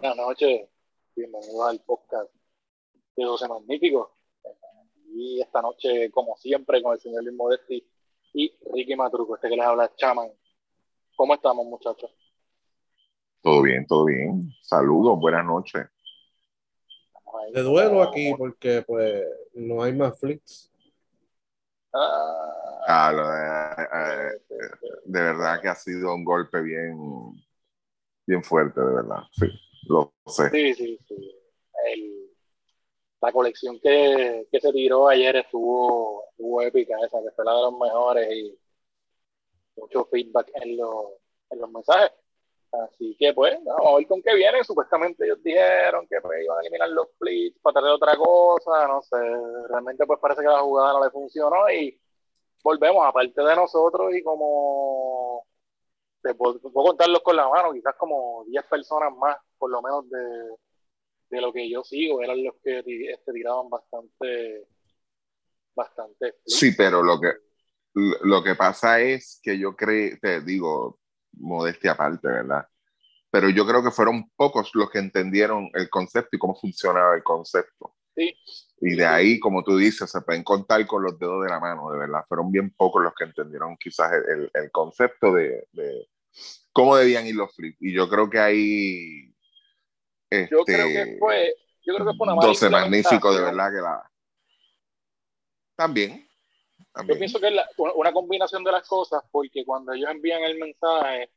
Buenas 0.00 0.16
noches, 0.16 0.68
bienvenidos 1.16 1.68
al 1.68 1.80
podcast 1.80 2.30
de 3.16 3.24
12 3.24 3.48
Magníficos. 3.48 4.10
Y 5.12 5.40
esta 5.40 5.60
noche, 5.60 6.08
como 6.12 6.36
siempre, 6.36 6.80
con 6.80 6.92
el 6.92 7.00
señor 7.00 7.24
Luis 7.24 7.36
Modesti 7.36 7.84
y 8.32 8.54
Ricky 8.72 8.94
Matruco, 8.94 9.34
este 9.34 9.48
que 9.48 9.56
les 9.56 9.64
habla 9.66 9.92
Chaman. 9.96 10.28
¿Cómo 11.16 11.34
estamos, 11.34 11.66
muchachos? 11.66 12.12
Todo 13.42 13.60
bien, 13.62 13.88
todo 13.88 14.04
bien. 14.04 14.52
Saludos, 14.62 15.18
buenas 15.18 15.44
noches. 15.44 15.88
De 17.52 17.62
duelo 17.62 18.00
aquí 18.00 18.32
porque 18.38 18.84
pues 18.86 19.24
no 19.54 19.82
hay 19.82 19.94
más 19.94 20.16
flicks. 20.20 20.70
Ah, 21.92 22.68
Ah, 22.86 23.12
lo 23.12 23.28
de, 23.28 23.82
eh, 23.82 24.70
de 25.06 25.20
verdad 25.20 25.60
que 25.60 25.68
ha 25.68 25.74
sido 25.74 26.14
un 26.14 26.24
golpe 26.24 26.62
bien, 26.62 26.96
bien 28.24 28.44
fuerte, 28.44 28.80
de 28.80 28.94
verdad. 28.94 29.24
Sí, 29.32 29.46
lo 29.88 30.14
sé. 30.26 30.50
sí, 30.50 30.74
sí, 30.74 30.98
sí. 31.08 31.34
El- 31.86 32.28
la 33.20 33.32
colección 33.32 33.78
que, 33.80 34.46
que 34.50 34.60
se 34.60 34.72
tiró 34.72 35.08
ayer 35.08 35.36
estuvo, 35.36 36.24
épica, 36.62 36.96
esa 37.04 37.20
que 37.22 37.30
fue 37.32 37.44
la 37.44 37.54
de 37.54 37.62
los 37.62 37.78
mejores 37.78 38.28
y 38.32 38.58
mucho 39.76 40.04
feedback 40.10 40.50
en, 40.54 40.76
los 40.76 41.06
en 41.50 41.60
los 41.60 41.70
mensajes. 41.70 42.12
Así 42.72 43.16
que 43.18 43.32
pues, 43.32 43.58
no, 43.62 43.96
ver 43.96 44.06
con 44.06 44.22
qué 44.22 44.34
viene. 44.34 44.62
Supuestamente 44.64 45.24
ellos 45.24 45.42
dijeron 45.42 46.06
que 46.08 46.20
pues, 46.20 46.44
iban 46.44 46.58
a 46.58 46.60
eliminar 46.60 46.90
los 46.90 47.08
splits 47.14 47.58
para 47.60 47.80
traer 47.80 47.94
otra 47.94 48.16
cosa, 48.16 48.86
no 48.88 49.02
sé. 49.02 49.16
Realmente 49.68 50.06
pues 50.06 50.18
parece 50.20 50.42
que 50.42 50.48
la 50.48 50.60
jugada 50.60 50.94
no 50.94 51.04
le 51.04 51.10
funcionó 51.10 51.70
y 51.70 51.98
volvemos, 52.62 53.06
aparte 53.06 53.42
de 53.42 53.56
nosotros 53.56 54.14
y 54.14 54.22
como 54.22 55.46
te 56.22 56.34
puedo 56.34 56.60
contarlos 56.60 57.22
con 57.22 57.36
la 57.36 57.48
mano, 57.48 57.72
quizás 57.72 57.94
como 57.96 58.44
10 58.46 58.64
personas 58.64 59.12
más, 59.16 59.36
por 59.58 59.70
lo 59.70 59.82
menos 59.82 60.08
de, 60.08 60.18
de 61.30 61.40
lo 61.40 61.52
que 61.52 61.68
yo 61.68 61.82
sigo, 61.84 62.22
eran 62.22 62.42
los 62.42 62.54
que 62.62 62.78
este, 62.78 63.32
tiraban 63.32 63.68
bastante, 63.68 64.66
bastante. 65.74 66.36
Sí, 66.46 66.72
pero 66.76 67.02
lo 67.02 67.20
que, 67.20 67.32
lo 68.22 68.42
que 68.42 68.54
pasa 68.54 69.00
es 69.00 69.40
que 69.42 69.58
yo 69.58 69.74
creo, 69.76 70.16
te 70.20 70.40
digo, 70.40 71.00
modestia 71.32 71.92
aparte, 71.92 72.28
¿verdad? 72.28 72.66
Pero 73.30 73.50
yo 73.50 73.66
creo 73.66 73.82
que 73.82 73.90
fueron 73.90 74.30
pocos 74.36 74.70
los 74.74 74.90
que 74.90 74.98
entendieron 74.98 75.68
el 75.74 75.90
concepto 75.90 76.34
y 76.34 76.38
cómo 76.38 76.54
funcionaba 76.54 77.14
el 77.14 77.22
concepto. 77.22 77.94
Sí. 78.16 78.34
Y 78.80 78.96
de 78.96 79.04
ahí, 79.04 79.38
como 79.38 79.62
tú 79.62 79.76
dices, 79.76 80.10
se 80.10 80.22
pueden 80.22 80.42
contar 80.42 80.84
con 80.86 81.02
los 81.02 81.18
dedos 81.18 81.44
de 81.44 81.50
la 81.50 81.60
mano, 81.60 81.90
de 81.92 81.98
verdad. 81.98 82.24
Fueron 82.26 82.50
bien 82.50 82.72
pocos 82.74 83.02
los 83.02 83.12
que 83.14 83.24
entendieron 83.24 83.76
quizás 83.76 84.12
el, 84.12 84.24
el- 84.30 84.50
el 84.54 84.70
concepto 84.70 85.34
de, 85.34 85.68
de 85.72 86.08
cómo 86.72 86.96
debían 86.96 87.26
ir 87.26 87.34
los 87.36 87.54
flips. 87.54 87.76
Y 87.80 87.92
yo 87.92 88.08
creo 88.08 88.30
que 88.30 88.38
ahí... 88.38 89.34
Yo 90.50 90.60
este, 90.60 90.74
creo 90.74 90.86
que 90.88 91.16
fue, 91.18 91.54
yo 91.82 91.94
creo 91.94 92.06
que 92.06 92.16
fue 92.16 92.26
una 92.26 92.34
mala 92.36 92.48
12 92.48 92.68
magníficos, 92.70 93.36
de 93.36 93.42
verdad 93.42 93.70
que 93.70 93.80
la... 93.80 94.10
También. 95.76 96.28
Yo 97.06 97.16
pienso 97.18 97.38
que 97.40 97.46
es 97.48 97.52
la- 97.54 97.68
una 97.94 98.12
combinación 98.12 98.64
de 98.64 98.72
las 98.72 98.86
cosas, 98.88 99.22
porque 99.30 99.64
cuando 99.64 99.92
ellos 99.92 100.10
envían 100.10 100.42
el 100.42 100.58
mensaje, 100.58 101.30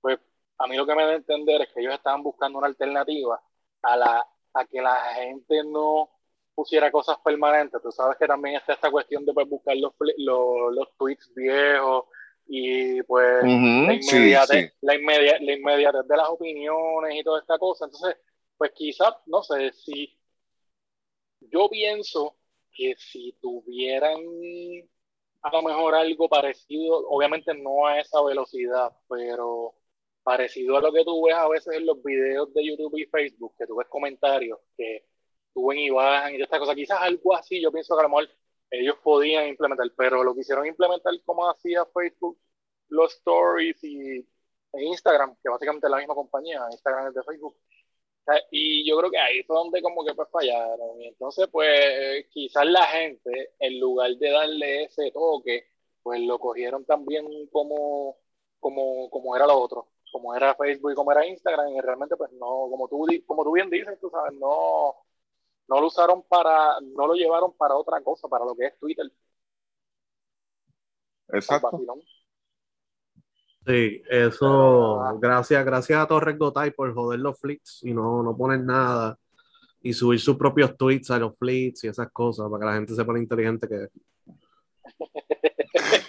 pues 0.00 0.18
a 0.58 0.66
mí 0.66 0.76
lo 0.76 0.86
que 0.86 0.94
me 0.94 1.02
da 1.04 1.10
a 1.10 1.14
entender 1.16 1.62
es 1.62 1.68
que 1.72 1.80
ellos 1.80 1.94
estaban 1.94 2.22
buscando 2.22 2.58
una 2.58 2.68
alternativa 2.68 3.40
a, 3.82 3.96
la, 3.96 4.26
a 4.54 4.64
que 4.64 4.80
la 4.80 4.94
gente 5.14 5.62
no 5.64 6.08
pusiera 6.54 6.90
cosas 6.90 7.16
permanentes. 7.24 7.80
Tú 7.82 7.90
sabes 7.92 8.16
que 8.16 8.26
también 8.26 8.56
está 8.56 8.72
esta 8.74 8.90
cuestión 8.90 9.24
de 9.26 9.32
pues, 9.32 9.48
buscar 9.48 9.76
los, 9.76 9.92
los, 10.18 10.74
los 10.74 10.96
tweets 10.96 11.32
viejos 11.34 12.04
y 12.46 13.02
pues 13.02 13.42
la 13.44 13.94
inmediatez, 13.94 14.70
sí. 14.70 14.76
La, 14.80 14.94
inmedia- 14.94 15.38
la 15.40 15.52
inmediatez 15.52 16.06
de 16.06 16.16
las 16.16 16.28
opiniones 16.28 17.14
y 17.14 17.22
toda 17.24 17.40
esta 17.40 17.58
cosa. 17.58 17.84
Entonces, 17.86 18.16
pues 18.58 18.72
quizás, 18.74 19.14
no 19.26 19.42
sé, 19.42 19.72
si 19.72 20.18
yo 21.40 21.68
pienso 21.70 22.36
que 22.72 22.94
si 22.98 23.32
tuvieran 23.40 24.20
a 25.42 25.50
lo 25.52 25.62
mejor 25.62 25.94
algo 25.94 26.28
parecido, 26.28 27.08
obviamente 27.08 27.54
no 27.54 27.86
a 27.86 28.00
esa 28.00 28.22
velocidad, 28.22 28.92
pero 29.08 29.74
parecido 30.22 30.76
a 30.76 30.80
lo 30.80 30.92
que 30.92 31.04
tú 31.04 31.24
ves 31.24 31.34
a 31.34 31.48
veces 31.48 31.76
en 31.76 31.86
los 31.86 32.02
videos 32.02 32.52
de 32.54 32.66
YouTube 32.66 32.98
y 32.98 33.06
Facebook, 33.06 33.54
que 33.58 33.66
tú 33.66 33.76
ves 33.76 33.88
comentarios 33.88 34.58
que 34.76 35.06
suben 35.54 35.78
y 35.78 35.90
bajan 35.90 36.34
y 36.34 36.36
toda 36.36 36.44
esta 36.44 36.58
cosa, 36.58 36.74
quizás 36.74 36.98
algo 37.00 37.34
así, 37.34 37.60
yo 37.62 37.72
pienso 37.72 37.94
que 37.96 38.00
a 38.00 38.02
lo 38.04 38.08
mejor 38.10 38.28
ellos 38.70 38.96
podían 39.02 39.48
implementar, 39.48 39.90
pero 39.96 40.22
lo 40.24 40.34
quisieron 40.34 40.66
implementar 40.66 41.14
como 41.24 41.48
hacía 41.50 41.86
Facebook, 41.86 42.38
los 42.88 43.14
stories 43.14 43.82
y 43.84 44.28
e 44.72 44.84
Instagram, 44.84 45.36
que 45.42 45.48
básicamente 45.48 45.86
es 45.86 45.90
la 45.90 45.98
misma 45.98 46.14
compañía, 46.14 46.60
Instagram 46.70 47.08
es 47.08 47.14
de 47.14 47.22
Facebook. 47.22 47.56
Y 48.50 48.88
yo 48.88 48.98
creo 48.98 49.10
que 49.10 49.18
ahí 49.18 49.42
fue 49.44 49.56
donde 49.56 49.82
como 49.82 50.04
que 50.04 50.14
pues 50.14 50.28
fallaron. 50.30 51.00
Y 51.00 51.08
entonces 51.08 51.48
pues 51.50 52.26
quizás 52.30 52.66
la 52.66 52.84
gente, 52.84 53.54
en 53.58 53.80
lugar 53.80 54.10
de 54.16 54.30
darle 54.30 54.84
ese 54.84 55.10
toque, 55.12 55.66
pues 56.02 56.20
lo 56.20 56.38
cogieron 56.38 56.84
también 56.84 57.46
como, 57.48 58.16
como, 58.60 59.10
como 59.10 59.36
era 59.36 59.46
lo 59.46 59.58
otro, 59.58 59.88
como 60.12 60.34
era 60.34 60.54
Facebook 60.54 60.92
y 60.92 60.94
como 60.94 61.12
era 61.12 61.26
Instagram, 61.26 61.68
y 61.76 61.80
realmente 61.80 62.16
pues 62.16 62.32
no, 62.32 62.46
como 62.70 62.88
tú, 62.88 63.06
como 63.26 63.44
tú 63.44 63.52
bien 63.52 63.70
dices, 63.70 63.98
tú 64.00 64.10
sabes, 64.10 64.32
no, 64.38 64.94
no 65.68 65.80
lo 65.80 65.86
usaron 65.86 66.22
para, 66.22 66.80
no 66.80 67.06
lo 67.06 67.14
llevaron 67.14 67.52
para 67.54 67.76
otra 67.76 68.00
cosa, 68.02 68.28
para 68.28 68.44
lo 68.44 68.54
que 68.54 68.66
es 68.66 68.78
Twitter, 68.78 69.06
Exacto. 71.32 71.78
Sí, 73.68 74.02
eso, 74.08 74.98
Ah. 75.02 75.14
gracias, 75.20 75.62
gracias 75.62 76.00
a 76.00 76.06
Torres 76.06 76.38
Gotay 76.38 76.70
por 76.70 76.94
joder 76.94 77.20
los 77.20 77.38
flicks 77.38 77.80
y 77.82 77.92
no, 77.92 78.22
no 78.22 78.34
poner 78.34 78.60
nada 78.60 79.18
y 79.82 79.92
subir 79.92 80.18
sus 80.20 80.38
propios 80.38 80.74
tweets 80.74 81.10
a 81.10 81.18
los 81.18 81.36
flicks 81.36 81.84
y 81.84 81.88
esas 81.88 82.10
cosas 82.10 82.48
para 82.50 82.60
que 82.60 82.66
la 82.66 82.74
gente 82.76 82.94
sepa 82.94 83.12
lo 83.12 83.18
inteligente 83.18 83.68
que 83.68 83.84
es. 83.84 83.90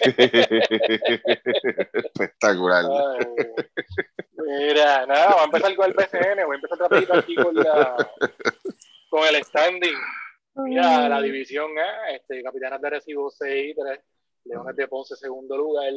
Espectacular. 1.92 2.84
Ay, 2.86 3.26
mira, 4.38 5.04
nada, 5.06 5.32
voy 5.32 5.40
a 5.40 5.44
empezar 5.44 5.76
con 5.76 5.86
el 5.86 5.94
PCN, 5.94 6.46
voy 6.46 6.54
a 6.54 6.56
empezar 6.56 6.78
rapidito 6.78 7.14
aquí 7.14 7.34
con, 7.34 7.54
la, 7.54 8.10
con 9.10 9.22
el 9.28 9.44
standing. 9.44 9.96
Mira, 10.54 11.08
la 11.10 11.20
división 11.20 11.70
A, 11.78 12.10
este, 12.12 12.42
Capitanas 12.42 12.80
de 12.80 12.90
Recibo 12.90 13.30
6 13.30 13.72
y 13.72 13.74
3, 13.74 14.00
Leones 14.44 14.76
de 14.76 14.88
Ponce 14.88 15.14
segundo 15.14 15.56
lugar, 15.58 15.92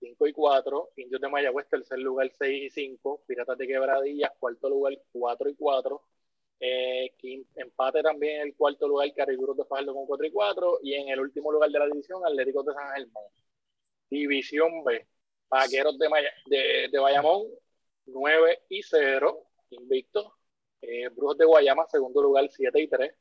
5 0.00 0.26
y 0.26 0.32
4, 0.32 0.90
Indios 0.96 1.20
de 1.20 1.28
Mayagüez 1.28 1.68
tercer 1.68 1.98
lugar 1.98 2.30
6 2.38 2.64
y 2.66 2.70
5, 2.70 3.22
Piratas 3.26 3.58
de 3.58 3.66
Quebradillas 3.66 4.32
cuarto 4.38 4.68
lugar 4.68 4.94
4 5.12 5.48
y 5.50 5.54
4, 5.56 6.02
eh, 6.60 7.12
empate 7.56 8.02
también 8.02 8.40
en 8.42 8.46
el 8.48 8.54
cuarto 8.56 8.88
lugar 8.88 9.12
Cariguros 9.14 9.56
de 9.56 9.64
Fajardo 9.64 9.94
con 9.94 10.06
4 10.06 10.26
y 10.26 10.30
4 10.32 10.78
y 10.82 10.94
en 10.94 11.08
el 11.10 11.20
último 11.20 11.52
lugar 11.52 11.70
de 11.70 11.78
la 11.78 11.86
división 11.86 12.24
Atléticos 12.26 12.66
de 12.66 12.74
San 12.74 12.92
Germán. 12.94 13.24
División 14.08 14.84
B, 14.84 15.06
Vaqueros 15.48 15.98
de, 15.98 16.08
Maya- 16.08 16.32
de, 16.46 16.88
de 16.90 16.98
Bayamón 16.98 17.46
9 18.06 18.62
y 18.68 18.82
0, 18.82 19.46
invicto. 19.70 20.34
Eh, 20.82 21.08
Brujos 21.10 21.38
de 21.38 21.44
Guayama, 21.44 21.86
segundo 21.86 22.22
lugar 22.22 22.48
7 22.50 22.80
y 22.80 22.88
3. 22.88 23.14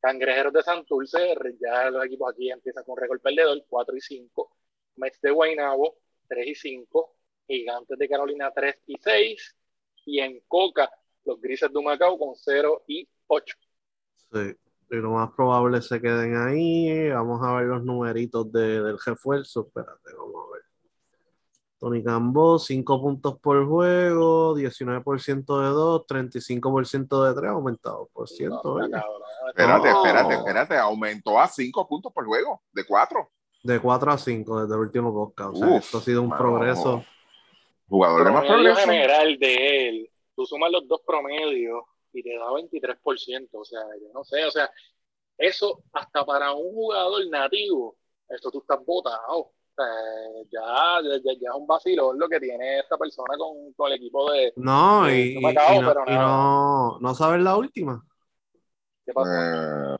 Cangrejeros 0.00 0.52
de 0.52 0.62
Santurce, 0.62 1.34
ya 1.60 1.90
los 1.90 2.04
equipos 2.04 2.32
aquí 2.32 2.50
empiezan 2.50 2.84
con 2.84 2.96
récord 2.96 3.20
perdedor 3.20 3.64
4 3.68 3.96
y 3.96 4.00
5. 4.00 4.50
Mets 4.96 5.20
de 5.20 5.30
Guaynabo 5.30 5.98
3 6.28 6.46
y 6.48 6.54
5. 6.54 7.10
Gigantes 7.46 7.98
de 7.98 8.08
Carolina 8.08 8.50
3 8.54 8.76
y 8.86 8.96
6. 9.00 9.56
Y 10.06 10.20
en 10.20 10.40
Coca, 10.48 10.90
los 11.24 11.40
Grises 11.40 11.72
de 11.72 11.78
Humacao 11.78 12.18
con 12.18 12.34
0 12.36 12.82
y 12.86 13.08
8. 13.26 13.56
Sí, 14.32 14.56
y 14.90 14.96
lo 14.96 15.10
más 15.12 15.30
probable 15.32 15.78
es 15.78 15.86
se 15.88 16.00
queden 16.00 16.36
ahí. 16.36 17.08
Vamos 17.10 17.40
a 17.42 17.54
ver 17.54 17.66
los 17.66 17.82
numeritos 17.84 18.50
de- 18.52 18.82
del 18.82 18.98
refuerzo. 18.98 19.66
Espérate, 19.66 20.14
vamos 20.16 20.46
a 20.48 20.52
ver. 20.54 20.62
Tony 21.78 22.02
Cambo, 22.02 22.58
5 22.58 23.00
puntos 23.00 23.38
por 23.40 23.66
juego, 23.68 24.54
19% 24.54 25.60
de 25.60 25.66
2, 25.68 26.06
35% 26.06 27.24
de 27.24 27.34
3, 27.34 27.50
aumentado 27.50 28.08
por 28.12 28.26
ciento. 28.28 28.78
No, 28.78 28.86
Espérate, 29.48 29.88
espérate, 29.90 30.34
espérate. 30.34 30.76
Aumentó 30.78 31.38
a 31.38 31.46
cinco 31.46 31.86
puntos 31.86 32.10
por 32.12 32.24
juego, 32.24 32.62
de 32.72 32.84
cuatro. 32.86 33.30
De 33.64 33.80
4 33.80 34.12
a 34.12 34.18
5 34.18 34.60
desde 34.62 34.74
el 34.74 34.80
último 34.80 35.12
podcast. 35.12 35.54
O 35.54 35.56
sea, 35.56 35.66
Uf, 35.68 35.84
esto 35.84 35.98
ha 35.98 36.00
sido 36.02 36.22
un 36.22 36.28
mano. 36.28 36.40
progreso. 36.42 37.04
Jugador 37.88 38.24
de 38.24 38.30
más 38.30 38.44
promedio 38.44 38.72
progreso. 38.74 38.90
general 38.90 39.38
de 39.38 39.88
él, 39.88 40.10
tú 40.36 40.46
sumas 40.46 40.70
los 40.70 40.86
dos 40.86 41.00
promedios 41.06 41.82
y 42.12 42.22
te 42.22 42.36
da 42.38 42.44
23%, 42.50 43.48
o 43.52 43.64
sea, 43.64 43.80
yo 44.00 44.08
no 44.14 44.22
sé, 44.24 44.44
o 44.44 44.50
sea, 44.50 44.70
eso 45.36 45.82
hasta 45.92 46.24
para 46.24 46.52
un 46.52 46.72
jugador 46.72 47.26
nativo, 47.28 47.96
esto 48.28 48.50
tú 48.50 48.58
estás 48.60 48.78
botado. 48.84 49.38
O 49.38 49.52
sea, 49.76 49.86
ya, 50.52 51.02
ya, 51.02 51.32
ya 51.40 51.48
es 51.50 51.54
un 51.56 51.66
vacilón 51.66 52.16
lo 52.18 52.28
que 52.28 52.38
tiene 52.38 52.78
esta 52.78 52.96
persona 52.96 53.34
con, 53.36 53.72
con 53.72 53.90
el 53.90 53.96
equipo 53.98 54.30
de... 54.30 54.52
No, 54.56 55.08
Eh, 55.08 55.34
y, 55.36 55.38
y- 55.42 55.46
acabo, 55.46 55.74
y 55.74 55.80
no, 55.80 55.88
pero 55.88 56.04
y 56.06 56.14
no, 56.14 56.98
no 57.00 57.14
sabes 57.14 57.42
la 57.42 57.56
última. 57.56 58.04
¿Qué 59.04 59.12
pasó? 59.12 59.28
Eh, 59.32 59.96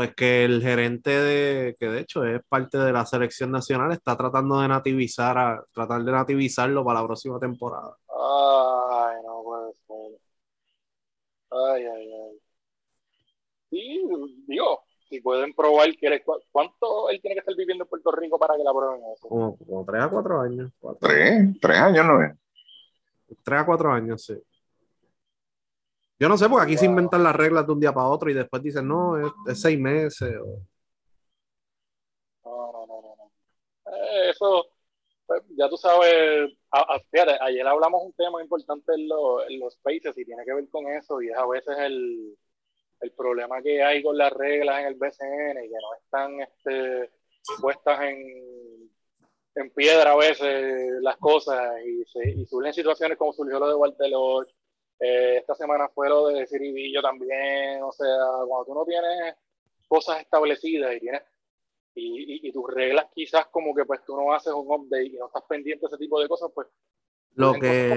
Pues 0.00 0.14
que 0.14 0.44
el 0.44 0.62
gerente 0.62 1.10
de, 1.10 1.76
que 1.78 1.86
de 1.88 2.00
hecho 2.00 2.24
es 2.24 2.40
parte 2.48 2.78
de 2.78 2.90
la 2.90 3.04
selección 3.04 3.50
nacional, 3.50 3.92
está 3.92 4.16
tratando 4.16 4.58
de 4.58 4.66
nativizar 4.66 5.36
a, 5.36 5.62
tratar 5.74 6.02
de 6.02 6.10
nativizarlo 6.10 6.82
para 6.82 7.02
la 7.02 7.06
próxima 7.06 7.38
temporada. 7.38 7.94
Ay, 8.08 9.16
no 9.22 9.42
puede 9.42 9.72
ser. 9.86 10.18
Ay, 11.50 11.84
ay, 11.84 12.12
ay. 12.14 12.38
Sí, 13.68 14.02
digo, 14.46 14.84
si 15.10 15.20
pueden 15.20 15.52
probar 15.52 15.90
cuánto 16.50 17.10
él 17.10 17.20
tiene 17.20 17.34
que 17.34 17.40
estar 17.40 17.54
viviendo 17.54 17.84
en 17.84 17.90
Puerto 17.90 18.10
Rico 18.12 18.38
para 18.38 18.56
que 18.56 18.64
la 18.64 18.72
prueben 18.72 19.02
eso. 19.14 19.28
Como, 19.28 19.58
como 19.58 19.84
tres 19.84 20.02
a 20.02 20.08
cuatro 20.08 20.40
años. 20.40 20.72
Tres, 20.98 21.60
tres 21.60 21.78
años 21.78 22.06
no 22.06 22.22
es. 22.22 22.32
Tres 23.44 23.60
a 23.60 23.66
cuatro 23.66 23.92
años, 23.92 24.24
sí. 24.24 24.42
Yo 26.20 26.28
no 26.28 26.36
sé, 26.36 26.50
porque 26.50 26.64
aquí 26.64 26.76
se 26.76 26.84
inventan 26.84 27.24
las 27.24 27.34
reglas 27.34 27.66
de 27.66 27.72
un 27.72 27.80
día 27.80 27.94
para 27.94 28.08
otro 28.08 28.28
y 28.28 28.34
después 28.34 28.62
dicen, 28.62 28.86
no, 28.86 29.18
es, 29.18 29.58
seis 29.58 29.80
meses. 29.80 30.34
No, 32.44 32.72
no, 32.72 32.86
no, 32.86 33.16
no. 33.16 33.32
Eh, 33.90 34.28
eso, 34.28 34.66
pues, 35.26 35.42
ya 35.56 35.66
tú 35.70 35.78
sabes, 35.78 36.52
fíjate, 37.10 37.38
ayer 37.40 37.66
hablamos 37.66 38.02
un 38.04 38.12
tema 38.12 38.42
importante 38.42 38.92
en, 38.92 39.08
en 39.48 39.60
los 39.60 39.78
países 39.78 40.12
y 40.18 40.26
tiene 40.26 40.44
que 40.44 40.52
ver 40.52 40.68
con 40.68 40.86
eso 40.88 41.22
y 41.22 41.30
es 41.30 41.36
a 41.38 41.46
veces 41.46 41.74
el, 41.78 42.36
el 43.00 43.12
problema 43.12 43.62
que 43.62 43.82
hay 43.82 44.02
con 44.02 44.18
las 44.18 44.30
reglas 44.30 44.80
en 44.80 44.86
el 44.88 44.96
BCN, 44.96 45.64
y 45.64 45.68
que 45.68 45.74
no 45.74 45.94
están 46.04 46.38
este, 46.42 47.10
puestas 47.62 47.98
en, 48.02 48.90
en 49.54 49.70
piedra 49.70 50.12
a 50.12 50.16
veces 50.16 51.00
las 51.00 51.16
cosas, 51.16 51.80
y, 51.82 52.04
se, 52.04 52.28
y 52.28 52.44
surgen 52.44 52.74
situaciones 52.74 53.16
como 53.16 53.32
surgió 53.32 53.58
lo 53.58 53.68
de 53.68 53.74
Walter 53.74 54.10
Lodge, 54.10 54.52
eh, 55.00 55.38
esta 55.38 55.54
semana 55.54 55.88
fue 55.88 56.08
lo 56.08 56.28
de 56.28 56.46
Ciribillo 56.46 57.00
también, 57.00 57.82
o 57.82 57.90
sea, 57.90 58.06
cuando 58.46 58.66
tú 58.66 58.74
no 58.74 58.84
tienes 58.84 59.34
cosas 59.88 60.20
establecidas 60.20 60.94
y 60.94 61.00
tienes 61.00 61.22
y, 61.94 62.48
y, 62.48 62.52
tus 62.52 62.70
reglas 62.72 63.06
quizás 63.12 63.46
como 63.50 63.74
que 63.74 63.84
pues 63.84 64.04
tú 64.04 64.16
no 64.16 64.32
haces 64.32 64.52
un 64.52 64.66
update 64.68 65.06
y 65.06 65.16
no 65.16 65.26
estás 65.26 65.42
pendiente 65.48 65.86
de 65.86 65.88
ese 65.88 65.98
tipo 65.98 66.20
de 66.20 66.28
cosas, 66.28 66.50
pues 66.54 66.68
lo 67.34 67.52
que, 67.54 67.88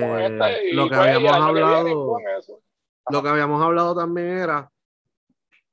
lo 0.74 0.90
que 0.90 0.96
pues, 0.96 1.00
habíamos 1.00 1.32
hablado 1.34 2.18
lo 3.10 3.22
que 3.22 3.30
habíamos 3.30 3.62
hablado 3.62 3.96
también 3.96 4.28
era 4.30 4.72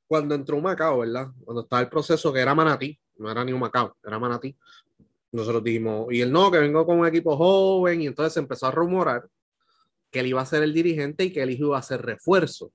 cuando 0.08 0.34
entró 0.34 0.56
un 0.56 0.64
Macao, 0.64 0.98
¿verdad? 0.98 1.28
Cuando 1.44 1.62
estaba 1.62 1.80
el 1.80 1.88
proceso 1.88 2.32
que 2.32 2.40
era 2.40 2.54
Manatí, 2.54 2.98
no 3.18 3.30
era 3.30 3.44
ni 3.44 3.52
un 3.52 3.60
Macao, 3.60 3.96
era 4.02 4.18
Manatí. 4.18 4.56
Nosotros 5.30 5.62
dijimos, 5.62 6.08
y 6.10 6.20
él 6.20 6.32
no, 6.32 6.50
que 6.50 6.58
vengo 6.58 6.84
con 6.84 6.98
un 6.98 7.06
equipo 7.06 7.36
joven, 7.36 8.02
y 8.02 8.08
entonces 8.08 8.32
se 8.32 8.40
empezó 8.40 8.66
a 8.66 8.72
rumorar 8.72 9.28
que 10.10 10.20
él 10.20 10.26
iba 10.26 10.40
a 10.40 10.46
ser 10.46 10.62
el 10.62 10.74
dirigente 10.74 11.24
y 11.24 11.32
que 11.32 11.44
hijo 11.44 11.66
iba 11.66 11.78
a 11.78 11.82
ser 11.82 12.02
refuerzo. 12.02 12.72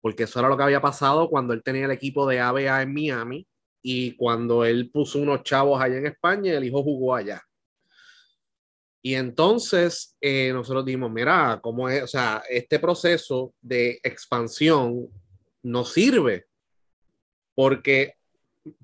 Porque 0.00 0.24
eso 0.24 0.38
era 0.38 0.48
lo 0.48 0.56
que 0.56 0.62
había 0.62 0.80
pasado 0.80 1.28
cuando 1.28 1.54
él 1.54 1.62
tenía 1.62 1.86
el 1.86 1.90
equipo 1.90 2.26
de 2.26 2.40
ABA 2.40 2.82
en 2.82 2.92
Miami 2.92 3.46
y 3.82 4.16
cuando 4.16 4.64
él 4.64 4.90
puso 4.90 5.18
unos 5.18 5.42
chavos 5.42 5.80
allá 5.80 5.96
en 5.96 6.06
España, 6.06 6.52
el 6.52 6.64
hijo 6.64 6.82
jugó 6.82 7.14
allá. 7.14 7.42
Y 9.02 9.14
entonces 9.14 10.16
eh, 10.20 10.50
nosotros 10.52 10.84
dijimos, 10.84 11.10
mira, 11.10 11.60
¿cómo 11.62 11.88
es? 11.88 12.02
O 12.02 12.06
sea, 12.06 12.42
este 12.48 12.78
proceso 12.78 13.54
de 13.60 14.00
expansión 14.02 15.08
no 15.62 15.84
sirve. 15.84 16.46
Porque 17.54 18.14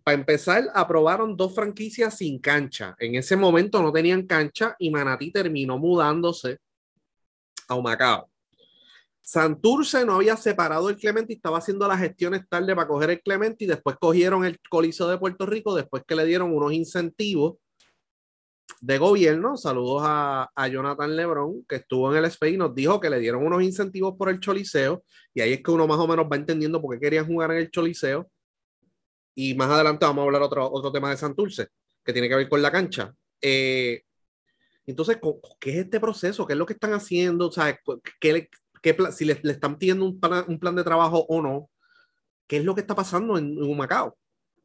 para 0.05 0.19
empezar, 0.19 0.69
aprobaron 0.75 1.37
dos 1.37 1.55
franquicias 1.55 2.19
sin 2.19 2.39
cancha. 2.39 2.95
En 2.99 3.15
ese 3.15 3.37
momento 3.37 3.83
no 3.83 3.93
tenían 3.93 4.27
cancha 4.27 4.77
y 4.79 4.91
Manatí 4.91 5.33
terminó 5.33 5.79
mudándose 5.79 6.59
a 7.71 7.77
Humacao. 7.77 8.29
Santurce 9.23 10.05
no 10.05 10.15
había 10.15 10.37
separado 10.37 10.89
el 10.89 10.97
Clemente 10.97 11.33
y 11.33 11.37
estaba 11.37 11.59
haciendo 11.59 11.87
las 11.87 12.01
gestiones 12.01 12.43
tarde 12.49 12.75
para 12.75 12.89
coger 12.89 13.11
el 13.11 13.23
Clemente 13.23 13.65
y 13.65 13.67
después 13.69 13.97
cogieron 14.01 14.45
el 14.45 14.59
Coliseo 14.69 15.07
de 15.09 15.19
Puerto 15.19 15.47
Rico 15.47 15.75
después 15.75 16.03
que 16.07 16.17
le 16.17 16.25
dieron 16.25 16.53
unos 16.55 16.73
incentivos 16.73 17.57
de 18.81 18.99
gobierno. 18.99 19.57
Saludos 19.57 20.03
a, 20.05 20.51
a, 20.55 20.69
Jonathan 20.69 21.15
Lebron, 21.15 21.65
que 21.69 21.77
estuvo 21.77 22.11
en 22.11 22.25
el 22.25 22.31
SPI 22.31 22.55
y 22.55 22.57
nos 22.57 22.75
dijo 22.75 22.99
que 22.99 23.11
le 23.11 23.21
dieron 23.21 23.47
unos 23.47 23.63
incentivos 23.63 24.17
por 24.17 24.31
el 24.31 24.41
Choliseo. 24.41 25.05
Y 25.33 25.43
ahí 25.43 25.53
es 25.53 25.63
que 25.63 25.71
uno 25.71 25.87
más 25.87 25.99
o 25.99 26.09
menos 26.09 26.27
va 26.27 26.37
entendiendo 26.37 26.83
por 26.83 26.95
qué 26.95 27.01
querían 27.01 27.27
jugar 27.27 27.53
en 27.53 27.59
el 27.59 27.71
Choliseo. 27.71 28.29
Y 29.37 29.55
más 29.55 29.71
adelante 29.71 30.07
vamos 30.07 30.23
a 30.23 30.27
hablar 30.27 30.43
otro, 30.43 30.69
otro 30.73 30.91
tema 30.91 31.11
de 31.11 31.17
Santurce, 31.17 31.69
que 32.05 32.13
tiene 32.13 32.29
que 32.29 32.35
ver 32.35 32.49
con 32.49 32.63
la 32.63 32.73
cancha. 32.73 33.15
Eh, 33.41 34.03
entonces, 34.87 35.19
¿qué 35.59 35.71
es 35.71 35.77
este 35.85 36.01
proceso? 36.01 36.47
¿Qué 36.47 36.55
es 36.55 36.59
lo 36.59 36.67
que 36.67 36.73
están 36.73 36.93
haciendo? 36.93 37.51
¿Sabes? 37.53 37.77
¿Qué, 38.21 38.49
qué, 38.83 38.97
si 39.13 39.25
le, 39.25 39.39
le, 39.43 39.53
están 39.53 39.79
pidiendo 39.79 40.05
un 40.05 40.19
plan, 40.19 40.45
un 40.49 40.59
plan 40.59 40.75
de 40.75 40.85
trabajo 40.85 41.27
o 41.29 41.41
no? 41.43 41.71
¿Qué 42.47 42.57
es 42.57 42.65
lo 42.65 42.75
que 42.75 42.81
está 42.81 42.95
pasando 42.95 43.39
en, 43.39 43.57
en 43.57 43.77
Macao? 43.77 44.17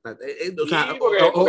Eh, 0.05 0.47
eh, 0.47 0.55
o 0.61 0.67
sea, 0.67 0.95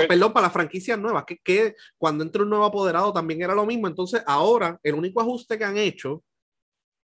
perdón, 0.08 0.32
para 0.32 0.46
las 0.46 0.52
franquicias 0.52 0.98
nuevas, 0.98 1.24
que, 1.24 1.38
que, 1.38 1.74
cuando 1.98 2.24
entra 2.24 2.42
un 2.42 2.50
nuevo 2.50 2.64
apoderado 2.64 3.12
también 3.12 3.42
era 3.42 3.54
lo 3.54 3.66
mismo. 3.66 3.86
Entonces, 3.86 4.22
ahora 4.26 4.78
el 4.82 4.94
único 4.94 5.20
ajuste 5.20 5.58
que 5.58 5.64
han 5.64 5.76
hecho 5.76 6.22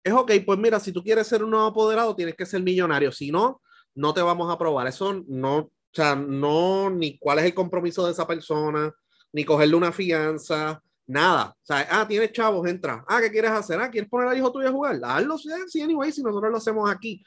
es, 0.04 0.14
ok, 0.14 0.32
pues 0.46 0.60
mira, 0.60 0.80
si 0.80 0.92
tú 0.92 1.04
quieres 1.04 1.28
ser 1.28 1.44
un 1.44 1.52
nuevo 1.52 1.68
apoderado, 1.68 2.16
tienes 2.16 2.36
que 2.36 2.46
ser 2.46 2.62
millonario. 2.62 3.12
Si 3.12 3.32
no, 3.32 3.62
no 3.96 4.14
te 4.14 4.22
vamos 4.22 4.50
a 4.50 4.54
aprobar. 4.54 4.88
Eso 4.88 5.24
no, 5.28 5.58
o 5.58 5.72
sea, 5.92 6.16
no, 6.16 6.90
ni 6.90 7.18
cuál 7.18 7.40
es 7.40 7.46
el 7.46 7.54
compromiso 7.54 8.06
de 8.06 8.12
esa 8.12 8.28
persona, 8.28 8.94
ni 9.32 9.44
cogerle 9.46 9.76
una 9.76 9.92
fianza, 9.92 10.82
nada. 11.14 11.56
O 11.62 11.66
sea, 11.66 11.88
ah, 11.90 12.08
tienes 12.08 12.32
chavos, 12.32 12.68
entra. 12.68 13.06
Ah, 13.08 13.22
¿qué 13.22 13.32
quieres 13.32 13.52
hacer? 13.52 13.80
Ah, 13.80 13.90
¿quieres 13.90 14.10
poner 14.10 14.28
al 14.28 14.38
hijo 14.38 14.52
tuyo 14.52 14.68
a 14.68 14.72
jugar? 14.72 15.00
Hazlo, 15.04 15.38
sí, 15.38 15.82
anyway, 15.82 16.12
si 16.12 16.22
nosotros 16.22 16.52
lo 16.52 16.58
hacemos 16.58 16.92
aquí. 16.92 17.24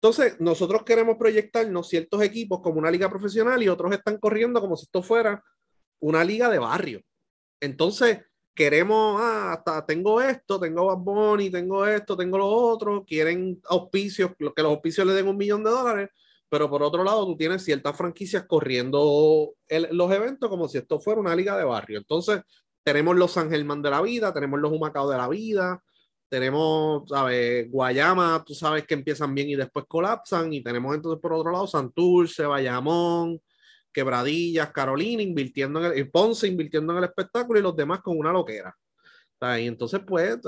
Entonces, 0.00 0.40
nosotros 0.40 0.82
queremos 0.84 1.16
proyectarnos 1.16 1.88
ciertos 1.88 2.22
equipos 2.22 2.60
como 2.60 2.78
una 2.78 2.90
liga 2.90 3.08
profesional 3.08 3.62
y 3.62 3.68
otros 3.68 3.92
están 3.92 4.18
corriendo 4.18 4.60
como 4.60 4.76
si 4.76 4.84
esto 4.84 5.02
fuera 5.02 5.42
una 6.00 6.24
liga 6.24 6.50
de 6.50 6.58
barrio. 6.58 7.00
Entonces, 7.60 8.18
queremos, 8.54 9.20
ah, 9.20 9.52
hasta 9.52 9.86
tengo 9.86 10.20
esto, 10.20 10.58
tengo 10.60 10.86
Bad 10.86 10.98
Bunny, 10.98 11.50
tengo 11.50 11.86
esto, 11.86 12.16
tengo 12.16 12.38
lo 12.38 12.48
otro, 12.48 13.04
quieren 13.04 13.60
auspicios, 13.68 14.32
que 14.36 14.62
los 14.62 14.72
auspicios 14.72 15.06
le 15.06 15.14
den 15.14 15.28
un 15.28 15.36
millón 15.36 15.64
de 15.64 15.70
dólares, 15.70 16.10
pero 16.48 16.68
por 16.68 16.82
otro 16.82 17.02
lado, 17.02 17.24
tú 17.24 17.36
tienes 17.36 17.64
ciertas 17.64 17.96
franquicias 17.96 18.44
corriendo 18.46 19.54
los 19.92 20.12
eventos 20.12 20.50
como 20.50 20.68
si 20.68 20.78
esto 20.78 21.00
fuera 21.00 21.20
una 21.20 21.34
liga 21.34 21.56
de 21.56 21.64
barrio. 21.64 21.98
Entonces, 21.98 22.42
tenemos 22.82 23.16
los 23.16 23.32
San 23.32 23.50
Germán 23.50 23.82
de 23.82 23.90
la 23.90 24.00
vida, 24.00 24.32
tenemos 24.32 24.60
los 24.60 24.72
Humacao 24.72 25.08
de 25.08 25.16
la 25.16 25.28
vida, 25.28 25.82
tenemos, 26.28 27.08
¿sabes? 27.08 27.70
Guayama, 27.70 28.42
tú 28.46 28.54
sabes 28.54 28.86
que 28.86 28.94
empiezan 28.94 29.34
bien 29.34 29.50
y 29.50 29.56
después 29.56 29.84
colapsan. 29.86 30.52
Y 30.52 30.62
tenemos 30.62 30.94
entonces 30.94 31.20
por 31.20 31.34
otro 31.34 31.52
lado 31.52 31.66
Santurce, 31.66 32.46
Bayamón, 32.46 33.40
Quebradillas, 33.92 34.72
Carolina, 34.72 35.22
invirtiendo 35.22 35.84
en 35.84 35.92
el, 35.98 36.10
Ponce, 36.10 36.48
invirtiendo 36.48 36.92
en 36.92 36.98
el 36.98 37.04
espectáculo 37.04 37.58
y 37.58 37.62
los 37.62 37.76
demás 37.76 38.00
con 38.00 38.18
una 38.18 38.32
loquera. 38.32 38.74
Y 39.58 39.66
entonces, 39.66 40.00
pues, 40.06 40.38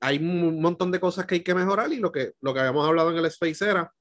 hay 0.00 0.16
un 0.16 0.60
montón 0.60 0.90
de 0.90 0.98
cosas 0.98 1.26
que 1.26 1.36
hay 1.36 1.42
que 1.42 1.54
mejorar 1.54 1.92
y 1.92 1.98
lo 1.98 2.10
que, 2.10 2.32
lo 2.40 2.54
que 2.54 2.60
habíamos 2.60 2.88
hablado 2.88 3.10
en 3.10 3.18
el 3.18 3.26
Space 3.26 3.68
era, 3.68 3.92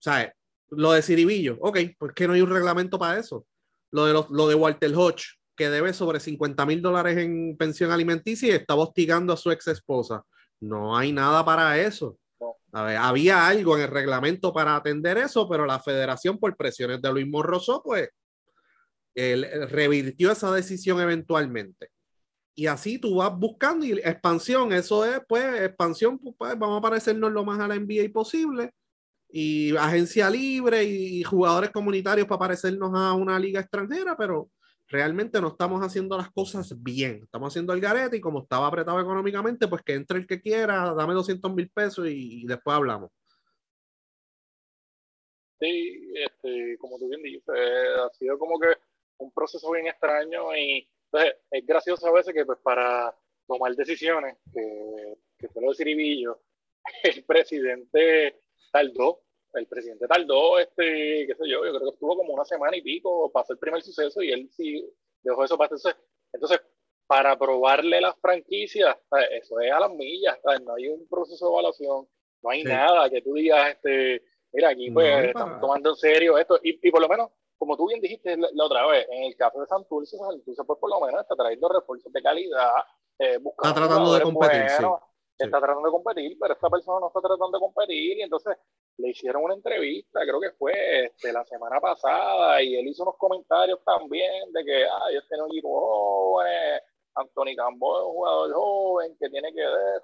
¿sabes? 0.00 0.32
Lo 0.70 0.90
de 0.92 1.00
Ciribillo, 1.00 1.56
ok, 1.60 1.78
pues 1.96 2.12
que 2.12 2.26
no 2.26 2.32
hay 2.32 2.40
un 2.40 2.50
reglamento 2.50 2.98
para 2.98 3.20
eso. 3.20 3.46
Lo 3.92 4.06
de, 4.06 4.24
lo 4.30 4.48
de 4.48 4.54
Walter 4.56 4.92
Hodge, 4.96 5.38
que 5.56 5.70
debe 5.70 5.92
sobre 5.92 6.20
50 6.20 6.66
mil 6.66 6.82
dólares 6.82 7.18
en 7.18 7.56
pensión 7.56 7.90
alimenticia 7.90 8.48
y 8.48 8.52
está 8.52 8.74
hostigando 8.74 9.32
a 9.32 9.36
su 9.36 9.50
ex 9.50 9.68
esposa. 9.68 10.22
No 10.60 10.96
hay 10.96 11.12
nada 11.12 11.44
para 11.44 11.78
eso. 11.80 12.18
A 12.72 12.82
ver, 12.82 12.96
había 12.96 13.46
algo 13.46 13.76
en 13.76 13.82
el 13.84 13.88
reglamento 13.88 14.52
para 14.52 14.74
atender 14.74 15.18
eso, 15.18 15.48
pero 15.48 15.64
la 15.64 15.78
federación, 15.78 16.38
por 16.38 16.56
presiones 16.56 17.00
de 17.00 17.12
Luis 17.12 17.26
Morroso, 17.26 17.80
pues 17.84 18.08
él 19.14 19.46
revirtió 19.70 20.32
esa 20.32 20.52
decisión 20.52 21.00
eventualmente. 21.00 21.90
Y 22.56 22.66
así 22.66 22.98
tú 22.98 23.16
vas 23.16 23.36
buscando 23.36 23.84
y 23.84 23.92
expansión, 23.92 24.72
eso 24.72 25.04
es, 25.04 25.20
pues, 25.28 25.62
expansión, 25.62 26.18
pues, 26.18 26.58
vamos 26.58 26.78
a 26.78 26.82
parecernos 26.82 27.32
lo 27.32 27.44
más 27.44 27.60
a 27.60 27.68
la 27.68 27.74
NBA 27.74 28.12
posible. 28.12 28.72
Y 29.28 29.76
agencia 29.76 30.30
libre 30.30 30.84
y 30.84 31.22
jugadores 31.24 31.70
comunitarios 31.70 32.26
para 32.28 32.38
parecernos 32.38 32.92
a 32.94 33.12
una 33.14 33.38
liga 33.38 33.60
extranjera, 33.60 34.16
pero 34.16 34.50
realmente 34.94 35.40
no 35.40 35.48
estamos 35.48 35.82
haciendo 35.82 36.16
las 36.16 36.30
cosas 36.30 36.72
bien. 36.80 37.24
Estamos 37.24 37.52
haciendo 37.52 37.72
el 37.72 37.80
garete 37.80 38.16
y 38.16 38.20
como 38.20 38.42
estaba 38.42 38.68
apretado 38.68 39.00
económicamente, 39.00 39.66
pues 39.66 39.82
que 39.82 39.94
entre 39.94 40.18
el 40.18 40.26
que 40.26 40.40
quiera, 40.40 40.94
dame 40.94 41.14
200 41.14 41.52
mil 41.52 41.68
pesos 41.68 42.06
y, 42.08 42.46
después 42.46 42.76
hablamos. 42.76 43.10
Sí, 45.58 46.12
este, 46.14 46.78
como 46.78 46.96
tú 46.98 47.08
bien 47.08 47.22
dices, 47.22 47.48
ha 47.48 48.08
sido 48.10 48.38
como 48.38 48.58
que 48.60 48.68
un 49.18 49.32
proceso 49.32 49.72
bien 49.72 49.88
extraño 49.88 50.54
y 50.56 50.88
entonces, 51.06 51.40
es 51.50 51.66
gracioso 51.66 52.06
a 52.06 52.12
veces 52.12 52.32
que 52.32 52.44
pues 52.44 52.58
para 52.62 53.12
tomar 53.48 53.74
decisiones, 53.74 54.36
que, 54.52 55.16
que 55.38 55.48
fue 55.48 55.62
lo 55.62 55.70
de 55.70 55.76
Ciribillo, 55.76 56.40
el 57.02 57.24
presidente 57.24 58.42
tardó 58.70 59.23
el 59.54 59.66
presidente 59.66 60.06
tardó, 60.06 60.58
este, 60.58 61.26
qué 61.26 61.34
sé 61.34 61.48
yo, 61.48 61.64
yo 61.64 61.70
creo 61.72 61.80
que 61.80 61.94
estuvo 61.94 62.16
como 62.16 62.34
una 62.34 62.44
semana 62.44 62.76
y 62.76 62.82
pico 62.82 63.30
hacer 63.34 63.54
el 63.54 63.58
primer 63.58 63.82
suceso 63.82 64.22
y 64.22 64.32
él 64.32 64.48
sí 64.50 64.84
dejó 65.22 65.44
eso 65.44 65.56
para 65.56 65.66
entonces, 65.66 65.96
entonces 66.32 66.60
para 67.06 67.32
aprobarle 67.32 68.00
las 68.00 68.16
franquicias, 68.20 68.96
eso 69.30 69.60
es 69.60 69.72
a 69.72 69.80
las 69.80 69.90
millas, 69.90 70.38
no 70.64 70.74
hay 70.74 70.88
un 70.88 71.06
proceso 71.08 71.46
de 71.46 71.52
evaluación, 71.52 72.08
no 72.42 72.50
hay 72.50 72.62
nada 72.64 73.10
que 73.10 73.22
tú 73.22 73.34
digas, 73.34 73.70
este, 73.70 74.22
mira, 74.52 74.70
aquí 74.70 74.90
pues 74.90 75.26
están 75.26 75.60
tomando 75.60 75.90
en 75.90 75.96
serio 75.96 76.38
esto, 76.38 76.58
y, 76.62 76.78
y, 76.86 76.90
por 76.90 77.02
lo 77.02 77.08
menos, 77.08 77.30
como 77.58 77.76
tú 77.76 77.88
bien 77.88 78.00
dijiste 78.00 78.36
la, 78.36 78.64
otra 78.64 78.86
vez, 78.86 79.06
en 79.10 79.24
el 79.24 79.36
caso 79.36 79.60
de 79.60 79.66
Santurce, 79.66 80.16
Santurce 80.16 80.64
pues 80.64 80.78
por 80.78 80.90
lo 80.90 81.00
menos 81.00 81.20
está 81.20 81.36
trayendo 81.36 81.68
refuerzos 81.68 82.12
de 82.12 82.22
calidad, 82.22 82.70
eh, 83.18 83.38
buscando 83.38 83.68
está 83.68 83.86
tratando 83.86 84.14
de 84.14 84.20
competir, 84.22 84.70
sí. 84.70 84.84
Está 85.44 85.58
tratando 85.58 85.86
de 85.86 85.92
competir, 85.92 86.36
pero 86.40 86.54
esta 86.54 86.70
persona 86.70 87.00
no 87.00 87.06
está 87.08 87.20
tratando 87.20 87.50
de 87.50 87.60
competir 87.60 88.18
y 88.18 88.22
entonces 88.22 88.56
le 88.96 89.10
hicieron 89.10 89.44
una 89.44 89.54
entrevista, 89.54 90.20
creo 90.22 90.40
que 90.40 90.52
fue 90.52 91.06
este, 91.06 91.32
la 91.32 91.44
semana 91.44 91.80
pasada, 91.80 92.62
y 92.62 92.76
él 92.76 92.86
hizo 92.86 93.02
unos 93.02 93.16
comentarios 93.16 93.80
también 93.84 94.52
de 94.52 94.64
que, 94.64 94.84
ay, 94.84 95.16
este 95.16 95.36
no 95.36 95.46
equipo 95.46 95.80
joven, 95.80 96.80
Anthony 97.14 97.54
Cambo 97.56 97.98
es 97.98 98.04
un 98.04 98.12
jugador 98.12 98.52
joven 98.52 99.16
que 99.18 99.30
tiene 99.30 99.52
que 99.52 99.60
ver 99.60 100.02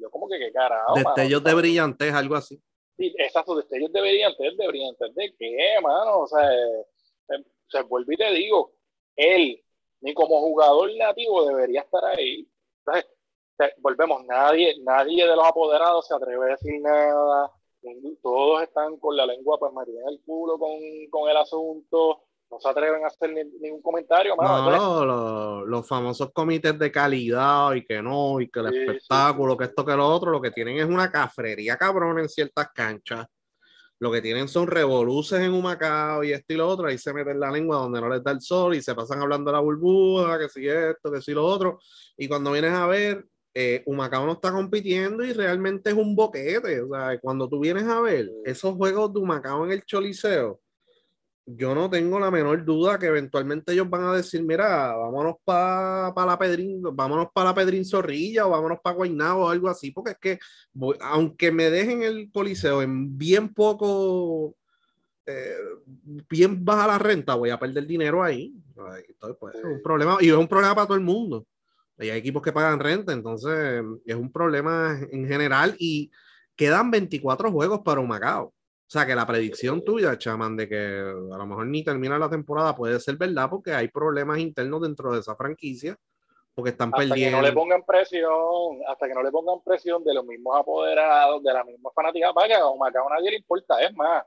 yo 0.00 0.10
como 0.10 0.28
que 0.28 0.38
qué 0.38 0.52
carajo. 0.52 0.94
Destellos 0.94 1.44
de 1.44 1.54
brillantez, 1.54 2.14
algo 2.14 2.34
así. 2.34 2.60
Sí, 2.96 3.14
exacto, 3.18 3.54
destellos 3.56 3.92
de 3.92 4.00
brillantez, 4.00 4.56
de 4.56 4.66
brillantez, 4.66 5.14
¿de 5.14 5.34
qué, 5.38 5.76
mano? 5.82 6.20
O 6.20 6.26
sea, 6.26 6.52
eh, 6.52 7.44
se 7.68 7.82
vuelve 7.82 8.14
y 8.14 8.16
te 8.16 8.32
digo, 8.32 8.72
él, 9.16 9.62
ni 10.00 10.14
como 10.14 10.40
jugador 10.40 10.90
nativo 10.96 11.46
debería 11.46 11.82
estar 11.82 12.04
ahí. 12.04 12.48
Volvemos, 13.78 14.24
nadie, 14.24 14.74
nadie 14.82 15.26
de 15.26 15.36
los 15.36 15.46
apoderados 15.46 16.06
se 16.06 16.14
atreve 16.14 16.44
a 16.44 16.56
decir 16.56 16.80
nada, 16.80 17.50
todos 18.22 18.62
están 18.62 18.96
con 18.98 19.16
la 19.16 19.26
lengua 19.26 19.58
pues 19.58 19.72
metida 19.72 20.00
en 20.02 20.08
el 20.08 20.20
culo 20.24 20.58
con, 20.58 20.78
con, 21.10 21.28
el 21.28 21.36
asunto, 21.36 22.22
no 22.50 22.60
se 22.60 22.68
atreven 22.68 23.04
a 23.04 23.08
hacer 23.08 23.32
ningún 23.32 23.82
comentario. 23.82 24.36
No, 24.36 25.64
los 25.64 25.88
famosos 25.88 26.30
comités 26.32 26.78
de 26.78 26.92
calidad 26.92 27.72
y 27.74 27.84
que 27.84 28.02
no, 28.02 28.40
y 28.40 28.48
que 28.48 28.60
el 28.60 28.74
espectáculo, 28.74 29.56
que 29.56 29.64
esto, 29.64 29.84
que 29.84 29.96
lo 29.96 30.06
otro, 30.06 30.30
lo 30.30 30.40
que 30.40 30.50
tienen 30.50 30.78
es 30.78 30.84
una 30.84 31.10
cafrería 31.10 31.76
cabrón 31.76 32.18
en 32.18 32.28
ciertas 32.28 32.68
canchas. 32.74 33.26
Lo 33.98 34.10
que 34.10 34.20
tienen 34.20 34.48
son 34.48 34.66
revoluces 34.66 35.40
en 35.40 35.52
un 35.52 35.62
Macao 35.62 36.24
y 36.24 36.32
esto 36.32 36.54
y 36.54 36.56
lo 36.56 36.68
otro, 36.68 36.88
ahí 36.88 36.98
se 36.98 37.14
meten 37.14 37.38
la 37.38 37.52
lengua 37.52 37.76
donde 37.76 38.00
no 38.00 38.08
les 38.08 38.22
da 38.22 38.32
el 38.32 38.40
sol 38.40 38.74
y 38.74 38.82
se 38.82 38.96
pasan 38.96 39.22
hablando 39.22 39.50
de 39.50 39.54
la 39.54 39.60
burbuja, 39.60 40.40
que 40.40 40.48
si 40.48 40.66
esto, 40.66 41.12
que 41.12 41.22
si 41.22 41.32
lo 41.32 41.46
otro. 41.46 41.78
Y 42.16 42.26
cuando 42.26 42.50
vienes 42.50 42.72
a 42.72 42.88
ver, 42.88 43.24
eh, 43.54 43.82
Humacao 43.86 44.26
no 44.26 44.32
está 44.32 44.50
compitiendo 44.52 45.24
y 45.24 45.32
realmente 45.32 45.90
es 45.90 45.96
un 45.96 46.14
boquete. 46.16 46.80
O 46.82 46.88
sea, 46.88 47.18
cuando 47.20 47.48
tú 47.48 47.60
vienes 47.60 47.84
a 47.84 48.00
ver 48.00 48.30
esos 48.44 48.74
juegos 48.74 49.12
de 49.12 49.20
Humacao 49.20 49.64
en 49.66 49.72
el 49.72 49.84
Choliseo, 49.84 50.60
yo 51.44 51.74
no 51.74 51.90
tengo 51.90 52.20
la 52.20 52.30
menor 52.30 52.64
duda 52.64 52.98
que 52.98 53.06
eventualmente 53.06 53.72
ellos 53.72 53.90
van 53.90 54.04
a 54.04 54.14
decir, 54.14 54.42
mira, 54.44 54.94
vámonos 54.94 55.36
para 55.44 56.12
la 56.14 56.38
Pedrín, 56.38 56.82
vámonos 56.82 57.28
para 57.34 57.50
la 57.50 57.54
Pedrín 57.54 57.84
Zorrilla 57.84 58.46
o 58.46 58.50
vámonos 58.50 58.78
para 58.82 58.96
Guaynabo 58.96 59.44
o 59.44 59.48
algo 59.48 59.68
así, 59.68 59.90
porque 59.90 60.12
es 60.12 60.18
que 60.18 60.38
aunque 61.00 61.50
me 61.50 61.68
dejen 61.68 62.02
el 62.02 62.30
Coliseo 62.30 62.80
en 62.82 63.18
bien 63.18 63.52
poco, 63.52 64.54
eh, 65.26 65.56
bien 66.30 66.64
baja 66.64 66.86
la 66.86 66.98
renta, 66.98 67.34
voy 67.34 67.50
a 67.50 67.58
perder 67.58 67.86
dinero 67.86 68.22
ahí. 68.22 68.54
Entonces, 69.08 69.36
pues, 69.38 69.54
es 69.56 69.64
un 69.64 69.82
problema, 69.82 70.18
y 70.20 70.28
es 70.28 70.34
un 70.34 70.48
problema 70.48 70.74
para 70.74 70.86
todo 70.86 70.96
el 70.96 71.04
mundo. 71.04 71.44
Hay 71.98 72.10
equipos 72.10 72.42
que 72.42 72.52
pagan 72.52 72.80
renta, 72.80 73.12
entonces 73.12 73.82
es 74.04 74.14
un 74.14 74.32
problema 74.32 74.98
en 75.10 75.26
general 75.28 75.76
y 75.78 76.10
quedan 76.56 76.90
24 76.90 77.50
juegos 77.52 77.80
para 77.80 78.00
un 78.00 78.08
Macao. 78.08 78.46
O 78.46 78.54
sea 78.92 79.06
que 79.06 79.14
la 79.14 79.26
predicción 79.26 79.84
tuya, 79.84 80.18
chaman, 80.18 80.56
de 80.56 80.68
que 80.68 80.76
a 80.76 81.38
lo 81.38 81.46
mejor 81.46 81.66
ni 81.66 81.82
termina 81.82 82.18
la 82.18 82.28
temporada 82.28 82.76
puede 82.76 83.00
ser 83.00 83.16
verdad 83.16 83.48
porque 83.48 83.72
hay 83.72 83.88
problemas 83.88 84.38
internos 84.38 84.82
dentro 84.82 85.12
de 85.12 85.20
esa 85.20 85.34
franquicia 85.34 85.96
porque 86.54 86.70
están 86.70 86.90
perdiendo. 86.90 87.14
Hasta 87.14 87.30
que 87.30 87.30
no 87.30 87.42
le 87.42 87.52
pongan 87.52 87.82
presión, 87.84 88.80
hasta 88.86 89.08
que 89.08 89.14
no 89.14 89.22
le 89.22 89.30
pongan 89.30 89.62
presión 89.62 90.04
de 90.04 90.14
los 90.14 90.24
mismos 90.24 90.58
apoderados, 90.58 91.42
de 91.42 91.52
la 91.52 91.64
misma 91.64 91.90
fanática, 91.94 92.32
para 92.32 92.48
que 92.48 92.54
a 92.54 92.64
Macao 92.78 93.08
nadie 93.08 93.30
le 93.30 93.36
importa. 93.38 93.80
Es 93.82 93.94
más, 93.94 94.24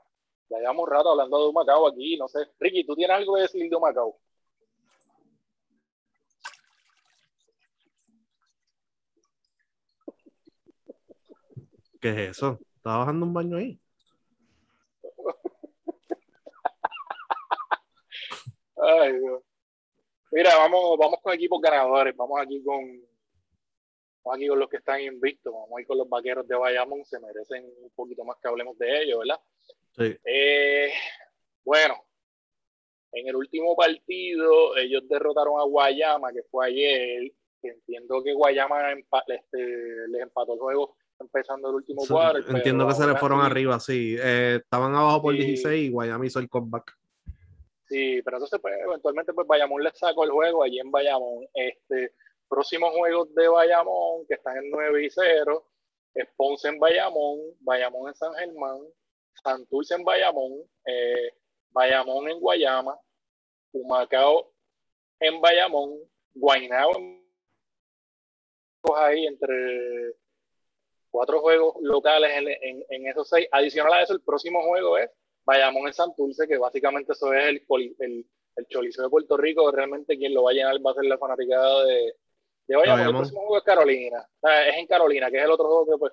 ya 0.48 0.58
llevamos 0.58 0.84
un 0.84 0.90
rato 0.92 1.10
hablando 1.10 1.46
de 1.46 1.52
Macao 1.52 1.86
aquí, 1.86 2.16
no 2.16 2.28
sé. 2.28 2.40
Ricky, 2.58 2.84
¿tú 2.84 2.96
tienes 2.96 3.16
algo 3.16 3.34
que 3.36 3.42
decir 3.42 3.70
de 3.70 3.78
Macao? 3.78 4.16
¿Qué 12.00 12.10
es 12.10 12.30
eso? 12.30 12.58
¿Estaba 12.76 12.98
bajando 12.98 13.26
un 13.26 13.34
baño 13.34 13.56
ahí? 13.56 13.80
Ay, 18.76 19.18
Dios. 19.18 19.42
Mira, 20.30 20.56
vamos, 20.56 20.98
vamos 20.98 21.20
con 21.22 21.32
equipos 21.34 21.60
ganadores. 21.60 22.16
Vamos 22.16 22.40
aquí 22.40 22.62
con, 22.62 22.84
vamos 24.22 24.36
aquí 24.36 24.48
con 24.48 24.58
los 24.58 24.68
que 24.68 24.76
están 24.76 25.00
invictos. 25.00 25.52
Vamos 25.52 25.80
ir 25.80 25.86
con 25.86 25.98
los 25.98 26.08
vaqueros 26.08 26.46
de 26.46 26.56
Bayamón. 26.56 27.04
Se 27.04 27.18
merecen 27.18 27.64
un 27.64 27.90
poquito 27.90 28.24
más 28.24 28.36
que 28.40 28.48
hablemos 28.48 28.76
de 28.78 29.02
ellos, 29.02 29.20
¿verdad? 29.20 29.40
Sí. 29.96 30.16
Eh, 30.24 30.92
bueno, 31.64 31.94
en 33.12 33.28
el 33.28 33.36
último 33.36 33.74
partido, 33.74 34.76
ellos 34.76 35.08
derrotaron 35.08 35.58
a 35.58 35.64
Guayama, 35.64 36.32
que 36.32 36.42
fue 36.50 36.66
ayer. 36.66 37.32
entiendo 37.62 38.22
que 38.22 38.34
Guayama 38.34 38.92
este, 38.92 40.08
les 40.08 40.22
empató 40.22 40.52
el 40.54 40.60
juego 40.60 40.96
empezando 41.18 41.68
el 41.68 41.76
último 41.76 42.02
cuadro. 42.06 42.44
Entiendo 42.48 42.86
que 42.86 42.94
se 42.94 43.06
le 43.06 43.16
fueron 43.16 43.40
arriba, 43.40 43.78
sí. 43.80 44.16
Eh, 44.18 44.60
estaban 44.62 44.94
abajo 44.94 45.22
por 45.22 45.34
16 45.34 45.88
y 45.88 45.90
Guayama 45.90 46.26
hizo 46.26 46.38
el 46.38 46.48
comeback. 46.48 46.96
Sí, 47.88 48.20
pero 48.24 48.38
entonces 48.38 48.58
pues 48.60 48.74
eventualmente 48.84 49.32
pues 49.32 49.46
Bayamón 49.46 49.82
le 49.82 49.90
sacó 49.94 50.24
el 50.24 50.30
juego 50.30 50.62
allí 50.62 50.80
en 50.80 50.90
Bayamón. 50.90 51.46
Este, 51.54 52.14
próximos 52.48 52.90
juegos 52.92 53.32
de 53.34 53.48
Bayamón 53.48 54.26
que 54.26 54.34
están 54.34 54.56
en 54.56 54.70
9 54.70 55.04
y 55.04 55.10
0, 55.10 55.66
es 56.14 56.28
Ponce 56.36 56.68
en 56.68 56.78
Bayamón, 56.78 57.38
Bayamón 57.60 58.08
en 58.08 58.14
San 58.14 58.34
Germán, 58.34 58.78
Santurce 59.42 59.94
en 59.94 60.04
Bayamón, 60.04 60.52
eh, 60.86 61.32
Bayamón 61.70 62.28
en 62.28 62.40
Guayama, 62.40 62.98
Humacao 63.72 64.52
en 65.20 65.40
Bayamón, 65.40 65.98
Guaynabo 66.34 66.96
en 66.96 67.26
ahí 68.96 69.26
entre 69.26 70.14
cuatro 71.16 71.40
juegos 71.40 71.76
locales 71.80 72.30
en, 72.36 72.84
en, 72.90 73.06
esos 73.06 73.26
seis. 73.26 73.48
Adicional 73.50 73.94
a 73.94 74.02
eso, 74.02 74.12
el 74.12 74.20
próximo 74.20 74.62
juego 74.62 74.98
es 74.98 75.10
Bayamón 75.46 75.86
en 75.86 75.94
Santurce, 75.94 76.46
que 76.46 76.58
básicamente 76.58 77.12
eso 77.12 77.32
es 77.32 77.44
el, 77.46 77.62
el, 78.00 78.26
el 78.56 78.66
Choliseo 78.68 79.04
de 79.04 79.10
Puerto 79.10 79.38
Rico. 79.38 79.72
Realmente 79.72 80.18
quien 80.18 80.34
lo 80.34 80.42
va 80.42 80.50
a 80.50 80.54
llenar 80.54 80.76
va 80.84 80.90
a 80.90 80.94
ser 80.94 81.04
la 81.06 81.16
fanaticada 81.16 81.84
de, 81.84 82.16
de 82.68 82.76
Bayamón. 82.76 83.06
El 83.06 83.14
próximo 83.14 83.40
juego 83.40 83.56
es 83.56 83.64
Carolina. 83.64 84.28
es 84.68 84.76
en 84.76 84.86
Carolina, 84.86 85.30
que 85.30 85.38
es 85.38 85.44
el 85.44 85.50
otro 85.50 85.66
juego 85.66 85.86
que 85.86 85.98
pues 85.98 86.12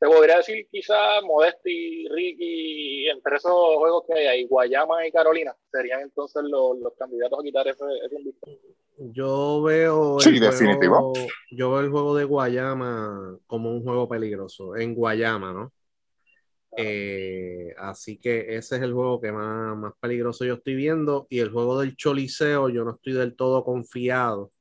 te 0.00 0.06
podría 0.06 0.38
decir 0.38 0.66
quizá 0.70 1.20
Modesti, 1.22 2.08
Ricky, 2.08 3.08
entre 3.10 3.36
esos 3.36 3.76
juegos 3.76 4.04
que 4.06 4.14
hay 4.14 4.26
ahí, 4.26 4.46
Guayama 4.46 5.06
y 5.06 5.12
Carolina, 5.12 5.54
serían 5.70 6.00
entonces 6.00 6.42
los, 6.42 6.78
los 6.78 6.94
candidatos 6.98 7.38
a 7.38 7.42
quitar 7.42 7.68
ese, 7.68 7.84
ese 8.06 8.16
yo 9.12 9.62
veo, 9.62 10.18
el 10.20 10.38
Juego, 10.38 11.12
yo 11.50 11.70
veo 11.70 11.80
el 11.80 11.90
juego 11.90 12.14
de 12.16 12.24
Guayama 12.24 13.38
como 13.46 13.70
un 13.70 13.82
juego 13.82 14.06
peligroso, 14.08 14.76
en 14.76 14.94
Guayama, 14.94 15.52
¿no? 15.54 15.72
Eh, 16.76 17.74
así 17.78 18.18
que 18.18 18.56
ese 18.56 18.76
es 18.76 18.82
el 18.82 18.92
juego 18.92 19.20
que 19.20 19.32
más, 19.32 19.76
más 19.76 19.92
peligroso 20.00 20.44
yo 20.44 20.54
estoy 20.54 20.74
viendo. 20.74 21.26
Y 21.30 21.40
el 21.40 21.50
juego 21.50 21.80
del 21.80 21.96
Choliseo, 21.96 22.68
yo 22.68 22.84
no 22.84 22.92
estoy 22.92 23.14
del 23.14 23.34
todo 23.36 23.64
confiado 23.64 24.52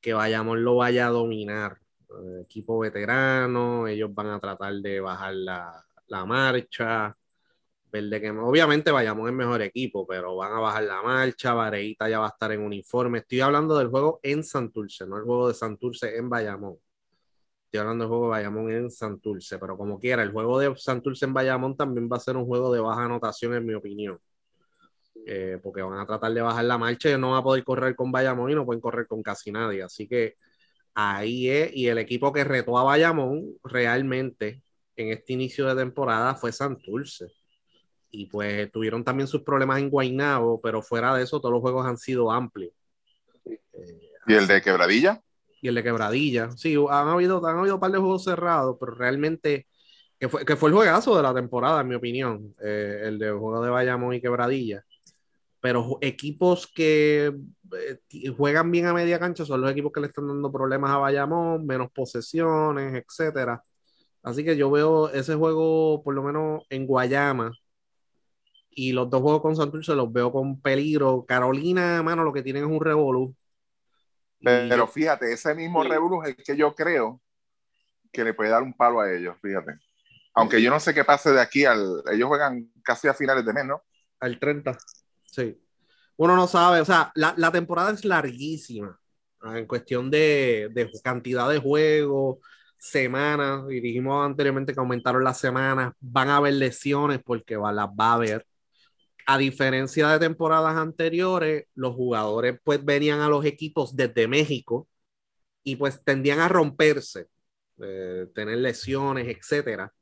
que 0.00 0.14
Bayamón 0.14 0.64
lo 0.64 0.76
vaya 0.76 1.06
a 1.06 1.10
dominar. 1.10 1.78
Eh, 2.10 2.42
equipo 2.42 2.78
veterano, 2.78 3.86
ellos 3.88 4.14
van 4.14 4.28
a 4.28 4.40
tratar 4.40 4.74
de 4.74 5.00
bajar 5.00 5.34
la, 5.34 5.84
la 6.08 6.24
marcha 6.24 7.16
de 8.02 8.20
que 8.20 8.30
obviamente 8.30 8.90
vayamos 8.90 9.28
en 9.28 9.36
mejor 9.36 9.62
equipo, 9.62 10.06
pero 10.06 10.36
van 10.36 10.52
a 10.52 10.60
bajar 10.60 10.84
la 10.84 11.02
marcha, 11.02 11.54
Vareita 11.54 12.08
ya 12.08 12.18
va 12.18 12.26
a 12.26 12.30
estar 12.30 12.52
en 12.52 12.60
uniforme. 12.60 13.18
Estoy 13.18 13.40
hablando 13.40 13.76
del 13.78 13.88
juego 13.88 14.20
en 14.22 14.44
Santurce, 14.44 15.06
no 15.06 15.16
el 15.16 15.24
juego 15.24 15.48
de 15.48 15.54
Santurce 15.54 16.16
en 16.16 16.28
Bayamón. 16.28 16.76
Estoy 17.64 17.80
hablando 17.80 18.04
del 18.04 18.08
juego 18.08 18.24
de 18.24 18.30
Bayamón 18.30 18.70
en 18.70 18.90
Santurce, 18.90 19.58
pero 19.58 19.76
como 19.76 19.98
quiera, 19.98 20.22
el 20.22 20.30
juego 20.30 20.58
de 20.58 20.76
Santurce 20.76 21.24
en 21.24 21.34
Bayamón 21.34 21.76
también 21.76 22.08
va 22.10 22.16
a 22.16 22.20
ser 22.20 22.36
un 22.36 22.46
juego 22.46 22.72
de 22.72 22.80
baja 22.80 23.04
anotación, 23.04 23.54
en 23.54 23.66
mi 23.66 23.74
opinión. 23.74 24.18
Eh, 25.26 25.58
porque 25.62 25.82
van 25.82 25.98
a 25.98 26.06
tratar 26.06 26.32
de 26.32 26.40
bajar 26.40 26.64
la 26.64 26.78
marcha, 26.78 27.10
y 27.10 27.18
no 27.18 27.30
van 27.30 27.40
a 27.40 27.42
poder 27.42 27.64
correr 27.64 27.96
con 27.96 28.12
Bayamón 28.12 28.50
y 28.50 28.54
no 28.54 28.64
pueden 28.64 28.80
correr 28.80 29.06
con 29.06 29.22
casi 29.22 29.50
nadie. 29.50 29.82
Así 29.82 30.06
que 30.06 30.36
ahí 30.96 31.48
es, 31.50 31.76
y 31.76 31.88
el 31.88 31.98
equipo 31.98 32.32
que 32.32 32.42
retó 32.42 32.78
a 32.78 32.84
Bayamón 32.84 33.54
realmente 33.62 34.62
en 34.96 35.12
este 35.12 35.34
inicio 35.34 35.66
de 35.66 35.76
temporada 35.76 36.34
fue 36.34 36.52
Santurce 36.52 37.26
y 38.10 38.26
pues 38.26 38.72
tuvieron 38.72 39.04
también 39.04 39.26
sus 39.26 39.42
problemas 39.42 39.78
en 39.78 39.90
Guaynabo, 39.90 40.58
pero 40.60 40.80
fuera 40.80 41.14
de 41.14 41.22
eso 41.24 41.38
todos 41.38 41.52
los 41.52 41.60
juegos 41.60 41.84
han 41.84 41.98
sido 41.98 42.32
amplios. 42.32 42.72
¿Y 44.26 44.34
el 44.34 44.46
de 44.46 44.62
Quebradilla? 44.62 45.20
Y 45.60 45.68
el 45.68 45.74
de 45.74 45.82
Quebradilla, 45.82 46.50
sí, 46.52 46.74
han 46.74 47.08
habido, 47.08 47.46
han 47.46 47.58
habido 47.58 47.74
un 47.74 47.80
par 47.80 47.92
de 47.92 47.98
juegos 47.98 48.24
cerrados, 48.24 48.76
pero 48.80 48.94
realmente 48.94 49.66
que 50.18 50.30
fue, 50.30 50.46
que 50.46 50.56
fue 50.56 50.70
el 50.70 50.76
juegazo 50.76 51.14
de 51.14 51.22
la 51.22 51.34
temporada, 51.34 51.82
en 51.82 51.88
mi 51.88 51.94
opinión, 51.94 52.54
eh, 52.62 53.02
el 53.04 53.18
de 53.18 53.30
juego 53.32 53.62
de 53.62 53.68
Bayamón 53.68 54.14
y 54.14 54.20
Quebradilla. 54.22 54.82
Pero 55.60 55.98
equipos 56.00 56.66
que 56.66 57.34
eh, 57.78 58.28
juegan 58.36 58.70
bien 58.70 58.86
a 58.86 58.94
media 58.94 59.18
cancha 59.18 59.44
son 59.44 59.60
los 59.60 59.70
equipos 59.70 59.92
que 59.92 60.00
le 60.00 60.06
están 60.08 60.28
dando 60.28 60.50
problemas 60.52 60.90
a 60.90 60.98
Bayamón, 60.98 61.66
menos 61.66 61.90
posesiones, 61.92 62.94
etcétera. 62.94 63.62
Así 64.22 64.44
que 64.44 64.56
yo 64.56 64.70
veo 64.70 65.08
ese 65.10 65.34
juego, 65.34 66.02
por 66.02 66.14
lo 66.14 66.22
menos 66.22 66.64
en 66.70 66.86
Guayama, 66.86 67.52
y 68.70 68.92
los 68.92 69.08
dos 69.08 69.22
juegos 69.22 69.40
con 69.40 69.56
Santurce 69.56 69.94
los 69.94 70.12
veo 70.12 70.30
con 70.30 70.60
peligro. 70.60 71.24
Carolina, 71.26 72.02
mano, 72.02 72.24
lo 72.24 72.32
que 72.32 72.42
tienen 72.42 72.64
es 72.64 72.70
un 72.70 72.80
revolú. 72.80 73.34
Pero 74.38 74.86
fíjate, 74.86 75.32
ese 75.32 75.54
mismo 75.54 75.82
revolú 75.82 76.22
es 76.22 76.28
el 76.28 76.36
que 76.36 76.56
yo 76.56 76.74
creo 76.74 77.20
que 78.12 78.22
le 78.22 78.34
puede 78.34 78.50
dar 78.50 78.62
un 78.62 78.74
palo 78.74 79.00
a 79.00 79.10
ellos, 79.10 79.36
fíjate. 79.40 79.78
Aunque 80.34 80.60
yo 80.60 80.70
no 80.70 80.78
sé 80.78 80.92
qué 80.92 81.04
pase 81.04 81.32
de 81.32 81.40
aquí 81.40 81.64
al. 81.64 82.02
Ellos 82.12 82.28
juegan 82.28 82.70
casi 82.82 83.08
a 83.08 83.14
finales 83.14 83.46
de 83.46 83.54
mes, 83.54 83.64
¿no? 83.64 83.82
Al 84.20 84.38
30. 84.38 84.76
Sí. 85.24 85.58
Uno 86.16 86.36
no 86.36 86.46
sabe, 86.46 86.80
o 86.80 86.84
sea, 86.84 87.12
la, 87.14 87.34
la 87.36 87.52
temporada 87.52 87.92
es 87.92 88.04
larguísima 88.04 88.98
en 89.54 89.66
cuestión 89.66 90.10
de, 90.10 90.68
de 90.72 90.90
cantidad 91.02 91.48
de 91.50 91.58
juegos, 91.58 92.38
semanas, 92.78 93.64
y 93.70 93.80
dijimos 93.80 94.24
anteriormente 94.24 94.72
que 94.74 94.80
aumentaron 94.80 95.24
las 95.24 95.38
semanas, 95.38 95.92
van 96.00 96.28
a 96.28 96.38
haber 96.38 96.54
lesiones 96.54 97.20
porque 97.24 97.56
va, 97.56 97.72
las 97.72 97.88
va 97.88 98.10
a 98.12 98.14
haber. 98.14 98.46
A 99.26 99.38
diferencia 99.38 100.08
de 100.08 100.18
temporadas 100.20 100.76
anteriores, 100.76 101.64
los 101.74 101.94
jugadores 101.94 102.58
pues 102.64 102.84
venían 102.84 103.20
a 103.20 103.28
los 103.28 103.44
equipos 103.44 103.96
desde 103.96 104.28
México 104.28 104.88
y 105.64 105.76
pues 105.76 106.02
tendían 106.04 106.40
a 106.40 106.48
romperse, 106.48 107.28
eh, 107.82 108.26
tener 108.34 108.58
lesiones, 108.58 109.28
etcétera. 109.28 109.92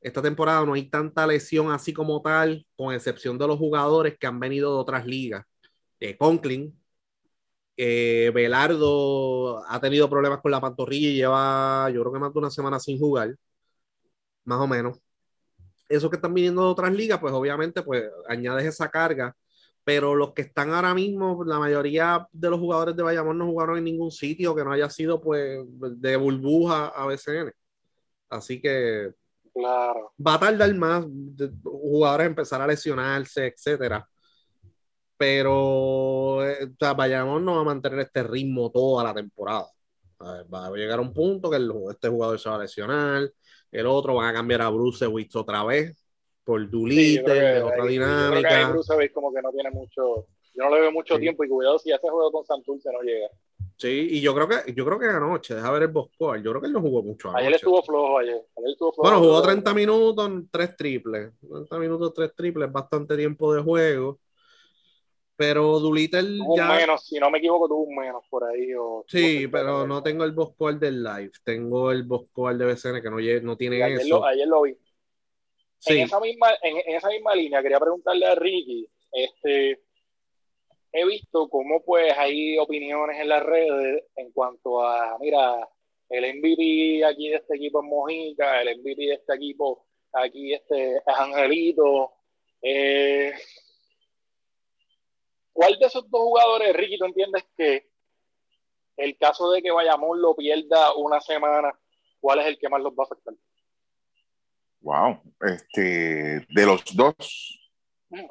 Esta 0.00 0.22
temporada 0.22 0.64
no 0.66 0.74
hay 0.74 0.90
tanta 0.90 1.26
lesión 1.26 1.70
así 1.72 1.92
como 1.92 2.22
tal, 2.22 2.66
con 2.76 2.94
excepción 2.94 3.38
de 3.38 3.46
los 3.48 3.58
jugadores 3.58 4.16
que 4.18 4.26
han 4.26 4.40
venido 4.40 4.74
de 4.74 4.80
otras 4.80 5.06
ligas. 5.06 5.44
Conklin, 6.18 6.76
eh, 7.76 8.30
Belardo 8.34 9.64
ha 9.66 9.80
tenido 9.80 10.08
problemas 10.10 10.40
con 10.40 10.50
la 10.50 10.60
pantorrilla 10.60 11.08
y 11.08 11.14
lleva, 11.14 11.90
yo 11.90 12.00
creo 12.02 12.12
que 12.12 12.18
más 12.18 12.32
de 12.32 12.38
una 12.38 12.50
semana 12.50 12.78
sin 12.78 12.98
jugar, 12.98 13.36
más 14.44 14.60
o 14.60 14.66
menos. 14.66 14.98
Esos 15.88 16.10
que 16.10 16.16
están 16.16 16.34
viniendo 16.34 16.62
de 16.62 16.68
otras 16.68 16.92
ligas, 16.92 17.18
pues 17.20 17.32
obviamente, 17.34 17.82
pues 17.82 18.04
añades 18.28 18.66
esa 18.66 18.90
carga. 18.90 19.36
Pero 19.84 20.14
los 20.14 20.32
que 20.32 20.42
están 20.42 20.72
ahora 20.72 20.94
mismo, 20.94 21.42
la 21.44 21.58
mayoría 21.58 22.26
de 22.32 22.50
los 22.50 22.60
jugadores 22.60 22.96
de 22.96 23.02
Bayamón 23.02 23.38
no 23.38 23.46
jugaron 23.46 23.78
en 23.78 23.84
ningún 23.84 24.12
sitio 24.12 24.54
que 24.54 24.64
no 24.64 24.72
haya 24.72 24.88
sido, 24.88 25.20
pues, 25.20 25.60
de 25.68 26.16
burbuja 26.16 26.88
a 26.88 27.06
BCN. 27.06 27.52
Así 28.30 28.60
que 28.60 29.12
claro. 29.52 30.12
va 30.24 30.34
a 30.34 30.40
tardar 30.40 30.74
más 30.74 31.04
jugadores 31.64 32.26
empezar 32.28 32.62
a 32.62 32.66
lesionarse, 32.66 33.46
etcétera 33.48 34.08
pero 35.22 36.44
eh, 36.44 36.68
o 36.80 37.38
no 37.38 37.54
va 37.54 37.60
a 37.60 37.64
mantener 37.64 38.00
este 38.00 38.24
ritmo 38.24 38.72
toda 38.72 39.04
la 39.04 39.14
temporada. 39.14 39.68
Va 40.20 40.66
a 40.66 40.70
llegar 40.72 40.98
a 40.98 41.02
un 41.02 41.14
punto 41.14 41.48
que 41.48 41.58
este 41.92 42.08
jugador 42.08 42.40
se 42.40 42.48
va 42.48 42.56
a 42.56 42.58
lesionar, 42.58 43.30
el 43.70 43.86
otro 43.86 44.16
van 44.16 44.30
a 44.30 44.32
cambiar 44.32 44.62
a 44.62 44.68
Bruce 44.70 45.06
Wicks 45.06 45.36
otra 45.36 45.62
vez 45.62 45.96
por 46.42 46.68
Dulite, 46.68 47.22
de 47.22 47.62
otra 47.62 47.86
dinámica. 47.86 48.34
Yo 48.34 48.48
creo 48.48 48.66
que 48.66 48.72
Bruce 48.72 48.96
Wicks 48.96 49.14
como 49.14 49.32
que 49.32 49.42
no 49.42 49.52
tiene 49.52 49.70
mucho, 49.70 50.26
yo 50.54 50.64
no 50.64 50.74
le 50.74 50.80
veo 50.80 50.90
mucho 50.90 51.16
tiempo 51.20 51.44
y 51.44 51.48
cuidado 51.48 51.78
si 51.78 51.92
hace 51.92 52.08
juego 52.08 52.32
con 52.32 52.44
Santurce 52.44 52.90
no 52.92 53.00
llega. 53.02 53.28
Sí, 53.76 54.08
y 54.10 54.20
yo 54.20 54.34
creo 54.34 54.48
que 54.48 54.74
yo 54.74 54.84
creo 54.84 54.98
que 54.98 55.06
anoche, 55.06 55.54
deja 55.54 55.70
ver 55.70 55.82
el 55.82 55.88
Bosco, 55.88 56.34
yo 56.34 56.50
creo 56.50 56.60
que 56.60 56.66
él 56.66 56.72
no 56.72 56.80
jugó 56.80 57.04
mucho 57.04 57.28
anoche. 57.28 57.44
Ayer 57.44 57.54
estuvo 57.54 57.80
flojo, 57.84 58.18
ayer. 58.18 58.42
estuvo 58.66 58.92
flojo, 58.92 59.08
bueno, 59.08 59.20
jugó 59.20 59.40
30 59.40 59.72
minutos, 59.72 60.30
tres 60.50 60.76
triples. 60.76 61.30
30 61.48 61.78
minutos, 61.78 62.12
tres 62.12 62.34
triples, 62.34 62.72
bastante 62.72 63.16
tiempo 63.16 63.54
de 63.54 63.62
juego. 63.62 64.18
Pero 65.36 65.80
Doolittle 65.80 66.38
ya... 66.56 66.68
menos, 66.68 67.06
si 67.06 67.18
no 67.18 67.30
me 67.30 67.38
equivoco, 67.38 67.66
tuvo 67.66 67.84
un 67.84 67.96
menos 67.96 68.22
por 68.28 68.44
ahí. 68.44 68.72
O 68.74 69.04
sí, 69.08 69.48
pero 69.48 69.86
no 69.86 70.02
tengo 70.02 70.24
el 70.24 70.32
Boscoal 70.32 70.78
del 70.78 71.02
live. 71.02 71.32
Tengo 71.42 71.90
el 71.90 72.04
Boscoal 72.04 72.58
de 72.58 72.66
BCN 72.66 73.02
que 73.02 73.10
no, 73.10 73.16
no 73.42 73.56
tiene 73.56 73.82
ayer 73.82 74.00
eso. 74.00 74.20
Lo, 74.20 74.24
ayer 74.24 74.46
lo 74.46 74.62
vi. 74.62 74.76
Sí. 75.78 75.94
En, 75.98 76.04
esa 76.04 76.20
misma, 76.20 76.48
en, 76.62 76.76
en, 76.76 76.96
esa 76.96 77.08
misma 77.08 77.34
línea, 77.34 77.62
quería 77.62 77.80
preguntarle 77.80 78.26
a 78.26 78.34
Ricky, 78.36 78.88
este, 79.10 79.82
he 80.92 81.06
visto 81.06 81.48
cómo 81.48 81.82
pues 81.82 82.12
hay 82.16 82.58
opiniones 82.58 83.18
en 83.20 83.28
las 83.28 83.42
redes 83.42 84.04
en 84.14 84.30
cuanto 84.32 84.82
a, 84.84 85.18
mira, 85.18 85.68
el 86.08 86.38
MVP 86.38 87.04
aquí 87.04 87.30
de 87.30 87.36
este 87.36 87.56
equipo 87.56 87.82
es 87.82 87.88
Mojica, 87.88 88.60
el 88.60 88.78
MVP 88.78 89.06
de 89.06 89.14
este 89.14 89.34
equipo 89.34 89.86
aquí 90.12 90.52
este 90.52 90.96
es 90.96 91.02
Angelito. 91.06 92.12
Eh, 92.60 93.32
¿Cuál 95.52 95.78
de 95.78 95.86
esos 95.86 96.10
dos 96.10 96.20
jugadores, 96.22 96.74
Ricky, 96.74 96.98
tú 96.98 97.04
entiendes 97.04 97.44
que 97.56 97.90
el 98.96 99.16
caso 99.18 99.50
de 99.52 99.62
que 99.62 99.70
Bayamón 99.70 100.20
lo 100.20 100.34
pierda 100.34 100.94
una 100.94 101.20
semana, 101.20 101.72
cuál 102.20 102.40
es 102.40 102.46
el 102.46 102.58
que 102.58 102.68
más 102.68 102.80
los 102.80 102.92
va 102.92 103.04
a 103.04 103.06
afectar? 103.06 103.34
Wow, 104.80 105.20
este, 105.40 106.46
de 106.48 106.66
los 106.66 106.84
dos, 106.94 107.70
mm. 108.10 108.26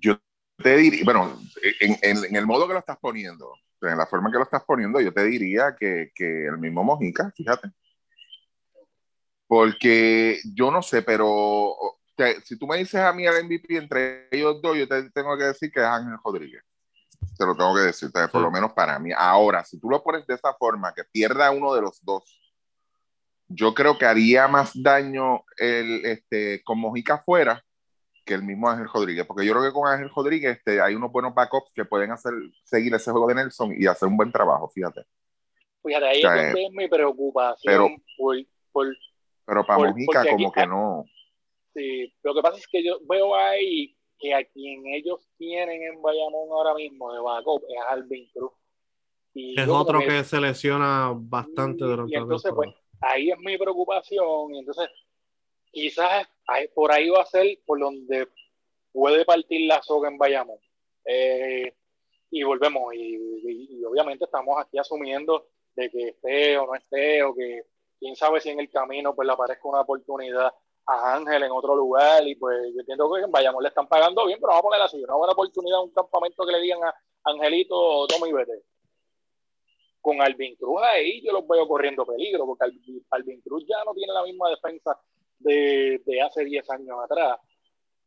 yo 0.00 0.18
te 0.56 0.76
diría, 0.76 1.04
bueno, 1.04 1.38
en, 1.80 2.34
el 2.34 2.46
modo 2.46 2.66
que 2.66 2.72
lo 2.72 2.78
estás 2.78 2.98
poniendo, 2.98 3.52
en 3.82 3.98
la 3.98 4.06
forma 4.06 4.30
que 4.30 4.38
lo 4.38 4.44
estás 4.44 4.64
poniendo, 4.64 5.00
yo 5.00 5.12
te 5.12 5.24
diría 5.24 5.76
que, 5.78 6.10
que 6.14 6.46
el 6.46 6.58
mismo 6.58 6.82
Mojica, 6.82 7.30
fíjate. 7.36 7.68
Porque 9.46 10.40
yo 10.54 10.70
no 10.70 10.82
sé, 10.82 11.02
pero 11.02 11.97
si 12.44 12.58
tú 12.58 12.66
me 12.66 12.78
dices 12.78 13.00
a 13.00 13.12
mí 13.12 13.26
el 13.26 13.44
MVP 13.44 13.76
entre 13.76 14.28
ellos 14.30 14.60
dos, 14.60 14.76
yo 14.76 14.88
te 14.88 15.10
tengo 15.10 15.36
que 15.36 15.44
decir 15.44 15.70
que 15.70 15.80
es 15.80 15.86
Ángel 15.86 16.18
Rodríguez. 16.24 16.62
Te 17.36 17.46
lo 17.46 17.56
tengo 17.56 17.74
que 17.74 17.82
decir, 17.82 18.10
por 18.32 18.42
lo 18.42 18.50
menos 18.50 18.72
para 18.72 18.98
mí. 18.98 19.10
Ahora, 19.16 19.64
si 19.64 19.78
tú 19.78 19.88
lo 19.88 20.02
pones 20.02 20.26
de 20.26 20.34
esa 20.34 20.52
forma, 20.54 20.92
que 20.92 21.04
pierda 21.04 21.50
uno 21.50 21.74
de 21.74 21.82
los 21.82 22.04
dos, 22.04 22.40
yo 23.48 23.74
creo 23.74 23.96
que 23.96 24.06
haría 24.06 24.46
más 24.48 24.72
daño 24.74 25.44
el, 25.56 26.04
este, 26.04 26.62
con 26.64 26.78
Mojica 26.78 27.18
fuera 27.18 27.64
que 28.24 28.34
el 28.34 28.42
mismo 28.42 28.68
Ángel 28.68 28.88
Rodríguez, 28.92 29.24
porque 29.24 29.46
yo 29.46 29.52
creo 29.52 29.64
que 29.64 29.72
con 29.72 29.88
Ángel 29.88 30.10
Rodríguez 30.14 30.58
este, 30.58 30.82
hay 30.82 30.94
unos 30.94 31.10
buenos 31.10 31.34
backups 31.34 31.72
que 31.72 31.86
pueden 31.86 32.10
hacer 32.10 32.34
seguir 32.62 32.92
ese 32.94 33.10
juego 33.10 33.26
de 33.28 33.36
Nelson 33.36 33.74
y 33.74 33.86
hacer 33.86 34.06
un 34.06 34.18
buen 34.18 34.30
trabajo, 34.30 34.68
fíjate. 34.68 35.06
Fíjate, 35.82 36.06
ahí 36.06 36.22
es 36.22 36.72
mi 36.72 36.88
preocupación. 36.88 38.02
Pero, 38.18 38.92
pero 39.46 39.64
para 39.64 39.88
Mojica 39.88 40.26
como 40.28 40.52
que 40.52 40.66
no 40.66 41.06
Sí, 41.78 42.12
lo 42.24 42.34
que 42.34 42.42
pasa 42.42 42.58
es 42.58 42.66
que 42.66 42.82
yo 42.82 42.98
veo 43.08 43.36
ahí 43.36 43.96
que 44.18 44.34
a 44.34 44.44
quien 44.44 44.84
ellos 44.88 45.20
tienen 45.36 45.80
en 45.80 46.02
Bayamón 46.02 46.50
ahora 46.50 46.74
mismo 46.74 47.12
de 47.12 47.20
backup 47.20 47.62
es 47.68 47.76
Alvin 47.88 48.28
Cruz. 48.34 48.50
Y 49.32 49.60
es 49.60 49.68
otro 49.68 50.00
que, 50.00 50.24
se 50.24 50.40
lesiona 50.40 51.12
bastante 51.14 51.84
durante 51.84 52.12
y 52.12 52.16
entonces, 52.16 52.50
pues, 52.52 52.70
ahí 53.00 53.30
es 53.30 53.38
mi 53.38 53.56
preocupación. 53.56 54.56
Y 54.56 54.58
entonces, 54.58 54.88
quizás 55.70 56.26
por 56.74 56.90
ahí 56.90 57.08
va 57.10 57.22
a 57.22 57.26
ser 57.26 57.46
por 57.64 57.78
donde 57.78 58.26
puede 58.90 59.24
partir 59.24 59.68
la 59.68 59.80
soga 59.80 60.08
en 60.08 60.18
Bayamón. 60.18 60.58
Eh, 61.04 61.72
y 62.30 62.42
volvemos, 62.42 62.92
y, 62.92 63.84
obviamente 63.84 64.24
estamos 64.24 64.58
aquí 64.58 64.78
asumiendo 64.78 65.46
de 65.76 65.88
que 65.90 66.08
esté 66.08 66.58
o 66.58 66.66
no 66.66 66.74
esté, 66.74 67.22
o 67.22 67.32
que 67.36 67.62
quién 68.00 68.16
sabe 68.16 68.40
si 68.40 68.50
en 68.50 68.58
el 68.58 68.68
camino 68.68 69.14
pues 69.14 69.26
le 69.26 69.32
aparezca 69.32 69.68
una 69.68 69.82
oportunidad 69.82 70.52
a 70.88 71.16
Ángel 71.16 71.42
en 71.42 71.52
otro 71.52 71.76
lugar 71.76 72.26
y 72.26 72.34
pues 72.34 72.72
yo 72.72 72.80
entiendo 72.80 73.12
que 73.12 73.20
en 73.20 73.30
Bayamón 73.30 73.62
le 73.62 73.68
están 73.68 73.86
pagando 73.86 74.24
bien, 74.26 74.38
pero 74.40 74.48
vamos 74.48 74.60
a 74.60 74.68
poner 74.68 74.80
así, 74.80 75.04
una 75.04 75.16
buena 75.16 75.34
oportunidad, 75.34 75.82
un 75.82 75.92
campamento 75.92 76.46
que 76.46 76.52
le 76.52 76.60
digan 76.60 76.82
a 76.82 76.94
Angelito, 77.24 78.06
toma 78.06 78.26
y 78.26 78.32
vete. 78.32 78.62
Con 80.00 80.22
Alvin 80.22 80.56
Cruz 80.56 80.80
ahí 80.82 81.20
yo 81.22 81.32
los 81.32 81.46
veo 81.46 81.68
corriendo 81.68 82.06
peligro, 82.06 82.46
porque 82.46 82.64
Alvin, 83.10 83.40
Cruz 83.42 83.66
ya 83.68 83.84
no 83.84 83.92
tiene 83.92 84.14
la 84.14 84.22
misma 84.22 84.48
defensa 84.48 84.98
de, 85.38 86.00
de 86.06 86.22
hace 86.22 86.42
10 86.44 86.70
años 86.70 86.96
atrás. 87.04 87.36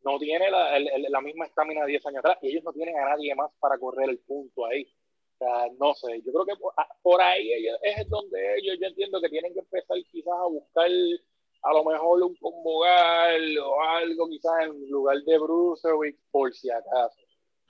No 0.04 0.18
tiene 0.18 0.50
la, 0.50 0.80
la 0.80 1.22
misma 1.22 1.46
estamina 1.46 1.82
de 1.82 1.92
10 1.92 2.06
años 2.08 2.20
atrás 2.20 2.40
y 2.42 2.50
ellos 2.50 2.64
no 2.64 2.74
tienen 2.74 2.98
a 2.98 3.10
nadie 3.10 3.36
más 3.36 3.52
para 3.60 3.78
correr 3.78 4.10
el 4.10 4.18
punto 4.20 4.66
ahí. 4.66 4.92
O 5.36 5.38
sea, 5.38 5.68
no 5.80 5.94
sé, 5.94 6.20
yo 6.26 6.32
creo 6.34 6.46
que 6.46 6.56
por, 6.56 6.74
por 7.04 7.22
ahí 7.22 7.52
es 7.84 8.10
donde 8.10 8.58
ellos, 8.58 8.78
yo 8.82 8.88
entiendo 8.88 9.22
que 9.22 9.30
tienen 9.30 9.54
que 9.54 9.60
empezar 9.60 9.98
quizás 10.12 10.34
a 10.34 10.48
buscar 10.48 10.90
a 11.64 11.74
lo 11.74 11.84
mejor 11.84 12.24
un 12.24 12.36
convogal 12.36 13.58
o 13.60 13.82
algo 13.82 14.28
quizás 14.30 14.64
en 14.64 14.90
lugar 14.90 15.18
de 15.26 15.38
Bruce 15.38 15.88
por 16.32 16.54
si 16.54 16.70
acaso. 16.70 17.20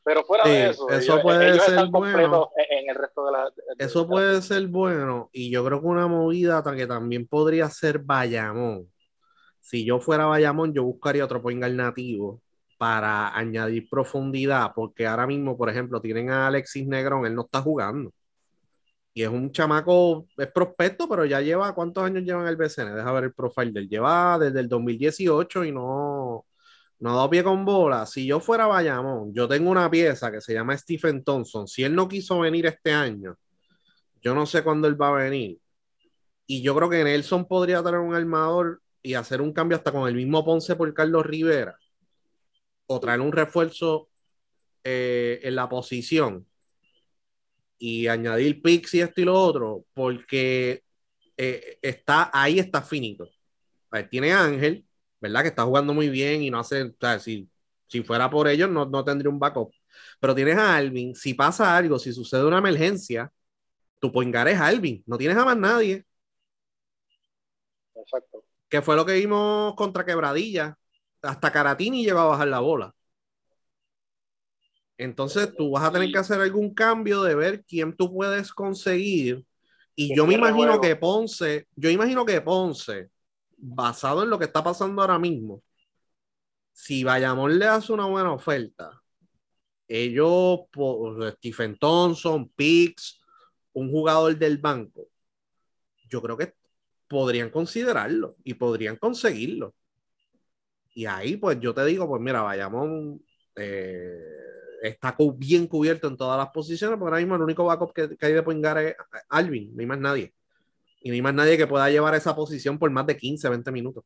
Pero 0.04 0.24
fuera 0.24 0.44
de 0.46 0.70
eso, 0.70 0.90
eso 0.90 1.22
puede 1.22 1.60
ser 1.60 1.86
bueno. 1.88 2.50
En 2.70 2.90
el 2.90 2.96
resto 2.96 3.26
de 3.26 3.32
la. 3.32 3.52
eso 3.78 4.08
puede 4.08 4.42
ser 4.42 4.68
bueno. 4.68 5.30
Y 5.32 5.52
yo 5.52 5.64
creo 5.64 5.80
que 5.80 5.88
una 5.88 6.08
movida 6.08 6.64
que 6.76 6.88
también 6.88 7.28
podría 7.28 7.70
ser 7.70 8.00
Bayamón. 8.00 8.92
Si 9.60 9.86
yo 9.86 10.00
fuera 10.00 10.26
Bayamón, 10.26 10.74
yo 10.74 10.84
buscaría 10.84 11.24
otro 11.24 11.42
point 11.42 11.64
nativo 11.64 12.42
para 12.80 13.38
añadir 13.38 13.88
profundidad. 13.90 14.72
Porque 14.74 15.06
ahora 15.06 15.28
mismo, 15.28 15.56
por 15.56 15.70
ejemplo, 15.70 16.02
tienen 16.02 16.32
a 16.32 16.48
Alexis 16.48 16.88
Negrón, 16.88 17.28
él 17.28 17.36
no 17.36 17.44
está 17.44 17.62
jugando. 17.62 18.12
Y 19.14 19.24
es 19.24 19.30
un 19.30 19.52
chamaco, 19.52 20.28
es 20.38 20.48
prospecto, 20.52 21.08
pero 21.10 21.26
ya 21.26 21.42
lleva, 21.42 21.74
¿cuántos 21.76 22.04
años 22.04 22.24
lleva 22.24 22.42
en 22.42 22.48
el 22.48 22.56
BCN? 22.56 22.96
Deja 22.96 23.12
ver 23.12 23.26
el 23.26 23.34
profile 23.34 23.72
del. 23.72 23.90
Lleva 23.90 24.40
desde 24.40 24.62
el 24.62 24.70
2018 24.70 25.66
y 25.66 25.72
no, 25.72 26.46
no 27.00 27.10
ha 27.10 27.16
dado 27.16 27.30
pie 27.30 27.44
con 27.44 27.66
bola. 27.66 28.06
Si 28.06 28.26
yo 28.26 28.40
fuera 28.40 28.68
Bayamón, 28.68 29.34
yo 29.34 29.48
tengo 29.48 29.70
una 29.70 29.90
pieza 29.92 30.32
que 30.32 30.40
se 30.40 30.54
llama 30.54 30.78
Stephen 30.78 31.24
Thompson. 31.24 31.68
Si 31.68 31.84
él 31.84 31.94
no 31.94 32.08
quiso 32.08 32.40
venir 32.40 32.68
este 32.68 32.94
año, 32.94 33.36
yo 34.22 34.34
no 34.34 34.46
sé 34.46 34.64
cuándo 34.64 34.88
él 34.88 35.02
va 35.02 35.10
a 35.10 35.24
venir. 35.24 35.60
Y 36.48 36.62
yo 36.62 36.76
creo 36.76 36.90
que 36.90 37.04
Nelson 37.04 37.48
podría 37.48 37.84
tener 37.84 38.00
un 38.00 38.16
armador 38.16 38.82
y 39.02 39.16
hacer 39.16 39.42
un 39.42 39.52
cambio 39.52 39.78
hasta 39.78 39.92
con 39.92 40.08
el 40.08 40.16
mismo 40.16 40.46
Ponce 40.46 40.76
por 40.76 40.94
Carlos 40.94 41.26
Rivera. 41.26 41.76
O 42.88 43.00
traer 43.00 43.20
un 43.20 43.32
refuerzo 43.32 44.10
eh, 44.84 45.40
en 45.44 45.56
la 45.56 45.68
posición 45.68 46.46
y 47.82 48.08
añadir 48.08 48.62
picks 48.62 48.94
y 48.94 49.02
esto 49.02 49.22
y 49.22 49.26
lo 49.26 49.34
otro, 49.34 49.86
porque 49.96 50.84
eh, 51.36 51.80
está, 51.82 52.30
ahí 52.32 52.60
está 52.60 52.84
finito. 52.84 53.28
tiene 54.12 54.32
Ángel, 54.34 54.86
¿verdad? 55.20 55.42
Que 55.42 55.48
está 55.50 55.64
jugando 55.64 55.92
muy 55.94 56.10
bien 56.10 56.44
y 56.44 56.52
no 56.52 56.60
hace, 56.60 56.84
o 56.84 56.94
sea, 57.00 57.20
si, 57.20 57.50
si 57.88 58.04
fuera 58.04 58.30
por 58.30 58.48
ellos 58.48 58.70
no, 58.70 58.86
no 58.86 59.04
tendría 59.04 59.32
un 59.32 59.40
backup. 59.40 59.74
Pero 60.20 60.36
tienes 60.36 60.58
a 60.58 60.76
Alvin, 60.76 61.16
si 61.16 61.34
pasa 61.34 61.76
algo, 61.76 61.98
si 61.98 62.14
sucede 62.14 62.46
una 62.46 62.60
emergencia, 62.60 63.32
tu 64.00 64.12
poingar 64.12 64.48
es 64.48 64.60
Alvin, 64.60 65.04
no 65.08 65.18
tienes 65.18 65.38
a 65.38 65.46
más 65.46 65.58
nadie. 65.58 66.06
Exacto. 67.96 68.46
Que 68.70 68.82
fue 68.84 68.96
lo 68.96 69.06
que 69.06 69.14
vimos 69.14 69.74
contra 69.76 70.06
Quebradilla. 70.06 70.78
Hasta 71.24 71.52
Caratini 71.52 72.06
llegó 72.06 72.20
a 72.20 72.26
bajar 72.26 72.48
la 72.48 72.60
bola. 72.60 72.94
Entonces 75.02 75.52
tú 75.58 75.72
vas 75.72 75.84
a 75.84 75.92
tener 75.92 76.12
que 76.12 76.20
hacer 76.20 76.40
algún 76.40 76.76
cambio 76.76 77.24
de 77.24 77.34
ver 77.34 77.64
quién 77.66 77.98
tú 77.98 78.14
puedes 78.14 78.54
conseguir. 78.54 79.44
Y 79.96 80.16
yo 80.16 80.28
me 80.28 80.36
imagino 80.36 80.80
que 80.80 80.96
Ponce, 80.96 81.68
yo 81.76 81.90
imagino 81.90 82.24
que 82.24 82.40
Ponce, 82.40 83.10
basado 83.58 84.22
en 84.22 84.30
lo 84.30 84.38
que 84.38 84.46
está 84.46 84.64
pasando 84.64 85.02
ahora 85.02 85.18
mismo, 85.18 85.64
si 86.72 87.04
Bayamón 87.04 87.58
le 87.58 87.66
hace 87.66 87.92
una 87.92 88.06
buena 88.06 88.32
oferta, 88.32 89.02
ellos, 89.88 90.60
Stephen 91.38 91.80
Thompson, 91.80 92.48
Pix, 92.50 93.20
un 93.74 93.90
jugador 93.90 94.38
del 94.38 94.60
banco, 94.60 95.08
yo 96.10 96.22
creo 96.22 96.38
que 96.38 96.54
podrían 97.08 97.50
considerarlo 97.50 98.36
y 98.44 98.54
podrían 98.54 98.98
conseguirlo. 98.98 99.74
Y 100.94 101.08
ahí, 101.08 101.38
pues 101.38 101.60
yo 101.60 101.74
te 101.74 101.84
digo, 101.86 102.08
pues 102.08 102.22
mira, 102.22 102.44
Bayamón 102.44 103.20
eh, 103.56 104.51
está 104.82 105.16
bien 105.36 105.68
cubierto 105.68 106.08
en 106.08 106.18
todas 106.18 106.38
las 106.38 106.50
posiciones, 106.50 106.98
porque 106.98 107.10
ahora 107.10 107.22
mismo 107.22 107.36
el 107.36 107.44
único 107.44 107.66
backup 107.66 107.94
que, 107.94 108.18
hay 108.20 108.34
de 108.34 108.44
Poingar 108.44 108.78
es 108.80 108.96
Alvin, 109.30 109.76
no 109.76 109.80
hay 109.80 109.86
más 109.86 110.00
nadie. 110.00 110.34
Y 111.02 111.10
no 111.10 111.16
hay 111.16 111.22
más 111.22 111.34
nadie 111.34 111.58
que 111.58 111.68
pueda 111.68 111.90
llevar 111.90 112.16
esa 112.16 112.36
posición 112.36 112.78
por 112.78 112.90
más 112.92 113.06
de 113.06 113.18
15, 113.18 113.50
20 113.50 113.72
minutos. 113.72 114.04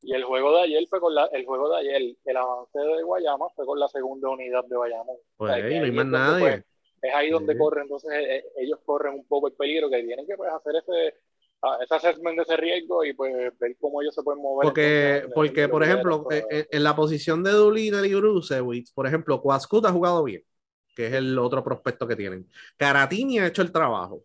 Y 0.00 0.14
el 0.14 0.24
juego 0.24 0.56
de 0.56 0.62
ayer 0.62 0.86
fue 0.88 1.00
con 1.00 1.14
la, 1.14 1.26
el 1.26 1.44
juego 1.44 1.70
de 1.70 1.78
ayer, 1.78 2.16
el 2.24 2.36
avance 2.36 2.78
de 2.78 3.02
Guayama 3.02 3.48
fue 3.54 3.66
con 3.66 3.78
la 3.78 3.88
segunda 3.88 4.28
unidad 4.28 4.64
de 4.64 4.76
Guayama. 4.76 5.12
Pues 5.36 5.50
no 5.50 5.84
hay 5.84 5.92
más 5.92 6.06
nadie. 6.06 6.40
Pues, 6.40 6.64
es 7.02 7.14
ahí 7.14 7.30
donde 7.30 7.56
corren, 7.56 7.84
entonces 7.84 8.10
eh, 8.12 8.36
eh, 8.36 8.44
ellos 8.56 8.80
corren 8.84 9.14
un 9.14 9.24
poco 9.24 9.46
el 9.46 9.54
peligro 9.54 9.88
que 9.88 10.02
tienen 10.02 10.26
que 10.26 10.36
pues, 10.36 10.50
hacer 10.52 10.74
ese, 10.76 11.14
ah, 11.62 11.78
ese 11.82 11.94
assessment 11.94 12.36
de 12.36 12.42
ese 12.42 12.56
riesgo 12.56 13.04
y 13.04 13.12
pues 13.12 13.32
ver 13.58 13.76
cómo 13.80 14.02
ellos 14.02 14.14
se 14.14 14.22
pueden 14.22 14.42
mover. 14.42 14.64
Porque, 14.64 15.28
porque 15.34 15.68
por 15.68 15.82
ejemplo, 15.82 16.26
eh, 16.30 16.66
en, 16.70 16.82
la 16.82 16.94
posición 16.94 17.42
de 17.42 17.52
Dulina 17.52 18.06
y 18.06 18.14
Brusewitz, 18.14 18.92
por 18.92 19.06
ejemplo, 19.06 19.40
Quascut 19.40 19.86
ha 19.86 19.92
jugado 19.92 20.24
bien, 20.24 20.42
que 20.94 21.06
es 21.06 21.12
el 21.14 21.38
otro 21.38 21.62
prospecto 21.62 22.06
que 22.06 22.16
tienen. 22.16 22.48
Caratini 22.76 23.38
ha 23.38 23.46
hecho 23.46 23.62
el 23.62 23.72
trabajo. 23.72 24.24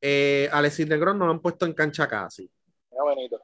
Eh, 0.00 0.48
Alexis 0.52 0.86
Negrón 0.86 1.18
no 1.18 1.26
lo 1.26 1.32
han 1.32 1.40
puesto 1.40 1.66
en 1.66 1.72
cancha 1.72 2.06
casi. 2.06 2.50
Benito. 2.90 3.40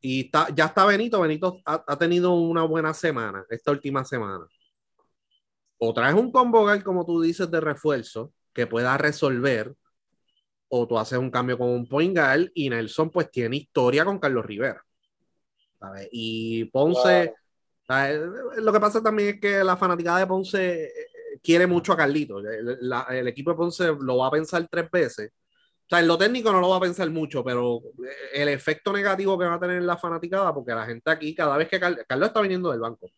Y 0.00 0.26
está, 0.26 0.48
ya 0.54 0.66
está 0.66 0.84
Benito. 0.84 1.20
Benito 1.20 1.60
ha, 1.64 1.84
ha, 1.86 1.98
tenido 1.98 2.34
una 2.34 2.62
buena 2.62 2.94
semana, 2.94 3.44
esta 3.50 3.70
última 3.70 4.04
semana. 4.04 4.46
O 5.78 5.92
traes 5.92 6.14
un 6.14 6.30
convocal, 6.32 6.82
como 6.82 7.04
tú 7.04 7.20
dices, 7.20 7.50
de 7.50 7.60
refuerzo 7.60 8.32
que 8.52 8.66
pueda 8.66 8.96
resolver, 8.96 9.74
o 10.68 10.86
tú 10.86 10.98
haces 10.98 11.18
un 11.18 11.30
cambio 11.30 11.58
con 11.58 11.68
un 11.68 11.86
point 11.86 12.16
guard 12.16 12.50
y 12.54 12.70
Nelson 12.70 13.10
pues 13.10 13.30
tiene 13.30 13.56
historia 13.56 14.04
con 14.04 14.18
Carlos 14.18 14.44
Rivera. 14.44 14.82
¿sabes? 15.78 16.08
Y 16.10 16.64
Ponce, 16.66 17.34
lo 18.56 18.72
que 18.72 18.80
pasa 18.80 19.02
también 19.02 19.36
es 19.36 19.40
que 19.40 19.62
la 19.62 19.76
fanaticada 19.76 20.20
de 20.20 20.26
Ponce 20.26 20.84
eh, 20.84 20.90
quiere 21.42 21.66
mucho 21.66 21.92
a 21.92 21.96
Carlito. 21.96 22.38
El, 22.38 22.78
el, 23.10 23.28
equipo 23.28 23.50
de 23.50 23.56
Ponce 23.56 23.86
lo 24.00 24.18
va 24.18 24.28
a 24.28 24.30
pensar 24.30 24.66
tres 24.70 24.90
veces 24.90 25.32
o 25.86 25.88
sea, 25.88 26.00
en 26.00 26.08
lo 26.08 26.18
técnico 26.18 26.50
no 26.50 26.60
lo 26.60 26.70
va 26.70 26.78
a 26.78 26.80
pensar 26.80 27.08
mucho, 27.10 27.44
pero 27.44 27.80
el 28.32 28.48
efecto 28.48 28.92
negativo 28.92 29.38
que 29.38 29.44
va 29.44 29.54
a 29.54 29.60
tener 29.60 29.76
en 29.76 29.86
la 29.86 29.96
fanaticada, 29.96 30.52
porque 30.52 30.74
la 30.74 30.84
gente 30.84 31.08
aquí, 31.08 31.32
cada 31.32 31.56
vez 31.56 31.68
que 31.68 31.78
Carlos 31.78 32.26
está 32.26 32.40
viniendo 32.40 32.72
del 32.72 32.80
banco, 32.80 33.08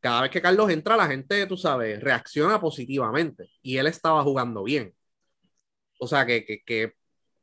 cada 0.00 0.22
vez 0.22 0.32
que 0.32 0.42
Carlos 0.42 0.68
entra, 0.70 0.96
la 0.96 1.06
gente, 1.06 1.46
tú 1.46 1.56
sabes, 1.56 2.00
reacciona 2.00 2.60
positivamente. 2.60 3.48
Y 3.62 3.76
él 3.76 3.86
estaba 3.86 4.24
jugando 4.24 4.64
bien. 4.64 4.92
O 5.98 6.06
sea, 6.06 6.26
que, 6.26 6.44
que, 6.44 6.62
que 6.62 6.94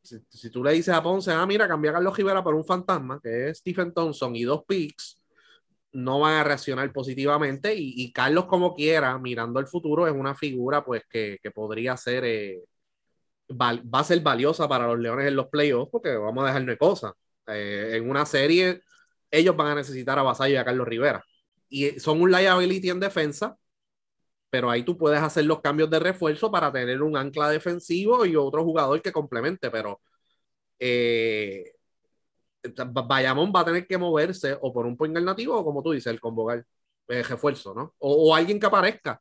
si, 0.01 0.49
tú 0.49 0.63
le 0.63 0.73
dices 0.73 0.93
a 0.93 1.01
Ponce, 1.01 1.31
ah, 1.31 1.45
mira, 1.45 1.67
cambia 1.67 1.91
a 1.91 1.93
Carlos 1.95 2.17
Rivera 2.17 2.43
por 2.43 2.55
un 2.55 2.65
fantasma, 2.65 3.19
que 3.21 3.49
es 3.49 3.59
Stephen 3.59 3.93
Thompson 3.93 4.35
y 4.35 4.43
dos 4.43 4.63
picks, 4.67 5.21
no 5.93 6.19
van 6.19 6.35
a 6.35 6.43
reaccionar 6.43 6.91
positivamente. 6.91 7.73
Y, 7.75 8.11
Carlos, 8.11 8.45
como 8.45 8.73
quiera, 8.73 9.17
mirando 9.17 9.59
el 9.59 9.67
futuro, 9.67 10.07
es 10.07 10.13
una 10.13 10.35
figura, 10.35 10.83
pues, 10.83 11.03
que, 11.09 11.39
que 11.41 11.51
podría 11.51 11.95
ser. 11.97 12.23
Eh, 12.25 12.63
va, 13.49 13.79
a 13.91 14.03
ser 14.03 14.21
valiosa 14.21 14.67
para 14.67 14.87
los 14.87 14.99
Leones 14.99 15.27
en 15.27 15.35
los 15.35 15.47
playoffs, 15.47 15.91
porque 15.91 16.15
vamos 16.15 16.43
a 16.43 16.47
dejarle 16.47 16.77
cosas. 16.77 17.13
Eh, 17.47 17.93
en 17.95 18.09
una 18.09 18.25
serie, 18.25 18.81
ellos 19.29 19.55
van 19.55 19.67
a 19.67 19.75
necesitar 19.75 20.17
a 20.19 20.23
Vasallo 20.23 20.55
y 20.55 20.57
a 20.57 20.65
Carlos 20.65 20.87
Rivera. 20.87 21.23
Y 21.69 21.99
son 21.99 22.21
un 22.21 22.31
liability 22.31 22.89
en 22.89 22.99
defensa, 22.99 23.57
pero 24.53 24.69
ahí 24.69 24.83
tú 24.83 24.95
puedes 24.95 25.19
hacer 25.19 25.45
los 25.45 25.61
cambios 25.61 25.89
de 25.89 25.97
refuerzo 25.99 26.51
para 26.51 26.71
tener 26.71 27.01
un 27.01 27.17
ancla 27.17 27.49
defensivo 27.49 28.23
y 28.23 28.35
otro 28.35 28.63
jugador 28.63 29.01
que 29.01 29.11
complemente, 29.11 29.71
pero 29.71 29.99
eh, 30.77 31.73
va 32.79 33.59
a 33.61 33.65
tener 33.65 33.87
que 33.87 33.97
moverse 33.97 34.55
o 34.61 34.71
por 34.71 34.85
un 34.85 34.95
point 34.95 35.17
nativo 35.17 35.57
o 35.57 35.65
como 35.65 35.81
tú 35.81 35.93
dices, 35.93 36.13
el 36.13 36.19
convocar 36.19 36.63
eh, 37.07 37.23
refuerzo, 37.23 37.73
¿no? 37.73 37.95
O, 37.97 38.29
o, 38.29 38.35
alguien 38.35 38.59
que 38.59 38.67
aparezca 38.67 39.19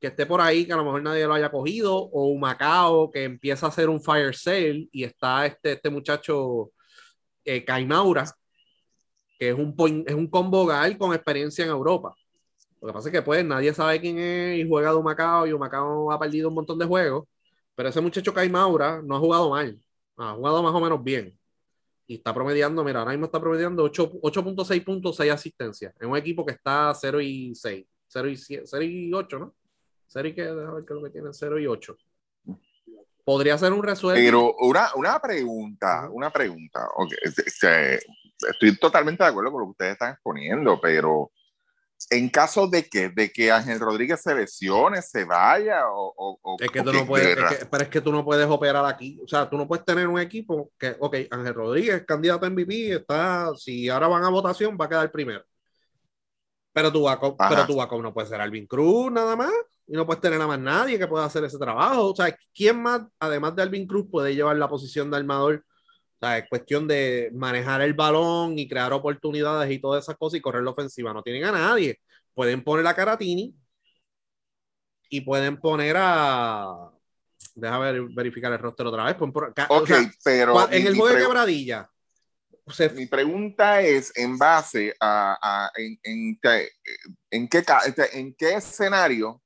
que 0.00 0.06
esté 0.06 0.24
por 0.24 0.40
ahí, 0.40 0.64
que 0.64 0.72
a 0.72 0.76
lo 0.76 0.84
mejor 0.84 1.02
nadie 1.02 1.26
lo 1.26 1.34
haya 1.34 1.50
cogido, 1.50 1.94
o 1.94 2.28
un 2.28 2.40
Macao 2.40 3.10
que 3.10 3.24
empieza 3.24 3.66
a 3.66 3.68
hacer 3.68 3.90
un 3.90 4.00
fire 4.00 4.34
sale 4.34 4.88
y 4.90 5.04
está 5.04 5.44
este, 5.44 5.72
este 5.72 5.90
muchacho 5.90 6.72
eh, 7.44 7.62
Caimaura, 7.62 8.24
que 9.38 9.50
es 9.50 9.54
un, 9.54 10.04
es 10.06 10.14
un 10.14 10.28
combo 10.28 10.66
con 10.98 11.12
experiencia 11.14 11.64
en 11.66 11.72
Europa. 11.72 12.14
Lo 12.82 12.88
que 12.88 12.94
pasa 12.94 13.08
es 13.08 13.12
que 13.12 13.22
pues 13.22 13.44
nadie 13.44 13.72
sabe 13.72 14.00
quién 14.00 14.18
es 14.18 14.58
y 14.58 14.68
juega 14.68 14.90
de 14.90 14.96
un 14.96 15.04
Macao 15.04 15.46
y 15.46 15.52
un 15.52 15.60
Macao 15.60 16.10
ha 16.10 16.18
perdido 16.18 16.48
un 16.48 16.54
montón 16.56 16.80
de 16.80 16.84
juegos, 16.84 17.28
pero 17.76 17.88
ese 17.88 18.00
muchacho 18.00 18.34
Caimaura 18.34 19.00
no 19.02 19.14
ha 19.14 19.20
jugado 19.20 19.50
mal, 19.50 19.80
ha 20.16 20.32
jugado 20.34 20.62
más 20.64 20.74
o 20.74 20.80
menos 20.80 21.02
bien. 21.02 21.38
Y 22.08 22.16
está 22.16 22.34
promediando, 22.34 22.82
mira, 22.82 22.98
ahora 22.98 23.12
mismo 23.12 23.26
está 23.26 23.40
promediando 23.40 23.88
8.6 23.88 24.84
puntos, 24.84 25.16
6 25.16 25.32
asistencias, 25.32 25.94
en 26.00 26.10
un 26.10 26.16
equipo 26.16 26.44
que 26.44 26.54
está 26.54 26.92
0 26.92 27.20
y 27.20 27.54
6, 27.54 27.86
0 28.08 28.28
y, 28.28 28.36
0 28.36 28.82
y 28.82 29.14
8, 29.14 29.38
¿no? 29.38 29.54
Serie 30.08 30.34
que, 30.34 30.42
déjame 30.42 30.74
ver 30.74 30.84
qué 30.84 30.92
es 30.92 31.00
lo 31.00 31.04
que 31.04 31.10
tiene, 31.10 31.28
0 31.32 31.58
y 31.60 31.66
8. 31.68 31.96
Podría 33.24 33.56
ser 33.56 33.72
un 33.72 33.84
resuelto. 33.84 34.20
Pero 34.20 34.56
una, 34.56 34.88
una 34.96 35.20
pregunta, 35.20 36.10
una 36.10 36.30
pregunta. 36.30 36.88
Okay. 36.96 37.16
Estoy 38.50 38.76
totalmente 38.76 39.22
de 39.22 39.30
acuerdo 39.30 39.52
con 39.52 39.60
lo 39.60 39.66
que 39.68 39.70
ustedes 39.70 39.92
están 39.92 40.14
exponiendo, 40.14 40.80
pero 40.80 41.30
en 42.10 42.28
caso 42.28 42.66
de 42.66 42.88
que, 42.88 43.08
de 43.08 43.30
que 43.30 43.50
Ángel 43.50 43.80
Rodríguez 43.80 44.20
se 44.20 44.34
lesione, 44.34 45.02
se 45.02 45.24
vaya 45.24 45.88
o... 45.88 46.38
o 46.42 46.56
es 46.58 46.70
que 46.70 46.82
tú 46.82 46.92
no 46.92 47.06
puedes, 47.06 47.36
es 47.36 47.58
que, 47.58 47.66
pero 47.66 47.84
es 47.84 47.88
que 47.88 48.00
tú 48.00 48.12
no 48.12 48.24
puedes 48.24 48.46
operar 48.46 48.84
aquí. 48.86 49.18
O 49.22 49.28
sea, 49.28 49.48
tú 49.48 49.56
no 49.56 49.66
puedes 49.66 49.84
tener 49.84 50.08
un 50.08 50.20
equipo 50.20 50.70
que, 50.78 50.96
ok, 50.98 51.16
Ángel 51.30 51.54
Rodríguez, 51.54 52.04
candidato 52.06 52.46
a 52.46 52.50
MVP, 52.50 52.92
está, 52.92 53.50
si 53.56 53.88
ahora 53.88 54.08
van 54.08 54.24
a 54.24 54.30
votación, 54.30 54.76
va 54.80 54.86
a 54.86 54.88
quedar 54.88 55.10
primero. 55.10 55.44
Pero 56.72 56.90
tu 56.90 57.02
backup, 57.02 57.36
pero 57.48 57.66
tu 57.66 57.76
backup 57.76 58.02
no 58.02 58.14
puede 58.14 58.28
ser 58.28 58.40
Alvin 58.40 58.66
Cruz 58.66 59.12
nada 59.12 59.36
más 59.36 59.52
y 59.86 59.94
no 59.94 60.06
puedes 60.06 60.22
tener 60.22 60.40
a 60.40 60.46
más 60.46 60.58
nadie 60.58 60.98
que 60.98 61.06
pueda 61.06 61.26
hacer 61.26 61.44
ese 61.44 61.58
trabajo. 61.58 62.10
O 62.10 62.16
sea, 62.16 62.34
¿quién 62.54 62.80
más, 62.80 63.02
además 63.18 63.54
de 63.54 63.62
Alvin 63.62 63.86
Cruz, 63.86 64.06
puede 64.10 64.34
llevar 64.34 64.56
la 64.56 64.68
posición 64.68 65.10
de 65.10 65.18
armador? 65.18 65.64
O 66.22 66.24
sea, 66.24 66.38
es 66.38 66.48
cuestión 66.48 66.86
de 66.86 67.32
manejar 67.34 67.82
el 67.82 67.94
balón 67.94 68.56
y 68.56 68.68
crear 68.68 68.92
oportunidades 68.92 69.68
y 69.72 69.80
todas 69.80 70.04
esas 70.04 70.16
cosas 70.16 70.38
y 70.38 70.40
correr 70.40 70.62
la 70.62 70.70
ofensiva. 70.70 71.12
No 71.12 71.20
tienen 71.20 71.44
a 71.46 71.50
nadie. 71.50 71.98
Pueden 72.32 72.62
poner 72.62 72.86
a 72.86 72.94
Caratini 72.94 73.52
y 75.08 75.20
pueden 75.22 75.58
poner 75.58 75.96
a. 75.98 76.92
Deja 77.56 77.78
ver, 77.80 78.02
verificar 78.14 78.52
el 78.52 78.60
roster 78.60 78.86
otra 78.86 79.02
vez. 79.02 79.16
Ok, 79.68 79.90
pero. 80.22 80.70
En 80.70 80.86
el 80.86 80.94
juego 80.94 81.16
de 81.16 81.22
quebradilla. 81.22 81.90
mi 82.94 83.06
pregunta 83.06 83.80
es 83.80 84.16
en 84.16 84.38
base 84.38 84.94
a, 85.00 85.72
en, 85.74 85.98
en, 86.04 86.38
en, 87.30 87.48
qué, 87.48 87.64
en 88.12 88.34
qué 88.34 88.54
escenario 88.54 89.42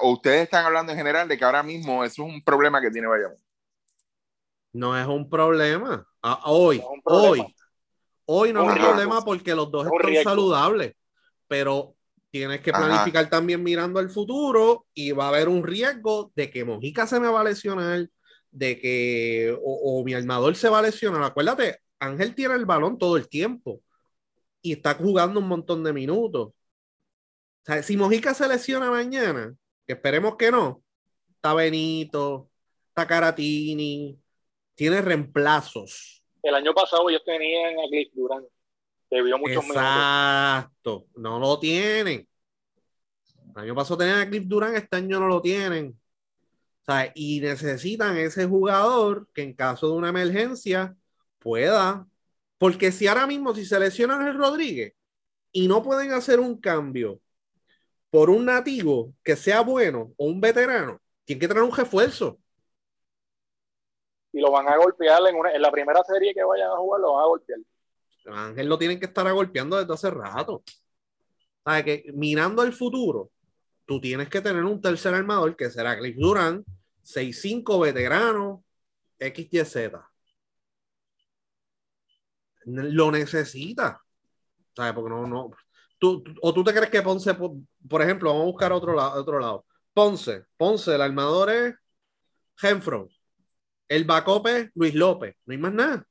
o 0.00 0.12
ustedes 0.12 0.44
están 0.44 0.64
hablando 0.64 0.92
en 0.92 0.98
general 0.98 1.28
de 1.28 1.36
que 1.36 1.44
ahora 1.44 1.64
mismo 1.64 2.04
eso 2.04 2.22
es 2.22 2.32
un 2.32 2.42
problema 2.42 2.80
que 2.80 2.92
tiene 2.92 3.08
Bayamón. 3.08 3.43
No 4.74 4.98
es 4.98 5.06
un 5.06 5.30
problema. 5.30 6.04
Ah, 6.20 6.42
hoy, 6.46 6.82
hoy, 7.04 7.44
hoy 8.26 8.52
no 8.52 8.64
es 8.64 8.76
un 8.76 8.82
problema 8.82 9.24
porque 9.24 9.54
los 9.54 9.70
dos 9.70 9.86
están 9.86 10.24
saludables, 10.24 10.94
pero 11.46 11.94
tienes 12.28 12.60
que 12.60 12.72
planificar 12.72 13.30
también 13.30 13.62
mirando 13.62 14.00
al 14.00 14.10
futuro 14.10 14.86
y 14.92 15.12
va 15.12 15.26
a 15.26 15.28
haber 15.28 15.48
un 15.48 15.62
riesgo 15.62 16.32
de 16.34 16.50
que 16.50 16.64
Mojica 16.64 17.06
se 17.06 17.20
me 17.20 17.28
va 17.28 17.42
a 17.42 17.44
lesionar, 17.44 18.08
de 18.50 18.80
que 18.80 19.56
o, 19.62 20.02
mi 20.04 20.12
armador 20.12 20.56
se 20.56 20.68
va 20.68 20.80
a 20.80 20.82
lesionar. 20.82 21.22
Acuérdate, 21.22 21.78
Ángel 22.00 22.34
tiene 22.34 22.54
el 22.54 22.66
balón 22.66 22.98
todo 22.98 23.16
el 23.16 23.28
tiempo 23.28 23.80
y 24.60 24.72
está 24.72 24.94
jugando 24.94 25.38
un 25.38 25.46
montón 25.46 25.84
de 25.84 25.92
minutos. 25.92 26.48
O 26.48 26.54
sea, 27.64 27.80
si 27.84 27.96
Mojica 27.96 28.34
se 28.34 28.48
lesiona 28.48 28.90
mañana, 28.90 29.54
que 29.86 29.92
esperemos 29.92 30.34
que 30.34 30.50
no, 30.50 30.82
está 31.36 31.54
Benito, 31.54 32.50
está 32.88 33.06
Caratini, 33.06 34.18
tiene 34.74 35.00
reemplazos. 35.00 36.22
El 36.42 36.54
año 36.54 36.74
pasado 36.74 37.08
ellos 37.08 37.22
tenían 37.24 37.78
a 37.78 37.88
Cliff 37.88 38.12
Durant, 38.14 38.46
que 39.10 39.22
vio 39.22 39.38
muchos 39.38 39.64
Exacto, 39.64 41.06
no 41.16 41.38
lo 41.38 41.58
tienen. 41.58 42.28
El 43.54 43.62
año 43.62 43.74
pasado 43.74 43.98
tenían 43.98 44.20
a 44.20 44.28
Cliff 44.28 44.44
Durant, 44.46 44.76
este 44.76 44.96
año 44.96 45.20
no 45.20 45.28
lo 45.28 45.40
tienen. 45.40 45.98
O 46.82 46.84
sea, 46.84 47.10
y 47.14 47.40
necesitan 47.40 48.18
ese 48.18 48.44
jugador 48.44 49.26
que 49.32 49.42
en 49.42 49.54
caso 49.54 49.88
de 49.88 49.94
una 49.94 50.10
emergencia 50.10 50.94
pueda. 51.38 52.06
Porque 52.58 52.92
si 52.92 53.06
ahora 53.06 53.26
mismo, 53.26 53.54
si 53.54 53.64
seleccionan 53.64 54.26
el 54.26 54.36
Rodríguez 54.36 54.94
y 55.50 55.66
no 55.66 55.82
pueden 55.82 56.12
hacer 56.12 56.40
un 56.40 56.60
cambio 56.60 57.20
por 58.10 58.30
un 58.30 58.44
nativo 58.44 59.14
que 59.24 59.34
sea 59.34 59.62
bueno 59.62 60.12
o 60.16 60.26
un 60.26 60.40
veterano, 60.40 61.00
tienen 61.24 61.40
que 61.40 61.48
traer 61.48 61.64
un 61.64 61.74
refuerzo. 61.74 62.38
Y 64.34 64.40
lo 64.40 64.50
van 64.50 64.68
a 64.68 64.76
golpear 64.76 65.22
en, 65.28 65.36
una, 65.36 65.52
en 65.52 65.62
la 65.62 65.70
primera 65.70 66.02
serie 66.02 66.34
que 66.34 66.42
vayan 66.42 66.68
a 66.68 66.76
jugar, 66.76 67.00
lo 67.00 67.12
van 67.12 67.22
a 67.22 67.26
golpear. 67.26 67.58
Ángel 68.26 68.68
lo 68.68 68.76
tienen 68.76 68.98
que 68.98 69.06
estar 69.06 69.30
golpeando 69.32 69.78
desde 69.78 69.94
hace 69.94 70.10
rato. 70.10 70.64
¿Sabes? 71.64 71.84
Que 71.84 72.12
mirando 72.14 72.62
al 72.62 72.72
futuro, 72.72 73.30
tú 73.86 74.00
tienes 74.00 74.28
que 74.28 74.40
tener 74.40 74.64
un 74.64 74.80
tercer 74.80 75.14
armador 75.14 75.54
que 75.56 75.70
será 75.70 75.96
Cliff 75.96 76.16
Durant, 76.18 76.66
6'5 77.04 77.80
veterano, 77.80 78.64
XYZ. 79.20 79.92
Lo 82.64 83.12
necesita. 83.12 84.02
¿Sabes? 84.74 84.92
Porque 84.94 85.10
no, 85.10 85.26
no. 85.28 85.50
O 86.42 86.52
tú 86.52 86.64
te 86.64 86.72
crees 86.72 86.90
que 86.90 87.02
Ponce, 87.02 87.34
por, 87.34 88.02
ejemplo, 88.02 88.30
vamos 88.30 88.42
a 88.42 88.50
buscar 88.50 88.72
otro 88.72 88.94
lado, 88.94 89.20
otro 89.20 89.38
lado. 89.38 89.64
Ponce, 89.92 90.44
Ponce, 90.56 90.94
el 90.94 91.00
armador 91.00 91.50
es 91.50 91.74
Genfro. 92.56 93.08
El 93.94 94.02
backup 94.02 94.48
es 94.48 94.70
Luis 94.74 94.92
López. 94.92 95.36
No 95.46 95.52
hay 95.52 95.58
más 95.58 95.72
nada. 95.72 96.04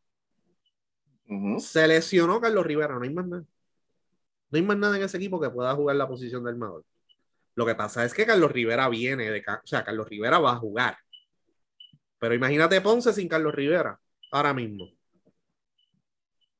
Se 1.59 1.85
lesionó 1.85 2.39
Carlos 2.39 2.65
Rivera, 2.65 2.95
no 2.95 3.01
hay 3.01 3.09
más 3.09 3.27
nada. 3.27 3.43
No 4.49 4.57
hay 4.57 4.61
más 4.61 4.77
nada 4.77 4.95
en 4.95 5.03
ese 5.03 5.17
equipo 5.17 5.37
que 5.37 5.49
pueda 5.49 5.75
jugar 5.75 5.97
la 5.97 6.07
posición 6.07 6.45
de 6.45 6.51
armador. 6.51 6.85
Lo 7.55 7.65
que 7.65 7.75
pasa 7.75 8.05
es 8.05 8.13
que 8.13 8.25
Carlos 8.25 8.53
Rivera 8.53 8.87
viene 8.87 9.29
de. 9.29 9.39
O 9.39 9.67
sea, 9.67 9.83
Carlos 9.83 10.07
Rivera 10.07 10.39
va 10.39 10.53
a 10.53 10.59
jugar. 10.59 10.95
Pero 12.19 12.33
imagínate 12.33 12.79
Ponce 12.79 13.11
sin 13.11 13.27
Carlos 13.27 13.53
Rivera 13.53 13.99
ahora 14.31 14.53
mismo. 14.53 14.89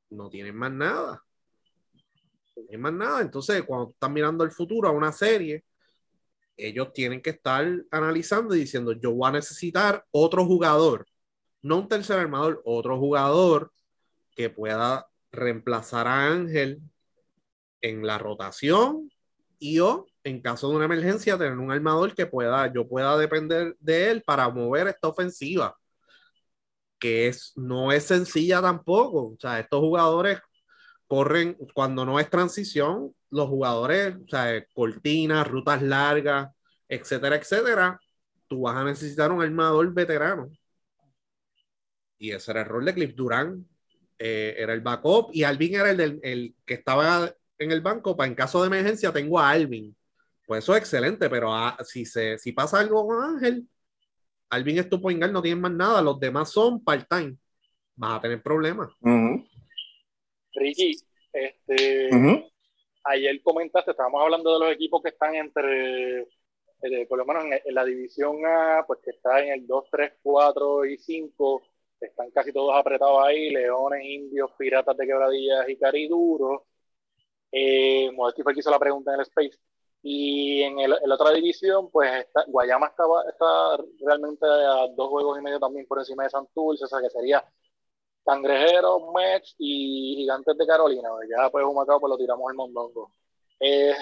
No 0.10 0.30
tienen 0.30 0.58
más 0.58 0.74
nada. 0.74 1.24
No 2.58 2.64
tienen 2.64 2.82
más 2.82 2.94
nada. 2.94 3.22
Entonces, 3.22 3.64
cuando 3.64 3.92
están 3.92 4.12
mirando 4.12 4.44
el 4.44 4.52
futuro 4.52 4.90
a 4.90 4.92
una 4.92 5.14
serie, 5.14 5.64
ellos 6.58 6.92
tienen 6.92 7.22
que 7.22 7.30
estar 7.30 7.66
analizando 7.92 8.54
y 8.56 8.60
diciendo: 8.60 8.92
Yo 8.92 9.14
voy 9.14 9.30
a 9.30 9.32
necesitar 9.32 10.04
otro 10.12 10.44
jugador, 10.46 11.06
no 11.64 11.80
un 11.80 11.88
tercer 11.88 12.20
armador, 12.20 12.62
otro 12.66 13.00
jugador 13.00 13.72
que 14.36 14.50
pueda 14.50 15.08
reemplazar 15.32 16.08
a 16.08 16.28
Ángel 16.28 16.82
en 17.82 18.06
la 18.06 18.18
rotación 18.18 19.10
y 19.60 19.80
o 19.80 20.06
en 20.24 20.42
caso 20.42 20.70
de 20.70 20.76
una 20.76 20.86
emergencia 20.86 21.38
tener 21.38 21.58
un 21.58 21.72
armador 21.72 22.14
que 22.16 22.26
pueda, 22.26 22.72
yo 22.72 22.88
pueda 22.88 23.18
depender 23.18 23.76
de 23.80 24.12
él 24.12 24.24
para 24.24 24.50
mover 24.50 24.88
esta 24.88 25.08
ofensiva, 25.10 25.76
que 27.00 27.28
es, 27.28 27.54
no 27.56 27.92
es 27.92 28.06
sencilla 28.06 28.62
tampoco. 28.62 29.34
O 29.34 29.38
sea, 29.40 29.60
estos 29.60 29.80
jugadores 29.82 30.40
corren, 31.08 31.58
cuando 31.74 32.06
no 32.06 32.20
es 32.20 32.30
transición, 32.30 33.14
los 33.30 33.48
jugadores, 33.50 34.16
o 34.16 34.28
sea, 34.30 34.66
cortinas, 34.74 35.48
rutas 35.48 35.82
largas, 35.82 36.50
etcétera, 36.88 37.36
etcétera, 37.36 38.00
tú 38.48 38.62
vas 38.62 38.78
a 38.78 38.84
necesitar 38.86 39.32
un 39.32 39.42
armador 39.42 39.94
veterano. 39.94 40.50
Y 42.18 42.32
ese 42.32 42.52
era 42.52 42.62
el 42.62 42.68
rol 42.68 42.86
de 42.86 42.94
Cliff 42.94 43.16
Durán. 43.16 43.68
Eh, 44.20 44.56
era 44.58 44.74
el 44.74 44.82
backup 44.82 45.32
y 45.34 45.44
Alvin 45.44 45.76
era 45.76 45.90
el, 45.90 46.20
el 46.24 46.56
que 46.66 46.76
estaba 46.76 47.34
en 47.58 47.72
el 47.72 47.82
banco 47.82 48.16
para 48.16 48.28
en 48.28 48.36
caso 48.36 48.62
de 48.62 48.68
emergencia 48.68 49.12
tengo 49.12 49.40
a 49.40 49.50
Alvin. 49.50 49.96
Pues 50.46 50.64
eso 50.64 50.74
es 50.74 50.80
excelente, 50.80 51.30
pero 51.30 51.54
ah, 51.54 51.78
si, 51.84 52.06
se, 52.06 52.38
si 52.38 52.52
pasa 52.52 52.80
algo 52.80 53.08
con 53.08 53.24
Ángel, 53.24 53.68
Alvin 54.50 54.78
es 54.78 54.90
tu 54.90 54.98
no 55.00 55.42
tiene 55.42 55.60
más 55.60 55.72
nada, 55.72 56.02
los 56.02 56.20
demás 56.20 56.52
son 56.52 56.84
part-time. 56.84 57.38
Vas 57.96 58.18
a 58.18 58.22
tener 58.22 58.42
problemas. 58.42 58.92
Ricky, 60.54 60.96
este, 61.32 62.10
ayer 63.04 63.42
comentaste, 63.42 63.92
estábamos 63.92 64.22
hablando 64.22 64.54
de 64.54 64.66
los 64.66 64.76
equipos 64.76 65.02
que 65.02 65.10
están 65.10 65.36
entre, 65.36 66.22
eh, 66.22 67.06
por 67.08 67.18
lo 67.18 67.26
menos 67.26 67.46
en, 67.46 67.74
la 67.74 67.86
división 67.86 68.46
A, 68.46 68.84
pues 68.86 69.00
que 69.04 69.12
está 69.12 69.44
en 69.44 69.54
el 69.54 69.68
2, 69.68 69.86
3, 69.92 70.14
4 70.22 70.86
y 70.86 70.98
5, 70.98 71.64
están 72.08 72.32
casi 72.32 72.52
todos 72.54 72.76
apretados 72.76 73.24
ahí, 73.26 73.50
Leones, 73.50 74.04
Indios, 74.04 74.52
Piratas 74.58 74.96
de 74.98 75.06
Quebradillas 75.06 75.70
y 75.70 75.78
Cariduros. 75.78 76.62
Eh, 77.52 78.12
Modesti 78.14 78.44
fue 78.44 78.54
que 78.54 78.60
hizo 78.62 78.72
la 78.72 78.80
pregunta 78.80 79.14
en 79.14 79.20
el 79.20 79.26
Space. 79.26 79.58
Y 80.02 80.62
en, 80.64 80.80
el, 80.80 80.92
la 81.06 81.16
otra 81.16 81.32
división, 81.32 81.90
pues 81.90 82.12
está, 82.26 82.44
Guayama 82.48 82.88
estaba, 82.88 83.24
está 83.30 83.78
realmente 84.06 84.46
a 84.46 84.88
dos 84.96 85.10
juegos 85.10 85.40
y 85.40 85.42
medio 85.42 85.60
también 85.60 85.88
por 85.88 86.00
encima 86.00 86.24
de 86.24 86.30
Santurce, 86.30 86.84
o 86.86 86.88
sea 86.88 87.00
que 87.02 87.10
sería 87.10 87.44
Cangrejeros, 88.26 89.02
Mets 89.14 89.56
y 89.58 90.16
Gigantes 90.18 90.58
de 90.58 90.68
Carolina. 90.68 91.10
Ya 91.30 91.50
pues 91.50 91.66
Humacao 91.66 92.00
pues 92.00 92.10
lo 92.10 92.18
tiramos 92.18 92.52
el 92.52 92.58
mondongo. 92.58 93.12
Eh, 93.60 93.94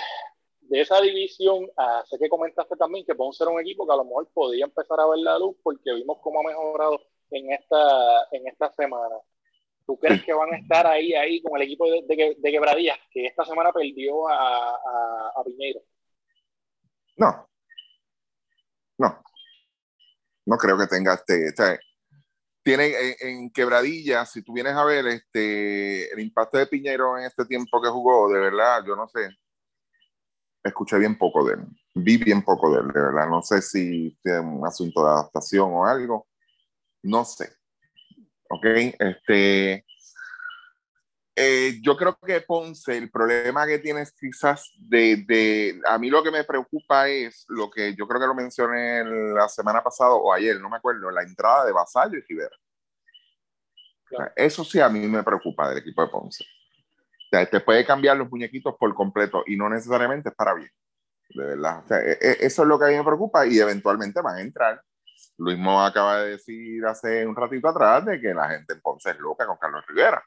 de 0.61 0.81
esa 0.81 1.01
división, 1.01 1.69
ah, 1.77 2.03
sé 2.09 2.17
que 2.17 2.29
comentaste 2.29 2.75
también 2.77 3.05
que 3.05 3.15
puede 3.15 3.33
ser 3.33 3.47
un 3.49 3.59
equipo 3.59 3.85
que 3.85 3.93
a 3.93 3.97
lo 3.97 4.05
mejor 4.05 4.27
podía 4.33 4.65
empezar 4.65 4.99
a 4.99 5.07
ver 5.07 5.19
la 5.19 5.37
luz 5.37 5.55
porque 5.61 5.93
vimos 5.93 6.17
cómo 6.21 6.39
ha 6.39 6.43
mejorado 6.43 6.99
en 7.31 7.51
esta, 7.51 8.27
en 8.31 8.47
esta 8.47 8.71
semana. 8.73 9.15
¿Tú 9.85 9.97
crees 9.97 10.23
que 10.23 10.33
van 10.33 10.53
a 10.53 10.57
estar 10.57 10.85
ahí, 10.87 11.13
ahí 11.13 11.41
con 11.41 11.59
el 11.59 11.63
equipo 11.63 11.89
de, 11.89 12.35
de, 12.37 12.51
Quebradillas, 12.51 12.97
que 13.11 13.25
esta 13.25 13.43
semana 13.43 13.71
perdió 13.71 14.27
a, 14.27 14.75
a, 14.75 15.43
Piñeiro? 15.43 15.81
No. 17.17 17.47
No. 18.97 19.23
No 20.45 20.57
creo 20.57 20.77
que 20.77 20.87
tenga 20.87 21.15
este. 21.15 21.53
tiene 22.63 22.91
en, 23.19 23.51
Quebradillas, 23.51 24.31
si 24.31 24.43
tú 24.43 24.53
vienes 24.53 24.73
a 24.73 24.85
ver 24.85 25.07
este, 25.07 26.13
el 26.13 26.19
impacto 26.19 26.57
de 26.57 26.67
Piñeiro 26.67 27.17
en 27.17 27.25
este 27.25 27.45
tiempo 27.45 27.81
que 27.81 27.89
jugó, 27.89 28.31
de 28.31 28.39
verdad, 28.39 28.83
yo 28.85 28.95
no 28.95 29.07
sé. 29.07 29.29
Escuché 30.63 30.99
bien 30.99 31.17
poco 31.17 31.43
de 31.43 31.55
él. 31.55 31.65
Vi 31.95 32.17
bien 32.17 32.43
poco 32.43 32.71
de 32.71 32.81
él, 32.81 32.87
de 32.89 33.01
verdad. 33.01 33.27
No 33.27 33.41
sé 33.41 33.61
si 33.63 34.15
tiene 34.21 34.41
un 34.41 34.65
asunto 34.65 35.03
de 35.03 35.09
adaptación 35.09 35.73
o 35.73 35.85
algo. 35.85 36.27
No 37.03 37.25
sé 37.25 37.61
¿ok? 38.51 38.65
Este, 38.99 39.85
eh, 41.35 41.79
yo 41.81 41.95
creo 41.95 42.17
que 42.19 42.41
Ponce, 42.41 42.97
el 42.97 43.09
problema 43.09 43.65
que 43.65 43.79
tienes 43.79 44.11
quizás 44.11 44.71
de, 44.77 45.23
de, 45.25 45.81
a 45.87 45.97
mí 45.97 46.09
lo 46.09 46.21
que 46.21 46.31
me 46.31 46.43
preocupa 46.43 47.07
es 47.07 47.45
lo 47.47 47.69
que 47.69 47.95
yo 47.95 48.07
creo 48.07 48.19
que 48.19 48.27
lo 48.27 48.35
mencioné 48.35 49.03
la 49.33 49.47
semana 49.47 49.81
pasada 49.81 50.11
o 50.11 50.33
ayer, 50.33 50.59
no 50.59 50.69
me 50.69 50.77
acuerdo, 50.77 51.09
la 51.09 51.23
entrada 51.23 51.65
de 51.65 51.71
Basallo 51.71 52.17
y 52.17 52.21
Rivera. 52.21 52.55
eso 54.35 54.63
sí 54.63 54.79
a 54.79 54.89
mí 54.89 55.07
me 55.07 55.23
preocupa 55.23 55.69
del 55.69 55.79
equipo 55.79 56.01
de 56.01 56.09
Ponce. 56.09 56.43
O 56.43 57.29
sea, 57.31 57.49
te 57.49 57.61
puede 57.61 57.85
cambiar 57.85 58.17
los 58.17 58.29
muñequitos 58.29 58.75
por 58.77 58.93
completo 58.93 59.43
y 59.47 59.55
no 59.55 59.69
necesariamente 59.69 60.29
es 60.29 60.35
para 60.35 60.53
bien. 60.53 60.69
De 61.29 61.45
verdad. 61.45 61.81
O 61.85 61.87
sea, 61.87 61.99
e, 61.99 62.17
e, 62.19 62.37
eso 62.41 62.63
es 62.63 62.67
lo 62.67 62.77
que 62.77 62.85
a 62.85 62.87
mí 62.89 62.97
me 62.97 63.05
preocupa 63.05 63.47
y 63.47 63.57
eventualmente 63.57 64.19
van 64.19 64.35
a 64.35 64.41
entrar 64.41 64.83
Luis 65.41 65.57
Mo 65.57 65.83
acaba 65.83 66.19
de 66.19 66.31
decir 66.31 66.85
hace 66.85 67.25
un 67.25 67.35
ratito 67.35 67.67
atrás 67.67 68.05
de 68.05 68.21
que 68.21 68.31
la 68.31 68.47
gente 68.47 68.73
en 68.73 68.81
Ponce 68.81 69.09
es 69.09 69.17
loca 69.17 69.47
con 69.47 69.57
Carlos 69.57 69.83
Rivera. 69.87 70.23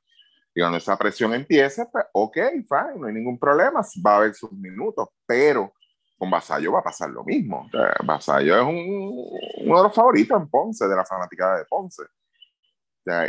Y 0.53 0.61
cuando 0.61 0.79
esa 0.79 0.96
presión 0.96 1.33
empiece, 1.35 1.87
pues, 1.87 2.05
ok, 2.12 2.37
fine, 2.37 2.96
no 2.96 3.07
hay 3.07 3.14
ningún 3.14 3.38
problema, 3.38 3.81
va 4.05 4.12
a 4.12 4.16
haber 4.16 4.35
sus 4.35 4.50
minutos, 4.53 5.09
pero 5.24 5.72
con 6.18 6.31
Vasallo 6.31 6.72
va 6.72 6.81
a 6.81 6.85
pasar 6.85 7.11
lo 7.11 7.22
mismo. 7.22 7.70
O 7.72 8.05
Vasallo 8.05 8.57
es 8.57 8.62
un, 8.62 9.66
uno 9.66 9.77
de 9.77 9.83
los 9.85 9.94
favoritos 9.94 10.40
en 10.40 10.48
Ponce, 10.48 10.88
de 10.88 10.96
la 10.96 11.05
fanaticada 11.05 11.59
de 11.59 11.64
Ponce. 11.64 12.03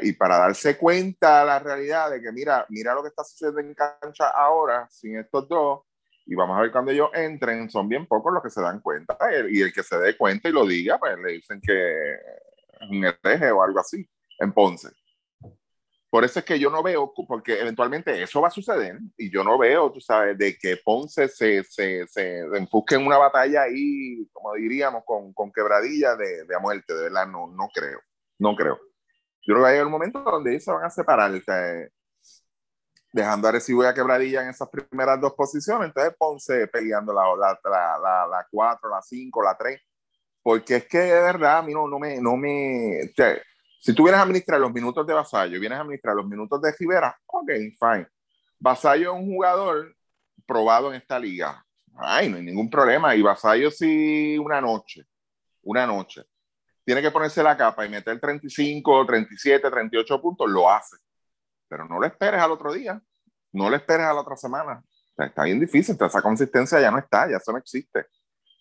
y 0.02 0.14
para 0.14 0.40
darse 0.40 0.78
cuenta 0.78 1.46
la 1.46 1.60
realidad 1.60 2.10
de 2.10 2.20
que, 2.20 2.32
mira, 2.32 2.66
mira 2.70 2.96
lo 2.96 3.04
que 3.04 3.10
está 3.10 3.24
sucediendo 3.24 3.60
en 3.60 3.76
cancha 3.76 4.30
ahora, 4.30 4.88
sin 4.90 5.20
estos 5.20 5.48
dos, 5.48 5.82
y 6.26 6.36
vamos 6.36 6.58
a 6.58 6.62
ver 6.62 6.72
cuando 6.72 6.92
ellos 6.92 7.10
entren, 7.14 7.70
son 7.70 7.88
bien 7.88 8.08
pocos 8.08 8.34
los 8.34 8.42
que 8.42 8.50
se 8.50 8.62
dan 8.62 8.80
cuenta. 8.82 9.18
Y 9.50 9.62
el 9.62 9.72
que 9.72 9.84
se 9.84 9.98
dé 9.98 10.18
cuenta 10.18 10.50
y 10.50 10.52
lo 10.52 10.66
diga, 10.66 10.98
pues 10.98 11.18
le 11.20 11.34
dicen 11.34 11.62
que 11.62 12.14
es 12.14 12.90
un 12.90 13.06
hereje 13.06 13.52
o 13.52 13.62
algo 13.64 13.80
así 13.80 14.08
en 14.40 14.52
Ponce. 14.52 14.90
Por 16.10 16.24
eso 16.24 16.40
es 16.40 16.46
que 16.46 16.58
yo 16.58 16.70
no 16.70 16.82
veo, 16.82 17.14
porque 17.28 17.60
eventualmente 17.60 18.24
eso 18.24 18.40
va 18.40 18.48
a 18.48 18.52
suceder, 18.52 18.98
y 19.18 19.30
yo 19.30 19.44
no 19.44 19.58
veo, 19.58 19.92
tú 19.92 20.00
sabes, 20.00 20.38
de 20.38 20.58
que 20.58 20.78
Ponce 20.78 21.28
se, 21.28 21.64
se, 21.66 22.08
se 22.08 22.40
enfusque 22.40 22.96
en 22.96 23.06
una 23.06 23.18
batalla 23.18 23.64
ahí, 23.64 24.26
como 24.32 24.54
diríamos, 24.54 25.04
con, 25.06 25.34
con 25.34 25.52
quebradilla 25.52 26.16
de, 26.16 26.46
de 26.46 26.60
muerte, 26.60 26.94
de 26.94 27.04
verdad, 27.04 27.28
no, 27.28 27.48
no 27.48 27.68
creo, 27.74 28.00
no 28.40 28.56
creo. 28.56 28.80
Yo 29.48 29.54
creo 29.54 29.66
que 29.66 29.72
hay 29.72 29.80
un 29.80 29.92
momento 29.92 30.20
donde 30.22 30.52
ellos 30.52 30.64
se 30.64 30.72
van 30.72 30.86
a 30.86 30.90
separar. 30.90 31.32
O 31.32 31.42
sea, 31.42 31.88
dejando 33.16 33.48
a 33.48 33.50
Arecibo 33.50 33.82
Quebradilla 33.94 34.44
en 34.44 34.50
esas 34.50 34.68
primeras 34.68 35.22
dos 35.22 35.32
posiciones, 35.36 35.88
entonces 35.88 36.14
Ponce 36.20 36.68
peleando 36.68 37.14
la, 37.14 37.24
la, 37.38 37.58
la, 37.98 38.28
la 38.28 38.48
4, 38.52 38.90
la 38.90 39.02
5, 39.02 39.42
la 39.42 39.56
3, 39.56 39.82
porque 40.44 40.76
es 40.76 40.86
que 40.86 40.98
de 40.98 41.22
verdad 41.22 41.60
a 41.60 41.62
mí 41.62 41.74
no, 41.74 41.88
no 41.88 41.98
me, 41.98 42.20
no 42.20 42.36
me, 42.36 43.14
Si 43.80 43.96
tú 43.96 44.04
vienes 44.04 44.20
a 44.20 44.24
administrar 44.24 44.60
los 44.60 44.74
minutos 44.74 45.08
de 45.08 45.14
Vasallo, 45.14 45.62
vienes 45.62 45.78
a 45.78 45.84
administrar 45.84 46.14
los 46.14 46.28
minutos 46.28 46.62
de 46.62 46.74
Rivera, 46.78 47.18
ok, 47.26 47.52
fine. 47.80 48.08
Vasallo 48.60 49.14
es 49.14 49.22
un 49.22 49.28
jugador 49.28 49.96
probado 50.46 50.90
en 50.90 50.96
esta 50.96 51.18
liga. 51.18 51.66
Ay, 51.96 52.28
no 52.28 52.36
hay 52.36 52.44
ningún 52.44 52.70
problema. 52.70 53.16
Y 53.16 53.22
Vasallo 53.22 53.72
sí 53.72 54.38
una 54.38 54.60
noche, 54.60 55.06
una 55.64 55.88
noche. 55.88 56.24
Tiene 56.84 57.02
que 57.02 57.12
ponerse 57.12 57.42
la 57.42 57.56
capa 57.56 57.86
y 57.86 57.90
meter 57.90 58.20
35, 58.20 59.06
37, 59.06 59.72
38 59.72 60.22
puntos, 60.22 60.50
lo 60.50 60.70
hace. 60.70 60.98
Pero 61.68 61.86
no 61.86 62.00
lo 62.00 62.06
esperes 62.06 62.42
al 62.42 62.52
otro 62.52 62.74
día, 62.74 63.02
no 63.52 63.70
lo 63.70 63.76
esperes 63.76 64.06
a 64.06 64.14
la 64.14 64.22
otra 64.22 64.36
semana. 64.36 64.84
está 65.18 65.44
bien 65.44 65.60
difícil, 65.60 65.98
esa 66.00 66.22
consistencia 66.22 66.80
ya 66.80 66.92
no 66.92 67.00
está, 67.00 67.30
ya 67.30 67.38
eso 67.38 67.52
no 67.52 67.58
existe. 67.58 68.08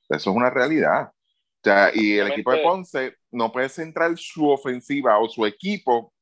Eso 0.09 0.31
es 0.31 0.37
una 0.37 0.51
realidad. 0.51 1.09
O 1.09 1.65
sea, 1.65 1.91
y 1.95 2.19
el 2.19 2.29
equipo 2.29 2.53
de 2.53 2.63
Ponce 2.63 3.17
no 3.33 3.51
puede 3.51 3.69
centrar 3.69 4.17
su 4.17 4.49
ofensiva 4.49 5.19
o 5.19 5.29
su 5.29 5.47
equipo 5.47 6.13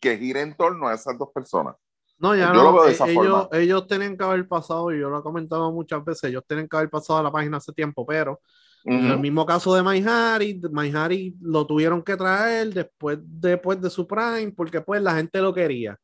que 0.00 0.16
gire 0.16 0.40
en 0.40 0.56
torno 0.56 0.88
a 0.88 0.94
esas 0.94 1.18
dos 1.18 1.28
personas. 1.34 1.76
No, 2.18 2.34
ya 2.34 2.52
no. 2.52 2.84
Eh, 2.86 2.96
ellos, 3.06 3.48
ellos 3.52 3.86
tienen 3.86 4.16
que 4.16 4.24
haber 4.24 4.48
pasado, 4.48 4.92
y 4.92 4.98
yo 4.98 5.08
lo 5.08 5.20
he 5.20 5.22
comentado 5.22 5.70
muchas 5.70 6.04
veces, 6.04 6.24
ellos 6.24 6.42
tienen 6.46 6.68
que 6.68 6.76
haber 6.76 6.90
pasado 6.90 7.20
a 7.20 7.22
la 7.22 7.30
página 7.30 7.58
hace 7.58 7.72
tiempo, 7.72 8.04
pero 8.04 8.40
en 8.84 9.04
el 9.04 9.18
mismo 9.18 9.44
caso 9.44 9.74
de 9.74 9.82
Maihari, 9.82 10.60
Maihari 10.70 11.36
lo 11.42 11.66
tuvieron 11.66 12.02
que 12.02 12.16
traer 12.16 12.72
después, 12.72 13.18
después 13.22 13.80
de 13.80 13.90
su 13.90 14.06
prime, 14.06 14.52
porque 14.56 14.80
pues 14.80 15.02
la 15.02 15.14
gente 15.14 15.40
lo 15.40 15.52
quería. 15.52 15.98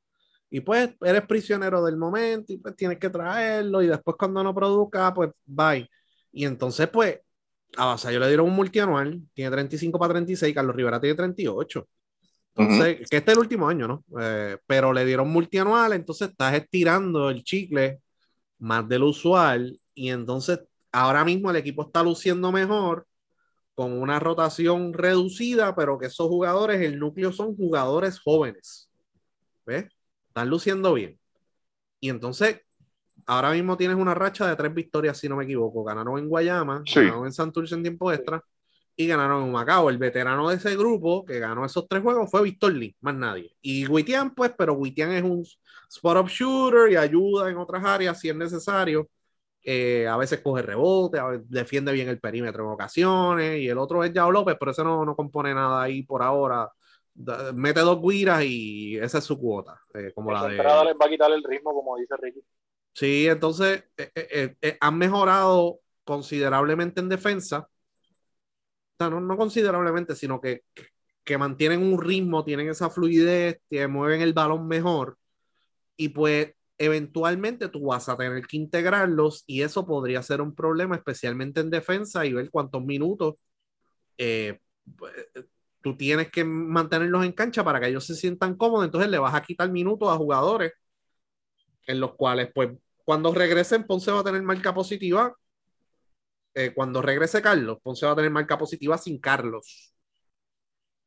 Y 0.54 0.60
pues 0.60 0.88
eres 1.00 1.26
prisionero 1.26 1.84
del 1.84 1.96
momento 1.96 2.52
y 2.52 2.58
pues 2.58 2.76
tienes 2.76 3.00
que 3.00 3.10
traerlo 3.10 3.82
y 3.82 3.88
después 3.88 4.16
cuando 4.16 4.40
no 4.40 4.54
produzca, 4.54 5.12
pues 5.12 5.30
bye. 5.44 5.90
Y 6.30 6.44
entonces 6.44 6.88
pues 6.88 7.18
a 7.76 7.86
Vasallo 7.86 8.20
le 8.20 8.28
dieron 8.28 8.46
un 8.46 8.54
multianual, 8.54 9.20
tiene 9.32 9.50
35 9.50 9.98
para 9.98 10.14
36, 10.14 10.54
Carlos 10.54 10.76
Rivera 10.76 11.00
tiene 11.00 11.16
38. 11.16 11.88
Entonces, 12.54 13.10
que 13.10 13.16
este 13.16 13.32
es 13.32 13.36
el 13.36 13.40
último 13.40 13.68
año, 13.68 13.88
¿no? 13.88 14.04
Eh, 14.20 14.56
pero 14.64 14.92
le 14.92 15.04
dieron 15.04 15.28
multianual, 15.28 15.92
entonces 15.92 16.30
estás 16.30 16.54
estirando 16.54 17.30
el 17.30 17.42
chicle 17.42 18.00
más 18.60 18.88
del 18.88 19.02
usual 19.02 19.76
y 19.92 20.10
entonces 20.10 20.60
ahora 20.92 21.24
mismo 21.24 21.50
el 21.50 21.56
equipo 21.56 21.82
está 21.82 22.04
luciendo 22.04 22.52
mejor 22.52 23.08
con 23.74 24.00
una 24.00 24.20
rotación 24.20 24.92
reducida, 24.92 25.74
pero 25.74 25.98
que 25.98 26.06
esos 26.06 26.28
jugadores, 26.28 26.80
el 26.80 27.00
núcleo 27.00 27.32
son 27.32 27.56
jugadores 27.56 28.20
jóvenes. 28.20 28.88
¿Ves? 29.66 29.93
Están 30.34 30.50
luciendo 30.50 30.92
bien. 30.94 31.16
Y 32.00 32.10
entonces, 32.10 32.60
ahora 33.24 33.52
mismo 33.52 33.76
tienes 33.76 33.96
una 33.96 34.14
racha 34.14 34.48
de 34.48 34.56
tres 34.56 34.74
victorias, 34.74 35.16
si 35.16 35.28
no 35.28 35.36
me 35.36 35.44
equivoco. 35.44 35.84
Ganaron 35.84 36.18
en 36.18 36.28
Guayama, 36.28 36.82
ganaron 36.92 37.26
en 37.26 37.32
Santurce 37.32 37.76
en 37.76 37.82
tiempo 37.82 38.12
extra 38.12 38.42
y 38.96 39.06
ganaron 39.06 39.44
en 39.44 39.52
Macao. 39.52 39.90
El 39.90 39.98
veterano 39.98 40.48
de 40.50 40.56
ese 40.56 40.76
grupo 40.76 41.24
que 41.24 41.38
ganó 41.38 41.64
esos 41.64 41.86
tres 41.88 42.02
juegos 42.02 42.28
fue 42.28 42.42
Víctor 42.42 42.74
Lee, 42.74 42.96
más 43.00 43.14
nadie. 43.14 43.54
Y 43.62 43.86
Witian, 43.86 44.34
pues, 44.34 44.52
pero 44.58 44.74
Witian 44.74 45.12
es 45.12 45.22
un 45.22 45.46
spot-up 45.88 46.26
shooter 46.28 46.90
y 46.90 46.96
ayuda 46.96 47.48
en 47.48 47.56
otras 47.56 47.84
áreas 47.84 48.18
si 48.18 48.28
es 48.28 48.34
necesario. 48.34 49.08
Eh, 49.62 50.08
a 50.08 50.16
veces 50.16 50.40
coge 50.40 50.62
rebote, 50.62 51.20
defiende 51.44 51.92
bien 51.92 52.08
el 52.08 52.18
perímetro 52.18 52.64
en 52.64 52.70
ocasiones. 52.70 53.60
Y 53.60 53.68
el 53.68 53.78
otro 53.78 54.02
es 54.02 54.12
Yao 54.12 54.32
López, 54.32 54.56
pero 54.58 54.72
ese 54.72 54.82
no, 54.82 55.04
no 55.04 55.14
compone 55.14 55.54
nada 55.54 55.80
ahí 55.80 56.02
por 56.02 56.24
ahora. 56.24 56.68
Mete 57.54 57.80
dos 57.80 58.00
guiras 58.02 58.44
y 58.44 58.96
esa 58.98 59.18
es 59.18 59.24
su 59.24 59.38
cuota. 59.38 59.80
Eh, 59.94 60.12
como 60.14 60.32
la 60.32 60.44
de... 60.44 60.56
les 60.56 60.66
va 60.66 61.06
a 61.06 61.08
quitar 61.08 61.30
el 61.32 61.42
ritmo, 61.42 61.72
como 61.72 61.96
dice 61.96 62.14
Ricky. 62.16 62.40
Sí, 62.92 63.26
entonces 63.26 63.84
eh, 63.96 64.76
han 64.80 64.98
mejorado 64.98 65.80
considerablemente 66.04 67.00
en 67.00 67.08
defensa 67.08 67.68
no, 69.10 69.20
no 69.20 69.36
considerablemente, 69.36 70.14
sino 70.14 70.40
que, 70.40 70.62
que 71.24 71.38
mantienen 71.38 71.82
un 71.82 72.00
ritmo, 72.00 72.44
tienen 72.44 72.68
esa 72.68 72.90
fluidez, 72.90 73.60
que 73.68 73.86
mueven 73.88 74.20
el 74.20 74.32
balón 74.32 74.66
mejor 74.66 75.18
y 75.96 76.10
pues 76.10 76.54
eventualmente 76.76 77.68
tú 77.68 77.86
vas 77.86 78.08
a 78.08 78.16
tener 78.16 78.44
que 78.46 78.56
integrarlos 78.56 79.44
y 79.46 79.62
eso 79.62 79.86
podría 79.86 80.22
ser 80.22 80.40
un 80.40 80.54
problema, 80.54 80.96
especialmente 80.96 81.60
en 81.60 81.70
defensa 81.70 82.26
y 82.26 82.32
ver 82.32 82.50
cuántos 82.50 82.84
minutos 82.84 83.34
eh, 84.18 84.58
tú 85.84 85.96
tienes 85.96 86.30
que 86.30 86.44
mantenerlos 86.44 87.24
en 87.24 87.32
cancha 87.32 87.62
para 87.62 87.80
que 87.80 87.88
ellos 87.88 88.06
se 88.06 88.14
sientan 88.16 88.56
cómodos, 88.56 88.86
entonces 88.86 89.10
le 89.10 89.18
vas 89.18 89.34
a 89.34 89.42
quitar 89.42 89.70
minutos 89.70 90.08
a 90.10 90.16
jugadores 90.16 90.72
en 91.86 92.00
los 92.00 92.14
cuales 92.14 92.50
pues 92.54 92.70
cuando 93.04 93.32
regresen 93.34 93.84
Ponce 93.86 94.10
va 94.10 94.20
a 94.20 94.24
tener 94.24 94.42
marca 94.42 94.72
positiva 94.74 95.36
eh, 96.54 96.72
cuando 96.74 97.02
regrese 97.02 97.42
Carlos, 97.42 97.78
Ponce 97.82 98.06
va 98.06 98.12
a 98.12 98.16
tener 98.16 98.30
marca 98.30 98.56
positiva 98.56 98.96
sin 98.96 99.18
Carlos. 99.20 99.92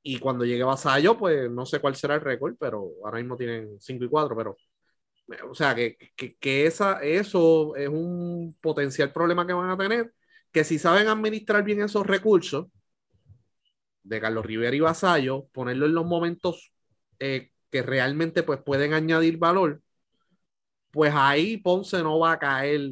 Y 0.04 0.20
cuando 0.20 0.46
llegue 0.46 0.64
Vasallo, 0.64 1.18
pues 1.18 1.50
no 1.52 1.66
sé 1.66 1.80
cuál 1.80 1.96
será 1.96 2.16
el 2.16 2.22
récord, 2.22 2.56
pero 2.60 2.92
ahora 3.04 3.18
mismo 3.18 3.36
tienen 3.36 3.80
5 3.80 4.04
y 4.06 4.10
4, 4.10 4.36
pero 4.36 4.58
o 5.50 5.56
sea, 5.56 5.76
que, 5.76 5.98
que, 6.40 6.66
esa, 6.66 7.02
eso 7.02 7.76
es 7.76 7.90
un 7.90 8.56
potencial 8.62 9.12
problema 9.12 9.46
que 9.46 9.54
van 9.54 9.70
a 9.70 9.78
tener, 9.78 10.14
que 10.52 10.64
si 10.64 10.80
saben 10.80 11.08
administrar 11.08 11.64
bien 11.64 11.82
esos 11.82 12.06
recursos 12.06 12.68
de 14.08 14.22
Carlos 14.22 14.46
Rivera 14.46 14.76
y 14.76 14.80
Vasallo, 14.80 15.48
ponerlo 15.52 15.86
en 15.86 15.94
los 15.94 16.06
momentos 16.06 16.72
eh, 17.20 17.52
que 17.72 17.82
realmente 17.82 18.44
pues, 18.44 18.60
pueden 18.62 18.94
añadir 18.94 19.38
valor, 19.38 19.82
pues 20.92 21.14
ahí 21.16 21.58
Ponce 21.58 22.02
no 22.04 22.20
va 22.20 22.34
a 22.34 22.40
caer 22.40 22.92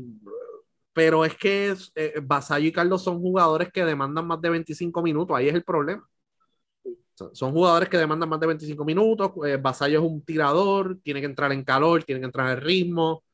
pero 0.95 1.25
es 1.25 1.35
que 1.35 1.75
eh, 1.95 2.13
y 2.61 2.71
Carlos 2.71 3.03
son 3.03 3.19
jugadores 3.19 3.69
que 3.69 3.83
demandan 3.83 4.25
más 4.27 4.39
de 4.39 4.49
25 4.49 5.01
minutos, 5.03 5.35
ahí 5.35 5.49
es 5.49 5.53
el 5.53 5.63
problema. 5.65 6.07
Son 7.33 7.51
jugadores 7.51 7.89
que 7.89 7.97
demandan 7.97 8.29
más 8.29 8.39
de 8.39 8.47
25 8.47 8.85
minutos, 8.85 9.31
eh, 9.45 9.57
Vasallo 9.57 9.99
es 9.99 10.05
un 10.05 10.21
tirador, 10.23 10.97
tiene 11.03 11.19
que 11.19 11.25
entrar 11.27 11.51
en 11.51 11.65
calor, 11.65 12.05
tiene 12.05 12.21
que 12.21 12.27
entrar 12.27 12.49
en 12.57 12.63
ritmo, 12.63 13.25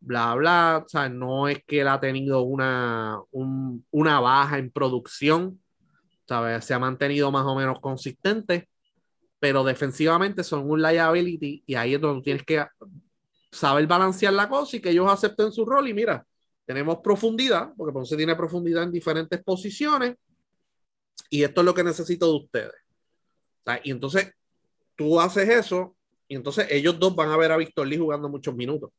bla, 0.00 0.34
bla, 0.34 0.82
o 0.84 0.88
sea, 0.88 1.08
no 1.08 1.46
es 1.48 1.62
que 1.64 1.82
él 1.82 1.88
ha 1.88 2.00
tenido 2.00 2.42
una, 2.42 3.20
una 3.90 4.20
baja 4.20 4.58
en 4.58 4.70
producción, 4.72 5.60
¿sabes? 6.26 6.64
Se 6.64 6.74
ha 6.74 6.78
mantenido 6.78 7.30
más 7.30 7.44
o 7.46 7.54
menos 7.54 7.80
consistente, 7.80 8.68
pero 9.38 9.64
defensivamente 9.64 10.42
son 10.44 10.70
un 10.70 10.80
liability 10.80 11.62
y 11.66 11.74
ahí 11.74 11.94
es 11.94 12.00
donde 12.00 12.22
tienes 12.22 12.44
que 12.44 12.64
saber 13.50 13.86
balancear 13.86 14.32
la 14.32 14.48
cosa 14.48 14.76
y 14.76 14.80
que 14.80 14.90
ellos 14.90 15.10
acepten 15.10 15.52
su 15.52 15.64
rol 15.64 15.88
y 15.88 15.94
mira, 15.94 16.26
tenemos 16.64 16.98
profundidad, 16.98 17.72
porque 17.76 17.92
Ponce 17.92 18.16
tiene 18.16 18.34
profundidad 18.34 18.84
en 18.84 18.92
diferentes 18.92 19.42
posiciones, 19.42 20.16
y 21.30 21.42
esto 21.42 21.60
es 21.60 21.64
lo 21.64 21.74
que 21.74 21.84
necesito 21.84 22.26
de 22.26 22.36
ustedes. 22.36 22.74
y 23.82 23.90
entonces 23.90 24.32
tú 24.96 25.20
haces 25.20 25.48
eso, 25.48 25.96
y 26.28 26.36
entonces 26.36 26.66
ellos 26.70 26.98
dos 26.98 27.14
van 27.14 27.30
a 27.30 27.36
ver 27.36 27.52
a 27.52 27.56
Víctor 27.56 27.86
Lee 27.86 27.98
jugando 27.98 28.28
muchos 28.28 28.54
minutos. 28.54 28.90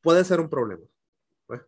Puede 0.00 0.24
ser 0.24 0.40
un 0.40 0.48
problema. 0.48 0.82
Pues. 1.46 1.60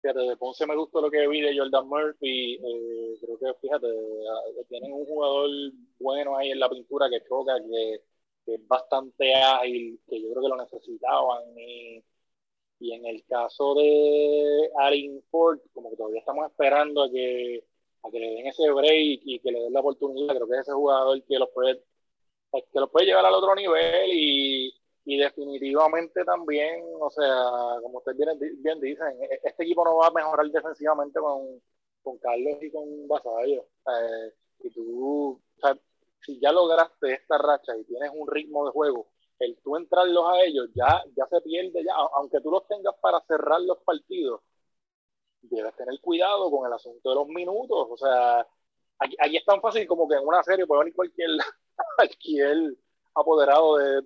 Fíjate, 0.00 0.20
de 0.20 0.36
Ponce 0.36 0.66
me 0.66 0.76
gustó 0.76 1.00
lo 1.00 1.10
que 1.10 1.26
vi 1.26 1.40
de 1.40 1.56
Jordan 1.58 1.88
Murphy. 1.88 2.54
Eh, 2.54 3.18
creo 3.20 3.38
que, 3.38 3.60
fíjate, 3.60 3.86
ah, 3.88 4.62
tienen 4.68 4.92
un 4.92 5.04
jugador 5.04 5.50
bueno 5.98 6.36
ahí 6.36 6.50
en 6.52 6.60
la 6.60 6.68
pintura 6.70 7.10
que 7.10 7.20
choca, 7.28 7.56
que, 7.60 8.02
que 8.46 8.54
es 8.54 8.68
bastante 8.68 9.34
ágil, 9.34 10.00
que 10.08 10.22
yo 10.22 10.30
creo 10.30 10.42
que 10.42 10.48
lo 10.48 10.56
necesitaban. 10.56 11.42
Y, 11.58 12.04
y 12.80 12.92
en 12.94 13.06
el 13.06 13.24
caso 13.26 13.74
de 13.74 14.70
Alin 14.78 15.22
Ford, 15.30 15.58
como 15.72 15.90
que 15.90 15.96
todavía 15.96 16.20
estamos 16.20 16.46
esperando 16.46 17.02
a 17.02 17.10
que, 17.10 17.64
a 18.04 18.10
que 18.10 18.20
le 18.20 18.30
den 18.30 18.46
ese 18.46 18.70
break 18.70 19.20
y 19.24 19.40
que 19.40 19.50
le 19.52 19.60
den 19.62 19.72
la 19.72 19.80
oportunidad. 19.80 20.34
Creo 20.34 20.46
que 20.48 20.54
es 20.54 20.60
ese 20.60 20.72
jugador 20.72 21.22
que 21.24 21.38
los 21.38 21.50
puede, 21.50 21.82
que 22.52 22.80
los 22.80 22.90
puede 22.90 23.06
llevar 23.06 23.26
al 23.26 23.34
otro 23.34 23.54
nivel 23.56 24.10
y, 24.12 24.77
y 25.08 25.16
definitivamente 25.16 26.22
también, 26.22 26.84
o 27.00 27.08
sea, 27.08 27.80
como 27.82 27.98
ustedes 27.98 28.38
bien, 28.58 28.78
dicen, 28.78 29.06
este 29.42 29.62
equipo 29.62 29.82
no 29.82 29.96
va 29.96 30.08
a 30.08 30.10
mejorar 30.10 30.46
defensivamente 30.50 31.18
con, 31.18 31.62
con 32.02 32.18
Carlos 32.18 32.58
y 32.60 32.70
con 32.70 33.08
Basayo. 33.08 33.62
Eh, 33.86 34.34
y 34.64 34.70
tú, 34.70 35.40
o 35.56 35.60
sea, 35.62 35.74
si 36.20 36.38
ya 36.38 36.52
lograste 36.52 37.14
esta 37.14 37.38
racha 37.38 37.74
y 37.78 37.84
tienes 37.84 38.10
un 38.14 38.28
ritmo 38.28 38.66
de 38.66 38.72
juego 38.72 39.08
el 39.38 39.56
tú 39.62 39.76
entrarlos 39.76 40.24
a 40.28 40.42
ellos 40.42 40.68
ya, 40.74 41.02
ya 41.16 41.26
se 41.26 41.40
pierde, 41.40 41.82
ya, 41.82 41.94
aunque 42.16 42.40
tú 42.42 42.50
los 42.50 42.66
tengas 42.66 42.94
para 43.00 43.20
cerrar 43.22 43.62
los 43.62 43.78
partidos, 43.78 44.42
debes 45.40 45.74
tener 45.76 45.98
cuidado 46.02 46.50
con 46.50 46.66
el 46.66 46.72
asunto 46.74 47.08
de 47.08 47.14
los 47.14 47.28
minutos. 47.28 47.88
O 47.90 47.96
sea, 47.96 48.46
aquí, 48.98 49.36
es 49.38 49.44
tan 49.46 49.62
fácil 49.62 49.86
como 49.86 50.06
que 50.06 50.16
en 50.16 50.26
una 50.26 50.42
serie 50.42 50.66
puede 50.66 50.80
venir 50.80 50.94
cualquier, 50.94 51.30
cualquier 51.96 52.76
apoderado 53.18 53.76
de, 53.76 54.02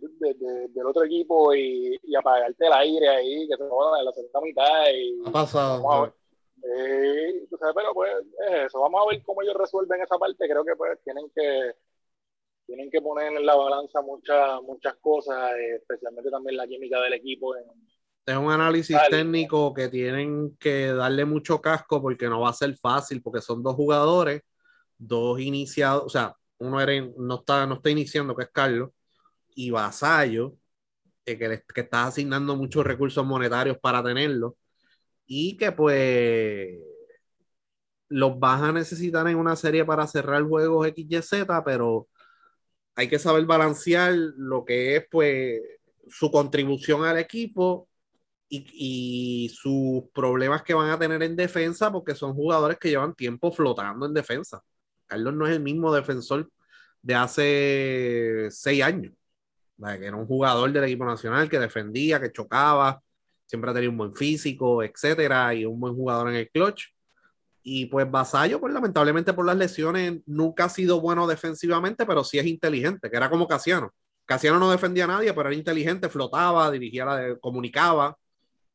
del 0.69 0.87
otro 0.87 1.05
equipo 1.05 1.55
y, 1.55 1.99
y, 2.03 2.15
apagarte 2.17 2.67
el 2.67 2.73
aire 2.73 3.09
ahí, 3.09 3.49
que 3.49 3.57
se 3.57 3.69
joda 3.69 3.99
en 3.99 4.05
la 4.05 4.13
segunda 4.13 4.41
mitad. 4.41 4.85
Y, 4.95 5.23
ha 5.27 5.33
pasado. 5.33 6.15
Eh, 6.65 7.47
pero 7.75 7.93
pues 7.93 8.11
es 8.49 8.67
eso. 8.67 8.81
Vamos 8.81 9.03
a 9.03 9.11
ver 9.11 9.23
cómo 9.25 9.43
ellos 9.43 9.57
resuelven 9.57 10.01
esa 10.01 10.19
parte. 10.19 10.49
Creo 10.49 10.65
que 10.65 10.77
pues 10.77 10.99
tienen 11.05 11.31
que 11.35 11.73
tienen 12.67 12.91
que 12.91 13.01
poner 13.01 13.33
en 13.33 13.45
la 13.45 13.57
balanza 13.57 14.01
muchas 14.03 14.63
muchas 14.63 14.95
cosas, 15.01 15.53
eh, 15.57 15.77
especialmente 15.77 16.31
también 16.31 16.57
la 16.57 16.67
química 16.67 17.01
del 17.01 17.15
equipo. 17.15 17.55
es 17.57 18.37
un 18.37 18.51
análisis 18.51 18.97
técnico 19.11 19.75
que 19.75 19.89
tienen 19.89 20.57
que 20.59 20.93
darle 20.93 21.25
mucho 21.25 21.61
casco 21.61 22.01
porque 22.01 22.29
no 22.29 22.41
va 22.41 22.51
a 22.51 22.55
ser 22.55 22.77
fácil, 22.77 23.21
porque 23.21 23.41
son 23.41 23.63
dos 23.63 23.75
jugadores, 23.75 24.43
dos 24.97 25.41
iniciados, 25.41 26.05
o 26.05 26.09
sea, 26.09 26.37
uno 26.59 26.79
no, 27.17 27.35
está, 27.35 27.67
no 27.67 27.75
está 27.75 27.91
iniciando, 27.91 28.37
que 28.37 28.45
es 28.45 28.51
Carlos, 28.51 28.91
y 29.55 29.71
Vasallo, 29.71 30.57
eh, 31.27 31.39
que, 31.39 31.63
que 31.75 31.81
está 31.83 32.07
asignando 32.07 32.57
muchos 32.57 32.85
recursos 32.85 33.25
monetarios 33.27 33.79
para 33.79 34.03
tenerlo, 34.03 34.57
y 35.27 35.57
que 35.57 35.73
pues 35.73 36.79
los 38.09 38.39
vas 38.39 38.63
a 38.63 38.73
necesitar 38.73 39.27
en 39.29 39.37
una 39.39 39.57
serie 39.57 39.85
para 39.85 40.07
cerrar 40.07 40.43
juegos 40.45 40.87
XYZ, 40.89 41.47
pero 41.65 42.09
hay 42.95 43.09
que 43.09 43.19
saber 43.19 43.47
balancear 43.47 44.13
lo 44.15 44.65
que 44.65 44.97
es 44.97 45.07
pues 45.11 45.61
su 46.09 46.31
contribución 46.31 47.05
al 47.05 47.19
equipo 47.19 47.89
y, 48.49 49.51
sus 49.55 50.05
problemas 50.13 50.63
que 50.63 50.75
van 50.75 50.91
a 50.91 50.99
tener 50.99 51.23
en 51.23 51.37
defensa, 51.37 51.91
porque 51.91 52.15
son 52.15 52.35
jugadores 52.35 52.79
que 52.79 52.91
llevan 52.91 53.15
tiempo 53.15 53.51
flotando 53.53 54.07
en 54.07 54.15
defensa. 54.15 54.63
Carlos 55.07 55.35
no 55.35 55.47
es 55.47 55.53
el 55.55 55.61
mismo 55.63 55.93
defensor 55.95 56.51
de 57.03 57.15
hace 57.15 58.49
seis 58.51 58.83
años, 58.83 59.15
que 59.99 60.07
era 60.07 60.17
un 60.17 60.27
jugador 60.27 60.71
del 60.73 60.85
equipo 60.85 61.05
nacional 61.05 61.49
que 61.49 61.59
defendía, 61.59 62.21
que 62.21 62.33
chocaba, 62.33 63.03
siempre 63.47 63.71
ha 63.71 63.75
tenido 63.75 63.91
un 63.91 63.99
buen 63.99 64.15
físico, 64.15 64.83
etcétera, 64.83 65.55
y 65.55 65.65
un 65.65 65.79
buen 65.79 65.95
jugador 65.95 66.29
en 66.31 66.37
el 66.37 66.51
clutch. 66.51 66.87
Y 67.63 67.87
pues 67.87 68.11
Vasallo, 68.11 68.59
pues 68.61 68.73
lamentablemente 68.73 69.33
por 69.33 69.47
las 69.47 69.57
lesiones, 69.57 70.21
nunca 70.27 70.65
ha 70.65 70.69
sido 70.69 71.01
bueno 71.01 71.27
defensivamente, 71.27 72.07
pero 72.07 72.25
sí 72.25 72.39
es 72.39 72.47
inteligente, 72.47 73.11
que 73.11 73.17
era 73.17 73.31
como 73.31 73.47
Casiano. 73.47 73.93
Casiano 74.25 74.59
no 74.59 74.71
defendía 74.71 75.05
a 75.05 75.09
nadie, 75.09 75.33
pero 75.33 75.49
era 75.49 75.57
inteligente, 75.57 76.09
flotaba, 76.09 76.71
dirigía, 76.71 77.05
la, 77.05 77.37
comunicaba 77.39 78.17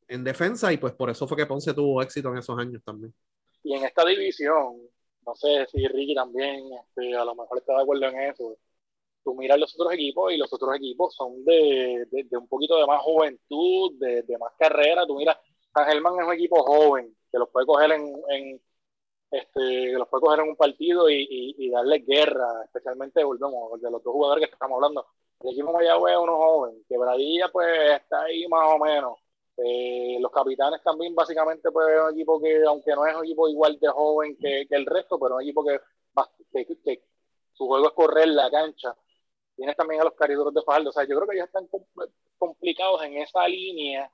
en 0.07 0.23
defensa 0.23 0.71
y 0.71 0.77
pues 0.77 0.93
por 0.93 1.09
eso 1.09 1.27
fue 1.27 1.37
que 1.37 1.45
Ponce 1.45 1.73
tuvo 1.73 2.01
éxito 2.01 2.29
en 2.29 2.37
esos 2.37 2.57
años 2.57 2.81
también. 2.83 3.13
Y 3.63 3.73
en 3.73 3.83
esta 3.83 4.05
división, 4.05 4.77
no 5.25 5.35
sé 5.35 5.65
si 5.71 5.85
Ricky 5.87 6.15
también 6.15 6.63
este, 6.81 7.15
a 7.15 7.25
lo 7.25 7.35
mejor 7.35 7.57
está 7.57 7.73
de 7.73 7.81
acuerdo 7.81 8.05
en 8.05 8.19
eso, 8.21 8.57
tú 9.27 9.35
miras 9.35 9.59
los 9.59 9.75
otros 9.75 9.93
equipos 9.93 10.31
y 10.31 10.37
los 10.37 10.51
otros 10.53 10.73
equipos 10.77 11.13
son 11.13 11.43
de, 11.43 12.07
de, 12.09 12.37
un 12.37 12.47
poquito 12.47 12.77
de 12.77 12.85
más 12.85 13.01
juventud, 13.01 13.91
de, 13.99 14.21
de, 14.23 14.37
más 14.37 14.53
carrera. 14.57 15.05
Tú 15.05 15.15
miras, 15.15 15.37
San 15.73 15.85
Germán 15.85 16.13
es 16.17 16.25
un 16.25 16.33
equipo 16.33 16.63
joven, 16.63 17.13
que 17.29 17.37
los 17.37 17.49
puede 17.49 17.65
coger 17.65 17.91
en, 17.91 18.15
en 18.29 18.61
este, 19.29 19.59
que 19.59 19.97
los 19.97 20.07
puede 20.07 20.21
coger 20.21 20.39
en 20.39 20.49
un 20.49 20.55
partido 20.55 21.09
y, 21.09 21.27
y, 21.57 21.69
darle 21.69 21.99
guerra, 21.99 22.63
especialmente, 22.63 23.21
volvemos, 23.21 23.81
de 23.81 23.91
los 23.91 24.01
dos 24.01 24.13
jugadores 24.13 24.47
que 24.47 24.53
estamos 24.53 24.77
hablando. 24.77 25.05
El 25.41 25.51
equipo 25.51 25.73
Mayagüez 25.73 26.13
es 26.13 26.19
uno 26.19 26.37
joven, 26.37 26.85
que 26.87 26.97
Bradilla 26.97 27.49
pues 27.51 27.67
está 28.01 28.23
ahí 28.23 28.47
más 28.47 28.73
o 28.73 28.79
menos. 28.79 29.17
Eh, 29.57 30.19
los 30.21 30.31
capitanes 30.31 30.81
también 30.83 31.15
básicamente 31.15 31.69
pues 31.71 31.87
es 31.89 31.99
un 32.01 32.11
equipo 32.11 32.39
que, 32.39 32.63
aunque 32.63 32.91
no 32.95 33.05
es 33.05 33.15
un 33.15 33.25
equipo 33.25 33.49
igual 33.49 33.77
de 33.77 33.89
joven 33.89 34.37
que, 34.39 34.67
el 34.69 34.85
resto, 34.85 35.19
pero 35.19 35.37
es 35.37 35.43
un 35.43 35.49
equipo 35.49 35.65
que, 35.65 37.01
su 37.51 37.67
juego 37.67 37.87
es 37.87 37.93
correr 37.93 38.29
la 38.29 38.49
cancha. 38.49 38.95
Tienes 39.57 39.75
también 39.75 40.01
a 40.01 40.05
los 40.05 40.13
cariduros 40.13 40.53
de 40.53 40.61
Fajardo. 40.61 40.89
O 40.89 40.93
sea, 40.93 41.03
yo 41.03 41.15
creo 41.17 41.27
que 41.27 41.37
ya 41.37 41.45
están 41.45 41.67
complicados 42.37 43.03
en 43.03 43.17
esa 43.17 43.47
línea 43.47 44.09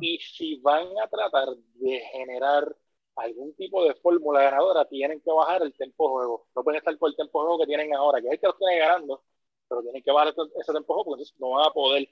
y 0.00 0.18
si 0.18 0.56
van 0.56 0.88
a 1.02 1.08
tratar 1.08 1.48
de 1.74 2.00
generar 2.12 2.76
algún 3.16 3.54
tipo 3.54 3.84
de 3.84 3.94
fórmula 3.94 4.42
ganadora, 4.42 4.84
tienen 4.86 5.20
que 5.20 5.30
bajar 5.30 5.62
el 5.62 5.72
tiempo 5.72 6.08
de 6.08 6.14
juego. 6.14 6.46
No 6.56 6.64
pueden 6.64 6.78
estar 6.78 6.98
por 6.98 7.10
el 7.10 7.16
tiempo 7.16 7.40
de 7.40 7.46
juego 7.46 7.60
que 7.60 7.66
tienen 7.66 7.94
ahora, 7.94 8.20
que 8.20 8.26
es 8.26 8.32
el 8.34 8.40
que 8.40 8.46
los 8.48 8.58
tiene 8.58 8.78
ganando, 8.78 9.22
pero 9.68 9.82
tienen 9.82 10.02
que 10.02 10.10
bajar 10.10 10.28
ese 10.28 10.72
tiempo 10.72 10.80
de 10.80 10.84
juego 10.86 11.04
porque 11.04 11.22
entonces 11.22 11.40
no 11.40 11.50
van 11.50 11.68
a 11.68 11.72
poder. 11.72 12.08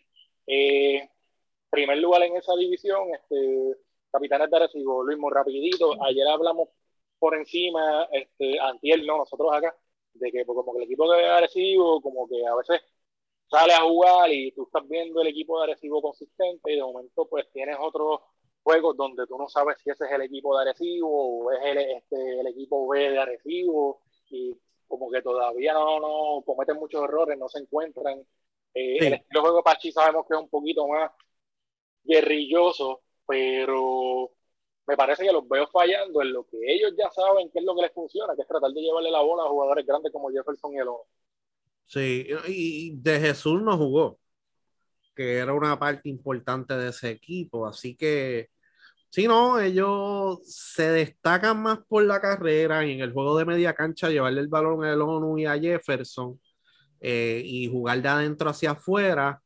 Eh, 0.47 1.09
primer 1.71 1.99
lugar 1.99 2.23
en 2.23 2.37
esa 2.37 2.55
división, 2.55 3.09
este, 3.15 3.77
Capitanes 4.13 4.51
de 4.51 4.57
Arecibo, 4.57 5.03
Luis, 5.03 5.19
muy 5.19 5.33
rapidito. 5.33 5.95
Ayer 6.05 6.29
hablamos 6.29 6.69
por 7.19 7.35
encima, 7.35 8.07
este, 8.13 8.61
antier, 8.61 9.05
no, 9.05 9.19
nosotros 9.19 9.51
acá, 9.53 9.75
de 10.15 10.31
que 10.33 10.45
pues, 10.45 10.57
como 10.57 10.73
que 10.73 10.79
el 10.79 10.85
equipo 10.85 11.11
de 11.13 11.25
Arecibo, 11.27 12.01
como 12.01 12.29
que 12.29 12.47
a 12.47 12.55
veces 12.55 12.81
sale 13.51 13.75
a 13.75 13.83
jugar 13.83 14.33
y 14.33 14.53
tú 14.53 14.65
estás 14.65 14.87
viendo 14.89 15.21
el 15.21 15.29
equipo 15.29 15.59
de 15.59 15.65
Arecibo 15.65 16.01
consistente 16.01 16.73
y 16.73 16.77
de 16.77 16.83
momento 16.83 17.27
pues 17.29 17.51
tienes 17.53 17.77
otros 17.81 18.21
juegos 18.63 18.97
donde 18.97 19.27
tú 19.27 19.37
no 19.37 19.49
sabes 19.49 19.77
si 19.83 19.91
ese 19.91 20.05
es 20.05 20.13
el 20.13 20.23
equipo 20.23 20.57
de 20.57 20.63
Arecibo 20.63 21.09
o 21.11 21.53
es 21.53 21.59
el, 21.65 21.79
este, 21.79 22.41
el 22.41 22.47
equipo 22.47 22.89
B 22.89 23.11
de 23.11 23.19
Arecibo 23.19 24.01
y 24.31 24.57
como 24.89 25.11
que 25.11 25.23
todavía 25.23 25.75
no, 25.75 26.01
no 26.01 26.43
cometen 26.45 26.77
muchos 26.77 27.03
errores, 27.05 27.39
no 27.39 27.49
se 27.49 27.61
encuentran. 27.61 28.21
Eh, 28.75 28.99
El 28.99 29.15
estilo 29.15 29.41
de 29.41 29.41
juego 29.41 29.57
de 29.59 29.63
Pachi 29.63 29.93
sabemos 29.93 30.27
que 30.27 30.35
es 30.35 30.41
un 30.41 30.49
poquito 30.49 30.87
más 30.89 31.11
guerrilloso, 32.05 33.03
pero 33.27 34.33
me 34.87 34.97
parece 34.97 35.25
que 35.25 35.33
los 35.33 35.49
veo 35.49 35.67
fallando 35.69 36.23
en 36.23 36.33
lo 36.33 36.45
que 36.45 36.59
ellos 36.63 36.93
ya 36.97 37.11
saben 37.11 37.51
que 37.51 37.61
es 37.61 37.65
lo 37.65 37.75
que 37.75 37.83
les 37.83 37.93
funciona, 37.93 38.35
que 38.35 38.43
es 38.43 38.49
tratar 38.49 38.71
de 38.71 38.81
llevarle 38.81 39.11
la 39.11 39.21
bola 39.21 39.45
a 39.45 39.49
jugadores 39.49 39.87
grandes 39.87 40.13
como 40.13 40.31
Jefferson 40.31 40.75
y 40.75 40.79
el 40.79 40.89
Sí, 41.87 42.27
y 42.49 42.97
de 42.97 43.21
Jesús 43.21 43.63
no 43.63 43.77
jugó, 43.77 44.19
que 45.15 45.37
era 45.39 45.53
una 45.53 45.79
parte 45.79 46.09
importante 46.09 46.75
de 46.75 46.89
ese 46.89 47.11
equipo, 47.11 47.67
así 47.67 47.97
que 47.97 48.49
si 49.13 49.29
no, 49.29 49.61
ellos 49.61 50.41
se 50.45 50.91
destacan 50.91 51.63
más 51.63 51.81
por 51.87 52.03
la 52.05 52.19
carrera 52.19 52.87
y 52.87 52.93
en 52.93 53.01
el 53.01 53.13
juego 53.13 53.37
de 53.37 53.45
media 53.45 53.75
cancha 53.75 54.09
llevarle 54.09 54.41
el 54.41 54.49
balón 54.49 54.87
a 54.87 54.95
ONU 54.95 55.37
y 55.39 55.45
a 55.45 55.59
Jefferson 55.59 56.41
eh, 56.99 57.43
y 57.45 57.69
jugar 57.71 58.01
de 58.01 58.09
adentro 58.09 58.49
hacia 58.49 58.71
afuera. 58.73 59.43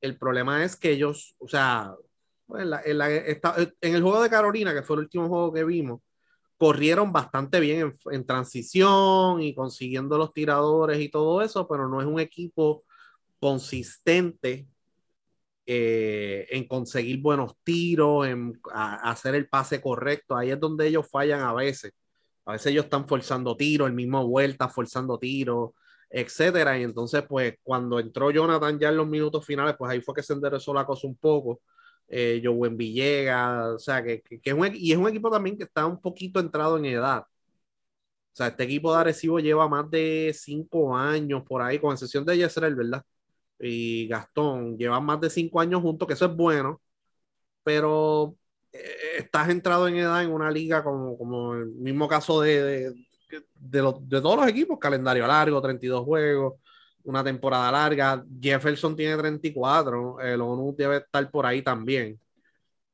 El 0.00 0.18
problema 0.18 0.64
es 0.64 0.76
que 0.76 0.92
ellos, 0.92 1.36
o 1.38 1.48
sea, 1.48 1.94
pues, 2.46 2.66
en, 2.84 3.94
el 3.94 4.02
juego 4.02 4.22
de 4.22 4.30
Carolina, 4.30 4.74
que 4.74 4.82
fue 4.82 4.96
el 4.96 5.02
último 5.02 5.28
juego 5.28 5.52
que 5.52 5.64
vimos, 5.64 6.00
corrieron 6.56 7.12
bastante 7.12 7.60
bien 7.60 7.94
en, 8.10 8.26
transición 8.26 9.42
y 9.42 9.54
consiguiendo 9.54 10.18
los 10.18 10.32
tiradores 10.32 11.00
y 11.00 11.08
todo 11.08 11.42
eso, 11.42 11.66
pero 11.68 11.88
no 11.88 12.00
es 12.00 12.06
un 12.06 12.20
equipo 12.20 12.84
consistente 13.40 14.66
eh, 15.66 16.46
en 16.50 16.66
conseguir 16.68 17.20
buenos 17.20 17.56
tiros, 17.64 18.26
en 18.26 18.60
hacer 18.72 19.34
el 19.34 19.48
pase 19.48 19.80
correcto. 19.80 20.36
Ahí 20.36 20.50
es 20.50 20.60
donde 20.60 20.86
ellos 20.86 21.08
fallan 21.10 21.40
a 21.42 21.52
veces. 21.54 21.92
A 22.46 22.52
veces 22.52 22.68
ellos 22.72 22.84
están 22.84 23.08
forzando 23.08 23.56
tiros, 23.56 23.88
el 23.88 23.94
mismo 23.94 24.26
vuelta, 24.26 24.68
forzando 24.68 25.18
tiros, 25.18 25.70
etcétera. 26.10 26.78
Y 26.78 26.82
entonces, 26.84 27.24
pues, 27.28 27.54
cuando 27.62 27.98
entró 27.98 28.30
Jonathan 28.30 28.78
ya 28.78 28.90
en 28.90 28.96
los 28.98 29.06
minutos 29.06 29.44
finales, 29.44 29.74
pues 29.78 29.90
ahí 29.90 30.00
fue 30.00 30.14
que 30.14 30.22
se 30.22 30.34
enderezó 30.34 30.74
la 30.74 30.86
cosa 30.86 31.06
un 31.06 31.16
poco. 31.16 31.60
Eh, 32.08 32.40
Joven 32.44 32.76
Villegas, 32.76 33.66
o 33.74 33.78
sea, 33.78 34.02
que, 34.04 34.22
que, 34.22 34.40
es 34.42 34.54
un, 34.54 34.70
y 34.74 34.92
es 34.92 34.98
un 34.98 35.08
equipo 35.08 35.30
también 35.30 35.56
que 35.56 35.64
está 35.64 35.86
un 35.86 36.00
poquito 36.00 36.40
entrado 36.40 36.76
en 36.78 36.86
edad. 36.86 37.24
O 38.32 38.36
sea, 38.36 38.48
este 38.48 38.64
equipo 38.64 38.92
de 38.92 39.00
Arecibo 39.00 39.38
lleva 39.38 39.68
más 39.68 39.88
de 39.90 40.32
cinco 40.34 40.96
años 40.96 41.42
por 41.44 41.62
ahí, 41.62 41.78
con 41.78 41.92
excepción 41.92 42.24
de 42.24 42.36
Yesrel, 42.36 42.74
¿verdad? 42.74 43.04
y 43.60 44.08
Gastón 44.08 44.76
llevan 44.78 45.04
más 45.04 45.20
de 45.20 45.30
cinco 45.30 45.60
años 45.60 45.80
juntos, 45.82 46.06
que 46.06 46.14
eso 46.14 46.26
es 46.26 46.36
bueno, 46.36 46.80
pero 47.62 48.36
eh, 48.72 48.80
estás 49.18 49.48
entrado 49.50 49.88
en 49.88 49.96
edad 49.96 50.22
en 50.24 50.32
una 50.32 50.50
liga 50.50 50.84
como, 50.84 51.16
como 51.18 51.54
el 51.54 51.66
mismo 51.68 52.08
caso 52.08 52.40
de, 52.42 52.92
de, 53.54 53.82
los, 53.82 54.08
de 54.08 54.20
todos 54.20 54.36
los 54.36 54.48
equipos, 54.48 54.78
calendario 54.78 55.26
largo, 55.26 55.60
32 55.62 56.04
juegos, 56.04 56.54
una 57.04 57.22
temporada 57.22 57.70
larga, 57.70 58.24
Jefferson 58.40 58.96
tiene 58.96 59.16
34, 59.16 60.20
el 60.20 60.40
ONU 60.40 60.74
debe 60.76 60.98
estar 60.98 61.30
por 61.30 61.46
ahí 61.46 61.62
también. 61.62 62.18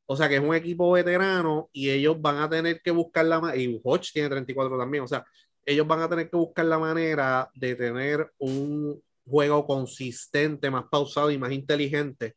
O 0.07 0.17
sea 0.17 0.29
que 0.29 0.37
es 0.37 0.43
un 0.43 0.55
equipo 0.55 0.91
veterano 0.93 1.71
y 1.73 1.91
ellos 1.91 2.21
van 2.21 2.39
a 2.39 2.49
tener 2.49 2.83
que 2.83 2.91
buscar 2.91 3.25
la 3.27 3.41
manera, 3.41 3.61
y 3.63 3.81
Hodge 3.83 4.13
tiene 4.13 4.29
34 4.29 4.77
también, 4.79 5.05
o 5.05 5.09
sea, 5.09 5.25
ellos 5.65 5.87
van 5.87 6.01
a 6.01 6.09
tener 6.09 6.29
que 6.29 6.37
buscar 6.37 6.65
la 6.65 6.79
manera 6.79 7.49
de 7.55 7.77
tener 7.77 8.33
un, 8.39 9.01
juego 9.31 9.67
consistente, 9.67 10.71
más 10.71 10.85
pausado 10.91 11.31
y 11.31 11.39
más 11.39 11.53
inteligente, 11.53 12.35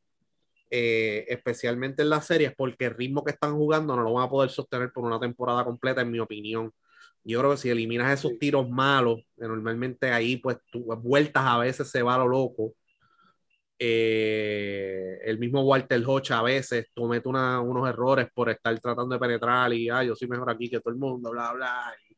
eh, 0.70 1.26
especialmente 1.28 2.04
en 2.04 2.10
las 2.10 2.26
series, 2.26 2.54
porque 2.56 2.86
el 2.86 2.96
ritmo 2.96 3.24
que 3.24 3.32
están 3.32 3.56
jugando 3.56 3.96
no 3.96 4.04
lo 4.04 4.14
van 4.14 4.26
a 4.26 4.30
poder 4.30 4.50
sostener 4.50 4.92
por 4.92 5.04
una 5.04 5.20
temporada 5.20 5.66
completa, 5.66 6.02
en 6.02 6.12
mi 6.12 6.20
opinión. 6.20 6.72
Yo 7.26 7.40
creo 7.40 7.52
que 7.52 7.58
si 7.58 7.70
eliminas 7.70 8.20
esos 8.20 8.38
tiros 8.38 8.70
malos, 8.70 9.22
que 9.38 9.48
normalmente 9.48 10.12
ahí 10.12 10.38
pues 10.38 10.58
tu, 10.72 10.84
vueltas 10.98 11.44
a 11.46 11.58
veces 11.60 11.90
se 11.90 12.02
va 12.02 12.16
a 12.16 12.18
lo 12.20 12.28
loco. 12.28 12.74
Eh, 13.80 15.20
el 15.26 15.40
mismo 15.40 15.62
Walter 15.64 16.02
Hodge 16.06 16.32
a 16.32 16.42
veces 16.42 16.88
comete 16.96 17.28
unos 17.30 17.90
errores 17.90 18.28
por 18.34 18.50
estar 18.50 18.78
tratando 18.80 19.14
de 19.16 19.20
penetrar 19.20 19.74
y 19.74 19.90
ah, 19.90 20.04
yo 20.04 20.16
soy 20.16 20.28
mejor 20.28 20.50
aquí 20.50 20.70
que 20.70 20.80
todo 20.80 20.94
el 20.94 21.00
mundo, 21.00 21.32
bla, 21.32 21.54
bla. 21.54 21.94
Y 22.10 22.16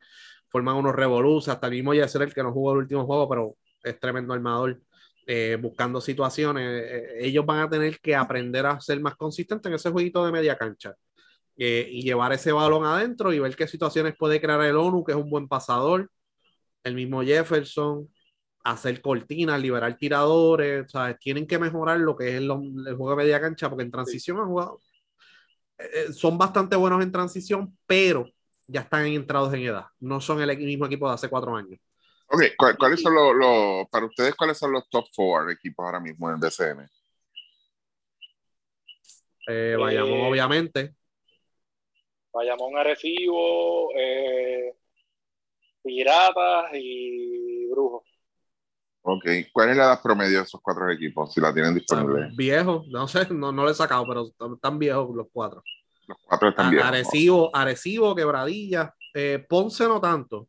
forman 0.49 0.75
unos 0.75 0.95
revoluciones, 0.95 1.55
hasta 1.55 1.67
el 1.67 1.73
mismo 1.73 1.93
ser 2.07 2.23
el 2.23 2.33
que 2.33 2.43
no 2.43 2.51
jugó 2.51 2.73
el 2.73 2.79
último 2.79 3.05
juego, 3.05 3.29
pero 3.29 3.57
es 3.83 3.99
tremendo 3.99 4.33
armador, 4.33 4.81
eh, 5.27 5.57
buscando 5.61 6.01
situaciones. 6.01 6.83
Eh, 6.83 7.27
ellos 7.27 7.45
van 7.45 7.61
a 7.61 7.69
tener 7.69 7.99
que 7.99 8.15
aprender 8.15 8.65
a 8.65 8.79
ser 8.81 8.99
más 9.01 9.15
consistentes 9.15 9.69
en 9.69 9.75
ese 9.75 9.91
jueguito 9.91 10.25
de 10.25 10.31
media 10.31 10.57
cancha 10.57 10.95
eh, 11.57 11.87
y 11.89 12.03
llevar 12.03 12.33
ese 12.33 12.51
balón 12.51 12.85
adentro 12.85 13.33
y 13.33 13.39
ver 13.39 13.55
qué 13.55 13.67
situaciones 13.67 14.15
puede 14.17 14.41
crear 14.41 14.61
el 14.61 14.75
ONU, 14.75 15.03
que 15.03 15.13
es 15.13 15.17
un 15.17 15.29
buen 15.29 15.47
pasador, 15.47 16.09
el 16.83 16.95
mismo 16.95 17.23
Jefferson, 17.23 18.09
hacer 18.63 19.01
cortinas, 19.01 19.61
liberar 19.61 19.97
tiradores, 19.97 20.87
tienen 21.19 21.47
que 21.47 21.59
mejorar 21.59 21.99
lo 21.99 22.15
que 22.15 22.29
es 22.29 22.35
el, 22.35 22.47
juego 22.49 23.11
de 23.11 23.15
media 23.15 23.39
cancha, 23.39 23.69
porque 23.69 23.83
en 23.83 23.91
transición 23.91 24.39
han 24.39 24.47
jugado. 24.47 24.79
son 26.13 26.37
bastante 26.37 26.75
buenos 26.75 27.01
en 27.03 27.11
transición, 27.11 27.77
pero 27.85 28.27
ya 28.67 28.81
están 28.81 29.05
entrados 29.05 29.53
en 29.53 29.61
edad. 29.61 29.85
No 29.99 30.19
son 30.19 30.41
el 30.41 30.57
mismo 30.57 30.85
equipo 30.85 31.07
de 31.07 31.15
hace 31.15 31.29
cuatro 31.29 31.55
años. 31.55 31.79
Ok, 32.27 32.43
¿cuáles 32.77 33.01
son 33.01 33.13
los, 33.13 33.87
para 33.89 34.05
ustedes, 34.05 34.35
cuáles 34.35 34.57
son 34.57 34.71
los 34.71 34.89
top 34.89 35.05
four 35.13 35.51
equipos 35.51 35.85
ahora 35.85 35.99
mismo 35.99 36.27
en 36.29 36.35
el 36.35 36.41
DCM? 36.41 36.87
Eh, 39.47 39.75
Bayamón, 39.79 40.13
Eh, 40.13 40.29
obviamente. 40.29 40.95
Bayamón 42.36 42.77
Arecibo, 42.77 43.91
eh, 43.95 44.75
Piratas 45.81 46.65
y 46.73 47.65
Brujos. 47.67 48.03
Ok, 49.03 49.23
¿cuál 49.53 49.69
es 49.69 49.77
la 49.77 49.83
edad 49.86 50.01
promedio 50.01 50.39
de 50.39 50.43
esos 50.43 50.59
cuatro 50.61 50.89
equipos? 50.91 51.31
Si 51.33 51.39
la 51.39 51.53
tienen 51.53 51.75
disponible. 51.75 52.29
Viejos, 52.36 52.88
no 52.88 53.07
sé, 53.07 53.27
no, 53.31 53.51
no 53.51 53.63
lo 53.63 53.69
he 53.69 53.73
sacado, 53.73 54.03
pero 54.07 54.25
están- 54.53 54.79
viejos 54.79 55.15
los 55.15 55.27
cuatro. 55.31 55.63
Los 56.07 56.17
cuatro 56.25 56.49
están 56.49 56.71
bien. 56.71 56.83
Arecibo, 56.83 57.49
Arecibo, 57.55 58.13
Quebradilla. 58.15 58.93
eh, 59.13 59.45
Ponce 59.47 59.88
no 59.88 60.01
tanto. 60.01 60.47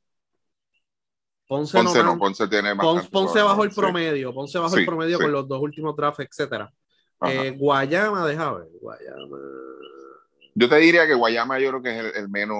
Ponce, 1.46 1.78
Ponce 1.78 2.02
no. 2.02 2.18
Ponce 2.18 2.48
tiene 2.48 2.74
bastante 2.74 3.08
Ponce 3.10 3.40
bajo 3.40 3.62
el 3.62 3.70
sí. 3.70 3.80
promedio, 3.80 4.34
Ponce 4.34 4.58
bajo 4.58 4.74
Sí, 4.74 4.80
el 4.80 4.86
promedio 4.86 5.18
sí. 5.18 5.22
con 5.22 5.32
los 5.32 5.46
dos 5.46 5.60
últimos 5.60 5.94
drafts, 5.94 6.26
etcétera. 6.28 6.72
Eh, 7.26 7.54
Guayama, 7.56 8.26
deja 8.26 8.52
ver, 8.54 8.68
Guayama. 8.80 9.38
Yo 10.58 10.70
te 10.70 10.76
diría 10.76 11.06
que 11.06 11.12
Guayama 11.12 11.58
yo 11.58 11.68
creo 11.68 11.82
que 11.82 11.90
es 11.90 11.96
el, 11.98 12.22
el 12.22 12.28
menos, 12.30 12.56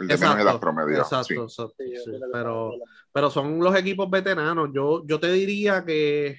el 0.00 0.08
de 0.08 0.18
menos 0.18 0.38
edad 0.40 0.58
promedio. 0.58 0.98
Exacto, 0.98 1.24
sí. 1.24 1.34
exacto, 1.34 1.74
Sí, 1.78 2.10
Pero, 2.32 2.72
pero 3.12 3.30
son 3.30 3.60
los 3.60 3.76
equipos 3.76 4.10
veteranos. 4.10 4.70
Yo, 4.74 5.06
yo 5.06 5.20
te 5.20 5.30
diría 5.30 5.84
que 5.84 6.36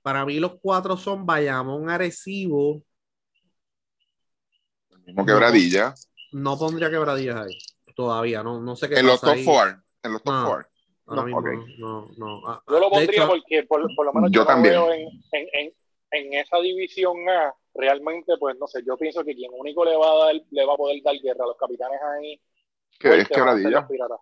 para 0.00 0.24
mí 0.24 0.40
los 0.40 0.54
cuatro 0.60 0.96
son 0.96 1.26
Bayamón, 1.26 1.90
Arecibo. 1.90 2.82
El 4.90 5.00
mismo 5.04 5.26
quebradilla. 5.26 5.94
No 6.32 6.58
pondría 6.58 6.88
quebradillas 6.90 7.36
ahí 7.36 7.58
todavía. 7.94 8.42
No, 8.42 8.60
no 8.60 8.74
sé 8.74 8.88
qué 8.88 8.98
En 9.00 9.06
los 9.06 9.20
top 9.20 9.30
ahí. 9.34 9.44
four. 9.44 9.82
En 10.02 10.12
los 10.12 10.22
top 10.22 10.32
No. 10.32 10.46
four. 10.46 10.68
No, 11.08 11.24
mismo 11.24 11.40
no, 11.78 12.08
no. 12.16 12.48
Ah, 12.48 12.62
Yo 12.66 12.80
lo 12.80 12.86
de 12.86 12.90
pondría 12.90 13.22
hecho, 13.24 13.28
porque 13.28 13.62
por, 13.64 13.86
por 13.94 14.06
lo 14.06 14.12
menos 14.12 14.30
Yo 14.30 14.40
yo, 14.40 14.40
no 14.40 14.46
también. 14.46 14.74
veo 14.74 14.92
en, 14.92 15.08
en, 15.32 15.46
en, 15.52 15.72
en 16.10 16.32
esa 16.40 16.58
división 16.58 17.16
A, 17.28 17.54
realmente, 17.78 18.32
pues 18.38 18.56
no 18.58 18.66
sé, 18.66 18.82
yo 18.86 18.96
pienso 18.96 19.24
que 19.24 19.34
quien 19.34 19.50
único 19.56 19.84
le 19.84 19.96
va 19.96 20.10
a 20.12 20.26
dar, 20.26 20.34
le 20.50 20.64
va 20.66 20.74
a 20.74 20.76
poder 20.76 21.00
dar 21.04 21.14
guerra 21.22 21.44
a 21.44 21.48
los 21.48 21.56
capitanes 21.56 21.98
ahí, 22.02 22.40
Que 22.98 23.18
es 23.20 23.28
quebradilla. 23.28 23.70
los 23.80 23.84
Piratas. 23.90 24.18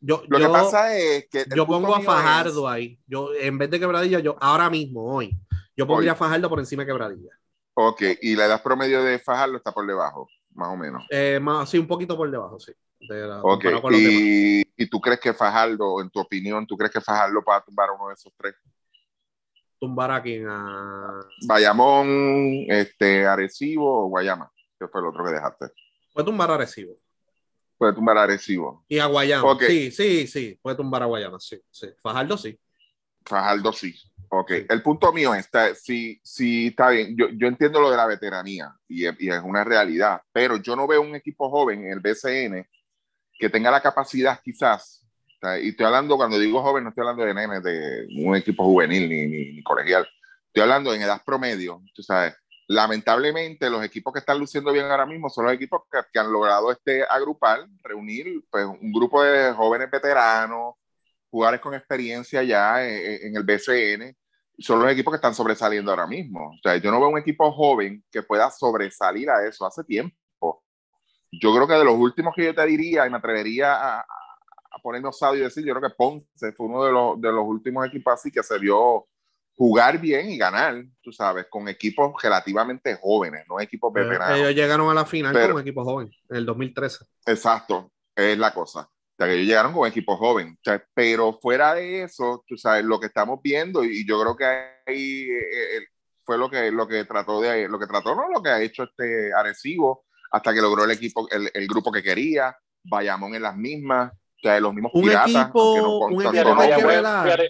yo, 0.00 0.22
Lo 0.28 0.38
yo- 0.38 0.46
que 0.46 0.52
pasa 0.52 0.96
es 0.96 1.28
que. 1.28 1.44
yo 1.54 1.66
pongo 1.66 1.94
a 1.94 2.00
Fajardo 2.00 2.68
es- 2.68 2.74
ahí. 2.74 2.98
Yo, 3.06 3.34
en 3.34 3.58
vez 3.58 3.70
de 3.70 3.80
quebradilla, 3.80 4.20
yo 4.20 4.36
ahora 4.40 4.70
mismo, 4.70 5.04
hoy, 5.14 5.30
yo 5.76 5.86
pondría 5.86 6.12
Hoy. 6.12 6.14
a 6.14 6.18
Fajardo 6.18 6.48
por 6.48 6.58
encima 6.60 6.82
de 6.82 6.86
quebradilla. 6.86 7.30
Ok, 7.74 8.02
y 8.22 8.36
la 8.36 8.46
edad 8.46 8.62
promedio 8.62 9.02
de 9.02 9.18
Fajardo 9.18 9.56
está 9.58 9.70
por 9.72 9.86
debajo, 9.86 10.28
más 10.54 10.68
o 10.72 10.76
menos. 10.76 11.04
Eh, 11.10 11.38
más, 11.42 11.68
sí, 11.68 11.78
un 11.78 11.86
poquito 11.86 12.16
por 12.16 12.30
debajo, 12.30 12.58
sí. 12.58 12.72
de 12.98 13.26
la- 13.26 13.40
Ok, 13.40 13.44
comparado 13.62 13.82
con 13.82 13.92
los 13.92 14.00
demás. 14.00 14.14
y, 14.22 14.62
y 14.78 14.86
tú 14.88 14.98
crees 15.00 15.20
que 15.20 15.34
Fajardo, 15.34 16.00
en 16.00 16.08
tu 16.08 16.18
opinión, 16.18 16.66
tú 16.66 16.76
crees 16.78 16.90
que 16.90 17.00
Fajardo 17.02 17.42
pueda 17.42 17.60
tumbar 17.62 17.90
a 17.90 17.92
uno 17.92 18.08
de 18.08 18.14
esos 18.14 18.32
tres? 18.36 18.54
Tumbar 19.78 20.10
a 20.10 20.22
quien 20.22 20.46
a. 20.48 21.20
Bayamón, 21.46 22.64
este, 22.68 23.26
Arecibo 23.26 24.04
o 24.04 24.08
Guayama, 24.08 24.50
que 24.78 24.88
fue 24.88 25.00
el 25.00 25.06
otro 25.08 25.24
que 25.24 25.32
dejaste. 25.32 25.66
Puede 26.14 26.24
tumbar 26.26 26.50
a 26.50 26.54
Arecibo. 26.54 26.96
Puede 27.76 27.92
tumbar 27.92 28.16
a 28.16 28.22
Arecibo. 28.22 28.84
Y 28.88 28.98
a 28.98 29.06
Guayama. 29.06 29.58
Sí, 29.66 29.90
sí, 29.90 30.26
sí. 30.26 30.58
Puede 30.62 30.76
tumbar 30.76 31.02
a 31.02 31.06
Guayama, 31.06 31.38
sí. 31.38 31.60
sí. 31.70 31.88
Fajardo 32.02 32.38
sí. 32.38 32.58
Fajardo 33.24 33.72
sí. 33.72 33.94
Ok, 34.28 34.50
Sí. 34.50 34.66
el 34.70 34.82
punto 34.82 35.12
mío 35.12 35.34
está, 35.34 35.72
sí, 35.76 36.20
sí 36.24 36.66
está 36.68 36.90
bien, 36.90 37.16
yo, 37.16 37.28
yo 37.28 37.46
entiendo 37.46 37.80
lo 37.80 37.90
de 37.92 37.96
la 37.96 38.06
veteranía 38.06 38.74
y, 38.88 39.06
es- 39.06 39.14
y 39.20 39.28
es 39.30 39.40
una 39.40 39.62
realidad, 39.62 40.20
pero 40.32 40.56
yo 40.56 40.74
no 40.74 40.86
veo 40.88 41.00
un 41.00 41.14
equipo 41.14 41.48
joven 41.48 41.84
en 41.84 41.92
el 41.92 42.00
BCN 42.00 42.68
que 43.38 43.48
tenga 43.48 43.70
la 43.70 43.80
capacidad 43.80 44.40
quizás, 44.42 45.05
y 45.62 45.68
estoy 45.68 45.86
hablando, 45.86 46.16
cuando 46.16 46.38
digo 46.38 46.62
joven, 46.62 46.84
no 46.84 46.90
estoy 46.90 47.02
hablando 47.02 47.24
de 47.24 47.34
nenes 47.34 47.62
de 47.62 48.06
un 48.24 48.36
equipo 48.36 48.64
juvenil 48.64 49.08
ni, 49.08 49.26
ni, 49.26 49.52
ni 49.52 49.62
colegial, 49.62 50.08
estoy 50.46 50.62
hablando 50.62 50.94
en 50.94 51.02
edad 51.02 51.22
promedio, 51.24 51.82
tú 51.94 52.02
sabes, 52.02 52.34
lamentablemente 52.68 53.70
los 53.70 53.84
equipos 53.84 54.12
que 54.12 54.18
están 54.18 54.38
luciendo 54.38 54.72
bien 54.72 54.86
ahora 54.86 55.06
mismo 55.06 55.30
son 55.30 55.44
los 55.44 55.54
equipos 55.54 55.82
que, 55.90 55.98
que 56.12 56.18
han 56.18 56.32
logrado 56.32 56.72
este 56.72 57.04
agrupar, 57.04 57.66
reunir 57.82 58.44
pues, 58.50 58.64
un 58.66 58.92
grupo 58.92 59.22
de 59.22 59.52
jóvenes 59.52 59.90
veteranos, 59.90 60.74
jugadores 61.30 61.60
con 61.60 61.74
experiencia 61.74 62.42
ya 62.42 62.84
en, 62.84 63.28
en 63.28 63.36
el 63.36 63.44
BCN, 63.44 64.16
son 64.58 64.80
los 64.80 64.90
equipos 64.90 65.12
que 65.12 65.16
están 65.16 65.34
sobresaliendo 65.34 65.90
ahora 65.90 66.06
mismo. 66.06 66.50
O 66.50 66.58
sea, 66.62 66.76
yo 66.76 66.90
no 66.90 66.98
veo 66.98 67.08
un 67.08 67.18
equipo 67.18 67.52
joven 67.52 68.02
que 68.10 68.22
pueda 68.22 68.50
sobresalir 68.50 69.28
a 69.30 69.46
eso 69.46 69.66
hace 69.66 69.84
tiempo. 69.84 70.16
Yo 71.30 71.54
creo 71.54 71.68
que 71.68 71.74
de 71.74 71.84
los 71.84 71.94
últimos 71.94 72.34
que 72.34 72.44
yo 72.44 72.54
te 72.54 72.64
diría, 72.64 73.06
y 73.06 73.10
me 73.10 73.18
atrevería 73.18 73.74
a, 73.74 74.06
a 74.76 74.82
ponerme 74.82 75.08
osado 75.08 75.34
y 75.36 75.40
decir, 75.40 75.64
yo 75.64 75.74
creo 75.74 75.88
que 75.88 75.94
Ponce 75.96 76.52
fue 76.52 76.66
uno 76.66 76.84
de 76.84 76.92
los, 76.92 77.20
de 77.20 77.32
los 77.32 77.44
últimos 77.46 77.86
equipos 77.86 78.14
así 78.14 78.30
que 78.30 78.42
se 78.42 78.58
vio 78.58 79.06
jugar 79.56 79.98
bien 79.98 80.30
y 80.30 80.36
ganar, 80.36 80.84
tú 81.00 81.12
sabes, 81.12 81.46
con 81.48 81.66
equipos 81.68 82.12
relativamente 82.22 82.98
jóvenes, 83.00 83.44
no 83.48 83.58
equipos 83.58 83.92
veteranos. 83.92 84.38
Ellos 84.38 84.54
llegaron 84.54 84.90
a 84.90 84.94
la 84.94 85.06
final 85.06 85.32
Pero- 85.32 85.48
como 85.48 85.60
equipo 85.60 85.82
joven, 85.84 86.10
en 86.28 86.36
el 86.36 86.44
2013. 86.46 87.06
Exacto, 87.26 87.90
es 88.14 88.36
la 88.36 88.52
cosa. 88.52 88.80
O 88.80 89.16
sea, 89.16 89.26
que 89.28 89.34
ellos 89.34 89.46
llegaron 89.46 89.72
con 89.72 89.88
equipo 89.88 90.18
joven. 90.18 90.58
O 90.60 90.62
sea, 90.62 90.84
pero 90.92 91.32
fuera 91.32 91.74
de 91.74 92.02
eso, 92.02 92.44
tú 92.46 92.58
sabes, 92.58 92.84
lo 92.84 93.00
que 93.00 93.06
estamos 93.06 93.40
viendo, 93.42 93.82
y 93.82 94.06
yo 94.06 94.20
creo 94.20 94.36
que 94.36 94.44
ahí 94.44 95.22
eh, 95.30 95.78
eh, 95.78 95.86
fue 96.22 96.36
lo 96.36 96.50
que, 96.50 96.70
lo 96.70 96.86
que 96.86 97.04
trató 97.06 97.40
de, 97.40 97.66
lo 97.66 97.78
que 97.78 97.86
trató, 97.86 98.14
no 98.14 98.28
lo 98.28 98.42
que 98.42 98.50
ha 98.50 98.60
hecho 98.60 98.82
este 98.82 99.32
Arecibo, 99.32 100.04
hasta 100.32 100.52
que 100.52 100.60
logró 100.60 100.84
el 100.84 100.90
equipo, 100.90 101.26
el, 101.30 101.48
el 101.54 101.66
grupo 101.66 101.90
que 101.90 102.02
quería, 102.02 102.54
Bayamón 102.82 103.34
en 103.34 103.42
las 103.42 103.56
mismas, 103.56 104.12
o 104.36 104.40
sea, 104.40 104.60
los 104.60 104.72
mismos 104.74 104.92
Un 104.94 105.02
piratas, 105.02 105.28
equipo- 105.30 105.76
no 105.76 105.98
un 106.06 106.22
equipo 106.22 106.56
que 106.56 106.62
hay 106.62 106.80
que 106.80 106.86
velar. 106.86 107.40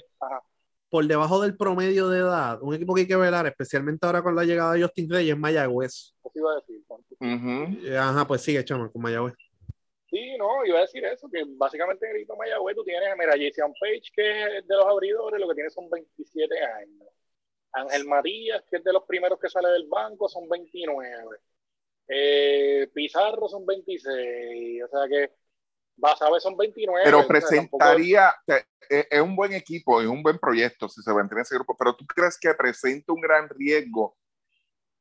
Por 0.88 1.04
debajo 1.06 1.42
del 1.42 1.56
promedio 1.56 2.08
de 2.08 2.20
edad, 2.20 2.62
un 2.62 2.74
equipo 2.74 2.94
que 2.94 3.00
hay 3.02 3.06
que 3.08 3.16
velar, 3.16 3.46
especialmente 3.46 4.06
ahora 4.06 4.22
con 4.22 4.36
la 4.36 4.44
llegada 4.44 4.72
de 4.74 4.82
Justin 4.82 5.10
Reyes, 5.10 5.34
es 5.34 5.38
Mayagüez. 5.38 5.92
Eso 5.92 6.30
iba 6.34 6.52
a 6.52 6.54
decir. 6.56 6.82
Eh, 7.84 7.98
Ajá, 7.98 8.26
pues 8.26 8.42
sigue, 8.42 8.64
chama, 8.64 8.88
con 8.90 9.02
Mayagüez. 9.02 9.34
Sí, 10.08 10.36
no, 10.38 10.64
iba 10.64 10.78
a 10.78 10.82
decir 10.82 11.04
eso, 11.04 11.28
que 11.28 11.42
básicamente 11.56 12.06
en 12.06 12.12
el 12.12 12.16
equipo 12.18 12.36
Mayagüez 12.36 12.76
tú 12.76 12.84
tienes, 12.84 13.08
mira, 13.18 13.32
Jason 13.32 13.74
Page, 13.80 14.02
que 14.14 14.58
es 14.58 14.66
de 14.66 14.76
los 14.76 14.86
abridores, 14.86 15.40
lo 15.40 15.48
que 15.48 15.54
tiene 15.54 15.70
son 15.70 15.90
27 15.90 16.54
años. 16.62 17.08
Ángel 17.72 18.06
Matías, 18.06 18.62
que 18.70 18.76
es 18.76 18.84
de 18.84 18.92
los 18.92 19.02
primeros 19.04 19.38
que 19.40 19.48
sale 19.50 19.68
del 19.70 19.86
banco, 19.88 20.28
son 20.28 20.48
29. 20.48 21.36
Eh, 22.08 22.88
Pizarro 22.94 23.48
son 23.48 23.66
26. 23.66 24.84
O 24.84 24.88
sea 24.88 25.08
que 25.08 25.32
Basabe 25.96 26.40
son 26.40 26.56
29. 26.56 27.02
Pero 27.04 27.26
presentaría, 27.26 28.28
o 28.30 28.44
sea, 28.46 28.56
es, 28.88 29.06
es 29.10 29.20
un 29.20 29.34
buen 29.34 29.52
equipo, 29.52 30.00
es 30.00 30.06
un 30.06 30.22
buen 30.22 30.38
proyecto 30.38 30.88
si 30.88 31.02
se 31.02 31.12
mantiene 31.12 31.42
ese 31.42 31.54
grupo, 31.54 31.76
pero 31.78 31.94
tú 31.94 32.06
crees 32.06 32.38
que 32.38 32.52
presenta 32.54 33.12
un 33.12 33.20
gran 33.20 33.48
riesgo 33.48 34.16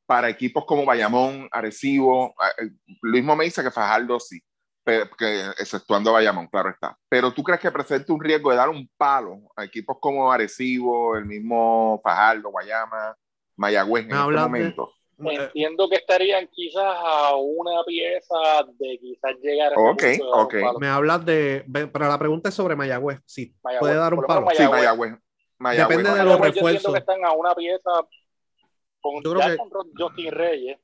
para 0.06 0.28
equipos 0.28 0.64
como 0.64 0.84
Bayamón, 0.84 1.48
Arecibo, 1.50 2.34
eh, 2.58 2.70
Luis 3.02 3.24
me 3.24 3.44
dice 3.44 3.62
que 3.62 3.70
Fajardo 3.70 4.20
sí, 4.20 4.40
que, 4.84 5.50
exceptuando 5.58 6.10
a 6.10 6.14
Bayamón, 6.14 6.46
claro 6.46 6.70
está. 6.70 6.96
Pero 7.08 7.32
tú 7.32 7.42
crees 7.42 7.60
que 7.60 7.72
presenta 7.72 8.12
un 8.12 8.22
riesgo 8.22 8.50
de 8.50 8.56
dar 8.56 8.68
un 8.68 8.88
palo 8.96 9.40
a 9.56 9.64
equipos 9.64 9.96
como 10.00 10.30
Arecibo, 10.30 11.16
el 11.16 11.24
mismo 11.26 12.00
Fajardo, 12.04 12.50
Guayama, 12.50 13.16
Mayagüez 13.56 14.04
en 14.04 14.12
este 14.12 14.30
de- 14.30 14.36
momento. 14.38 14.88
Eh, 14.88 15.05
Entiendo 15.18 15.88
que 15.88 15.96
estarían 15.96 16.46
quizás 16.48 16.82
a 16.84 17.34
una 17.36 17.82
pieza 17.84 18.36
de 18.78 18.98
quizás 18.98 19.32
llegar 19.42 19.72
a 19.72 19.80
Ok, 19.80 20.02
ok. 20.32 20.54
me 20.78 20.88
hablas 20.88 21.24
de. 21.24 21.64
Pero 21.72 22.06
la 22.08 22.18
pregunta 22.18 22.50
es 22.50 22.54
sobre 22.54 22.76
Mayagüez. 22.76 23.20
Si 23.24 23.54
Mayagüez, 23.62 23.80
puede 23.80 23.94
dar 23.96 24.12
un 24.14 24.24
palo. 24.24 24.40
Sí, 24.50 24.62
Mayagüez. 24.62 24.70
Mayagüez. 24.80 25.12
Mayagüez. 25.58 25.88
Depende 25.98 26.10
de 26.10 26.24
Mayagüez 26.24 26.26
los 26.26 26.38
yo 26.40 26.46
entiendo 26.46 26.68
refuerzos. 26.68 26.92
que 26.92 26.98
están 26.98 27.24
a 27.24 27.32
una 27.32 27.54
pieza 27.54 27.90
con, 29.00 29.22
Yo 29.22 29.34
creo 29.34 29.48
que- 29.48 29.56
con 29.56 29.90
Justin 29.96 30.32
Reyes, 30.32 30.78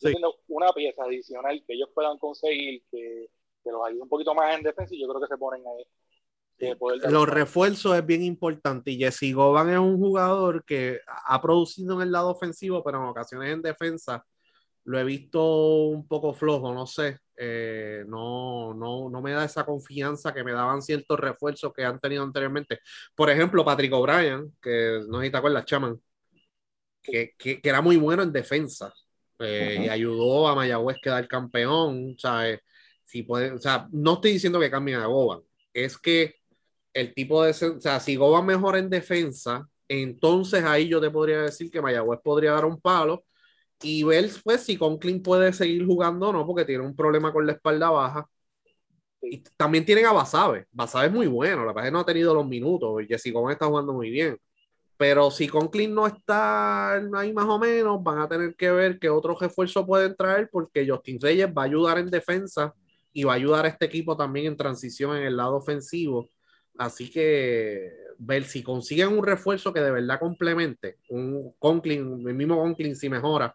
yo 0.00 0.08
Sí. 0.10 0.16
una 0.48 0.72
pieza 0.72 1.02
adicional 1.04 1.64
que 1.66 1.72
ellos 1.74 1.88
puedan 1.94 2.18
conseguir 2.18 2.82
que, 2.90 3.28
que 3.64 3.70
los 3.70 3.86
ayude 3.86 4.02
un 4.02 4.08
poquito 4.08 4.34
más 4.34 4.54
en 4.54 4.62
defensa 4.64 4.94
y 4.94 5.00
yo 5.00 5.08
creo 5.08 5.20
que 5.20 5.28
se 5.28 5.38
ponen 5.38 5.62
ahí. 5.66 5.84
Los 7.08 7.28
refuerzos 7.28 7.96
es 7.96 8.04
bien 8.04 8.22
importante. 8.22 8.90
Y 8.90 8.98
Jesse 8.98 9.32
Goban 9.32 9.70
es 9.70 9.78
un 9.78 9.98
jugador 9.98 10.64
que 10.64 11.00
ha 11.06 11.40
producido 11.40 11.94
en 11.94 12.02
el 12.02 12.12
lado 12.12 12.30
ofensivo, 12.30 12.82
pero 12.82 12.98
en 12.98 13.08
ocasiones 13.08 13.52
en 13.52 13.62
defensa 13.62 14.24
lo 14.84 14.98
he 14.98 15.04
visto 15.04 15.84
un 15.84 16.08
poco 16.08 16.32
flojo, 16.32 16.72
no 16.72 16.86
sé. 16.86 17.18
Eh, 17.36 18.04
no, 18.08 18.74
no, 18.74 19.10
no 19.10 19.22
me 19.22 19.32
da 19.32 19.44
esa 19.44 19.64
confianza 19.64 20.32
que 20.32 20.42
me 20.42 20.52
daban 20.52 20.82
ciertos 20.82 21.20
refuerzos 21.20 21.72
que 21.74 21.84
han 21.84 22.00
tenido 22.00 22.22
anteriormente. 22.22 22.80
Por 23.14 23.30
ejemplo, 23.30 23.64
Patrick 23.64 23.92
O'Brien, 23.92 24.56
que 24.60 25.02
no 25.06 25.20
sé 25.20 25.26
si 25.26 25.30
te 25.30 25.36
acuerdas, 25.36 25.64
Chaman, 25.66 26.00
que, 27.02 27.34
que, 27.38 27.60
que 27.60 27.68
era 27.68 27.82
muy 27.82 27.96
bueno 27.96 28.22
en 28.22 28.32
defensa 28.32 28.92
eh, 29.38 29.82
y 29.84 29.88
ayudó 29.88 30.48
a 30.48 30.54
Mayagüez 30.54 30.96
a 30.96 31.00
quedar 31.00 31.28
campeón. 31.28 32.16
¿sabes? 32.18 32.60
Si 33.04 33.22
puede, 33.22 33.52
o 33.52 33.58
sea, 33.58 33.88
no 33.92 34.14
estoy 34.14 34.32
diciendo 34.32 34.58
que 34.58 34.70
cambien 34.70 35.00
a 35.00 35.06
Goban, 35.06 35.42
es 35.72 35.98
que 35.98 36.37
el 36.92 37.14
tipo 37.14 37.42
de, 37.44 37.50
o 37.50 37.80
sea, 37.80 38.00
si 38.00 38.16
Goban 38.16 38.46
mejora 38.46 38.78
en 38.78 38.90
defensa, 38.90 39.68
entonces 39.88 40.64
ahí 40.64 40.88
yo 40.88 41.00
te 41.00 41.10
podría 41.10 41.42
decir 41.42 41.70
que 41.70 41.80
Mayagüez 41.82 42.20
podría 42.22 42.52
dar 42.52 42.64
un 42.64 42.80
palo 42.80 43.24
y 43.82 44.02
ver 44.04 44.30
pues 44.44 44.62
si 44.62 44.76
Conklin 44.76 45.22
puede 45.22 45.52
seguir 45.52 45.86
jugando 45.86 46.28
o 46.28 46.32
no, 46.32 46.46
porque 46.46 46.64
tiene 46.64 46.84
un 46.84 46.96
problema 46.96 47.32
con 47.32 47.46
la 47.46 47.52
espalda 47.52 47.90
baja. 47.90 48.28
Y 49.20 49.42
también 49.56 49.84
tienen 49.84 50.06
a 50.06 50.12
Basabe. 50.12 50.66
Basabe 50.72 51.06
es 51.06 51.12
muy 51.12 51.26
bueno, 51.26 51.64
la 51.64 51.72
verdad 51.72 51.84
es 51.84 51.88
que 51.88 51.92
no 51.92 52.00
ha 52.00 52.06
tenido 52.06 52.34
los 52.34 52.46
minutos. 52.46 53.02
Jesse 53.08 53.32
Gómez 53.32 53.54
está 53.54 53.66
jugando 53.66 53.92
muy 53.92 54.10
bien. 54.10 54.38
Pero 54.96 55.30
si 55.30 55.48
Conklin 55.48 55.94
no 55.94 56.06
está 56.06 56.94
ahí 56.94 57.32
más 57.32 57.46
o 57.46 57.58
menos, 57.58 58.02
van 58.02 58.18
a 58.18 58.28
tener 58.28 58.56
que 58.56 58.70
ver 58.72 58.98
qué 58.98 59.08
otro 59.08 59.36
refuerzo 59.38 59.86
pueden 59.86 60.16
traer 60.16 60.48
porque 60.50 60.88
Justin 60.88 61.20
Reyes 61.20 61.48
va 61.56 61.62
a 61.62 61.66
ayudar 61.66 61.98
en 61.98 62.10
defensa 62.10 62.74
y 63.12 63.24
va 63.24 63.32
a 63.32 63.36
ayudar 63.36 63.64
a 63.64 63.68
este 63.68 63.86
equipo 63.86 64.16
también 64.16 64.46
en 64.46 64.56
transición 64.56 65.16
en 65.16 65.24
el 65.24 65.36
lado 65.36 65.56
ofensivo. 65.56 66.28
Así 66.78 67.10
que 67.10 67.92
ver 68.18 68.44
si 68.44 68.62
consiguen 68.62 69.08
un 69.08 69.24
refuerzo 69.24 69.72
que 69.72 69.80
de 69.80 69.90
verdad 69.90 70.20
complemente, 70.20 70.98
un 71.10 71.52
Conklin, 71.58 72.26
el 72.26 72.34
mismo 72.34 72.56
Conklin 72.56 72.94
si 72.94 73.08
mejora, 73.08 73.54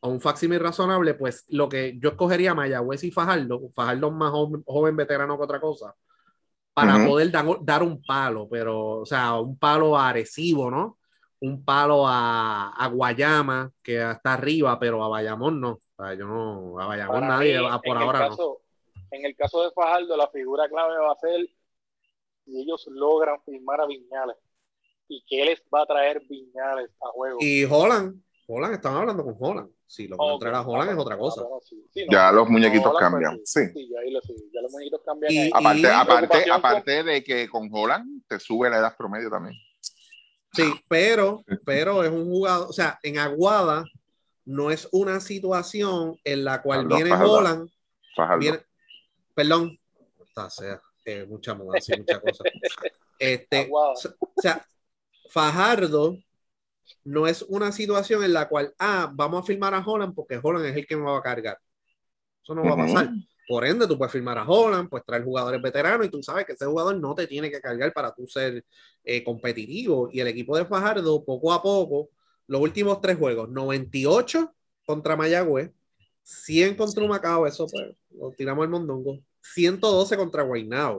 o 0.00 0.10
un 0.10 0.20
facsímil 0.20 0.60
razonable, 0.60 1.14
pues 1.14 1.46
lo 1.48 1.68
que 1.68 1.98
yo 1.98 2.10
escogería 2.10 2.54
Mayagüez 2.54 3.04
y 3.04 3.10
Fajardo, 3.10 3.70
Fajardo 3.74 4.10
más 4.10 4.32
joven, 4.66 4.96
veterano 4.96 5.36
que 5.36 5.44
otra 5.44 5.60
cosa, 5.60 5.94
para 6.74 7.04
poder 7.04 7.32
dar, 7.32 7.82
un 7.82 8.02
palo, 8.02 8.48
pero, 8.48 9.00
o 9.00 9.06
sea, 9.06 9.34
un 9.34 9.58
palo 9.58 9.98
agresivo, 9.98 10.70
¿no? 10.70 10.98
Un 11.40 11.64
palo 11.64 12.04
a, 12.06 12.88
Guayama, 12.92 13.72
que 13.82 13.96
está 14.10 14.34
arriba, 14.34 14.78
pero 14.78 15.02
a 15.02 15.08
Bayamón 15.08 15.60
no. 15.60 15.70
O 15.70 15.80
sea, 15.96 16.14
yo 16.14 16.26
no, 16.26 16.78
a 16.78 16.86
Bayamón 16.86 17.26
nadie, 17.26 17.58
por 17.84 17.96
ahora 17.96 18.28
no. 18.28 18.58
En 19.10 19.24
el 19.24 19.34
caso 19.34 19.64
de 19.64 19.72
Fajardo, 19.72 20.16
la 20.16 20.28
figura 20.28 20.68
clave 20.68 20.98
va 20.98 21.12
a 21.12 21.16
ser 21.16 21.48
si 22.48 22.60
ellos 22.60 22.86
logran 22.90 23.40
firmar 23.44 23.80
a 23.80 23.86
Viñales 23.86 24.36
y 25.08 25.22
qué 25.28 25.44
les 25.44 25.62
va 25.72 25.82
a 25.82 25.86
traer 25.86 26.22
Viñales 26.28 26.90
a 27.00 27.08
juego. 27.08 27.38
Y 27.40 27.64
Holland, 27.64 28.22
Holland, 28.46 28.74
estaban 28.74 29.00
hablando 29.00 29.24
con 29.24 29.36
Holland. 29.38 29.70
Si 29.86 30.06
lo 30.06 30.16
van 30.16 30.34
a 30.34 30.38
traer 30.38 30.54
a 30.54 30.62
Holland 30.62 30.90
es 30.90 30.98
otra 30.98 31.18
cosa. 31.18 31.42
ya 32.10 32.32
los 32.32 32.48
muñequitos 32.48 32.92
cambian. 32.98 33.40
sí. 33.44 33.60
ya, 33.74 34.60
los 34.62 34.72
muñequitos 34.72 35.02
cambian. 35.04 35.50
aparte, 35.52 35.86
aparte, 35.88 36.50
aparte 36.50 37.02
de 37.02 37.24
que 37.24 37.48
con 37.48 37.68
Holland 37.72 38.22
te 38.26 38.38
sube 38.38 38.68
la 38.70 38.78
edad 38.78 38.96
promedio 38.96 39.30
también. 39.30 39.54
Sí, 40.52 40.64
pero, 40.88 41.44
pero 41.64 42.02
es 42.02 42.10
un 42.10 42.24
jugador, 42.30 42.68
o 42.68 42.72
sea, 42.72 42.98
en 43.02 43.18
Aguada 43.18 43.84
no 44.44 44.70
es 44.70 44.88
una 44.92 45.20
situación 45.20 46.18
en 46.24 46.44
la 46.44 46.62
cual 46.62 46.86
viene 46.86 47.12
Holland. 47.12 47.70
Viene, 48.40 48.58
perdón, 49.34 49.78
o 50.34 50.50
sea, 50.50 50.80
eh, 51.08 51.24
mucha 51.26 51.54
mudanza 51.54 51.94
y 51.94 52.00
muchas 52.00 52.20
cosas. 52.20 52.46
Este, 53.20 53.68
o 53.72 53.94
sea, 54.36 54.64
Fajardo 55.30 56.18
no 57.02 57.26
es 57.26 57.42
una 57.42 57.72
situación 57.72 58.22
en 58.22 58.32
la 58.32 58.48
cual, 58.48 58.72
ah, 58.78 59.10
vamos 59.12 59.42
a 59.42 59.46
firmar 59.46 59.74
a 59.74 59.84
Holland 59.84 60.14
porque 60.14 60.38
Holland 60.40 60.66
es 60.66 60.76
el 60.76 60.86
que 60.86 60.96
me 60.96 61.02
va 61.02 61.18
a 61.18 61.22
cargar. 61.22 61.58
Eso 62.40 62.54
no 62.54 62.62
va 62.62 62.74
a 62.74 62.76
pasar. 62.76 63.10
Por 63.48 63.64
ende, 63.64 63.88
tú 63.88 63.98
puedes 63.98 64.12
firmar 64.12 64.38
a 64.38 64.46
Holland, 64.46 64.88
pues 64.88 65.02
traer 65.04 65.24
jugadores 65.24 65.60
veteranos 65.60 66.06
y 66.06 66.10
tú 66.10 66.22
sabes 66.22 66.46
que 66.46 66.52
ese 66.52 66.66
jugador 66.66 66.96
no 66.96 67.12
te 67.14 67.26
tiene 67.26 67.50
que 67.50 67.60
cargar 67.60 67.92
para 67.92 68.14
tú 68.14 68.28
ser 68.28 68.64
eh, 69.02 69.24
competitivo. 69.24 70.10
Y 70.12 70.20
el 70.20 70.28
equipo 70.28 70.56
de 70.56 70.64
Fajardo, 70.64 71.24
poco 71.24 71.52
a 71.52 71.60
poco, 71.60 72.10
los 72.46 72.60
últimos 72.60 73.00
tres 73.00 73.16
juegos, 73.16 73.48
98 73.48 74.54
contra 74.84 75.16
Mayagüez, 75.16 75.72
100 76.22 76.76
contra 76.76 77.06
Macao, 77.08 77.46
eso 77.46 77.66
pues 77.66 77.96
lo 78.10 78.30
tiramos 78.30 78.62
al 78.62 78.70
mondongo, 78.70 79.18
112 79.54 80.16
contra 80.16 80.42
Guaynao. 80.42 80.98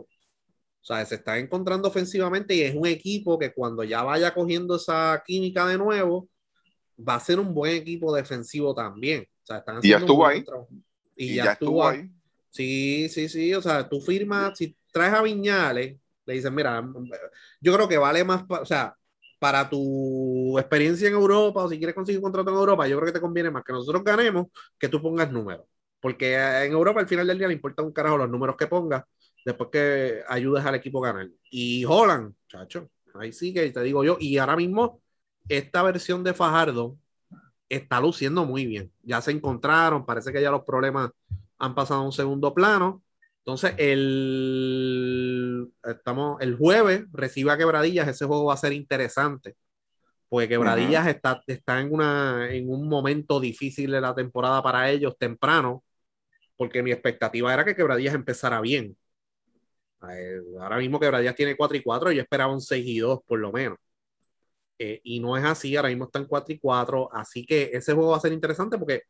O 0.82 0.86
sea, 0.86 1.06
se 1.06 1.16
está 1.16 1.38
encontrando 1.38 1.88
ofensivamente 1.88 2.56
y 2.56 2.62
es 2.62 2.76
un 2.76 2.88
equipo 2.88 3.38
que 3.38 3.54
cuando 3.54 3.84
ya 3.84 4.02
vaya 4.04 4.34
cogiendo 4.34 4.76
esa 4.76 5.22
química 5.26 5.68
de 5.68 5.78
nuevo, 5.78 6.30
va 6.98 7.16
a 7.16 7.20
ser 7.20 7.40
un 7.40 7.54
buen 7.54 7.76
equipo 7.76 8.14
defensivo 8.16 8.74
también. 8.74 9.28
O 9.44 9.46
sea, 9.46 9.58
están 9.58 9.80
y 9.82 9.90
ya 9.90 9.98
estuvo 9.98 10.26
ahí. 10.26 10.44
Y, 11.16 11.36
ya, 11.36 11.54
estuvo 11.54 11.86
ahí. 11.86 12.10
Sí, 12.50 13.10
sí, 13.10 13.28
sí. 13.28 13.54
O 13.54 13.62
sea, 13.62 13.88
tú 13.88 14.00
firmas, 14.00 14.58
si 14.58 14.76
traes 14.92 15.14
a 15.14 15.22
Viñales, 15.22 15.98
le 16.26 16.34
dices, 16.34 16.52
mira, 16.52 16.82
yo 17.60 17.74
creo 17.74 17.88
que 17.88 17.98
vale 17.98 18.24
más, 18.24 18.46
o 18.48 18.66
sea, 18.66 18.96
para 19.40 19.70
tu 19.70 20.60
experiencia 20.60 21.08
en 21.08 21.14
Europa 21.14 21.64
o 21.64 21.70
si 21.70 21.78
quieres 21.78 21.96
conseguir 21.96 22.20
un 22.20 22.24
contrato 22.24 22.52
en 22.52 22.58
Europa, 22.58 22.88
yo 22.88 22.98
creo 22.98 23.08
que 23.08 23.14
te 23.14 23.22
conviene 23.22 23.50
más 23.50 23.64
que 23.64 23.74
nosotros 23.74 24.04
ganemos 24.04 24.48
que 24.78 24.90
tú 24.90 25.02
pongas 25.02 25.32
números. 25.32 25.66
Porque 26.00 26.36
en 26.36 26.72
Europa 26.72 27.02
al 27.02 27.08
final 27.08 27.28
del 27.28 27.38
día 27.38 27.48
le 27.48 27.54
importa 27.54 27.84
un 27.84 27.92
carajo 27.92 28.18
los 28.18 28.30
números 28.30 28.56
que 28.56 28.68
pongas 28.68 29.04
después 29.46 29.70
que 29.72 30.22
ayudes 30.28 30.66
al 30.66 30.76
equipo 30.76 31.04
a 31.04 31.12
ganar. 31.12 31.30
Y 31.50 31.84
Holland, 31.86 32.34
chacho, 32.48 32.90
ahí 33.16 33.32
sí 33.34 33.54
que 33.54 33.70
te 33.72 33.84
digo 33.84 34.04
yo. 34.04 34.18
Y 34.20 34.38
ahora 34.38 34.56
mismo, 34.56 35.02
esta 35.48 35.84
versión 35.84 36.24
de 36.24 36.34
Fajardo 36.34 36.98
está 37.68 38.00
luciendo 38.02 38.46
muy 38.46 38.66
bien. 38.66 38.92
Ya 39.04 39.22
se 39.22 39.32
encontraron, 39.32 40.06
parece 40.06 40.32
que 40.32 40.42
ya 40.42 40.52
los 40.52 40.64
problemas 40.64 41.12
han 41.58 41.76
pasado 41.76 42.02
a 42.02 42.06
un 42.06 42.12
segundo 42.12 42.54
plano. 42.54 43.04
Entonces, 43.40 43.74
el, 43.78 45.72
estamos, 45.84 46.42
el 46.42 46.56
jueves 46.58 47.06
recibe 47.12 47.52
a 47.52 47.58
Quebradillas, 47.58 48.08
ese 48.08 48.26
juego 48.26 48.46
va 48.46 48.54
a 48.54 48.58
ser 48.58 48.74
interesante, 48.74 49.56
porque 50.28 50.50
Quebradillas 50.50 51.08
está, 51.08 51.42
está 51.48 51.80
en, 51.80 51.92
una, 51.92 52.54
en 52.54 52.70
un 52.70 52.88
momento 52.88 53.40
difícil 53.40 53.92
de 53.92 54.02
la 54.02 54.14
temporada 54.14 54.62
para 54.62 54.92
ellos 54.92 55.18
temprano, 55.18 55.84
porque 56.60 56.84
mi 56.84 56.92
expectativa 56.92 57.54
era 57.54 57.64
que 57.64 57.74
Quebradillas 57.74 58.14
empezara 58.16 58.60
bien. 58.60 58.98
Eh, 60.12 60.42
ahora 60.60 60.78
mismo 60.78 61.00
Quebradillas 61.00 61.36
tiene 61.36 61.56
4 61.56 61.78
y 61.78 61.82
4, 61.82 62.12
yo 62.12 62.22
esperaba 62.22 62.54
un 62.54 62.60
6 62.62 62.86
y 62.86 63.00
2 63.00 63.22
por 63.26 63.40
lo 63.40 63.52
menos. 63.54 63.78
Eh, 64.78 65.00
y 65.04 65.20
no 65.22 65.38
es 65.38 65.46
así, 65.46 65.76
ahora 65.78 65.90
mismo 65.90 66.06
están 66.06 66.26
4 66.26 66.54
y 66.54 66.60
4, 66.60 67.10
así 67.14 67.46
que 67.46 67.70
ese 67.74 67.94
juego 67.94 68.12
va 68.12 68.18
a 68.18 68.20
ser 68.22 68.34
interesante 68.34 68.78
porque 68.78 69.04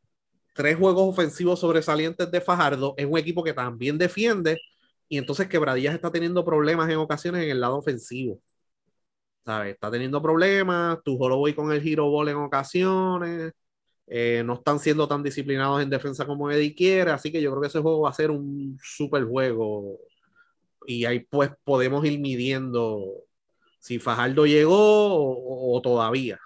tres 0.53 0.77
juegos 0.77 1.09
ofensivos 1.09 1.59
sobresalientes 1.59 2.31
de 2.31 2.41
Fajardo 2.41 2.93
es 2.97 3.05
un 3.07 3.17
equipo 3.17 3.43
que 3.43 3.53
también 3.53 3.97
defiende 3.97 4.59
y 5.09 5.17
entonces 5.17 5.47
Quebradillas 5.47 5.95
está 5.95 6.11
teniendo 6.11 6.45
problemas 6.45 6.89
en 6.91 6.97
ocasiones 6.97 7.43
en 7.43 7.51
el 7.51 7.61
lado 7.61 7.77
ofensivo. 7.77 8.41
¿Sabes? 9.45 9.73
Está 9.73 9.89
teniendo 9.91 10.21
problemas, 10.21 10.99
tu 11.03 11.17
voy 11.17 11.53
con 11.55 11.71
el 11.71 11.81
giro 11.81 12.09
ball 12.11 12.29
en 12.29 12.35
ocasiones, 12.37 13.53
eh, 14.11 14.41
no 14.43 14.55
están 14.55 14.79
siendo 14.79 15.07
tan 15.07 15.21
disciplinados 15.21 15.83
en 15.83 15.89
defensa 15.89 16.25
como 16.25 16.49
Eddie 16.49 16.73
quiere, 16.73 17.11
así 17.11 17.31
que 17.31 17.41
yo 17.41 17.51
creo 17.51 17.61
que 17.61 17.67
ese 17.67 17.79
juego 17.79 18.01
va 18.01 18.09
a 18.09 18.13
ser 18.13 18.31
un 18.31 18.77
super 18.81 19.23
juego. 19.23 19.99
Y 20.87 21.05
ahí 21.05 21.19
pues 21.19 21.51
podemos 21.63 22.03
ir 22.05 22.19
midiendo 22.19 23.23
si 23.79 23.99
Fajardo 23.99 24.47
llegó 24.47 25.75
o, 25.75 25.79
todavía. 25.81 26.39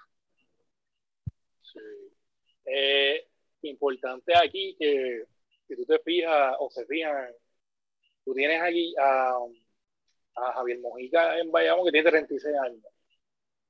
Eh, 2.66 3.26
importante 3.62 4.36
aquí 4.36 4.76
que 4.78 5.24
si 5.66 5.74
tú 5.74 5.86
te 5.86 5.98
fijas 6.00 6.54
o 6.58 6.68
se 6.70 6.84
fijan, 6.84 7.28
tú 8.26 8.34
tienes 8.34 8.60
aquí 8.60 8.94
a, 8.98 9.38
a 10.36 10.52
Javier 10.52 10.80
Mojica 10.80 11.38
en 11.38 11.50
Bayamón 11.50 11.86
que 11.86 11.92
tiene 11.92 12.10
36 12.10 12.54
años 12.62 12.93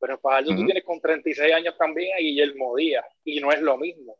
pero 0.04 0.16
en 0.16 0.20
Fajardo 0.20 0.54
tú 0.54 0.66
tienes 0.66 0.84
con 0.84 1.00
36 1.00 1.50
años 1.50 1.78
también 1.78 2.14
a 2.14 2.18
Guillermo 2.18 2.76
Díaz, 2.76 3.06
y 3.24 3.40
no 3.40 3.50
es 3.50 3.62
lo 3.62 3.78
mismo. 3.78 4.14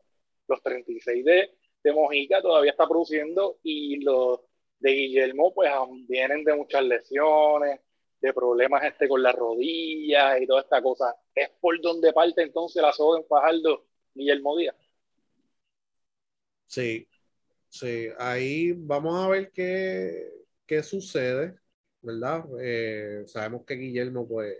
Los 0.47 0.59
36 0.63 1.23
de, 1.23 1.51
de 1.83 1.93
Mojica 1.93 2.41
todavía 2.41 2.71
está 2.71 2.87
produciendo 2.87 3.59
y 3.61 4.03
los 4.03 4.39
de 4.79 4.91
Guillermo 4.91 5.53
pues 5.53 5.69
vienen 6.07 6.43
de 6.43 6.55
muchas 6.55 6.83
lesiones, 6.83 7.81
de 8.19 8.33
problemas 8.33 8.83
este 8.83 9.07
con 9.07 9.21
las 9.21 9.35
rodillas 9.35 10.41
y 10.41 10.47
toda 10.47 10.61
esta 10.61 10.81
cosa. 10.81 11.15
¿Es 11.35 11.51
por 11.61 11.79
donde 11.79 12.11
parte 12.13 12.41
entonces 12.41 12.81
la 12.81 12.91
soga 12.91 13.19
en 13.19 13.27
Fajardo 13.27 13.85
Guillermo 14.15 14.57
Díaz? 14.57 14.75
Sí, 16.65 17.07
sí, 17.69 18.07
ahí 18.17 18.71
vamos 18.75 19.23
a 19.23 19.27
ver 19.27 19.51
qué, 19.51 20.31
qué 20.65 20.81
sucede, 20.81 21.59
¿verdad? 22.01 22.43
Eh, 22.59 23.21
sabemos 23.27 23.63
que 23.65 23.75
Guillermo 23.75 24.27
pues 24.27 24.57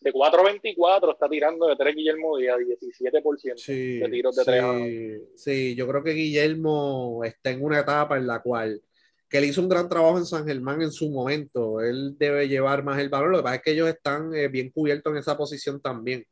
de 0.00 0.12
4.24 0.12 1.12
está 1.12 1.28
tirando 1.28 1.66
de 1.66 1.76
3 1.76 1.96
Guillermo 1.96 2.36
Díaz, 2.36 2.58
17% 2.58 3.66
de 3.66 4.08
tiros 4.10 4.36
de 4.36 4.44
sí, 4.44 5.28
Sí, 5.36 5.74
yo 5.74 5.88
creo 5.88 6.02
que 6.02 6.12
Guillermo 6.12 7.22
está 7.24 7.50
en 7.50 7.64
una 7.64 7.80
etapa 7.80 8.16
en 8.16 8.26
la 8.26 8.40
cual 8.40 8.80
que 9.28 9.38
él 9.38 9.46
hizo 9.46 9.60
un 9.60 9.68
gran 9.68 9.88
trabajo 9.88 10.18
en 10.18 10.26
San 10.26 10.46
Germán 10.46 10.82
en 10.82 10.92
su 10.92 11.10
momento. 11.10 11.80
Él 11.80 12.16
debe 12.16 12.48
llevar 12.48 12.84
más 12.84 12.98
el 13.00 13.08
valor. 13.08 13.30
Lo 13.30 13.38
que 13.38 13.42
pasa 13.42 13.56
es 13.56 13.62
que 13.62 13.72
ellos 13.72 13.88
están 13.88 14.32
eh, 14.34 14.48
bien 14.48 14.70
cubiertos 14.70 15.12
en 15.12 15.18
esa 15.18 15.36
posición 15.36 15.80
también. 15.80 16.24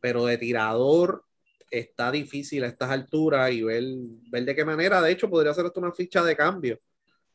Pero 0.00 0.24
de 0.24 0.36
tirador 0.36 1.24
está 1.70 2.10
difícil 2.10 2.64
a 2.64 2.68
estas 2.68 2.90
alturas 2.90 3.52
y 3.52 3.62
ver, 3.62 3.84
ver 4.30 4.44
de 4.44 4.54
qué 4.54 4.64
manera. 4.64 5.00
De 5.00 5.12
hecho, 5.12 5.30
podría 5.30 5.54
ser 5.54 5.66
esto 5.66 5.80
una 5.80 5.92
ficha 5.92 6.24
de 6.24 6.36
cambio. 6.36 6.80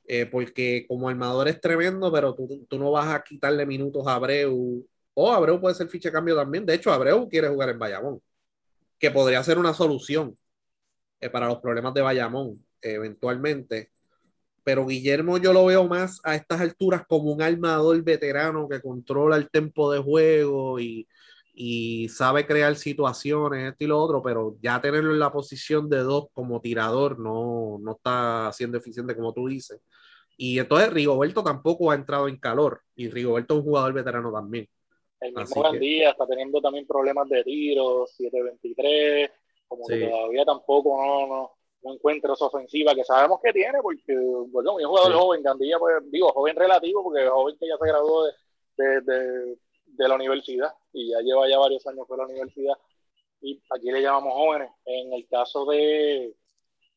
Eh, 0.06 0.26
porque 0.26 0.86
como 0.88 1.08
armador 1.08 1.48
es 1.48 1.62
tremendo, 1.62 2.12
pero 2.12 2.34
tú, 2.34 2.66
tú, 2.68 2.80
no 2.80 2.92
vas 2.92 3.14
a 3.14 3.24
quitarle 3.24 3.66
minutos 3.66 4.06
a 4.08 4.16
Abreu 4.16 4.84
o 5.22 5.32
Abreu 5.34 5.60
puede 5.60 5.76
ser 5.76 5.90
ficha 5.90 6.12
cambio 6.12 6.36
también. 6.36 6.66
De 6.66 6.74
hecho, 6.76 6.92
Abreu 6.94 7.28
quiere 7.30 7.50
jugar 7.50 7.70
en 7.70 7.80
Bayamón, 7.80 8.22
que 9.00 9.12
podría 9.12 9.44
ser 9.44 9.58
una 9.60 9.74
solución 9.74 10.38
eh, 11.20 11.30
para 11.30 11.48
los 11.48 11.60
problemas 11.60 11.94
de 11.94 12.02
Bayamón 12.02 12.66
eventualmente. 12.82 13.92
Pero 14.64 14.86
Guillermo 14.86 15.38
yo 15.38 15.54
lo 15.54 15.66
veo 15.66 15.88
más 15.88 16.22
a 16.24 16.36
estas 16.36 16.62
alturas 16.62 17.04
como 17.08 17.32
un 17.34 17.42
armador 17.42 18.02
veterano 18.04 18.68
que 18.70 18.82
controla 18.82 19.36
el 19.38 19.50
tempo 19.50 19.92
de 19.92 20.00
juego 20.00 20.80
y, 20.80 21.08
sabe 22.10 22.46
crear 22.48 22.76
situaciones, 22.78 23.72
esto 23.72 23.84
y 23.84 23.88
lo 23.88 24.00
otro, 24.00 24.22
pero 24.24 24.58
ya 24.62 24.80
tenerlo 24.82 25.12
en 25.14 25.20
la 25.20 25.32
posición 25.32 25.90
de 25.90 26.00
dos 26.00 26.28
como 26.34 26.62
tirador 26.62 27.20
no, 27.20 27.78
no 27.82 27.92
está 27.94 28.52
siendo 28.54 28.78
eficiente 28.78 29.16
como 29.16 29.34
tú 29.34 29.48
dices. 29.48 29.82
Y 30.38 30.60
entonces 30.60 30.92
Rigoberto 30.94 31.44
tampoco 31.44 31.92
ha 31.92 31.96
entrado 31.96 32.30
en 32.30 32.38
calor. 32.38 32.82
Y 32.96 33.10
Rigoberto 33.10 33.56
es 33.56 33.60
un 33.60 33.66
jugador 33.66 33.94
veterano 33.94 34.32
también. 34.32 34.70
El 35.20 35.34
mismo 35.34 35.62
Gandía 35.62 36.12
está 36.12 36.26
teniendo 36.26 36.62
también 36.62 36.88
problemas 36.88 37.28
de 37.28 37.44
tiro, 37.44 38.06
7-23, 38.08 39.30
como 39.68 39.86
que 39.86 40.08
todavía 40.08 40.46
tampoco 40.46 40.98
no, 40.98 41.28
no, 41.28 41.52
no, 41.84 41.94
encuentra 41.94 42.34
esa 42.34 42.46
ofensiva 42.46 42.96
que 42.96 43.04
sabemos 43.04 43.40
que 43.44 43.52
tiene, 43.52 43.80
porque, 43.82 44.16
bueno, 44.48 44.80
es 44.80 44.86
un 44.86 44.92
jugador 44.92 45.14
joven, 45.14 45.44
Gandía, 45.44 45.78
pues 45.78 45.96
digo, 46.10 46.32
joven 46.32 46.56
relativo, 46.56 47.04
porque 47.04 47.24
es 47.24 47.30
joven 47.30 47.58
que 47.60 47.68
ya 47.68 47.78
se 47.78 47.88
graduó 47.88 48.26
de, 48.78 49.02
de, 49.02 49.58
de, 49.86 50.08
la 50.08 50.16
universidad 50.16 50.74
y 50.94 51.10
ya 51.10 51.20
lleva 51.20 51.50
ya 51.50 51.58
varios 51.58 51.86
años 51.88 52.08
por 52.08 52.18
la 52.18 52.26
universidad. 52.26 52.76
Y 53.42 53.62
aquí 53.70 53.92
le 53.92 54.02
llamamos 54.02 54.34
jóvenes. 54.34 54.70
En 54.86 55.14
el 55.14 55.28
caso 55.28 55.66
de, 55.66 56.34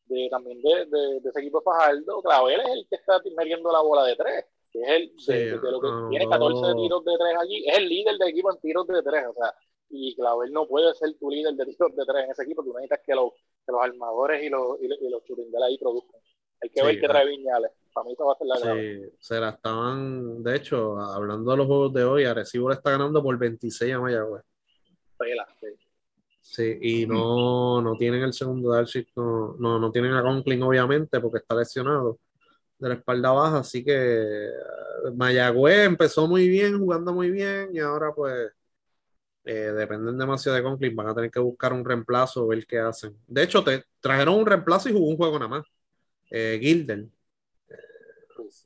de 0.07 0.29
también 0.31 0.63
de, 0.63 0.87
de, 0.87 1.29
ese 1.29 1.41
equipo 1.41 1.59
de 1.59 1.65
Fajardo, 1.65 2.23
Clavel 2.23 2.61
es 2.61 2.69
el 2.69 2.87
que 2.89 2.97
está 2.97 3.21
metiendo 3.37 3.73
la 3.73 3.81
bola 3.81 4.05
de 4.05 4.17
tres 4.17 4.45
que 4.73 4.81
es 4.81 4.89
el 4.89 5.61
de, 5.61 5.71
lo 5.71 5.81
que 5.81 5.89
tiene 6.11 6.29
14 6.29 6.75
tiros 6.75 7.05
de 7.05 7.13
tres 7.19 7.37
allí, 7.39 7.65
es 7.69 7.79
el 7.79 7.89
líder 7.89 8.17
del 8.17 8.29
equipo 8.31 8.53
en 8.53 8.61
tiros 8.61 8.87
de 8.87 9.03
tres, 9.03 9.25
o 9.29 9.35
sea, 9.35 9.55
y 9.91 10.17
Clavel 10.17 10.53
no 10.53 10.67
puede 10.67 10.95
ser 10.95 11.13
tu 11.19 11.31
líder 11.31 11.55
de 11.55 11.67
tiros 11.67 11.95
de 11.95 12.05
tres 12.07 12.25
en 12.25 12.31
ese 12.31 12.43
equipo, 12.43 12.65
tú 12.65 12.73
necesitas 12.73 13.01
que, 13.05 13.15
los, 13.15 13.33
que 13.33 13.73
los 13.73 13.83
armadores 13.83 14.43
y 14.43 14.49
los, 14.49 14.81
y, 14.81 14.89
los 14.89 15.23
ahí 15.63 15.79
produzcan. 15.79 16.21
Hay 16.63 16.71
que 16.71 16.83
ver 16.83 17.01
qué 17.01 17.09
trae 17.09 17.27
Viñales. 17.27 17.73
Para 17.93 18.09
mí 18.09 18.15
va 18.15 18.33
a 18.33 18.39
ser 18.39 18.47
la 18.47 18.57
sí, 18.57 19.17
se 19.19 19.41
la 19.41 19.51
estaban, 19.51 20.43
de 20.43 20.57
hecho, 20.57 20.97
hablando 20.99 21.51
de 21.51 21.57
los 21.59 21.67
juegos 21.67 21.93
de 21.93 22.05
hoy, 22.05 22.25
Arecibo 22.25 22.71
le 22.71 22.77
está 22.77 22.93
ganando 22.93 23.23
por 23.23 23.37
26 23.37 23.93
a 23.93 24.01
Mayagüez. 24.01 24.43
sí. 25.61 25.67
Sí, 26.45 26.79
y 26.83 27.07
no, 27.07 27.81
no 27.81 27.97
tienen 27.97 28.23
el 28.23 28.33
segundo 28.33 28.73
Darcy, 28.73 29.07
no, 29.17 29.55
no, 29.59 29.79
no 29.79 29.93
tienen 29.93 30.13
a 30.13 30.23
Conklin, 30.23 30.63
obviamente, 30.63 31.21
porque 31.21 31.39
está 31.39 31.55
lesionado 31.55 32.19
de 32.83 32.89
la 32.89 32.95
espalda 32.97 33.31
baja, 33.31 33.59
así 33.59 33.85
que 33.85 33.95
eh, 33.95 34.51
Mayagüez 35.15 35.87
empezó 35.87 36.27
muy 36.27 36.49
bien, 36.49 36.79
jugando 36.79 37.13
muy 37.13 37.31
bien, 37.31 37.71
y 37.73 37.79
ahora 37.79 38.13
pues 38.13 38.51
eh, 39.45 39.53
dependen 39.53 40.19
demasiado 40.19 40.57
de 40.57 40.65
Conklin, 40.65 40.97
van 40.97 41.09
a 41.09 41.15
tener 41.15 41.31
que 41.31 41.39
buscar 41.39 41.73
un 41.73 41.85
reemplazo, 41.85 42.49
ver 42.49 42.67
qué 42.67 42.81
hacen. 42.81 43.17
De 43.29 43.45
hecho, 43.45 43.63
te 43.63 43.85
trajeron 44.01 44.35
un 44.35 44.47
reemplazo 44.47 44.89
y 44.89 44.93
jugó 44.93 45.07
un 45.07 45.17
juego 45.17 45.39
nada 45.39 45.49
más. 45.49 45.67
Eh, 46.29 46.59
Gilden. 46.61 47.13
Eh, 47.69 47.75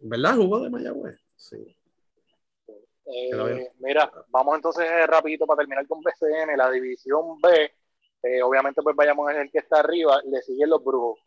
¿Verdad? 0.01 0.37
Jugó 0.37 0.61
de 0.61 0.71
Mayagüez. 0.71 1.21
Sí. 1.37 1.77
mira, 3.81 4.11
vamos 4.29 4.57
entonces 4.57 4.87
rapidito 5.07 5.47
para 5.47 5.59
terminar 5.59 5.87
con 5.87 6.01
BCN, 6.01 6.57
la 6.57 6.71
división 6.71 7.39
B. 7.39 7.71
obviamente, 8.43 8.81
pues 8.83 8.97
vayamos 8.97 9.31
en 9.31 9.43
el 9.43 9.51
que 9.51 9.59
está 9.59 9.81
arriba, 9.81 10.23
le 10.25 10.41
siguen 10.41 10.71
los 10.71 10.83
brujos. 10.83 11.19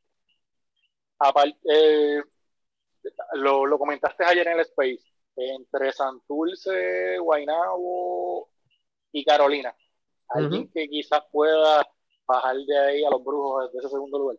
Aparte, 1.19 2.23
lo, 3.33 3.65
lo, 3.65 3.77
comentaste 3.77 4.23
ayer 4.23 4.47
en 4.47 4.53
el 4.53 4.59
Space, 4.61 5.03
entre 5.35 5.91
Santurce, 5.91 7.17
Guaynabo 7.19 8.49
y 9.11 9.23
Carolina. 9.23 9.73
Alguien 10.29 10.69
que 10.71 10.87
quizás 10.87 11.23
pueda 11.31 11.87
bajar 12.27 12.55
de 12.57 12.77
ahí 12.77 13.03
a 13.03 13.09
los 13.09 13.23
brujos 13.23 13.71
de 13.71 13.79
ese 13.79 13.89
segundo 13.89 14.19
lugar. 14.19 14.37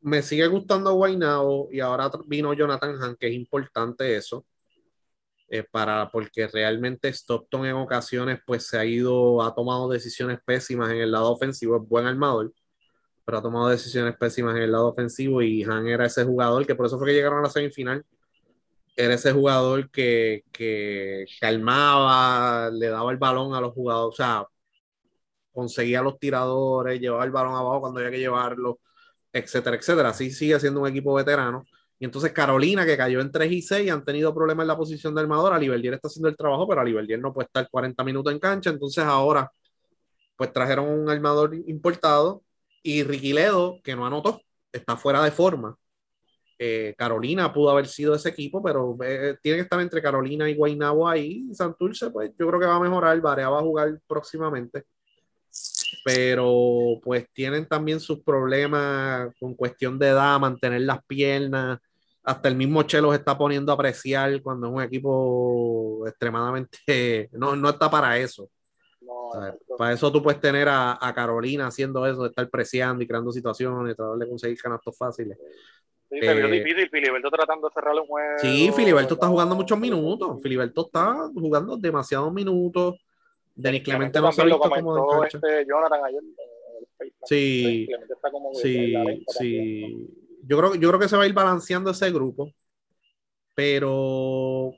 Me 0.00 0.22
sigue 0.22 0.46
gustando 0.46 0.94
Guaynabo 0.94 1.68
y 1.70 1.80
ahora 1.80 2.10
vino 2.26 2.54
Jonathan 2.54 3.02
Han, 3.02 3.16
que 3.16 3.28
es 3.28 3.34
importante 3.34 4.16
eso. 4.16 4.46
Eh, 5.50 5.64
para, 5.64 6.10
porque 6.10 6.46
realmente 6.46 7.08
Stockton 7.08 7.64
en 7.64 7.74
ocasiones 7.76 8.38
pues 8.46 8.66
se 8.66 8.78
ha 8.78 8.84
ido, 8.84 9.42
ha 9.42 9.54
tomado 9.54 9.88
decisiones 9.88 10.40
pésimas 10.44 10.90
en 10.90 10.98
el 10.98 11.10
lado 11.10 11.32
ofensivo, 11.32 11.76
es 11.76 11.88
buen 11.88 12.04
armador, 12.04 12.52
pero 13.28 13.38
ha 13.38 13.42
tomado 13.42 13.68
decisiones 13.68 14.16
pésimas 14.16 14.56
en 14.56 14.62
el 14.62 14.72
lado 14.72 14.88
ofensivo 14.88 15.42
y 15.42 15.62
Han 15.62 15.86
era 15.86 16.06
ese 16.06 16.24
jugador 16.24 16.66
que 16.66 16.74
por 16.74 16.86
eso 16.86 16.96
fue 16.98 17.08
que 17.08 17.12
llegaron 17.12 17.40
a 17.40 17.42
la 17.42 17.50
semifinal. 17.50 18.02
Era 18.96 19.12
ese 19.14 19.32
jugador 19.32 19.90
que, 19.90 20.44
que 20.50 21.26
calmaba, 21.38 22.70
le 22.70 22.88
daba 22.88 23.12
el 23.12 23.18
balón 23.18 23.54
a 23.54 23.60
los 23.60 23.74
jugadores, 23.74 24.14
o 24.14 24.16
sea, 24.16 24.46
conseguía 25.52 26.00
los 26.00 26.18
tiradores, 26.18 27.00
llevaba 27.00 27.24
el 27.24 27.30
balón 27.30 27.54
abajo 27.54 27.82
cuando 27.82 28.00
había 28.00 28.12
que 28.12 28.18
llevarlo, 28.18 28.80
etcétera, 29.30 29.76
etcétera. 29.76 30.08
Así 30.08 30.30
sigue 30.30 30.58
siendo 30.58 30.80
un 30.80 30.88
equipo 30.88 31.12
veterano. 31.12 31.66
Y 31.98 32.06
entonces 32.06 32.32
Carolina, 32.32 32.86
que 32.86 32.96
cayó 32.96 33.20
en 33.20 33.30
3 33.30 33.52
y 33.52 33.60
6, 33.60 33.90
han 33.90 34.04
tenido 34.06 34.34
problemas 34.34 34.64
en 34.64 34.68
la 34.68 34.76
posición 34.78 35.14
de 35.14 35.20
armador. 35.20 35.52
Aliberdier 35.52 35.94
está 35.94 36.08
haciendo 36.08 36.30
el 36.30 36.36
trabajo, 36.36 36.66
pero 36.66 36.80
Aliberdier 36.80 37.20
no 37.20 37.34
puede 37.34 37.46
estar 37.46 37.68
40 37.70 38.02
minutos 38.04 38.32
en 38.32 38.38
cancha. 38.38 38.70
Entonces 38.70 39.04
ahora, 39.04 39.52
pues 40.36 40.50
trajeron 40.50 40.88
un 40.88 41.10
armador 41.10 41.54
importado 41.66 42.42
y 42.82 43.02
Ricky 43.02 43.32
Ledo, 43.32 43.80
que 43.82 43.96
no 43.96 44.06
anotó, 44.06 44.40
está 44.72 44.96
fuera 44.96 45.22
de 45.22 45.30
forma. 45.30 45.76
Eh, 46.60 46.94
Carolina 46.98 47.52
pudo 47.52 47.70
haber 47.70 47.86
sido 47.86 48.14
ese 48.14 48.30
equipo, 48.30 48.62
pero 48.62 48.96
eh, 49.04 49.36
tiene 49.42 49.58
que 49.58 49.62
estar 49.62 49.80
entre 49.80 50.02
Carolina 50.02 50.48
y 50.50 50.56
Guaynabo 50.56 51.08
ahí. 51.08 51.46
Santurce, 51.54 52.10
pues 52.10 52.32
yo 52.38 52.48
creo 52.48 52.60
que 52.60 52.66
va 52.66 52.76
a 52.76 52.80
mejorar. 52.80 53.20
Varea 53.20 53.48
va 53.48 53.60
a 53.60 53.62
jugar 53.62 54.00
próximamente. 54.06 54.84
Pero 56.04 57.00
pues 57.02 57.26
tienen 57.32 57.66
también 57.66 58.00
sus 58.00 58.22
problemas 58.22 59.32
con 59.40 59.54
cuestión 59.54 59.98
de 59.98 60.08
edad, 60.08 60.38
mantener 60.40 60.82
las 60.82 61.04
piernas. 61.06 61.78
Hasta 62.24 62.48
el 62.48 62.56
mismo 62.56 62.82
Chelo 62.82 63.10
se 63.10 63.18
está 63.18 63.38
poniendo 63.38 63.72
a 63.72 63.74
apreciar 63.74 64.42
cuando 64.42 64.66
es 64.68 64.72
un 64.74 64.82
equipo 64.82 66.06
extremadamente. 66.06 66.78
No, 67.32 67.56
no 67.56 67.70
está 67.70 67.90
para 67.90 68.18
eso 68.18 68.50
para 69.76 69.92
eso 69.92 70.12
tú 70.12 70.22
puedes 70.22 70.40
tener 70.40 70.68
a, 70.68 71.12
Carolina 71.14 71.66
haciendo 71.66 72.06
eso, 72.06 72.22
de 72.22 72.28
estar 72.28 72.48
preciando 72.48 73.02
y 73.02 73.06
creando 73.06 73.32
situaciones, 73.32 73.96
tratar 73.96 74.16
de 74.16 74.28
conseguir 74.28 74.60
canastos 74.60 74.96
fáciles. 74.96 75.38
Sí, 76.10 76.20
se 76.20 76.34
vio 76.34 76.46
eh, 76.46 76.50
difícil, 76.50 76.88
Filiberto 76.90 77.30
tratando 77.30 77.68
de 77.68 77.74
cerrar 77.74 77.94
un 77.94 78.06
juego. 78.06 78.38
Sí, 78.38 78.72
Filiberto 78.74 79.14
está 79.14 79.26
jugando 79.26 79.54
muchos 79.54 79.78
minutos. 79.78 80.42
Filiberto 80.42 80.86
está 80.86 81.28
jugando 81.34 81.76
demasiados 81.76 82.32
minutos. 82.32 82.96
Denis 83.54 83.82
Clemente 83.82 84.20
no 84.20 84.32
se 84.32 84.40
ha 84.40 84.44
visto 84.44 84.60
como 84.60 85.20
de 85.20 85.26
este 85.26 85.66
Jonathan 85.66 86.04
ayer 86.04 86.22
Sí, 87.24 87.88
sí, 88.54 88.94
sí. 89.38 90.08
Yo 90.44 90.58
creo, 90.58 90.74
yo 90.76 90.88
creo 90.88 91.00
que 91.00 91.08
se 91.08 91.16
va 91.16 91.24
a 91.24 91.26
ir 91.26 91.34
balanceando 91.34 91.90
ese 91.90 92.10
grupo, 92.10 92.52
pero 93.54 94.72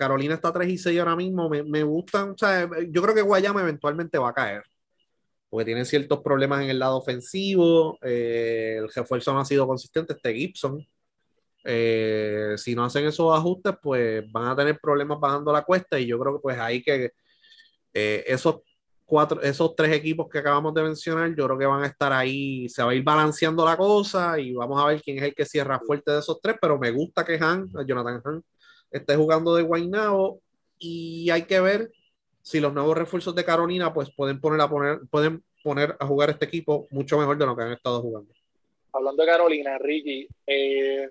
Carolina 0.00 0.32
está 0.34 0.50
3 0.50 0.66
y 0.66 0.78
6 0.78 0.98
ahora 0.98 1.14
mismo. 1.14 1.50
Me, 1.50 1.62
me 1.62 1.82
gustan, 1.82 2.30
o 2.30 2.38
sea, 2.38 2.66
yo 2.88 3.02
creo 3.02 3.14
que 3.14 3.20
Guayama 3.20 3.60
eventualmente 3.60 4.16
va 4.16 4.30
a 4.30 4.32
caer, 4.34 4.62
porque 5.50 5.66
tienen 5.66 5.84
ciertos 5.84 6.20
problemas 6.20 6.62
en 6.62 6.70
el 6.70 6.78
lado 6.78 6.96
ofensivo. 6.96 7.98
Eh, 8.00 8.76
el 8.78 8.88
refuerzo 8.90 9.34
no 9.34 9.40
ha 9.40 9.44
sido 9.44 9.66
consistente. 9.66 10.14
Este 10.14 10.32
Gibson, 10.32 10.86
eh, 11.64 12.54
si 12.56 12.74
no 12.74 12.84
hacen 12.84 13.06
esos 13.06 13.36
ajustes, 13.36 13.74
pues 13.82 14.24
van 14.32 14.48
a 14.48 14.56
tener 14.56 14.78
problemas 14.80 15.20
bajando 15.20 15.52
la 15.52 15.64
cuesta. 15.64 15.98
Y 16.00 16.06
yo 16.06 16.18
creo 16.18 16.36
que, 16.36 16.40
pues, 16.40 16.58
ahí 16.58 16.82
que 16.82 17.12
eh, 17.92 18.24
esos 18.26 18.62
cuatro, 19.04 19.42
esos 19.42 19.76
tres 19.76 19.92
equipos 19.92 20.28
que 20.30 20.38
acabamos 20.38 20.72
de 20.72 20.82
mencionar, 20.82 21.34
yo 21.36 21.44
creo 21.44 21.58
que 21.58 21.66
van 21.66 21.82
a 21.82 21.88
estar 21.88 22.10
ahí, 22.10 22.70
se 22.70 22.82
va 22.82 22.92
a 22.92 22.94
ir 22.94 23.02
balanceando 23.04 23.66
la 23.66 23.76
cosa 23.76 24.38
y 24.40 24.54
vamos 24.54 24.80
a 24.80 24.86
ver 24.86 25.02
quién 25.02 25.18
es 25.18 25.24
el 25.24 25.34
que 25.34 25.44
cierra 25.44 25.78
fuerte 25.80 26.10
de 26.12 26.20
esos 26.20 26.40
tres, 26.40 26.56
pero 26.58 26.78
me 26.78 26.90
gusta 26.90 27.22
que 27.22 27.34
Han, 27.34 27.68
Jonathan 27.86 28.22
Han, 28.24 28.44
esté 28.90 29.16
jugando 29.16 29.54
de 29.54 29.62
Guaynabo 29.62 30.40
y 30.78 31.30
hay 31.30 31.42
que 31.42 31.60
ver 31.60 31.92
si 32.42 32.60
los 32.60 32.72
nuevos 32.72 32.96
refuerzos 32.96 33.34
de 33.34 33.44
Carolina 33.44 33.92
pues 33.92 34.10
pueden 34.10 34.40
poner 34.40 34.60
a 34.60 34.68
poner 34.68 35.00
pueden 35.10 35.44
poner 35.62 35.96
a 36.00 36.06
jugar 36.06 36.30
este 36.30 36.46
equipo 36.46 36.86
mucho 36.90 37.18
mejor 37.18 37.38
de 37.38 37.46
lo 37.46 37.56
que 37.56 37.62
han 37.62 37.72
estado 37.72 38.00
jugando. 38.00 38.32
Hablando 38.92 39.22
de 39.22 39.28
Carolina, 39.28 39.78
Ricky, 39.78 40.26
eh, 40.46 41.10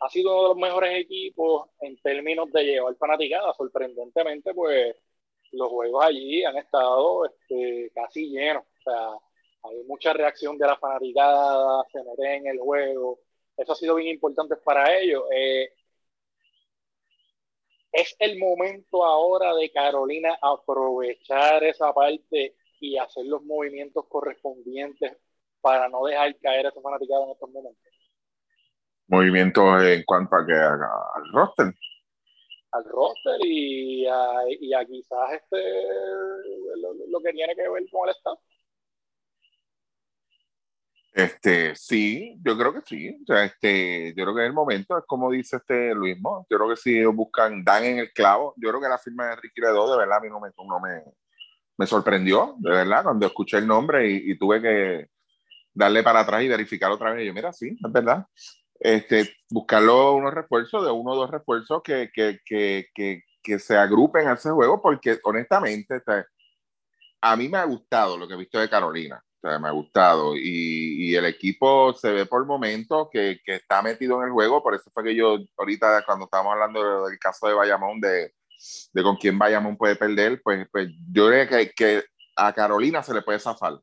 ha 0.00 0.08
sido 0.10 0.32
uno 0.32 0.42
de 0.42 0.48
los 0.48 0.58
mejores 0.58 1.00
equipos 1.00 1.68
en 1.80 1.96
términos 1.98 2.52
de 2.52 2.64
llevar 2.64 2.94
fanaticada. 2.96 3.54
Sorprendentemente, 3.54 4.52
pues 4.52 4.96
los 5.52 5.68
juegos 5.68 6.04
allí 6.04 6.44
han 6.44 6.56
estado 6.56 7.24
este, 7.26 7.90
casi 7.94 8.28
llenos. 8.28 8.64
O 8.64 8.82
sea, 8.82 9.08
hay 9.64 9.82
mucha 9.84 10.12
reacción 10.12 10.58
de 10.58 10.66
la 10.66 10.76
fanaticada, 10.76 11.84
se 11.90 12.02
meten 12.02 12.46
en 12.46 12.46
el 12.48 12.58
juego. 12.58 13.20
Eso 13.56 13.72
ha 13.72 13.76
sido 13.76 13.94
bien 13.94 14.08
importante 14.08 14.56
para 14.56 14.98
ellos. 14.98 15.22
Eh, 15.34 15.70
es 17.96 18.14
el 18.18 18.38
momento 18.38 19.02
ahora 19.02 19.54
de 19.54 19.70
Carolina 19.72 20.38
aprovechar 20.42 21.64
esa 21.64 21.94
parte 21.94 22.54
y 22.78 22.98
hacer 22.98 23.24
los 23.24 23.42
movimientos 23.42 24.04
correspondientes 24.06 25.16
para 25.62 25.88
no 25.88 26.04
dejar 26.04 26.36
caer 26.36 26.66
a 26.66 26.68
esa 26.68 26.82
fanaticada 26.82 27.24
en 27.24 27.30
estos 27.30 27.50
momentos. 27.50 27.82
Movimientos 29.08 29.82
en 29.82 30.04
cuanto 30.04 30.36
a 30.36 30.46
que 30.46 30.52
al 30.52 31.32
roster. 31.32 31.72
Al 32.72 32.84
roster 32.84 33.38
y 33.40 34.06
a, 34.06 34.84
quizás 34.86 35.32
este 35.32 35.56
lo, 37.08 37.20
que 37.20 37.32
tiene 37.32 37.54
que 37.54 37.62
ver 37.62 37.82
con 37.90 38.08
el 38.08 38.14
Estado. 38.14 38.38
Este, 41.16 41.74
sí, 41.76 42.38
yo 42.44 42.58
creo 42.58 42.74
que 42.74 42.82
sí. 42.84 43.18
O 43.22 43.26
sea, 43.26 43.44
este, 43.46 44.12
yo 44.14 44.24
creo 44.24 44.34
que 44.34 44.42
es 44.42 44.48
el 44.48 44.52
momento, 44.52 44.98
es 44.98 45.04
como 45.06 45.30
dice 45.30 45.56
este 45.56 45.94
Luis 45.94 46.20
Mo. 46.20 46.46
Yo 46.50 46.58
creo 46.58 46.68
que 46.68 46.76
si 46.76 47.02
buscan, 47.06 47.64
dan 47.64 47.84
en 47.84 47.98
el 48.00 48.12
clavo. 48.12 48.52
Yo 48.58 48.68
creo 48.68 48.82
que 48.82 48.88
la 48.88 48.98
firma 48.98 49.28
de 49.28 49.36
Ricky 49.36 49.62
Ledo, 49.62 49.90
de 49.90 49.96
verdad, 49.96 50.18
a 50.18 50.20
mí 50.20 50.28
no 50.28 50.40
me, 50.40 50.50
no 50.54 50.78
me, 50.78 51.02
me 51.78 51.86
sorprendió, 51.86 52.56
de 52.58 52.70
verdad, 52.70 53.04
cuando 53.04 53.26
escuché 53.26 53.56
el 53.56 53.66
nombre 53.66 54.06
y, 54.10 54.36
tuve 54.38 54.60
que 54.60 55.08
darle 55.72 56.02
para 56.02 56.20
atrás 56.20 56.42
y 56.42 56.48
verificar 56.48 56.90
otra 56.90 57.14
vez. 57.14 57.22
Y 57.24 57.26
yo, 57.28 57.32
mira, 57.32 57.50
sí, 57.50 57.68
es 57.82 57.92
verdad. 57.92 58.26
este, 58.78 59.36
buscarlo 59.48 60.14
unos 60.16 60.34
refuerzos, 60.34 60.84
de 60.84 60.90
uno 60.90 61.12
o 61.12 61.16
dos 61.16 61.30
refuerzos 61.30 61.82
que, 61.82 62.10
que, 62.12 62.40
que, 62.44 62.88
que, 62.94 63.22
que 63.42 63.58
se 63.58 63.76
agrupen 63.76 64.28
a 64.28 64.34
ese 64.34 64.50
juego, 64.50 64.82
porque 64.82 65.18
honestamente, 65.24 66.02
a 67.22 67.36
mí 67.36 67.48
me 67.48 67.56
ha 67.56 67.64
gustado 67.64 68.18
lo 68.18 68.28
que 68.28 68.34
he 68.34 68.38
visto 68.38 68.58
de 68.58 68.68
Carolina. 68.68 69.22
Me 69.58 69.68
ha 69.68 69.72
gustado 69.72 70.36
y, 70.36 71.10
y, 71.10 71.16
el 71.16 71.24
equipo 71.26 71.92
se 71.94 72.10
ve 72.12 72.26
por 72.26 72.44
momentos 72.46 73.08
que, 73.10 73.40
que, 73.44 73.56
está 73.56 73.82
metido 73.82 74.18
en 74.20 74.28
el 74.28 74.32
juego. 74.32 74.62
Por 74.62 74.74
eso 74.74 74.90
fue 74.92 75.04
que 75.04 75.14
yo, 75.14 75.38
ahorita, 75.56 76.04
cuando 76.04 76.26
estábamos 76.26 76.54
hablando 76.54 77.06
del 77.06 77.18
caso 77.18 77.48
de 77.48 77.54
Bayamón, 77.54 78.00
de, 78.00 78.32
de 78.92 79.02
con 79.02 79.16
quién 79.16 79.38
Bayamón 79.38 79.76
puede 79.76 79.96
perder, 79.96 80.40
pues, 80.42 80.66
pues 80.70 80.88
yo 81.12 81.28
creo 81.28 81.48
que, 81.48 81.70
que 81.70 82.04
a 82.36 82.52
Carolina 82.52 83.02
se 83.02 83.14
le 83.14 83.22
puede 83.22 83.38
zafar 83.38 83.78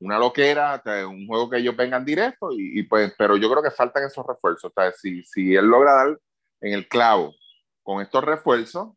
una 0.00 0.18
loquera, 0.18 0.80
un 1.08 1.26
juego 1.26 1.50
que 1.50 1.58
ellos 1.58 1.76
vengan 1.76 2.04
directo, 2.04 2.50
y, 2.52 2.82
pues, 2.84 3.12
pero 3.18 3.36
yo 3.36 3.50
creo 3.50 3.62
que 3.62 3.70
faltan 3.70 4.04
esos 4.04 4.24
refuerzos. 4.26 4.72
si, 4.96 5.24
si 5.24 5.54
él 5.56 5.66
logra 5.66 5.92
dar 5.92 6.18
en 6.60 6.72
el 6.72 6.88
clavo 6.88 7.34
con 7.82 8.00
estos 8.00 8.22
refuerzos, 8.22 8.90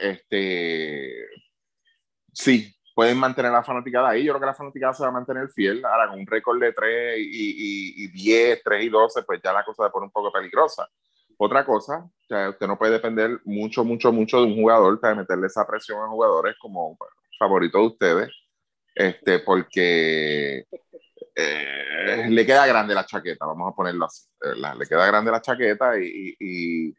este, 0.00 1.26
sí, 2.32 2.73
pueden 2.94 3.18
mantener 3.18 3.52
la 3.52 3.62
fanaticada 3.62 4.10
ahí. 4.10 4.24
Yo 4.24 4.32
creo 4.32 4.40
que 4.40 4.46
la 4.46 4.54
fanaticada 4.54 4.94
se 4.94 5.02
va 5.02 5.08
a 5.08 5.12
mantener 5.12 5.48
fiel. 5.50 5.84
Ahora, 5.84 6.08
con 6.08 6.20
un 6.20 6.26
récord 6.26 6.60
de 6.60 6.72
3 6.72 7.18
y, 7.18 7.22
y, 7.22 8.04
y, 8.04 8.08
10, 8.08 8.62
3 8.62 8.84
y 8.84 8.88
12, 8.88 9.22
pues 9.24 9.40
ya 9.42 9.52
la 9.52 9.64
cosa 9.64 9.84
se 9.84 9.90
pone 9.90 10.06
un 10.06 10.12
poco 10.12 10.32
peligrosa. 10.32 10.88
Otra 11.36 11.64
cosa, 11.66 12.08
usted 12.20 12.66
no 12.66 12.78
puede 12.78 12.92
depender 12.92 13.40
mucho, 13.44 13.84
mucho, 13.84 14.12
mucho 14.12 14.38
de 14.38 14.44
un 14.44 14.54
jugador, 14.54 15.00
de 15.00 15.14
meterle 15.16 15.48
esa 15.48 15.66
presión 15.66 15.98
a 16.00 16.08
jugadores 16.08 16.54
como 16.60 16.96
favorito 17.38 17.78
de 17.78 17.86
ustedes 17.86 18.30
este, 18.94 19.40
porque 19.40 20.66
eh, 21.34 22.26
le 22.28 22.46
queda 22.46 22.66
grande 22.66 22.94
la 22.94 23.04
chaqueta, 23.04 23.46
vamos 23.46 23.72
a 23.72 23.74
ponerlo 23.74 24.06
así, 24.06 24.28
le 24.78 24.86
queda 24.86 25.06
grande 25.06 25.32
la 25.32 25.40
chaqueta 25.40 25.98
y, 25.98 26.36
y, 26.38 26.94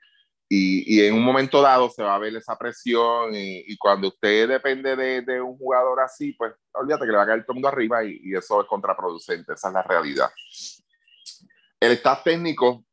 y, 0.47 0.95
y, 0.95 1.05
en 1.07 1.15
un 1.15 1.23
momento 1.23 1.61
dado 1.61 1.89
se 1.89 2.03
va 2.03 2.15
a 2.15 2.19
ver 2.19 2.35
esa 2.35 2.55
presión 2.55 3.31
y, 3.33 3.75
cuando 3.77 4.09
usted 4.09 4.47
depende 4.47 4.95
de, 4.95 5.21
de, 5.21 5.41
un 5.41 5.57
jugador 5.57 5.99
así, 6.01 6.33
pues 6.33 6.53
olvídate 6.73 7.05
que 7.05 7.11
le 7.11 7.17
va 7.17 7.23
a 7.23 7.25
caer 7.25 7.41
todo 7.41 7.53
el 7.53 7.55
mundo 7.55 7.67
arriba 7.67 8.03
y, 8.03 8.33
eso 8.35 8.61
es 8.61 8.67
contraproducente, 8.67 9.53
esa 9.53 9.69
es 9.69 9.73
la 9.73 9.81
realidad. 9.81 10.29
El 11.79 11.91
staff 11.93 12.23
técnico, 12.23 12.85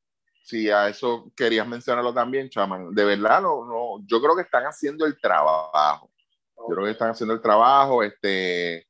si 0.43 0.71
a 0.71 0.89
eso 0.89 1.31
querías 1.37 1.69
mencionarlo 1.69 2.15
también, 2.15 2.49
Chaman, 2.49 2.95
de 2.95 3.05
verdad, 3.05 3.43
no, 3.43 3.65
no, 3.65 4.05
yo 4.07 4.21
creo 4.23 4.35
que 4.35 4.43
están 4.43 4.65
haciendo 4.65 5.05
el 5.05 5.21
trabajo. 5.21 6.11
Yo 6.57 6.75
creo 6.75 6.85
que 6.85 6.93
están 6.93 7.11
haciendo 7.11 7.35
el 7.35 7.43
trabajo, 7.43 8.03
este, 8.03 8.87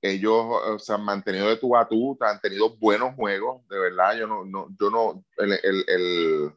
ellos 0.00 0.82
se 0.82 0.92
han 0.92 1.04
mantenido 1.04 1.48
de 1.48 1.56
tu 1.56 1.76
a 1.76 1.86
tú, 1.88 2.16
han 2.20 2.40
tenido 2.40 2.76
buenos 2.76 3.14
juegos, 3.16 3.66
de 3.68 3.78
verdad, 3.78 4.16
yo 4.16 4.26
no, 4.26 4.44
no 4.44 4.68
yo 4.78 4.90
no, 4.90 5.24
el, 5.38 5.52
el, 5.52 5.84
el, 5.88 6.52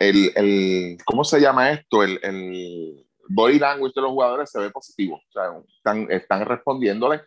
el, 0.00 0.32
el 0.34 0.98
¿cómo 1.04 1.22
se 1.22 1.40
llama 1.40 1.70
esto? 1.70 2.02
El, 2.02 2.18
el 2.22 3.06
body 3.28 3.58
language 3.58 3.92
de 3.94 4.02
los 4.02 4.10
jugadores 4.10 4.50
se 4.50 4.58
ve 4.58 4.70
positivo, 4.70 5.16
o 5.16 5.32
sea, 5.32 5.52
están, 5.76 6.10
están 6.10 6.44
respondiéndole. 6.44 7.22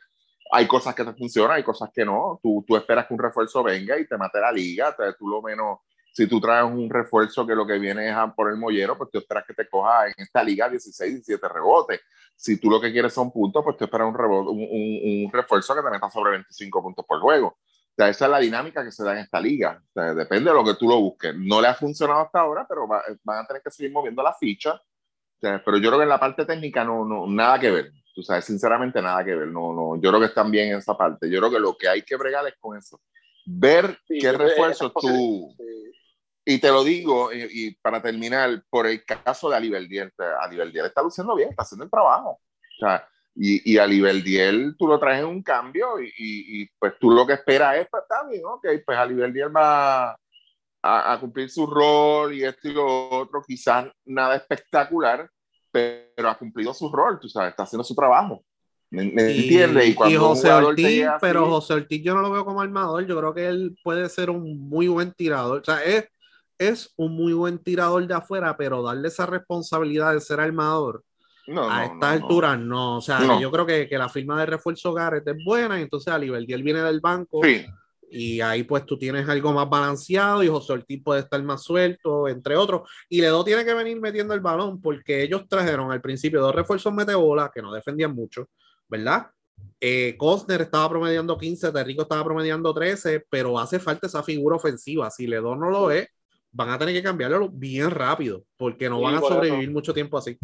Hay 0.51 0.67
cosas 0.67 0.93
que 0.93 1.05
te 1.05 1.13
funcionan, 1.13 1.57
hay 1.57 1.63
cosas 1.63 1.89
que 1.93 2.03
no. 2.03 2.39
Tú, 2.43 2.63
tú 2.67 2.75
esperas 2.75 3.07
que 3.07 3.13
un 3.13 3.19
refuerzo 3.19 3.63
venga 3.63 3.97
y 3.97 4.05
te 4.05 4.17
mate 4.17 4.39
la 4.41 4.51
liga, 4.51 4.95
tú 5.17 5.27
lo 5.27 5.41
menos 5.41 5.79
si 6.13 6.27
tú 6.27 6.39
traes 6.39 6.63
un 6.63 6.89
refuerzo 6.89 7.45
que 7.45 7.55
lo 7.55 7.65
que 7.65 7.79
viene 7.79 8.07
es 8.09 8.15
a 8.15 8.31
por 8.33 8.51
el 8.51 8.57
mollero, 8.57 8.95
pues 8.95 9.09
tú 9.09 9.17
esperas 9.17 9.45
que 9.47 9.53
te 9.55 9.67
coja 9.67 10.05
en 10.07 10.13
esta 10.17 10.43
liga 10.43 10.69
16, 10.69 11.11
17 11.11 11.47
rebotes. 11.49 12.01
Si 12.35 12.59
tú 12.59 12.69
lo 12.69 12.79
que 12.79 12.91
quieres 12.91 13.13
son 13.13 13.31
puntos, 13.31 13.63
pues 13.63 13.77
tú 13.77 13.85
esperas 13.85 14.07
un, 14.07 14.13
rebote, 14.13 14.49
un, 14.51 15.25
un, 15.25 15.31
refuerzo 15.31 15.73
que 15.73 15.81
te 15.81 15.89
meta 15.89 16.09
sobre 16.11 16.31
25 16.31 16.83
puntos 16.83 17.05
por 17.07 17.19
juego. 17.19 17.57
O 17.93 17.95
sea, 17.95 18.09
esa 18.09 18.25
es 18.25 18.31
la 18.31 18.39
dinámica 18.39 18.83
que 18.83 18.91
se 18.91 19.03
da 19.03 19.13
en 19.13 19.19
esta 19.19 19.39
liga. 19.39 19.81
O 19.89 19.93
sea, 19.93 20.13
depende 20.13 20.49
de 20.49 20.55
lo 20.55 20.63
que 20.63 20.73
tú 20.75 20.87
lo 20.87 20.99
busques. 20.99 21.35
No 21.35 21.61
le 21.61 21.67
ha 21.67 21.75
funcionado 21.75 22.21
hasta 22.21 22.39
ahora, 22.39 22.65
pero 22.67 22.87
van 22.87 23.37
a 23.37 23.47
tener 23.47 23.61
que 23.61 23.69
seguir 23.69 23.91
moviendo 23.91 24.23
la 24.23 24.33
ficha. 24.33 24.73
O 24.73 25.39
sea, 25.39 25.61
pero 25.63 25.77
yo 25.77 25.89
creo 25.89 25.99
que 25.99 26.03
en 26.03 26.09
la 26.09 26.19
parte 26.19 26.45
técnica 26.45 26.83
no, 26.83 27.05
no, 27.05 27.27
nada 27.27 27.59
que 27.59 27.69
ver. 27.69 27.91
Tú 28.15 28.23
sabes, 28.23 28.45
sinceramente 28.45 29.01
nada 29.01 29.23
que 29.23 29.35
ver. 29.35 29.47
No, 29.47 29.73
no, 29.73 30.01
yo 30.01 30.09
creo 30.09 30.19
que 30.19 30.27
están 30.27 30.49
bien 30.49 30.69
en 30.69 30.77
esa 30.77 30.97
parte. 30.97 31.29
Yo 31.29 31.39
creo 31.39 31.51
que 31.51 31.59
lo 31.59 31.77
que 31.77 31.87
hay 31.87 32.01
que 32.01 32.15
bregar 32.15 32.47
es 32.47 32.55
con 32.59 32.77
eso. 32.77 32.99
Ver 33.45 33.99
qué 34.07 34.31
refuerzos 34.31 34.91
tú... 34.93 35.53
Sí 35.57 35.63
y 36.45 36.59
te 36.59 36.69
lo 36.69 36.83
digo, 36.83 37.31
y, 37.31 37.75
para 37.75 38.01
terminar, 38.01 38.63
por 38.69 38.85
el 38.87 39.03
caso 39.05 39.49
de 39.49 39.55
Aliberdiel, 39.55 40.11
Aliberdiel 40.41 40.87
está 40.87 41.01
luciendo 41.01 41.35
bien, 41.35 41.49
está 41.49 41.63
haciendo 41.63 41.85
el 41.85 41.91
trabajo. 41.91 42.31
O 42.31 42.79
sea, 42.79 43.07
y, 43.35 43.73
y 43.73 43.77
Aliberdiel 43.77 44.75
tú 44.77 44.87
lo 44.87 44.99
traes 44.99 45.21
en 45.21 45.27
un 45.27 45.41
cambio 45.41 45.99
y, 45.99 46.11
y, 46.17 46.69
pues 46.77 46.93
tú 46.99 47.11
lo 47.11 47.25
que 47.25 47.33
esperas 47.33 47.77
es, 47.77 47.87
pues 47.89 48.03
está 48.03 48.27
bien, 48.27 48.43
ok, 48.45 48.65
pues 48.85 48.97
Aliberdiel 48.97 49.55
va 49.55 50.11
a, 50.11 50.17
a, 50.81 51.19
cumplir 51.19 51.49
su 51.49 51.65
rol 51.65 52.33
y 52.33 52.43
esto 52.43 52.67
y 52.67 52.73
lo 52.73 53.09
otro, 53.09 53.41
quizás 53.45 53.87
nada 54.05 54.35
espectacular, 54.35 55.29
pero 55.71 56.29
ha 56.29 56.37
cumplido 56.37 56.73
su 56.73 56.91
rol, 56.91 57.19
tú 57.19 57.27
sabes, 57.27 57.51
está 57.51 57.63
haciendo 57.63 57.83
su 57.83 57.95
trabajo. 57.95 58.43
¿Me, 58.91 59.01
entiendes? 59.01 59.87
Y, 59.87 59.95
cuando 59.95 60.19
José 60.19 60.51
Ortiz, 60.51 61.07
pero 61.19 61.47
José 61.47 61.73
Ortiz 61.73 62.03
yo 62.03 62.13
no 62.13 62.21
lo 62.21 62.31
veo 62.31 62.45
como 62.45 62.61
armador, 62.61 63.07
yo 63.07 63.17
creo 63.17 63.33
que 63.33 63.47
él 63.47 63.75
puede 63.83 64.07
ser 64.07 64.29
un 64.29 64.69
muy 64.69 64.87
buen 64.87 65.11
tirador, 65.13 65.61
o 65.61 65.63
sea, 65.63 65.83
es 65.83 66.07
es 66.59 66.93
un 66.95 67.15
muy 67.15 67.33
buen 67.33 67.57
tirador 67.57 68.05
de 68.07 68.13
afuera, 68.13 68.55
pero 68.55 68.83
darle 68.83 69.07
esa 69.07 69.25
responsabilidad 69.25 70.13
de 70.13 70.21
ser 70.21 70.39
armador 70.39 71.03
a 71.47 71.85
esta 71.85 72.11
altura, 72.11 72.55
no. 72.57 72.97
O 72.97 73.01
sea, 73.01 73.39
yo 73.39 73.51
creo 73.51 73.65
que, 73.65 73.87
que, 73.87 73.97
la 73.97 74.09
firma 74.09 74.39
de 74.39 74.45
refuerzo 74.45 74.93
Garrett 74.93 75.27
es 75.27 75.43
buena, 75.43 75.79
y 75.79 75.83
entonces 75.83 76.13
Aliberdiel 76.13 76.63
viene 76.63 76.81
del 76.81 76.99
banco. 76.99 77.41
Y 78.15 78.41
ahí 78.41 78.61
pues 78.61 78.85
tú 78.85 78.95
tienes 78.95 79.27
algo 79.27 79.53
más 79.53 79.67
balanceado 79.67 80.43
y 80.43 80.47
José 80.47 80.73
Ortiz 80.73 81.01
puede 81.03 81.21
estar 81.21 81.41
más 81.41 81.63
suelto, 81.63 82.27
entre 82.27 82.55
otros. 82.55 82.87
Y 83.09 83.21
Ledo 83.21 83.43
tiene 83.43 83.65
que 83.65 83.73
venir 83.73 83.99
metiendo 83.99 84.35
el 84.35 84.39
balón 84.39 84.79
porque 84.79 85.23
ellos 85.23 85.47
trajeron 85.47 85.91
al 85.91 85.99
principio 85.99 86.39
dos 86.39 86.53
refuerzos 86.53 86.93
metebola 86.93 87.49
que 87.51 87.63
no 87.63 87.73
defendían 87.73 88.13
mucho, 88.13 88.49
¿verdad? 88.87 89.31
Eh, 89.79 90.15
Costner 90.15 90.61
estaba 90.61 90.87
promediando 90.89 91.35
15, 91.35 91.71
Terrico 91.71 92.03
estaba 92.03 92.23
promediando 92.23 92.71
13, 92.71 93.25
pero 93.31 93.57
hace 93.57 93.79
falta 93.79 94.05
esa 94.05 94.21
figura 94.21 94.57
ofensiva. 94.57 95.09
Si 95.09 95.25
Ledo 95.25 95.55
no 95.55 95.71
lo 95.71 95.89
es, 95.89 96.07
van 96.51 96.69
a 96.69 96.77
tener 96.77 96.93
que 96.93 97.01
cambiarlo 97.01 97.49
bien 97.49 97.89
rápido, 97.89 98.45
porque 98.57 98.89
no 98.91 99.01
van 99.01 99.15
a 99.15 99.21
sobrevivir 99.21 99.71
mucho 99.71 99.91
tiempo 99.91 100.19
así. 100.19 100.37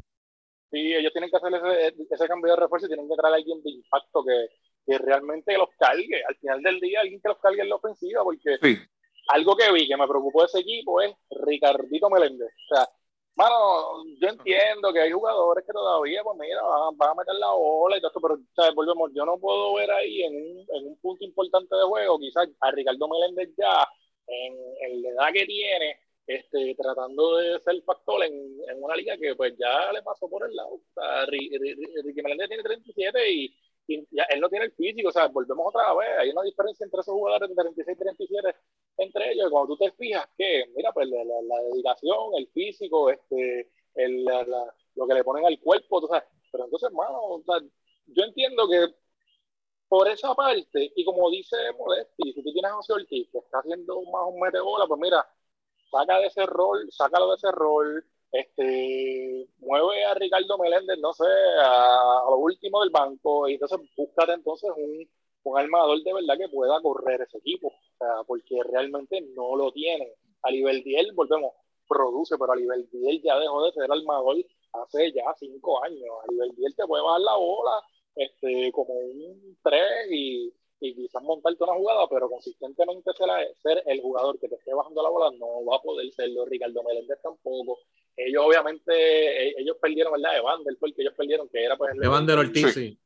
Sí, 0.71 0.93
ellos 0.93 1.11
tienen 1.11 1.29
que 1.31 1.37
hacer 1.37 1.53
ese, 1.53 1.95
ese 2.09 2.27
cambio 2.27 2.53
de 2.53 2.59
refuerzo 2.61 2.85
y 2.85 2.89
tienen 2.89 3.09
que 3.09 3.15
traer 3.15 3.33
a 3.33 3.37
alguien 3.37 3.61
de 3.63 3.71
impacto 3.71 4.23
que, 4.23 4.49
que, 4.85 4.97
realmente 4.99 5.57
los 5.57 5.69
cargue. 5.77 6.23
Al 6.27 6.35
final 6.35 6.61
del 6.61 6.79
día, 6.79 7.01
alguien 7.01 7.21
que 7.21 7.29
los 7.29 7.39
cargue 7.39 7.61
en 7.61 7.69
la 7.69 7.75
ofensiva, 7.75 8.23
porque 8.23 8.57
algo 9.29 9.55
que 9.55 9.71
vi 9.71 9.87
que 9.87 9.97
me 9.97 10.07
preocupó 10.07 10.41
de 10.41 10.47
ese 10.47 10.59
equipo 10.59 11.01
es 11.01 11.13
Ricardito 11.31 12.09
Meléndez. 12.09 12.51
O 12.71 12.75
sea, 12.75 12.87
mano, 13.35 14.03
yo 14.19 14.27
entiendo 14.27 14.91
que 14.91 15.01
hay 15.01 15.11
jugadores 15.11 15.65
que 15.65 15.71
todavía, 15.71 16.21
pues 16.23 16.37
mira, 16.37 16.61
van, 16.97 17.09
a 17.09 17.15
meter 17.15 17.35
la 17.35 17.51
bola 17.51 17.97
y 17.97 18.01
todo 18.01 18.09
esto, 18.09 18.21
pero 18.21 18.73
volvemos, 18.75 19.11
yo 19.15 19.25
no 19.25 19.39
puedo 19.39 19.75
ver 19.75 19.89
ahí 19.91 20.23
en 20.23 20.35
un, 20.35 20.65
en 20.75 20.87
un 20.87 20.99
punto 20.99 21.23
importante 21.23 21.75
de 21.75 21.83
juego, 21.83 22.19
quizás 22.19 22.49
a 22.59 22.71
Ricardo 22.71 23.07
Meléndez 23.07 23.49
ya 23.57 23.87
en, 24.27 25.01
la 25.01 25.09
edad 25.09 25.33
que 25.33 25.45
tiene, 25.45 25.99
este, 26.29 26.75
tratando 26.75 27.37
de 27.37 27.59
ser 27.59 27.81
factor 27.81 28.23
en, 28.23 28.33
en, 28.69 28.83
una 28.83 28.95
liga 28.95 29.17
que 29.17 29.33
pues 29.33 29.57
ya 29.57 29.91
le 29.91 30.03
pasó 30.03 30.29
por 30.29 30.47
el 30.47 30.55
lado. 30.55 30.75
O 30.75 30.81
sea, 30.93 31.25
Ricky 31.25 32.21
Meléndez 32.21 32.49
tiene 32.49 32.61
37 32.61 33.31
y, 33.31 33.55
ya, 34.11 34.23
él 34.29 34.39
no 34.39 34.47
tiene 34.47 34.65
el 34.65 34.71
físico, 34.73 35.09
o 35.09 35.11
sea, 35.11 35.25
volvemos 35.25 35.65
otra 35.73 35.91
vez, 35.95 36.09
hay 36.19 36.29
una 36.29 36.43
diferencia 36.43 36.83
entre 36.83 37.01
esos 37.01 37.15
jugadores 37.15 37.49
de 37.49 37.55
36 37.55 37.97
y 37.97 37.99
37 37.99 38.55
entre 38.97 39.31
ellos, 39.31 39.49
cuando 39.49 39.75
tú 39.75 39.83
te 39.83 39.91
fijas 39.93 40.29
que, 40.37 40.65
mira, 40.75 40.91
pues 40.93 41.09
la, 41.09 41.23
dedicación, 41.71 42.35
el 42.37 42.47
físico, 42.49 43.09
este, 43.09 43.71
el, 43.95 44.23
la, 44.23 44.45
lo 44.93 45.07
que 45.07 45.13
le 45.15 45.23
ponen 45.23 45.47
al 45.47 45.59
cuerpo, 45.59 45.99
tú 45.99 46.07
sabes, 46.07 46.25
pero 46.51 46.65
entonces, 46.65 46.89
hermano, 46.89 47.19
o 47.23 47.41
sea, 47.43 47.55
yo 48.05 48.23
entiendo 48.23 48.69
que 48.69 48.85
por 49.87 50.07
esa 50.07 50.35
parte, 50.35 50.91
y 50.95 51.03
como 51.03 51.31
dice 51.31 51.57
Modesti, 51.75 52.33
si 52.33 52.43
tú 52.43 52.53
tienes 52.53 52.69
a 52.69 52.75
José 52.75 52.93
Ortiz 52.93 53.27
que 53.31 53.39
está 53.39 53.57
haciendo 53.57 53.99
más 54.03 54.21
un 54.27 54.39
bola, 54.39 54.85
pues 54.85 54.99
mira, 55.01 55.27
saca 55.91 56.19
de 56.19 56.27
ese 56.27 56.45
rol, 56.45 56.87
sácalo 56.91 57.29
de 57.29 57.35
ese 57.35 57.51
rol, 57.51 58.05
este, 58.31 59.47
mueve 59.59 60.05
a 60.05 60.13
Ricardo 60.13 60.57
Meléndez, 60.57 60.99
no 60.99 61.13
sé, 61.13 61.25
a, 61.63 62.23
lo 62.29 62.37
último 62.37 62.81
del 62.81 62.91
banco, 62.91 63.47
y 63.47 63.53
entonces 63.53 63.79
búscate 63.97 64.33
entonces 64.33 64.69
un, 64.75 65.09
un 65.43 65.59
armador 65.59 66.01
de 66.03 66.13
verdad 66.13 66.37
que 66.37 66.49
pueda 66.49 66.81
correr 66.81 67.21
ese 67.21 67.39
equipo, 67.39 67.67
o 67.67 67.97
sea, 67.97 68.23
porque 68.27 68.59
realmente 68.71 69.21
no 69.35 69.55
lo 69.55 69.71
tiene. 69.71 70.13
A 70.43 70.51
nivel 70.51 70.83
10, 70.83 71.15
volvemos, 71.15 71.53
produce, 71.87 72.37
pero 72.37 72.53
a 72.53 72.55
nivel 72.55 72.87
10 72.91 73.23
ya 73.23 73.37
dejó 73.39 73.65
de 73.65 73.71
ser 73.73 73.91
armador 73.91 74.37
hace 74.73 75.11
ya 75.11 75.33
cinco 75.37 75.83
años. 75.83 76.09
A 76.23 76.31
nivel 76.31 76.51
10 76.55 76.75
te 76.75 76.85
puede 76.85 77.03
bajar 77.03 77.21
la 77.21 77.35
bola, 77.35 77.81
este, 78.15 78.71
como 78.71 78.93
un 78.93 79.57
3 79.63 79.81
y, 80.11 80.53
y 80.81 80.95
quizás 80.95 81.21
montarte 81.23 81.63
una 81.63 81.73
jugada, 81.73 82.07
pero 82.09 82.29
consistentemente 82.29 83.11
ser, 83.13 83.27
ser, 83.61 83.83
el 83.85 84.01
jugador 84.01 84.39
que 84.39 84.47
te 84.47 84.55
esté 84.55 84.73
bajando 84.73 85.03
la 85.03 85.09
bola 85.09 85.37
no 85.37 85.65
va 85.65 85.77
a 85.77 85.81
poder 85.81 86.11
serlo. 86.11 86.45
Ricardo 86.45 86.83
Meléndez 86.83 87.21
tampoco. 87.21 87.79
Ellos 88.15 88.43
obviamente, 88.45 88.93
e, 88.93 89.55
ellos 89.57 89.77
perdieron, 89.81 90.13
¿verdad? 90.13 90.37
Evander 90.37 90.75
fue 90.77 90.89
el 90.89 90.95
que 90.95 91.01
ellos 91.01 91.13
perdieron, 91.15 91.49
que 91.49 91.63
era 91.63 91.77
pues 91.77 91.93
el... 91.93 92.03
Evander 92.03 92.37
Ortiz, 92.37 92.73
sí. 92.73 92.97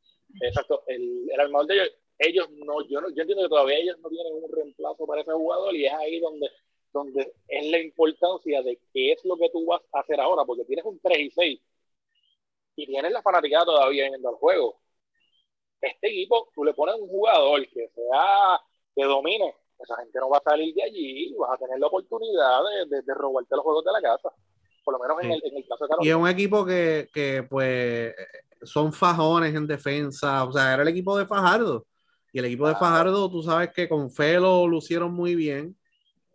Exacto, 0.41 0.83
el, 0.87 1.29
el 1.31 1.39
armador 1.39 1.67
de 1.67 1.73
ellos, 1.75 1.91
ellos 2.17 2.49
no, 2.51 2.87
yo 2.87 3.01
no, 3.01 3.09
yo 3.09 3.21
entiendo 3.21 3.43
que 3.43 3.49
todavía 3.49 3.77
ellos 3.77 3.97
no 3.99 4.09
tienen 4.09 4.33
un 4.33 4.51
reemplazo 4.51 5.05
para 5.05 5.21
ese 5.21 5.31
jugador 5.31 5.75
y 5.75 5.85
es 5.85 5.93
ahí 5.93 6.19
donde 6.19 6.49
donde 6.93 7.33
es 7.47 7.65
la 7.71 7.79
importancia 7.79 8.61
de 8.61 8.79
qué 8.93 9.11
es 9.11 9.25
lo 9.25 9.35
que 9.35 9.49
tú 9.49 9.65
vas 9.65 9.81
a 9.91 9.99
hacer 9.99 10.19
ahora, 10.19 10.45
porque 10.45 10.63
tienes 10.63 10.85
un 10.85 10.99
3 10.99 11.19
y 11.19 11.31
6 11.31 11.61
y 12.75 12.85
tienes 12.85 13.11
la 13.11 13.21
fanaticada 13.21 13.65
todavía 13.65 14.09
yendo 14.09 14.29
al 14.29 14.35
juego. 14.35 14.79
Este 15.83 16.07
equipo, 16.07 16.47
tú 16.55 16.63
le 16.63 16.73
pones 16.73 16.95
un 16.95 17.09
jugador 17.09 17.61
que 17.67 17.89
sea, 17.89 18.61
que 18.95 19.03
domine, 19.03 19.53
esa 19.79 19.97
gente 19.97 20.17
no 20.17 20.29
va 20.29 20.37
a 20.37 20.49
salir 20.49 20.73
de 20.73 20.83
allí 20.83 21.27
y 21.27 21.33
vas 21.33 21.51
a 21.51 21.57
tener 21.57 21.77
la 21.77 21.87
oportunidad 21.87 22.61
de, 22.89 23.01
de, 23.01 23.13
robarte 23.13 23.53
los 23.53 23.63
juegos 23.63 23.83
de 23.83 23.91
la 23.91 24.01
casa. 24.01 24.29
Por 24.85 24.93
lo 24.93 24.99
menos 24.99 25.17
en, 25.21 25.31
el, 25.31 25.41
en, 25.43 25.57
el, 25.57 25.67
caso 25.67 25.83
de 25.83 25.89
Carolina. 25.89 26.07
Y 26.07 26.09
es 26.09 26.15
un 26.15 26.29
equipo 26.29 26.65
que, 26.65 27.09
que, 27.13 27.43
pues, 27.43 28.15
son 28.61 28.93
fajones 28.93 29.53
en 29.53 29.67
defensa. 29.67 30.45
O 30.45 30.53
sea, 30.53 30.73
era 30.73 30.83
el 30.83 30.87
equipo 30.87 31.17
de 31.17 31.25
Fajardo. 31.25 31.85
Y 32.31 32.39
el 32.39 32.45
equipo 32.45 32.67
de 32.67 32.75
Fajardo, 32.75 33.29
tú 33.29 33.43
sabes 33.43 33.71
que 33.73 33.89
con 33.89 34.09
fe 34.09 34.39
lo 34.39 34.65
lucieron 34.67 35.13
muy 35.13 35.35
bien. 35.35 35.77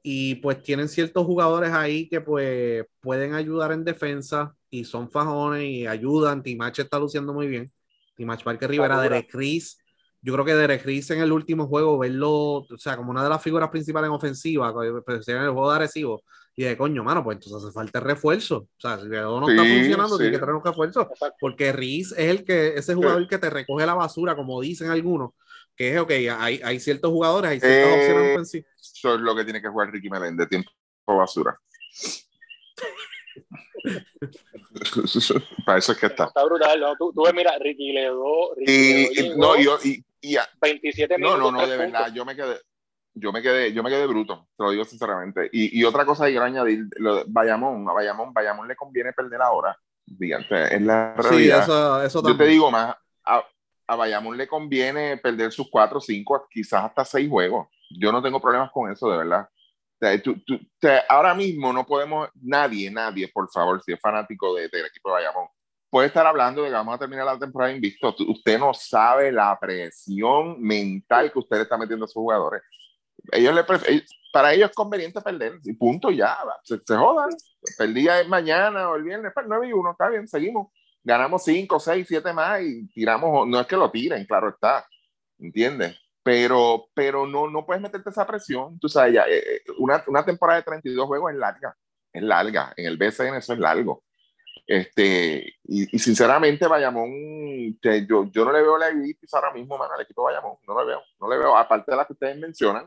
Y 0.03 0.37
pues 0.37 0.63
tienen 0.63 0.89
ciertos 0.89 1.27
jugadores 1.27 1.73
ahí 1.73 2.09
que 2.09 2.21
pues 2.21 2.87
pueden 3.01 3.35
ayudar 3.35 3.73
en 3.73 3.85
defensa 3.85 4.55
y 4.71 4.85
son 4.85 5.11
fajones 5.11 5.65
y 5.65 5.87
ayudan. 5.87 6.43
Timach 6.43 6.79
está 6.79 6.99
luciendo 6.99 7.33
muy 7.35 7.49
bien. 7.49 7.71
Timach 8.19 8.43
Parque 8.43 8.67
Rivera, 8.67 9.01
Derek 9.01 9.31
Chris. 9.31 9.79
Yo 10.21 10.33
creo 10.35 10.45
que 10.45 10.55
Derek 10.55 10.83
Chris 10.83 11.11
en 11.13 11.21
el 11.21 11.33
último 11.33 11.69
juego, 11.69 11.97
verlo, 11.97 12.33
o 12.33 12.67
sea, 12.77 12.97
como 12.97 13.13
una 13.13 13.23
de 13.23 13.31
las 13.31 13.41
figuras 13.41 13.71
principales 13.71 14.09
en 14.09 14.15
ofensiva, 14.15 14.75
pues, 14.75 15.29
en 15.29 15.37
el 15.37 15.51
juego 15.53 15.71
de 15.71 15.77
Arecibo, 15.77 16.23
y 16.57 16.65
de 16.65 16.77
coño, 16.77 17.05
mano, 17.05 17.23
pues 17.23 17.37
entonces 17.37 17.63
hace 17.63 17.73
falta 17.73 18.01
refuerzo. 18.01 18.57
O 18.57 18.81
sea, 18.81 18.99
si 18.99 19.15
algo 19.15 19.41
no 19.41 19.49
está 19.49 19.63
funcionando, 19.63 20.19
tiene 20.19 20.33
que 20.33 20.39
traer 20.39 20.57
un 20.57 20.65
refuerzo. 20.65 21.09
Porque 21.39 21.73
Riz 21.73 22.11
es 22.11 22.19
el 22.19 22.45
que, 22.45 22.75
ese 22.75 22.97
jugador 22.97 23.29
que 23.29 23.39
te 23.39 23.49
recoge 23.49 23.87
la 23.87 23.95
basura, 23.95 24.35
como 24.35 24.61
dicen 24.61 24.91
algunos, 24.91 25.31
que 25.77 25.95
es, 25.95 26.01
ok, 26.01 26.11
hay, 26.37 26.61
hay 26.65 26.81
ciertos 26.81 27.13
jugadores, 27.13 27.53
hay 27.53 27.61
ciertas 27.61 27.93
eh, 27.93 28.01
opciones 28.01 28.33
ofensivas. 28.33 28.73
Eso 28.77 29.15
es 29.15 29.21
lo 29.21 29.37
que 29.37 29.45
tiene 29.45 29.63
que 29.63 29.69
jugar 29.69 29.93
Ricky 29.93 30.11
Meléndez, 30.11 30.49
tiempo 30.49 30.73
basura. 31.07 31.57
Para 35.67 35.79
eso 35.79 35.93
es 35.93 35.99
que 35.99 36.07
está. 36.07 36.25
Está 36.25 36.45
brutal, 36.45 36.81
¿no? 36.81 36.97
Tú, 36.97 37.13
tú 37.13 37.25
ves, 37.25 37.35
mira, 37.35 37.57
Ricky 37.59 37.93
Ledo. 37.93 38.55
Ricky 38.57 38.73
y, 38.73 39.15
Ledo 39.15 39.35
y, 39.35 39.39
no, 39.39 39.57
yo, 39.59 39.79
y, 39.85 40.05
y, 40.21 40.37
27 40.61 41.19
no, 41.19 41.35
minutos. 41.35 41.53
no, 41.53 41.61
no, 41.61 41.67
de 41.67 41.77
verdad, 41.77 42.13
yo 42.13 42.25
me 42.25 42.35
quedé, 42.37 42.61
yo 43.15 43.33
me 43.33 43.43
quedé, 43.43 43.73
yo 43.73 43.83
me 43.83 43.91
quedé 43.91 44.07
bruto, 44.07 44.49
te 44.57 44.65
lo 44.65 44.71
digo 44.71 44.85
sinceramente. 44.85 45.49
Y, 45.53 45.79
y 45.79 45.85
otra 45.85 46.05
cosa 46.05 46.25
que 46.25 46.31
quiero 46.31 46.45
añadir, 46.45 46.87
lo 46.97 47.17
de 47.17 47.25
Bayamón, 47.27 47.89
a 47.89 47.93
Bayamón, 47.93 48.33
Bayamón 48.33 48.69
le 48.69 48.77
conviene 48.77 49.13
perder 49.13 49.41
ahora. 49.43 49.77
Fíjate, 50.19 50.77
es 50.77 50.83
la 50.83 51.15
realidad. 51.15 51.59
Sí, 51.59 51.63
eso, 51.63 52.03
eso 52.03 52.23
yo 52.27 52.37
te 52.37 52.47
digo 52.47 52.71
más, 52.71 52.97
a, 53.25 53.45
a 53.87 53.97
Bayamón 53.97 54.37
le 54.37 54.47
conviene 54.47 55.17
perder 55.19 55.53
sus 55.53 55.69
cuatro, 55.71 56.01
cinco, 56.01 56.47
quizás 56.51 56.85
hasta 56.85 57.05
seis 57.05 57.29
juegos. 57.29 57.69
Yo 57.91 58.13
no 58.13 58.23
tengo 58.23 58.41
problemas 58.41 58.71
con 58.71 58.91
eso, 58.91 59.11
de 59.11 59.19
verdad. 59.19 59.49
Sea, 60.01 60.23
tú, 60.23 60.37
tú, 60.47 60.55
o 60.55 60.79
sea, 60.81 61.05
ahora 61.09 61.35
mismo 61.35 61.73
no 61.73 61.85
podemos, 61.85 62.29
nadie, 62.41 62.91
nadie, 62.91 63.29
por 63.29 63.51
favor, 63.51 63.83
si 63.83 63.93
es 63.93 64.01
fanático 64.01 64.55
de, 64.55 64.69
del 64.69 64.87
equipo 64.87 65.09
de 65.09 65.15
Bayamón, 65.15 65.49
puede 65.91 66.07
estar 66.07 66.27
hablando 66.27 66.63
de 66.63 66.69
que 66.69 66.75
vamos 66.75 66.95
a 66.95 66.99
terminar 66.99 67.27
la 67.27 67.39
temporada 67.39 67.73
invicto. 67.73 68.15
Usted 68.29 68.59
no 68.59 68.73
sabe 68.75 69.33
la 69.33 69.59
presión 69.59 70.61
mental 70.61 71.33
que 71.33 71.39
usted 71.39 71.57
le 71.57 71.63
está 71.63 71.77
metiendo 71.77 72.05
a 72.05 72.09
sus 72.09 72.15
jugadores. 72.15 72.63
Ellos 73.33 73.55
le 73.55 73.65
para 74.33 74.53
ellos 74.53 74.71
es 74.71 74.77
conveniente 74.77 75.21
perder, 75.21 75.59
y 75.65 75.73
punto, 75.73 76.11
ya, 76.11 76.37
se, 76.63 76.79
se 76.87 76.97
jodan. 76.97 77.31
Perdía 77.77 78.23
mañana 78.29 78.91
o 78.91 78.97
el 78.97 79.03
viernes, 79.03 79.33
pues 79.35 79.47
9 79.49 79.69
y 79.69 79.73
1, 79.73 79.91
está 79.91 80.09
bien, 80.09 80.29
seguimos. 80.29 80.69
Ganamos 81.03 81.43
5, 81.45 81.81
6, 81.81 82.07
7 82.07 82.33
más 82.33 82.61
y 82.63 82.87
tiramos, 82.89 83.49
no 83.49 83.61
es 83.61 83.67
que 83.67 83.77
lo 83.77 83.91
tiren, 83.91 84.27
claro 84.27 84.51
está, 84.51 84.87
¿entiendes? 85.39 85.99
Pero, 86.29 86.91
pero 86.93 87.27
no, 87.27 87.49
no 87.49 87.65
puedes 87.65 87.81
meterte 87.81 88.11
esa 88.11 88.27
presión, 88.27 88.79
tú 88.79 88.87
sabes, 88.87 89.15
ya, 89.15 89.25
eh, 89.27 89.63
una, 89.79 90.05
una 90.09 90.23
temporada 90.23 90.59
de 90.59 90.65
32 90.65 91.07
juegos 91.07 91.33
es 91.33 91.39
larga, 91.39 91.75
es 92.13 92.23
larga, 92.23 92.75
en 92.77 92.85
el 92.85 92.99
BCN 92.99 93.37
eso 93.37 93.55
es 93.55 93.59
largo. 93.59 94.05
Este, 94.67 95.55
y, 95.65 95.97
y, 95.97 95.99
sinceramente, 95.99 96.67
Bayamón, 96.67 97.79
que 97.81 98.05
yo, 98.07 98.31
yo 98.31 98.45
no 98.45 98.53
le 98.53 98.61
veo 98.61 98.77
la 98.77 98.91
evitis 98.91 99.33
ahora 99.33 99.55
mismo, 99.55 99.79
mano, 99.79 99.95
al 99.95 100.03
equipo 100.03 100.23
Bayamón. 100.23 100.59
No 100.67 100.79
le 100.79 100.87
veo, 100.87 101.03
no 101.19 101.31
le 101.31 101.39
veo, 101.39 101.57
aparte 101.57 101.93
de 101.93 101.97
las 101.97 102.07
que 102.07 102.13
ustedes 102.13 102.37
mencionan, 102.37 102.87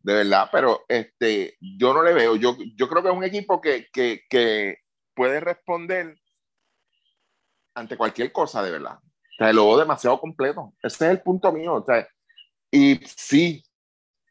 de 0.00 0.12
verdad, 0.12 0.50
pero 0.52 0.84
este, 0.86 1.56
yo 1.78 1.94
no 1.94 2.02
le 2.02 2.12
veo. 2.12 2.36
Yo, 2.36 2.54
yo 2.76 2.86
creo 2.86 3.02
que 3.02 3.08
es 3.08 3.16
un 3.16 3.24
equipo 3.24 3.62
que, 3.62 3.86
que, 3.94 4.24
que 4.28 4.76
puede 5.14 5.40
responder 5.40 6.18
ante 7.74 7.96
cualquier 7.96 8.30
cosa, 8.30 8.62
de 8.62 8.72
verdad. 8.72 8.98
O 8.98 9.36
sea, 9.38 9.54
lo 9.54 9.68
veo 9.68 9.78
demasiado 9.78 10.20
completo. 10.20 10.74
Ese 10.82 11.06
es 11.06 11.10
el 11.12 11.22
punto 11.22 11.50
mío. 11.50 11.76
O 11.76 11.84
sea, 11.86 12.06
y 12.74 12.96
sí, 13.06 13.62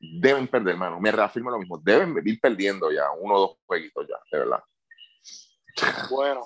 deben 0.01 0.49
perder, 0.49 0.73
hermano. 0.73 0.99
Me 0.99 1.13
reafirmo 1.13 1.49
lo 1.49 1.59
mismo. 1.59 1.77
Deben 1.77 2.13
ir 2.25 2.37
perdiendo 2.41 2.91
ya 2.91 3.09
uno 3.11 3.35
o 3.35 3.39
dos 3.39 3.57
jueguitos 3.65 4.05
ya, 4.05 4.17
de 4.29 4.39
verdad. 4.39 4.63
Bueno, 6.09 6.41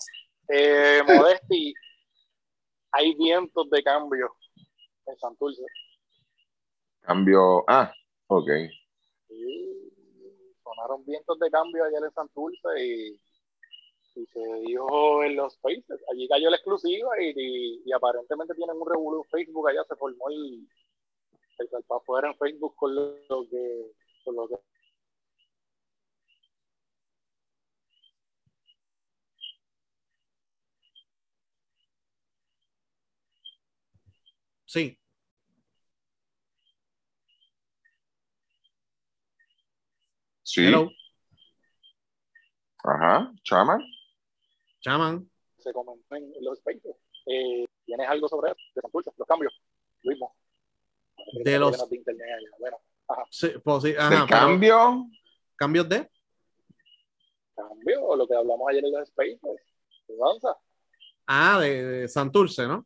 eh, 0.47 1.01
Modesti, 1.07 1.73
hay 2.91 3.15
vientos 3.15 3.67
de 3.71 3.81
cambio 3.81 4.31
en 5.07 5.17
Santurce. 5.17 5.63
Cambio. 7.01 7.63
Ah, 7.67 7.91
ok. 8.27 8.49
Sí, 9.27 9.91
sonaron 10.63 11.03
vientos 11.03 11.39
de 11.39 11.49
cambio 11.49 11.83
ayer 11.83 12.03
en 12.03 12.13
Santurce 12.13 12.85
y, 12.85 13.19
y 14.21 14.25
se 14.27 14.53
dijo 14.67 15.23
en 15.23 15.35
los 15.35 15.57
países. 15.57 15.99
Allí 16.11 16.27
cayó 16.27 16.51
la 16.51 16.57
exclusiva 16.57 17.09
y, 17.19 17.33
y, 17.35 17.81
y 17.85 17.91
aparentemente 17.91 18.53
tienen 18.53 18.77
un 18.77 18.87
revuelo 18.87 19.23
en 19.23 19.29
Facebook. 19.31 19.67
Allá 19.67 19.83
se 19.89 19.95
formó 19.95 20.29
el, 20.29 20.67
el 21.60 21.84
para 21.84 21.99
afuera 21.99 22.28
en 22.30 22.38
Facebook 22.38 22.76
con 22.76 22.95
lo, 22.95 23.47
que. 23.49 23.91
Con 24.24 24.36
lo 24.36 24.47
que 24.47 24.55
Sí. 34.66 34.97
Sí. 40.43 40.66
Hello. 40.66 40.89
Ajá, 42.84 43.34
Chaman. 43.43 43.82
Chaman. 44.82 45.30
se 45.58 45.74
comentó 45.74 46.16
en 46.16 46.34
los 46.41 46.60
países. 46.62 46.95
Eh, 47.26 47.66
¿Tienes 47.86 48.08
algo 48.10 48.28
sobre 48.28 48.51
eso? 48.51 48.60
De 48.76 48.82
los 49.18 49.28
cambios. 49.28 49.53
Lo 50.03 50.12
mismo. 50.12 50.36
De 51.43 51.59
los. 51.59 51.89
De 51.89 51.95
internet 51.95 52.28
allá. 52.38 52.49
Bueno, 52.59 52.78
ajá. 53.07 53.24
Sí, 53.30 53.49
pues 53.63 53.84
sí, 53.84 53.93
ajá, 53.97 54.09
¿De 54.09 54.15
pero- 54.15 54.28
cambio? 54.28 55.05
¿Cambios 55.55 55.89
de? 55.89 56.09
Cambio, 57.55 58.15
lo 58.15 58.28
que 58.28 58.36
hablamos 58.36 58.68
ayer 58.70 58.86
en 58.86 58.91
los 58.91 59.11
países. 59.11 59.41
Mudanza. 60.07 60.55
Ah, 61.26 61.59
de, 61.59 61.84
de 61.84 62.07
Santurce, 62.07 62.68
¿no? 62.68 62.86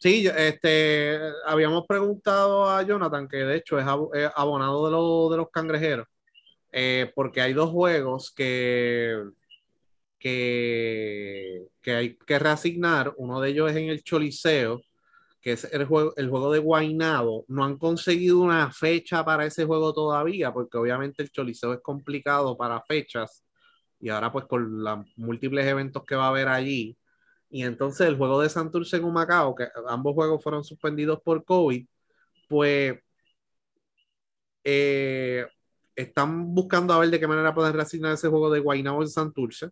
Sí. 0.00 0.26
Este, 0.26 1.18
habíamos 1.44 1.86
preguntado 1.86 2.68
a 2.68 2.82
Jonathan, 2.82 3.28
que 3.28 3.36
de 3.38 3.56
hecho 3.56 3.78
es, 3.78 3.84
abo- 3.86 4.14
es 4.14 4.30
abonado 4.34 4.84
de, 4.86 4.90
los 4.92 5.30
de 5.30 5.36
los 5.36 5.50
cangrejeros, 5.50 6.06
eh, 6.72 7.12
porque 7.14 7.40
hay 7.42 7.52
dos 7.52 7.70
juegos 7.70 8.30
que, 8.32 9.22
que, 10.18 11.66
que 11.82 11.92
hay 11.94 12.16
que 12.16 12.38
reasignar. 12.38 13.12
Uno 13.16 13.40
de 13.40 13.50
ellos 13.50 13.70
es 13.70 13.76
en 13.76 13.88
el 13.90 14.02
Choliseo, 14.02 14.80
que 15.40 15.52
es 15.52 15.64
el 15.72 15.86
juego, 15.86 16.14
el 16.16 16.28
juego 16.30 16.52
de 16.52 16.58
Guaynabo. 16.58 17.44
No 17.48 17.64
han 17.64 17.78
conseguido 17.78 18.40
una 18.40 18.70
fecha 18.72 19.24
para 19.24 19.46
ese 19.46 19.64
juego 19.64 19.92
todavía, 19.92 20.52
porque 20.52 20.78
obviamente 20.78 21.22
el 21.22 21.30
Choliseo 21.30 21.72
es 21.74 21.80
complicado 21.80 22.56
para 22.56 22.82
fechas. 22.82 23.44
Y 24.00 24.10
ahora 24.10 24.32
pues 24.32 24.46
con 24.46 24.82
los 24.82 25.06
múltiples 25.16 25.66
eventos 25.66 26.04
que 26.04 26.16
va 26.16 26.26
a 26.26 26.28
haber 26.28 26.48
allí. 26.48 26.96
Y 27.50 27.64
entonces 27.64 28.06
el 28.08 28.16
juego 28.16 28.40
de 28.40 28.48
Santurce 28.48 28.96
en 28.98 29.04
Humacao, 29.04 29.54
que 29.54 29.68
ambos 29.88 30.14
juegos 30.14 30.42
fueron 30.42 30.64
suspendidos 30.64 31.20
por 31.22 31.44
COVID, 31.44 31.86
pues 32.48 32.98
eh, 34.64 35.46
están 35.96 36.54
buscando 36.54 36.92
a 36.94 36.98
ver 36.98 37.10
de 37.10 37.20
qué 37.20 37.26
manera 37.26 37.54
pueden 37.54 37.72
reasignar 37.74 38.14
ese 38.14 38.28
juego 38.28 38.50
de 38.50 38.60
Guaynabo 38.60 39.02
en 39.02 39.08
Santurce. 39.08 39.70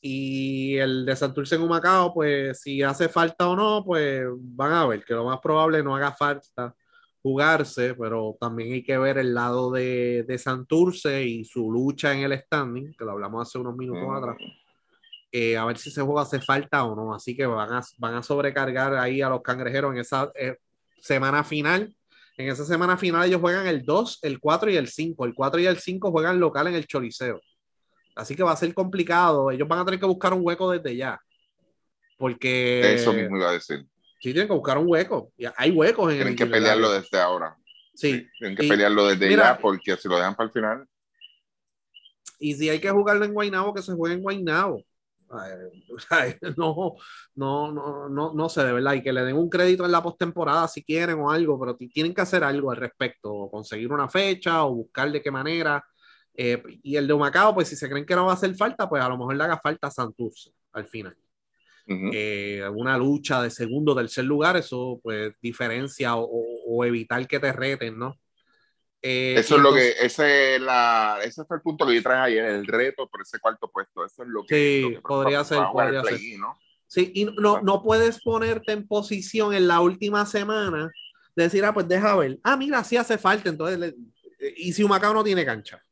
Y 0.00 0.76
el 0.76 1.04
de 1.04 1.16
Santurce 1.16 1.56
en 1.56 1.62
Humacao, 1.62 2.14
pues 2.14 2.60
si 2.60 2.82
hace 2.82 3.08
falta 3.08 3.48
o 3.48 3.56
no, 3.56 3.84
pues 3.84 4.24
van 4.36 4.72
a 4.72 4.86
ver 4.86 5.04
que 5.04 5.14
lo 5.14 5.24
más 5.24 5.40
probable 5.40 5.82
no 5.82 5.96
haga 5.96 6.12
falta 6.12 6.74
jugarse, 7.20 7.94
pero 7.94 8.36
también 8.40 8.72
hay 8.72 8.82
que 8.84 8.96
ver 8.96 9.18
el 9.18 9.34
lado 9.34 9.72
de, 9.72 10.24
de 10.26 10.38
Santurce 10.38 11.24
y 11.24 11.44
su 11.44 11.70
lucha 11.70 12.14
en 12.14 12.20
el 12.20 12.38
standing, 12.38 12.94
que 12.96 13.04
lo 13.04 13.10
hablamos 13.12 13.48
hace 13.48 13.58
unos 13.58 13.76
minutos 13.76 14.04
Mm. 14.08 14.14
atrás 14.14 14.36
eh, 15.30 15.56
a 15.56 15.64
ver 15.64 15.76
si 15.76 15.90
ese 15.90 16.00
juego 16.00 16.20
hace 16.20 16.40
falta 16.40 16.84
o 16.84 16.96
no. 16.96 17.14
Así 17.14 17.36
que 17.36 17.46
van 17.46 17.72
a, 17.72 17.82
van 17.98 18.14
a 18.14 18.22
sobrecargar 18.22 18.94
ahí 18.94 19.20
a 19.20 19.28
los 19.28 19.42
cangrejeros 19.42 19.92
en 19.92 20.00
esa 20.00 20.30
eh, 20.34 20.56
semana 21.00 21.44
final. 21.44 21.94
En 22.36 22.48
esa 22.48 22.64
semana 22.64 22.96
final 22.96 23.26
ellos 23.26 23.40
juegan 23.40 23.66
el 23.66 23.84
2, 23.84 24.20
el 24.22 24.40
4 24.40 24.70
y 24.70 24.76
el 24.76 24.88
5. 24.88 25.24
El 25.24 25.34
4 25.34 25.60
y 25.60 25.66
el 25.66 25.78
5 25.78 26.10
juegan 26.10 26.40
local 26.40 26.68
en 26.68 26.74
el 26.74 26.86
Choliseo. 26.86 27.40
Así 28.18 28.34
que 28.34 28.42
va 28.42 28.52
a 28.52 28.56
ser 28.56 28.74
complicado. 28.74 29.50
Ellos 29.50 29.68
van 29.68 29.78
a 29.78 29.84
tener 29.84 30.00
que 30.00 30.06
buscar 30.06 30.34
un 30.34 30.40
hueco 30.42 30.70
desde 30.70 30.96
ya. 30.96 31.20
Porque 32.18 32.94
Eso 32.94 33.12
mismo 33.12 33.36
iba 33.36 33.48
a 33.50 33.52
decir. 33.52 33.84
sí 34.20 34.32
tienen 34.32 34.48
que 34.48 34.54
buscar 34.54 34.76
un 34.76 34.86
hueco. 34.88 35.32
Hay 35.56 35.70
huecos 35.70 36.10
en 36.10 36.16
Tienen 36.16 36.32
el 36.32 36.36
que 36.36 36.44
itinerario. 36.44 36.74
pelearlo 36.74 36.92
desde 37.00 37.20
ahora. 37.20 37.56
Sí. 37.94 38.26
Tienen 38.38 38.56
que 38.56 38.66
Y- 38.66 38.68
pelearlo 38.68 39.06
desde 39.06 39.28
mira- 39.28 39.44
ya 39.54 39.58
porque 39.58 39.96
si 39.96 40.08
lo 40.08 40.16
dejan 40.16 40.34
para 40.34 40.46
el 40.48 40.52
final. 40.52 40.86
Y 42.40 42.54
si 42.54 42.68
hay 42.68 42.80
que 42.80 42.90
jugarlo 42.90 43.24
en 43.24 43.32
Guaynabo, 43.34 43.72
que 43.74 43.82
se 43.82 43.94
juegue 43.94 44.14
en 44.16 44.22
Guaynabo. 44.22 44.82
No, 46.56 46.94
no, 47.36 47.70
no, 47.72 48.08
no, 48.08 48.32
no 48.34 48.48
sé, 48.48 48.64
de 48.64 48.72
verdad, 48.72 48.94
y 48.94 49.02
que 49.02 49.12
le 49.12 49.22
den 49.22 49.36
un 49.36 49.48
crédito 49.50 49.84
en 49.84 49.92
la 49.92 50.02
postemporada 50.02 50.66
si 50.68 50.82
quieren 50.82 51.18
o 51.20 51.30
algo, 51.30 51.58
pero 51.60 51.76
tienen 51.76 52.14
que 52.14 52.20
hacer 52.22 52.42
algo 52.42 52.70
al 52.70 52.78
respecto, 52.78 53.30
o 53.32 53.50
conseguir 53.50 53.92
una 53.92 54.08
fecha 54.08 54.64
o 54.64 54.74
buscar 54.74 55.12
de 55.12 55.20
qué 55.22 55.30
manera. 55.30 55.84
Eh, 56.40 56.62
y 56.84 56.94
el 56.94 57.08
de 57.08 57.12
Humacao, 57.12 57.52
pues 57.52 57.66
si 57.66 57.74
se 57.74 57.90
creen 57.90 58.06
que 58.06 58.14
no 58.14 58.26
va 58.26 58.30
a 58.30 58.34
hacer 58.36 58.54
falta, 58.54 58.88
pues 58.88 59.02
a 59.02 59.08
lo 59.08 59.18
mejor 59.18 59.34
le 59.34 59.42
haga 59.42 59.58
falta 59.58 59.88
a 59.88 59.90
Santurce 59.90 60.52
al 60.72 60.86
final. 60.86 61.16
Eh, 61.88 62.62
una 62.74 62.96
lucha 62.96 63.42
de 63.42 63.50
segundo, 63.50 63.96
tercer 63.96 64.24
lugar, 64.24 64.56
eso 64.56 65.00
pues 65.02 65.32
diferencia 65.40 66.12
o, 66.16 66.84
evitar 66.84 67.26
que 67.26 67.40
te 67.40 67.50
reten, 67.50 67.98
¿no? 67.98 68.14
Eh, 69.02 69.36
eso 69.38 69.56
es 69.56 69.62
lo 69.62 69.72
que, 69.72 69.94
ese, 70.00 70.60
la, 70.60 71.18
ese 71.24 71.44
fue 71.44 71.56
el 71.56 71.62
punto 71.62 71.86
que 71.86 71.94
yo 71.94 72.02
traje 72.02 72.32
ayer, 72.32 72.44
el 72.44 72.66
reto 72.66 73.08
por 73.08 73.22
ese 73.22 73.40
cuarto 73.40 73.68
puesto. 73.72 74.04
Eso 74.04 74.22
es 74.22 74.28
lo 74.28 74.44
que, 74.44 74.84
sí, 74.86 74.98
podría 75.02 75.42
ser. 75.42 75.62
Podría 75.72 76.04
ser. 76.04 76.20
¿no? 76.38 76.56
Sí, 76.86 77.10
y 77.14 77.24
no, 77.24 77.62
no 77.62 77.82
puedes 77.82 78.22
ponerte 78.22 78.72
en 78.72 78.86
posición 78.86 79.54
en 79.54 79.66
la 79.66 79.80
última 79.80 80.24
semana 80.24 80.92
de 81.34 81.42
decir, 81.42 81.64
ah, 81.64 81.74
pues 81.74 81.88
deja 81.88 82.14
ver. 82.14 82.38
Ah, 82.44 82.56
mira, 82.56 82.84
sí 82.84 82.96
hace 82.96 83.18
falta. 83.18 83.48
Entonces, 83.48 83.94
y 84.56 84.72
si 84.72 84.84
Humacao 84.84 85.14
no 85.14 85.24
tiene 85.24 85.44
cancha. 85.44 85.82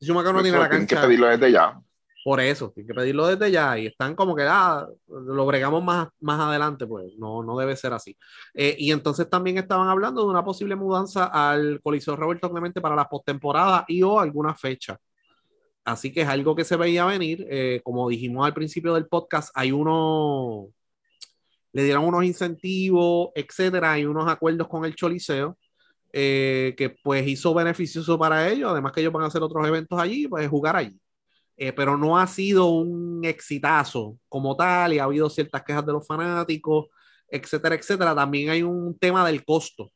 Si 0.00 0.10
Humacao 0.10 0.32
no 0.32 0.42
tiene 0.42 0.58
la 0.58 0.68
cancha. 0.68 1.00
que 1.00 1.06
pedirlo 1.06 1.28
desde 1.28 1.52
ya. 1.52 1.80
Por 2.26 2.40
eso, 2.40 2.72
hay 2.76 2.84
que 2.84 2.92
pedirlo 2.92 3.28
desde 3.28 3.52
ya 3.52 3.78
y 3.78 3.86
están 3.86 4.16
como 4.16 4.34
que, 4.34 4.42
ah, 4.42 4.84
lo 5.06 5.46
bregamos 5.46 5.84
más, 5.84 6.08
más 6.18 6.40
adelante, 6.40 6.84
pues 6.84 7.16
no, 7.18 7.44
no 7.44 7.56
debe 7.56 7.76
ser 7.76 7.92
así. 7.92 8.16
Eh, 8.52 8.74
y 8.78 8.90
entonces 8.90 9.30
también 9.30 9.58
estaban 9.58 9.88
hablando 9.88 10.22
de 10.22 10.30
una 10.30 10.44
posible 10.44 10.74
mudanza 10.74 11.26
al 11.26 11.80
Coliseo 11.82 12.16
Roberto 12.16 12.50
Clemente 12.50 12.80
para 12.80 12.96
la 12.96 13.08
postemporada 13.08 13.84
y 13.86 14.02
o 14.02 14.18
alguna 14.18 14.56
fecha. 14.56 14.98
Así 15.84 16.12
que 16.12 16.22
es 16.22 16.28
algo 16.28 16.56
que 16.56 16.64
se 16.64 16.74
veía 16.74 17.04
venir. 17.04 17.46
Eh, 17.48 17.80
como 17.84 18.08
dijimos 18.08 18.44
al 18.44 18.52
principio 18.52 18.94
del 18.94 19.06
podcast, 19.06 19.50
hay 19.54 19.70
uno, 19.70 20.66
le 21.72 21.84
dieron 21.84 22.04
unos 22.06 22.24
incentivos, 22.24 23.28
etcétera, 23.36 23.92
hay 23.92 24.04
unos 24.04 24.28
acuerdos 24.28 24.66
con 24.66 24.84
el 24.84 24.96
Choliseo. 24.96 25.56
Eh, 26.12 26.74
que 26.78 26.90
pues 26.90 27.26
hizo 27.26 27.52
beneficioso 27.54 28.18
para 28.18 28.48
ellos, 28.48 28.70
además 28.72 28.92
que 28.92 29.00
ellos 29.00 29.12
van 29.12 29.24
a 29.24 29.26
hacer 29.26 29.42
otros 29.42 29.66
eventos 29.66 29.98
allí, 30.00 30.28
pues 30.28 30.48
jugar 30.48 30.76
allí. 30.76 30.98
Eh, 31.56 31.72
pero 31.72 31.96
no 31.96 32.18
ha 32.18 32.26
sido 32.26 32.66
un 32.68 33.24
exitazo 33.24 34.18
como 34.28 34.56
tal 34.56 34.92
y 34.92 34.98
ha 34.98 35.04
habido 35.04 35.30
ciertas 35.30 35.62
quejas 35.64 35.86
de 35.86 35.92
los 35.92 36.06
fanáticos, 36.06 36.86
etcétera, 37.28 37.74
etcétera. 37.76 38.14
También 38.14 38.50
hay 38.50 38.62
un 38.62 38.98
tema 38.98 39.26
del 39.26 39.44
costo. 39.44 39.92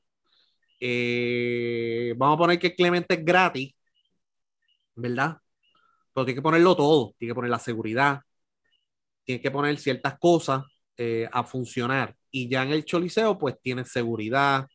Eh, 0.80 2.14
vamos 2.16 2.36
a 2.36 2.38
poner 2.38 2.58
que 2.58 2.74
Clemente 2.74 3.14
es 3.14 3.24
gratis, 3.24 3.74
¿verdad? 4.94 5.38
Pero 6.14 6.24
tiene 6.26 6.36
que 6.38 6.42
ponerlo 6.42 6.76
todo, 6.76 7.14
tiene 7.18 7.30
que 7.32 7.34
poner 7.34 7.50
la 7.50 7.58
seguridad, 7.58 8.20
tiene 9.24 9.40
que 9.42 9.50
poner 9.50 9.78
ciertas 9.78 10.18
cosas 10.18 10.64
a 11.32 11.44
funcionar. 11.44 12.14
Y 12.30 12.48
ya 12.50 12.62
en 12.62 12.72
el 12.72 12.84
Choliseo, 12.84 13.38
pues 13.38 13.56
tienes 13.62 13.90
seguridad, 13.90 14.66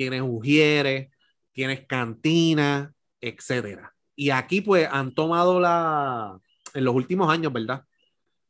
tienes 0.00 0.22
ujieres, 0.24 1.10
tienes 1.52 1.86
cantina, 1.86 2.90
etcétera. 3.20 3.94
Y 4.16 4.30
aquí 4.30 4.62
pues 4.62 4.88
han 4.90 5.12
tomado 5.12 5.60
la, 5.60 6.40
en 6.72 6.84
los 6.84 6.94
últimos 6.94 7.30
años, 7.30 7.52
¿verdad? 7.52 7.84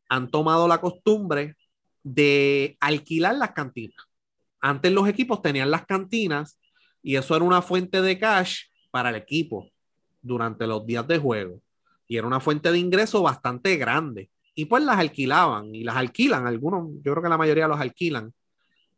Han 0.09 0.31
tomado 0.31 0.69
la 0.69 0.81
costumbre 0.81 1.57
de 2.05 2.77
alquilar 2.79 3.35
las 3.35 3.51
cantinas. 3.51 3.97
Antes 4.61 4.93
los 4.93 5.09
equipos 5.09 5.43
tenían 5.43 5.73
las 5.73 5.87
cantinas 5.87 6.57
y 7.03 7.17
eso 7.17 7.35
era 7.35 7.45
una 7.45 7.63
fuente 7.63 8.01
de 8.01 8.17
cash 8.17 8.67
para 8.93 9.11
el 9.11 9.17
equipo 9.17 9.69
durante 10.23 10.69
los 10.69 10.87
días 10.87 11.09
de 11.09 11.19
juego. 11.19 11.61
Y 12.07 12.17
era 12.17 12.29
una 12.29 12.39
fuente 12.39 12.71
de 12.71 12.79
ingreso 12.79 13.23
bastante 13.23 13.77
grande. 13.77 14.31
Y 14.55 14.67
pues 14.67 14.85
las 14.85 14.99
alquilaban 14.99 15.75
y 15.75 15.83
las 15.83 15.97
alquilan, 15.97 16.47
algunos, 16.47 16.91
yo 17.03 17.11
creo 17.11 17.25
que 17.25 17.29
la 17.29 17.39
mayoría 17.39 17.67
los 17.67 17.81
alquilan. 17.81 18.33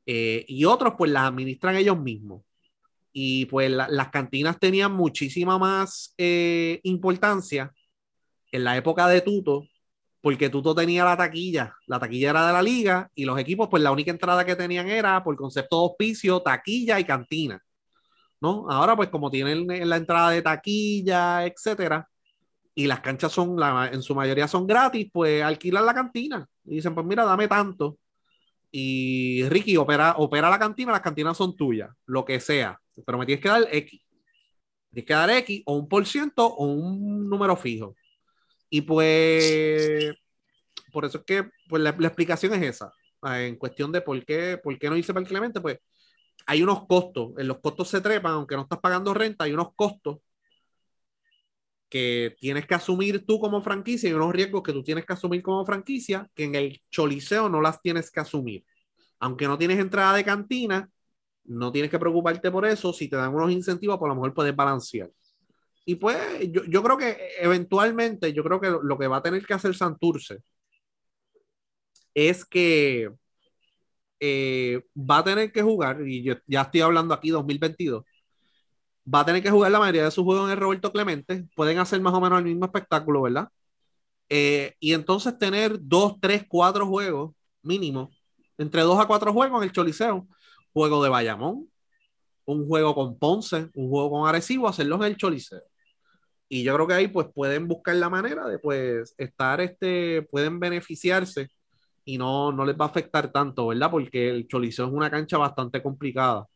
Eh, 0.07 0.45
y 0.49 0.65
otros 0.65 0.95
pues 0.99 1.11
las 1.11 1.29
administran 1.29 1.77
ellos 1.77 1.99
mismos 1.99 2.43
y 3.13 3.47
pues 3.47 3.71
las 3.71 4.09
cantinas 4.09 4.59
tenían 4.59 4.93
muchísima 4.93 5.59
más 5.59 6.15
eh, 6.17 6.81
importancia 6.83 7.73
en 8.51 8.65
la 8.65 8.77
época 8.77 9.07
de 9.07 9.21
Tuto, 9.21 9.67
porque 10.21 10.49
Tuto 10.49 10.75
tenía 10.75 11.05
la 11.05 11.17
taquilla, 11.17 11.75
la 11.87 11.99
taquilla 11.99 12.31
era 12.31 12.47
de 12.47 12.53
la 12.53 12.63
liga 12.63 13.11
y 13.15 13.25
los 13.25 13.39
equipos 13.39 13.69
pues 13.69 13.83
la 13.83 13.93
única 13.93 14.11
entrada 14.11 14.45
que 14.45 14.57
tenían 14.57 14.89
era 14.89 15.23
por 15.23 15.37
concepto 15.37 15.77
de 15.77 15.83
auspicio, 15.83 16.41
taquilla 16.41 16.99
y 16.99 17.05
cantina. 17.05 17.63
¿No? 18.41 18.69
Ahora 18.69 18.97
pues 18.97 19.09
como 19.09 19.31
tienen 19.31 19.67
la 19.89 19.97
entrada 19.97 20.31
de 20.31 20.43
taquilla, 20.43 21.47
etcétera, 21.47 22.09
y 22.75 22.87
las 22.87 23.01
canchas 23.01 23.33
son, 23.33 23.59
la, 23.59 23.91
en 23.93 24.03
su 24.03 24.15
mayoría 24.15 24.49
son 24.49 24.67
gratis, 24.67 25.09
pues 25.13 25.43
alquilan 25.43 25.87
la 25.87 25.95
cantina 25.95 26.49
y 26.65 26.77
dicen, 26.77 26.95
pues 26.95 27.07
mira, 27.07 27.25
dame 27.25 27.49
tanto. 27.49 27.99
Y 28.73 29.45
Ricky 29.49 29.77
opera, 29.77 30.15
opera 30.19 30.51
la 30.51 30.59
cantina, 30.59 30.93
las 30.93 31.03
cantinas 31.03 31.37
son 31.37 31.55
tuyas, 31.57 31.91
lo 32.07 32.25
que 32.25 32.41
sea 32.41 32.83
pero 33.07 33.19
me 33.19 33.27
tienes 33.27 33.43
que 33.43 33.49
dar 33.49 33.67
X. 33.71 34.01
Tienes 34.91 35.07
que 35.07 35.15
dar 35.15 35.31
X 35.31 35.63
o 35.67 35.77
un 35.77 35.89
por 35.89 36.07
ciento 36.07 36.47
o 36.47 36.67
un 36.67 37.29
número 37.29 37.57
fijo. 37.57 37.95
Y 38.69 38.83
pues, 38.83 40.15
por 40.93 41.05
eso 41.05 41.19
es 41.19 41.25
que 41.25 41.51
pues, 41.69 41.83
la, 41.83 41.91
explicación 41.91 42.55
es 42.55 42.63
esa. 42.63 42.93
En 43.23 43.57
cuestión 43.57 43.93
de 43.93 44.01
por 44.01 44.25
qué, 44.25 44.59
por 44.63 44.79
qué 44.79 44.91
no 44.91 44.97
hice 44.97 45.13
para 45.13 45.23
el 45.23 45.29
Clemente, 45.29 45.61
pues 45.61 45.79
hay 46.47 46.63
unos 46.63 46.87
costos. 46.87 47.33
En 47.39 47.49
los 47.49 47.61
costos 47.61 47.89
se 47.89 48.01
trepan, 48.01 48.33
aunque 48.33 48.57
no 48.57 48.63
estás 48.63 48.81
pagando 48.81 49.15
renta, 49.15 49.45
hay 49.45 49.53
unos 49.53 49.75
costos 49.75 50.19
que 51.93 52.35
tienes 52.41 52.67
que 52.67 52.75
asumir 52.75 53.27
tú 53.27 53.39
como 53.39 53.61
franquicia 53.61 54.09
y 54.09 54.15
unos 54.15 54.33
riesgos 54.33 54.63
que 54.63 54.73
tú 54.73 54.83
tienes 54.83 55.05
que 55.05 55.13
asumir 55.13 55.43
como 55.43 55.67
franquicia 55.67 56.27
que 56.35 56.45
en 56.45 56.55
el 56.55 56.83
choliseo 56.91 57.51
no 57.51 57.61
las 57.61 57.83
tienes 57.83 58.11
que 58.11 58.21
asumir. 58.21 58.65
Aunque 59.21 59.47
no 59.47 59.59
tienes 59.59 59.79
entrada 59.79 60.17
de 60.17 60.25
cantina, 60.25 60.91
no 61.45 61.71
tienes 61.71 61.91
que 61.91 61.99
preocuparte 61.99 62.51
por 62.51 62.65
eso. 62.65 62.95
Si 62.95 63.09
te 63.11 63.17
dan 63.17 63.35
unos 63.35 63.53
incentivos, 63.53 63.99
por 63.99 64.09
lo 64.09 64.15
mejor 64.15 64.33
puedes 64.33 64.57
balancear. 64.57 65.11
Y 65.85 65.97
pues 65.97 66.17
yo, 66.51 66.65
yo 66.65 66.83
creo 66.83 66.97
que 66.97 67.19
eventualmente, 67.39 68.33
yo 68.33 68.43
creo 68.43 68.59
que 68.59 68.71
lo, 68.71 68.99
que 68.99 69.07
va 69.07 69.19
a 69.19 69.23
tener 69.23 69.45
que 69.45 69.53
hacer 69.53 69.75
Santurce 69.75 70.39
es 72.15 72.47
que 72.47 73.11
eh, 74.19 74.83
va 74.97 75.19
a 75.19 75.25
tener 75.25 75.53
que 75.53 75.61
jugar, 75.61 76.09
y 76.09 76.23
yo 76.23 76.37
ya 76.47 76.63
estoy 76.63 76.81
hablando 76.81 77.13
aquí 77.13 77.29
2022, 77.29 78.03
va 79.13 79.21
a 79.21 79.25
tener 79.27 79.43
que 79.43 79.51
jugar 79.51 79.71
la 79.73 79.79
mayoría 79.79 80.05
de 80.05 80.11
sus 80.11 80.25
juegos 80.25 80.47
en 80.47 80.53
el 80.53 80.61
Roberto 80.61 80.93
Clemente. 80.93 81.45
Pueden 81.57 81.79
hacer 81.79 82.01
más 82.01 82.15
o 82.15 82.21
menos 82.21 82.39
el 82.39 82.45
mismo 82.45 82.65
espectáculo, 82.65 83.23
¿verdad? 83.23 83.49
Eh, 84.29 84.75
y 84.81 84.95
entonces 84.95 85.39
tener 85.39 85.79
dos, 85.81 86.17
tres, 86.21 86.45
cuatro 86.49 86.87
juegos 86.87 87.35
mínimo, 87.63 88.11
entre 88.59 88.83
dos 88.83 88.99
a 88.99 89.07
cuatro 89.07 89.33
juegos 89.33 89.59
en 89.63 89.69
el 89.69 89.73
Choliseo 89.73 90.27
juego 90.73 91.03
de 91.03 91.11
Bayamón, 91.11 91.69
un 92.47 92.67
juego 92.67 92.95
con 92.95 93.19
Ponce, 93.19 93.71
un 93.75 93.91
juego 93.91 94.11
con 94.11 94.29
Arecibo, 94.29 94.69
hacerlos 94.69 95.01
en 95.01 95.07
el 95.07 95.17
Choliseo. 95.17 95.63
Y 96.49 96.65
yo 96.65 96.75
creo 96.75 96.87
que 96.87 96.95
ahí 96.95 97.09
pues 97.09 97.29
pueden 97.35 97.69
buscar 97.69 97.97
la 97.97 98.11
manera 98.11 98.47
de 98.47 98.59
pues 98.59 99.15
estar, 99.19 99.61
este, 99.61 100.23
pueden 100.31 100.61
beneficiarse 100.61 101.49
y 102.05 102.19
no, 102.19 102.53
no 102.53 102.65
les 102.67 102.77
va 102.77 102.87
a 102.87 102.89
afectar 102.89 103.33
tanto, 103.33 103.69
¿verdad? 103.69 103.91
Porque 103.91 104.31
el 104.31 104.49
Choliseo 104.49 104.87
es 104.87 104.93
una 104.93 105.11
cancha 105.11 105.39
bastante 105.39 105.83
complicada 105.83 106.47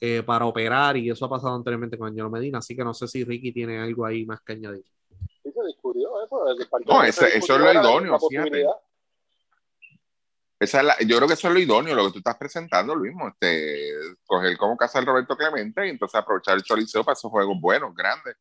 eh, 0.00 0.22
para 0.22 0.46
operar 0.46 0.96
y 0.96 1.10
eso 1.10 1.26
ha 1.26 1.28
pasado 1.28 1.54
anteriormente 1.54 1.98
con 1.98 2.08
Angelo 2.08 2.30
Medina, 2.30 2.58
así 2.58 2.74
que 2.74 2.82
no 2.82 2.94
sé 2.94 3.06
si 3.06 3.22
Ricky 3.22 3.52
tiene 3.52 3.78
algo 3.78 4.06
ahí 4.06 4.24
más 4.24 4.40
que 4.40 4.54
añadir. 4.54 4.84
Sí, 5.42 5.52
se 5.52 5.66
discutió 5.66 6.24
eso. 6.24 6.44
No, 6.86 7.02
eso 7.02 7.26
es 7.26 7.48
lo 7.48 7.72
idóneo, 7.72 8.18
yo 11.06 11.16
creo 11.16 11.26
que 11.26 11.34
eso 11.34 11.48
es 11.48 11.54
lo 11.54 11.60
idóneo, 11.60 11.94
lo 11.94 12.06
que 12.06 12.12
tú 12.12 12.18
estás 12.18 12.36
presentando, 12.36 12.94
lo 12.94 13.02
mismo, 13.02 13.28
este, 13.28 13.92
coger 14.26 14.56
como 14.58 14.76
casa 14.76 14.98
del 14.98 15.06
Roberto 15.06 15.36
Clemente 15.36 15.86
y 15.86 15.90
entonces 15.90 16.20
aprovechar 16.20 16.56
el 16.56 16.62
choliseo 16.62 17.02
para 17.02 17.14
esos 17.14 17.30
juegos 17.30 17.58
buenos, 17.60 17.94
grandes. 17.94 18.36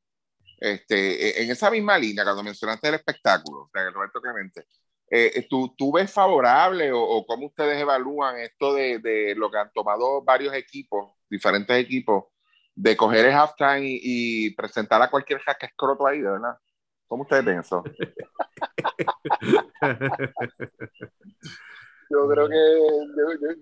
Este, 0.57 1.40
e, 1.40 1.44
en 1.44 1.52
esa 1.52 1.72
misma 1.72 1.98
línea, 1.98 2.26
cuando 2.26 2.44
mencionaste 2.44 2.90
el 2.90 2.95
espectáculo, 2.95 3.61
o 3.61 3.69
sea, 3.72 3.84
el 3.84 3.94
Roberto 3.94 4.22
Clemente, 4.22 4.65
eh, 5.11 5.31
eh, 5.36 5.48
¿tú, 5.49 5.73
¿tú, 5.77 5.91
ves 5.91 6.11
favorable 6.11 6.91
o, 6.91 7.02
o, 7.02 7.26
cómo 7.26 7.48
ustedes 7.48 7.80
evalúan 7.80 8.40
esto 8.40 8.73
de, 8.73 8.99
de, 8.99 9.36
lo 9.36 9.49
que 9.49 9.57
han 9.57 9.72
tomado 9.73 10.23
varios 10.23 10.53
equipos, 10.53 11.14
diferentes 11.30 11.76
equipos, 11.77 12.26
de 12.76 12.95
coger 12.95 13.26
el 13.26 13.34
halftime 13.34 13.81
y, 13.81 13.99
y 14.02 14.56
presentar 14.56 15.02
a 15.02 15.10
cualquier 15.10 15.40
hack 15.40 15.64
escroto 15.64 16.07
ahí, 16.07 16.19
de 16.19 16.30
verdad? 16.30 16.57
¿Cómo 17.07 17.23
ustedes 17.23 17.44
ven 17.44 17.60
eso? 17.60 17.84
Yo 22.10 22.27
creo 22.27 22.48
que. 22.48 22.56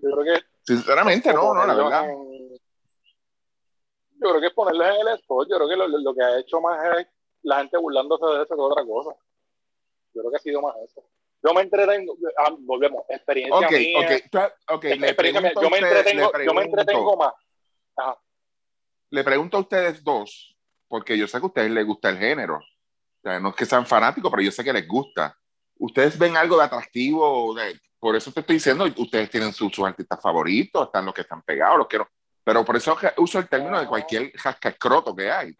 creo 0.00 0.24
que 0.24 0.40
Sinceramente, 0.62 1.32
no, 1.32 1.54
no, 1.54 1.66
la 1.66 1.74
verdad. 1.74 2.08
yo 2.08 2.38
creo 4.30 4.40
que 4.40 4.46
es 4.46 4.54
ponerles 4.54 5.00
en 5.00 5.08
el 5.08 5.14
spot. 5.18 5.48
Yo 5.50 5.56
creo 5.56 5.68
que 5.68 5.76
lo, 5.76 5.86
lo, 5.86 6.14
que 6.14 6.22
ha 6.22 6.38
hecho 6.38 6.60
más 6.60 6.82
es 6.98 7.06
la 7.42 7.58
gente 7.58 7.76
burlándose 7.78 8.24
de 8.24 8.42
eso 8.42 8.56
que 8.56 8.60
otra 8.60 8.84
cosa. 8.84 9.14
Yo 10.14 10.22
creo 10.22 10.30
que 10.30 10.36
ha 10.36 10.40
sido 10.40 10.62
más 10.62 10.74
eso. 10.78 11.04
Yo 11.42 11.54
me 11.54 11.62
entretengo, 11.62 12.16
ah, 12.36 12.52
volvemos, 12.58 13.02
experiencia 13.08 13.66
okay, 13.66 13.94
mía. 13.94 13.98
Okay, 13.98 14.20
okay, 14.68 14.92
experiencia 14.92 15.52
yo, 15.54 15.70
me 15.70 15.78
entretengo, 15.78 16.32
yo 16.44 16.54
me 16.54 16.62
entretengo 16.62 17.16
más. 17.16 17.32
Le 19.10 19.24
pregunto 19.24 19.56
a 19.56 19.60
ustedes 19.60 20.02
dos, 20.02 20.56
porque 20.88 21.16
yo 21.16 21.26
sé 21.28 21.38
que 21.38 21.44
a 21.44 21.46
ustedes 21.46 21.70
les 21.70 21.86
gusta 21.86 22.08
el 22.08 22.18
género. 22.18 22.60
no 23.22 23.50
es 23.50 23.54
que 23.54 23.66
sean 23.66 23.86
fanáticos, 23.86 24.30
pero 24.30 24.42
yo 24.42 24.50
sé 24.50 24.64
que 24.64 24.72
les 24.72 24.86
gusta. 24.86 25.36
Ustedes 25.76 26.18
ven 26.18 26.36
algo 26.36 26.58
de 26.58 26.64
atractivo, 26.64 27.54
por 28.00 28.16
eso 28.16 28.32
te 28.32 28.40
estoy 28.40 28.56
diciendo, 28.56 28.84
ustedes 28.84 29.30
tienen 29.30 29.52
sus, 29.52 29.78
artistas 29.78 30.20
favoritos, 30.20 30.86
están 30.86 31.06
los 31.06 31.14
que 31.14 31.20
están 31.22 31.42
pegados, 31.42 31.78
los 31.78 31.86
que 31.86 31.98
no. 31.98 32.08
Pero 32.42 32.64
por 32.64 32.76
eso 32.76 32.96
uso 33.18 33.38
el 33.38 33.48
término 33.48 33.78
de 33.78 33.86
cualquier 33.86 34.32
jascascroto 34.32 35.14
que 35.14 35.30
hay. 35.30 35.54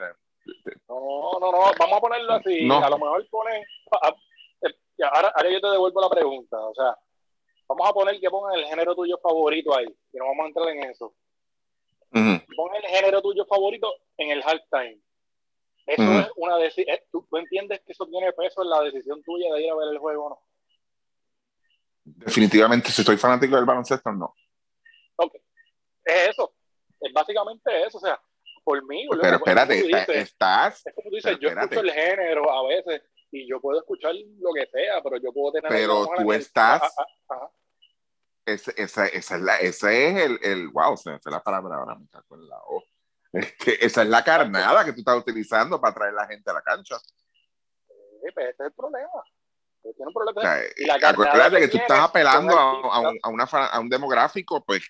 No, 0.88 1.38
no, 1.40 1.52
no, 1.52 1.58
vamos 1.78 1.98
a 1.98 2.00
ponerlo 2.00 2.32
así. 2.34 2.68
A 2.68 2.90
lo 2.90 2.98
mejor 2.98 3.28
ponen. 3.30 3.62
Ahora, 5.02 5.32
ahora 5.34 5.50
yo 5.50 5.60
te 5.60 5.68
devuelvo 5.68 6.00
la 6.00 6.10
pregunta. 6.10 6.58
O 6.58 6.74
sea, 6.74 6.96
vamos 7.68 7.88
a 7.88 7.92
poner 7.92 8.20
que 8.20 8.30
pongan 8.30 8.58
el 8.58 8.66
género 8.66 8.94
tuyo 8.94 9.18
favorito 9.18 9.76
ahí. 9.76 9.86
Y 10.12 10.16
no 10.16 10.26
vamos 10.26 10.44
a 10.44 10.48
entrar 10.48 10.68
en 10.68 10.90
eso. 10.90 11.14
Pon 12.10 12.74
el 12.74 12.82
género 12.82 13.22
tuyo 13.22 13.44
favorito 13.46 13.92
en 14.16 14.30
el 14.30 14.42
halftime. 14.42 15.00
Eso 15.86 16.20
es 16.20 16.28
una 16.36 16.56
decisión. 16.56 16.96
Eh, 16.96 17.04
¿Tú, 17.10 17.26
entiendes 17.32 17.80
que 17.80 17.92
eso 17.92 18.06
tiene 18.06 18.32
peso 18.32 18.62
en 18.62 18.70
la 18.70 18.82
decisión 18.82 19.22
tuya 19.22 19.54
de 19.54 19.62
ir 19.62 19.70
a 19.70 19.74
ver 19.74 19.88
el 19.88 19.98
juego 19.98 20.26
o 20.26 20.28
no? 20.30 20.40
Definitivamente, 22.04 22.90
si 22.90 23.02
soy 23.02 23.16
fanático 23.16 23.56
del 23.56 23.64
baloncesto, 23.64 24.12
no. 24.12 24.34
Ok. 25.16 25.34
Es 26.04 26.28
eso. 26.28 26.52
Es 27.00 27.12
básicamente 27.12 27.86
eso. 27.86 27.98
O 27.98 28.00
sea, 28.00 28.20
por 28.64 28.84
mí. 28.86 29.06
Pero 29.10 29.36
espérate, 29.36 30.20
estás. 30.20 30.86
Es 30.86 30.94
como 30.94 31.08
tú 31.08 31.16
dices, 31.16 31.38
yo 31.40 31.48
escucho 31.48 31.80
el 31.80 31.92
género 31.92 32.50
a 32.50 32.66
veces 32.66 33.02
y 33.30 33.48
yo 33.48 33.60
puedo 33.60 33.80
escuchar 33.80 34.12
lo 34.14 34.52
que 34.52 34.66
sea, 34.66 35.02
pero 35.02 35.16
yo 35.18 35.32
puedo 35.32 35.52
tener. 35.52 35.70
Pero 35.70 36.08
tú 36.16 36.32
estás. 36.32 36.82
Ese, 38.46 38.72
esa, 38.76 39.06
esa, 39.06 39.36
es 39.36 39.42
la, 39.42 39.56
ese 39.56 40.08
es 40.08 40.16
el, 40.24 40.38
el 40.42 40.68
wow, 40.68 40.96
se 40.96 41.10
me 41.10 41.16
hace 41.16 41.30
la 41.30 41.42
palabra 41.42 41.76
ahora, 41.76 41.94
me 41.96 42.08
cago 42.08 42.34
en 42.34 42.48
la 42.48 42.56
O. 42.66 42.82
Este, 43.30 43.84
esa 43.84 44.02
es 44.02 44.08
la 44.08 44.24
carnada 44.24 44.82
que 44.86 44.92
tú 44.94 45.00
estás 45.00 45.18
utilizando 45.18 45.78
para 45.78 45.94
traer 45.94 46.14
la 46.14 46.26
gente 46.26 46.50
a 46.50 46.54
la 46.54 46.62
cancha. 46.62 46.96
Sí, 46.98 48.30
pues 48.32 48.46
ese 48.46 48.62
es 48.62 48.66
el 48.68 48.72
problema. 48.72 49.22
Tiene 49.82 50.06
un 50.06 50.14
problema. 50.14 50.40
O 50.40 50.42
sea, 50.42 50.60
y 50.76 50.86
la 50.86 50.94
acuérdate 50.94 51.60
que, 51.60 51.68
tú 51.68 51.76
estás 51.76 52.00
apelando 52.00 52.58
a, 52.58 52.62
a, 52.62 53.00
un, 53.00 53.18
a, 53.22 53.28
una, 53.28 53.44
a 53.44 53.80
un 53.80 53.88
demográfico, 53.90 54.64
pues, 54.64 54.82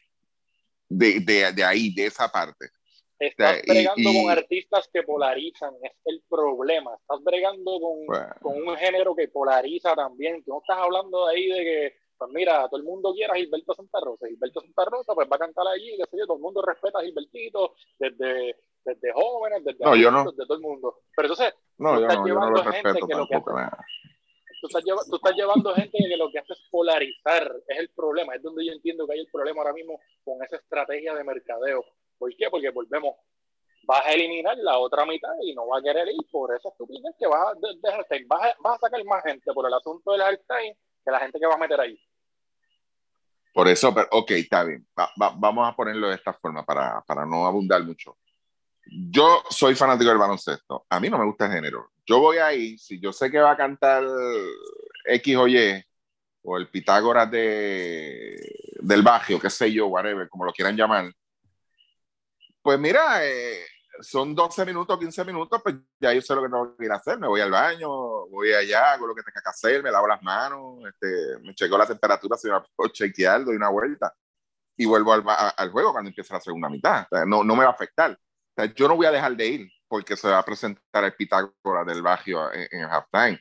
de, 0.88 1.18
de, 1.20 1.52
de 1.52 1.64
ahí, 1.64 1.92
de 1.92 2.06
esa 2.06 2.28
parte. 2.28 2.70
Estás 3.18 3.62
bregando 3.66 4.10
con 4.12 4.30
artistas 4.30 4.88
que 4.92 5.02
polarizan, 5.02 5.74
es 5.82 5.92
el 6.04 6.22
problema. 6.28 6.94
Estás 6.94 7.22
bregando 7.24 7.80
con, 7.80 8.06
con, 8.40 8.62
un 8.62 8.76
género 8.76 9.14
que 9.16 9.28
polariza 9.28 9.94
también. 9.96 10.44
Tú 10.44 10.52
no 10.52 10.60
estás 10.60 10.78
hablando 10.78 11.26
de 11.26 11.34
ahí 11.34 11.48
de 11.48 11.64
que, 11.64 11.94
pues 12.16 12.30
mira, 12.32 12.68
todo 12.68 12.78
el 12.78 12.84
mundo 12.84 13.12
quiere 13.12 13.32
a 13.32 13.36
Gilberto 13.36 13.74
Santa 13.74 13.98
Rosa. 14.00 14.28
Gilberto 14.28 14.60
Santa 14.60 14.84
Rosa, 14.84 15.14
pues 15.14 15.28
va 15.30 15.34
a 15.34 15.40
cantar 15.40 15.66
allí, 15.66 15.96
que 15.96 16.04
sé 16.08 16.16
yo, 16.16 16.26
todo 16.26 16.36
el 16.36 16.42
mundo 16.42 16.62
respeta 16.62 17.00
a 17.00 17.02
Gilbertito, 17.02 17.74
desde, 17.98 18.56
desde 18.84 19.12
jóvenes, 19.12 19.64
desde, 19.64 19.84
no, 19.84 19.96
yo 19.96 20.10
no. 20.12 20.24
desde 20.30 20.46
todo 20.46 20.54
el 20.54 20.62
mundo. 20.62 21.00
Pero 21.16 21.28
entonces, 21.28 21.54
no, 21.78 21.96
tú 21.96 22.02
estás 22.02 22.24
llevando 22.24 22.64
gente 22.64 23.00
que 23.06 23.14
lo 23.14 23.26
que 23.26 23.42
Tú 24.60 24.66
estás, 24.66 24.82
tú 25.08 25.16
estás, 25.16 25.36
llevando 25.36 25.72
gente 25.72 25.98
que 25.98 26.16
lo 26.16 26.32
que 26.32 26.40
hace 26.40 26.52
es 26.52 26.60
polarizar, 26.68 27.48
es 27.68 27.78
el 27.78 27.90
problema, 27.90 28.34
es 28.34 28.42
donde 28.42 28.66
yo 28.66 28.72
entiendo 28.72 29.06
que 29.06 29.12
hay 29.12 29.20
el 29.20 29.28
problema 29.30 29.60
ahora 29.60 29.72
mismo 29.72 30.00
con 30.24 30.42
esa 30.42 30.56
estrategia 30.56 31.14
de 31.14 31.22
mercadeo. 31.22 31.84
¿Por 32.18 32.34
qué? 32.36 32.48
Porque 32.50 32.70
volvemos, 32.70 33.14
vas 33.84 34.04
a 34.04 34.12
eliminar 34.12 34.56
la 34.58 34.78
otra 34.78 35.06
mitad 35.06 35.32
y 35.42 35.54
no 35.54 35.66
va 35.66 35.78
a 35.78 35.82
querer 35.82 36.08
ir 36.08 36.26
por 36.30 36.54
esa 36.54 36.68
estupidez 36.68 37.14
que 37.18 37.26
vas 37.26 37.48
a, 37.48 37.54
de, 37.54 38.24
vas 38.26 38.42
a, 38.42 38.54
vas 38.62 38.80
sacar 38.80 39.04
más 39.04 39.22
gente 39.24 39.52
por 39.52 39.66
el 39.66 39.74
asunto 39.74 40.12
del 40.12 40.22
halftime 40.22 40.76
que 41.04 41.10
la 41.10 41.20
gente 41.20 41.38
que 41.38 41.46
va 41.46 41.54
a 41.54 41.58
meter 41.58 41.80
ahí. 41.80 41.98
Por 43.54 43.66
eso, 43.66 43.92
pero, 43.94 44.06
ok, 44.12 44.30
está 44.32 44.62
bien. 44.64 44.86
vamos 45.16 45.68
a 45.68 45.74
ponerlo 45.74 46.08
de 46.08 46.16
esta 46.16 46.32
forma 46.34 46.64
para, 46.64 47.02
para 47.06 47.24
no 47.24 47.46
abundar 47.46 47.82
mucho. 47.82 48.18
Yo 48.84 49.42
soy 49.50 49.74
fanático 49.74 50.10
del 50.10 50.18
baloncesto. 50.18 50.86
A 50.88 51.00
mí 51.00 51.10
no 51.10 51.18
me 51.18 51.24
gusta 51.24 51.46
el 51.46 51.52
género. 51.52 51.90
Yo 52.06 52.20
voy 52.20 52.38
ahí, 52.38 52.78
si 52.78 53.00
yo 53.00 53.12
sé 53.12 53.30
que 53.30 53.38
va 53.38 53.52
a 53.52 53.56
cantar 53.56 54.04
X 55.04 55.36
o 55.36 55.48
Y, 55.48 55.84
o 56.42 56.56
el 56.56 56.68
Pitágoras 56.68 57.30
de, 57.30 58.36
del 58.80 59.02
Bagio, 59.02 59.40
qué 59.40 59.50
sé 59.50 59.72
yo, 59.72 59.88
whatever, 59.88 60.28
como 60.28 60.44
lo 60.44 60.52
quieran 60.52 60.76
llamar, 60.76 61.12
pues 62.68 62.78
mira, 62.78 63.24
eh, 63.24 63.64
son 64.02 64.34
12 64.34 64.66
minutos, 64.66 64.98
15 64.98 65.24
minutos, 65.24 65.58
pues 65.64 65.76
ya 65.98 66.12
yo 66.12 66.20
sé 66.20 66.34
lo 66.34 66.42
que 66.42 66.48
tengo 66.48 66.76
que 66.76 66.84
ir 66.84 66.92
a 66.92 66.96
hacer. 66.96 67.18
Me 67.18 67.26
voy 67.26 67.40
al 67.40 67.50
baño, 67.50 67.88
voy 68.28 68.52
allá, 68.52 68.92
hago 68.92 69.06
lo 69.06 69.14
que 69.14 69.22
tenga 69.22 69.40
que 69.40 69.48
hacer, 69.48 69.82
me 69.82 69.90
lavo 69.90 70.06
las 70.06 70.22
manos, 70.22 70.84
este, 70.86 71.38
me 71.40 71.54
checo 71.54 71.78
la 71.78 71.86
temperatura, 71.86 72.36
si 72.36 72.50
me 72.50 72.60
puedo 72.76 72.92
chequear, 72.92 73.42
doy 73.42 73.56
una 73.56 73.70
vuelta 73.70 74.14
y 74.76 74.84
vuelvo 74.84 75.14
al, 75.14 75.24
al 75.56 75.70
juego 75.70 75.92
cuando 75.92 76.10
empiece 76.10 76.34
la 76.34 76.42
segunda 76.42 76.68
mitad. 76.68 77.06
no, 77.26 77.42
no 77.42 77.56
me 77.56 77.64
va 77.64 77.70
a 77.70 77.72
afectar. 77.72 78.18
yo 78.76 78.86
no 78.86 78.96
voy 78.96 79.06
a 79.06 79.12
dejar 79.12 79.34
de 79.34 79.46
ir 79.46 79.70
porque 79.88 80.14
se 80.14 80.28
va 80.28 80.36
a 80.36 80.44
presentar 80.44 81.04
el 81.04 81.14
Pitágoras 81.14 81.86
del 81.86 82.02
Bagio 82.02 82.52
en, 82.52 82.68
en 82.70 82.84
halftime. 82.84 83.40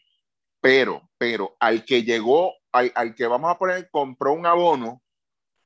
Pero, 0.61 1.01
pero 1.17 1.57
al 1.59 1.83
que 1.83 2.03
llegó, 2.03 2.53
al, 2.71 2.93
al 2.95 3.13
que 3.13 3.27
vamos 3.27 3.51
a 3.51 3.57
poner, 3.57 3.89
compró 3.91 4.31
un 4.31 4.45
abono 4.45 5.01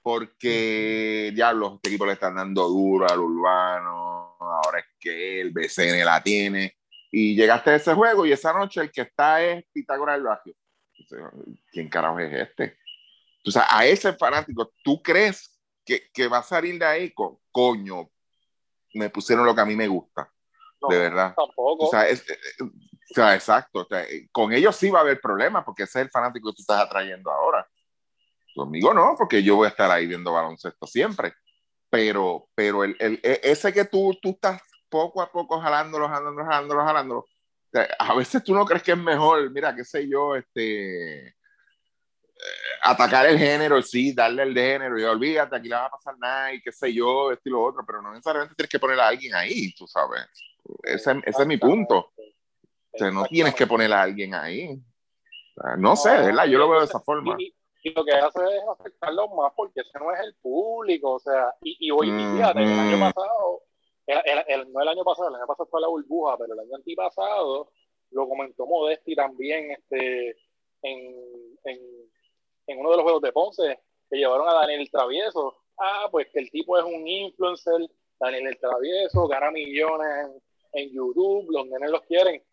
porque 0.02 1.34
los 1.36 1.74
este 1.76 1.90
equipos 1.90 2.08
le 2.08 2.14
están 2.14 2.36
dando 2.36 2.68
duro 2.68 3.08
al 3.10 3.20
urbano, 3.20 4.36
ahora 4.40 4.80
es 4.80 4.86
que 5.00 5.42
el 5.42 5.52
BCN 5.52 6.04
la 6.04 6.22
tiene, 6.24 6.78
y 7.12 7.36
llegaste 7.36 7.72
a 7.72 7.76
ese 7.76 7.94
juego 7.94 8.26
y 8.26 8.32
esa 8.32 8.54
noche 8.54 8.82
el 8.82 8.92
que 8.92 9.02
está 9.02 9.44
es 9.44 9.66
Pitágoras 9.72 10.16
del 10.16 10.24
Barrio. 10.24 10.56
¿Quién 11.72 11.90
carajo 11.90 12.20
es 12.20 12.34
este? 12.34 12.78
O 13.46 13.52
sea, 13.52 13.66
a 13.70 13.86
ese 13.86 14.14
fanático, 14.14 14.74
¿tú 14.84 15.02
crees 15.02 15.60
que, 15.86 16.10
que 16.14 16.28
va 16.28 16.40
a 16.40 16.44
salir 16.44 16.80
de 16.80 16.86
ahí 16.86 17.14
con 17.14 17.38
coño? 17.52 18.10
Me 18.94 19.10
pusieron 19.10 19.46
lo 19.46 19.54
que 19.54 19.62
a 19.62 19.66
mí 19.66 19.76
me 19.76 19.88
gusta, 19.88 20.32
de 20.90 20.98
verdad. 20.98 21.34
Tampoco. 21.36 21.88
O 21.88 21.90
sea, 21.90 22.08
es, 22.08 22.22
eh, 22.30 22.34
eh, 22.34 22.64
o 22.64 23.14
sea 23.14 23.36
exacto. 23.36 23.82
O 23.82 23.86
sea, 23.86 24.06
con 24.32 24.54
ellos 24.54 24.76
sí 24.76 24.90
va 24.90 25.00
a 25.00 25.02
haber 25.02 25.20
problemas 25.20 25.64
porque 25.66 25.84
ese 25.84 26.00
es 26.00 26.06
el 26.06 26.12
fanático 26.12 26.50
que 26.50 26.56
tú 26.56 26.62
estás 26.62 26.82
atrayendo 26.82 27.32
ahora. 27.32 27.68
Conmigo 28.56 28.94
no, 28.94 29.16
porque 29.18 29.44
yo 29.44 29.56
voy 29.56 29.66
a 29.66 29.70
estar 29.70 29.90
ahí 29.90 30.08
viendo 30.08 30.34
baloncesto 30.34 30.86
siempre. 30.88 31.34
Pero, 31.90 32.48
pero 32.56 32.84
el, 32.84 32.96
el, 33.00 33.20
e, 33.22 33.42
ese 33.44 33.74
que 33.74 33.86
tú, 33.86 34.18
tú 34.22 34.30
estás 34.30 34.62
poco 34.90 35.22
a 35.22 35.32
poco 35.32 35.60
jalándolo, 35.60 36.08
jalándolo, 36.08 36.46
jalándolo, 36.46 36.86
jalándolo, 36.86 37.26
a 38.00 38.16
veces 38.16 38.44
tú 38.44 38.54
no 38.54 38.66
crees 38.66 38.84
que 38.84 38.92
es 38.92 38.98
mejor, 38.98 39.50
mira, 39.52 39.76
qué 39.76 39.84
sé 39.84 40.08
yo, 40.08 40.36
este, 40.36 41.28
eh, 41.28 41.34
atacar 42.84 43.26
el 43.28 43.38
género, 43.38 43.82
sí, 43.82 44.14
darle 44.14 44.44
el 44.44 44.54
género 44.54 45.00
y 45.00 45.04
olvídate, 45.04 45.56
aquí 45.56 45.70
le 45.70 45.76
va 45.76 45.86
a 45.86 45.92
pasar 45.92 46.18
nada 46.18 46.54
y 46.54 46.62
qué 46.62 46.72
sé 46.72 46.94
yo, 46.94 47.32
esto 47.32 47.48
y 47.48 47.52
lo 47.52 47.64
otro, 47.64 47.84
pero 47.86 48.02
no 48.02 48.12
necesariamente 48.12 48.56
tienes 48.56 48.70
que 48.70 48.80
poner 48.80 49.00
a 49.00 49.08
alguien 49.08 49.34
ahí, 49.36 49.74
tú 49.74 49.88
sabes. 49.88 50.28
Ese, 50.84 51.12
ese 51.26 51.42
es 51.42 51.48
mi 51.48 51.58
punto. 51.58 52.12
O 52.94 52.98
sea, 52.98 53.10
no 53.10 53.24
tienes 53.26 53.56
que 53.56 53.68
poner 53.68 53.92
a 53.94 54.02
alguien 54.02 54.36
ahí. 54.36 54.78
no, 55.78 55.96
sé, 55.96 56.10
¿verdad? 56.10 56.46
Yo 56.46 56.58
lo 56.58 56.70
veo 56.70 56.80
de 56.80 56.86
esa 56.86 57.00
forma 57.00 57.36
y 57.40 57.54
lo 57.90 58.06
que 58.06 58.12
hace 58.12 58.40
es 58.44 58.64
afectarlo 58.68 59.28
más 59.30 59.52
porque 59.56 59.82
ese 59.82 59.98
no 60.00 60.14
es 60.14 60.20
el 60.22 60.36
público, 60.36 61.14
o 61.14 61.20
sea, 61.20 61.54
y, 61.64 61.88
y 61.88 61.92
hoy, 61.92 62.12
fíjate, 62.12 62.60
el 62.62 62.80
año 62.80 63.00
pasado, 63.00 63.64
el, 64.06 64.72
no 64.72 64.82
el 64.82 64.88
año 64.88 65.04
pasado, 65.04 65.30
el 65.30 65.36
año 65.36 65.48
pasado 65.48 65.68
fue 65.70 65.82
la 65.82 65.88
burbuja, 65.88 66.38
pero 66.38 66.54
el 66.54 66.60
año 66.60 66.76
antipasado 66.76 67.72
lo 68.12 68.30
comentó 68.30 68.66
Modesti 68.66 69.16
también 69.16 69.72
este, 69.72 70.38
en, 70.84 71.58
en, 71.64 71.80
en 72.68 72.80
uno 72.80 72.92
de 72.92 72.98
los 72.98 73.04
juegos 73.04 73.22
de 73.22 73.32
Ponce, 73.32 73.80
que 74.10 74.18
llevaron 74.18 74.48
a 74.48 74.54
Daniel 74.54 74.90
Travieso. 74.92 75.58
Ah, 75.78 76.08
pues 76.12 76.28
que 76.32 76.40
el 76.40 76.52
tipo 76.52 76.78
es 76.78 76.84
un 76.84 77.08
influencer, 77.08 77.90
Daniel 78.20 78.48
el 78.48 78.60
Travieso, 78.60 79.28
gana 79.28 79.50
millones 79.50 80.08
en, 80.74 80.82
en 80.84 80.94
YouTube, 80.94 81.50
los 81.50 81.66
nenes 81.68 81.90
los 81.90 82.02
quieren. 82.02 82.44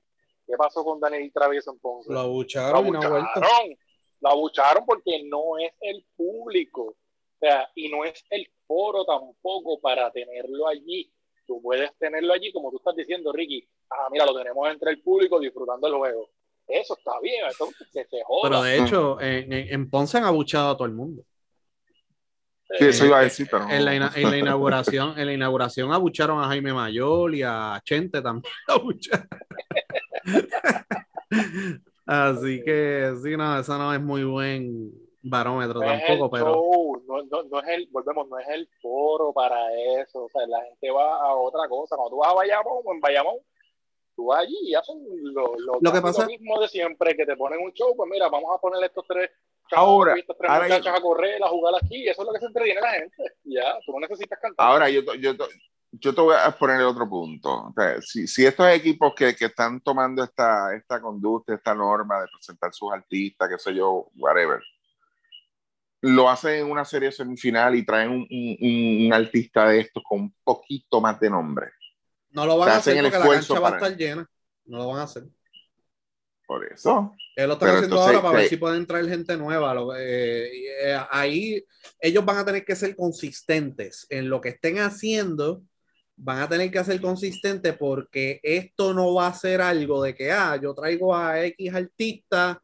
¿Qué 0.46 0.56
pasó 0.56 0.82
con 0.82 0.98
Daniel 0.98 1.30
Travieso 1.34 1.72
en 1.72 1.78
Ponce? 1.80 2.10
Lo 2.10 2.20
abucharon, 2.20 2.90
lo 2.90 3.02
abucharon 3.02 3.76
la 4.20 4.30
abucharon 4.30 4.84
porque 4.86 5.22
no 5.24 5.58
es 5.58 5.72
el 5.80 6.04
público, 6.16 6.82
o 6.82 7.38
sea, 7.40 7.70
y 7.74 7.88
no 7.88 8.04
es 8.04 8.24
el 8.30 8.48
foro 8.66 9.04
tampoco 9.04 9.80
para 9.80 10.10
tenerlo 10.10 10.66
allí. 10.66 11.12
Tú 11.46 11.62
puedes 11.62 11.96
tenerlo 11.98 12.34
allí, 12.34 12.52
como 12.52 12.70
tú 12.70 12.76
estás 12.76 12.96
diciendo, 12.96 13.32
Ricky. 13.32 13.66
Ah, 13.90 14.08
mira, 14.10 14.26
lo 14.26 14.36
tenemos 14.36 14.68
entre 14.68 14.90
el 14.90 15.00
público 15.00 15.40
disfrutando 15.40 15.86
el 15.86 15.94
juego. 15.94 16.30
Eso 16.66 16.94
está 16.98 17.18
bien, 17.20 17.46
eso 17.46 17.68
que 17.92 18.04
se 18.04 18.22
joda. 18.24 18.50
Pero 18.50 18.62
de 18.62 18.78
hecho, 18.78 19.20
en, 19.20 19.52
en 19.52 19.88
Ponce 19.88 20.18
han 20.18 20.24
abuchado 20.24 20.70
a 20.70 20.76
todo 20.76 20.86
el 20.86 20.92
mundo. 20.92 21.22
Sí, 22.76 22.84
eso 22.84 23.06
iba 23.06 23.20
a 23.20 23.22
decir, 23.22 23.48
pero 23.50 23.66
en, 23.70 23.82
la, 23.82 23.94
en, 23.94 24.30
la, 24.30 24.36
inauguración, 24.36 25.18
en 25.18 25.26
la 25.26 25.32
inauguración 25.32 25.90
abucharon 25.90 26.42
a 26.42 26.48
Jaime 26.48 26.74
Mayor 26.74 27.34
y 27.34 27.42
a 27.42 27.80
Chente 27.82 28.20
también 28.20 28.52
Así 32.08 32.64
que 32.64 33.12
sí, 33.22 33.36
no, 33.36 33.58
eso 33.58 33.76
no 33.76 33.92
es 33.92 34.00
muy 34.00 34.24
buen 34.24 34.90
barómetro 35.20 35.78
tampoco, 35.78 36.30
pero. 36.30 36.54
No, 37.06 37.22
no, 37.22 37.42
no, 37.42 37.60
es 37.60 37.68
el, 37.68 37.88
volvemos, 37.92 38.26
no 38.30 38.38
es 38.38 38.48
el 38.48 38.66
foro 38.80 39.30
para 39.34 39.70
eso. 40.00 40.24
O 40.24 40.28
sea, 40.30 40.46
la 40.46 40.64
gente 40.64 40.90
va 40.90 41.16
a 41.16 41.34
otra 41.34 41.68
cosa. 41.68 41.96
Cuando 41.96 42.10
tú 42.10 42.16
vas 42.16 42.32
a 42.32 42.34
Bayamón 42.34 42.80
o 42.82 42.94
en 42.94 43.00
Bayamón, 43.00 43.36
tú 44.16 44.24
vas 44.24 44.40
allí 44.40 44.56
y 44.62 44.74
hacen 44.74 44.96
lo, 45.34 45.54
lo, 45.58 45.92
que 45.92 46.00
pasa... 46.00 46.24
mismo 46.24 46.58
de 46.58 46.68
siempre, 46.68 47.14
que 47.14 47.26
te 47.26 47.36
ponen 47.36 47.60
un 47.60 47.74
show, 47.74 47.94
pues 47.94 48.10
mira, 48.10 48.30
vamos 48.30 48.56
a 48.56 48.58
poner 48.58 48.82
estos 48.84 49.04
tres 49.06 49.30
ahora, 49.72 50.14
estos 50.14 50.34
tres 50.38 50.50
muchachos 50.50 50.98
a 50.98 51.02
correr, 51.02 51.42
a 51.44 51.48
jugar 51.48 51.74
aquí, 51.82 52.08
eso 52.08 52.22
es 52.22 52.26
lo 52.26 52.32
que 52.32 52.40
se 52.40 52.46
entretiene 52.46 52.80
la 52.80 52.92
gente. 52.92 53.22
Ya, 53.44 53.78
tú 53.84 53.92
no 53.92 54.00
necesitas 54.00 54.38
cantar. 54.40 54.66
Ahora, 54.66 54.88
yo, 54.88 55.02
yo, 55.20 55.34
yo 55.92 56.14
te 56.14 56.20
voy 56.20 56.36
a 56.36 56.50
poner 56.50 56.82
otro 56.82 57.08
punto. 57.08 57.72
si, 58.00 58.26
si, 58.26 58.44
estos 58.44 58.68
equipos 58.68 59.14
que, 59.14 59.34
que, 59.34 59.46
están 59.46 59.80
tomando 59.80 60.22
esta, 60.22 60.74
esta 60.74 61.00
conducta, 61.00 61.54
esta 61.54 61.74
norma 61.74 62.20
de 62.20 62.26
presentar 62.28 62.72
sus 62.72 62.92
artistas, 62.92 63.48
qué 63.48 63.58
sé 63.58 63.74
yo, 63.74 64.08
whatever, 64.16 64.60
lo 66.00 66.28
hacen 66.28 66.60
en 66.60 66.70
una 66.70 66.84
serie 66.84 67.10
semifinal 67.10 67.74
y 67.74 67.84
traen 67.84 68.10
un, 68.10 68.26
un, 68.30 69.06
un 69.06 69.12
artista 69.12 69.68
de 69.68 69.80
estos 69.80 70.02
con 70.06 70.20
un 70.20 70.34
poquito 70.44 71.00
más 71.00 71.18
de 71.18 71.30
nombre. 71.30 71.66
No 72.30 72.46
lo 72.46 72.58
van 72.58 72.70
a 72.70 72.76
hacer 72.76 73.02
porque 73.02 73.18
la 73.18 73.28
cancha 73.28 73.60
va 73.60 73.68
a 73.70 73.74
estar 73.74 73.96
llena. 73.96 74.30
No 74.66 74.78
lo 74.78 74.88
van 74.88 75.00
a 75.00 75.02
hacer. 75.04 75.24
Por 76.46 76.64
eso. 76.64 77.14
Él 77.36 77.46
lo 77.46 77.54
están 77.54 77.76
haciendo 77.76 78.00
ahora 78.00 78.22
para 78.22 78.38
ver 78.38 78.48
si 78.48 78.56
pueden 78.56 78.86
traer 78.86 79.06
gente 79.08 79.36
nueva. 79.36 79.74
Eh, 79.98 80.50
eh, 80.82 80.98
ahí 81.10 81.64
ellos 82.00 82.24
van 82.24 82.38
a 82.38 82.44
tener 82.44 82.64
que 82.64 82.74
ser 82.74 82.96
consistentes 82.96 84.06
en 84.08 84.30
lo 84.30 84.40
que 84.40 84.50
estén 84.50 84.78
haciendo. 84.78 85.62
Van 86.20 86.40
a 86.40 86.48
tener 86.48 86.70
que 86.70 86.82
ser 86.84 87.00
consistentes 87.00 87.76
porque 87.76 88.40
esto 88.42 88.92
no 88.92 89.14
va 89.14 89.28
a 89.28 89.34
ser 89.34 89.60
algo 89.60 90.02
de 90.02 90.14
que, 90.14 90.32
ah, 90.32 90.58
yo 90.60 90.74
traigo 90.74 91.14
a 91.14 91.44
X 91.44 91.74
artista 91.74 92.60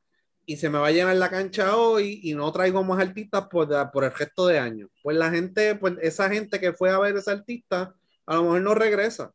y 0.47 0.57
se 0.57 0.69
me 0.69 0.79
va 0.79 0.89
a 0.89 0.93
llenar 0.93 1.17
la 1.17 1.31
cancha 1.31 1.77
hoy 1.77 2.21
y 2.23 2.35
no 2.35 2.53
traigo 2.53 2.83
más 2.85 3.01
artistas 3.01 3.47
por, 3.49 3.69
por 3.93 4.05
el 4.05 4.13
resto 4.13 4.47
de 4.47 4.59
años. 4.59 4.91
Pues 5.03 5.17
la 5.17 5.31
gente, 5.31 5.75
pues 5.77 5.95
esa 6.03 6.29
gente 6.29 6.61
que 6.61 6.73
fue 6.73 6.91
a 6.91 6.99
ver 6.99 7.17
ese 7.17 7.31
artista, 7.31 7.95
a 8.27 8.35
lo 8.35 8.43
mejor 8.43 8.61
no 8.61 8.75
regresa. 8.75 9.33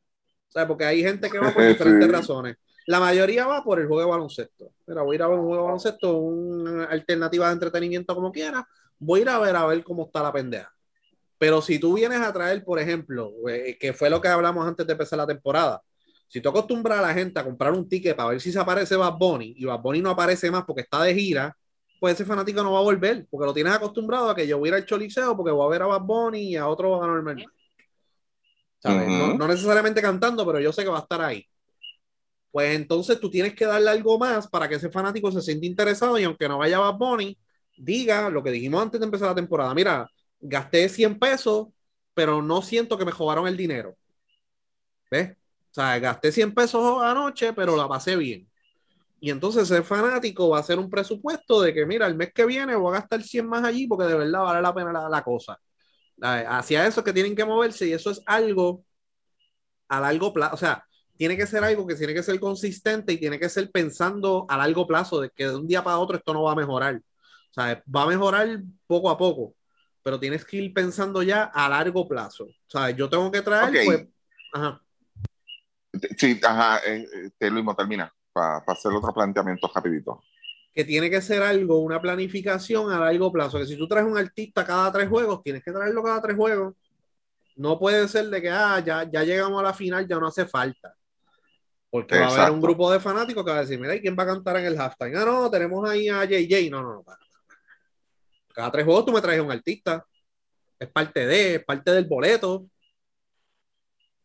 O 0.50 0.52
sea, 0.52 0.68
porque 0.68 0.86
hay 0.86 1.02
gente 1.02 1.30
que 1.30 1.40
va 1.40 1.54
por 1.54 1.64
diferentes 1.68 2.12
razones. 2.12 2.58
La 2.88 3.00
mayoría 3.00 3.46
va 3.46 3.64
por 3.64 3.80
el 3.80 3.88
juego 3.88 4.02
de 4.02 4.10
baloncesto. 4.10 4.72
Mira, 4.88 5.04
voy 5.04 5.14
a 5.14 5.18
ir 5.18 5.24
a 5.24 5.28
ver 5.28 5.38
un 5.38 5.46
juego 5.46 5.62
de 5.62 5.66
baloncesto, 5.66 6.18
una 6.18 6.86
alternativa 6.86 7.48
de 7.48 7.54
entretenimiento 7.54 8.16
como 8.16 8.32
quiera. 8.32 8.68
Voy 8.98 9.20
a 9.20 9.24
ir 9.24 9.30
a 9.30 9.40
ver 9.40 9.56
a 9.56 9.66
ver 9.66 9.84
cómo 9.84 10.06
está 10.06 10.24
la 10.24 10.34
pendeja. 10.34 10.74
Pero 11.40 11.62
si 11.62 11.80
tú 11.80 11.94
vienes 11.94 12.20
a 12.20 12.34
traer, 12.34 12.64
por 12.66 12.80
ejemplo, 12.80 13.32
eh, 13.50 13.78
que 13.80 13.94
fue 13.94 14.10
lo 14.10 14.22
que 14.22 14.28
hablamos 14.28 14.68
antes 14.68 14.86
de 14.86 14.92
empezar 14.92 15.18
la 15.18 15.26
temporada, 15.26 15.82
si 16.28 16.42
tú 16.42 16.50
acostumbras 16.50 17.00
a 17.00 17.02
la 17.02 17.14
gente 17.14 17.40
a 17.40 17.46
comprar 17.46 17.72
un 17.74 17.88
ticket 17.88 18.16
para 18.16 18.30
ver 18.30 18.42
si 18.42 18.52
se 18.52 18.60
aparece 18.60 18.96
Bad 18.98 19.18
Bunny 19.18 19.56
y 19.58 19.66
Bad 19.66 19.80
Bunny 19.80 20.02
no 20.02 20.12
aparece 20.12 20.52
más 20.52 20.66
porque 20.66 20.82
está 20.82 21.02
de 21.02 21.16
gira, 21.16 21.58
pues 22.00 22.14
ese 22.14 22.26
fanático 22.26 22.62
no 22.62 22.74
va 22.74 22.80
a 22.80 22.84
volver, 22.84 23.26
porque 23.32 23.46
lo 23.46 23.54
tienes 23.54 23.74
acostumbrado 23.74 24.30
a 24.30 24.36
que 24.36 24.46
yo 24.46 24.60
voy 24.60 24.70
a 24.70 24.72
ir 24.72 24.76
al 24.76 24.86
Choliseo 24.86 25.36
porque 25.36 25.52
voy 25.52 25.66
a 25.66 25.70
ver 25.70 25.82
a 25.82 25.88
Bad 25.88 26.02
Bunny 26.02 26.42
y 26.42 26.56
a 26.58 26.68
otro 26.68 27.02
anormal. 27.02 27.46
no, 28.84 29.34
no, 29.36 29.48
necesariamente 29.48 30.02
cantando, 30.02 30.46
pero 30.46 30.60
yo 30.60 30.74
sé 30.74 30.84
que 30.84 30.90
va 30.90 31.00
a 31.00 31.02
estar 31.02 31.22
ahí. 31.22 31.46
Pues 32.52 32.76
entonces 32.76 33.20
tú 33.20 33.30
tienes 33.30 33.56
que 33.56 33.66
darle 33.66 33.90
algo 33.90 34.20
más 34.20 34.48
para 34.48 34.68
que 34.68 34.76
ese 34.76 34.90
fanático 34.90 35.32
se 35.32 35.42
sienta 35.42 35.66
interesado 35.66 36.20
y 36.20 36.26
aunque 36.26 36.50
no 36.50 36.58
vaya 36.58 36.78
a 36.78 36.92
Bad 36.92 36.98
Bunny, 36.98 37.38
diga 37.78 38.30
lo 38.30 38.44
que 38.44 38.52
dijimos 38.52 38.82
antes 38.82 39.00
de 39.00 39.06
empezar 39.06 39.30
la 39.30 39.36
temporada. 39.36 39.74
Mira, 39.74 40.10
gasté 40.42 40.90
100 40.90 41.20
pesos, 41.20 41.68
pero 42.14 42.42
no 42.42 42.62
siento 42.62 42.98
que 42.98 43.06
me 43.06 43.12
jodaron 43.12 43.48
el 43.48 43.58
dinero. 43.58 43.96
¿Ves? 45.12 45.32
O 45.72 45.74
sea, 45.74 46.00
gasté 46.00 46.32
100 46.32 46.54
pesos 46.54 47.02
anoche, 47.02 47.54
pero 47.54 47.76
la 47.76 47.88
pasé 47.88 48.16
bien. 48.16 48.50
Y 49.22 49.32
entonces 49.32 49.70
ese 49.70 49.84
fanático 49.84 50.50
va 50.50 50.58
a 50.58 50.62
hacer 50.62 50.80
un 50.80 50.90
presupuesto 50.90 51.62
de 51.62 51.74
que, 51.74 51.86
mira, 51.86 52.08
el 52.08 52.16
mes 52.16 52.32
que 52.34 52.46
viene 52.46 52.76
voy 52.76 52.96
a 52.96 53.00
gastar 53.00 53.22
100 53.22 53.48
más 53.48 53.64
allí 53.64 53.88
porque 53.88 54.06
de 54.06 54.16
verdad 54.16 54.44
vale 54.44 54.62
la 54.62 54.74
pena 54.74 55.10
la, 55.10 55.24
cosa. 55.24 55.60
Hacia 56.22 56.88
eso 56.88 57.04
que 57.04 57.14
tienen 57.14 57.36
que 57.36 57.46
moverse 57.46 57.88
y 57.88 57.94
eso 57.94 58.12
es 58.12 58.22
algo 58.26 58.84
a 59.88 60.00
largo 60.00 60.34
plazo. 60.34 60.56
O 60.56 60.58
sea, 60.58 60.86
tiene 61.18 61.36
que 61.36 61.48
ser 61.48 61.64
algo 61.64 61.86
que 61.86 61.96
tiene 61.96 62.14
que 62.14 62.24
ser 62.24 62.40
consistente 62.40 63.14
y 63.14 63.18
tiene 63.18 63.40
que 63.40 63.50
ser 63.50 63.70
pensando 63.72 64.46
a 64.50 64.58
largo 64.58 64.88
plazo 64.88 65.20
de 65.22 65.30
que 65.32 65.48
de 65.48 65.56
un 65.56 65.68
día 65.68 65.84
para 65.84 66.00
otro 66.00 66.18
esto 66.18 66.34
no 66.34 66.44
va 66.44 66.54
a 66.54 66.56
mejorar. 66.56 66.96
O 66.96 67.54
sea, 67.54 67.84
va 67.94 68.04
a 68.04 68.08
mejorar 68.08 68.62
poco 68.88 69.10
a 69.10 69.18
poco, 69.18 69.56
pero 70.10 70.20
tienes 70.20 70.44
que 70.44 70.58
ir 70.58 70.74
pensando 70.74 71.22
ya 71.22 71.44
a 71.44 71.70
largo 71.70 72.08
plazo. 72.08 72.46
O 72.46 72.66
sea, 72.66 72.90
yo 72.90 73.08
tengo 73.08 73.32
que 73.32 73.44
traer, 73.44 73.86
pues, 73.86 74.08
ajá. 74.52 74.82
Sí, 76.18 76.40
ajá, 76.44 76.80
eh, 76.80 77.08
eh, 77.14 77.30
te 77.38 77.48
lo 77.50 77.58
mismo 77.58 77.76
termina 77.76 78.12
para 78.34 78.58
hacer 78.66 78.92
otro 78.92 79.14
planteamiento 79.14 79.70
rapidito. 79.72 80.24
Que 80.74 80.84
tiene 80.84 81.12
que 81.12 81.22
ser 81.22 81.44
algo, 81.44 81.78
una 81.78 82.02
planificación 82.02 82.92
a 82.92 82.98
largo 83.00 83.32
plazo. 83.32 83.60
Que 83.60 83.68
si 83.68 83.78
tú 83.78 83.88
traes 83.88 84.08
un 84.08 84.18
artista 84.18 84.66
cada 84.66 84.92
tres 84.92 85.08
juegos, 85.08 85.44
tienes 85.44 85.64
que 85.64 85.72
traerlo 85.72 86.02
cada 86.02 86.24
tres 86.24 86.36
juegos. 86.36 86.74
No 87.58 87.78
puede 87.78 88.08
ser 88.08 88.30
de 88.30 88.42
que 88.42 88.50
ah, 88.50 88.80
ya, 88.84 89.08
ya 89.12 89.24
llegamos 89.24 89.60
a 89.60 89.66
la 89.66 89.74
final, 89.76 90.08
ya 90.08 90.18
no 90.18 90.26
hace 90.26 90.48
falta. 90.48 90.96
Porque 91.92 92.18
va 92.18 92.26
a 92.26 92.42
haber 92.42 92.52
un 92.52 92.62
grupo 92.62 92.92
de 92.92 93.00
fanáticos 93.00 93.46
que 93.46 93.52
va 93.52 93.58
a 93.58 93.62
decir, 93.62 93.80
mira, 93.80 94.00
quién 94.00 94.16
va 94.18 94.24
a 94.24 94.28
cantar 94.28 94.58
en 94.58 94.66
el 94.66 94.80
halftime? 94.80 95.16
Ah, 95.16 95.26
no, 95.26 95.52
tenemos 95.52 95.88
ahí 95.88 96.10
a 96.10 96.26
JJ. 96.26 96.72
No, 96.72 96.82
no, 96.82 96.94
no. 96.96 97.06
Cada 98.60 98.72
tres 98.72 98.84
juegos 98.84 99.06
tú 99.06 99.14
me 99.14 99.22
traes 99.22 99.40
un 99.40 99.50
artista. 99.50 100.06
Es 100.78 100.90
parte 100.90 101.26
de, 101.26 101.56
es 101.56 101.64
parte 101.64 101.92
del 101.92 102.04
boleto. 102.04 102.70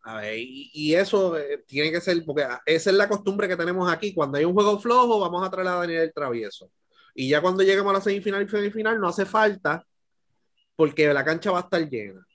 A 0.02 0.16
ver, 0.16 0.35
y, 0.36 0.93
eso 0.93 1.39
eh, 1.39 1.62
tiene 1.65 1.93
que 1.93 2.01
ser, 2.01 2.20
porque 2.27 2.44
esa 2.66 2.90
es 2.90 2.97
la 2.97 3.09
costumbre 3.09 3.47
que 3.47 3.56
tenemos 3.56 3.89
aquí. 3.89 4.12
Cuando 4.12 4.36
hay 4.36 4.44
un 4.44 4.52
juego 4.52 4.81
flojo, 4.81 5.20
vamos 5.20 5.47
a 5.47 5.51
traer 5.52 5.69
a 5.69 5.77
Daniel 5.77 6.02
el 6.02 6.12
Travieso. 6.12 6.69
Y 7.15 7.28
ya 7.28 7.40
cuando 7.40 7.62
lleguemos 7.62 7.90
a 7.90 7.98
la 7.98 8.01
semifinal 8.01 8.43
y 8.43 8.48
semifinal, 8.48 9.01
no 9.01 9.06
hace 9.06 9.24
falta, 9.24 9.86
porque 10.74 11.15
la 11.15 11.24
cancha 11.24 11.52
va 11.52 11.59
a 11.59 11.62
estar 11.62 11.89
llena. 11.89 12.27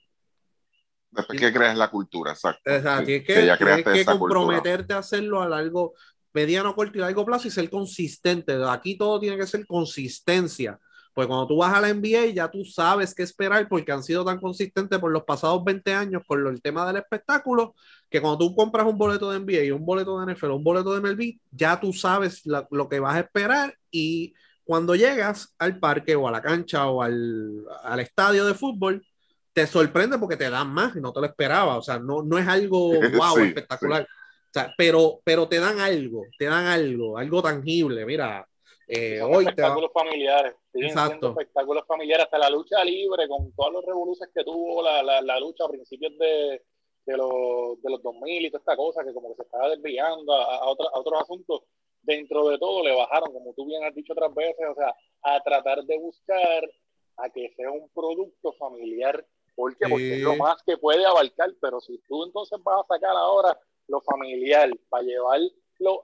Después 1.12 1.38
que 1.38 1.52
creas 1.52 1.78
la 1.78 1.92
cultura, 1.92 2.32
exacto. 2.32 2.62
Exacto, 2.64 3.08
tienes 3.08 3.28
que, 3.28 3.34
tienes 3.34 3.84
que 3.84 4.06
comprometerte 4.06 4.94
a 4.94 5.00
hacerlo 5.00 5.42
a 5.42 5.50
largo, 5.50 5.96
mediano, 6.32 6.74
corto 6.74 6.98
y 6.98 7.02
largo 7.02 7.26
plazo 7.26 7.50
y 7.50 7.52
ser 7.52 7.70
consistente. 7.70 8.58
Aquí 8.70 8.98
todo 8.98 9.20
tiene 9.20 9.36
que 9.36 9.46
ser 9.46 9.68
consistencia 9.68 10.80
pues 11.20 11.28
cuando 11.28 11.48
tú 11.48 11.58
vas 11.58 11.74
a 11.74 11.82
la 11.82 11.94
NBA 11.94 12.28
ya 12.28 12.50
tú 12.50 12.64
sabes 12.64 13.14
qué 13.14 13.24
esperar 13.24 13.68
porque 13.68 13.92
han 13.92 14.02
sido 14.02 14.24
tan 14.24 14.40
consistentes 14.40 14.98
por 15.00 15.12
los 15.12 15.26
pasados 15.26 15.62
20 15.66 15.94
años 15.94 16.24
con 16.26 16.48
el 16.48 16.62
tema 16.62 16.88
del 16.88 16.96
espectáculo 16.96 17.76
que 18.10 18.22
cuando 18.22 18.38
tú 18.38 18.56
compras 18.56 18.88
un 18.88 18.98
boleto 18.98 19.30
de 19.30 19.38
NBA 19.42 19.66
y 19.66 19.72
un 19.72 19.86
boleto 19.86 20.18
de 20.18 20.34
NFL, 20.34 20.52
un 20.52 20.64
boleto 20.64 20.94
de 20.94 21.02
MLB, 21.02 21.38
ya 21.52 21.78
tú 21.78 21.92
sabes 21.92 22.44
lo 22.46 22.88
que 22.88 23.02
vas 23.02 23.18
a 23.18 23.20
esperar 23.20 23.76
y 23.92 24.34
cuando 24.64 24.96
llegas 24.96 25.54
al 25.58 25.78
parque 25.78 26.16
o 26.16 26.26
a 26.26 26.32
la 26.32 26.42
cancha 26.42 26.88
o 26.88 27.02
al, 27.02 27.66
al, 27.84 28.00
estadio 28.00 28.46
de 28.46 28.54
fútbol, 28.54 29.06
te 29.52 29.68
sorprende 29.68 30.18
porque 30.20 30.38
te 30.38 30.50
dan 30.50 30.74
más 30.74 30.96
y 30.96 31.02
no 31.02 31.12
te 31.12 31.20
lo 31.20 31.26
esperaba. 31.26 31.76
O 31.76 31.82
sea, 31.82 32.00
no, 32.00 32.24
no 32.24 32.38
es 32.38 32.48
algo 32.48 32.92
wow, 33.18 33.40
espectacular. 33.40 34.04
O 34.04 34.54
sea, 34.54 34.74
pero, 34.78 35.20
pero 35.26 35.50
te 35.50 35.60
dan 35.60 35.82
algo, 35.82 36.24
te 36.38 36.46
dan 36.46 36.66
algo, 36.66 37.18
algo 37.18 37.42
tangible. 37.42 38.06
Mira, 38.06 38.48
eh, 38.92 39.22
hoy 39.22 39.46
espectáculos 39.46 39.92
familiares, 39.94 40.56
Exacto. 40.74 41.30
espectáculos 41.30 41.86
familiares, 41.88 42.26
hasta 42.26 42.38
la 42.38 42.50
lucha 42.50 42.84
libre, 42.84 43.28
con 43.28 43.52
todos 43.54 43.74
los 43.74 43.86
revoluciones 43.86 44.34
que 44.34 44.44
tuvo 44.44 44.84
la, 44.84 45.02
la, 45.02 45.22
la 45.22 45.40
lucha 45.40 45.66
a 45.66 45.70
principios 45.70 46.18
de, 46.18 46.62
de, 47.06 47.18
los, 47.18 47.82
de 47.82 47.90
los 47.90 48.04
2000 48.04 48.46
y 48.46 48.52
toda 48.52 48.60
esta 48.60 48.76
cosa, 48.76 49.04
que 49.04 49.14
como 49.14 49.30
que 49.30 49.36
se 49.36 49.44
estaba 49.44 49.70
desviando 49.70 50.34
a, 50.34 50.58
a, 50.58 50.68
otro, 50.68 50.88
a 50.94 51.00
otros 51.00 51.22
asuntos, 51.22 51.64
dentro 52.02 52.48
de 52.50 52.58
todo 52.58 52.84
le 52.84 52.96
bajaron, 52.96 53.34
como 53.34 53.54
tú 53.54 53.66
bien 53.66 53.84
has 53.84 53.96
dicho 53.96 54.14
otras 54.14 54.34
veces, 54.34 54.66
o 54.70 54.76
sea, 54.76 54.96
a 55.24 55.42
tratar 55.42 55.84
de 55.84 55.98
buscar 55.98 56.70
a 57.18 57.30
que 57.30 57.54
sea 57.56 57.72
un 57.72 57.90
producto 57.90 58.54
familiar. 58.54 59.26
¿Por 59.56 59.76
qué? 59.76 59.90
Porque 59.90 60.16
es 60.16 60.22
lo 60.22 60.38
más 60.38 60.62
que 60.64 60.78
puede 60.78 61.06
abarcar, 61.06 61.50
pero 61.62 61.82
si 61.82 61.98
tú 62.08 62.24
entonces 62.24 62.58
vas 62.64 62.82
a 62.82 62.94
sacar 62.94 63.16
ahora 63.16 63.60
lo 63.88 64.00
familiar 64.02 64.70
para 64.90 65.04
llevar 65.04 65.40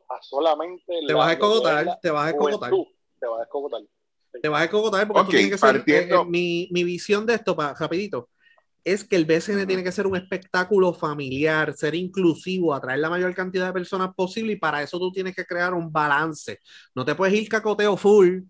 a 0.09 0.21
solamente. 0.21 0.99
Te 1.07 1.13
vas 1.13 1.29
a 1.29 1.33
escogotar, 1.33 1.99
te 2.01 2.09
vas 2.09 2.25
a 2.25 2.29
escogotar. 2.31 2.71
Te 3.19 3.27
vas 3.27 3.39
a 3.39 3.43
escogotar. 3.43 3.81
Te 4.41 4.49
vas 4.49 4.61
a 4.61 4.65
escogotar 4.65 5.07
porque 5.07 5.37
okay, 5.37 5.49
que 5.49 5.57
ser. 5.57 5.83
Eh, 5.87 6.09
eh, 6.11 6.25
mi, 6.27 6.67
mi, 6.71 6.83
visión 6.83 7.25
de 7.25 7.35
esto, 7.35 7.55
para, 7.55 7.73
rapidito, 7.73 8.29
es 8.85 9.03
que 9.03 9.15
el 9.15 9.25
BCN 9.25 9.65
tiene 9.65 9.83
que 9.83 9.91
ser 9.91 10.05
un 10.05 10.15
espectáculo 10.15 10.93
familiar, 10.93 11.73
ser 11.75 11.95
inclusivo, 11.95 12.73
atraer 12.73 12.99
la 12.99 13.09
mayor 13.09 13.33
cantidad 13.33 13.65
de 13.65 13.73
personas 13.73 14.13
posible 14.15 14.53
y 14.53 14.57
para 14.57 14.83
eso 14.83 14.99
tú 14.99 15.11
tienes 15.11 15.35
que 15.35 15.43
crear 15.43 15.73
un 15.73 15.91
balance. 15.91 16.59
No 16.93 17.03
te 17.03 17.15
puedes 17.15 17.33
ir 17.33 17.49
cacoteo 17.49 17.97
full, 17.97 18.41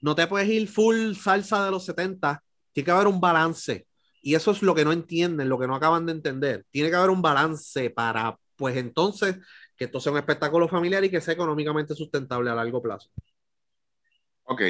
no 0.00 0.14
te 0.14 0.28
puedes 0.28 0.48
ir 0.48 0.68
full 0.68 1.14
salsa 1.14 1.64
de 1.64 1.72
los 1.72 1.84
70, 1.84 2.40
tiene 2.72 2.84
que 2.84 2.90
haber 2.92 3.08
un 3.08 3.20
balance. 3.20 3.88
Y 4.22 4.36
eso 4.36 4.52
es 4.52 4.62
lo 4.62 4.76
que 4.76 4.84
no 4.84 4.92
entienden, 4.92 5.48
lo 5.48 5.58
que 5.58 5.66
no 5.66 5.74
acaban 5.74 6.06
de 6.06 6.12
entender. 6.12 6.64
Tiene 6.70 6.90
que 6.90 6.96
haber 6.96 7.10
un 7.10 7.22
balance 7.22 7.90
para, 7.90 8.38
pues 8.54 8.76
entonces, 8.76 9.38
que 9.76 9.86
esto 9.86 9.98
sea 9.98 10.12
un 10.12 10.18
espectáculo 10.18 10.68
familiar 10.68 11.04
y 11.04 11.10
que 11.10 11.20
sea 11.20 11.34
económicamente 11.34 11.94
sustentable 11.94 12.50
a 12.50 12.54
largo 12.54 12.80
plazo. 12.80 13.10
Ok, 14.44 14.62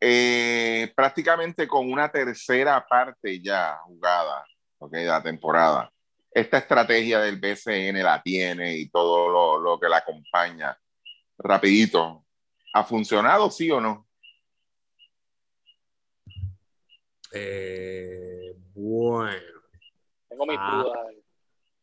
eh, 0.00 0.92
prácticamente 0.94 1.66
con 1.66 1.90
una 1.90 2.10
tercera 2.10 2.84
parte 2.86 3.40
ya 3.40 3.78
jugada, 3.84 4.44
ok, 4.78 4.92
de 4.92 5.04
la 5.06 5.22
temporada. 5.22 5.90
Esta 6.30 6.58
estrategia 6.58 7.20
del 7.20 7.40
BCN 7.40 8.02
la 8.02 8.22
tiene 8.22 8.76
y 8.76 8.88
todo 8.90 9.28
lo, 9.28 9.58
lo 9.58 9.80
que 9.80 9.88
la 9.88 9.98
acompaña. 9.98 10.78
Rapidito, 11.38 12.24
¿ha 12.74 12.84
funcionado 12.84 13.50
sí 13.50 13.70
o 13.70 13.80
no? 13.80 14.06
Eh, 17.32 18.54
bueno. 18.74 19.32
Tengo 20.28 20.46
mis 20.46 20.58
dudas. 20.58 20.98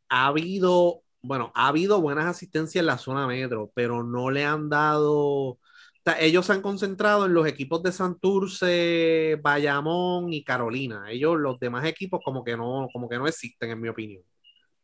Ha 0.10 0.28
habido 0.28 1.06
bueno, 1.26 1.52
ha 1.56 1.70
habido 1.70 2.02
buenas 2.02 2.26
asistencias 2.26 2.82
en 2.82 2.86
la 2.86 3.00
zona 3.00 3.26
metro, 3.26 3.72
pero 3.74 4.04
no 4.04 4.30
le 4.30 4.46
han 4.46 4.70
dado. 4.70 5.58
Ellos 6.20 6.46
se 6.46 6.54
han 6.54 6.62
concentrado 6.62 7.26
en 7.26 7.34
los 7.34 7.48
equipos 7.48 7.82
de 7.84 7.92
Santurce, 7.92 9.40
Bayamón 9.42 10.32
y 10.32 10.44
Carolina. 10.44 11.06
Ellos, 11.10 11.38
los 11.38 11.60
demás 11.60 11.86
equipos, 11.86 12.22
como 12.24 12.44
que 12.44 12.56
no, 12.56 12.88
como 12.94 13.10
que 13.10 13.18
no 13.18 13.28
existen, 13.28 13.72
en 13.72 13.82
mi 13.82 13.90
opinión. 13.90 14.24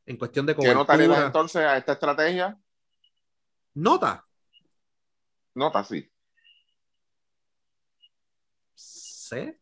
en 0.06 0.18
cuestión 0.18 0.46
de 0.48 0.56
¿Qué 0.56 0.74
nota 0.74 0.98
le 0.98 1.04
das 1.08 1.18
cobertura. 1.18 1.26
entonces 1.28 1.62
a 1.64 1.78
esta 1.78 1.94
estrategia? 1.94 2.58
Nota, 3.76 4.26
Nota, 5.54 5.84
sí. 5.84 6.10
sé, 8.74 9.60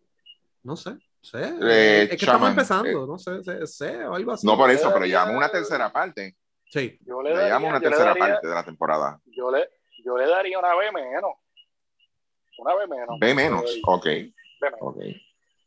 no 0.64 0.76
sé, 0.76 0.98
sé. 1.22 1.54
Eh, 1.62 2.04
es 2.04 2.10
que 2.10 2.16
estamos 2.16 2.50
empezando, 2.50 3.06
no 3.06 3.18
sé, 3.20 3.44
sé, 3.44 3.68
sé, 3.68 4.06
o 4.06 4.16
algo 4.16 4.32
así. 4.32 4.48
No 4.48 4.58
por 4.58 4.70
eso, 4.72 4.92
pero 4.94 5.06
Eh, 5.06 5.10
llevamos 5.10 5.36
una 5.36 5.50
tercera 5.52 5.92
parte. 5.92 6.38
Sí, 6.66 6.98
Yo 7.02 7.22
le 7.22 7.30
Le 7.32 7.36
daría, 7.36 7.48
llevamos 7.48 7.70
una 7.72 7.80
yo 7.80 7.84
le 7.84 7.90
tercera 7.90 8.10
daría- 8.14 8.34
parte 8.36 8.48
de 8.48 8.54
la 8.54 8.64
temporada. 8.64 9.22
yo 9.26 9.52
le, 9.52 9.70
yo 10.06 10.18
le 10.18 10.28
daría 10.28 10.60
una 10.60 10.76
B 10.76 10.92
menos. 10.92 11.32
Una 12.60 12.76
B 12.76 12.88
menos. 12.88 13.20
B 13.20 13.34
menos. 13.34 13.64
Ok, 13.86 14.06
B 14.06 14.34
menos. 14.62 14.80
ok. 14.82 14.98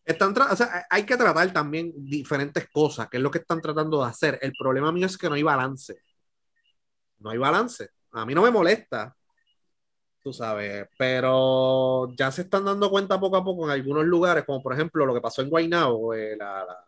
Están 0.05 0.35
o 0.36 0.56
sea, 0.56 0.85
hay 0.90 1.05
que 1.06 1.16
tratar 1.16 1.52
también 1.52 1.93
diferentes 1.97 2.69
cosas, 2.70 3.09
que 3.09 3.19
es 3.19 3.23
lo 3.23 3.31
que 3.31 3.39
están 3.39 3.60
tratando 3.60 4.02
de 4.02 4.09
hacer. 4.09 4.39
El 4.43 4.52
problema 4.59 4.90
mío 4.90 5.06
es 5.06 5.16
que 5.16 5.28
no 5.28 5.35
hay 5.36 5.43
balance. 5.44 6.02
No 7.20 7.31
hay 7.31 7.39
balance. 7.39 7.90
A 8.10 8.27
mí 8.27 8.35
no 8.35 8.43
me 8.43 8.51
molesta, 8.51 9.14
tú 10.23 10.32
sabes, 10.32 10.86
pero 10.98 12.12
ya 12.16 12.31
se 12.32 12.43
están 12.43 12.64
dando 12.64 12.90
cuenta 12.90 13.19
poco 13.20 13.36
a 13.36 13.44
poco 13.44 13.64
en 13.64 13.70
algunos 13.70 14.05
lugares, 14.05 14.44
como 14.44 14.60
por 14.62 14.73
ejemplo 14.73 15.06
lo 15.06 15.14
que 15.14 15.20
pasó 15.20 15.40
en 15.40 15.48
Guaynabo 15.51 16.14
eh, 16.14 16.36
la- 16.36 16.64
la- 16.64 16.85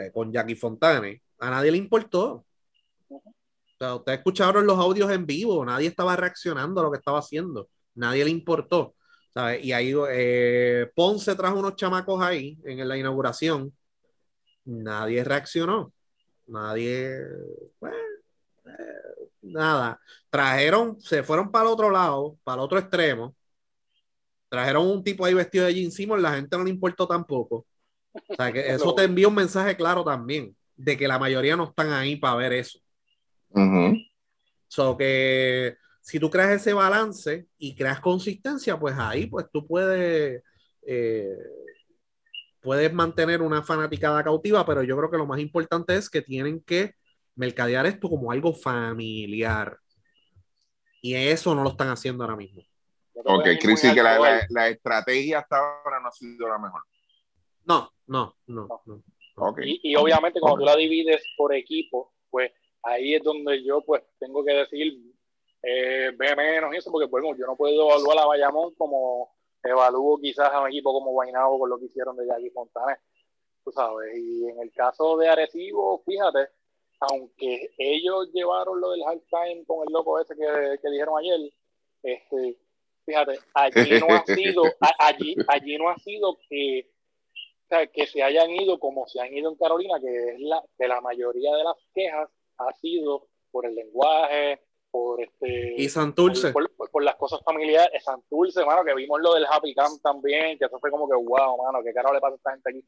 eh, 0.00 0.10
con 0.12 0.32
Jackie 0.32 0.54
Fontane. 0.54 1.22
A 1.38 1.50
nadie 1.50 1.70
le 1.70 1.76
importó. 1.78 2.44
O 3.10 3.22
sea, 3.78 3.94
ustedes 3.94 4.18
escucharon 4.18 4.66
los 4.66 4.78
audios 4.78 5.10
en 5.10 5.26
vivo, 5.26 5.64
nadie 5.64 5.88
estaba 5.88 6.16
reaccionando 6.16 6.80
a 6.80 6.84
lo 6.84 6.90
que 6.90 6.98
estaba 6.98 7.18
haciendo, 7.18 7.68
nadie 7.94 8.24
le 8.24 8.30
importó. 8.30 8.94
¿sabes? 9.32 9.64
Y 9.64 9.72
ahí 9.72 9.94
eh, 10.10 10.90
Ponce 10.94 11.34
trajo 11.34 11.58
unos 11.58 11.76
chamacos 11.76 12.22
ahí 12.22 12.58
en 12.64 12.86
la 12.86 12.96
inauguración. 12.96 13.72
Nadie 14.64 15.24
reaccionó. 15.24 15.92
Nadie. 16.46 17.18
bueno, 17.80 17.96
eh, 18.66 19.28
nada. 19.42 20.00
Trajeron, 20.28 21.00
se 21.00 21.22
fueron 21.22 21.50
para 21.50 21.66
el 21.66 21.72
otro 21.72 21.90
lado, 21.90 22.36
para 22.44 22.56
el 22.56 22.64
otro 22.64 22.78
extremo. 22.78 23.34
Trajeron 24.48 24.86
un 24.86 25.04
tipo 25.04 25.24
ahí 25.24 25.34
vestido 25.34 25.66
de 25.66 25.74
Gene 25.74 25.90
Simmons, 25.90 26.22
la 26.22 26.34
gente 26.34 26.56
no 26.56 26.64
le 26.64 26.70
importó 26.70 27.06
tampoco. 27.06 27.66
O 28.12 28.34
sea, 28.34 28.52
que 28.52 28.60
eso 28.74 28.94
te 28.94 29.04
envía 29.04 29.28
un 29.28 29.34
mensaje 29.34 29.76
claro 29.76 30.04
también, 30.04 30.56
de 30.76 30.96
que 30.96 31.06
la 31.06 31.18
mayoría 31.18 31.56
no 31.56 31.64
están 31.64 31.92
ahí 31.92 32.16
para 32.16 32.36
ver 32.36 32.52
eso. 32.54 32.80
So 34.68 34.96
que 34.96 35.76
si 36.10 36.18
tú 36.18 36.28
creas 36.28 36.50
ese 36.50 36.72
balance 36.74 37.46
y 37.56 37.76
creas 37.76 38.00
consistencia, 38.00 38.76
pues 38.78 38.96
ahí 38.98 39.26
pues 39.26 39.46
tú 39.52 39.64
puedes, 39.64 40.42
eh, 40.82 41.36
puedes 42.60 42.92
mantener 42.92 43.42
una 43.42 43.62
fanaticada 43.62 44.22
cautiva, 44.24 44.66
pero 44.66 44.82
yo 44.82 44.96
creo 44.96 45.08
que 45.10 45.16
lo 45.16 45.26
más 45.26 45.38
importante 45.38 45.94
es 45.94 46.10
que 46.10 46.20
tienen 46.20 46.60
que 46.62 46.94
mercadear 47.36 47.86
esto 47.86 48.08
como 48.08 48.32
algo 48.32 48.52
familiar. 48.52 49.78
Y 51.00 51.14
eso 51.14 51.54
no 51.54 51.62
lo 51.62 51.70
están 51.70 51.88
haciendo 51.88 52.24
ahora 52.24 52.36
mismo. 52.36 52.62
Ok, 53.14 53.44
Chris, 53.60 53.80
que 53.80 54.02
la, 54.02 54.18
la- 54.18 54.46
la 54.50 54.68
estrategia 54.68 55.38
hasta 55.38 55.58
ahora 55.58 56.00
no 56.00 56.08
ha 56.08 56.12
sido 56.12 56.48
la 56.48 56.58
mejor. 56.58 56.82
No, 57.64 57.90
no, 58.08 58.36
no. 58.48 58.82
no. 58.84 59.02
Ok. 59.36 59.60
Y, 59.64 59.80
y 59.84 59.94
obviamente 59.96 60.40
cuando 60.40 60.58
tú 60.58 60.64
la 60.64 60.74
divides 60.76 61.22
por 61.36 61.54
equipo, 61.54 62.12
pues 62.30 62.50
ahí 62.82 63.14
es 63.14 63.22
donde 63.22 63.64
yo 63.64 63.80
pues 63.86 64.02
tengo 64.18 64.44
que 64.44 64.52
decir 64.52 64.98
eh, 65.62 66.10
B 66.16 66.36
menos 66.36 66.72
y 66.74 66.78
eso, 66.78 66.90
porque 66.90 67.06
bueno, 67.06 67.36
yo 67.36 67.46
no 67.46 67.56
puedo 67.56 67.88
evaluar 67.90 68.18
a 68.18 68.26
Bayamón 68.26 68.74
como 68.74 69.30
evalúo 69.62 70.18
quizás 70.18 70.50
a 70.52 70.60
un 70.62 70.68
equipo 70.68 70.92
como 70.92 71.10
Guaynabo 71.12 71.58
con 71.58 71.68
lo 71.70 71.78
que 71.78 71.86
hicieron 71.86 72.16
de 72.16 72.26
Jackie 72.26 72.50
Fontanes, 72.50 72.98
tú 73.64 73.70
sabes. 73.72 74.16
Y 74.16 74.48
en 74.48 74.58
el 74.60 74.72
caso 74.72 75.16
de 75.18 75.28
Arecibo, 75.28 76.02
fíjate, 76.06 76.48
aunque 77.00 77.70
ellos 77.78 78.30
llevaron 78.32 78.80
lo 78.80 78.90
del 78.92 79.02
halftime 79.04 79.64
con 79.66 79.86
el 79.86 79.92
loco 79.92 80.18
ese 80.20 80.34
que, 80.34 80.78
que 80.82 80.90
dijeron 80.90 81.18
ayer, 81.18 81.38
este, 82.02 82.58
fíjate, 83.04 83.38
allí 83.54 84.00
no 84.00 84.06
ha 84.14 84.24
sido, 84.26 84.64
a- 84.80 85.06
allí, 85.06 85.34
allí 85.48 85.76
no 85.78 85.88
ha 85.90 85.96
sido 85.98 86.38
que 86.48 86.88
o 87.64 87.68
sea, 87.70 87.86
que 87.86 88.06
se 88.06 88.20
hayan 88.22 88.50
ido 88.50 88.80
como 88.80 89.06
se 89.06 89.20
han 89.20 89.32
ido 89.32 89.48
en 89.50 89.56
Carolina, 89.56 90.00
que 90.00 90.30
es 90.30 90.40
la 90.40 90.60
de 90.78 90.88
la 90.88 91.00
mayoría 91.00 91.54
de 91.54 91.62
las 91.64 91.76
quejas 91.94 92.28
ha 92.58 92.72
sido 92.74 93.28
por 93.52 93.64
el 93.64 93.74
lenguaje, 93.76 94.60
por 94.90 95.20
este 95.22 95.74
Y 95.76 95.88
Santurce. 95.88 96.52
por, 96.52 96.68
por- 96.76 96.90
por 96.90 97.02
las 97.04 97.16
cosas 97.16 97.40
familiares, 97.44 98.02
Santurce, 98.04 98.64
mano, 98.64 98.84
que 98.84 98.94
vimos 98.94 99.20
lo 99.20 99.34
del 99.34 99.46
Happy 99.48 99.74
Camp 99.74 100.00
también, 100.02 100.58
que 100.58 100.64
eso 100.64 100.78
fue 100.80 100.90
como 100.90 101.08
que 101.08 101.14
wow, 101.14 101.62
mano, 101.62 101.78
qué 101.84 101.92
carajo 101.92 102.14
le 102.14 102.20
pasa 102.20 102.34
a 102.34 102.36
esta 102.36 102.50
gente 102.52 102.70
aquí. 102.70 102.84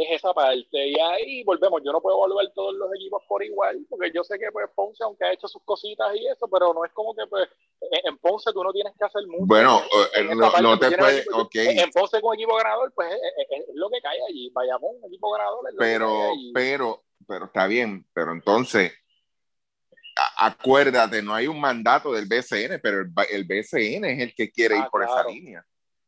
Es 0.00 0.06
esa 0.20 0.32
parte, 0.32 0.64
y 0.88 0.94
ahí 1.00 1.42
volvemos, 1.42 1.82
yo 1.84 1.90
no 1.90 2.00
puedo 2.00 2.18
evaluar 2.18 2.46
todos 2.54 2.72
los 2.74 2.88
equipos 2.94 3.20
por 3.26 3.42
igual, 3.42 3.84
porque 3.90 4.12
yo 4.14 4.22
sé 4.22 4.38
que 4.38 4.52
pues 4.52 4.66
Ponce, 4.72 5.02
aunque 5.02 5.24
ha 5.24 5.32
hecho 5.32 5.48
sus 5.48 5.60
cositas 5.64 6.14
y 6.14 6.24
eso, 6.28 6.46
pero 6.48 6.72
no 6.72 6.84
es 6.84 6.92
como 6.92 7.12
que 7.16 7.26
pues 7.26 7.48
en 7.80 8.10
en 8.12 8.18
Ponce 8.18 8.52
tú 8.52 8.62
no 8.62 8.72
tienes 8.72 8.92
que 8.96 9.04
hacer 9.04 9.26
mucho. 9.26 9.46
Bueno, 9.46 9.80
En- 10.14 10.26
en 10.26 10.32
eh, 10.32 10.34
no, 10.36 10.60
no 10.60 10.78
te 10.78 10.96
puedes, 10.96 11.26
equipo- 11.26 11.38
ok, 11.42 11.54
en 11.56 11.90
Ponce 11.90 12.20
con 12.20 12.34
equipo 12.34 12.54
ganador, 12.56 12.92
pues 12.94 13.12
es, 13.12 13.20
es- 13.50 13.60
es 13.68 13.74
lo 13.74 13.90
que 13.90 14.00
cae 14.00 14.18
allí. 14.28 14.50
Bayamón, 14.50 14.96
equipo 15.04 15.32
ganador, 15.32 15.66
es 15.68 15.74
lo 15.74 15.78
que 15.80 15.84
pero, 15.84 16.06
cae 16.06 16.30
allí. 16.30 16.52
pero, 16.54 17.02
pero 17.26 17.44
está 17.46 17.66
bien, 17.66 18.06
pero 18.14 18.30
entonces, 18.30 18.92
acuérdate, 20.36 21.22
no 21.22 21.34
hay 21.34 21.46
un 21.46 21.60
mandato 21.60 22.12
del 22.12 22.26
BCN, 22.26 22.80
pero 22.82 23.00
el, 23.00 23.44
BCN 23.44 24.04
es 24.04 24.20
el 24.20 24.34
que 24.34 24.50
quiere 24.50 24.74
Ah, 24.76 24.78
ir 24.78 24.84
por 24.90 25.02
esa 25.02 25.24
línea. 25.24 25.64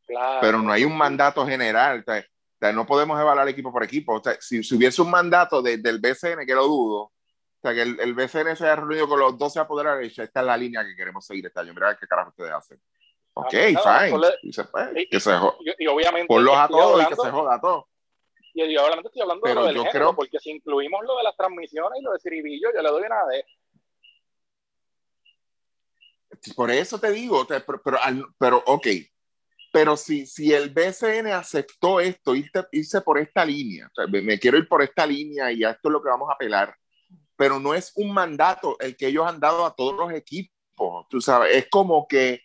Claro. 0.07 0.39
pero 0.41 0.57
no 0.61 0.73
hay 0.73 0.83
un 0.83 0.97
mandato 0.97 1.45
general. 1.47 2.01
O 2.01 2.03
sea, 2.03 2.19
o 2.19 2.57
sea, 2.59 2.73
no 2.73 2.85
podemos 2.85 3.19
evaluar 3.19 3.47
equipo 3.47 3.71
por 3.71 3.81
equipo. 3.83 4.15
O 4.15 4.21
sea, 4.23 4.35
si, 4.41 4.61
si 4.61 4.75
hubiese 4.75 5.01
un 5.01 5.09
mandato 5.09 5.61
de- 5.61 5.77
del 5.77 5.99
BCN, 5.99 6.45
que 6.45 6.53
lo 6.53 6.65
dudo, 6.67 7.01
o 7.03 7.11
sea, 7.61 7.73
que 7.73 7.81
el, 7.83 7.97
el 7.99 8.13
BCN 8.13 8.55
se 8.57 8.65
haya 8.65 8.75
reunido 8.75 9.07
con 9.07 9.19
los 9.19 9.37
12 9.37 9.59
apoderados 9.59 10.01
y 10.03 10.09
dicho, 10.09 10.21
esta 10.21 10.41
es 10.41 10.45
la 10.45 10.57
línea 10.57 10.83
que 10.83 10.95
queremos 10.97 11.25
seguir 11.25 11.45
este 11.45 11.59
año. 11.61 11.73
Mira 11.73 11.95
qué 11.97 12.05
carajo 12.07 12.29
ustedes 12.29 12.51
hacen. 12.51 12.81
Ok, 13.33 13.47
pues 13.51 13.73
nada, 13.73 13.99
fine. 14.01 14.19
pues, 14.19 14.33
Y- 14.95 15.09
que 15.09 15.19
se 15.21 15.31
jo- 15.33 15.57
y, 15.63 15.83
y 15.85 15.87
obviamente 15.87 16.27
ponlos 16.27 16.57
a 16.57 16.67
todos 16.67 17.01
y 17.01 17.05
que 17.05 17.15
se 17.15 17.29
joda 17.31 17.55
a 17.55 17.61
todos. 17.61 17.85
Y 18.53 18.63
y 18.63 18.77
obviamente 18.77 19.07
estoy 19.07 19.21
hablando 19.21 19.43
Pero 19.43 19.53
de 19.55 19.59
lo 19.61 19.65
del 19.67 19.75
yo 19.77 19.81
género, 19.85 20.05
creo- 20.07 20.15
porque 20.17 20.39
si 20.39 20.51
incluimos 20.51 21.01
lo 21.05 21.15
de 21.17 21.23
las 21.23 21.37
transmisiones 21.37 22.01
y 22.01 22.03
lo 22.03 22.11
de 22.11 22.19
Ciribillo, 22.19 22.67
yo 22.75 22.81
le 22.81 22.89
doy 22.89 23.03
una 23.03 23.25
de 23.27 23.45
Por 26.55 26.71
eso 26.71 26.99
te 26.99 27.11
digo, 27.11 27.45
pero, 27.47 27.81
pero, 27.83 27.99
pero, 28.39 28.63
ok, 28.65 28.87
pero 29.71 29.95
si, 29.95 30.25
si 30.25 30.53
el 30.53 30.69
BCN 30.71 31.27
aceptó 31.33 31.99
esto, 31.99 32.33
irte- 32.35 32.67
irse 32.71 33.01
por 33.01 33.19
esta 33.19 33.45
línea, 33.45 33.87
o 33.87 33.91
sea, 33.93 34.07
me, 34.07 34.21
me 34.21 34.39
quiero 34.39 34.57
ir 34.57 34.67
por 34.67 34.81
esta 34.81 35.05
línea 35.05 35.51
y 35.51 35.63
a 35.63 35.71
esto 35.71 35.89
es 35.89 35.93
lo 35.93 36.01
que 36.03 36.09
vamos 36.09 36.29
a 36.29 36.33
apelar, 36.33 36.75
pero 37.35 37.59
no 37.59 37.73
es 37.73 37.91
un 37.95 38.11
mandato 38.13 38.75
el 38.79 38.97
que 38.97 39.07
ellos 39.07 39.25
han 39.27 39.39
dado 39.39 39.65
a 39.65 39.75
todos 39.75 39.95
los 39.95 40.11
equipos, 40.13 41.05
tú 41.09 41.21
sabes, 41.21 41.55
es 41.55 41.67
como 41.69 42.07
que 42.07 42.41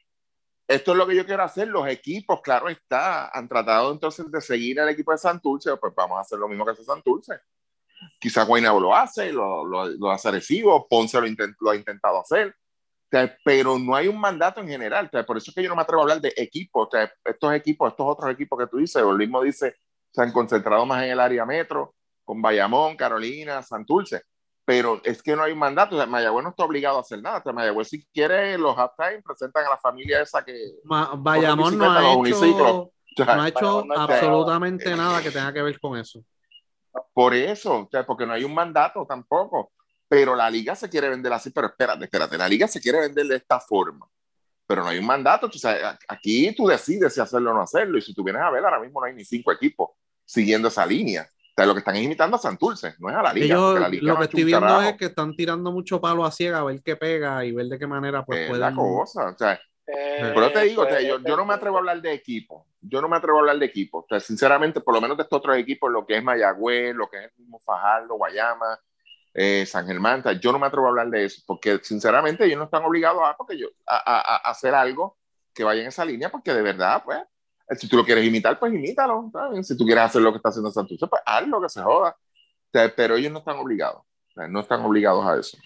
esto 0.69 0.93
es 0.93 0.99
lo 0.99 1.07
que 1.07 1.17
yo 1.17 1.25
quiero 1.25 1.43
hacer, 1.43 1.69
los 1.69 1.89
equipos, 1.89 2.41
claro 2.43 2.69
está, 2.69 3.29
han 3.31 3.49
tratado 3.49 3.93
entonces 3.93 4.31
de 4.31 4.41
seguir 4.41 4.81
al 4.81 4.89
equipo 4.89 5.13
de 5.13 5.19
Santurce, 5.19 5.77
pues 5.79 5.95
vamos 5.97 6.19
a 6.19 6.21
hacer 6.21 6.39
lo 6.39 6.49
mismo 6.49 6.65
que 6.65 6.73
hace 6.73 6.85
Santurce. 6.85 7.35
Quizá 8.21 8.43
Guaynabo 8.45 8.79
lo 8.81 8.95
hace, 8.95 9.33
lo, 9.33 9.65
lo, 9.65 9.87
lo 9.87 10.11
hace 10.11 10.29
Arecibo, 10.29 10.87
Ponce 10.89 11.21
lo, 11.21 11.27
intent- 11.27 11.57
lo 11.61 11.71
ha 11.71 11.77
intentado 11.77 12.21
hacer, 12.21 12.55
pero 13.45 13.79
no 13.79 13.95
hay 13.95 14.09
un 14.09 14.19
mandato 14.21 14.61
en 14.61 14.69
general. 14.69 15.09
Por 15.27 15.37
eso 15.37 15.51
es 15.51 15.55
que 15.55 15.63
yo 15.63 15.69
no 15.69 15.77
me 15.77 15.83
atrevo 15.83 16.01
a 16.01 16.05
hablar 16.05 16.21
de 16.21 16.33
equipos. 16.37 16.89
Estos 17.25 17.53
equipos, 17.55 17.91
estos 17.91 18.07
otros 18.07 18.31
equipos 18.31 18.59
que 18.59 18.67
tú 18.67 18.79
dices, 18.79 19.03
el 19.03 19.17
mismo 19.17 19.43
dice, 19.43 19.77
se 20.13 20.23
han 20.23 20.33
concentrado 20.33 20.85
más 20.87 21.03
en 21.05 21.11
el 21.11 21.21
área 21.21 21.45
metro, 21.45 21.95
con 22.25 22.43
Bayamón, 22.43 22.97
Carolina, 22.97 23.63
Santurce. 23.63 24.23
Pero 24.65 25.01
es 25.05 25.23
que 25.23 25.37
no 25.37 25.45
hay 25.45 25.53
un 25.53 25.61
mandato. 25.61 25.95
O 25.95 25.99
sea, 25.99 26.07
Mayagüez 26.09 26.43
no 26.43 26.51
está 26.51 26.65
obligado 26.65 26.99
a 26.99 27.03
hacer 27.03 27.23
nada. 27.23 27.39
O 27.39 27.43
sea, 27.43 27.53
Mayagüez, 27.53 27.89
si 27.89 28.05
quiere, 28.07 28.59
los 28.59 28.77
halftime 28.77 29.23
presentan 29.23 29.65
a 29.65 29.71
la 29.71 29.79
familia 29.79 30.21
esa 30.23 30.45
que. 30.45 30.73
Ma- 30.83 31.13
Bayamón 31.17 31.79
no 31.79 31.85
ha 31.93 32.01
hecho. 32.29 32.83
O 32.83 33.25
sea, 33.25 33.37
no 33.37 33.43
ha 33.43 33.49
hecho 33.49 33.85
no 33.87 33.95
absolutamente 33.95 34.97
nada. 34.97 35.23
que 35.23 35.31
tenga 35.31 35.53
que 35.53 35.63
ver 35.63 35.79
con 35.79 35.97
eso. 35.97 36.21
Por 37.13 37.33
eso, 37.35 37.89
porque 38.07 38.27
no 38.27 38.33
hay 38.33 38.43
un 38.43 38.55
mandato 38.55 39.07
tampoco. 39.09 39.71
Pero 40.09 40.37
la 40.37 40.49
liga 40.51 40.75
se 40.75 40.89
quiere 40.89 41.09
vender 41.09 41.33
así, 41.33 41.51
pero 41.51 41.67
espérate, 41.69 42.05
espérate, 42.05 42.39
la 42.39 42.49
liga 42.49 42.69
se 42.69 42.81
quiere 42.81 43.01
vender 43.01 43.27
de 43.27 43.37
esta 43.37 43.59
forma. 43.61 44.07
Pero 44.67 44.83
no 44.83 44.89
hay 44.89 44.99
un 44.99 45.07
mandato, 45.07 45.49
tú 45.49 45.59
sabes, 45.59 45.83
aquí 46.09 46.53
tú 46.55 46.67
decides 46.67 47.15
si 47.15 47.21
hacerlo 47.21 47.51
o 47.51 47.55
no 47.55 47.63
hacerlo. 47.63 47.99
Y 47.99 48.03
si 48.03 48.15
tú 48.15 48.25
vienes 48.25 48.43
a 48.43 48.51
ver, 48.51 48.65
ahora 48.65 48.81
mismo 48.81 49.01
no 49.01 49.07
hay 49.07 49.15
ni 49.15 49.25
cinco 49.25 49.53
equipos 49.53 49.91
siguiendo 50.25 50.69
esa 50.69 50.85
línea. 50.87 51.23
O 51.23 51.55
sea, 51.57 51.67
lo 51.67 51.73
que 51.73 51.79
están 51.79 51.97
es 51.97 52.03
imitando 52.03 52.37
a 52.37 52.41
Santurce, 52.41 52.95
no 52.99 53.09
es 53.09 53.17
a 53.17 53.23
la 53.23 53.33
liga. 53.33 53.47
Ellos, 53.47 53.81
la 53.81 53.89
liga 53.89 54.03
lo 54.05 54.13
no 54.15 54.19
que 54.19 54.25
estoy 54.25 54.45
viendo 54.45 54.67
carajo. 54.67 54.83
es 54.91 54.97
que 54.97 55.05
están 55.07 55.35
tirando 55.37 55.73
mucho 55.73 56.01
palo 56.01 56.25
a 56.25 56.31
ciega 56.33 56.59
a 56.59 56.65
ver 56.65 56.83
qué 56.83 56.97
pega 56.97 57.45
y 57.45 57.53
ver 57.53 57.67
de 57.67 57.79
qué 57.79 57.87
manera 57.87 58.25
pues 58.25 58.41
Es 58.41 58.49
pueden. 58.49 58.61
la 58.61 58.75
cosa. 58.75 59.29
O 59.31 59.39
sea, 59.39 59.61
Eh, 59.87 60.33
pero 60.35 60.53
te 60.53 60.63
digo, 60.65 60.83
o 60.83 60.85
sea, 60.87 60.97
pues, 60.97 61.07
yo, 61.07 61.19
yo 61.21 61.37
no 61.37 61.45
me 61.47 61.55
atrevo 61.55 61.77
a 61.77 61.79
hablar 61.79 62.03
de 62.03 62.13
equipo. 62.13 62.67
Yo 62.81 63.01
no 63.01 63.09
me 63.09 63.17
atrevo 63.17 63.39
a 63.39 63.41
hablar 63.41 63.59
de 63.59 63.67
equipo. 63.67 63.99
O 64.01 64.07
sea, 64.09 64.19
sinceramente, 64.21 64.81
por 64.81 64.95
lo 64.95 65.01
menos 65.01 65.17
de 65.17 65.23
estos 65.23 65.39
otros 65.39 65.57
equipos, 65.57 65.91
lo 65.93 66.05
que 66.05 66.17
es 66.17 66.25
Mayagüez, 66.25 66.95
lo 66.95 67.09
que 67.09 67.19
es 67.19 67.25
el 67.25 67.31
mismo 67.39 67.61
Fajardo, 67.61 68.17
Guayama, 68.17 68.79
eh, 69.39 69.67
San 69.67 69.87
Germán, 69.87 70.23
yo 70.41 70.51
no 70.53 70.59
me 70.59 70.67
atrevo 70.67 70.87
a 70.87 70.91
hablar 70.91 71.09
de 71.11 71.27
eso, 71.27 71.43
porque 71.47 71.79
sinceramente 71.83 72.45
ellos 72.47 72.57
no 72.59 72.65
están 72.65 72.85
obligados 72.85 73.23
a, 73.23 73.37
porque 73.37 73.59
yo, 73.59 73.69
a, 73.87 73.97
a- 73.97 74.37
a 74.37 74.51
hacer 74.51 74.75
algo 74.75 75.19
que 75.55 75.63
vaya 75.63 75.83
en 75.83 75.89
esa 75.89 76.05
línea, 76.07 76.31
porque 76.31 76.55
de 76.55 76.63
verdad, 76.63 77.03
pues, 77.05 77.19
si 77.79 77.89
tú 77.89 77.97
lo 77.97 78.05
quieres 78.05 78.25
imitar, 78.25 78.59
pues 78.59 78.73
imítalo. 78.73 79.29
¿sabes? 79.33 79.67
Si 79.67 79.77
tú 79.77 79.85
quieres 79.85 80.05
hacer 80.05 80.23
lo 80.23 80.33
que 80.33 80.39
está 80.39 80.49
haciendo 80.51 80.71
Santurce, 80.71 81.07
pues 81.07 81.21
hazlo, 81.27 81.61
que 81.61 81.69
se 81.69 81.83
joda. 81.83 82.17
Pero 82.97 83.17
ellos 83.17 83.33
no 83.33 83.39
están 83.41 83.59
obligados. 83.59 84.03
no 84.37 84.61
están 84.61 84.83
obligados 84.85 85.27
a 85.27 85.37
eso. 85.39 85.59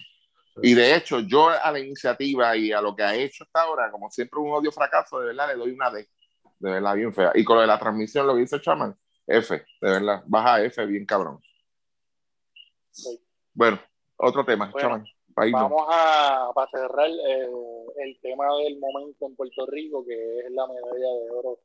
Y 0.61 0.73
de 0.73 0.95
hecho, 0.95 1.19
yo 1.21 1.49
a 1.49 1.71
la 1.71 1.79
iniciativa 1.79 2.55
y 2.57 2.71
a 2.73 2.81
lo 2.81 2.95
que 2.95 3.03
ha 3.03 3.15
hecho 3.15 3.43
hasta 3.45 3.61
ahora, 3.61 3.89
como 3.91 4.09
siempre 4.11 4.39
un 4.39 4.51
odio 4.51 4.71
fracaso, 4.71 5.19
de 5.19 5.27
verdad 5.27 5.47
le 5.49 5.55
doy 5.55 5.71
una 5.71 5.89
D, 5.89 6.07
de 6.59 6.71
verdad 6.71 6.95
bien 6.95 7.13
fea. 7.13 7.31
Y 7.35 7.43
con 7.45 7.55
lo 7.55 7.61
de 7.61 7.67
la 7.67 7.79
transmisión, 7.79 8.27
lo 8.27 8.33
que 8.35 8.41
dice 8.41 8.59
Chaman, 8.61 8.95
F, 9.27 9.55
de 9.55 9.89
verdad, 9.89 10.23
baja 10.27 10.61
F 10.63 10.85
bien 10.85 11.05
cabrón. 11.05 11.39
Bueno, 13.53 13.79
otro 14.17 14.45
tema, 14.45 14.71
Chaman. 14.79 15.05
Vamos 15.35 15.85
a, 15.89 16.51
para 16.53 16.69
cerrar 16.71 17.09
eh, 17.09 17.47
el 17.97 18.19
tema 18.21 18.45
del 18.57 18.77
momento 18.79 19.25
en 19.25 19.35
Puerto 19.35 19.65
Rico, 19.65 20.05
que 20.05 20.39
es 20.39 20.51
la 20.51 20.67
medalla 20.67 20.93
de 20.93 21.31
oro 21.31 21.59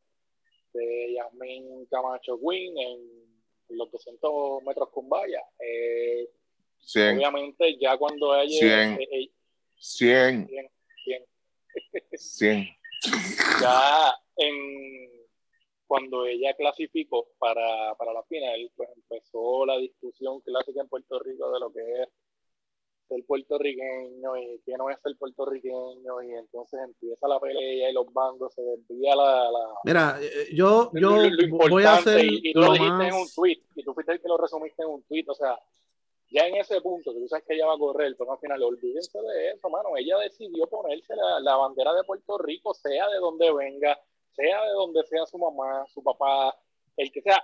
de 0.73 1.15
Yasmin 1.15 1.87
Camacho 1.87 2.39
Quinn 2.39 2.79
en 2.79 3.77
los 3.77 3.91
200 3.91 4.63
metros 4.63 4.89
con 4.91 5.09
valla. 5.09 5.43
Eh, 5.59 6.29
obviamente, 6.95 7.77
ya 7.79 7.97
cuando 7.97 8.37
ella. 8.37 8.97
100. 8.99 8.99
100. 9.79 10.49
100. 12.15 12.67
ya 13.61 14.15
en, 14.37 15.16
cuando 15.87 16.27
ella 16.27 16.55
clasificó 16.55 17.29
para, 17.39 17.95
para 17.97 18.13
la 18.13 18.23
final, 18.25 18.71
pues 18.75 18.89
empezó 18.97 19.65
la 19.65 19.79
discusión 19.79 20.41
clásica 20.41 20.81
en 20.81 20.89
Puerto 20.89 21.19
Rico 21.21 21.51
de 21.53 21.61
lo 21.61 21.73
que 21.73 22.03
es 22.03 22.09
ser 23.09 23.25
puertorriqueño 23.25 24.37
y 24.37 24.61
que 24.65 24.77
no 24.77 24.91
es 24.91 24.99
el 25.05 25.17
puertorriqueño 25.17 26.23
y 26.23 26.33
entonces 26.35 26.81
empieza 26.85 27.29
la 27.29 27.41
pelea 27.41 27.91
y 27.91 27.93
los 27.93 28.13
bandos 28.13 28.53
se 28.55 28.63
desvía 28.63 29.15
la, 29.15 29.51
la 29.51 29.69
mira 29.85 30.19
eh, 30.21 30.49
yo 30.53 30.91
yo 30.93 31.17
voy 31.69 31.85
a 31.85 31.95
hacer 31.95 32.25
y, 32.25 32.53
tú 32.53 32.61
lo, 32.61 32.73
dijiste 32.73 33.07
en 33.07 33.15
un 33.15 33.29
tweet 33.35 33.61
y 33.75 33.85
tú 33.85 33.95
fuiste 33.95 34.13
el 34.13 34.21
que 34.21 34.29
lo 34.29 34.37
resumiste 34.37 34.83
en 34.83 34.89
un 34.89 35.03
tweet 35.05 35.25
o 35.29 35.35
sea 35.35 35.59
ya 36.31 36.47
en 36.47 36.57
ese 36.57 36.81
punto 36.81 37.13
que 37.13 37.21
tú 37.21 37.29
sabes 37.29 37.45
que 37.47 37.55
ella 37.55 37.67
va 37.67 37.75
a 37.75 37.79
correr 37.79 38.15
pero 38.19 38.33
al 38.33 38.39
final 38.39 38.63
olvídense 38.63 39.21
de 39.21 39.51
eso 39.51 39.71
mano 39.71 39.97
ella 39.97 40.19
decidió 40.19 40.67
ponerse 40.67 41.15
la, 41.15 41.41
la 41.41 41.57
bandera 41.57 41.93
de 41.95 42.05
Puerto 42.05 42.39
Rico 42.39 42.75
sea 42.75 43.09
de 43.09 43.19
donde 43.19 43.53
venga 43.53 43.97
sea 44.37 44.65
de 44.65 44.71
donde 44.73 45.03
sea 45.05 45.27
su 45.27 45.39
mamá 45.39 45.85
su 45.89 46.03
papá 46.03 46.57
el 46.97 47.11
que 47.11 47.23
sea 47.23 47.43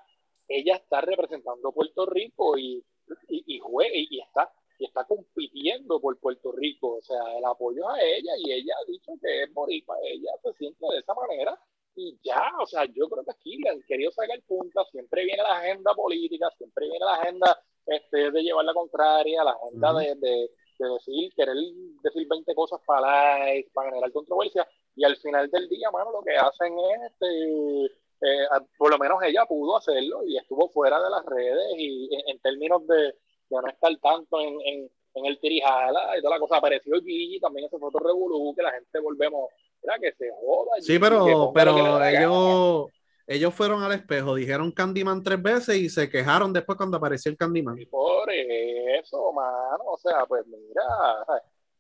ella 0.49 0.77
está 0.77 1.01
representando 1.01 1.73
Puerto 1.73 2.07
Rico 2.07 2.59
y 2.59 2.85
y, 3.29 3.57
y, 3.57 3.59
juega, 3.59 3.95
y, 3.95 4.07
y 4.11 4.21
está 4.21 4.53
y 4.79 4.87
está 4.87 5.05
compitiendo 5.05 6.01
por 6.01 6.19
Puerto 6.19 6.53
Rico. 6.53 6.97
O 6.97 7.03
sea, 7.03 7.21
el 7.39 7.45
apoyo 7.45 7.89
a 7.89 8.01
ella 8.01 8.33
y 8.39 8.53
ella 8.53 8.75
ha 8.81 8.91
dicho 8.91 9.13
que 9.21 9.45
es 9.45 9.51
para 9.87 10.01
ella 10.03 10.31
se 10.43 10.53
siente 10.55 10.87
de 10.93 10.99
esa 10.99 11.15
manera 11.15 11.59
y 11.95 12.19
ya, 12.25 12.51
o 12.61 12.67
sea, 12.67 12.85
yo 12.87 13.09
creo 13.09 13.23
que 13.23 13.31
aquí 13.31 13.59
le 13.59 13.71
han 13.71 13.83
querido 13.83 14.11
sacar 14.13 14.41
punta, 14.43 14.83
siempre 14.91 15.25
viene 15.25 15.43
la 15.43 15.59
agenda 15.59 15.95
política, 15.95 16.51
siempre 16.57 16.89
viene 16.89 17.05
la 17.05 17.17
agenda 17.17 17.63
este, 17.87 18.31
de 18.31 18.43
llevar 18.43 18.65
la 18.65 18.73
contraria, 18.73 19.45
la 19.45 19.53
agenda 19.53 19.93
de, 19.93 20.15
de, 20.17 20.51
decir, 20.85 21.33
querer 21.35 21.57
decir 22.03 22.27
20 22.29 22.55
cosas 22.55 22.81
para, 22.87 23.39
para 23.73 23.91
generar 23.91 24.13
controversia, 24.13 24.67
y 24.95 25.05
al 25.05 25.17
final 25.17 25.51
del 25.51 25.69
día, 25.69 25.91
mano, 25.91 26.13
lo 26.13 26.23
que 26.23 26.37
hacen 26.37 26.75
es, 26.79 27.13
este, 27.13 27.85
eh, 27.87 28.47
por 28.79 28.91
lo 28.91 28.99
menos 28.99 29.23
ella 29.23 29.45
pudo 29.47 29.77
hacerlo 29.77 30.25
y 30.27 30.37
estuvo 30.37 30.69
fuera 30.69 31.03
de 31.03 31.11
las 31.11 31.25
redes 31.27 31.75
y 31.77 32.09
en 32.27 32.39
términos 32.41 32.87
de, 32.87 33.15
no 33.51 33.69
estar 33.69 33.95
tanto 34.01 34.41
en, 34.41 34.61
en, 34.65 34.91
en 35.15 35.27
el 35.27 35.39
tirijala 35.39 36.17
y 36.17 36.23
toda 36.23 36.37
la 36.37 36.41
cosa. 36.41 36.57
Apareció 36.57 37.01
Gigi, 37.01 37.41
también 37.41 37.67
ese 37.67 37.79
foto 37.79 37.99
revolú, 37.99 38.55
que 38.55 38.63
la 38.63 38.73
gente 38.73 38.99
volvemos, 39.01 39.51
era 39.83 39.99
que 39.99 40.13
se 40.13 40.31
joda. 40.41 40.81
Sí, 40.81 40.99
pero, 40.99 41.53
pero 41.53 42.03
ellos, 42.05 42.87
ellos 43.33 43.55
fueron 43.55 43.83
al 43.83 43.93
espejo, 43.93 44.35
dijeron 44.35 44.73
Candyman 44.73 45.23
tres 45.23 45.43
veces 45.43 45.77
y 45.77 45.89
se 45.89 46.09
quejaron 46.09 46.53
después 46.53 46.77
cuando 46.77 46.97
apareció 46.97 47.31
el 47.31 47.37
Candyman. 47.37 47.79
Y 47.79 47.87
por 47.87 48.31
eso, 48.31 49.33
mano, 49.33 49.85
o 49.87 49.99
sea, 49.99 50.27
pues 50.27 50.47
mira, 50.47 50.83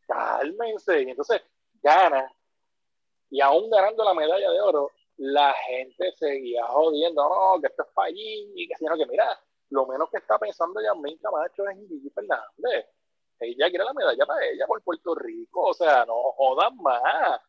cálmense. 0.06 1.00
entonces 1.02 1.42
gana, 1.82 2.32
y 3.30 3.40
aún 3.40 3.70
ganando 3.70 4.04
la 4.04 4.14
medalla 4.14 4.50
de 4.50 4.60
oro, 4.60 4.90
la 5.16 5.54
gente 5.66 6.12
seguía 6.18 6.66
jodiendo, 6.66 7.22
no, 7.22 7.60
que 7.60 7.68
esto 7.68 7.82
es 7.82 7.88
para 7.94 8.10
y 8.10 8.68
que 8.68 8.76
sino 8.76 8.96
que 8.96 9.06
mira, 9.06 9.38
lo 9.70 9.86
menos 9.86 10.10
que 10.10 10.18
está 10.18 10.38
pensando 10.38 10.80
Yasmin 10.80 11.18
Camacho 11.18 11.68
es 11.68 11.78
en 11.78 12.10
Fernández. 12.10 12.86
Ella 13.40 13.70
quiere 13.70 13.84
la 13.84 13.94
medalla 13.94 14.24
para 14.26 14.46
ella 14.46 14.66
por 14.66 14.82
Puerto 14.82 15.14
Rico, 15.14 15.64
o 15.66 15.74
sea, 15.74 16.04
no 16.04 16.14
jodan 16.32 16.76
más. 16.76 17.40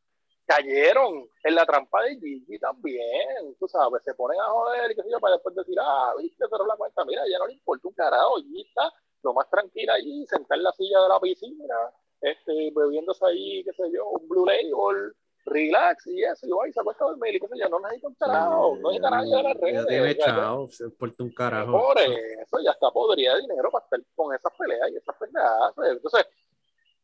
Cayeron 0.45 1.28
en 1.44 1.56
la 1.56 1.65
trampa 1.65 2.03
de 2.03 2.18
Gigi 2.18 2.60
también, 2.60 3.56
tú 3.60 3.68
sabes, 3.68 4.03
se 4.03 4.14
ponen 4.14 4.40
a 4.41 4.45
joder 4.45 4.91
y 4.91 4.95
qué 4.95 5.03
sé 5.03 5.10
yo, 5.10 5.20
para 5.20 5.36
después 5.36 5.56
decir, 5.56 5.78
ah, 5.80 6.14
viste, 6.18 6.45
pero 6.52 6.65
la 6.65 6.76
cuenta, 6.76 7.06
mira, 7.06 7.22
ya 7.30 7.40
no 7.40 7.48
le 7.48 7.53
importa 7.53 7.88
un 7.88 7.94
carajo, 7.94 8.36
Gigi 8.38 8.61
está 8.61 8.91
lo 9.24 9.34
más 9.34 9.49
tranquila 9.49 9.94
allí, 9.94 10.26
sentada 10.28 10.57
en 10.57 10.64
la 10.64 10.72
silla 10.74 11.02
de 11.02 11.10
la 11.10 11.20
piscina, 11.20 11.76
este, 12.22 12.72
bebiéndose 12.76 13.26
ahí, 13.26 13.64
qué 13.64 13.72
sé 13.74 13.84
yo, 13.91 14.07
un 14.10 14.28
Blue 14.28 14.45
Label, 14.45 15.14
relax 15.45 16.07
y 16.07 16.24
eso, 16.24 16.48
y 16.48 16.52
va 16.52 16.68
y 16.68 16.74
se 16.74 16.80
acuesta 16.80 17.06
a 17.06 17.07
dormir 17.10 17.36
y 17.36 17.40
qué 17.40 17.48
sé 17.48 17.57
yo, 17.57 17.70
no 17.70 17.80
necesita 17.80 18.07
un 18.07 18.15
carajo, 18.15 18.78
no 18.78 18.90
necesita 18.90 19.10
nadie 19.10 19.36
de 19.36 19.44
las 19.44 19.57
redes. 19.57 19.88
tiene 19.88 20.18
chao, 20.18 20.70
se 20.70 20.86
importa 20.86 21.24
un 21.24 21.34
carajo. 21.34 21.72
Por 21.72 21.99
eso 21.99 22.60
ya 22.64 22.72
está 22.72 22.91
podrida 22.91 23.36
de 23.36 23.41
dinero 23.41 23.70
para 23.72 23.84
estar 23.86 23.99
con 24.15 24.34
esas 24.34 24.52
peleas 24.57 24.90
y 24.91 24.98
esas 24.98 25.15
peleas. 25.18 25.74
Entonces, 25.91 26.26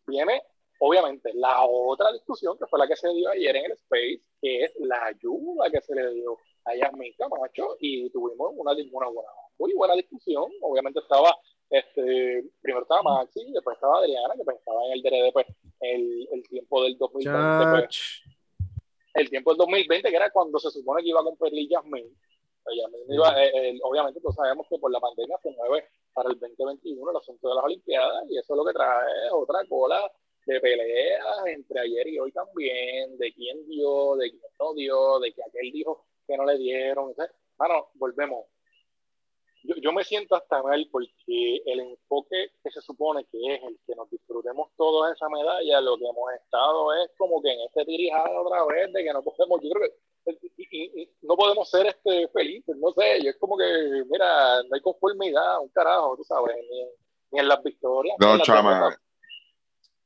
viene 0.08 0.42
obviamente 0.80 1.32
la 1.34 1.64
otra 1.66 2.12
discusión 2.12 2.58
que 2.58 2.66
fue 2.68 2.80
la 2.80 2.88
que 2.88 2.96
se 2.96 3.10
dio 3.14 3.30
ayer 3.30 3.56
en 3.56 3.66
el 3.66 3.72
Space, 3.74 4.22
que 4.42 4.64
es 4.64 4.72
la 4.80 5.06
ayuda 5.06 5.70
que 5.72 5.82
se 5.82 5.94
le 5.94 6.14
dio 6.14 6.38
a 6.66 6.76
Yasmin 6.76 7.14
Camacho 7.18 7.78
y 7.80 8.10
tuvimos 8.10 8.52
una, 8.56 8.72
una 8.72 9.08
buena, 9.08 9.30
muy 9.58 9.74
buena 9.74 9.94
discusión. 9.96 10.46
Obviamente 10.62 11.00
estaba, 11.00 11.36
este, 11.70 12.44
primero 12.62 12.84
estaba 12.84 13.04
Maxi, 13.04 13.52
después 13.52 13.76
estaba 13.76 14.00
Adriana, 14.00 14.34
que 14.36 14.44
pues 14.44 14.58
estaba 14.58 14.86
en 14.86 14.92
el 14.94 15.02
DRD 15.02 15.34
pues, 15.34 15.48
el, 15.82 16.28
el 16.32 16.48
tiempo 16.48 16.84
del 16.84 16.98
2020. 16.98 17.72
Pues, 17.72 18.22
el 19.16 19.30
tiempo 19.30 19.52
del 19.52 19.58
2020, 19.58 20.10
que 20.10 20.16
era 20.16 20.32
cuando 20.32 20.60
se 20.60 20.72
supone 20.72 21.04
que 21.04 21.10
iba 21.10 21.20
a 21.20 21.24
competir 21.24 21.68
Yasmin. 21.70 22.18
Iba, 23.10 23.44
eh, 23.44 23.52
eh, 23.56 23.80
obviamente, 23.82 24.22
todos 24.22 24.36
sabemos 24.36 24.68
que 24.70 24.78
por 24.78 24.92
la 24.92 25.00
pandemia 25.00 25.38
se 25.42 25.50
mueve 25.52 25.86
para 26.14 26.30
el 26.30 26.40
2021 26.40 27.12
el 27.12 27.18
asunto 27.18 27.50
de 27.50 27.56
las 27.56 27.64
Olimpiadas 27.64 28.30
y 28.30 28.38
eso 28.38 28.54
es 28.54 28.58
lo 28.58 28.66
que 28.66 28.74
trae 28.74 29.32
otra 29.32 29.66
cola 29.68 30.00
de 30.46 30.60
peleas 30.60 31.46
entre 31.48 31.80
ayer 31.80 32.08
y 32.08 32.20
hoy 32.20 32.32
también, 32.32 33.18
de 33.18 33.34
quién 33.34 33.68
dio, 33.68 34.16
de 34.16 34.32
quién 34.32 34.52
no 34.60 34.74
dio, 34.74 35.20
de 35.20 35.32
que 35.34 35.42
aquel 35.44 35.72
dijo 35.72 36.06
que 36.28 36.38
no 36.38 36.46
le 36.46 36.58
dieron. 36.58 37.14
bueno, 37.58 37.90
volvemos 37.96 38.46
yo, 39.64 39.76
yo, 39.82 39.92
me 39.92 40.04
siento 40.04 40.36
hasta 40.36 40.64
mal 40.64 40.88
porque 40.92 41.62
el 41.66 41.80
enfoque 41.82 42.52
que 42.64 42.72
se 42.72 42.82
supone 42.82 43.26
que 43.26 43.56
es 43.56 43.64
el 43.64 43.78
que 43.86 43.96
nos 43.96 44.10
disfrutemos 44.10 44.70
todos 44.78 45.12
esa 45.12 45.28
medalla, 45.28 45.82
lo 45.82 45.98
que 45.98 46.06
hemos 46.06 46.32
estado 46.34 46.94
es 47.04 47.12
como 47.18 47.42
que 47.42 47.52
en 47.52 47.62
este 47.62 47.86
tirijada 47.86 48.40
otra 48.40 48.64
vez 48.66 48.94
de 48.94 49.04
que 49.04 49.14
no 49.14 49.22
podemos, 49.22 49.60
yo 49.62 49.70
creo 49.72 49.90
que 49.90 51.10
no 51.22 51.36
podemos 51.36 51.70
ser 51.70 51.88
este 51.88 52.28
felices, 52.30 52.76
no 52.78 52.92
sé, 52.94 53.22
yo 53.22 53.32
es 53.32 53.38
como 53.38 53.58
que, 53.58 53.66
mira, 54.10 54.64
no 54.64 54.76
hay 54.76 54.82
conformidad, 54.82 55.60
un 55.60 55.70
carajo, 55.70 56.16
tú 56.16 56.24
sabes, 56.24 56.56
ni, 56.70 57.40
en 57.40 57.48
las 57.48 57.62
victorias. 57.62 58.16
No, 58.20 58.40
chaman, 58.40 58.96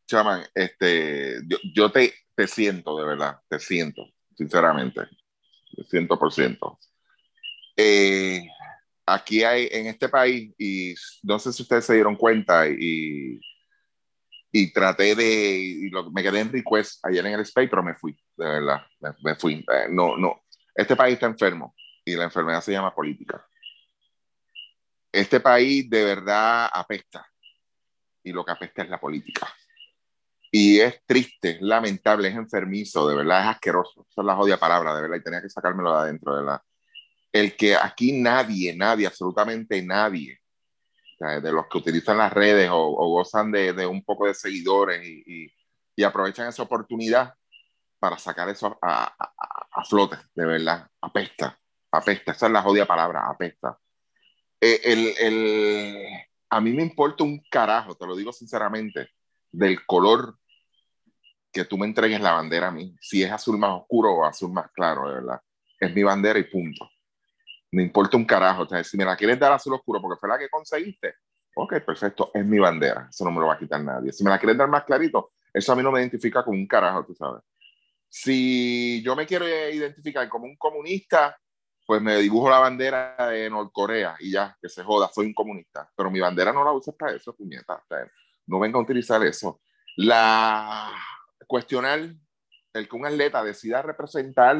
chaman, 0.07 0.43
este, 0.53 1.39
yo, 1.73 1.91
te, 1.91 2.13
te 2.35 2.47
siento, 2.47 2.97
de 2.97 3.05
verdad, 3.05 3.39
te 3.47 3.59
siento, 3.59 4.05
sinceramente, 4.35 5.01
ciento 5.89 6.17
por 6.17 6.31
ciento. 6.31 6.79
Eh, 7.75 8.47
aquí 9.05 9.43
hay, 9.43 9.67
en 9.71 9.87
este 9.87 10.09
país, 10.09 10.53
y 10.57 10.95
no 11.23 11.39
sé 11.39 11.53
si 11.53 11.63
ustedes 11.63 11.85
se 11.85 11.95
dieron 11.95 12.15
cuenta, 12.15 12.67
y, 12.67 13.39
y 14.55 14.71
traté 14.71 15.15
de, 15.15 15.89
me 16.11 16.21
quedé 16.21 16.41
en 16.41 16.51
request 16.51 17.03
ayer 17.05 17.25
en 17.25 17.33
el 17.33 17.39
space, 17.41 17.67
pero 17.67 17.81
me 17.81 17.95
fui, 17.95 18.13
de 18.37 18.45
verdad, 18.45 18.85
me, 19.23 19.35
fui. 19.35 19.65
Eh, 19.71 19.87
no, 19.89 20.15
no, 20.15 20.43
este 20.75 20.95
país 20.95 21.15
está 21.15 21.25
enfermo 21.25 21.75
y 22.05 22.15
la 22.15 22.25
enfermedad 22.25 22.61
se 22.61 22.71
llama 22.71 22.93
política. 22.93 23.43
Este 25.11 25.39
país 25.39 25.89
de 25.89 26.03
verdad 26.03 26.69
apesta 26.71 27.27
y 28.23 28.31
lo 28.31 28.45
que 28.45 28.51
apesta 28.51 28.83
es 28.83 28.89
la 28.89 28.99
política. 28.99 29.51
Y 30.55 30.79
es 30.79 31.01
triste, 31.05 31.51
es 31.51 31.61
lamentable, 31.61 32.27
es 32.27 32.35
enfermizo, 32.35 33.07
de 33.07 33.15
verdad, 33.15 33.41
es 33.41 33.47
asqueroso. 33.55 34.05
Esa 34.07 34.21
es 34.21 34.25
la 34.25 34.35
jodida 34.35 34.57
palabra, 34.57 34.95
de 34.95 35.01
verdad, 35.01 35.17
y 35.17 35.23
tenía 35.23 35.41
que 35.41 35.49
sacármelo 35.49 35.91
de 35.91 36.01
adentro, 36.01 36.35
de 36.35 36.43
verdad 36.43 36.61
el 37.33 37.57
que 37.57 37.75
aquí 37.75 38.21
nadie, 38.21 38.75
nadie, 38.75 39.07
absolutamente 39.07 39.81
nadie, 39.81 40.39
de 41.19 41.51
los 41.51 41.67
que 41.67 41.77
utilizan 41.77 42.17
las 42.17 42.31
redes 42.31 42.69
o, 42.71 43.09
gozan 43.09 43.51
de, 43.51 43.87
un 43.87 44.03
poco 44.03 44.27
de 44.27 44.33
seguidores 44.33 45.01
y, 45.05 45.51
aprovechan 46.03 46.47
esa 46.47 46.63
oportunidad 46.63 47.33
para 47.97 48.17
sacar 48.17 48.49
eso 48.49 48.77
a, 48.81 49.15
flote, 49.89 50.17
de 50.35 50.45
verdad, 50.45 50.87
apesta, 51.01 51.57
apesta, 51.91 52.33
esa 52.33 52.45
es 52.45 52.51
la 52.51 52.61
jodida 52.61 52.85
palabra, 52.85 53.27
apesta. 53.27 53.77
Eh, 54.61 54.81
el, 54.83 56.07
a 56.49 56.61
mí 56.61 56.71
me 56.71 56.83
importa 56.83 57.23
un 57.23 57.41
carajo, 57.49 57.95
te 57.95 58.05
lo 58.05 58.15
digo 58.15 58.31
sinceramente, 58.31 59.09
del 59.51 59.85
color 59.85 60.37
que 61.53 61.65
tú 61.65 61.77
me 61.77 61.85
entregues 61.85 62.19
la 62.19 62.33
bandera 62.33 62.67
a 62.67 62.71
mí, 62.71 62.95
si 62.99 63.23
es 63.23 63.31
azul 63.31 63.57
más 63.57 63.71
oscuro 63.81 64.11
o 64.11 64.25
azul 64.25 64.51
más 64.51 64.71
claro, 64.71 65.07
de 65.07 65.15
verdad. 65.15 65.39
Es 65.79 65.93
mi 65.93 66.03
bandera 66.03 66.39
y 66.39 66.43
punto 66.43 66.89
me 67.73 67.81
importa 67.81 68.15
un 68.17 68.25
carajo. 68.25 68.63
O 68.63 68.67
sea, 68.67 68.83
si 68.83 68.95
me 68.97 69.03
la 69.03 69.17
quieres 69.17 69.39
dar 69.39 69.51
azul 69.51 69.73
oscuro 69.73 69.99
porque 69.99 70.19
fue 70.19 70.29
la 70.29 70.37
que 70.37 70.47
conseguiste, 70.47 71.15
Ok, 71.55 71.81
perfecto, 71.85 72.31
es 72.33 72.43
mi 72.45 72.57
bandera, 72.57 73.07
eso 73.09 73.23
no 73.25 73.31
me 73.31 73.39
lo 73.39 73.47
va 73.47 73.53
a 73.53 73.59
quitar 73.59 73.81
nadie. 73.83 74.11
Si 74.11 74.23
me 74.23 74.31
la 74.31 74.39
quieren 74.39 74.57
dar 74.57 74.67
más 74.67 74.83
clarito, 74.85 75.33
eso 75.53 75.71
a 75.71 75.75
mí 75.75 75.83
no 75.83 75.91
me 75.91 75.99
identifica 75.99 76.43
como 76.43 76.57
un 76.57 76.65
carajo, 76.65 77.05
tú 77.05 77.13
sabes. 77.13 77.43
Si 78.09 79.01
yo 79.03 79.15
me 79.15 79.27
quiero 79.27 79.47
identificar 79.47 80.27
como 80.29 80.45
un 80.45 80.55
comunista, 80.55 81.37
pues 81.85 82.01
me 82.01 82.17
dibujo 82.17 82.49
la 82.49 82.59
bandera 82.59 83.15
de 83.29 83.49
Norcorea 83.49 84.15
y 84.19 84.31
ya, 84.31 84.57
que 84.59 84.67
se 84.67 84.83
joda, 84.83 85.09
soy 85.13 85.27
un 85.27 85.33
comunista. 85.33 85.87
Pero 85.95 86.09
mi 86.09 86.19
bandera 86.19 86.51
no 86.51 86.63
la 86.63 86.71
uso 86.71 86.95
para 86.95 87.15
eso, 87.15 87.35
puñeta. 87.35 87.83
no 88.47 88.59
venga 88.59 88.79
a 88.79 88.81
utilizar 88.81 89.23
eso. 89.23 89.61
La 89.97 90.91
cuestionar 91.45 91.99
el 92.73 92.89
que 92.89 92.95
un 92.95 93.05
atleta 93.05 93.43
decida 93.43 93.81
representar 93.81 94.57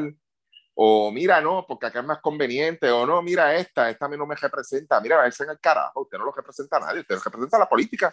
o 0.74 1.12
mira, 1.12 1.40
no, 1.40 1.64
porque 1.66 1.86
acá 1.86 2.00
es 2.00 2.04
más 2.04 2.20
conveniente, 2.20 2.90
o 2.90 3.06
no, 3.06 3.22
mira 3.22 3.54
esta, 3.54 3.88
esta 3.88 4.06
a 4.06 4.08
mí 4.08 4.16
no 4.16 4.26
me 4.26 4.34
representa, 4.34 5.00
mira, 5.00 5.24
ese 5.26 5.44
en 5.44 5.50
el 5.50 5.60
carajo, 5.60 6.02
usted 6.02 6.18
no 6.18 6.24
lo 6.24 6.32
representa 6.32 6.78
a 6.78 6.80
nadie, 6.80 7.00
usted 7.00 7.14
lo 7.14 7.20
representa 7.20 7.56
a 7.56 7.60
la 7.60 7.68
política, 7.68 8.12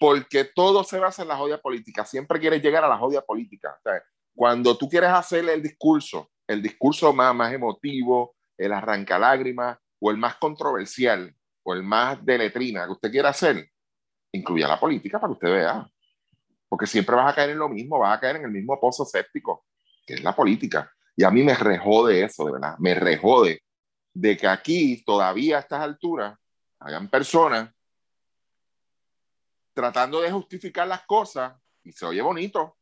porque 0.00 0.44
todo 0.44 0.82
se 0.82 0.98
basa 0.98 1.22
en 1.22 1.28
la 1.28 1.36
jodia 1.36 1.58
política, 1.58 2.04
siempre 2.04 2.40
quieres 2.40 2.60
llegar 2.60 2.84
a 2.84 2.88
la 2.88 2.98
jodia 2.98 3.20
política. 3.22 3.78
cuando 4.34 4.76
tú 4.76 4.88
quieres 4.88 5.10
hacer 5.10 5.48
el 5.48 5.62
discurso, 5.62 6.30
el 6.46 6.60
discurso 6.60 7.12
más, 7.12 7.34
más 7.34 7.52
emotivo, 7.52 8.34
el 8.58 8.72
arranca 8.72 9.18
lágrimas, 9.18 9.78
o 10.00 10.10
el 10.10 10.16
más 10.16 10.36
controversial, 10.36 11.32
o 11.62 11.74
el 11.74 11.82
más 11.82 12.24
de 12.24 12.38
letrina 12.38 12.86
que 12.86 12.92
usted 12.92 13.10
quiera 13.10 13.28
hacer, 13.28 13.70
incluya 14.32 14.66
la 14.66 14.80
política 14.80 15.20
para 15.20 15.28
que 15.28 15.34
usted 15.34 15.52
vea. 15.52 15.88
Porque 16.70 16.86
siempre 16.86 17.16
vas 17.16 17.30
a 17.30 17.34
caer 17.34 17.50
en 17.50 17.58
lo 17.58 17.68
mismo, 17.68 17.98
vas 17.98 18.16
a 18.16 18.20
caer 18.20 18.36
en 18.36 18.44
el 18.44 18.50
mismo 18.52 18.80
pozo 18.80 19.04
séptico, 19.04 19.66
que 20.06 20.14
es 20.14 20.22
la 20.22 20.34
política. 20.34 20.90
Y 21.16 21.24
a 21.24 21.30
mí 21.30 21.42
me 21.42 21.54
rejode 21.54 22.24
eso, 22.24 22.46
de 22.46 22.52
verdad, 22.52 22.76
me 22.78 22.94
rejode 22.94 23.62
de 24.14 24.36
que 24.36 24.46
aquí 24.46 25.02
todavía 25.04 25.58
a 25.58 25.60
estas 25.60 25.82
alturas 25.82 26.38
hayan 26.78 27.08
personas 27.10 27.70
tratando 29.74 30.20
de 30.20 30.30
justificar 30.30 30.86
las 30.86 31.04
cosas 31.06 31.54
y 31.82 31.92
se 31.92 32.06
oye 32.06 32.22
bonito. 32.22 32.76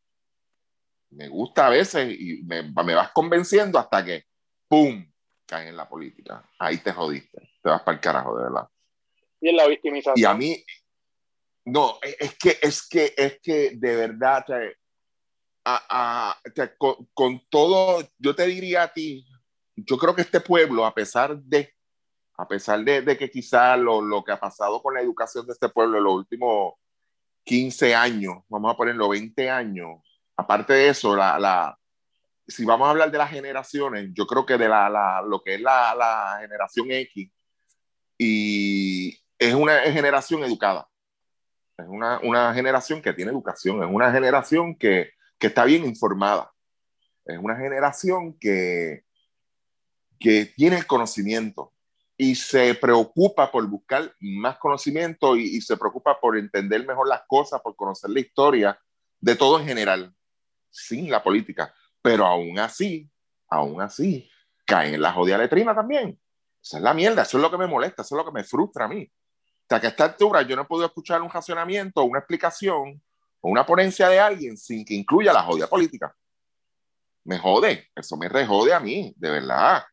Me 1.11 1.29
gusta 1.29 1.67
a 1.67 1.71
veces 1.71 2.15
y 2.19 2.43
me, 2.45 2.63
me 2.63 2.95
vas 2.95 3.11
convenciendo 3.13 3.79
hasta 3.79 4.05
que, 4.05 4.27
¡pum!, 4.69 5.11
caen 5.47 5.69
en 5.69 5.77
la 5.77 5.89
política. 5.89 6.45
Ahí 6.59 6.79
te 6.79 6.93
jodiste, 6.93 7.41
te 7.63 7.71
vas 7.71 7.83
para 7.83 7.97
el 7.97 8.01
carajo, 8.01 8.37
de 8.37 8.45
verdad. 8.45 8.69
Y 9.41 9.49
en 9.49 9.57
la 9.57 9.67
victimización. 9.67 10.19
Y 10.19 10.25
a 10.25 10.35
mí, 10.35 10.65
no, 11.71 11.99
es 12.03 12.37
que, 12.39 12.59
es 12.63 12.89
que, 12.89 13.15
es 13.17 13.41
que 13.43 13.73
de 13.77 13.97
verdad, 13.97 14.45
con, 17.15 17.43
todo, 17.51 18.03
yo 18.19 18.35
te 18.35 18.47
diría 18.47 18.85
a 18.85 18.93
ti, 18.93 19.27
yo 19.77 19.99
creo 19.99 20.15
que 20.15 20.23
este 20.23 20.41
pueblo, 20.41 20.87
a 20.87 20.95
pesar 20.95 21.39
de, 21.39 21.75
a 22.37 22.49
pesar 22.49 22.83
de, 22.85 23.17
que 23.17 23.31
quizá 23.31 23.77
lo, 23.77 24.01
lo, 24.01 24.25
que 24.25 24.33
ha 24.33 24.41
pasado 24.41 24.83
con 24.83 24.95
la 24.95 25.01
educación 25.01 25.47
de 25.47 25.53
este 25.53 25.69
pueblo 25.69 25.99
en 25.99 26.05
los 26.05 26.15
últimos 26.15 26.75
15 27.45 27.95
años, 27.95 28.37
vamos 28.49 28.73
a 28.73 28.77
ponerlo 28.77 29.09
20 29.09 29.51
años, 29.51 30.01
aparte 30.37 30.73
de 30.73 30.89
eso, 30.89 31.15
la, 31.15 31.39
la, 31.39 31.79
si 32.47 32.65
vamos 32.65 32.87
a 32.87 32.91
hablar 32.91 33.11
de 33.11 33.19
las 33.19 33.31
generaciones, 33.31 34.11
yo 34.15 34.27
creo 34.27 34.47
que 34.47 34.57
de 34.57 34.69
la, 34.69 34.89
la 34.89 35.23
lo 35.23 35.43
que 35.43 35.57
es 35.57 35.61
la, 35.61 35.95
la, 35.95 36.39
generación 36.41 36.91
X, 36.91 37.31
y 38.17 39.21
es 39.39 39.55
una 39.55 39.81
generación 39.81 40.43
educada, 40.43 40.88
es 41.79 41.87
una, 41.89 42.19
una 42.21 42.53
generación 42.55 43.01
que 43.01 43.13
tiene 43.13 43.31
educación, 43.31 43.83
es 43.83 43.89
una 43.91 44.13
generación 44.13 44.77
que, 44.77 45.13
que 45.39 45.47
está 45.47 45.65
bien 45.65 45.85
informada. 45.85 46.53
Es 47.25 47.39
una 47.39 47.57
generación 47.57 48.37
que, 48.39 49.05
que 50.19 50.47
tiene 50.47 50.79
el 50.79 50.87
conocimiento 50.87 51.73
y 52.17 52.35
se 52.35 52.75
preocupa 52.75 53.51
por 53.51 53.67
buscar 53.69 54.13
más 54.19 54.59
conocimiento 54.59 55.37
y, 55.37 55.61
se 55.61 55.77
preocupa 55.77 56.19
por 56.21 56.37
entender 56.37 56.85
mejor 56.85 57.07
las 57.07 57.23
cosas, 57.29 57.61
por 57.61 57.77
conocer 57.77 58.11
la 58.11 58.21
historia 58.21 58.81
de 59.21 59.37
todo 59.37 59.61
en 59.61 59.67
general, 59.67 60.13
sin 60.71 61.11
la 61.11 61.23
política. 61.23 61.73
Pero 62.03 62.27
aún 62.27 62.59
así, 62.59 63.09
aún 63.49 63.81
así, 63.81 64.29
caen 64.67 64.95
en 64.95 65.03
la 65.03 65.13
jodida 65.13 65.39
letrina 65.39 65.75
también. 65.75 66.19
Esa 66.61 66.79
es 66.79 66.83
la 66.83 66.93
mierda, 66.93 67.23
eso 67.23 67.39
es 67.39 67.43
lo 67.43 67.51
que 67.51 67.59
me 67.59 67.69
molesta, 67.69 68.03
eso 68.03 68.17
es 68.17 68.25
lo 68.25 68.25
que 68.25 68.37
me 68.37 68.45
frustra 68.45 68.87
a 68.87 68.89
mí. 68.89 69.09
O 69.69 69.71
sea, 69.71 69.81
que 69.81 69.87
a 69.87 69.91
esta 69.91 70.05
altura 70.05 70.43
yo 70.43 70.57
no 70.57 70.63
he 70.63 70.65
podido 70.65 70.87
escuchar 70.87 71.21
un 71.21 71.31
racionamiento, 71.31 72.03
una 72.03 72.21
explicación 72.21 73.03
una 73.41 73.65
ponencia 73.65 74.09
de 74.09 74.19
alguien 74.19 74.57
sin 74.57 74.85
que 74.85 74.95
incluya 74.95 75.33
la 75.33 75.43
jodia 75.43 75.67
política. 75.67 76.15
Me 77.25 77.39
jode, 77.39 77.89
eso 77.95 78.17
me 78.17 78.29
rejode 78.29 78.73
a 78.73 78.81
mí, 78.81 79.15
de 79.17 79.31
verdad. 79.31 79.85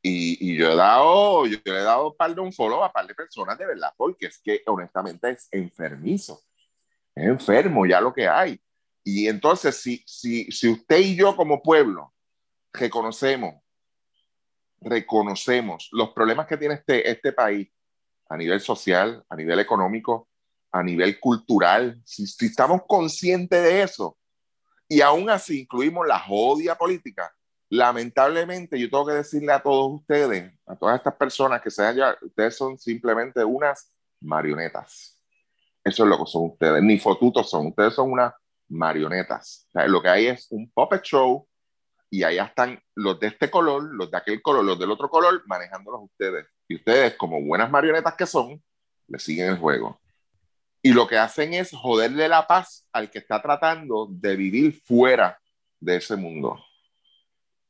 Y, 0.00 0.52
y 0.52 0.56
yo 0.56 0.72
he 0.72 0.76
dado, 0.76 1.46
yo 1.46 1.58
he 1.64 1.82
dado 1.82 2.14
par 2.14 2.34
de 2.34 2.40
un 2.40 2.52
follow 2.52 2.82
a 2.82 2.92
par 2.92 3.06
de 3.06 3.14
personas, 3.14 3.56
de 3.56 3.66
verdad, 3.66 3.92
porque 3.96 4.26
es 4.26 4.38
que 4.38 4.62
honestamente 4.66 5.30
es 5.30 5.48
enfermizo. 5.50 6.40
Es 7.14 7.24
enfermo 7.24 7.86
ya 7.86 8.00
lo 8.00 8.12
que 8.12 8.28
hay. 8.28 8.60
Y 9.04 9.28
entonces, 9.28 9.76
si, 9.76 10.02
si, 10.06 10.50
si 10.50 10.68
usted 10.68 10.98
y 10.98 11.16
yo 11.16 11.34
como 11.36 11.62
pueblo 11.62 12.12
reconocemos, 12.72 13.62
reconocemos 14.80 15.88
los 15.92 16.10
problemas 16.10 16.46
que 16.46 16.56
tiene 16.56 16.74
este, 16.74 17.08
este 17.08 17.32
país 17.32 17.68
a 18.32 18.36
nivel 18.38 18.60
social, 18.60 19.22
a 19.28 19.36
nivel 19.36 19.58
económico, 19.60 20.26
a 20.70 20.82
nivel 20.82 21.20
cultural, 21.20 22.00
si, 22.02 22.24
estamos 22.46 22.80
conscientes 22.88 23.62
de 23.62 23.82
eso 23.82 24.16
y 24.88 25.02
aún 25.02 25.28
así 25.28 25.60
incluimos 25.60 26.06
la 26.06 26.18
jodia 26.18 26.74
política, 26.74 27.30
lamentablemente 27.68 28.80
yo 28.80 28.88
tengo 28.88 29.04
que 29.04 29.12
decirle 29.12 29.52
a 29.52 29.62
todos 29.62 30.00
ustedes, 30.00 30.50
a 30.66 30.74
todas 30.76 30.96
estas 30.96 31.14
personas 31.16 31.60
que 31.60 31.70
sean 31.70 31.94
ya, 31.94 32.16
ustedes 32.22 32.56
son 32.56 32.78
simplemente 32.78 33.44
unas 33.44 33.92
marionetas. 34.22 35.18
Eso 35.84 36.04
es 36.04 36.08
lo 36.08 36.16
que 36.16 36.30
son 36.30 36.46
ustedes, 36.52 36.82
ni 36.82 36.98
fotutos 36.98 37.50
son, 37.50 37.66
ustedes 37.66 37.92
son 37.92 38.12
unas 38.12 38.32
marionetas. 38.66 39.68
lo 39.74 40.00
que 40.00 40.08
hay 40.08 40.26
es 40.28 40.46
un 40.50 40.70
puppet 40.72 41.02
show 41.02 41.46
y 42.08 42.22
allá 42.22 42.44
están 42.44 42.82
los 42.94 43.20
de 43.20 43.26
este 43.26 43.50
color, 43.50 43.82
los 43.92 44.10
de 44.10 44.16
aquel 44.16 44.40
color, 44.40 44.64
los 44.64 44.78
del 44.78 44.90
otro 44.90 45.10
color, 45.10 45.42
manejándolos 45.46 46.04
ustedes. 46.04 46.46
Ustedes, 46.76 47.14
como 47.16 47.40
buenas 47.40 47.70
marionetas 47.70 48.14
que 48.14 48.26
son, 48.26 48.62
le 49.08 49.18
siguen 49.18 49.50
el 49.50 49.58
juego. 49.58 50.00
Y 50.82 50.92
lo 50.92 51.06
que 51.06 51.16
hacen 51.16 51.54
es 51.54 51.70
joderle 51.72 52.28
la 52.28 52.46
paz 52.46 52.86
al 52.92 53.10
que 53.10 53.18
está 53.18 53.40
tratando 53.40 54.08
de 54.10 54.36
vivir 54.36 54.80
fuera 54.84 55.38
de 55.80 55.96
ese 55.96 56.16
mundo. 56.16 56.58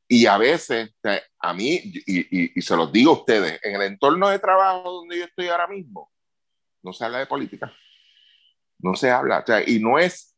Y 0.07 0.25
a 0.25 0.37
veces, 0.37 0.91
a 1.39 1.53
mí, 1.53 1.79
y, 1.83 2.59
y, 2.59 2.61
se 2.61 2.75
los 2.75 2.91
digo 2.91 3.11
a 3.11 3.19
ustedes, 3.19 3.59
en 3.63 3.75
el 3.75 3.81
entorno 3.83 4.29
de 4.29 4.39
trabajo 4.39 4.91
donde 4.91 5.17
yo 5.17 5.25
estoy 5.25 5.47
ahora 5.47 5.67
mismo, 5.67 6.11
no 6.83 6.93
se 6.93 7.05
habla 7.05 7.19
de 7.19 7.25
política. 7.25 7.73
No 8.79 8.95
se 8.95 9.09
habla. 9.09 9.43
y 9.65 9.79
no 9.79 9.97
es 9.97 10.35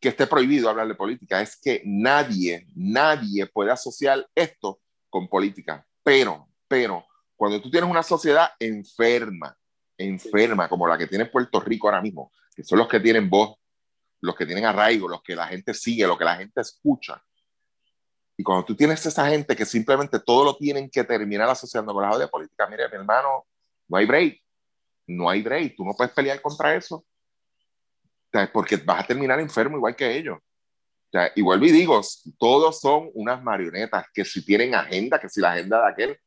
que 0.00 0.08
esté 0.08 0.26
prohibido 0.26 0.68
hablar 0.68 0.88
de 0.88 0.94
política, 0.94 1.40
es 1.40 1.56
que 1.56 1.80
nadie, 1.84 2.66
nadie 2.74 3.46
puede 3.46 3.70
asociar 3.70 4.26
esto 4.34 4.80
con 5.08 5.28
política. 5.28 5.86
Pero, 6.02 6.48
pero, 6.68 7.06
cuando 7.36 7.60
tú 7.60 7.70
tienes 7.70 7.90
una 7.90 8.02
sociedad 8.02 8.50
enferma, 8.58 9.56
enferma 9.98 10.68
como 10.68 10.86
la 10.86 10.98
que 10.98 11.06
tiene 11.06 11.26
Puerto 11.26 11.60
Rico 11.60 11.88
ahora 11.88 12.02
mismo, 12.02 12.32
que 12.54 12.64
son 12.64 12.78
los 12.78 12.88
que 12.88 13.00
tienen 13.00 13.28
voz, 13.28 13.56
los 14.20 14.34
que 14.34 14.46
tienen 14.46 14.64
arraigo, 14.64 15.08
los 15.08 15.22
que 15.22 15.36
la 15.36 15.46
gente 15.46 15.74
sigue, 15.74 16.06
los 16.06 16.18
que 16.18 16.24
la 16.24 16.36
gente 16.36 16.60
escucha. 16.60 17.22
Y 18.36 18.42
cuando 18.42 18.64
tú 18.64 18.74
tienes 18.74 19.04
esa 19.06 19.28
gente 19.28 19.54
que 19.54 19.64
simplemente 19.64 20.18
todo 20.18 20.44
lo 20.44 20.56
tienen 20.56 20.90
que 20.90 21.04
terminar 21.04 21.48
asociando 21.48 21.92
con 21.92 22.08
la 22.08 22.18
de 22.18 22.28
política, 22.28 22.66
mire, 22.66 22.88
mi 22.88 22.96
hermano, 22.96 23.46
no 23.88 23.96
hay 23.96 24.06
break, 24.06 24.42
no 25.06 25.28
hay 25.28 25.42
break, 25.42 25.76
tú 25.76 25.84
no 25.84 25.92
puedes 25.94 26.12
pelear 26.12 26.40
contra 26.40 26.74
eso, 26.74 27.04
porque 28.52 28.76
vas 28.76 29.04
a 29.04 29.06
terminar 29.06 29.38
enfermo 29.38 29.76
igual 29.76 29.94
que 29.94 30.16
ellos. 30.16 30.38
y 31.36 31.42
vuelvo 31.42 31.66
y 31.66 31.70
digo, 31.70 32.00
todos 32.38 32.80
son 32.80 33.10
unas 33.14 33.40
marionetas 33.42 34.06
que 34.12 34.24
si 34.24 34.44
tienen 34.44 34.74
agenda, 34.74 35.20
que 35.20 35.28
si 35.28 35.40
la 35.40 35.52
agenda 35.52 35.80
de 35.80 35.92
aquel. 35.92 36.20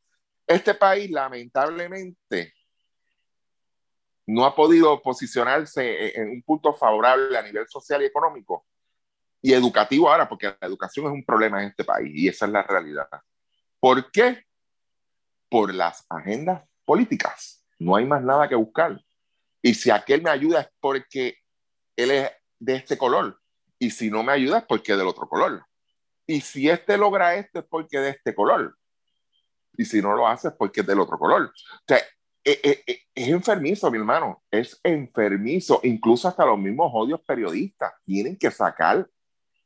Este 0.48 0.74
país, 0.74 1.12
lamentablemente, 1.12 2.54
no 4.26 4.46
ha 4.46 4.56
podido 4.56 5.02
posicionarse 5.02 6.18
en 6.20 6.30
un 6.30 6.42
punto 6.42 6.74
favorable 6.74 7.38
a 7.38 7.42
nivel 7.42 7.68
social 7.68 8.02
y 8.02 8.06
económico 8.06 8.66
y 9.42 9.54
educativo 9.54 10.10
ahora, 10.10 10.28
porque 10.28 10.48
la 10.48 10.68
educación 10.68 11.06
es 11.08 11.12
un 11.12 11.26
problema 11.26 11.62
en 11.62 11.70
este 11.70 11.84
país 11.84 12.12
y 12.14 12.28
esa 12.28 12.46
es 12.46 12.52
la 12.52 12.64
realidad. 12.64 13.08
¿Por 13.80 14.12
qué? 14.12 14.44
Por 15.50 15.74
las 15.74 16.06
agendas 16.10 16.64
políticas. 16.86 17.66
No 17.80 17.96
hay 17.96 18.06
más 18.06 18.24
nada 18.24 18.50
que 18.50 18.56
buscar. 18.56 19.00
Y 19.62 19.74
si 19.74 19.90
aquel 19.92 20.22
me 20.22 20.30
ayuda 20.30 20.62
es 20.62 20.70
porque 20.80 21.38
él 21.96 22.12
es 22.12 22.32
de 22.60 22.76
este 22.76 22.98
color. 22.98 23.40
Y 23.80 23.92
si 23.92 24.10
no 24.10 24.24
me 24.24 24.34
ayuda 24.34 24.60
es 24.60 24.66
porque 24.66 24.94
es 24.94 24.98
del 24.98 25.08
otro 25.08 25.28
color. 25.28 25.64
Y 26.26 26.42
si 26.42 26.70
este 26.70 26.98
logra 26.98 27.36
esto 27.36 27.60
es 27.60 27.66
porque 27.70 27.98
es 27.98 28.04
de 28.04 28.10
este 28.10 28.36
color. 28.36 28.78
Y 29.78 29.86
si 29.86 30.02
no 30.02 30.16
lo 30.16 30.28
hace 30.28 30.50
es 30.50 30.54
porque 30.56 30.82
es 30.82 30.88
del 30.88 31.00
otro 31.00 31.18
color. 31.18 31.44
O 31.44 31.84
sea, 31.88 32.00
eh, 32.44 32.60
eh, 32.64 32.84
eh, 32.88 33.00
es 33.14 33.28
enfermizo, 33.28 33.92
mi 33.92 33.98
hermano, 33.98 34.44
es 34.50 34.80
enfermizo. 34.84 35.80
Incluso 35.84 36.28
hasta 36.28 36.46
los 36.46 36.58
mismos 36.58 36.92
odios 36.94 37.22
periodistas 37.22 37.94
tienen 38.04 38.38
que 38.38 38.50
sacar 38.50 39.08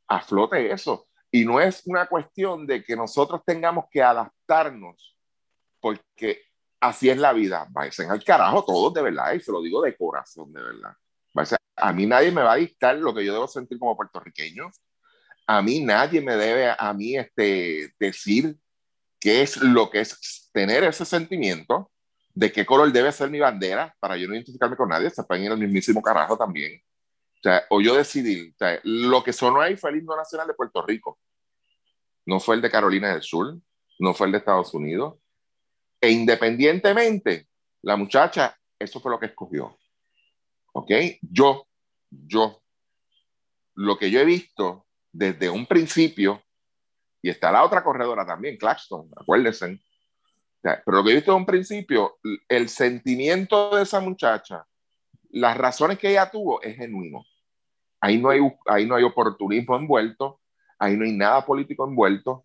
a 0.08 0.20
flote 0.20 0.72
eso. 0.72 1.06
Y 1.30 1.44
no 1.44 1.60
es 1.60 1.82
una 1.86 2.06
cuestión 2.06 2.66
de 2.66 2.84
que 2.84 2.94
nosotros 2.94 3.40
tengamos 3.46 3.86
que 3.90 4.02
adaptarnos, 4.02 5.16
porque 5.80 6.42
así 6.78 7.08
es 7.08 7.18
la 7.18 7.32
vida. 7.32 7.66
Váyanse 7.70 8.06
al 8.06 8.22
carajo 8.22 8.64
todos, 8.64 8.92
de 8.92 9.02
verdad, 9.02 9.32
y 9.32 9.40
se 9.40 9.50
lo 9.50 9.62
digo 9.62 9.80
de 9.80 9.96
corazón, 9.96 10.52
de 10.52 10.62
verdad. 10.62 10.92
A 11.76 11.92
mí 11.92 12.04
nadie 12.04 12.30
me 12.30 12.42
va 12.42 12.52
a 12.52 12.56
dictar 12.56 12.96
lo 12.96 13.14
que 13.14 13.24
yo 13.24 13.32
debo 13.32 13.48
sentir 13.48 13.78
como 13.78 13.96
puertorriqueño. 13.96 14.70
A 15.46 15.62
mí 15.62 15.80
nadie 15.80 16.20
me 16.20 16.36
debe 16.36 16.74
a 16.76 16.92
mí 16.92 17.16
este, 17.16 17.94
decir 17.98 18.56
qué 19.22 19.40
es 19.42 19.56
lo 19.58 19.88
que 19.88 20.00
es 20.00 20.50
tener 20.52 20.82
ese 20.82 21.04
sentimiento 21.04 21.92
de 22.34 22.50
qué 22.50 22.66
color 22.66 22.90
debe 22.90 23.12
ser 23.12 23.30
mi 23.30 23.38
bandera 23.38 23.94
para 24.00 24.16
yo 24.16 24.26
no 24.26 24.34
identificarme 24.34 24.76
con 24.76 24.88
nadie. 24.88 25.10
Se 25.10 25.22
pueden 25.22 25.44
ir 25.44 25.52
al 25.52 25.58
mismísimo 25.58 26.02
carajo 26.02 26.36
también. 26.36 26.82
O, 27.36 27.40
sea, 27.40 27.62
o 27.70 27.80
yo 27.80 27.94
decidí, 27.94 28.52
lo 28.82 29.22
que 29.22 29.32
sonó 29.32 29.60
ahí 29.60 29.76
fue 29.76 29.90
el 29.90 29.98
himno 29.98 30.16
nacional 30.16 30.48
de 30.48 30.54
Puerto 30.54 30.84
Rico. 30.84 31.20
No 32.26 32.40
fue 32.40 32.56
el 32.56 32.62
de 32.62 32.70
Carolina 32.70 33.12
del 33.12 33.22
Sur, 33.22 33.60
no 34.00 34.12
fue 34.12 34.26
el 34.26 34.32
de 34.32 34.38
Estados 34.38 34.74
Unidos. 34.74 35.14
E 36.00 36.10
independientemente, 36.10 37.46
la 37.82 37.96
muchacha, 37.96 38.58
eso 38.76 38.98
fue 38.98 39.12
lo 39.12 39.20
que 39.20 39.26
escogió. 39.26 39.78
¿Ok? 40.72 40.90
Yo, 41.20 41.68
yo, 42.10 42.60
lo 43.74 43.98
que 43.98 44.10
yo 44.10 44.18
he 44.18 44.24
visto 44.24 44.84
desde 45.12 45.48
un 45.48 45.66
principio, 45.66 46.42
y 47.22 47.30
está 47.30 47.52
la 47.52 47.64
otra 47.64 47.84
corredora 47.84 48.26
también, 48.26 48.56
Claxton, 48.56 49.08
acuérdense, 49.16 49.80
pero 50.60 50.98
lo 50.98 51.04
que 51.04 51.10
he 51.10 51.14
visto 51.14 51.32
desde 51.32 51.40
un 51.40 51.46
principio, 51.46 52.18
el 52.48 52.68
sentimiento 52.68 53.76
de 53.76 53.82
esa 53.82 54.00
muchacha, 54.00 54.66
las 55.30 55.56
razones 55.56 55.98
que 55.98 56.10
ella 56.10 56.30
tuvo 56.30 56.60
es 56.62 56.76
genuino. 56.76 57.24
Ahí 58.00 58.18
no 58.18 58.30
hay, 58.30 58.40
ahí 58.66 58.86
no 58.86 58.96
hay 58.96 59.04
oportunismo 59.04 59.76
envuelto, 59.76 60.40
ahí 60.78 60.96
no 60.96 61.04
hay 61.04 61.12
nada 61.12 61.44
político 61.46 61.86
envuelto, 61.86 62.44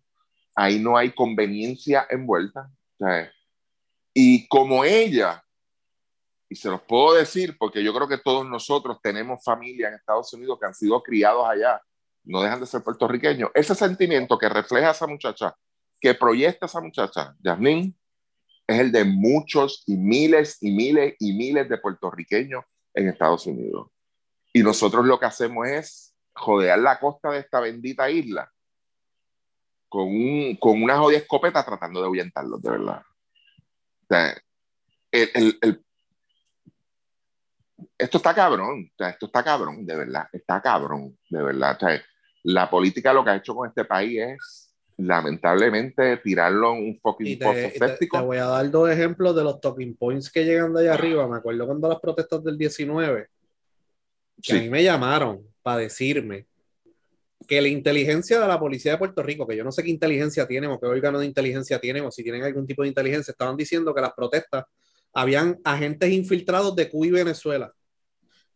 ahí 0.54 0.78
no 0.78 0.96
hay 0.96 1.12
conveniencia 1.12 2.06
envuelta. 2.08 2.70
y 4.14 4.48
como 4.48 4.84
ella 4.84 5.44
y 6.48 6.56
se 6.56 6.70
los 6.70 6.80
puedo 6.82 7.14
decir 7.14 7.56
porque 7.58 7.84
yo 7.84 7.92
creo 7.94 8.08
que 8.08 8.18
todos 8.18 8.46
nosotros 8.46 8.98
tenemos 9.02 9.44
familia 9.44 9.88
en 9.88 9.94
Estados 9.94 10.32
Unidos 10.32 10.58
que 10.58 10.66
han 10.66 10.74
sido 10.74 11.02
criados 11.02 11.46
allá, 11.46 11.80
no 12.24 12.42
dejan 12.42 12.60
de 12.60 12.66
ser 12.66 12.82
puertorriqueños. 12.82 13.50
Ese 13.54 13.74
sentimiento 13.74 14.38
que 14.38 14.48
refleja 14.48 14.90
esa 14.90 15.06
muchacha, 15.06 15.54
que 16.00 16.14
proyecta 16.14 16.66
esa 16.66 16.80
muchacha, 16.80 17.34
Yasmín, 17.40 17.96
es 18.66 18.80
el 18.80 18.92
de 18.92 19.04
muchos 19.04 19.82
y 19.86 19.96
miles 19.96 20.58
y 20.60 20.70
miles 20.72 21.14
y 21.18 21.32
miles 21.32 21.68
de 21.68 21.78
puertorriqueños 21.78 22.64
en 22.94 23.08
Estados 23.08 23.46
Unidos. 23.46 23.90
Y 24.52 24.62
nosotros 24.62 25.06
lo 25.06 25.18
que 25.18 25.26
hacemos 25.26 25.66
es 25.66 26.14
jodear 26.34 26.78
la 26.78 27.00
costa 27.00 27.30
de 27.30 27.40
esta 27.40 27.60
bendita 27.60 28.10
isla 28.10 28.52
con, 29.88 30.06
un, 30.08 30.56
con 30.56 30.82
una 30.82 30.98
jodida 30.98 31.18
escopeta 31.18 31.64
tratando 31.64 32.00
de 32.00 32.06
ahuyentarlos, 32.06 32.62
de 32.62 32.70
verdad. 32.70 33.02
O 34.02 34.06
sea, 34.08 34.36
el, 35.10 35.58
el, 35.62 35.84
esto 37.98 38.18
está 38.18 38.34
cabrón, 38.34 38.90
esto 38.96 39.26
está 39.26 39.42
cabrón, 39.42 39.84
de 39.84 39.96
verdad, 39.96 40.28
está 40.32 40.62
cabrón, 40.62 41.18
de 41.28 41.42
verdad. 41.42 41.78
la 42.44 42.70
política 42.70 43.12
lo 43.12 43.24
que 43.24 43.30
ha 43.30 43.36
hecho 43.36 43.54
con 43.54 43.68
este 43.68 43.84
país 43.84 44.20
es 44.20 44.68
lamentablemente 44.98 46.16
tirarlo 46.18 46.74
en 46.74 46.88
un 46.88 47.00
fucking 47.00 47.38
pozo 47.38 47.70
séptico. 47.76 48.18
Te, 48.18 48.24
voy 48.24 48.38
a 48.38 48.46
dar 48.46 48.70
dos 48.70 48.90
ejemplos 48.90 49.34
de 49.34 49.44
los 49.44 49.60
talking 49.60 49.96
points 49.96 50.30
que 50.30 50.44
llegan 50.44 50.72
de 50.74 50.82
allá 50.82 50.94
arriba. 50.94 51.26
Me 51.28 51.36
acuerdo 51.36 51.66
cuando 51.66 51.88
las 51.88 52.00
protestas 52.00 52.42
del 52.42 52.58
19, 52.58 53.28
que 54.42 54.52
a 54.52 54.60
mí 54.60 54.68
me 54.68 54.82
llamaron 54.82 55.42
para 55.62 55.78
decirme 55.78 56.46
que 57.46 57.62
la 57.62 57.68
inteligencia 57.68 58.40
de 58.40 58.46
la 58.48 58.58
policía 58.58 58.92
de 58.92 58.98
Puerto 58.98 59.22
Rico, 59.22 59.46
que 59.46 59.56
yo 59.56 59.64
no 59.64 59.72
sé 59.72 59.82
qué 59.82 59.90
inteligencia 59.90 60.46
tienen 60.46 60.70
o 60.70 60.80
qué 60.80 60.86
órgano 60.86 61.20
de 61.20 61.26
inteligencia 61.26 61.78
tienen 61.78 62.04
o 62.04 62.10
si 62.10 62.22
tienen 62.22 62.42
algún 62.42 62.66
tipo 62.66 62.82
de 62.82 62.88
inteligencia, 62.88 63.32
estaban 63.32 63.56
diciendo 63.56 63.94
que 63.94 64.00
las 64.00 64.12
protestas 64.12 64.64
habían 65.14 65.58
agentes 65.64 66.10
infiltrados 66.10 66.74
de 66.74 66.88
Cuba 66.90 67.06
y 67.06 67.10
Venezuela. 67.10 67.72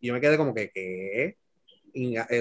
Y 0.03 0.07
yo 0.07 0.13
me 0.13 0.19
quedé 0.19 0.35
como 0.35 0.53
que, 0.53 0.69
¿qué? 0.69 1.37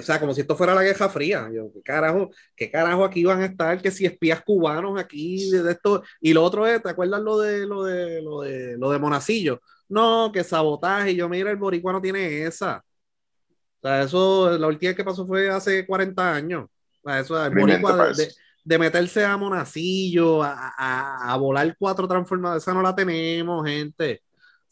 o 0.00 0.02
sea, 0.02 0.18
como 0.18 0.34
si 0.34 0.40
esto 0.40 0.56
fuera 0.56 0.74
la 0.74 0.82
Guerra 0.82 1.08
Fría. 1.08 1.48
Yo, 1.54 1.72
¿qué 1.72 1.80
carajo, 1.80 2.30
qué 2.56 2.68
carajo 2.68 3.04
aquí 3.04 3.22
van 3.22 3.40
a 3.40 3.46
estar? 3.46 3.80
Que 3.80 3.92
si 3.92 4.04
espías 4.04 4.42
cubanos 4.42 4.98
aquí 4.98 5.48
de 5.48 5.70
esto. 5.70 6.02
Y 6.20 6.32
lo 6.32 6.42
otro 6.42 6.66
es, 6.66 6.82
¿te 6.82 6.88
acuerdas 6.88 7.20
lo 7.20 7.38
de 7.38 7.64
lo 7.64 7.84
de 7.84 8.20
lo 8.20 8.40
de 8.40 8.76
lo 8.76 8.90
de 8.90 8.98
Monacillo? 8.98 9.60
No, 9.88 10.32
que 10.32 10.42
sabotaje. 10.42 11.14
Yo, 11.14 11.28
mira, 11.28 11.52
el 11.52 11.56
boricua 11.56 11.92
no 11.92 12.00
tiene 12.00 12.42
esa. 12.44 12.84
O 13.80 13.86
sea, 13.86 14.02
eso, 14.02 14.58
la 14.58 14.66
última 14.66 14.90
vez 14.90 14.96
que 14.96 15.04
pasó 15.04 15.24
fue 15.24 15.48
hace 15.48 15.86
40 15.86 16.34
años. 16.34 16.68
O 17.04 17.08
sea, 17.08 17.20
eso, 17.20 17.46
el 17.46 17.54
boricua 17.54 18.12
de, 18.12 18.28
de 18.64 18.78
meterse 18.78 19.24
a 19.24 19.36
Monacillo, 19.36 20.42
a, 20.42 20.74
a, 20.76 21.32
a 21.32 21.36
volar 21.36 21.76
cuatro 21.78 22.08
transformadores, 22.08 22.64
esa 22.64 22.74
no 22.74 22.82
la 22.82 22.92
tenemos, 22.92 23.64
gente. 23.64 24.20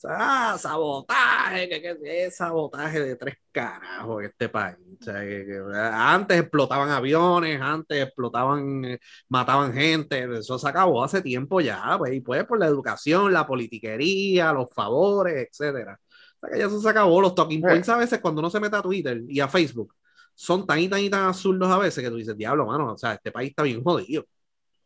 Ah, 0.05 0.57
sabotaje, 0.59 1.69
que, 1.69 2.25
es 2.27 2.37
sabotaje 2.37 3.01
de 3.01 3.17
tres 3.17 3.37
carajos 3.53 4.21
en 4.21 4.31
este 4.31 4.49
país. 4.49 4.77
O 5.01 5.05
sea, 5.05 5.21
que, 5.21 5.63
antes 5.75 6.41
explotaban 6.41 6.91
aviones, 6.91 7.61
antes 7.61 8.03
explotaban, 8.05 8.85
eh, 8.85 8.99
mataban 9.29 9.73
gente, 9.73 10.39
eso 10.39 10.59
se 10.59 10.69
acabó 10.69 11.05
hace 11.05 11.21
tiempo 11.23 11.61
ya, 11.61 11.97
pues, 11.99 12.15
y 12.15 12.21
pues 12.21 12.45
por 12.47 12.59
la 12.59 12.67
educación, 12.67 13.33
la 13.33 13.47
politiquería, 13.47 14.53
los 14.53 14.71
favores, 14.73 15.49
etcétera. 15.49 16.01
O 16.37 16.41
sea, 16.41 16.51
que 16.51 16.59
ya 16.59 16.67
eso 16.67 16.81
se 16.81 16.89
acabó. 16.89 17.21
Los 17.21 17.35
talking 17.35 17.61
points 17.61 17.89
a 17.89 17.97
veces 17.97 18.21
cuando 18.21 18.41
uno 18.41 18.51
se 18.51 18.61
mete 18.61 18.77
a 18.77 18.83
Twitter 18.83 19.23
y 19.29 19.41
a 19.41 19.49
Facebook, 19.49 19.95
son 20.35 20.67
tan 20.67 20.79
y 20.79 20.89
tan 20.89 21.01
y 21.01 21.11
tan 21.11 21.25
absurdos 21.27 21.71
a 21.71 21.79
veces 21.79 22.03
que 22.03 22.11
tú 22.11 22.17
dices, 22.17 22.37
diablo, 22.37 22.67
mano, 22.67 22.95
o 22.95 22.99
sea, 22.99 23.15
este 23.15 23.31
país 23.31 23.51
está 23.51 23.63
bien 23.63 23.83
jodido. 23.85 24.25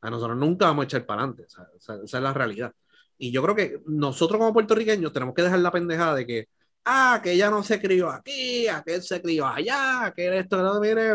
A 0.01 0.11
nosotros 0.11 0.37
nunca 0.37 0.67
vamos 0.67 0.85
a 0.85 0.87
echar 0.87 1.07
para 1.07 1.23
adelante, 1.23 1.45
o 1.45 1.49
sea, 1.49 1.67
esa, 2.03 2.19
es 2.19 2.23
la 2.23 2.33
realidad. 2.35 2.73
Y 3.19 3.31
yo 3.33 3.43
creo 3.43 3.55
que 3.55 3.81
nosotros 3.87 4.39
como 4.39 4.53
puertorriqueños 4.53 5.13
tenemos 5.13 5.35
que 5.35 5.43
dejar 5.43 5.61
la 5.61 5.71
pendejada 5.71 6.15
de 6.17 6.27
que, 6.27 6.49
ah, 6.85 7.21
que 7.23 7.33
ella 7.33 7.51
no 7.51 7.63
se 7.63 7.81
crió 7.81 8.11
aquí, 8.11 8.69
aquel 8.69 9.03
se 9.03 9.21
crió 9.23 9.47
allá, 9.47 10.13
que 10.17 10.39
esto, 10.39 10.63
no, 10.63 10.81
mire, 10.81 11.13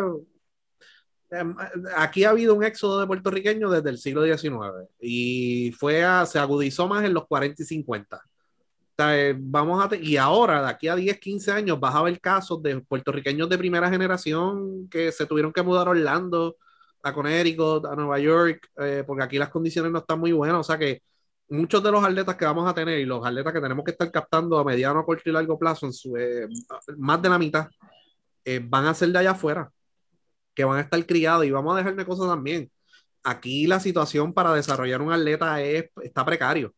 em, 1.32 1.56
aquí 1.96 2.24
ha 2.24 2.32
habido 2.32 2.56
un 2.56 2.64
éxodo 2.64 3.00
de 3.00 3.08
puertorriqueños 3.08 3.72
desde 3.72 3.90
el 3.90 3.98
siglo 3.98 4.24
XIX 4.24 4.88
y 5.00 5.72
fue 5.78 6.04
a, 6.04 6.26
se 6.26 6.40
agudizó 6.40 6.88
más 6.88 7.04
en 7.06 7.14
los 7.14 7.28
40 7.28 7.62
y 7.62 7.66
50 7.66 8.22
eh, 9.08 9.36
vamos 9.38 9.84
a 9.84 9.96
y 9.96 10.18
ahora, 10.18 10.62
de 10.62 10.68
aquí 10.70 10.88
a 10.88 10.96
10, 10.96 11.20
15 11.20 11.52
años, 11.52 11.80
vas 11.80 11.96
a 11.96 12.02
ver 12.02 12.20
casos 12.20 12.62
de 12.62 12.82
puertorriqueños 12.82 13.48
de 13.50 13.58
primera 13.58 13.90
generación 13.90 14.90
que 14.90 15.12
se 15.12 15.26
tuvieron 15.26 15.54
que 15.54 15.62
mudar 15.64 15.88
a 15.88 15.92
Orlando, 15.92 16.58
a 17.02 17.14
Connecticut, 17.14 17.86
a 17.86 17.96
Nueva 17.96 18.20
York, 18.20 18.70
eh, 18.78 19.04
porque 19.08 19.24
aquí 19.24 19.38
las 19.38 19.50
condiciones 19.50 19.92
no 19.92 20.00
están 20.00 20.20
muy 20.20 20.32
buenas. 20.34 20.60
O 20.60 20.64
sea 20.64 20.78
que 20.78 21.02
muchos 21.50 21.84
de 21.84 21.92
los 21.92 22.04
atletas 22.04 22.36
que 22.36 22.46
vamos 22.46 22.70
a 22.70 22.74
tener 22.74 23.00
y 23.00 23.06
los 23.06 23.26
atletas 23.26 23.54
que 23.54 23.62
tenemos 23.62 23.84
que 23.84 23.92
estar 23.92 24.12
captando 24.12 24.58
a 24.58 24.64
mediano, 24.64 25.06
corto 25.06 25.30
y 25.30 25.34
largo 25.34 25.58
plazo, 25.58 25.86
en 25.86 25.94
su, 25.94 26.16
eh, 26.18 26.48
más 26.98 27.22
de 27.22 27.30
la 27.30 27.40
mitad, 27.40 27.68
van 28.64 28.86
a 28.88 28.94
ser 28.94 29.10
de 29.10 29.20
allá 29.20 29.32
afuera, 29.32 29.72
que 30.56 30.64
van 30.64 30.80
a 30.80 30.82
estar 30.82 31.06
criados 31.06 31.46
y 31.46 31.52
vamos 31.52 31.74
a 31.74 31.78
dejarme 31.78 32.06
cosas 32.06 32.28
también. 32.28 32.72
Aquí 33.24 33.68
la 33.68 33.80
situación 33.80 34.34
para 34.34 34.54
desarrollar 34.54 35.02
un 35.02 35.12
atleta 35.12 35.62
es, 35.62 35.90
está 36.02 36.26
precario 36.26 36.74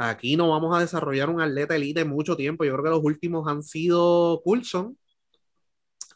Aquí 0.00 0.36
no 0.36 0.50
vamos 0.50 0.76
a 0.76 0.80
desarrollar 0.80 1.28
un 1.28 1.40
atleta 1.40 1.74
elite 1.74 2.04
mucho 2.04 2.36
tiempo. 2.36 2.64
Yo 2.64 2.70
creo 2.74 2.84
que 2.84 2.90
los 2.90 3.04
últimos 3.04 3.48
han 3.48 3.64
sido 3.64 4.40
Coulson 4.44 4.96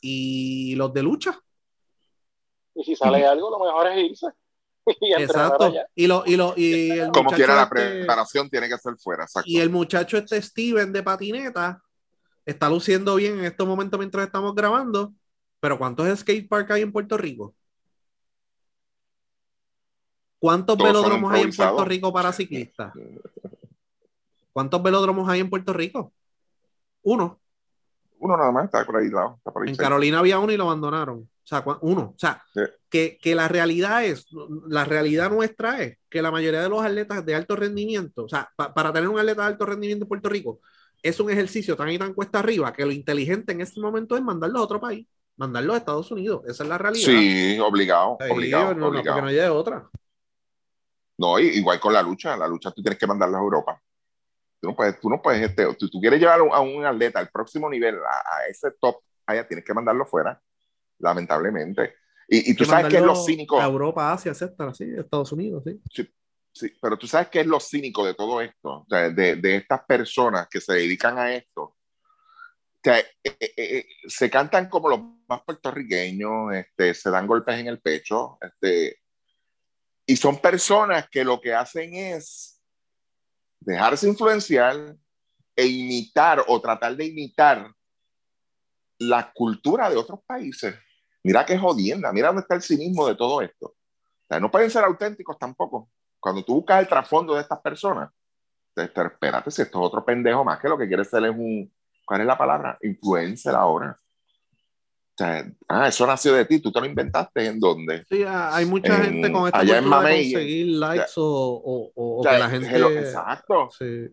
y 0.00 0.76
los 0.76 0.94
de 0.94 1.02
lucha. 1.02 1.40
Y 2.76 2.84
si 2.84 2.94
sale 2.94 3.26
algo, 3.26 3.50
lo 3.50 3.58
mejor 3.58 3.88
es 3.88 4.10
irse. 4.10 4.28
Exacto. 5.18 5.72
Y 5.94 6.06
lo, 6.06 6.24
y 6.26 6.36
lo, 6.36 6.54
y 6.56 7.00
Como 7.12 7.30
quiera, 7.30 7.54
la 7.54 7.62
este 7.62 7.74
preparación 7.74 8.50
tiene 8.50 8.68
que 8.68 8.78
ser 8.78 8.96
fuera. 8.96 9.26
Y 9.44 9.60
el 9.60 9.70
muchacho 9.70 10.16
este 10.16 10.40
Steven 10.40 10.92
de 10.92 11.02
patineta 11.02 11.82
está 12.44 12.68
luciendo 12.68 13.14
bien 13.16 13.38
en 13.38 13.44
estos 13.44 13.66
momentos 13.66 13.98
mientras 13.98 14.26
estamos 14.26 14.54
grabando. 14.54 15.12
Pero 15.60 15.78
¿cuántos 15.78 16.18
skate 16.18 16.48
park 16.48 16.70
hay 16.72 16.82
en 16.82 16.92
Puerto 16.92 17.16
Rico? 17.16 17.54
¿Cuántos 20.40 20.76
velódromos 20.76 21.32
hay 21.32 21.42
en 21.42 21.54
Puerto 21.54 21.84
Rico 21.84 22.12
para 22.12 22.32
ciclistas? 22.32 22.92
¿Cuántos 24.52 24.82
velódromos 24.82 25.28
hay 25.28 25.38
en 25.38 25.48
Puerto 25.48 25.72
Rico? 25.72 26.12
Uno. 27.02 27.40
Uno 28.18 28.36
nada 28.36 28.50
más, 28.50 28.64
está 28.64 28.84
por 28.84 28.96
ahí 28.96 29.08
lado. 29.08 29.40
en 29.66 29.76
Carolina 29.76 30.18
había 30.18 30.40
uno 30.40 30.52
y 30.52 30.56
lo 30.56 30.64
abandonaron. 30.64 31.28
O 31.44 31.46
sea, 31.46 31.64
uno. 31.80 32.14
O 32.14 32.18
sea, 32.18 32.42
que, 32.88 33.18
la 33.34 33.48
realidad 33.48 34.04
es, 34.04 34.26
la 34.68 34.84
realidad 34.84 35.30
nuestra 35.30 35.82
es 35.82 35.98
que 36.08 36.22
la 36.22 36.30
mayoría 36.30 36.62
de 36.62 36.68
los 36.68 36.84
atletas 36.84 37.24
de 37.24 37.34
alto 37.34 37.56
rendimiento, 37.56 38.24
o 38.24 38.28
sea, 38.28 38.50
para 38.56 38.92
tener 38.92 39.08
un 39.08 39.18
atleta 39.18 39.42
de 39.42 39.48
alto 39.48 39.66
rendimiento 39.66 40.04
en 40.04 40.08
Puerto 40.08 40.28
Rico, 40.28 40.60
es 41.02 41.18
un 41.18 41.30
ejercicio 41.30 41.76
tan 41.76 41.90
y 41.90 41.98
tan 41.98 42.14
cuesta 42.14 42.38
arriba 42.38 42.72
que 42.72 42.86
lo 42.86 42.92
inteligente 42.92 43.52
en 43.52 43.60
este 43.60 43.80
momento 43.80 44.16
es 44.16 44.22
mandarlo 44.22 44.60
a 44.60 44.62
otro 44.62 44.80
país, 44.80 45.06
mandarlo 45.36 45.74
a 45.74 45.78
Estados 45.78 46.10
Unidos. 46.12 46.42
Esa 46.46 46.62
es 46.62 46.68
la 46.68 46.78
realidad. 46.78 47.06
Sí, 47.06 47.58
obligado. 47.58 48.18
obligado, 48.30 48.74
no, 48.74 48.88
obligado. 48.88 49.16
porque 49.16 49.22
no 49.22 49.40
haya 49.40 49.52
otra. 49.52 49.90
No, 51.18 51.38
igual 51.38 51.80
con 51.80 51.92
la 51.92 52.02
lucha, 52.02 52.36
la 52.36 52.48
lucha 52.48 52.70
tú 52.70 52.82
tienes 52.82 52.98
que 52.98 53.06
mandarla 53.06 53.38
a 53.38 53.42
Europa. 53.42 53.80
Tú 54.60 54.68
no 54.68 54.76
puedes, 54.76 55.00
tú 55.00 55.10
no 55.10 55.20
puedes, 55.20 55.42
este, 55.42 55.74
tú, 55.74 55.88
tú 55.88 56.00
quieres 56.00 56.20
llevar 56.20 56.38
a 56.38 56.60
un 56.60 56.84
atleta 56.84 57.18
al 57.18 57.28
próximo 57.30 57.68
nivel, 57.68 57.96
a, 57.96 58.46
ese 58.48 58.70
top, 58.80 58.96
allá 59.26 59.46
tienes 59.46 59.64
que 59.64 59.74
mandarlo 59.74 60.06
fuera, 60.06 60.40
lamentablemente. 61.02 61.96
Y, 62.28 62.52
y 62.52 62.54
tú 62.54 62.64
sabes 62.64 62.88
que 62.88 62.96
es 62.96 63.02
lo 63.02 63.14
cínico. 63.14 63.60
A 63.60 63.64
Europa, 63.64 64.12
Asia, 64.12 64.32
etcétera, 64.32 64.72
sí, 64.72 64.84
Estados 64.96 65.32
Unidos, 65.32 65.64
sí. 65.66 66.08
sí, 66.52 66.72
pero 66.80 66.96
tú 66.96 67.06
sabes 67.06 67.28
qué 67.28 67.40
es 67.40 67.46
lo 67.46 67.60
cínico 67.60 68.06
de 68.06 68.14
todo 68.14 68.40
esto, 68.40 68.86
de, 68.88 69.36
de, 69.36 69.56
estas 69.56 69.84
personas 69.84 70.48
que 70.48 70.60
se 70.60 70.72
dedican 70.74 71.18
a 71.18 71.34
esto, 71.34 71.76
que 72.82 72.98
eh, 72.98 73.36
eh, 73.38 73.54
eh, 73.56 73.86
se 74.06 74.30
cantan 74.30 74.68
como 74.68 74.88
los 74.88 75.00
más 75.28 75.42
puertorriqueños, 75.44 76.54
este, 76.54 76.94
se 76.94 77.10
dan 77.10 77.26
golpes 77.26 77.58
en 77.58 77.66
el 77.66 77.80
pecho, 77.80 78.38
este, 78.40 78.98
y 80.06 80.16
son 80.16 80.38
personas 80.38 81.08
que 81.10 81.24
lo 81.24 81.40
que 81.40 81.54
hacen 81.54 81.94
es 81.94 82.60
dejarse 83.60 84.08
influenciar 84.08 84.96
e 85.54 85.66
imitar 85.66 86.44
o 86.48 86.60
tratar 86.60 86.96
de 86.96 87.06
imitar 87.06 87.72
la 88.98 89.32
cultura 89.32 89.90
de 89.90 89.96
otros 89.96 90.20
países. 90.26 90.74
Mira 91.24 91.44
qué 91.46 91.56
jodienda, 91.58 92.12
mira 92.12 92.28
dónde 92.28 92.42
está 92.42 92.54
el 92.54 92.62
cinismo 92.62 93.06
de 93.06 93.14
todo 93.14 93.40
esto. 93.42 93.66
O 93.66 94.26
sea, 94.28 94.40
no 94.40 94.50
pueden 94.50 94.70
ser 94.70 94.84
auténticos 94.84 95.38
tampoco. 95.38 95.88
Cuando 96.18 96.44
tú 96.44 96.54
buscas 96.54 96.80
el 96.80 96.88
trasfondo 96.88 97.34
de 97.34 97.42
estas 97.42 97.60
personas, 97.60 98.10
te, 98.74 98.88
te, 98.88 99.02
espérate, 99.02 99.50
si 99.50 99.62
esto 99.62 99.80
es 99.80 99.86
otro 99.86 100.04
pendejo 100.04 100.44
más 100.44 100.58
que 100.58 100.68
lo 100.68 100.78
que 100.78 100.88
quiere 100.88 101.04
ser 101.04 101.24
es 101.24 101.30
un, 101.30 101.70
¿cuál 102.04 102.20
es 102.22 102.26
la 102.26 102.38
palabra? 102.38 102.78
Influencer 102.82 103.54
ahora. 103.54 103.96
O 105.14 105.14
sea, 105.18 105.46
ah, 105.68 105.88
eso 105.88 106.06
nació 106.06 106.32
de 106.32 106.46
ti, 106.46 106.58
tú 106.58 106.72
te 106.72 106.80
lo 106.80 106.86
inventaste 106.86 107.44
en 107.46 107.60
dónde. 107.60 108.04
Sí, 108.08 108.22
ah, 108.26 108.54
hay 108.56 108.64
mucha 108.64 108.96
En- 108.96 109.02
gente 109.04 109.30
con 109.32 109.46
esta 109.46 109.58
allá 109.58 109.76
en 109.76 109.84
cultura 109.84 110.00
de 110.00 110.04
Mamey, 110.08 110.32
conseguir 110.32 110.66
likes 110.78 111.12
o, 111.16 111.62
o, 111.64 111.92
o- 111.94 112.22
que 112.22 112.38
la 112.38 112.48
gente. 112.48 112.74
hello, 112.74 112.88
exacto. 112.90 113.70
Sí. 113.78 114.08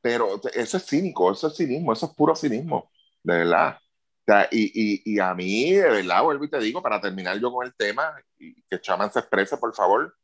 Pero 0.00 0.40
eso 0.54 0.76
es 0.78 0.86
cínico, 0.86 1.30
eso 1.30 1.48
es 1.48 1.56
cinismo, 1.56 1.92
eso 1.92 2.06
es 2.06 2.12
puro 2.14 2.34
cinismo, 2.34 2.90
de 3.22 3.38
verdad. 3.38 3.76
Sea, 4.28 4.46
y, 4.50 4.66
y, 4.74 5.14
y 5.14 5.20
a 5.20 5.34
mí, 5.34 5.72
de 5.72 5.88
verdad, 5.88 6.22
vuelvo 6.22 6.44
y 6.44 6.50
te 6.50 6.58
digo, 6.58 6.82
para 6.82 7.00
terminar 7.00 7.40
yo 7.40 7.50
con 7.50 7.64
el 7.64 7.74
tema, 7.74 8.14
y 8.38 8.62
que 8.64 8.78
Chaman 8.78 9.10
se 9.10 9.20
exprese, 9.20 9.56
por 9.56 9.74
favor, 9.74 10.14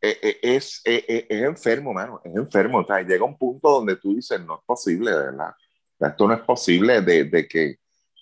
eh, 0.00 0.18
eh, 0.20 0.38
es, 0.42 0.80
eh, 0.84 1.04
eh, 1.06 1.26
es 1.28 1.42
enfermo, 1.44 1.92
mano, 1.92 2.20
es 2.24 2.34
enfermo. 2.34 2.78
O 2.78 2.84
sea, 2.84 3.02
llega 3.02 3.24
un 3.24 3.38
punto 3.38 3.70
donde 3.70 3.94
tú 3.94 4.16
dices, 4.16 4.40
no 4.40 4.56
es 4.56 4.64
posible, 4.66 5.12
de 5.12 5.16
verdad. 5.16 5.50
O 5.50 5.96
sea, 5.96 6.08
esto 6.08 6.26
no 6.26 6.34
es 6.34 6.40
posible 6.40 7.02
de, 7.02 7.22
de 7.22 7.46
que, 7.46 7.76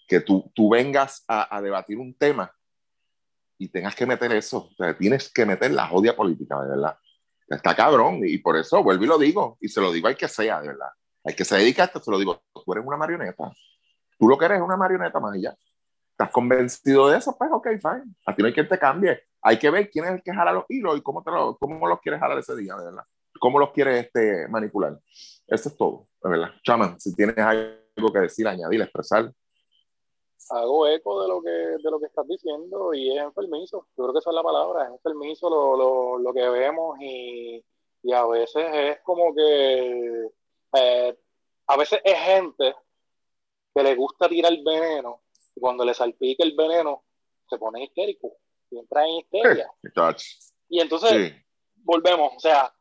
que 0.07 0.21
tú, 0.21 0.53
tú 0.55 0.69
vengas 0.69 1.25
a, 1.27 1.57
a 1.57 1.63
debatir 1.63 1.97
un 1.97 2.13
tema 2.13 2.55
y 3.57 3.69
tengas 3.69 3.95
que 3.95 4.05
meter 4.05 4.31
eso. 4.33 4.69
O 4.71 4.75
sea, 4.77 4.95
tienes 4.95 5.33
que 5.33 5.47
meter 5.47 5.71
la 5.71 5.87
jodia 5.87 6.15
política, 6.15 6.61
de 6.61 6.69
verdad. 6.69 6.99
Está 7.49 7.75
cabrón, 7.75 8.21
y 8.27 8.37
por 8.37 8.59
eso 8.59 8.83
vuelvo 8.83 9.05
y 9.05 9.07
lo 9.07 9.17
digo, 9.17 9.57
y 9.59 9.69
se 9.69 9.81
lo 9.81 9.91
digo 9.91 10.07
al 10.07 10.19
que 10.19 10.29
sea, 10.29 10.61
de 10.61 10.69
verdad. 10.69 10.91
Al 11.25 11.35
que 11.35 11.47
se 11.47 11.57
dedica 11.57 11.85
a 11.85 11.87
esto, 11.87 11.99
se 11.99 12.11
lo 12.11 12.19
digo, 12.19 12.43
tú 12.53 12.73
eres 12.75 12.85
una 12.85 12.99
marioneta. 12.99 13.51
Tú 14.21 14.29
lo 14.29 14.37
que 14.37 14.45
eres 14.45 14.59
es 14.59 14.63
una 14.63 14.77
marioneta 14.77 15.19
más 15.19 15.35
ya. 15.41 15.57
¿Estás 16.11 16.31
convencido 16.31 17.09
de 17.09 17.17
eso? 17.17 17.35
Pues 17.39 17.51
ok, 17.51 17.69
fine. 17.81 18.15
A 18.27 18.37
ti 18.37 18.43
no 18.43 18.49
hay 18.49 18.53
quien 18.53 18.69
te 18.69 18.79
cambie. 18.79 19.19
Hay 19.41 19.59
que 19.59 19.71
ver 19.71 19.89
quién 19.89 20.05
es 20.05 20.11
el 20.11 20.23
que 20.23 20.35
jala 20.35 20.53
los 20.53 20.67
hilos 20.69 20.99
y 20.99 21.01
cómo, 21.01 21.23
te 21.23 21.31
lo, 21.31 21.57
cómo 21.57 21.87
los 21.89 22.01
quieres 22.01 22.21
jalar 22.21 22.39
ese 22.39 22.55
día, 22.55 22.77
verdad. 22.77 23.03
Cómo 23.41 23.59
los 23.59 23.71
quieres 23.71 24.05
este, 24.05 24.47
manipular. 24.49 25.01
Eso 25.47 25.71
es 25.71 25.77
todo, 25.79 26.09
verdad. 26.23 26.51
Chaman, 26.63 27.01
si 27.01 27.15
tienes 27.15 27.39
algo 27.39 28.13
que 28.13 28.19
decir, 28.19 28.47
añadir, 28.47 28.83
expresar. 28.83 29.33
hago 30.51 30.87
eco 30.87 31.23
de 31.23 31.29
lo 31.29 31.41
que 31.41 31.49
de 31.49 31.91
lo 31.91 31.99
que 31.99 32.07
estás 32.07 32.29
diciendo 32.29 32.93
y 32.93 33.17
es 33.17 33.23
enfermizo. 33.25 33.87
Yo 33.97 34.05
creo 34.05 34.13
que 34.13 34.19
esa 34.19 34.29
es 34.29 34.37
la 34.37 34.43
palabra, 34.43 34.85
es 34.85 34.91
enfermizo 34.91 35.49
lo, 35.49 35.77
lo, 35.79 36.19
lo 36.19 36.35
que 36.35 36.47
vemos 36.47 36.99
y, 37.01 37.65
y 38.03 38.13
a 38.13 38.27
veces 38.27 38.67
es 38.71 39.01
como 39.01 39.35
que 39.35 40.29
eh, 40.75 41.19
a 41.67 41.77
veces 41.79 42.01
es 42.05 42.19
gente 42.19 42.75
que 43.83 43.89
le 43.91 43.95
gusta 43.95 44.29
tirar 44.29 44.53
veneno 44.65 45.23
y 45.55 45.61
cuando 45.61 45.85
le 45.85 45.95
salpica 45.95 46.45
el 46.45 46.55
veneno 46.55 47.05
se 47.49 47.59
pone 47.59 47.85
histérico 47.85 48.37
y 48.71 48.79
entra 48.79 49.05
en 49.07 49.17
histeria. 49.17 49.71
Y 50.69 50.81
entonces 50.81 51.11
Sí. 51.11 51.35
volvemos, 51.77 52.33
o 52.37 52.41
sea, 52.41 52.73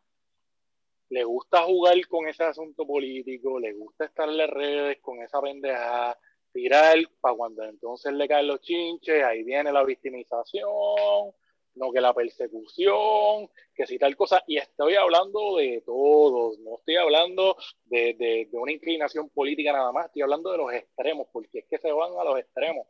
le 1.09 1.23
gusta 1.23 1.63
jugar 1.63 1.95
con 2.07 2.27
ese 2.27 2.43
asunto 2.43 2.85
político, 2.85 3.59
le 3.59 3.73
gusta 3.73 4.05
estar 4.05 4.29
en 4.29 4.37
las 4.37 4.49
redes 4.49 4.99
con 5.01 5.21
esa 5.23 5.41
pendejada, 5.41 6.17
tirar 6.53 6.97
para 7.19 7.35
cuando 7.35 7.63
entonces 7.63 8.13
le 8.13 8.27
caen 8.27 8.47
los 8.47 8.61
chinches, 8.61 9.23
ahí 9.23 9.43
viene 9.43 9.71
la 9.71 9.83
victimización, 9.83 10.69
no 11.79 11.91
que 11.91 12.01
la 12.01 12.13
persecución, 12.13 13.49
que 13.73 13.87
si 13.87 13.97
tal 13.97 14.15
cosa, 14.15 14.43
y 14.45 14.57
estoy 14.57 14.95
hablando 14.95 15.55
de 15.57 15.81
todos, 15.85 16.59
no 16.59 16.75
estoy 16.77 16.97
hablando 16.97 17.55
de, 17.85 18.13
de, 18.13 18.47
de 18.51 18.57
una 18.57 18.71
inclinación 18.73 19.29
política 19.29 19.71
nada 19.71 19.91
más, 19.91 20.07
estoy 20.07 20.21
hablando 20.21 20.51
de 20.51 20.57
los 20.57 20.73
extremos, 20.73 21.27
porque 21.31 21.59
es 21.59 21.65
que 21.69 21.77
se 21.77 21.91
van 21.91 22.11
a 22.19 22.23
los 22.23 22.37
extremos 22.39 22.85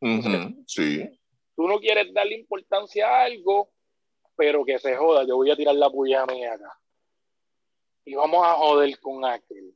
Ujú, 0.00 0.64
Sí. 0.66 1.08
tú 1.54 1.68
no 1.68 1.78
quieres 1.78 2.12
darle 2.12 2.34
importancia 2.34 3.06
a 3.08 3.22
algo, 3.24 3.70
pero 4.34 4.64
que 4.64 4.78
se 4.80 4.96
joda, 4.96 5.24
yo 5.24 5.36
voy 5.36 5.50
a 5.50 5.56
tirar 5.56 5.76
la 5.76 5.88
puya 5.90 6.26
mía 6.26 6.54
acá. 6.54 6.76
Y 8.04 8.14
vamos 8.14 8.44
a 8.44 8.54
joder 8.54 8.98
con 8.98 9.24
aquel. 9.24 9.72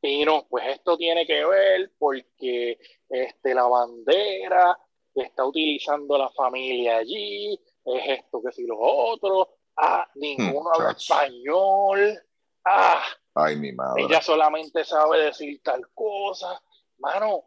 Y 0.00 0.24
no, 0.24 0.46
pues 0.48 0.66
esto 0.68 0.96
tiene 0.96 1.26
que 1.26 1.44
ver 1.44 1.90
porque 1.98 2.78
este, 3.10 3.54
la 3.54 3.64
bandera 3.66 4.78
que 5.14 5.22
está 5.22 5.44
utilizando 5.44 6.16
la 6.16 6.30
familia 6.30 6.98
allí, 6.98 7.58
es 7.94 8.18
esto 8.20 8.42
que 8.42 8.52
si 8.52 8.66
los 8.66 8.78
otros, 8.80 9.48
ah, 9.76 10.06
ninguno 10.16 10.70
habla 10.72 10.94
chacho. 10.96 11.14
español, 11.14 12.18
ah, 12.64 13.04
Ay, 13.34 13.56
mi 13.56 13.72
madre. 13.72 14.02
ella 14.04 14.20
solamente 14.20 14.84
sabe 14.84 15.20
decir 15.24 15.60
tal 15.62 15.88
cosa. 15.94 16.60
Mano, 16.98 17.44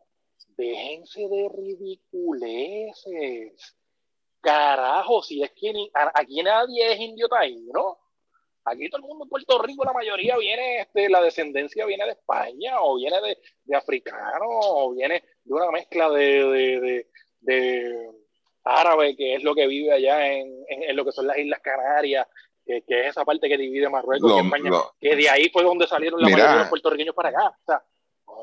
déjense 0.55 1.27
de 1.27 1.49
ridiculeces. 1.55 3.75
Carajo, 4.41 5.21
si 5.21 5.43
es 5.43 5.51
que 5.51 5.73
ni- 5.73 5.91
a- 5.93 6.11
aquí 6.15 6.41
nadie 6.43 6.93
es 6.93 6.99
indio 6.99 7.27
taíno. 7.27 7.99
Aquí 8.65 8.89
todo 8.89 9.01
el 9.01 9.07
mundo 9.07 9.23
en 9.25 9.29
Puerto 9.29 9.61
Rico, 9.61 9.83
la 9.83 9.93
mayoría 9.93 10.37
viene, 10.37 10.79
este, 10.81 11.09
la 11.09 11.21
descendencia 11.21 11.85
viene 11.85 12.05
de 12.05 12.11
España, 12.11 12.81
o 12.81 12.95
viene 12.97 13.19
de, 13.21 13.37
de 13.63 13.75
africano, 13.75 14.45
o 14.47 14.91
viene 14.93 15.23
de 15.43 15.53
una 15.53 15.71
mezcla 15.71 16.09
de, 16.09 16.43
de, 16.45 16.79
de- 16.79 17.07
de 17.41 18.11
árabe, 18.63 19.15
que 19.15 19.35
es 19.35 19.43
lo 19.43 19.55
que 19.55 19.67
vive 19.67 19.91
allá 19.93 20.27
en, 20.27 20.47
en- 20.67 20.83
en 20.83 20.95
lo 20.95 21.05
que 21.05 21.11
son 21.11 21.27
las 21.27 21.37
Islas 21.37 21.59
Canarias, 21.61 22.27
que, 22.65 22.83
que 22.87 23.01
es 23.01 23.07
esa 23.07 23.25
parte 23.25 23.47
que 23.49 23.57
divide 23.57 23.89
Marruecos 23.89 24.31
y 24.35 24.45
España 24.45 24.69
lo- 24.69 24.93
que 24.99 25.15
de 25.15 25.29
ahí 25.29 25.49
fue 25.49 25.63
donde 25.63 25.87
salieron 25.87 26.19
la 26.21 26.27
Mira. 26.27 26.37
mayoría 26.37 26.53
de 26.55 26.59
los 26.61 26.69
puertorriqueños 26.69 27.15
para 27.15 27.29
acá. 27.29 27.47
O 27.49 27.65
sea, 27.65 27.83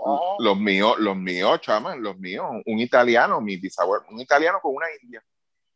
no, 0.04 0.36
Los 0.40 0.58
míos, 0.58 0.96
los 0.98 1.16
míos, 1.16 1.60
chaman, 1.60 2.02
los 2.02 2.16
míos. 2.18 2.44
Un 2.66 2.78
italiano, 2.80 3.40
mi 3.40 3.56
bisabuelo, 3.56 4.04
un 4.10 4.20
italiano 4.20 4.58
con 4.60 4.74
una 4.74 4.86
india. 5.02 5.22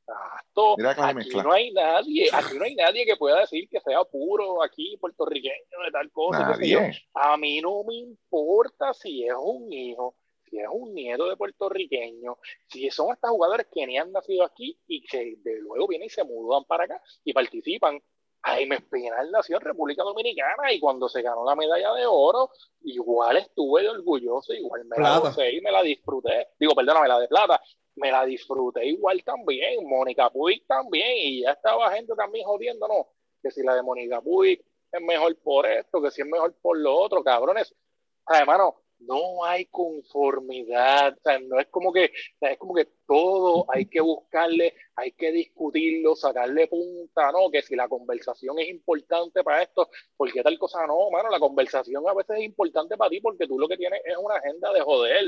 exacto. 0.07 0.75
Mira 0.77 0.95
que 0.95 1.01
aquí 1.03 1.31
no 1.37 1.53
hay 1.53 1.73
nadie, 1.73 2.29
aquí 2.33 2.59
no 2.59 2.65
hay 2.65 2.75
nadie 2.75 3.07
que 3.07 3.17
pueda 3.17 3.41
decir 3.41 3.69
que 3.71 3.81
sea 3.81 4.03
puro 4.05 4.62
aquí 4.62 4.97
puertorriqueño 5.01 5.55
de 5.85 5.91
tal 5.93 6.11
cosa. 6.11 6.57
yo. 6.61 6.81
A 7.15 7.37
mí 7.37 7.61
no 7.61 7.85
me 7.85 7.95
importa 7.95 8.93
si 8.95 9.25
es 9.27 9.35
un 9.41 9.73
hijo, 9.73 10.17
si 10.51 10.59
es 10.59 10.66
un 10.70 10.93
nieto 10.93 11.28
de 11.28 11.36
puertorriqueño, 11.36 12.39
si 12.66 12.90
son 12.90 13.12
estos 13.12 13.31
jugadores 13.31 13.68
que 13.72 13.86
ni 13.86 13.97
han 13.98 14.12
nacido 14.12 14.44
aquí 14.44 14.78
y 14.86 15.02
que 15.02 15.36
de 15.39 15.60
luego 15.60 15.86
vienen 15.86 16.06
y 16.06 16.10
se 16.10 16.24
mudan 16.24 16.64
para 16.64 16.85
acá 16.85 17.02
y 17.24 17.32
participan. 17.32 18.02
Jaime 18.43 18.77
Espinal 18.77 19.31
nació 19.31 19.56
en 19.56 19.62
República 19.62 20.02
Dominicana 20.02 20.72
y 20.72 20.81
cuando 20.81 21.10
se 21.10 21.20
ganó 21.20 21.44
la 21.44 21.55
medalla 21.55 21.93
de 21.93 22.06
oro, 22.06 22.51
igual 22.81 23.36
estuve 23.36 23.86
orgulloso, 23.86 24.55
igual 24.55 24.86
me 24.86 24.97
la 24.97 25.18
gocé 25.18 25.52
y 25.52 25.60
me 25.60 25.70
la 25.70 25.82
disfruté. 25.82 26.48
Digo, 26.59 26.74
perdóname, 26.74 27.06
la 27.06 27.20
de 27.20 27.28
plata, 27.28 27.60
me 27.97 28.10
la 28.10 28.24
disfruté 28.24 28.86
igual 28.86 29.22
también. 29.24 29.86
Mónica 29.86 30.31
Puig 30.31 30.66
también, 30.66 31.18
y 31.18 31.43
ya 31.43 31.51
estaba 31.51 31.93
gente 31.93 32.14
también 32.14 32.47
jodiéndonos 32.47 33.09
que 33.43 33.51
si 33.51 33.62
la 33.62 33.74
de 33.74 33.82
Mónica 33.82 34.22
Puig 34.22 34.64
es 34.90 35.02
mejor 35.02 35.36
por 35.43 35.66
esto, 35.66 36.01
que 36.01 36.10
si 36.10 36.22
es 36.22 36.27
mejor 36.27 36.55
por 36.62 36.78
lo 36.78 36.97
otro, 36.97 37.22
cabrones. 37.22 37.72
O 37.72 38.32
sea, 38.32 38.40
hermano, 38.40 38.77
no 39.01 39.44
hay 39.44 39.66
conformidad, 39.66 41.14
o 41.16 41.20
sea, 41.22 41.39
no 41.40 41.59
es 41.59 41.66
como 41.68 41.93
que, 41.93 42.05
o 42.06 42.39
sea, 42.39 42.52
es 42.52 42.59
como 42.59 42.74
que 42.74 42.86
todo 43.06 43.64
hay 43.72 43.86
que 43.86 44.01
buscarle, 44.01 44.74
hay 44.97 45.12
que 45.12 45.32
discutirlo, 45.32 46.14
sacarle 46.14 46.66
punta, 46.68 47.32
¿no? 47.32 47.51
Que 47.51 47.62
si 47.62 47.74
la 47.77 47.89
conversación 47.89 48.59
es 48.59 48.68
importante 48.68 49.43
para 49.43 49.62
esto, 49.62 49.89
¿por 50.16 50.31
qué 50.32 50.43
tal 50.43 50.59
cosa 50.59 50.86
no? 50.86 51.10
Mano, 51.10 51.28
la 51.31 51.40
conversación 51.40 52.02
a 52.09 52.14
veces 52.14 52.36
es 52.39 52.44
importante 52.44 52.97
para 52.97 53.10
ti 53.10 53.20
porque 53.20 53.47
tú 53.47 53.59
lo 53.59 53.66
que 53.68 53.77
tienes 53.77 54.01
es 54.05 54.16
una 54.16 54.36
agenda 54.36 54.72
de 54.72 54.81
joder 54.82 55.24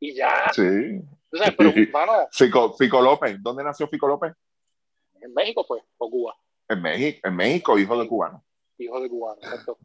y 0.00 0.14
ya, 0.14 0.50
Sí. 0.52 0.62
o 1.32 1.36
sea, 1.36 1.54
pero, 1.56 1.72
mano, 1.92 2.28
Fico, 2.30 2.72
Fico 2.74 3.00
López. 3.00 3.36
¿Dónde 3.42 3.64
nació 3.64 3.88
Fico 3.88 4.06
López? 4.06 4.32
en 5.20 5.32
México 5.32 5.64
fue, 5.64 5.80
o 5.96 6.10
Cuba, 6.10 6.36
En 6.68 6.82
México, 6.82 7.20
en 7.26 7.36
México, 7.36 7.78
hijo 7.78 7.98
de 7.98 8.06
cubano. 8.06 8.44
hijo 8.76 9.00
de 9.00 9.08
cubano, 9.08 9.38
exacto. 9.42 9.78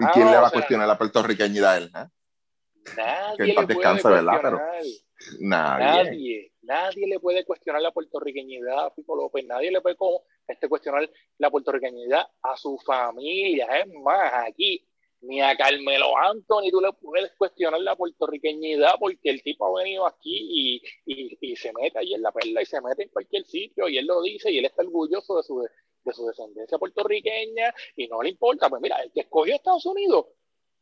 ¿Y 0.00 0.06
quién 0.06 0.28
Ah, 0.28 0.30
le 0.30 0.36
va 0.38 0.42
o 0.42 0.46
a 0.46 0.48
sea, 0.48 0.56
cuestionar 0.58 0.88
la 0.88 0.96
puertorriqueñidad 0.96 1.72
a 1.72 1.76
él? 1.76 1.90
eh? 1.94 2.06
Nadie 2.96 3.36
Que 3.36 3.44
le 3.46 3.54
puede 3.54 3.66
descanse, 3.68 4.08
¿verdad? 4.08 4.38
Pero- 4.42 4.58
cuestionar. 4.58 4.98
Nadie. 5.40 6.04
Nadie, 6.04 6.52
nadie 6.62 7.06
le 7.06 7.20
puede 7.20 7.44
cuestionar 7.44 7.80
la 7.82 7.90
puertorriqueñidad 7.92 8.86
a 8.86 8.90
Fico 8.90 9.16
López, 9.16 9.44
nadie 9.46 9.70
le 9.70 9.80
puede 9.80 9.96
como, 9.96 10.22
este, 10.46 10.68
cuestionar 10.68 11.10
la 11.38 11.50
puertorriqueñidad 11.50 12.22
a 12.42 12.56
su 12.56 12.78
familia. 12.78 13.66
Es 13.78 13.86
más, 14.02 14.32
aquí 14.46 14.86
ni 15.22 15.40
a 15.40 15.56
Carmelo 15.56 16.16
Anthony 16.18 16.70
tú 16.70 16.80
le 16.80 16.92
puedes 16.92 17.32
cuestionar 17.38 17.80
la 17.80 17.96
puertorriqueñidad 17.96 18.94
porque 18.98 19.30
el 19.30 19.42
tipo 19.42 19.66
ha 19.66 19.82
venido 19.82 20.06
aquí 20.06 20.36
y, 20.36 20.82
y, 21.06 21.38
y 21.40 21.56
se 21.56 21.72
mete 21.72 21.98
ahí 21.98 22.14
en 22.14 22.22
la 22.22 22.30
perla 22.32 22.62
y 22.62 22.66
se 22.66 22.80
mete 22.82 23.04
en 23.04 23.08
cualquier 23.08 23.44
sitio 23.44 23.88
y 23.88 23.96
él 23.98 24.06
lo 24.06 24.20
dice 24.22 24.50
y 24.52 24.58
él 24.58 24.66
está 24.66 24.82
orgulloso 24.82 25.38
de 25.38 25.42
su, 25.42 25.66
de 26.04 26.12
su 26.12 26.26
descendencia 26.26 26.78
puertorriqueña 26.78 27.74
y 27.96 28.06
no 28.08 28.22
le 28.22 28.28
importa. 28.30 28.68
Pues 28.68 28.82
mira, 28.82 28.96
el 29.02 29.10
que 29.12 29.20
escogió 29.20 29.54
Estados 29.54 29.86
Unidos, 29.86 30.26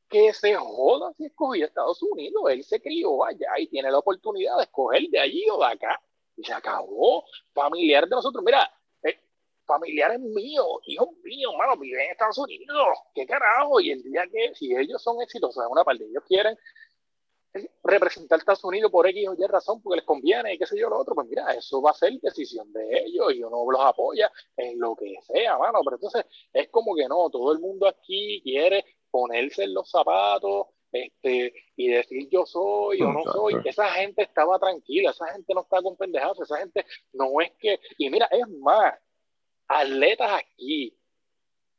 que 0.09 0.32
se 0.32 0.55
joda 0.55 1.12
si 1.14 1.26
escogió 1.26 1.66
Estados 1.66 2.02
Unidos. 2.02 2.43
Él 2.51 2.64
se 2.64 2.81
crió 2.81 3.24
allá 3.24 3.48
y 3.59 3.66
tiene 3.68 3.90
la 3.90 3.98
oportunidad 3.98 4.56
de 4.59 4.64
escoger 4.64 5.02
de 5.10 5.20
allí 5.20 5.44
o 5.51 5.59
de 5.59 5.66
acá. 5.66 6.01
Y 6.36 6.44
se 6.44 6.52
acabó. 6.52 7.24
Familiar 7.52 8.05
de 8.05 8.10
nosotros. 8.10 8.44
Mira, 8.44 8.70
eh, 9.02 9.18
familiares 9.66 10.20
míos, 10.20 10.66
hijos 10.86 11.09
míos, 11.22 11.52
mano, 11.56 11.76
viven 11.76 12.01
en 12.01 12.10
Estados 12.12 12.39
Unidos. 12.39 12.98
¿Qué 13.14 13.26
carajo? 13.26 13.81
Y 13.81 13.90
el 13.90 14.02
día 14.02 14.24
que, 14.31 14.55
si 14.55 14.74
ellos 14.74 15.02
son 15.02 15.20
exitosos 15.22 15.64
en 15.64 15.70
una 15.70 15.85
parte, 15.85 16.05
ellos 16.05 16.24
quieren 16.26 16.56
representar 17.85 18.36
a 18.36 18.40
Estados 18.40 18.64
Unidos 18.64 18.90
por 18.90 19.06
X 19.06 19.28
o 19.28 19.35
Y 19.35 19.47
razón, 19.47 19.81
porque 19.81 19.98
les 19.98 20.05
conviene 20.05 20.55
y 20.55 20.59
qué 20.59 20.66
sé 20.66 20.78
yo 20.78 20.89
lo 20.89 20.98
otro, 20.98 21.14
pues 21.14 21.28
mira, 21.28 21.52
eso 21.52 21.81
va 21.81 21.90
a 21.90 21.94
ser 21.94 22.12
decisión 22.20 22.72
de 22.72 23.05
ellos 23.05 23.32
y 23.32 23.43
uno 23.43 23.64
los 23.70 23.81
apoya 23.81 24.31
en 24.56 24.78
lo 24.81 24.97
que 24.97 25.14
sea, 25.22 25.56
mano. 25.59 25.81
Pero 25.85 25.97
entonces 25.97 26.24
es 26.52 26.68
como 26.68 26.94
que 26.94 27.06
no, 27.06 27.31
todo 27.31 27.52
el 27.52 27.60
mundo 27.60 27.86
aquí 27.86 28.40
quiere 28.43 28.85
ponerse 29.15 29.62
en 29.62 29.74
los 29.74 29.89
zapatos 29.89 30.66
este, 30.91 31.55
y 31.77 31.86
decir 31.86 32.28
yo 32.28 32.45
soy 32.45 33.01
o 33.01 33.12
no 33.12 33.23
soy. 33.23 33.55
Esa 33.65 33.89
gente 33.91 34.23
estaba 34.23 34.59
tranquila, 34.59 35.12
esa 35.12 35.28
gente 35.28 35.55
no 35.55 35.61
está 35.61 35.81
con 35.81 35.97
pendejadas, 35.97 36.41
esa 36.41 36.59
gente 36.59 36.85
no 37.12 37.41
es 37.41 37.53
que. 37.61 37.78
Y 37.97 38.11
mira, 38.11 38.27
es 38.32 38.49
más, 38.59 38.93
atletas 39.69 40.43
aquí 40.43 40.99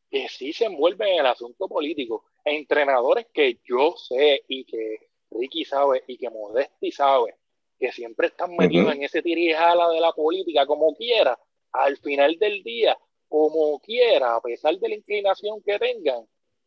que 0.10 0.30
sí 0.30 0.54
se 0.54 0.64
envuelven 0.68 1.10
en 1.10 1.20
el 1.20 1.26
asunto 1.26 1.68
político, 1.68 2.24
entrenadores 2.46 3.28
que 3.34 3.60
yo 3.66 3.98
sé 3.98 4.46
y 4.48 4.64
que 4.64 5.10
Ricky 5.30 5.66
sabe 5.66 6.06
y 6.08 6.18
que 6.18 6.30
Modesti 6.30 6.90
sabe 6.90 7.36
que 7.78 7.92
siempre 7.92 8.28
están 8.28 8.56
metidos 8.56 8.96
en 8.96 9.04
ese 9.04 9.22
tirijala 9.22 9.90
de 9.90 10.00
la 10.00 10.14
política 10.14 10.66
como 10.66 10.96
quiera, 10.96 11.38
al 11.74 11.98
final 11.98 12.40
del 12.40 12.64
día, 12.64 12.98
como 13.28 13.78
quiera, 13.82 14.36
a 14.36 14.42
pesar 14.42 14.80
de 14.80 14.88
la 14.88 14.96
inclinación 14.96 15.62
que 15.62 15.78
tengan, 15.78 16.26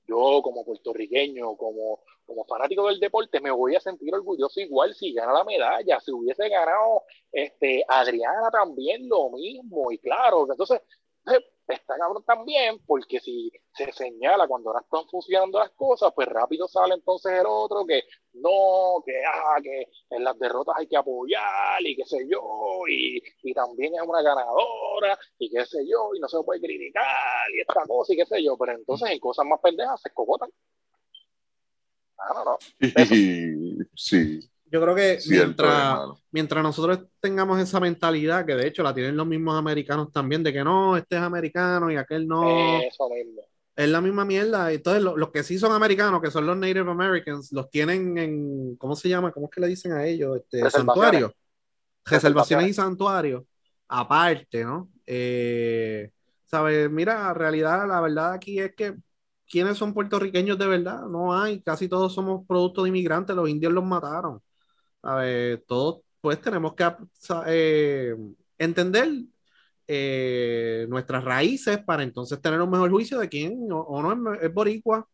yo 0.08 0.40
como 0.42 0.64
puertorriqueño, 0.64 1.56
como, 1.56 2.00
como 2.24 2.44
fanático 2.46 2.88
del 2.88 2.98
deporte, 2.98 3.40
me 3.40 3.50
voy 3.50 3.76
a 3.76 3.80
sentir 3.80 4.14
orgulloso 4.14 4.60
igual 4.60 4.94
si 4.94 5.12
gana 5.12 5.32
la 5.32 5.44
medalla, 5.44 6.00
si 6.00 6.12
hubiese 6.12 6.48
ganado 6.48 7.02
este, 7.30 7.84
Adriana 7.86 8.50
también 8.50 9.08
lo 9.08 9.30
mismo, 9.30 9.92
y 9.92 9.98
claro, 9.98 10.46
entonces 10.50 10.80
está 11.74 11.96
cabrón 11.96 12.24
también, 12.24 12.78
porque 12.86 13.20
si 13.20 13.50
se 13.72 13.92
señala 13.92 14.46
cuando 14.46 14.72
no 14.72 14.80
están 14.80 15.06
funcionando 15.08 15.58
las 15.58 15.70
cosas, 15.70 16.12
pues 16.14 16.28
rápido 16.28 16.66
sale 16.68 16.94
entonces 16.94 17.32
el 17.32 17.46
otro 17.46 17.84
que 17.86 18.02
no, 18.34 19.02
que, 19.04 19.22
ah, 19.24 19.58
que 19.62 19.88
en 20.10 20.24
las 20.24 20.38
derrotas 20.38 20.76
hay 20.78 20.86
que 20.86 20.96
apoyar 20.96 21.80
y 21.80 21.96
qué 21.96 22.04
sé 22.04 22.26
yo, 22.28 22.82
y, 22.88 23.22
y 23.42 23.52
también 23.52 23.94
es 23.94 24.02
una 24.02 24.22
ganadora 24.22 25.18
y 25.38 25.50
qué 25.50 25.64
sé 25.64 25.86
yo, 25.88 26.10
y 26.14 26.20
no 26.20 26.28
se 26.28 26.42
puede 26.42 26.60
criticar 26.60 27.50
y 27.54 27.60
esta 27.60 27.82
cosa 27.86 28.12
y 28.12 28.16
qué 28.16 28.26
sé 28.26 28.42
yo, 28.42 28.56
pero 28.56 28.72
entonces 28.72 29.10
en 29.10 29.18
cosas 29.18 29.46
más 29.46 29.60
pendejas 29.60 30.00
se 30.00 30.08
escogotan. 30.08 30.50
Ah, 32.18 32.32
no, 32.34 32.44
no. 32.44 32.58
Sí 33.94 34.40
yo 34.70 34.80
creo 34.80 34.94
que 34.94 35.18
mientras, 35.28 35.98
mientras 36.30 36.62
nosotros 36.62 37.00
tengamos 37.20 37.60
esa 37.60 37.80
mentalidad, 37.80 38.44
que 38.44 38.54
de 38.54 38.66
hecho 38.66 38.82
la 38.82 38.94
tienen 38.94 39.16
los 39.16 39.26
mismos 39.26 39.58
americanos 39.58 40.12
también, 40.12 40.42
de 40.42 40.52
que 40.52 40.64
no, 40.64 40.96
este 40.96 41.16
es 41.16 41.22
americano 41.22 41.90
y 41.90 41.96
aquel 41.96 42.26
no. 42.26 42.80
Eso 42.80 43.08
mismo. 43.08 43.42
Es 43.74 43.88
la 43.88 44.00
misma 44.00 44.24
mierda. 44.24 44.72
Entonces, 44.72 45.02
los 45.02 45.30
que 45.30 45.42
sí 45.42 45.58
son 45.58 45.72
americanos, 45.72 46.20
que 46.20 46.30
son 46.30 46.46
los 46.46 46.56
Native 46.56 46.90
Americans, 46.90 47.52
los 47.52 47.70
tienen 47.70 48.18
en, 48.18 48.76
¿cómo 48.76 48.96
se 48.96 49.08
llama? 49.08 49.30
¿Cómo 49.30 49.46
es 49.46 49.52
que 49.52 49.60
le 49.60 49.68
dicen 49.68 49.92
a 49.92 50.04
ellos? 50.04 50.36
Este, 50.36 50.68
santuarios. 50.70 51.32
Reservaciones 52.04 52.68
y 52.70 52.74
santuarios. 52.74 53.44
Aparte, 53.86 54.64
¿no? 54.64 54.90
Eh, 55.06 56.10
¿Sabes? 56.46 56.90
Mira, 56.90 57.22
la 57.22 57.34
realidad, 57.34 57.86
la 57.86 58.00
verdad 58.00 58.32
aquí 58.32 58.58
es 58.58 58.74
que 58.74 58.96
¿quiénes 59.48 59.78
son 59.78 59.94
puertorriqueños 59.94 60.58
de 60.58 60.66
verdad? 60.66 61.06
No 61.06 61.34
hay, 61.34 61.60
casi 61.62 61.88
todos 61.88 62.14
somos 62.14 62.46
productos 62.46 62.84
de 62.84 62.88
inmigrantes, 62.90 63.34
los 63.34 63.48
indios 63.48 63.72
los 63.72 63.84
mataron. 63.84 64.40
A 65.02 65.16
ver, 65.16 65.64
todos 65.66 66.00
pues 66.20 66.40
tenemos 66.40 66.74
que 66.74 66.84
eh, 67.46 68.16
entender 68.58 69.08
eh, 69.86 70.86
nuestras 70.88 71.24
raíces 71.24 71.78
para 71.78 72.02
entonces 72.02 72.40
tener 72.40 72.60
un 72.60 72.70
mejor 72.70 72.90
juicio 72.90 73.18
de 73.18 73.28
quién 73.28 73.68
o, 73.70 74.02
no 74.02 74.34
es, 74.34 74.52
boricua. 74.52 75.06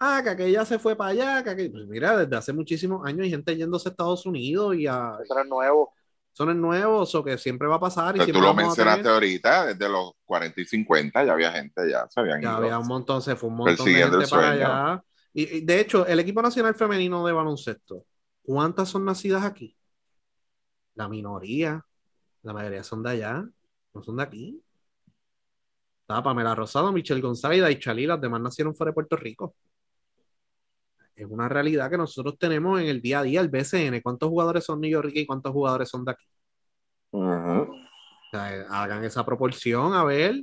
Ah, 0.00 0.20
que 0.22 0.30
aquella 0.30 0.64
se 0.64 0.78
fue 0.78 0.94
para 0.94 1.10
allá, 1.10 1.42
que 1.42 1.70
pues 1.70 1.86
mira, 1.86 2.16
desde 2.16 2.36
hace 2.36 2.52
muchísimos 2.52 3.04
años 3.06 3.22
hay 3.22 3.30
gente 3.30 3.56
yéndose 3.56 3.88
a 3.88 3.90
Estados 3.90 4.26
Unidos 4.26 4.76
y 4.76 4.86
a... 4.86 5.16
Eso 5.22 5.40
es 5.40 5.48
nuevo. 5.48 5.92
Son 6.32 6.50
es 6.50 6.56
nuevos 6.56 7.12
o 7.16 7.24
que 7.24 7.36
siempre 7.36 7.66
va 7.66 7.76
a 7.76 7.80
pasar. 7.80 8.16
Y 8.16 8.30
tú 8.30 8.40
lo 8.40 8.54
mencionaste 8.54 9.08
ahorita, 9.08 9.66
desde 9.66 9.88
los 9.88 10.12
40 10.24 10.60
y 10.60 10.64
50 10.66 11.24
ya 11.24 11.32
había 11.32 11.50
gente, 11.50 11.90
ya 11.90 12.06
sabían. 12.08 12.40
Ya 12.40 12.56
había 12.56 12.78
un 12.78 12.86
montón, 12.86 13.22
se 13.22 13.34
fue 13.34 13.48
un 13.48 13.56
montón 13.56 13.86
de 13.86 13.92
gente 13.92 14.26
para 14.28 14.50
allá. 14.50 15.02
y, 15.32 15.62
de 15.62 15.80
hecho, 15.80 16.06
el 16.06 16.20
equipo 16.20 16.40
nacional 16.40 16.76
femenino 16.76 17.26
de 17.26 17.32
baloncesto 17.32 18.04
¿Cuántas 18.48 18.88
son 18.88 19.04
nacidas 19.04 19.44
aquí? 19.44 19.76
La 20.94 21.06
minoría. 21.06 21.84
La 22.42 22.54
mayoría 22.54 22.82
son 22.82 23.02
de 23.02 23.10
allá. 23.10 23.46
No 23.92 24.02
son 24.02 24.16
de 24.16 24.22
aquí. 24.22 24.64
Estaba 26.00 26.22
Pamela 26.22 26.54
Rosado, 26.54 26.90
Michelle 26.90 27.20
González 27.20 27.70
y 27.70 27.78
Chalí, 27.78 28.06
las 28.06 28.18
demás 28.18 28.40
nacieron 28.40 28.74
fuera 28.74 28.88
de 28.88 28.94
Puerto 28.94 29.16
Rico. 29.16 29.54
Es 31.14 31.26
una 31.28 31.46
realidad 31.50 31.90
que 31.90 31.98
nosotros 31.98 32.38
tenemos 32.38 32.80
en 32.80 32.86
el 32.86 33.02
día 33.02 33.18
a 33.18 33.22
día, 33.22 33.42
el 33.42 33.50
BCN. 33.50 34.00
¿Cuántos 34.00 34.30
jugadores 34.30 34.64
son 34.64 34.80
New 34.80 34.90
York 34.90 35.10
y 35.12 35.26
cuántos 35.26 35.52
jugadores 35.52 35.90
son 35.90 36.06
de 36.06 36.12
aquí? 36.12 36.24
hagan 38.70 39.04
esa 39.04 39.26
proporción, 39.26 39.92
a 39.92 40.04
ver. 40.04 40.42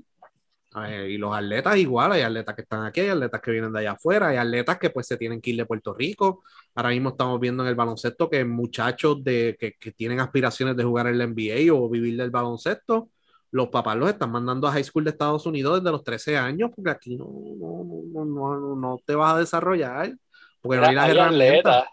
Eh, 0.84 1.12
y 1.12 1.18
los 1.18 1.34
atletas 1.36 1.78
igual, 1.78 2.12
hay 2.12 2.22
atletas 2.22 2.54
que 2.56 2.64
están 2.64 2.86
aquí, 2.86 3.02
hay 3.02 3.10
atletas 3.10 3.42
que 3.42 3.52
vienen 3.52 3.72
de 3.72 3.80
allá 3.80 3.92
afuera, 3.92 4.28
hay 4.28 4.38
atletas 4.38 4.78
que 4.78 4.90
pues 4.90 5.08
se 5.08 5.16
tienen 5.16 5.40
que 5.40 5.52
ir 5.52 5.58
de 5.58 5.66
Puerto 5.66 5.94
Rico. 5.94 6.44
Ahora 6.74 6.90
mismo 6.90 7.10
estamos 7.10 7.40
viendo 7.40 7.64
en 7.64 7.70
el 7.70 7.76
baloncesto 7.76 8.30
que 8.30 8.44
muchachos 8.44 9.24
de, 9.24 9.56
que, 9.60 9.74
que 9.74 9.92
tienen 9.92 10.20
aspiraciones 10.20 10.76
de 10.76 10.84
jugar 10.84 11.08
en 11.08 11.18
la 11.18 11.28
NBA 11.28 11.74
o 11.74 11.90
vivir 11.90 12.18
del 12.18 12.30
baloncesto, 12.30 13.10
los 13.52 13.70
papás 13.70 13.96
los 13.96 14.10
están 14.10 14.32
mandando 14.32 14.68
a 14.68 14.72
high 14.72 14.84
school 14.84 15.06
de 15.06 15.12
Estados 15.12 15.46
Unidos 15.46 15.80
desde 15.80 15.92
los 15.92 16.04
13 16.04 16.38
años, 16.38 16.72
porque 16.76 16.92
aquí 16.92 17.16
no, 17.16 17.26
no, 17.26 18.26
no, 18.26 18.76
no 18.76 19.00
te 19.06 19.16
vas 19.16 19.36
a 19.36 19.40
desarrollar, 19.40 20.12
porque 20.62 20.78
no 20.80 20.88
hay 20.88 20.96
las 20.96 21.10
herramientas. 21.10 21.86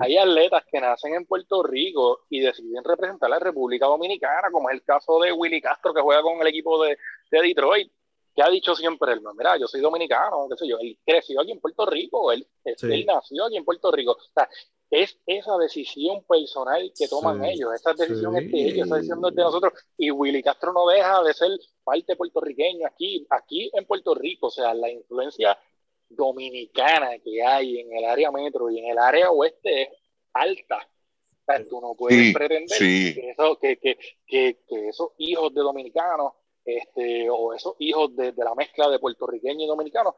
Hay 0.00 0.18
atletas 0.18 0.64
que 0.70 0.80
nacen 0.80 1.14
en 1.14 1.24
Puerto 1.24 1.62
Rico 1.62 2.26
y 2.28 2.40
deciden 2.40 2.84
representar 2.84 3.28
a 3.28 3.36
la 3.36 3.38
República 3.38 3.86
Dominicana, 3.86 4.50
como 4.50 4.68
es 4.68 4.74
el 4.74 4.82
caso 4.82 5.20
de 5.20 5.32
Willy 5.32 5.62
Castro, 5.62 5.94
que 5.94 6.02
juega 6.02 6.20
con 6.20 6.40
el 6.40 6.46
equipo 6.46 6.82
de, 6.82 6.98
de 7.30 7.42
Detroit 7.42 7.90
que 8.38 8.44
ha 8.44 8.50
dicho 8.50 8.72
siempre 8.76 9.14
él, 9.14 9.20
mira, 9.36 9.56
yo 9.56 9.66
soy 9.66 9.80
dominicano, 9.80 10.46
qué 10.48 10.56
sé 10.56 10.68
yo, 10.68 10.78
él 10.78 10.96
creció 11.04 11.40
aquí 11.40 11.50
en 11.50 11.58
Puerto 11.58 11.84
Rico, 11.84 12.30
él, 12.30 12.46
él 12.62 13.04
nació 13.04 13.46
aquí 13.46 13.56
en 13.56 13.64
Puerto 13.64 13.90
Rico. 13.90 14.12
O 14.12 14.32
sea, 14.32 14.48
es 14.88 15.18
esa 15.26 15.58
decisión 15.58 16.22
personal 16.22 16.92
que 16.96 17.08
toman 17.08 17.44
ellos, 17.44 17.74
esa 17.74 17.94
decisión 17.94 18.36
es 18.36 18.52
de 18.52 18.60
ellos, 18.60 18.86
esa 18.86 18.94
decisión 18.94 19.24
es 19.26 19.34
de 19.34 19.42
nosotros. 19.42 19.72
Y 19.96 20.12
Willy 20.12 20.40
Castro 20.40 20.72
no 20.72 20.86
deja 20.86 21.20
de 21.24 21.34
ser 21.34 21.50
parte 21.82 22.14
puertorriqueño 22.14 22.86
aquí, 22.86 23.26
aquí 23.28 23.72
en 23.74 23.84
Puerto 23.86 24.14
Rico, 24.14 24.46
o 24.46 24.50
sea, 24.50 24.72
la 24.72 24.88
influencia 24.88 25.58
dominicana 26.08 27.18
que 27.18 27.42
hay 27.42 27.80
en 27.80 27.92
el 27.92 28.04
área 28.04 28.30
metro 28.30 28.70
y 28.70 28.78
en 28.78 28.92
el 28.92 28.98
área 28.98 29.32
oeste 29.32 29.82
es 29.82 29.88
alta. 30.32 30.76
O 30.76 31.44
sea, 31.44 31.66
tú 31.66 31.80
no 31.80 31.96
puedes 31.96 32.32
pretender 32.32 32.78
que, 32.78 33.30
eso, 33.30 33.58
que, 33.58 33.78
que, 33.78 33.98
que, 34.24 34.58
que 34.64 34.88
esos 34.90 35.08
hijos 35.18 35.52
de 35.52 35.60
dominicanos 35.60 36.34
este, 36.76 37.28
o 37.30 37.54
esos 37.54 37.74
hijos 37.78 38.14
de, 38.14 38.34
la 38.36 38.54
mezcla 38.54 38.88
de 38.90 38.98
puertorriqueño 38.98 39.64
y 39.64 39.66
dominicano 39.66 40.14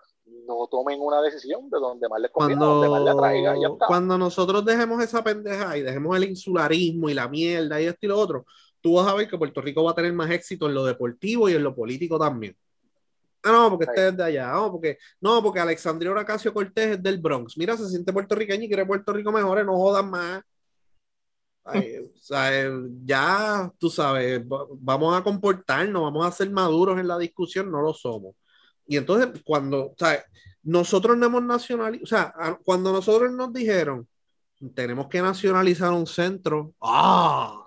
no 0.46 0.66
tomen 0.68 1.00
una 1.00 1.22
decisión 1.22 1.70
de 1.70 1.78
donde 1.78 2.08
más 2.08 2.20
les 2.20 2.30
conviene, 2.30 2.58
cuando, 2.58 2.74
donde 2.74 2.88
más 2.88 3.02
les 3.02 3.14
atraiga. 3.14 3.54
Cuando 3.86 4.18
nosotros 4.18 4.64
dejemos 4.64 5.02
esa 5.02 5.22
pendeja 5.22 5.76
y 5.76 5.82
dejemos 5.82 6.16
el 6.16 6.24
insularismo 6.24 7.08
y 7.08 7.14
la 7.14 7.28
mierda 7.28 7.80
y 7.80 7.86
esto 7.86 8.00
y 8.02 8.08
lo 8.08 8.18
otro, 8.18 8.46
tú 8.80 8.94
vas 8.94 9.06
a 9.06 9.14
ver 9.14 9.28
que 9.28 9.38
Puerto 9.38 9.60
Rico 9.60 9.84
va 9.84 9.92
a 9.92 9.94
tener 9.94 10.12
más 10.12 10.30
éxito 10.30 10.66
en 10.66 10.74
lo 10.74 10.84
deportivo 10.84 11.48
y 11.48 11.54
en 11.54 11.62
lo 11.62 11.74
político 11.74 12.18
también. 12.18 12.56
Ah, 13.42 13.52
no, 13.52 13.70
porque 13.70 13.84
este 13.84 14.08
es 14.08 14.16
de 14.16 14.24
allá. 14.24 14.52
No, 14.52 14.72
porque, 14.72 14.98
no, 15.20 15.42
porque 15.42 15.60
Alexandria 15.60 16.12
Ocasio 16.12 16.52
Cortés 16.52 16.92
es 16.92 17.02
del 17.02 17.18
Bronx. 17.18 17.56
Mira, 17.56 17.76
se 17.76 17.88
siente 17.88 18.12
puertorriqueño 18.12 18.64
y 18.64 18.68
quiere 18.68 18.84
Puerto 18.84 19.12
Rico 19.12 19.32
mejor, 19.32 19.64
no 19.64 19.76
jodan 19.76 20.10
más. 20.10 20.42
Ya 23.04 23.72
tú 23.78 23.90
sabes, 23.90 24.42
vamos 24.78 25.16
a 25.16 25.22
comportarnos, 25.22 26.02
vamos 26.02 26.26
a 26.26 26.32
ser 26.32 26.50
maduros 26.50 26.98
en 26.98 27.08
la 27.08 27.18
discusión, 27.18 27.70
no 27.70 27.82
lo 27.82 27.92
somos. 27.92 28.34
Y 28.86 28.96
entonces, 28.96 29.42
cuando, 29.44 29.94
nosotros 30.62 31.16
no 31.16 31.26
hemos 31.26 31.42
nacionalizado, 31.42 32.04
o 32.04 32.06
sea, 32.06 32.58
cuando 32.64 32.92
nosotros 32.92 33.32
nos 33.32 33.52
dijeron, 33.52 34.06
tenemos 34.74 35.08
que 35.08 35.22
nacionalizar 35.22 35.92
un 35.92 36.06
centro, 36.06 36.74
ah, 36.80 37.66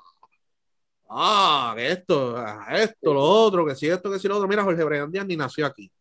ah, 1.09 1.75
esto, 1.77 2.35
ah, 2.37 2.67
esto, 2.71 3.13
lo 3.13 3.21
otro, 3.21 3.65
que 3.65 3.75
si 3.75 3.87
esto, 3.87 4.11
que 4.11 4.19
si 4.19 4.27
lo 4.27 4.35
otro, 4.35 4.47
mira, 4.47 4.63
Jorge 4.63 4.83
Brian 4.83 5.11
Díaz 5.11 5.25
ni 5.25 5.35
nació 5.35 5.65
aquí. 5.65 5.91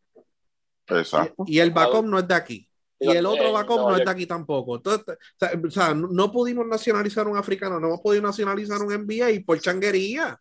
Exacto. 0.86 1.44
Y, 1.46 1.58
el 1.58 1.70
backup 1.70 2.04
no 2.04 2.18
es 2.18 2.28
de 2.28 2.34
aquí. 2.34 2.68
Y 3.02 3.16
el 3.16 3.26
otro 3.26 3.52
backup 3.52 3.78
no, 3.78 3.96
está 3.96 4.12
aquí 4.12 4.26
tampoco. 4.26 4.76
Entonces, 4.76 5.16
o 5.40 5.70
sea, 5.70 5.92
no 5.94 6.30
pudimos 6.30 6.66
nacionalizar 6.66 7.26
un 7.26 7.36
africano, 7.36 7.80
no 7.80 7.88
hemos 7.88 8.00
podido 8.00 8.22
nacionalizar 8.22 8.80
un 8.80 8.92
NBA 8.92 9.44
por 9.44 9.60
changuería. 9.60 10.40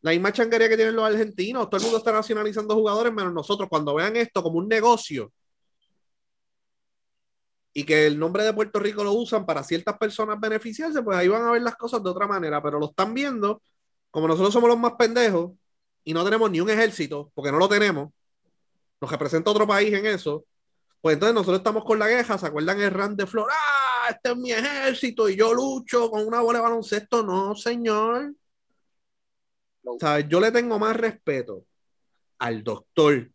La 0.00 0.12
misma 0.12 0.32
changuería 0.32 0.68
que 0.68 0.76
tienen 0.76 0.96
los 0.96 1.04
argentinos. 1.04 1.68
Todo 1.68 1.76
el 1.78 1.82
mundo 1.82 1.98
está 1.98 2.12
nacionalizando 2.12 2.74
jugadores, 2.74 3.12
menos 3.12 3.32
nosotros. 3.32 3.68
Cuando 3.68 3.94
vean 3.94 4.16
esto 4.16 4.42
como 4.42 4.58
un 4.58 4.68
negocio 4.68 5.32
y 7.74 7.84
que 7.84 8.06
el 8.06 8.18
nombre 8.18 8.44
de 8.44 8.54
Puerto 8.54 8.78
Rico 8.78 9.04
lo 9.04 9.12
usan 9.12 9.44
para 9.44 9.62
ciertas 9.62 9.98
personas 9.98 10.40
beneficiarse, 10.40 11.02
pues 11.02 11.16
ahí 11.18 11.28
van 11.28 11.42
a 11.44 11.50
ver 11.50 11.62
las 11.62 11.76
cosas 11.76 12.02
de 12.02 12.10
otra 12.10 12.26
manera. 12.26 12.62
Pero 12.62 12.78
lo 12.78 12.86
están 12.86 13.12
viendo, 13.12 13.62
como 14.10 14.28
nosotros 14.28 14.52
somos 14.52 14.68
los 14.68 14.78
más 14.78 14.94
pendejos 14.98 15.52
y 16.04 16.14
no 16.14 16.24
tenemos 16.24 16.50
ni 16.50 16.60
un 16.60 16.70
ejército, 16.70 17.30
porque 17.34 17.52
no 17.52 17.58
lo 17.58 17.68
tenemos, 17.68 18.10
nos 19.00 19.10
representa 19.10 19.50
otro 19.50 19.66
país 19.66 19.92
en 19.92 20.06
eso, 20.06 20.44
pues 21.00 21.14
entonces 21.14 21.34
nosotros 21.34 21.58
estamos 21.58 21.84
con 21.84 21.98
la 21.98 22.08
queja, 22.08 22.38
¿se 22.38 22.46
acuerdan 22.46 22.80
el 22.80 22.90
run 22.90 23.16
de 23.16 23.26
Flor? 23.26 23.48
¡Ah! 23.50 24.10
Este 24.10 24.30
es 24.30 24.36
mi 24.36 24.52
ejército 24.52 25.28
y 25.28 25.36
yo 25.36 25.52
lucho 25.52 26.10
con 26.10 26.26
una 26.26 26.40
bola 26.40 26.58
de 26.58 26.64
baloncesto. 26.64 27.22
No, 27.22 27.54
señor. 27.54 28.34
O 29.84 29.98
sea, 29.98 30.20
yo 30.20 30.40
le 30.40 30.50
tengo 30.52 30.78
más 30.78 30.96
respeto 30.96 31.64
al 32.38 32.62
doctor, 32.64 33.30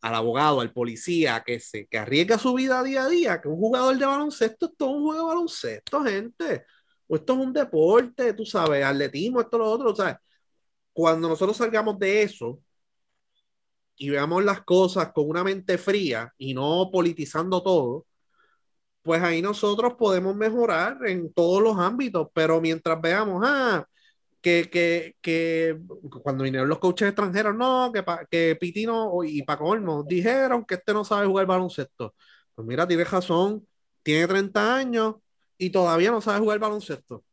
al 0.00 0.14
abogado, 0.14 0.60
al 0.60 0.72
policía 0.72 1.42
que 1.44 1.60
se 1.60 1.86
que 1.86 1.98
arriesga 1.98 2.38
su 2.38 2.54
vida 2.54 2.82
día 2.82 3.04
a 3.04 3.08
día, 3.08 3.40
que 3.40 3.48
un 3.48 3.56
jugador 3.56 3.96
de 3.98 4.06
baloncesto 4.06 4.66
es 4.66 4.76
todo 4.76 4.90
un 4.90 5.04
juego 5.04 5.22
de 5.22 5.28
baloncesto, 5.28 6.02
gente. 6.04 6.64
O 7.08 7.16
esto 7.16 7.32
es 7.32 7.38
un 7.38 7.52
deporte, 7.52 8.34
tú 8.34 8.44
sabes, 8.44 8.84
atletismo, 8.84 9.40
esto, 9.40 9.58
lo 9.58 9.70
otro, 9.70 9.94
¿sabes? 9.94 10.16
Cuando 10.92 11.28
nosotros 11.28 11.56
salgamos 11.56 11.98
de 11.98 12.22
eso 12.22 12.60
y 13.98 14.10
veamos 14.10 14.44
las 14.44 14.62
cosas 14.62 15.12
con 15.12 15.28
una 15.28 15.44
mente 15.44 15.78
fría 15.78 16.32
y 16.38 16.54
no 16.54 16.90
politizando 16.92 17.62
todo, 17.62 18.06
pues 19.02 19.22
ahí 19.22 19.42
nosotros 19.42 19.94
podemos 19.94 20.36
mejorar 20.36 20.98
en 21.06 21.32
todos 21.32 21.62
los 21.62 21.78
ámbitos, 21.78 22.28
pero 22.34 22.60
mientras 22.60 23.00
veamos, 23.00 23.42
ah, 23.46 23.86
que, 24.40 24.68
que, 24.70 25.16
que 25.20 25.78
cuando 26.22 26.44
vinieron 26.44 26.68
los 26.68 26.78
coaches 26.78 27.08
extranjeros, 27.08 27.54
no, 27.56 27.92
que, 27.92 28.04
que 28.30 28.56
Pitino 28.56 29.24
y 29.24 29.42
Paco 29.42 29.66
Olmo 29.66 30.04
dijeron 30.04 30.64
que 30.64 30.76
este 30.76 30.92
no 30.94 31.04
sabe 31.04 31.26
jugar 31.26 31.46
baloncesto. 31.46 32.14
Pues 32.54 32.66
mira, 32.68 32.86
tiene 32.88 33.04
razón, 33.04 33.66
tiene 34.02 34.26
30 34.28 34.76
años 34.76 35.16
y 35.58 35.70
todavía 35.70 36.10
no 36.10 36.20
sabe 36.20 36.40
jugar 36.40 36.58
baloncesto. 36.58 37.24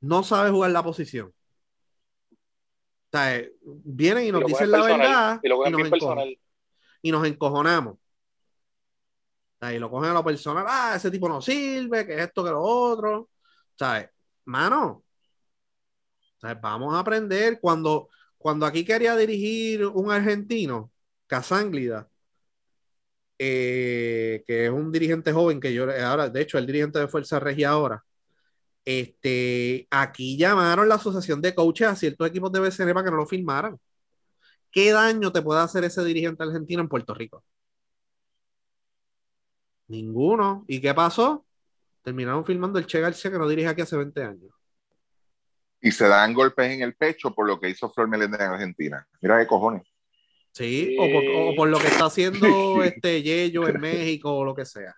No 0.00 0.24
sabe 0.24 0.50
jugar 0.50 0.72
la 0.72 0.82
posición. 0.82 1.32
O 3.10 3.16
sea, 3.16 3.36
eh, 3.36 3.52
vienen 3.62 4.26
y 4.26 4.32
nos 4.32 4.44
dicen 4.44 4.70
la 4.70 4.82
verdad 4.82 5.40
y, 5.42 5.48
nos 5.48 5.66
y, 7.00 7.10
nos 7.10 7.26
encojonamos. 7.26 7.96
y 9.62 9.78
lo 9.78 9.90
cogen 9.90 10.10
a 10.10 10.14
lo 10.14 10.24
personal, 10.24 10.66
ah, 10.68 10.92
ese 10.96 11.10
tipo 11.10 11.26
no 11.28 11.40
sirve, 11.40 12.06
que 12.06 12.22
esto, 12.22 12.44
que 12.44 12.50
lo 12.50 12.60
otro. 12.60 13.30
¿Sabes? 13.78 14.10
mano, 14.44 15.04
vamos 16.60 16.94
a 16.94 17.00
aprender. 17.00 17.60
Cuando, 17.60 18.08
cuando 18.36 18.66
aquí 18.66 18.84
quería 18.84 19.16
dirigir 19.16 19.86
un 19.86 20.10
argentino, 20.10 20.92
Casánglida, 21.26 22.08
eh, 23.38 24.42
que 24.46 24.66
es 24.66 24.70
un 24.70 24.90
dirigente 24.90 25.32
joven 25.32 25.60
que 25.60 25.72
yo 25.72 25.84
ahora, 26.04 26.28
de 26.28 26.40
hecho, 26.40 26.58
el 26.58 26.66
dirigente 26.66 26.98
de 26.98 27.08
Fuerza 27.08 27.38
Regia 27.38 27.70
ahora. 27.70 28.04
Este, 28.90 29.86
aquí 29.90 30.38
llamaron 30.38 30.88
la 30.88 30.94
asociación 30.94 31.42
de 31.42 31.54
coaches 31.54 31.88
a 31.88 31.94
ciertos 31.94 32.26
equipos 32.26 32.50
de 32.50 32.60
BCN 32.60 32.94
para 32.94 33.04
que 33.04 33.10
no 33.10 33.18
lo 33.18 33.26
firmaran. 33.26 33.78
¿Qué 34.70 34.92
daño 34.92 35.30
te 35.30 35.42
puede 35.42 35.60
hacer 35.60 35.84
ese 35.84 36.02
dirigente 36.04 36.42
argentino 36.42 36.80
en 36.80 36.88
Puerto 36.88 37.12
Rico? 37.12 37.44
Ninguno. 39.88 40.64
¿Y 40.66 40.80
qué 40.80 40.94
pasó? 40.94 41.44
terminaron 42.02 42.46
filmando 42.46 42.78
el 42.78 42.86
Che 42.86 43.00
García 43.00 43.30
que 43.30 43.36
no 43.36 43.46
dirige 43.46 43.68
aquí 43.68 43.82
hace 43.82 43.94
20 43.94 44.22
años. 44.22 44.54
Y 45.82 45.90
se 45.90 46.08
dan 46.08 46.32
golpes 46.32 46.70
en 46.70 46.80
el 46.80 46.94
pecho 46.94 47.34
por 47.34 47.46
lo 47.46 47.60
que 47.60 47.68
hizo 47.68 47.90
Flor 47.90 48.08
Meléndez 48.08 48.40
en 48.40 48.46
Argentina. 48.46 49.06
Mira 49.20 49.38
qué 49.38 49.46
cojones. 49.46 49.82
Sí, 50.52 50.96
o 50.98 51.54
por, 51.54 51.68
lo 51.68 51.78
que 51.78 51.88
está 51.88 52.06
haciendo 52.06 52.82
este 52.82 53.22
Yello 53.22 53.68
en 53.68 53.82
México 53.82 54.34
o 54.34 54.46
lo 54.46 54.54
que 54.54 54.64
sea. 54.64 54.94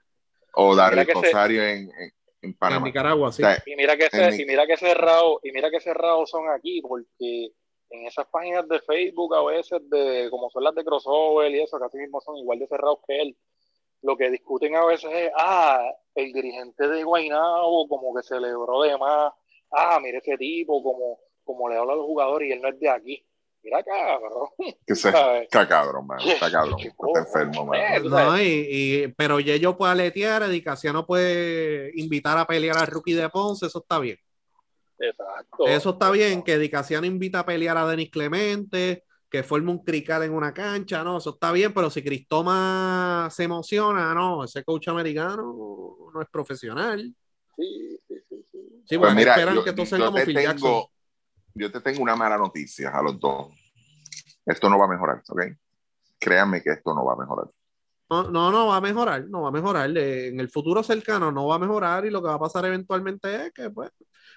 O 0.53 0.77
Darío 0.77 1.13
Rosario 1.13 1.65
en, 1.65 1.91
en, 1.91 2.13
Panamá. 2.59 2.79
En 2.79 2.85
Nicaragua, 2.85 3.33
sí. 3.33 3.43
y 3.67 3.77
mira 3.77 3.97
que, 3.97 4.09
y 4.39 4.45
mira 4.47 4.67
que 4.67 4.77
cerrado, 4.77 5.41
y 5.43 5.53
mira 5.53 5.71
que 5.71 5.81
cerrados 5.81 6.31
son 6.31 6.49
aquí, 6.49 6.81
porque 6.81 7.53
en 7.91 8.07
esas 8.07 8.27
páginas 8.29 8.69
de 8.69 8.81
Facebook 8.81 9.35
a 9.35 9.45
veces 9.45 9.81
de 9.91 10.29
como 10.31 10.49
son 10.51 10.65
las 10.65 10.75
de 10.75 10.85
crossover 10.85 11.51
y 11.51 11.63
eso, 11.63 11.79
casi 11.79 11.99
mismo 11.99 12.21
son 12.21 12.37
igual 12.37 12.59
de 12.59 12.67
cerrados 12.67 12.99
que 13.07 13.21
él 13.21 13.37
lo 14.03 14.17
que 14.17 14.31
discuten 14.31 14.77
a 14.77 14.85
veces 14.85 15.11
es, 15.13 15.33
ah, 15.37 15.85
el 16.15 16.33
dirigente 16.33 16.89
de 16.89 17.05
Guaynabo 17.05 17.89
como 17.89 18.15
que 18.15 18.23
celebró 18.23 18.83
de 18.83 18.97
más, 18.97 19.33
ah, 19.71 19.99
mire 20.03 20.19
ese 20.19 20.37
tipo, 20.37 20.83
como, 20.83 21.21
como 21.45 21.69
le 21.69 21.77
habla 21.77 21.93
a 21.93 21.97
los 21.97 22.07
jugadores 22.07 22.49
y 22.49 22.53
él 22.53 22.63
no 22.63 22.69
es 22.69 22.81
de 22.81 22.89
aquí. 22.89 23.27
Mira, 23.63 23.83
cabrón. 23.83 24.49
Que 24.87 24.95
se, 24.95 25.09
está 25.09 25.69
cabrón, 25.69 26.07
man. 26.07 26.19
Está 26.21 26.51
cabrón. 26.51 26.79
Está 26.81 27.21
enfermo, 27.21 27.67
man. 27.67 28.05
No, 28.05 28.41
y, 28.41 28.67
y, 28.69 29.09
pero 29.17 29.41
Yello 29.41 29.77
puede 29.77 29.93
aletear, 29.93 30.45
no 30.93 31.07
puede 31.07 31.93
invitar 31.95 32.39
a 32.39 32.47
pelear 32.47 32.79
al 32.79 32.87
rookie 32.87 33.15
de 33.15 33.29
Ponce, 33.29 33.67
eso 33.67 33.81
está 33.81 33.99
bien. 33.99 34.19
Exacto. 34.99 35.67
Eso 35.67 35.91
está 35.91 36.11
bien, 36.11 36.43
que 36.43 36.59
Dicasiano 36.59 37.07
invita 37.07 37.41
a 37.41 37.47
pelear 37.47 37.77
a 37.77 37.87
Denis 37.87 38.11
Clemente, 38.11 39.05
que 39.31 39.43
forme 39.43 39.71
un 39.71 39.83
crical 39.83 40.25
en 40.25 40.35
una 40.35 40.53
cancha, 40.53 41.03
no, 41.03 41.19
eso 41.19 41.31
está 41.31 41.53
bien, 41.53 41.73
pero 41.73 41.89
si 41.89 42.03
Cristoma 42.03 43.29
se 43.31 43.45
emociona, 43.45 44.13
no, 44.13 44.45
ese 44.45 44.63
coach 44.65 44.89
americano 44.89 45.97
no 46.13 46.21
es 46.21 46.29
profesional. 46.29 47.15
Sí, 47.57 47.99
sí, 48.07 48.15
sí. 48.29 48.47
Sí, 48.85 48.99
pues 48.99 49.15
mira, 49.15 49.35
esperan 49.35 49.55
yo, 49.55 49.65
que 49.65 49.73
como 49.73 50.17
Phil 50.17 50.35
tengo, 50.35 50.91
Yo 51.55 51.71
te 51.71 51.81
tengo 51.81 52.03
una 52.03 52.17
mala 52.17 52.39
noticia 52.39 52.91
a 52.91 53.03
los 53.03 53.19
dos. 53.19 53.55
Esto 54.47 54.69
no 54.69 54.79
va 54.79 54.87
a 54.87 54.89
mejorar, 54.89 55.23
¿ok? 55.29 55.43
Créanme 56.19 56.63
que 56.63 56.71
esto 56.71 56.95
no 56.95 57.05
va 57.05 57.15
a 57.15 57.17
mejorar. 57.17 57.47
No, 58.09 58.25
no, 58.25 58.51
no 58.51 58.67
va 58.67 58.77
a 58.77 58.81
mejorar, 58.81 59.29
no 59.29 59.43
va 59.43 59.49
a 59.49 59.53
mejorar. 59.53 59.97
En 59.97 60.41
el 60.41 60.51
futuro 60.51 60.83
cercano 60.83 61.31
no 61.31 61.47
va 61.47 61.57
a 61.57 61.61
mejorar 61.61 62.05
y 62.05 62.11
lo 62.11 62.21
que 62.21 62.29
va 62.29 62.35
a 62.35 62.41
pasar 62.41 62.65
eventualmente 62.67 63.47
es 63.47 63.53
que, 63.53 63.71
pues, 63.71 63.91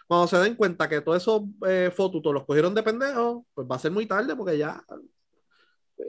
cuando 0.08 0.28
se 0.28 0.38
den 0.38 0.56
cuenta 0.56 0.88
que 0.88 1.02
todos 1.02 1.22
esos 1.22 1.42
eh, 1.68 1.92
fotutos 1.96 2.34
los 2.34 2.46
cogieron 2.46 2.76
de 2.76 2.84
pendejos, 2.84 3.44
pues 3.54 3.68
va 3.70 3.76
a 3.78 3.80
ser 3.80 3.92
muy 3.92 4.06
tarde 4.06 4.36
porque 4.36 4.58
ya 4.58 4.84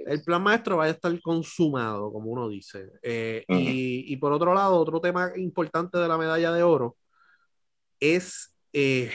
el 0.06 0.22
plan 0.22 0.43
maestro 0.43 0.76
va 0.76 0.85
a 0.85 0.90
estar 0.90 1.18
consumado, 1.22 2.12
como 2.12 2.31
uno 2.31 2.48
dice. 2.48 2.93
Eh, 3.02 3.44
y, 3.48 4.16
por 4.16 4.32
otro 4.32 4.55
lado, 4.55 4.76
otro 4.76 5.01
tema 5.01 5.32
importante 5.36 5.98
de 5.98 6.09
la 6.09 6.18
medalla 6.18 6.52
de 6.52 6.62
oro 6.62 6.97
es 8.01 8.55
eh, 8.72 9.10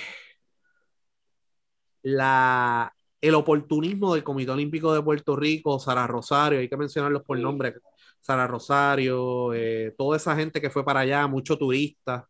la, 2.03 2.93
el 3.21 3.35
oportunismo 3.35 4.13
del 4.13 4.23
Comité 4.23 4.51
Olímpico 4.51 4.93
de 4.93 5.01
Puerto 5.03 5.35
Rico, 5.35 5.79
Sara 5.79 6.07
Rosario, 6.07 6.59
hay 6.59 6.69
que 6.69 6.77
mencionarlos 6.77 7.23
por 7.23 7.39
nombre, 7.39 7.75
Sara 8.21 8.47
Rosario, 8.47 9.51
toda 9.97 10.17
esa 10.17 10.35
gente 10.35 10.61
que 10.61 10.69
fue 10.69 10.83
para 10.85 11.01
allá, 11.01 11.27
muchos 11.27 11.57
turistas. 11.59 12.23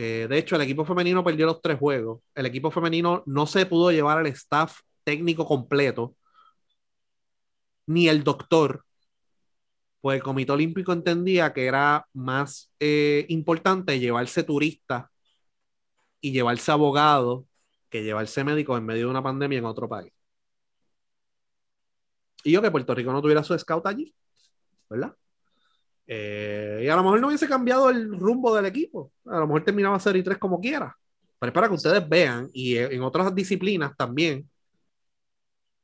Eh, 0.00 0.28
de 0.30 0.38
hecho, 0.38 0.54
el 0.56 0.62
equipo 0.62 0.84
femenino 0.84 1.24
perdió 1.24 1.46
los 1.46 1.60
tres 1.60 1.76
juegos. 1.78 2.20
El 2.34 2.46
equipo 2.46 2.70
femenino 2.70 3.24
no 3.26 3.46
se 3.46 3.66
pudo 3.66 3.90
llevar 3.90 4.18
al 4.18 4.26
staff 4.28 4.80
técnico 5.04 5.44
completo, 5.46 6.14
ni 7.86 8.08
el 8.08 8.22
doctor, 8.24 8.84
pues 10.00 10.16
el 10.16 10.22
Comité 10.22 10.52
Olímpico 10.52 10.92
entendía 10.92 11.52
que 11.52 11.66
era 11.66 12.06
más 12.12 12.70
eh, 12.80 13.26
importante 13.28 13.98
llevarse 13.98 14.42
turistas 14.44 15.06
y 16.20 16.32
llevarse 16.32 16.70
abogados 16.72 17.44
que 17.88 18.02
llevarse 18.02 18.44
médicos 18.44 18.78
en 18.78 18.86
medio 18.86 19.06
de 19.06 19.10
una 19.10 19.22
pandemia 19.22 19.58
en 19.58 19.64
otro 19.64 19.88
país. 19.88 20.12
Y 22.44 22.52
yo 22.52 22.62
que 22.62 22.70
Puerto 22.70 22.94
Rico 22.94 23.12
no 23.12 23.20
tuviera 23.20 23.42
su 23.42 23.58
scout 23.58 23.86
allí, 23.86 24.14
¿verdad? 24.88 25.14
Eh, 26.06 26.82
y 26.84 26.88
a 26.88 26.96
lo 26.96 27.02
mejor 27.02 27.20
no 27.20 27.26
hubiese 27.28 27.48
cambiado 27.48 27.90
el 27.90 28.18
rumbo 28.18 28.54
del 28.54 28.66
equipo. 28.66 29.12
A 29.26 29.40
lo 29.40 29.46
mejor 29.46 29.64
terminaba 29.64 29.98
0 30.00 30.18
y 30.18 30.22
3 30.22 30.38
como 30.38 30.60
quiera. 30.60 30.96
Pero 31.38 31.50
es 31.50 31.54
para 31.54 31.68
que 31.68 31.74
ustedes 31.74 32.08
vean, 32.08 32.48
y 32.52 32.76
en 32.76 33.02
otras 33.02 33.34
disciplinas 33.34 33.96
también, 33.96 34.48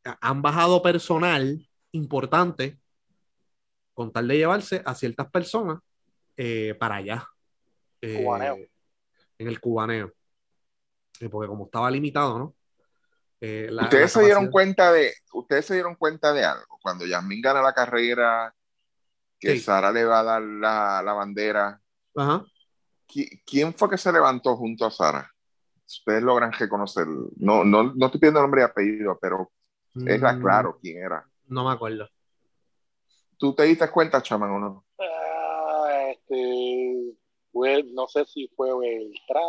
han 0.02 0.42
bajado 0.42 0.82
personal 0.82 1.68
importante 1.92 2.78
con 3.92 4.12
tal 4.12 4.26
de 4.28 4.38
llevarse 4.38 4.82
a 4.84 4.94
ciertas 4.94 5.30
personas 5.30 5.80
eh, 6.36 6.74
para 6.78 6.96
allá. 6.96 7.28
Eh, 8.00 8.68
en 9.38 9.48
el 9.48 9.60
cubaneo. 9.60 10.12
Porque 11.30 11.48
como 11.48 11.66
estaba 11.66 11.90
limitado, 11.90 12.38
¿no? 12.38 12.54
ustedes 13.40 14.12
se 14.12 14.24
dieron 14.24 14.50
cuenta 14.50 14.90
de, 14.90 15.12
ustedes 15.34 15.66
se 15.66 15.74
dieron 15.74 15.96
cuenta 15.96 16.32
de 16.32 16.44
algo. 16.44 16.78
Cuando 16.82 17.04
Yasmin 17.06 17.42
gana 17.42 17.60
la 17.60 17.74
carrera 17.74 18.54
que 19.38 19.58
Sara 19.60 19.92
le 19.92 20.04
va 20.04 20.20
a 20.20 20.24
dar 20.24 20.42
la, 20.42 21.12
bandera. 21.12 21.80
Ajá. 22.16 22.44
¿Quién 23.44 23.74
fue 23.74 23.90
que 23.90 23.98
se 23.98 24.12
levantó 24.12 24.56
junto 24.56 24.86
a 24.86 24.90
Sara? 24.90 25.30
Ustedes 25.86 26.22
logran 26.22 26.52
reconocer. 26.52 27.06
No, 27.36 27.64
no, 27.64 27.94
no 27.94 28.06
estoy 28.06 28.20
pidiendo 28.20 28.40
nombre 28.40 28.62
y 28.62 28.64
apellido, 28.64 29.18
pero 29.20 29.52
es 29.94 30.22
mm. 30.22 30.40
claro 30.40 30.78
quién 30.80 31.04
era. 31.04 31.26
No 31.46 31.64
me 31.64 31.72
acuerdo. 31.72 32.08
¿Tú 33.36 33.54
te 33.54 33.64
diste 33.64 33.90
cuenta, 33.90 34.22
chamán, 34.22 34.50
o 34.50 34.58
no? 34.58 34.84
Ah, 34.98 36.04
este, 36.10 36.34
Fue, 37.54 37.84
no 37.92 38.08
sé 38.08 38.24
si 38.24 38.48
fue 38.56 38.76
Beltrán 38.76 39.40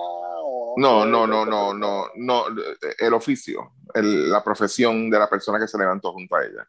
o... 0.44 0.76
No, 0.77 1.06
no, 1.07 1.26
no, 1.26 1.44
no, 1.44 1.73
no, 1.73 2.06
no, 2.15 2.44
el 2.99 3.14
oficio, 3.15 3.72
el- 3.95 4.30
la 4.30 4.44
profesión 4.44 5.10
de 5.10 5.18
la 5.18 5.27
persona 5.27 5.57
que 5.60 5.68
se 5.68 5.76
levantó 5.80 6.14
junto 6.14 6.36
a 6.36 6.45
ella. 6.45 6.68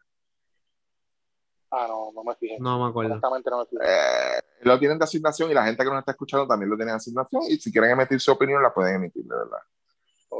Ah, 1.69 1.85
no, 1.87 2.11
no 2.15 2.23
me 2.23 2.33
fijé. 2.35 2.57
No 2.59 2.79
me 2.83 2.89
acuerdo. 2.89 3.11
Honestamente 3.11 3.49
no 3.51 3.59
me 3.59 3.65
fijé. 3.67 3.83
Eh, 3.85 4.39
lo 4.61 4.79
tienen 4.79 4.97
de 4.97 5.03
asignación 5.03 5.51
y 5.51 5.53
la 5.53 5.63
gente 5.65 5.83
que 5.83 5.89
nos 5.91 5.99
está 5.99 6.13
escuchando 6.13 6.47
también 6.47 6.71
lo 6.71 6.75
tiene 6.75 6.91
de 6.91 6.97
asignación 6.97 7.43
y 7.47 7.57
si 7.57 7.71
quieren 7.71 7.91
emitir 7.91 8.19
su 8.19 8.31
opinión 8.31 8.63
la 8.63 8.73
pueden 8.73 8.95
emitir, 8.95 9.23
de 9.23 9.35
verdad. 9.35 9.59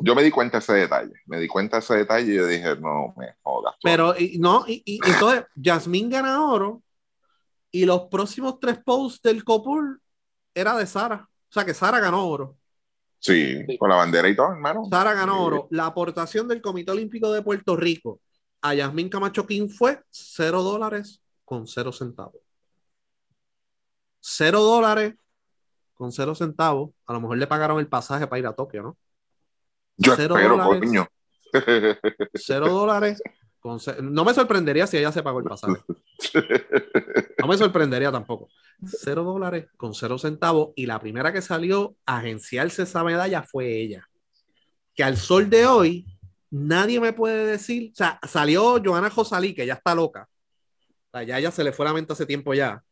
Yo 0.01 0.15
me 0.15 0.23
di 0.23 0.31
cuenta 0.31 0.57
de 0.57 0.63
ese 0.63 0.73
detalle, 0.73 1.13
me 1.27 1.39
di 1.39 1.47
cuenta 1.47 1.77
de 1.77 1.81
ese 1.81 1.95
detalle 1.95 2.33
y 2.33 2.35
yo 2.37 2.47
dije, 2.47 2.75
no 2.77 3.13
me 3.15 3.35
jodas. 3.43 3.75
Pero, 3.83 4.17
y, 4.17 4.39
no, 4.39 4.63
y, 4.67 4.81
y 4.83 4.99
entonces, 5.07 5.45
Yasmín 5.55 6.09
gana 6.09 6.43
oro 6.43 6.81
y 7.71 7.85
los 7.85 8.07
próximos 8.07 8.59
tres 8.59 8.79
posts 8.83 9.21
del 9.21 9.43
Copul 9.43 10.01
era 10.59 10.75
de 10.75 10.85
Sara. 10.87 11.27
O 11.49 11.51
sea 11.53 11.63
que 11.65 11.73
Sara 11.73 11.99
ganó 11.99 12.27
oro. 12.27 12.57
Sí, 13.19 13.63
Sí. 13.67 13.77
con 13.77 13.89
la 13.89 13.95
bandera 13.95 14.27
y 14.29 14.35
todo, 14.35 14.51
hermano. 14.51 14.83
Sara 14.89 15.13
ganó 15.13 15.33
Sí. 15.35 15.39
oro. 15.41 15.67
La 15.71 15.85
aportación 15.87 16.47
del 16.47 16.61
Comité 16.61 16.91
Olímpico 16.91 17.31
de 17.31 17.41
Puerto 17.41 17.75
Rico 17.75 18.19
a 18.61 18.73
Yasmín 18.73 19.09
Camacho 19.09 19.45
King 19.47 19.69
fue 19.69 20.01
cero 20.09 20.61
dólares 20.63 21.21
con 21.45 21.67
cero 21.67 21.91
centavos. 21.91 22.41
Cero 24.19 24.61
dólares 24.61 25.15
con 25.93 26.11
cero 26.11 26.35
centavos. 26.35 26.91
A 27.05 27.13
lo 27.13 27.21
mejor 27.21 27.37
le 27.37 27.47
pagaron 27.47 27.79
el 27.79 27.87
pasaje 27.87 28.27
para 28.27 28.39
ir 28.39 28.47
a 28.47 28.53
Tokio, 28.53 28.83
¿no? 28.83 28.97
Yo 29.97 30.15
cero 30.15 30.35
espero, 30.37 30.57
dólares. 30.57 30.79
coño. 30.79 31.07
Cero 32.35 32.69
dólares. 32.69 33.21
No 34.01 34.25
me 34.25 34.33
sorprendería 34.33 34.87
si 34.87 34.97
ella 34.97 35.11
se 35.11 35.23
pagó 35.23 35.39
el 35.39 35.45
pasaje. 35.45 35.81
No 37.39 37.47
me 37.47 37.55
sorprendería 37.57 38.11
tampoco. 38.11 38.49
Cero 38.83 39.23
dólares 39.23 39.67
con 39.77 39.93
cero 39.93 40.17
centavos. 40.17 40.69
Y 40.75 40.87
la 40.87 40.99
primera 40.99 41.31
que 41.31 41.41
salió 41.41 41.95
a 42.05 42.17
agenciarse 42.17 42.81
esa 42.83 43.03
medalla 43.03 43.43
fue 43.43 43.79
ella. 43.79 44.09
Que 44.95 45.03
al 45.03 45.17
sol 45.17 45.47
de 45.49 45.67
hoy, 45.67 46.07
nadie 46.49 46.99
me 46.99 47.13
puede 47.13 47.45
decir. 47.45 47.91
O 47.93 47.95
sea, 47.95 48.19
salió 48.27 48.81
Joana 48.83 49.11
Josalí, 49.11 49.53
que 49.53 49.67
ya 49.67 49.75
está 49.75 49.93
loca. 49.93 50.27
O 50.29 51.11
sea, 51.11 51.23
ya, 51.23 51.39
ya 51.39 51.51
se 51.51 51.63
le 51.63 51.71
fue 51.71 51.85
la 51.85 51.93
mente 51.93 52.13
hace 52.13 52.25
tiempo 52.25 52.53
ya. 52.55 52.83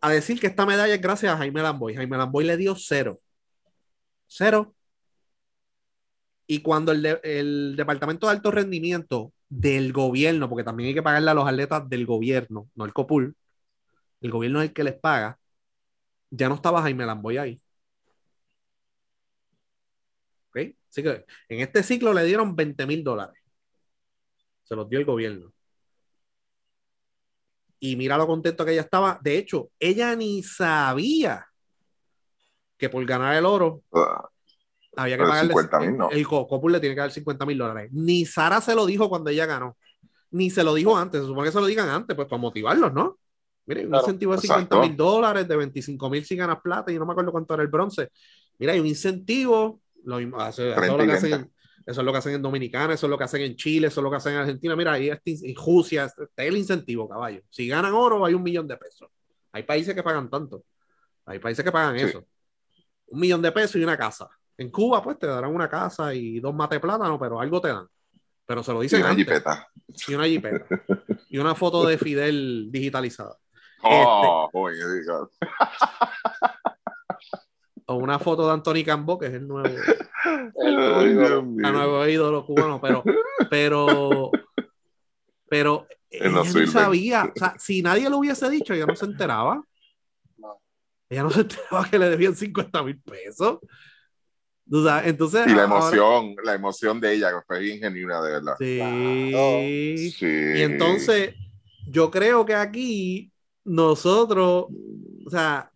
A 0.00 0.10
decir 0.10 0.40
que 0.40 0.48
esta 0.48 0.66
medalla 0.66 0.92
es 0.94 1.00
gracias 1.00 1.32
a 1.32 1.36
Jaime 1.38 1.62
Lamboy. 1.62 1.94
Jaime 1.94 2.16
Lamboy 2.18 2.44
le 2.44 2.56
dio 2.56 2.74
cero. 2.76 3.20
Cero. 4.26 4.74
Y 6.48 6.60
cuando 6.60 6.90
el, 6.92 7.02
de- 7.02 7.20
el 7.22 7.74
Departamento 7.76 8.26
de 8.26 8.32
Alto 8.32 8.50
Rendimiento 8.50 9.32
del 9.52 9.92
gobierno, 9.92 10.48
porque 10.48 10.64
también 10.64 10.88
hay 10.88 10.94
que 10.94 11.02
pagarle 11.02 11.30
a 11.30 11.34
los 11.34 11.46
atletas 11.46 11.88
del 11.88 12.06
gobierno, 12.06 12.70
no 12.74 12.84
el 12.86 12.92
COPUL, 12.94 13.36
el 14.22 14.30
gobierno 14.30 14.62
es 14.62 14.68
el 14.70 14.74
que 14.74 14.84
les 14.84 14.94
paga, 14.94 15.38
ya 16.30 16.48
no 16.48 16.56
estaba 16.56 16.82
Jaime 16.82 17.06
Lamboy 17.06 17.38
ahí. 17.38 17.62
¿Ok? 20.50 20.74
Así 20.88 21.02
que 21.02 21.24
en 21.48 21.60
este 21.60 21.82
ciclo 21.82 22.12
le 22.12 22.24
dieron 22.24 22.54
20 22.56 22.86
mil 22.86 23.02
dólares. 23.04 23.36
Se 24.64 24.74
los 24.74 24.88
dio 24.88 24.98
el 24.98 25.04
gobierno. 25.04 25.52
Y 27.80 27.96
mira 27.96 28.16
lo 28.16 28.26
contento 28.26 28.64
que 28.64 28.72
ella 28.72 28.82
estaba. 28.82 29.18
De 29.22 29.36
hecho, 29.36 29.70
ella 29.78 30.14
ni 30.16 30.42
sabía 30.42 31.46
que 32.78 32.88
por 32.88 33.04
ganar 33.06 33.34
el 33.36 33.46
oro 33.46 33.82
Ah, 33.92 34.28
había 34.96 35.16
que 35.16 35.22
pagarle 35.24 35.54
50.000 35.54 35.96
no. 35.96 36.10
el 36.10 36.26
Co- 36.26 36.46
Copul 36.46 36.72
le 36.72 36.80
tiene 36.80 36.94
que 36.94 37.00
dar 37.00 37.10
50 37.10 37.46
mil 37.46 37.58
dólares. 37.58 37.90
Ni 37.92 38.24
Sara 38.26 38.60
se 38.60 38.74
lo 38.74 38.84
dijo 38.86 39.08
cuando 39.08 39.30
ella 39.30 39.46
ganó. 39.46 39.76
Ni 40.30 40.50
se 40.50 40.62
lo 40.64 40.74
dijo 40.74 40.96
antes. 40.96 41.20
Se 41.20 41.26
supone 41.26 41.46
que 41.48 41.52
se 41.52 41.60
lo 41.60 41.66
digan 41.66 41.88
antes, 41.88 42.14
pues 42.16 42.28
para 42.28 42.40
motivarlos, 42.40 42.92
¿no? 42.92 43.18
Miren, 43.66 43.84
un 43.86 43.90
Claro, 43.90 44.04
incentivo 44.04 44.32
de 44.32 44.38
exacto. 44.38 44.60
50 44.76 44.88
mil 44.88 44.96
dólares, 44.96 45.46
de 45.48 45.56
25 45.56 46.10
mil 46.10 46.24
si 46.24 46.36
ganas 46.36 46.60
plata, 46.62 46.90
y 46.90 46.98
no 46.98 47.06
me 47.06 47.12
acuerdo 47.12 47.30
cuánto 47.32 47.54
era 47.54 47.62
el 47.62 47.68
bronce. 47.68 48.08
Mira, 48.58 48.72
hay 48.72 48.80
un 48.80 48.86
incentivo. 48.86 49.80
Lo, 50.04 50.16
mismo- 50.18 50.36
eso, 50.38 50.62
eso 50.62 50.68
es 50.70 50.74
30 50.76 50.96
lo 50.96 51.04
que 51.06 51.12
hacen 51.12 51.30
20. 51.30 51.46
en, 51.48 51.52
eso 51.86 52.00
es 52.00 52.04
lo 52.04 52.12
que 52.12 52.18
hacen 52.18 52.34
en 52.34 52.42
Dominicana, 52.42 52.94
eso 52.94 53.06
es 53.06 53.10
lo 53.10 53.18
que 53.18 53.24
hacen 53.24 53.42
en 53.42 53.56
Chile, 53.56 53.86
eso 53.88 54.00
es 54.00 54.04
lo 54.04 54.10
que 54.10 54.16
hacen 54.16 54.32
en 54.34 54.38
Argentina. 54.40 54.74
Mira, 54.76 54.92
ahí 54.92 55.08
está 55.10 55.22
injusticia, 55.30 56.04
este 56.06 56.24
este 56.24 56.42
es 56.42 56.48
el 56.48 56.56
incentivo, 56.56 57.08
caballo. 57.08 57.40
Si 57.50 57.68
ganan 57.68 57.92
oro, 57.94 58.24
hay 58.24 58.34
un 58.34 58.42
millón 58.42 58.66
de 58.66 58.76
pesos. 58.76 59.08
Hay 59.52 59.62
países 59.64 59.94
que 59.94 60.02
pagan 60.02 60.28
tanto. 60.28 60.64
Hay 61.26 61.38
países 61.38 61.64
que 61.64 61.70
pagan 61.70 61.96
Sí. 61.98 62.04
eso. 62.06 62.24
Un 63.06 63.20
millón 63.20 63.42
de 63.42 63.52
pesos 63.52 63.76
y 63.76 63.84
una 63.84 63.96
casa. 63.96 64.28
En 64.62 64.70
Cuba, 64.70 65.02
pues 65.02 65.18
te 65.18 65.26
darán 65.26 65.52
una 65.52 65.68
casa 65.68 66.14
y 66.14 66.38
dos 66.38 66.54
mate 66.54 66.78
plátano, 66.78 67.18
pero 67.18 67.40
algo 67.40 67.60
te 67.60 67.68
dan. 67.68 67.86
Pero 68.46 68.62
se 68.62 68.72
lo 68.72 68.80
y 68.80 68.84
dicen 68.84 69.00
una 69.00 69.10
antes. 69.10 69.24
jipeta. 69.26 69.68
Y 70.06 70.14
una 70.14 70.24
jipeta. 70.26 70.66
y 71.28 71.38
una 71.38 71.54
foto 71.56 71.84
de 71.84 71.98
Fidel 71.98 72.68
digitalizada. 72.70 73.36
Oh, 73.84 74.48
oye, 74.52 74.76
diga. 74.76 75.28
O 77.86 77.96
una 77.96 78.20
foto 78.20 78.46
de 78.46 78.52
Anthony 78.52 78.84
Cambo, 78.86 79.18
que 79.18 79.26
es 79.26 79.34
el 79.34 79.48
nuevo, 79.48 79.68
El 80.54 80.78
Ay, 80.78 81.10
ídolo. 81.10 81.38
El 81.40 81.72
nuevo 81.72 82.06
ídolo 82.06 82.46
cubano, 82.46 82.80
pero, 82.80 83.02
pero, 83.50 84.30
pero 85.48 85.88
ella 86.08 86.30
no 86.30 86.66
sabía. 86.68 87.24
O 87.24 87.32
sea, 87.36 87.56
si 87.58 87.82
nadie 87.82 88.08
lo 88.08 88.18
hubiese 88.18 88.48
dicho, 88.48 88.72
ella 88.72 88.86
no 88.86 88.94
se 88.94 89.06
enteraba. 89.06 89.64
Ella 91.08 91.24
no 91.24 91.30
se 91.30 91.40
enteraba 91.40 91.90
que 91.90 91.98
le 91.98 92.08
debían 92.08 92.36
50 92.36 92.82
mil 92.84 93.00
pesos. 93.00 93.58
O 94.70 94.82
sea, 94.82 95.06
entonces. 95.06 95.46
Y 95.46 95.50
la 95.54 95.64
ahora- 95.64 95.76
emoción, 95.76 96.36
la 96.44 96.54
emoción 96.54 97.00
de 97.00 97.14
ella, 97.14 97.30
que 97.30 97.44
fue 97.46 97.58
bien 97.60 97.78
genuina, 97.80 98.22
de 98.22 98.32
verdad. 98.32 98.54
Sí. 98.58 100.08
Sí. 100.18 100.26
Y 100.26 100.62
entonces, 100.62 101.34
yo 101.88 102.10
creo 102.10 102.44
que 102.46 102.54
aquí 102.54 103.30
nosotros, 103.64 104.66
o 105.26 105.30
sea, 105.30 105.70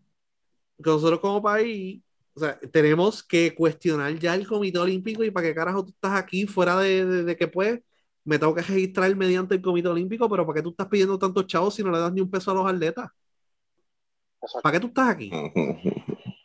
nosotros 0.79 1.21
como 1.21 1.43
país, 1.43 2.01
o 2.35 2.41
sea, 2.41 2.59
tenemos 2.73 3.23
que 3.23 3.55
cuestionar 3.55 4.15
ya 4.19 4.35
el 4.35 4.47
Comité 4.47 4.79
Olímpico 4.79 5.25
y 5.25 5.31
para 5.31 5.47
qué 5.49 5.55
carajo 5.55 5.85
tú 5.85 5.91
estás 5.91 6.13
aquí 6.13 6.47
fuera 6.47 6.79
de, 6.79 7.05
de- 7.05 7.25
de 7.25 7.37
que 7.37 7.49
pues 7.49 7.81
me 8.25 8.39
tengo 8.39 8.55
que 8.55 8.61
registrar 8.63 9.15
mediante 9.17 9.55
el 9.55 9.63
Comité 9.63 9.89
Olímpico, 9.89 10.29
pero 10.29 10.45
¿para 10.47 10.57
qué 10.57 10.63
tú 10.63 10.71
estás 10.71 10.89
pidiendo 10.89 11.19
tantos 11.19 11.47
chavos 11.47 11.75
si 11.75 11.83
no 11.83 11.91
le 11.91 11.99
das 11.99 12.13
ni 12.13 12.21
un 12.21 12.31
peso 12.31 12.51
a 12.51 12.55
los 12.55 12.67
atletas? 12.67 13.09
¿Para 14.63 14.73
qué 14.75 14.81
tú 14.81 14.89
estás 14.89 15.09
aquí? 15.09 15.31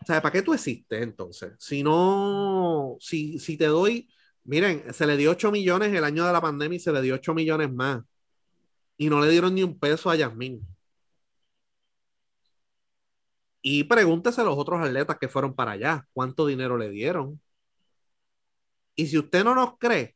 Sea, 0.05 0.21
¿para 0.21 0.31
qué 0.33 0.41
tú 0.41 0.53
existes 0.53 1.01
entonces? 1.01 1.53
Si 1.59 1.83
no, 1.83 2.97
si, 2.99 3.39
si 3.39 3.57
te 3.57 3.65
doy, 3.67 4.09
miren, 4.43 4.93
se 4.93 5.05
le 5.05 5.17
dio 5.17 5.31
8 5.31 5.51
millones 5.51 5.93
el 5.93 6.03
año 6.03 6.25
de 6.25 6.33
la 6.33 6.41
pandemia 6.41 6.77
y 6.77 6.79
se 6.79 6.91
le 6.91 7.01
dio 7.01 7.15
8 7.15 7.33
millones 7.33 7.71
más. 7.71 8.03
Y 8.97 9.09
no 9.09 9.21
le 9.21 9.29
dieron 9.29 9.55
ni 9.55 9.63
un 9.63 9.79
peso 9.79 10.09
a 10.09 10.15
Yasmín. 10.15 10.65
Y 13.61 13.83
pregúntese 13.85 14.41
a 14.41 14.43
los 14.43 14.57
otros 14.57 14.81
atletas 14.81 15.17
que 15.19 15.27
fueron 15.27 15.53
para 15.55 15.71
allá, 15.71 16.07
cuánto 16.13 16.45
dinero 16.47 16.77
le 16.77 16.89
dieron. 16.89 17.39
Y 18.95 19.07
si 19.07 19.17
usted 19.17 19.43
no 19.43 19.55
nos 19.55 19.77
cree, 19.77 20.15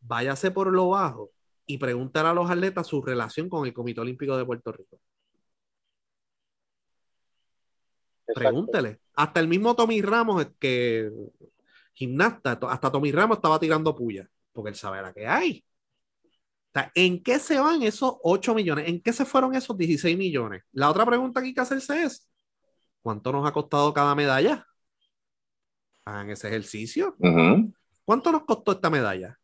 váyase 0.00 0.50
por 0.50 0.72
lo 0.72 0.90
bajo 0.90 1.30
y 1.66 1.78
pregúntale 1.78 2.28
a 2.28 2.34
los 2.34 2.50
atletas 2.50 2.86
su 2.86 3.02
relación 3.02 3.48
con 3.48 3.66
el 3.66 3.72
Comité 3.74 4.00
Olímpico 4.00 4.36
de 4.36 4.44
Puerto 4.44 4.72
Rico. 4.72 4.98
Exacto. 8.26 8.40
Pregúntele. 8.40 9.00
Hasta 9.14 9.40
el 9.40 9.48
mismo 9.48 9.74
Tommy 9.76 10.02
Ramos, 10.02 10.46
que 10.58 11.10
gimnasta, 11.92 12.58
hasta 12.68 12.90
Tommy 12.90 13.12
Ramos 13.12 13.38
estaba 13.38 13.58
tirando 13.58 13.94
puya, 13.94 14.28
porque 14.52 14.70
él 14.70 14.76
sabe 14.76 15.02
la 15.02 15.12
que 15.12 15.26
hay. 15.26 15.64
O 16.24 16.70
sea, 16.74 16.90
¿en 16.94 17.22
qué 17.22 17.38
se 17.38 17.58
van 17.60 17.82
esos 17.82 18.16
8 18.22 18.54
millones? 18.54 18.88
¿En 18.88 19.00
qué 19.00 19.12
se 19.12 19.24
fueron 19.24 19.54
esos 19.54 19.76
16 19.76 20.18
millones? 20.18 20.64
La 20.72 20.90
otra 20.90 21.06
pregunta 21.06 21.40
que 21.40 21.48
hay 21.48 21.54
que 21.54 21.60
hacerse 21.60 22.02
es, 22.02 22.28
¿cuánto 23.00 23.30
nos 23.30 23.46
ha 23.46 23.52
costado 23.52 23.94
cada 23.94 24.14
medalla? 24.14 24.66
Hagan 26.04 26.30
ese 26.30 26.48
ejercicio. 26.48 27.16
¿Cuánto 28.04 28.32
nos 28.32 28.44
costó 28.44 28.72
esta 28.72 28.90
medalla? 28.90 29.38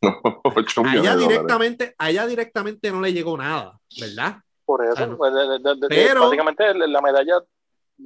Ocho 0.44 0.80
A 0.80 0.84
millones 0.84 1.02
ella 1.02 1.10
de 1.10 1.16
dólares. 1.16 1.28
directamente, 1.28 1.94
a 1.98 2.10
ella 2.10 2.26
directamente 2.26 2.90
no 2.90 3.00
le 3.00 3.12
llegó 3.12 3.36
nada, 3.36 3.78
¿verdad? 4.00 4.42
Por 4.72 4.86
eso, 4.86 5.04
Ah, 5.04 5.14
pues, 5.18 5.34
de- 5.34 5.40
de- 5.48 5.58
de- 5.58 5.74
de- 5.80 5.88
Pero- 5.88 6.22
básicamente 6.22 6.74
la 6.88 7.02
medalla 7.02 7.44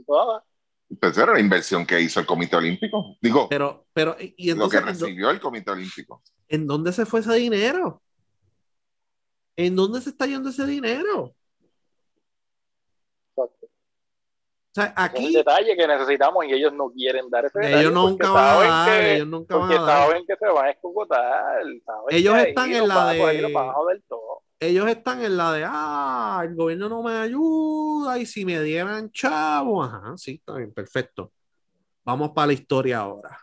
toda, 0.05 0.45
Pues 1.01 1.17
era 1.17 1.33
la 1.33 1.39
inversión 1.39 1.87
que 1.87 2.01
hizo 2.01 2.19
el 2.19 2.27
Comité 2.27 2.57
Olímpico. 2.57 3.17
Digo, 3.21 3.49
Pero, 3.49 3.87
pero, 3.93 4.17
y 4.19 4.35
y 4.37 4.47
lo 4.49 4.53
entonces, 4.55 4.81
que 4.81 4.87
recibió 4.87 5.31
el 5.31 5.39
Comité 5.41 5.71
Olímpico. 5.71 6.23
¿En 6.49 6.67
dónde 6.67 6.93
se 6.93 7.07
fue 7.07 7.21
ese 7.21 7.35
dinero? 7.35 8.03
¿En 9.57 9.77
dónde 9.77 10.01
se 10.01 10.11
está 10.11 10.27
yendo 10.27 10.51
ese 10.51 10.67
dinero? 10.67 11.33
exacto. 13.37 13.67
O 13.67 14.75
sea, 14.75 14.85
Ese 14.85 14.93
es 14.93 14.99
el 14.99 15.25
aquí 15.27 15.35
detalle 15.35 15.77
que 15.77 15.87
necesitamos 15.87 16.45
y 16.47 16.53
ellos 16.53 16.73
no 16.73 16.91
quieren 16.91 17.31
dar 17.31 17.45
ese 17.47 17.59
detalle 17.61 17.81
ellos 17.81 17.93
nunca 17.95 18.31
van 18.31 18.45
a 18.45 18.51
saben 18.51 18.69
dar, 18.71 18.89
que- 19.01 19.15
ellos 19.15 19.29
nunca 19.29 19.57
van 19.57 19.69
porque 19.69 19.79
a 19.79 19.83
dar. 19.87 20.03
saben 20.09 20.27
que 20.27 20.37
se 20.37 20.47
van 20.49 20.65
a 20.67 20.71
escogotar. 20.71 21.63
Ellos 22.11 22.37
están 22.39 22.73
en 22.73 22.89
la 22.89 23.07
de- 23.13 23.41
los 23.43 23.53
van 23.53 23.69
a 23.69 23.73
joder 23.73 24.03
todo. 24.09 24.43
Ellos 24.59 24.89
están 24.89 25.23
en 25.23 25.37
la 25.37 25.53
de, 25.53 25.65
ah, 25.67 26.43
el 26.45 26.55
gobierno 26.55 26.89
no 26.89 27.03
me 27.03 27.13
ayuda 27.13 28.19
y 28.19 28.25
si 28.25 28.45
me 28.45 28.61
dieran 28.63 29.11
chavo, 29.11 29.85
ajá, 29.85 30.15
sí, 30.17 30.37
está 30.37 30.55
bien, 30.55 30.73
perfecto. 30.73 31.33
Vamos 32.05 32.31
para 32.31 32.49
la 32.49 32.53
historia 32.55 32.99
ahora. 33.01 33.39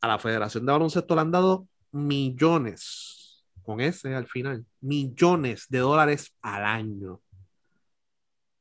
A 0.00 0.08
la 0.08 0.18
Federación 0.18 0.64
de 0.64 0.72
Baloncesto 0.72 1.14
le 1.14 1.20
han 1.20 1.30
dado 1.30 1.68
millones, 1.90 3.44
con 3.62 3.80
ese 3.80 4.14
al 4.14 4.26
final, 4.26 4.64
millones 4.80 5.66
de 5.68 5.78
dólares 5.80 6.34
al 6.40 6.64
año. 6.64 7.20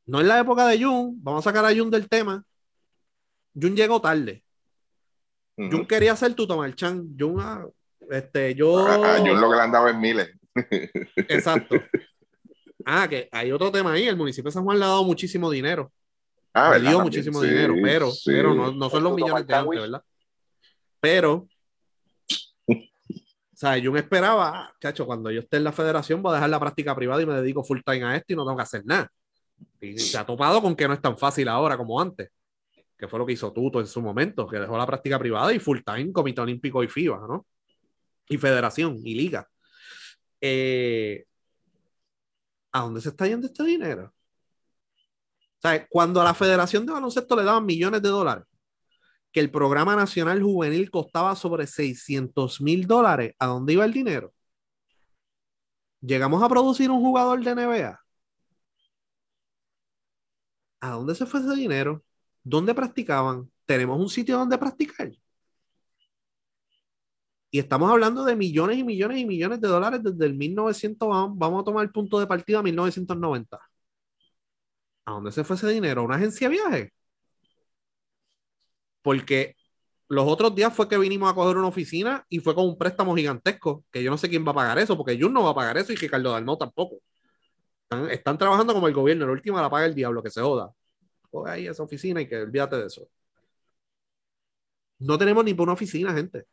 No 0.08 0.20
en 0.20 0.28
la 0.28 0.40
época 0.40 0.68
de 0.68 0.84
Jun, 0.84 1.18
vamos 1.24 1.46
a 1.46 1.50
sacar 1.50 1.66
a 1.66 1.74
Jun 1.76 1.90
del 1.90 2.10
tema. 2.10 2.44
Jun 3.54 3.76
llegó 3.76 4.02
tarde. 4.02 4.44
Jun 5.58 5.86
quería 5.88 6.16
ser 6.16 6.34
tu 6.34 6.46
Chan. 6.76 7.16
Jun, 7.18 7.40
ah, 7.40 7.66
este, 8.10 8.54
yo. 8.54 8.86
A- 8.86 9.16
a 9.16 9.20
Jun 9.20 9.40
lo 9.40 9.50
que 9.50 9.56
le 9.56 9.62
han 9.62 9.72
dado 9.72 9.88
en 9.88 10.00
miles. 10.00 10.30
Exacto. 10.56 11.76
Ah, 12.88 13.08
que 13.10 13.28
hay 13.32 13.52
otro 13.52 13.72
tema 13.72 13.94
ahí. 13.94 14.08
El 14.08 14.16
municipio 14.16 14.50
de 14.50 14.54
San 14.54 14.64
Juan 14.64 14.78
le 14.78 14.86
ha 14.86 14.90
dado 14.90 15.04
muchísimo 15.04 15.50
dinero. 15.50 15.92
Ah, 16.54 16.74
le 16.74 16.82
dio 16.82 16.84
También, 16.84 17.04
muchísimo 17.04 17.42
sí, 17.42 17.48
dinero, 17.48 17.74
pero, 17.82 18.12
sí. 18.12 18.24
pero 18.28 18.54
no, 18.54 18.72
no 18.72 18.90
son 18.92 19.04
los 19.04 19.16
millones 19.16 19.48
de 19.48 19.56
antes. 19.56 19.82
¿verdad? 19.82 20.04
Pero, 21.00 21.48
o 23.56 23.58
sea, 23.58 23.78
yo 23.78 23.92
me 23.92 24.00
esperaba, 24.00 24.52
ah, 24.54 24.74
chacho, 24.80 25.06
cuando 25.06 25.32
yo 25.32 25.40
esté 25.40 25.58
en 25.58 25.64
la 25.64 25.72
federación 25.72 26.22
voy 26.22 26.32
a 26.32 26.36
dejar 26.36 26.50
la 26.50 26.60
práctica 26.60 26.96
privada 26.96 27.22
y 27.22 27.26
me 27.26 27.34
dedico 27.34 27.64
full 27.64 27.80
time 27.84 28.04
a 28.04 28.16
esto 28.18 28.34
y 28.34 28.36
no 28.36 28.46
tengo 28.46 28.58
que 28.58 28.64
hacer 28.64 28.86
nada. 28.86 29.10
Y 29.82 29.98
se 29.98 30.18
ha 30.18 30.26
topado 30.26 30.62
con 30.62 30.76
que 30.76 30.88
no 30.88 30.94
es 30.94 31.02
tan 31.02 31.18
fácil 31.18 31.48
ahora 31.48 31.78
como 31.78 32.00
antes, 32.00 32.30
que 32.98 33.08
fue 33.08 33.18
lo 33.18 33.26
que 33.26 33.34
hizo 33.34 33.52
Tuto 33.52 33.80
en 33.80 33.88
su 33.88 34.02
momento, 34.02 34.48
que 34.48 34.60
dejó 34.60 34.78
la 34.78 34.86
práctica 34.86 35.18
privada 35.18 35.54
y 35.54 35.60
full 35.60 35.80
time 35.86 36.12
Comité 36.12 36.42
Olímpico 36.42 36.84
y 36.84 36.88
FIBA, 36.88 37.26
¿no? 37.28 37.46
Y 38.30 38.38
federación 38.38 39.00
y 39.04 39.16
liga. 39.16 39.48
Eh, 40.48 41.26
¿A 42.72 42.82
dónde 42.82 43.02
se 43.02 43.10
está 43.10 43.26
yendo 43.28 43.48
este 43.48 43.64
dinero? 43.64 44.14
O 45.58 45.62
sea, 45.62 45.88
cuando 45.88 46.22
a 46.22 46.24
la 46.24 46.34
Federación 46.36 46.86
de 46.86 46.94
Baloncesto 46.94 47.36
le 47.36 47.44
daban 47.44 47.66
millones 47.66 48.02
de 48.02 48.10
dólares, 48.10 48.46
que 49.32 49.40
el 49.42 49.52
programa 49.52 49.96
nacional 49.96 50.42
juvenil 50.44 50.92
costaba 50.92 51.36
sobre 51.36 51.68
600 51.68 52.62
mil 52.62 52.88
dólares, 52.88 53.34
¿a 53.40 53.48
dónde 53.48 53.74
iba 53.74 53.86
el 53.86 53.94
dinero? 53.94 54.34
Llegamos 56.02 56.42
a 56.44 56.48
producir 56.50 56.90
un 56.92 57.02
jugador 57.02 57.44
de 57.44 57.52
NBA. 57.52 58.00
¿A 60.80 60.90
dónde 60.92 61.16
se 61.16 61.26
fue 61.26 61.40
ese 61.42 61.56
dinero? 61.56 62.04
¿Dónde 62.44 62.74
practicaban? 62.76 63.52
¿Tenemos 63.66 64.00
un 64.00 64.10
sitio 64.10 64.38
donde 64.38 64.58
practicar? 64.58 65.12
Y 67.56 67.60
estamos 67.60 67.90
hablando 67.90 68.26
de 68.26 68.36
millones 68.36 68.78
y 68.78 68.84
millones 68.84 69.18
y 69.20 69.26
millones 69.26 69.62
de 69.62 69.70
dólares 69.70 70.04
desde 70.04 70.26
el 70.26 70.34
1900, 70.36 71.08
vamos 71.38 71.62
a 71.62 71.64
tomar 71.64 71.86
el 71.86 71.92
punto 71.92 72.20
de 72.20 72.28
partida 72.28 72.62
1990. 72.62 73.58
¿A 75.06 75.12
dónde 75.12 75.32
se 75.32 75.44
fue 75.44 75.56
ese 75.56 75.68
dinero? 75.70 76.02
¿A 76.02 76.04
una 76.06 76.16
agencia 76.16 76.50
de 76.50 76.54
viaje? 76.56 76.94
Porque 79.02 79.56
los 80.10 80.26
otros 80.28 80.54
días 80.56 80.74
fue 80.74 80.90
que 80.90 80.98
vinimos 80.98 81.32
a 81.32 81.36
coger 81.36 81.58
una 81.58 81.68
oficina 81.68 82.26
y 82.30 82.40
fue 82.40 82.56
con 82.56 82.66
un 82.66 82.78
préstamo 82.78 83.16
gigantesco, 83.16 83.86
que 83.92 84.04
yo 84.04 84.12
no 84.12 84.18
sé 84.18 84.30
quién 84.30 84.46
va 84.46 84.52
a 84.52 84.56
pagar 84.56 84.80
eso, 84.80 84.98
porque 84.98 85.18
Jun 85.20 85.34
no 85.34 85.44
va 85.44 85.52
a 85.52 85.56
pagar 85.56 85.78
eso 85.78 85.94
y 85.94 85.96
Ricardo 85.96 86.32
Dalmau 86.32 86.58
tampoco. 86.58 86.98
Están, 87.84 88.12
están 88.12 88.38
trabajando 88.38 88.74
como 88.74 88.88
el 88.88 88.94
gobierno, 88.94 89.26
la 89.28 89.34
última 89.34 89.62
la 89.62 89.70
paga 89.70 89.86
el 89.86 89.96
diablo, 89.96 90.24
que 90.24 90.32
se 90.32 90.42
joda. 90.42 90.72
Coge 91.32 91.52
ahí 91.52 91.68
esa 91.68 91.84
oficina 91.84 92.22
y 92.22 92.28
que 92.28 92.38
olvídate 92.38 92.78
de 92.78 92.88
eso. 92.88 93.08
No 95.00 95.18
tenemos 95.18 95.44
ni 95.46 95.54
por 95.54 95.64
una 95.64 95.74
oficina, 95.74 96.14
gente. 96.14 96.46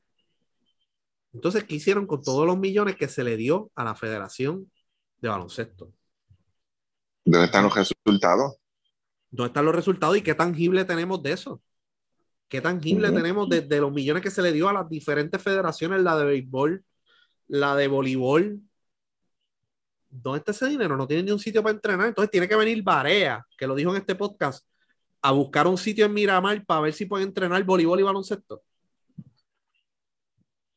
Entonces, 1.32 1.64
¿qué 1.64 1.76
hicieron 1.76 2.06
con 2.06 2.22
todos 2.22 2.46
los 2.46 2.59
millones 2.59 2.96
que 2.96 3.09
se 3.09 3.24
le 3.24 3.36
dio 3.36 3.70
a 3.74 3.84
la 3.84 3.94
Federación 3.94 4.70
de 5.20 5.28
Baloncesto? 5.28 5.92
¿Dónde 7.24 7.46
están 7.46 7.64
los 7.64 7.74
resultados? 7.74 8.56
¿Dónde 9.30 9.48
están 9.48 9.64
los 9.64 9.74
resultados 9.74 10.16
y 10.16 10.22
qué 10.22 10.34
tangible 10.34 10.84
tenemos 10.84 11.22
de 11.22 11.32
eso? 11.32 11.62
¿Qué 12.48 12.60
tangible 12.60 13.10
tenemos 13.10 13.48
de, 13.48 13.62
de 13.62 13.80
los 13.80 13.90
millones 13.90 14.22
que 14.22 14.30
se 14.30 14.42
le 14.42 14.52
dio 14.52 14.68
a 14.68 14.74
las 14.74 14.88
diferentes 14.88 15.40
federaciones, 15.40 16.02
la 16.02 16.18
de 16.18 16.26
béisbol, 16.26 16.84
la 17.48 17.76
de 17.76 17.88
voleibol? 17.88 18.60
¿Dónde 20.10 20.40
está 20.40 20.50
ese 20.50 20.66
dinero? 20.66 20.94
No 20.98 21.06
tienen 21.06 21.24
ni 21.24 21.32
un 21.32 21.38
sitio 21.38 21.62
para 21.62 21.74
entrenar. 21.74 22.09
Entonces 22.09 22.30
tiene 22.30 22.46
que 22.46 22.56
venir 22.56 22.82
Barea, 22.82 23.46
que 23.56 23.66
lo 23.66 23.74
dijo 23.74 23.90
en 23.92 23.96
este 23.96 24.14
podcast, 24.14 24.66
a 25.22 25.32
buscar 25.32 25.66
un 25.66 25.78
sitio 25.78 26.04
en 26.04 26.12
Miramar 26.12 26.62
para 26.66 26.82
ver 26.82 26.92
si 26.92 27.06
pueden 27.06 27.28
entrenar 27.28 27.64
voleibol 27.64 28.00
y 28.00 28.02
baloncesto. 28.02 28.62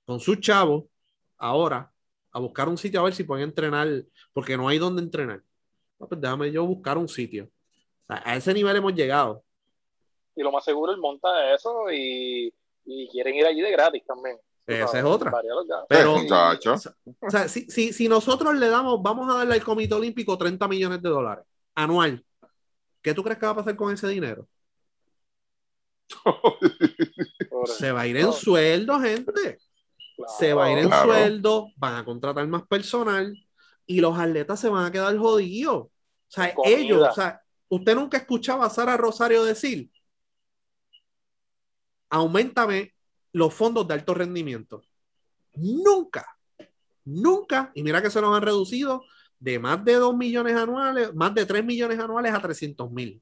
Con 0.06 0.20
sus 0.20 0.40
chavos, 0.40 0.86
ahora, 1.38 1.92
a 2.32 2.40
buscar 2.40 2.70
un 2.70 2.78
sitio 2.78 3.00
a 3.00 3.04
ver 3.04 3.14
si 3.14 3.24
pueden 3.24 3.46
entrenar, 3.46 3.88
porque 4.34 4.58
no 4.58 4.68
hay 4.68 4.78
donde 4.78 5.02
entrenar. 5.02 5.42
No, 6.00 6.08
pues 6.08 6.20
déjame 6.20 6.52
yo 6.52 6.66
buscar 6.66 6.98
un 6.98 7.08
sitio. 7.08 7.50
O 8.08 8.14
sea, 8.14 8.22
a 8.26 8.36
ese 8.36 8.54
nivel 8.54 8.76
hemos 8.76 8.94
llegado. 8.94 9.44
Y 10.36 10.44
lo 10.44 10.52
más 10.52 10.66
seguro, 10.66 10.92
él 10.92 11.00
monta 11.00 11.54
eso 11.54 11.92
y, 11.92 12.54
y 12.86 13.08
quieren 13.10 13.36
ir 13.36 13.46
allí 13.46 13.62
de 13.62 13.72
gratis 13.72 14.04
también. 14.06 14.38
Esa 14.68 14.88
sabes, 14.88 15.06
es 15.06 15.12
otra. 15.12 15.34
Pero, 15.88 16.16
o 16.16 17.30
sea, 17.30 17.48
si, 17.48 17.70
si, 17.70 17.94
si 17.94 18.08
nosotros 18.08 18.56
le 18.56 18.68
damos, 18.68 19.02
vamos 19.02 19.30
a 19.30 19.38
darle 19.38 19.54
al 19.54 19.64
Comité 19.64 19.94
Olímpico 19.94 20.38
30 20.38 20.68
millones 20.68 21.02
de 21.02 21.10
dólares 21.10 21.46
anual, 21.76 22.26
¿qué 23.02 23.14
tú 23.14 23.24
crees 23.24 23.38
que 23.38 23.46
va 23.46 23.52
a 23.52 23.56
pasar 23.58 23.76
con 23.76 23.94
ese 23.94 24.08
dinero? 24.08 24.48
Se 27.66 27.92
va 27.92 28.02
a 28.02 28.08
ir 28.08 28.18
en 28.18 28.34
sueldo, 28.34 29.00
gente. 29.00 29.60
Claro. 30.16 30.34
Se 30.40 30.54
va 30.54 30.66
a 30.66 30.72
ir 30.72 30.78
en 30.80 30.88
Claro. 30.88 31.06
sueldo, 31.14 31.68
van 31.78 31.96
a 31.96 32.06
contratar 32.06 32.48
más 32.48 32.64
personal 32.68 33.36
y 33.86 34.00
los 34.02 34.18
atletas 34.18 34.60
se 34.60 34.70
van 34.70 34.86
a 34.86 34.92
quedar 34.92 35.18
jodidos. 35.18 35.76
O 35.86 35.92
sea, 36.28 36.54
Comida. 36.54 36.78
ellos, 36.78 37.08
o 37.10 37.14
sea, 37.14 37.42
usted 37.70 37.96
nunca 37.96 38.18
escuchaba 38.18 38.66
a 38.66 38.70
Sara 38.70 38.98
Rosario 38.98 39.44
decir, 39.44 39.90
aumentame 42.10 42.94
los 43.34 43.54
fondos 43.54 43.88
de 43.88 43.94
alto 43.94 44.14
rendimiento. 44.14 44.84
Nunca, 45.56 46.26
nunca. 47.04 47.72
Y 47.74 47.84
mira 47.84 48.02
que 48.02 48.10
se 48.10 48.22
nos 48.22 48.36
han 48.36 48.44
reducido 48.44 49.04
de 49.40 49.60
más 49.60 49.84
de 49.84 49.94
2 49.96 50.16
millones 50.16 50.56
anuales, 50.56 51.14
más 51.14 51.34
de 51.34 51.46
3 51.46 51.64
millones 51.64 52.00
anuales 52.00 52.34
a 52.34 52.40
300 52.42 52.90
mil. 52.92 53.22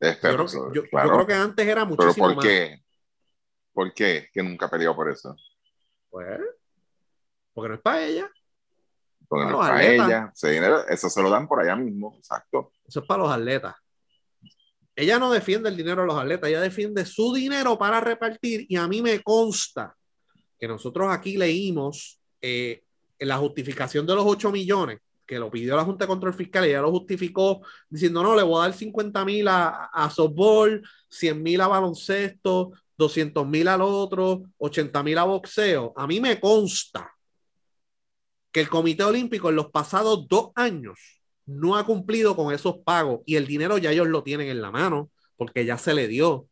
Este, 0.00 0.28
Yo, 0.32 0.36
creo- 0.46 0.72
yo- 0.72 0.82
yo 0.82 0.88
creo 0.90 1.26
que 1.26 1.34
antes 1.34 1.66
era 1.66 1.84
Pero 1.86 1.96
muchísimo 1.96 2.26
¿por 2.26 2.36
más. 2.36 2.44
qué? 2.44 2.82
¿Por 3.72 3.94
qué? 3.94 4.28
Que 4.32 4.42
nunca 4.42 4.68
peleó 4.68 4.94
por 4.94 5.10
eso. 5.10 5.36
Pues, 6.12 6.40
porque 7.54 7.68
no 7.70 7.74
es 7.76 7.80
para 7.80 8.04
ella, 8.04 8.30
Porque 9.26 9.46
no 9.46 9.50
es 9.52 9.56
para 9.68 9.76
atletas. 9.78 10.08
ella. 10.08 10.32
Ese 10.34 10.50
dinero, 10.50 10.88
eso 10.88 11.08
se 11.08 11.22
lo 11.22 11.30
dan 11.30 11.48
por 11.48 11.58
allá 11.60 11.74
mismo. 11.74 12.14
Exacto. 12.18 12.70
eso 12.86 13.00
es 13.00 13.06
para 13.06 13.22
los 13.22 13.32
atletas. 13.32 13.74
Ella 14.94 15.18
no 15.18 15.32
defiende 15.32 15.70
el 15.70 15.76
dinero 15.76 16.02
de 16.02 16.08
los 16.08 16.18
atletas, 16.18 16.50
ella 16.50 16.60
defiende 16.60 17.06
su 17.06 17.32
dinero 17.32 17.78
para 17.78 17.98
repartir 17.98 18.66
y 18.68 18.76
a 18.76 18.86
mí 18.86 19.00
me 19.00 19.22
consta 19.22 19.96
que 20.60 20.68
nosotros 20.68 21.08
aquí 21.10 21.38
leímos 21.38 22.20
eh, 22.42 22.82
la 23.20 23.38
justificación 23.38 24.06
de 24.06 24.14
los 24.14 24.24
8 24.26 24.52
millones 24.52 25.00
que 25.24 25.38
lo 25.38 25.50
pidió 25.50 25.76
la 25.76 25.84
Junta 25.84 26.04
de 26.04 26.08
Control 26.08 26.34
Fiscal 26.34 26.66
y 26.66 26.68
ella 26.68 26.82
lo 26.82 26.90
justificó 26.90 27.62
diciendo, 27.88 28.22
no, 28.22 28.36
le 28.36 28.42
voy 28.42 28.58
a 28.58 28.68
dar 28.68 28.74
50 28.74 29.24
mil 29.24 29.48
a, 29.48 29.86
a 29.86 30.10
softball, 30.10 30.86
100 31.08 31.42
mil 31.42 31.58
a 31.62 31.68
baloncesto, 31.68 32.72
200 33.02 33.46
mil 33.46 33.68
al 33.68 33.82
otro, 33.82 34.44
80 34.58 35.02
mil 35.02 35.18
a 35.18 35.24
boxeo. 35.24 35.92
A 35.96 36.06
mí 36.06 36.20
me 36.20 36.40
consta 36.40 37.12
que 38.52 38.60
el 38.60 38.68
Comité 38.68 39.02
Olímpico 39.04 39.48
en 39.48 39.56
los 39.56 39.70
pasados 39.70 40.28
dos 40.28 40.50
años 40.54 40.98
no 41.46 41.76
ha 41.76 41.84
cumplido 41.84 42.36
con 42.36 42.54
esos 42.54 42.78
pagos 42.84 43.20
y 43.26 43.36
el 43.36 43.46
dinero 43.46 43.78
ya 43.78 43.90
ellos 43.90 44.06
lo 44.08 44.22
tienen 44.22 44.48
en 44.48 44.62
la 44.62 44.70
mano 44.70 45.10
porque 45.36 45.64
ya 45.64 45.78
se 45.78 45.94
le 45.94 46.06
dio. 46.06 46.48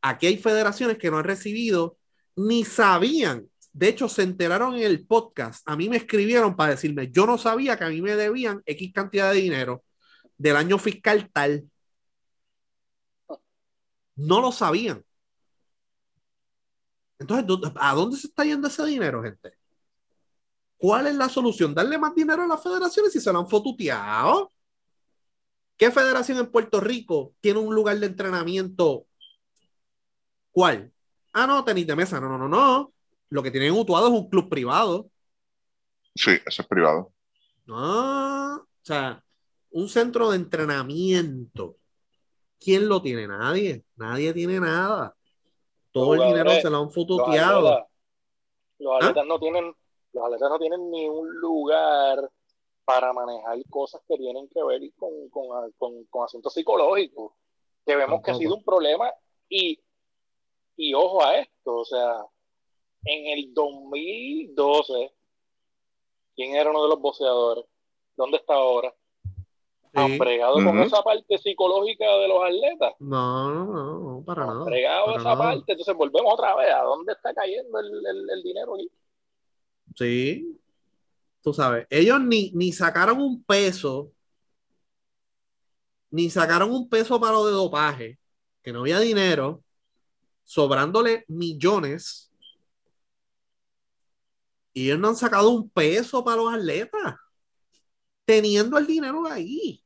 Aquí 0.00 0.26
hay 0.26 0.36
federaciones 0.36 0.98
que 0.98 1.10
no 1.10 1.18
han 1.18 1.24
recibido 1.24 1.98
ni 2.36 2.64
sabían. 2.64 3.48
De 3.72 3.88
hecho, 3.88 4.08
se 4.08 4.22
enteraron 4.22 4.76
en 4.76 4.82
el 4.84 5.06
podcast. 5.06 5.68
A 5.68 5.76
mí 5.76 5.88
me 5.88 5.96
escribieron 5.96 6.56
para 6.56 6.72
decirme, 6.72 7.10
yo 7.10 7.26
no 7.26 7.38
sabía 7.38 7.76
que 7.76 7.84
a 7.84 7.88
mí 7.88 8.00
me 8.00 8.16
debían 8.16 8.62
X 8.64 8.92
cantidad 8.92 9.32
de 9.32 9.40
dinero 9.40 9.84
del 10.36 10.56
año 10.56 10.78
fiscal 10.78 11.28
tal. 11.32 11.64
No 14.16 14.40
lo 14.40 14.52
sabían. 14.52 15.04
Entonces, 17.18 17.46
¿dó- 17.46 17.72
¿a 17.76 17.94
dónde 17.94 18.16
se 18.16 18.26
está 18.28 18.44
yendo 18.44 18.68
ese 18.68 18.84
dinero, 18.84 19.22
gente? 19.22 19.52
¿Cuál 20.76 21.06
es 21.08 21.14
la 21.16 21.28
solución? 21.28 21.74
¿Darle 21.74 21.98
más 21.98 22.14
dinero 22.14 22.42
a 22.42 22.46
las 22.46 22.62
federaciones 22.62 23.12
si 23.12 23.20
se 23.20 23.32
lo 23.32 23.40
han 23.40 23.48
fotuteado? 23.48 24.52
¿Qué 25.76 25.90
federación 25.90 26.38
en 26.38 26.50
Puerto 26.50 26.80
Rico 26.80 27.34
tiene 27.40 27.60
un 27.60 27.74
lugar 27.74 27.98
de 27.98 28.06
entrenamiento? 28.06 29.06
¿Cuál? 30.50 30.92
Ah, 31.32 31.46
no, 31.46 31.64
tenis 31.64 31.86
de 31.86 31.96
mesa. 31.96 32.20
No, 32.20 32.28
no, 32.28 32.38
no, 32.38 32.48
no. 32.48 32.92
Lo 33.30 33.42
que 33.42 33.50
tienen 33.50 33.72
Utuado 33.72 34.08
es 34.08 34.12
un 34.14 34.28
club 34.28 34.48
privado. 34.48 35.10
Sí, 36.14 36.32
eso 36.46 36.62
es 36.62 36.68
privado. 36.68 37.14
No. 37.66 38.56
O 38.56 38.66
sea, 38.82 39.22
un 39.70 39.88
centro 39.88 40.30
de 40.30 40.36
entrenamiento. 40.36 41.78
¿Quién 42.60 42.88
lo 42.88 43.02
tiene? 43.02 43.28
Nadie. 43.28 43.86
Nadie 43.96 44.34
tiene 44.34 44.60
nada. 44.60 45.16
Todo 46.00 46.14
el 46.14 46.20
dinero 46.28 46.50
se 46.50 46.70
lo 46.70 46.76
han 46.78 46.84
Los 46.84 46.94
fotuteado. 46.94 47.68
atletas, 48.96 49.26
no 49.26 49.38
tienen, 49.38 49.74
los 50.12 50.24
atletas 50.24 50.50
no 50.50 50.58
tienen 50.58 50.90
ni 50.90 51.08
un 51.08 51.28
lugar 51.40 52.30
para 52.84 53.12
manejar 53.12 53.58
cosas 53.68 54.00
que 54.08 54.16
tienen 54.16 54.48
que 54.48 54.62
ver 54.64 54.80
con, 54.96 55.28
con, 55.28 55.72
con, 55.72 56.04
con 56.04 56.24
asuntos 56.24 56.54
psicológicos, 56.54 57.32
que 57.84 57.96
vemos 57.96 58.22
que 58.22 58.30
ha 58.30 58.34
sido 58.34 58.54
un 58.56 58.64
problema 58.64 59.12
y, 59.48 59.78
y 60.76 60.94
ojo 60.94 61.22
a 61.22 61.38
esto, 61.38 61.76
o 61.76 61.84
sea, 61.84 62.24
en 63.04 63.26
el 63.38 63.52
2012, 63.54 65.14
¿quién 66.34 66.54
era 66.54 66.70
uno 66.70 66.82
de 66.82 66.88
los 66.88 67.00
boxeadores? 67.00 67.64
¿Dónde 68.16 68.38
está 68.38 68.54
ahora? 68.54 68.94
Han 69.94 70.18
bregado 70.18 70.54
con 70.54 70.78
esa 70.80 71.02
parte 71.02 71.38
psicológica 71.38 72.04
de 72.16 72.28
los 72.28 72.42
atletas. 72.44 72.94
No, 73.00 73.50
no, 73.52 73.64
no, 73.66 73.98
no, 74.00 74.24
para 74.24 74.42
Han 74.42 74.48
nada. 74.48 74.64
bregado 74.64 75.06
para 75.06 75.18
esa 75.18 75.28
nada. 75.30 75.38
parte. 75.38 75.72
Entonces 75.72 75.94
volvemos 75.96 76.34
otra 76.34 76.54
vez. 76.56 76.72
¿A 76.72 76.82
dónde 76.82 77.12
está 77.12 77.34
cayendo 77.34 77.78
el, 77.80 77.86
el- 78.06 78.30
el 78.30 78.42
dinero 78.42 78.74
aquí? 78.74 78.90
Sí. 79.96 80.60
Tú 81.42 81.52
sabes, 81.54 81.86
ellos 81.90 82.20
ni, 82.20 82.50
ni 82.54 82.72
sacaron 82.72 83.20
un 83.20 83.42
peso, 83.44 84.10
ni 86.10 86.30
sacaron 86.30 86.70
un 86.72 86.88
peso 86.88 87.20
para 87.20 87.32
lo 87.34 87.46
de 87.46 87.52
dopaje, 87.52 88.18
que 88.62 88.72
no 88.72 88.80
había 88.80 88.98
dinero, 89.00 89.62
sobrándole 90.44 91.24
millones. 91.28 92.30
Y 94.72 94.86
ellos 94.86 94.98
no 94.98 95.08
han 95.08 95.16
sacado 95.16 95.50
un 95.50 95.68
peso 95.70 96.24
para 96.24 96.36
los 96.38 96.52
atletas, 96.52 97.14
teniendo 98.28 98.76
el 98.76 98.86
dinero 98.86 99.26
ahí. 99.26 99.82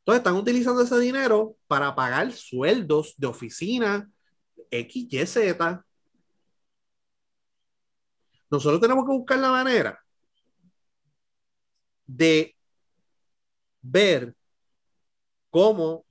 Entonces 0.00 0.18
están 0.18 0.34
utilizando 0.34 0.82
ese 0.82 0.98
dinero 0.98 1.54
para 1.68 1.94
pagar 1.94 2.32
sueldos 2.32 3.14
de 3.16 3.28
oficina 3.28 4.10
X, 4.68 5.06
Y, 5.08 5.26
Z. 5.26 5.86
Nosotros 8.50 8.80
tenemos 8.80 9.06
que 9.06 9.12
buscar 9.12 9.38
la 9.38 9.52
manera 9.52 10.04
de 12.04 12.56
ver 13.80 14.34
cómo 15.50 16.04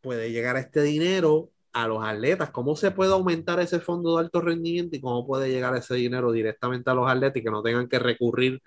puede 0.00 0.32
llegar 0.32 0.56
este 0.56 0.82
dinero 0.82 1.52
a 1.72 1.86
los 1.86 2.04
atletas, 2.04 2.50
cómo 2.50 2.74
se 2.74 2.90
puede 2.90 3.12
aumentar 3.12 3.60
ese 3.60 3.78
fondo 3.78 4.16
de 4.16 4.24
alto 4.24 4.40
rendimiento 4.40 4.96
y 4.96 5.00
cómo 5.00 5.24
puede 5.24 5.48
llegar 5.48 5.76
ese 5.76 5.94
dinero 5.94 6.32
directamente 6.32 6.90
a 6.90 6.94
los 6.94 7.08
atletas 7.08 7.36
y 7.36 7.44
que 7.44 7.50
no 7.52 7.62
tengan 7.62 7.88
que 7.88 8.00
recurrir 8.00 8.60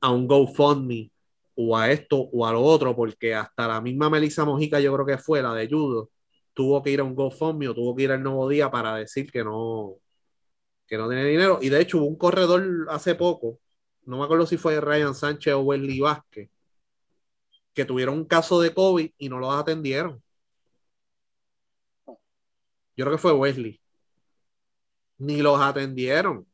a 0.00 0.10
un 0.10 0.26
GoFundMe 0.26 1.10
o 1.56 1.76
a 1.76 1.90
esto 1.90 2.18
o 2.32 2.46
a 2.46 2.52
lo 2.52 2.62
otro, 2.62 2.94
porque 2.96 3.34
hasta 3.34 3.68
la 3.68 3.80
misma 3.80 4.10
Melissa 4.10 4.44
Mojica, 4.44 4.80
yo 4.80 4.92
creo 4.94 5.06
que 5.06 5.18
fue 5.18 5.42
la 5.42 5.54
de 5.54 5.68
judo, 5.68 6.10
tuvo 6.54 6.82
que 6.82 6.90
ir 6.90 7.00
a 7.00 7.04
un 7.04 7.14
GoFundMe 7.14 7.68
o 7.68 7.74
tuvo 7.74 7.94
que 7.96 8.04
ir 8.04 8.12
al 8.12 8.22
Nuevo 8.22 8.48
Día 8.48 8.70
para 8.70 8.96
decir 8.96 9.30
que 9.30 9.44
no, 9.44 9.96
que 10.86 10.98
no 10.98 11.08
tiene 11.08 11.24
dinero. 11.26 11.58
Y 11.62 11.68
de 11.70 11.80
hecho 11.80 11.98
hubo 11.98 12.06
un 12.06 12.16
corredor 12.18 12.86
hace 12.90 13.14
poco, 13.14 13.60
no 14.06 14.18
me 14.18 14.24
acuerdo 14.24 14.46
si 14.46 14.56
fue 14.56 14.80
Ryan 14.80 15.14
Sánchez 15.14 15.54
o 15.54 15.60
Wesley 15.60 16.00
Vázquez, 16.00 16.50
que 17.74 17.84
tuvieron 17.84 18.16
un 18.16 18.24
caso 18.26 18.60
de 18.60 18.72
COVID 18.74 19.10
y 19.18 19.28
no 19.28 19.38
los 19.38 19.54
atendieron. 19.54 20.22
Yo 22.96 23.04
creo 23.04 23.12
que 23.16 23.22
fue 23.22 23.32
Wesley. 23.32 23.80
Ni 25.18 25.42
los 25.42 25.60
atendieron. 25.60 26.46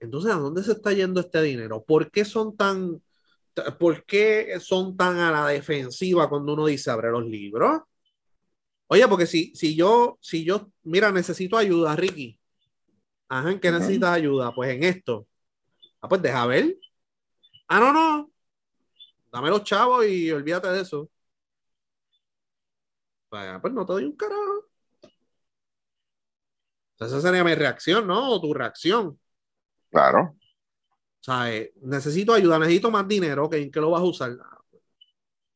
Entonces, 0.00 0.32
¿a 0.32 0.36
dónde 0.36 0.62
se 0.62 0.72
está 0.72 0.92
yendo 0.92 1.20
este 1.20 1.42
dinero? 1.42 1.84
¿Por 1.84 2.10
qué 2.10 2.24
son 2.24 2.56
tan, 2.56 3.02
por 3.78 4.04
qué 4.04 4.58
son 4.60 4.96
tan 4.96 5.18
a 5.18 5.30
la 5.30 5.48
defensiva 5.48 6.28
cuando 6.28 6.54
uno 6.54 6.66
dice 6.66 6.90
abre 6.90 7.10
los 7.10 7.26
libros? 7.26 7.82
Oye, 8.86 9.06
porque 9.08 9.26
si, 9.26 9.54
si 9.54 9.76
yo, 9.76 10.18
si 10.20 10.44
yo, 10.44 10.70
mira, 10.82 11.12
necesito 11.12 11.56
ayuda, 11.56 11.94
Ricky. 11.96 12.38
Ajá, 13.28 13.52
¿en 13.52 13.60
qué 13.60 13.70
necesitas 13.70 14.10
ayuda? 14.10 14.54
Pues 14.54 14.70
en 14.70 14.84
esto. 14.84 15.26
Ah, 16.00 16.08
pues 16.08 16.22
deja 16.22 16.46
ver. 16.46 16.76
Ah, 17.68 17.80
no, 17.80 17.92
no. 17.92 18.30
Dame 19.30 19.50
los 19.50 19.64
chavos 19.64 20.06
y 20.06 20.30
olvídate 20.30 20.68
de 20.68 20.80
eso. 20.80 21.10
Pues, 23.28 23.44
pues 23.60 23.72
no 23.74 23.84
te 23.84 23.92
doy 23.92 24.04
un 24.04 24.16
carajo. 24.16 24.68
Esa 26.98 27.20
sería 27.20 27.44
mi 27.44 27.54
reacción, 27.54 28.06
¿no? 28.06 28.30
O 28.30 28.40
tu 28.40 28.52
reacción. 28.54 29.18
Claro. 29.90 30.36
O 31.20 31.22
sea, 31.22 31.52
eh, 31.52 31.72
necesito 31.82 32.32
ayuda, 32.32 32.58
necesito 32.58 32.90
más 32.90 33.06
dinero. 33.06 33.48
¿En 33.52 33.70
qué 33.70 33.80
lo 33.80 33.90
vas 33.90 34.02
a 34.02 34.04
usar? 34.04 34.36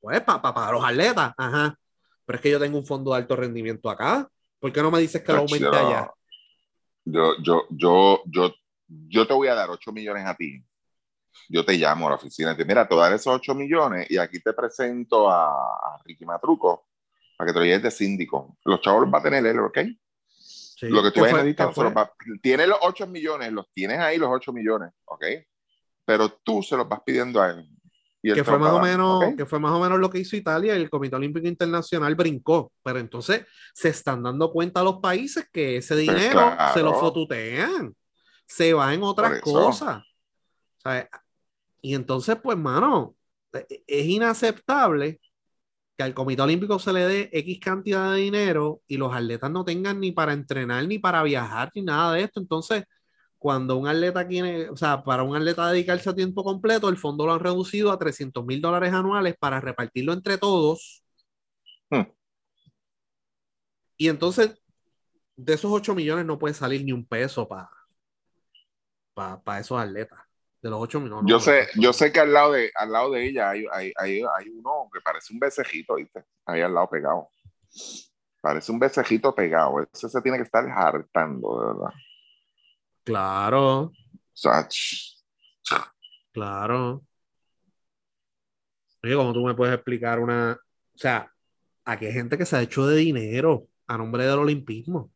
Pues 0.00 0.20
para 0.20 0.72
los 0.72 0.84
atletas. 0.84 1.32
Ajá. 1.36 1.78
Pero 2.24 2.36
es 2.36 2.42
que 2.42 2.50
yo 2.50 2.58
tengo 2.58 2.78
un 2.78 2.86
fondo 2.86 3.12
de 3.12 3.18
alto 3.18 3.36
rendimiento 3.36 3.88
acá. 3.88 4.28
¿Por 4.58 4.72
qué 4.72 4.82
no 4.82 4.90
me 4.90 5.00
dices 5.00 5.22
que 5.22 5.32
lo 5.32 5.38
aumente 5.38 5.64
yo, 5.64 5.72
allá? 5.72 6.10
yo, 7.04 7.34
yo, 7.42 7.66
yo, 7.70 8.22
yo, 8.26 8.54
yo 8.86 9.26
te 9.26 9.34
voy 9.34 9.48
a 9.48 9.54
dar 9.54 9.70
8 9.70 9.92
millones 9.92 10.26
a 10.26 10.34
ti. 10.34 10.62
Yo 11.48 11.64
te 11.64 11.74
llamo 11.74 12.06
a 12.06 12.10
la 12.10 12.16
oficina 12.16 12.52
y 12.52 12.56
te 12.56 12.64
mira, 12.64 12.86
te 12.86 12.94
voy 12.94 13.02
a 13.02 13.06
dar 13.06 13.14
esos 13.14 13.34
8 13.34 13.54
millones 13.54 14.10
y 14.10 14.18
aquí 14.18 14.40
te 14.40 14.52
presento 14.52 15.28
a, 15.30 15.46
a 15.46 16.02
Ricky 16.04 16.24
Matruco 16.24 16.86
para 17.36 17.48
que 17.48 17.54
te 17.54 17.58
lo 17.58 17.64
lleves 17.64 17.82
de 17.82 17.90
síndico. 17.90 18.56
Los 18.64 18.80
chavos 18.80 19.02
los 19.02 19.12
va 19.12 19.18
a 19.18 19.22
tener 19.22 19.44
él, 19.44 19.58
¿ok? 19.58 19.78
Sí. 20.82 20.88
Lo 20.88 21.00
que 21.02 21.12
tú 21.12 21.22
¿Qué 21.22 21.30
se 21.30 21.54
los 21.64 21.74
fue? 21.74 21.90
va- 21.92 22.12
tienes 22.42 22.66
los 22.66 22.78
8 22.82 23.06
millones, 23.06 23.52
los 23.52 23.66
tienes 23.72 24.00
ahí 24.00 24.18
los 24.18 24.28
8 24.32 24.52
millones, 24.52 24.90
¿ok? 25.04 25.24
Pero 26.04 26.28
tú 26.42 26.60
se 26.60 26.76
los 26.76 26.88
vas 26.88 27.00
pidiendo 27.06 27.40
a 27.40 27.50
él. 27.50 27.68
Y 28.20 28.32
que 28.34 28.42
fue 28.42 28.58
más 28.58 28.72
o 28.72 28.80
menos, 28.80 29.24
¿ok? 29.24 29.36
que 29.36 29.46
fue 29.46 29.60
más 29.60 29.70
o 29.72 29.80
menos 29.80 29.98
lo 30.00 30.10
que 30.10 30.18
hizo 30.18 30.34
Italia 30.36 30.74
el 30.74 30.90
Comité 30.90 31.14
Olímpico 31.16 31.46
Internacional 31.46 32.14
brincó. 32.16 32.72
Pero 32.82 32.98
entonces 32.98 33.46
se 33.74 33.90
están 33.90 34.22
dando 34.24 34.50
cuenta 34.52 34.82
los 34.82 34.98
países 35.00 35.48
que 35.52 35.76
ese 35.76 35.94
dinero 35.96 36.40
Pues 36.40 36.54
claro. 36.54 36.74
se 36.74 36.82
lo 36.82 36.94
fotutean, 36.94 37.94
se 38.46 38.72
va 38.74 38.92
en 38.92 39.02
otras 39.04 39.40
cosas. 39.40 40.02
Sea, 40.78 41.08
y 41.80 41.94
entonces, 41.94 42.36
pues, 42.42 42.56
mano, 42.58 43.14
e- 43.52 43.84
es 43.86 44.06
inaceptable 44.06 45.20
que 45.96 46.02
al 46.02 46.14
Comité 46.14 46.42
Olímpico 46.42 46.78
se 46.78 46.92
le 46.92 47.00
dé 47.06 47.30
X 47.32 47.60
cantidad 47.60 48.12
de 48.12 48.18
dinero 48.18 48.82
y 48.86 48.96
los 48.96 49.14
atletas 49.14 49.50
no 49.50 49.64
tengan 49.64 50.00
ni 50.00 50.12
para 50.12 50.32
entrenar, 50.32 50.86
ni 50.86 50.98
para 50.98 51.22
viajar, 51.22 51.70
ni 51.74 51.82
nada 51.82 52.14
de 52.14 52.22
esto. 52.24 52.40
Entonces, 52.40 52.84
cuando 53.38 53.76
un 53.76 53.88
atleta 53.88 54.26
tiene, 54.28 54.70
o 54.70 54.76
sea, 54.76 55.02
para 55.04 55.22
un 55.24 55.36
atleta 55.36 55.70
dedicarse 55.70 56.10
a 56.10 56.14
tiempo 56.14 56.44
completo, 56.44 56.88
el 56.88 56.98
fondo 56.98 57.26
lo 57.26 57.34
han 57.34 57.40
reducido 57.40 57.92
a 57.92 57.98
300 57.98 58.44
mil 58.44 58.60
dólares 58.60 58.92
anuales 58.94 59.36
para 59.38 59.60
repartirlo 59.60 60.12
entre 60.12 60.38
todos. 60.38 61.02
Hmm. 61.90 62.04
Y 63.96 64.08
entonces, 64.08 64.60
de 65.36 65.54
esos 65.54 65.72
8 65.72 65.94
millones 65.94 66.26
no 66.26 66.38
puede 66.38 66.54
salir 66.54 66.84
ni 66.84 66.92
un 66.92 67.06
peso 67.06 67.48
para 67.48 67.70
para 69.14 69.60
esos 69.60 69.78
atletas. 69.78 70.21
De 70.62 70.70
los 70.70 70.80
8 70.80 71.00
millones. 71.00 71.24
Yo 71.28 71.40
sé, 71.40 71.66
yo 71.74 71.92
sé 71.92 72.12
que 72.12 72.20
al 72.20 72.32
lado 72.32 72.52
de, 72.52 72.70
al 72.74 72.92
lado 72.92 73.10
de 73.10 73.26
ella 73.26 73.50
hay, 73.50 73.66
hay, 73.72 73.92
hay, 73.96 74.22
hay 74.22 74.48
uno 74.48 74.88
que 74.92 75.00
parece 75.00 75.32
un 75.32 75.40
becejito, 75.40 75.96
¿viste? 75.96 76.24
Ahí 76.46 76.60
al 76.60 76.72
lado 76.72 76.88
pegado. 76.88 77.28
Parece 78.40 78.70
un 78.70 78.78
becejito 78.78 79.34
pegado. 79.34 79.86
Ese 79.92 80.08
se 80.08 80.22
tiene 80.22 80.38
que 80.38 80.44
estar 80.44 80.64
hartando, 80.68 81.60
de 81.60 81.66
verdad. 81.66 81.94
Claro, 83.04 83.92
claro. 86.32 87.02
Oye, 89.02 89.16
como 89.16 89.32
tú 89.32 89.44
me 89.44 89.54
puedes 89.54 89.74
explicar 89.74 90.20
una. 90.20 90.52
O 90.94 90.98
sea, 90.98 91.30
aquí 91.84 92.06
hay 92.06 92.12
gente 92.12 92.38
que 92.38 92.46
se 92.46 92.56
ha 92.56 92.62
hecho 92.62 92.86
de 92.86 92.96
dinero 92.96 93.66
a 93.86 93.98
nombre 93.98 94.24
del 94.24 94.38
olimpismo. 94.38 95.10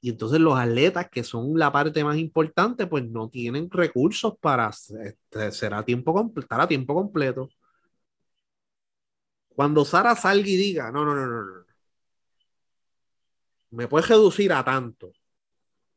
Y 0.00 0.10
entonces 0.10 0.40
los 0.40 0.58
atletas, 0.58 1.08
que 1.10 1.22
son 1.22 1.58
la 1.58 1.70
parte 1.72 2.02
más 2.04 2.16
importante, 2.16 2.86
pues 2.86 3.08
no 3.08 3.28
tienen 3.28 3.70
recursos 3.70 4.34
para 4.40 4.70
este, 4.70 5.52
ser 5.52 5.74
a 5.74 5.84
tiempo 5.84 6.32
estar 6.36 6.60
a 6.60 6.68
tiempo 6.68 6.94
completo. 6.94 7.50
Cuando 9.54 9.84
Sara 9.84 10.16
salga 10.16 10.48
y 10.48 10.56
diga, 10.56 10.90
no, 10.90 11.04
no, 11.04 11.14
no, 11.14 11.26
no, 11.26 11.42
no. 11.42 11.64
Me 13.70 13.86
puedes 13.86 14.08
reducir 14.08 14.52
a 14.52 14.64
tanto, 14.64 15.12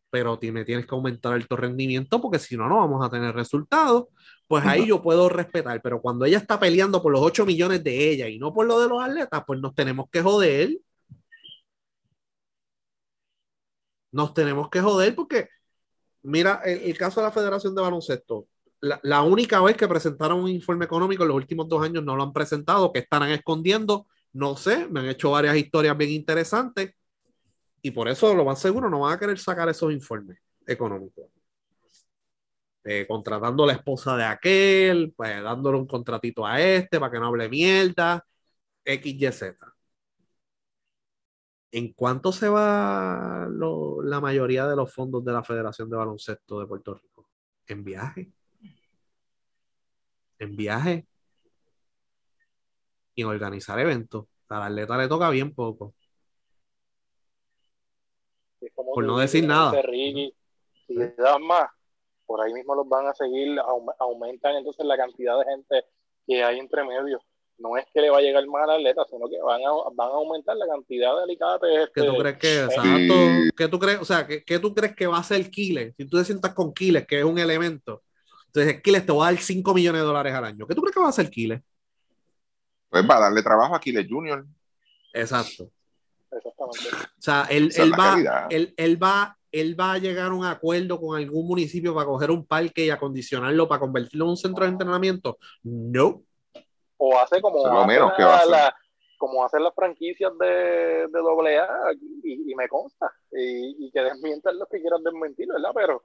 pero 0.10 0.38
me 0.52 0.66
tienes 0.66 0.86
que 0.86 0.94
aumentar 0.94 1.34
el 1.36 1.48
tu 1.48 1.56
rendimiento 1.56 2.22
porque 2.22 2.40
si 2.40 2.56
no, 2.56 2.68
no 2.70 2.78
vamos 2.78 3.04
a 3.06 3.10
tener 3.10 3.34
resultados. 3.34 4.06
Pues 4.48 4.66
ahí 4.66 4.86
yo 4.88 5.02
puedo 5.02 5.30
respetar, 5.30 5.82
pero 5.82 6.02
cuando 6.02 6.26
ella 6.26 6.38
está 6.38 6.60
peleando 6.60 7.02
por 7.02 7.12
los 7.12 7.22
8 7.22 7.46
millones 7.46 7.84
de 7.84 8.12
ella 8.12 8.28
y 8.30 8.38
no 8.38 8.54
por 8.54 8.68
lo 8.68 8.80
de 8.80 8.90
los 8.90 9.02
atletas, 9.02 9.44
pues 9.48 9.60
nos 9.60 9.74
tenemos 9.74 10.08
que 10.12 10.22
joder. 10.22 10.78
Nos 14.14 14.34
tenemos 14.34 14.70
que 14.70 14.80
joder 14.80 15.14
porque, 15.14 15.50
mira, 16.22 16.62
el, 16.64 16.98
caso 16.98 17.20
de 17.20 17.28
la 17.28 17.34
Federación 17.34 17.76
de 17.76 17.82
Baloncesto, 17.82 18.48
la, 18.80 19.00
la 19.04 19.22
única 19.24 19.62
vez 19.62 19.76
que 19.76 19.88
presentaron 19.88 20.40
un 20.42 20.50
informe 20.50 20.86
económico 20.86 21.24
en 21.24 21.30
los 21.30 21.38
últimos 21.38 21.68
dos 21.68 21.84
años 21.84 22.04
no 22.04 22.16
lo 22.16 22.24
han 22.24 22.32
presentado, 22.32 22.94
que 22.94 23.00
estarán 23.00 23.32
escondiendo, 23.32 24.08
no 24.32 24.56
sé, 24.56 24.88
me 24.88 25.02
han 25.02 25.10
hecho 25.10 25.32
varias 25.32 25.58
historias 25.58 25.98
bien 25.98 26.12
interesantes 26.12 26.94
y 27.82 27.92
por 27.92 28.08
eso 28.08 28.34
lo 28.34 28.46
más 28.46 28.60
seguro 28.60 28.90
no 28.90 29.02
van 29.02 29.14
a 29.14 29.20
querer 29.20 29.38
sacar 29.38 29.68
esos 29.68 29.92
informes 29.92 30.40
económicos. 30.66 31.26
Eh, 32.86 33.06
contratando 33.08 33.64
a 33.64 33.68
la 33.68 33.74
esposa 33.74 34.18
de 34.18 34.26
aquel, 34.26 35.14
pues 35.16 35.42
dándole 35.42 35.78
un 35.78 35.88
contratito 35.88 36.46
a 36.46 36.62
este 36.62 37.00
para 37.00 37.12
que 37.12 37.20
no 37.20 37.28
hable 37.28 37.50
mierda, 37.50 38.26
X, 38.86 39.14
Y, 39.14 39.32
Z. 39.32 39.73
¿En 41.76 41.92
cuánto 41.94 42.32
se 42.32 42.48
va 42.50 43.48
lo- 43.50 44.04
la 44.04 44.22
mayoría 44.22 44.68
de 44.68 44.76
los 44.76 44.94
fondos 44.94 45.26
de 45.26 45.32
la 45.32 45.44
Federación 45.44 45.90
de 45.90 45.98
Baloncesto 45.98 46.60
de 46.60 46.68
Puerto 46.68 46.94
Rico? 46.94 47.28
En 47.66 47.84
viaje. 47.84 48.32
En 50.38 50.56
viaje. 50.56 51.08
Y 53.16 53.24
en 53.24 53.28
organizar 53.28 53.80
eventos. 53.80 54.28
Al 54.50 54.62
atleta 54.62 54.96
le 54.98 55.08
toca 55.08 55.32
bien 55.32 55.56
poco. 55.56 55.96
Por 58.94 59.04
no 59.04 59.18
decir 59.18 59.48
nada. 59.48 59.82
Ricky, 59.82 60.32
si 60.86 60.94
le 60.94 61.16
das 61.16 61.40
más, 61.40 61.72
por 62.28 62.40
ahí 62.40 62.54
mismo 62.54 62.76
los 62.76 62.88
van 62.88 63.08
a 63.08 63.16
seguir, 63.16 63.60
aumentan 63.98 64.58
entonces 64.58 64.86
la 64.86 64.96
cantidad 64.96 65.40
de 65.40 65.46
gente 65.46 65.86
que 66.28 66.44
hay 66.44 66.60
entre 66.60 66.84
medios. 66.84 67.20
No 67.58 67.78
es 67.78 67.86
que 67.94 68.02
le 68.02 68.10
va 68.10 68.18
a 68.18 68.22
llegar 68.22 68.46
más 68.48 68.64
al 68.64 68.78
atleta, 68.78 69.06
sino 69.10 69.30
que 69.30 69.40
van 69.42 69.62
a, 69.62 69.72
van 69.94 70.10
a 70.10 70.14
aumentar 70.14 70.56
la 70.58 70.68
cantidad 70.68 71.16
de 71.16 71.24
alicates. 71.24 71.90
¿Qué 71.94 72.02
tú 72.02 72.12
este, 72.12 72.20
crees 72.20 72.38
que, 72.38 72.56
eh, 72.56 72.64
exacto, 72.66 73.56
¿qué 73.56 73.68
tú 73.68 73.80
crees, 73.80 74.00
o 74.02 74.06
sea, 74.06 74.28
¿qué, 74.28 74.60
tú 74.60 74.74
crees 74.74 74.96
que 74.96 75.08
va 75.08 75.18
a 75.18 75.24
ser 75.24 75.50
Kiles? 75.50 75.94
Si 75.96 76.06
tú 76.06 76.18
te 76.18 76.26
sientas 76.26 76.54
con 76.54 76.74
Kiles, 76.74 77.06
que 77.06 77.20
es 77.20 77.26
un 77.26 77.38
elemento, 77.38 78.04
entonces 78.48 78.82
Kiles 78.82 79.06
te 79.06 79.14
va 79.14 79.28
a 79.28 79.32
dar 79.32 79.42
5 79.42 79.74
millones 79.74 80.02
de 80.02 80.08
dólares 80.08 80.34
al 80.34 80.46
año. 80.46 80.68
¿Qué 80.68 80.76
tú 80.76 80.82
crees 80.82 80.94
que 80.94 81.00
va 81.00 81.08
a 81.08 81.10
hacer 81.10 81.30
Kiles? 81.30 81.62
Pues 82.90 83.10
va 83.10 83.18
a 83.18 83.22
darle 83.22 83.42
trabajo 83.42 83.76
a 83.76 83.80
Kiles 83.80 84.08
Junior. 84.10 84.46
Exacto. 85.14 85.70
Exactamente. 86.32 86.90
O 86.92 87.22
sea, 87.22 87.48
él, 87.50 87.72
él 87.76 87.92
va, 87.92 88.48
él, 88.50 88.74
él, 88.78 89.02
va, 89.02 89.38
él 89.52 89.80
va 89.80 89.94
a 89.94 89.98
llegar 90.00 90.32
a 90.32 90.34
un 90.34 90.46
acuerdo 90.46 91.00
con 91.00 91.16
algún 91.16 91.48
municipio 91.48 91.94
para 91.94 92.08
coger 92.08 92.32
un 92.32 92.46
parque 92.46 92.86
y 92.86 92.90
acondicionarlo 92.90 93.68
para 93.68 93.80
convertirlo 93.80 94.26
en 94.26 94.32
un 94.32 94.38
centro 94.38 94.66
de 94.66 94.72
entrenamiento. 94.72 95.38
No. 95.62 96.24
O 97.06 97.18
hace 97.18 97.42
como, 97.42 97.68
hace 97.68 98.74
como 99.18 99.44
hacen 99.44 99.62
las 99.62 99.76
franquicias 99.76 100.32
de, 100.38 101.08
de 101.08 101.58
AA 101.58 101.94
y, 102.24 102.50
y, 102.50 102.56
me 102.56 102.70
consta. 102.70 103.12
Y, 103.30 103.88
y 103.88 103.92
que 103.92 104.00
desmientan 104.00 104.58
los 104.58 104.70
que 104.70 104.80
quieran 104.80 105.04
desmentir, 105.04 105.50
¿verdad? 105.50 105.72
Pero, 105.76 106.02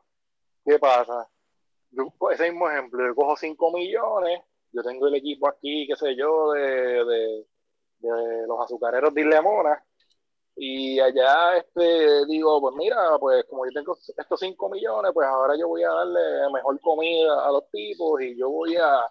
¿qué 0.64 0.76
pasa? 0.80 1.28
Yo, 1.92 2.12
ese 2.32 2.50
mismo 2.50 2.68
ejemplo, 2.68 3.06
yo 3.06 3.14
cojo 3.14 3.36
5 3.36 3.72
millones, 3.72 4.40
yo 4.72 4.82
tengo 4.82 5.06
el 5.06 5.14
equipo 5.14 5.48
aquí, 5.48 5.86
qué 5.86 5.94
sé 5.94 6.16
yo, 6.16 6.50
de, 6.50 6.62
de, 7.04 7.46
de 7.98 8.46
los 8.48 8.60
azucareros 8.60 9.14
de 9.14 9.20
Islemona, 9.20 9.80
y 10.56 10.98
allá 10.98 11.58
este, 11.58 12.26
digo, 12.26 12.60
pues 12.60 12.74
mira, 12.74 13.16
pues 13.20 13.44
como 13.44 13.66
yo 13.66 13.72
tengo 13.72 13.96
estos 14.16 14.40
5 14.40 14.68
millones, 14.68 15.12
pues 15.14 15.28
ahora 15.28 15.54
yo 15.56 15.68
voy 15.68 15.84
a 15.84 15.90
darle 15.90 16.20
mejor 16.52 16.80
comida 16.80 17.46
a 17.46 17.52
los 17.52 17.70
tipos 17.70 18.20
y 18.20 18.36
yo 18.36 18.50
voy 18.50 18.74
a, 18.74 19.08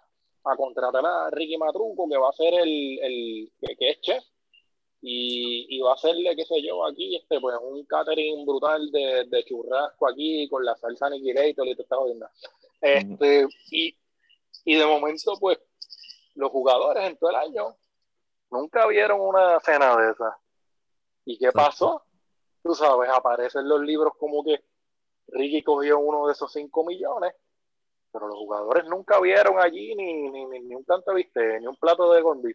a 0.51 0.55
contratar 0.55 1.05
a 1.05 1.29
Ricky 1.31 1.57
Matruco, 1.57 2.07
que 2.09 2.17
va 2.17 2.29
a 2.29 2.33
ser 2.33 2.53
el, 2.53 2.99
el 3.59 3.77
que, 3.77 3.89
es 3.89 4.01
chef, 4.01 4.23
y, 5.01 5.67
y, 5.69 5.79
va 5.81 5.91
a 5.91 5.95
hacerle, 5.95 6.35
qué 6.35 6.45
sé 6.45 6.61
yo, 6.61 6.85
aquí, 6.85 7.15
este, 7.15 7.39
pues 7.39 7.55
un 7.61 7.85
catering 7.85 8.45
brutal 8.45 8.89
de, 8.91 9.25
de 9.27 9.43
churrasco 9.43 10.07
aquí, 10.09 10.47
con 10.49 10.65
la 10.65 10.75
salsa 10.75 11.07
aniquilator 11.07 11.67
y 11.67 11.75
te 11.75 11.83
está 11.83 11.95
jodiendo. 11.95 12.27
Este, 12.81 13.47
y, 13.71 13.95
y 14.65 14.75
de 14.75 14.85
momento, 14.85 15.33
pues, 15.39 15.59
los 16.35 16.51
jugadores 16.51 17.03
en 17.03 17.17
todo 17.17 17.29
el 17.31 17.35
año 17.35 17.75
nunca 18.51 18.87
vieron 18.87 19.19
una 19.19 19.59
cena 19.59 19.95
de 19.97 20.11
esas 20.11 20.33
¿Y 21.25 21.37
qué 21.37 21.51
pasó? 21.51 22.03
Tú 22.63 22.73
sabes, 22.73 23.09
aparecen 23.09 23.67
los 23.67 23.81
libros 23.81 24.13
como 24.17 24.45
que 24.45 24.63
Ricky 25.27 25.61
cogió 25.61 25.99
uno 25.99 26.25
de 26.25 26.31
esos 26.31 26.51
5 26.53 26.85
millones, 26.85 27.33
pero 28.17 28.29
los 28.29 28.37
jugadores 28.39 28.85
nunca 28.85 29.19
vieron 29.19 29.59
allí 29.59 29.93
ni, 29.95 30.29
ni, 30.29 30.45
ni, 30.45 30.75
un 30.75 30.83
tanto 30.83 31.13
viste, 31.13 31.59
ni 31.59 31.67
un 31.67 31.75
plato 31.75 32.11
de 32.11 32.21
gondi. 32.21 32.51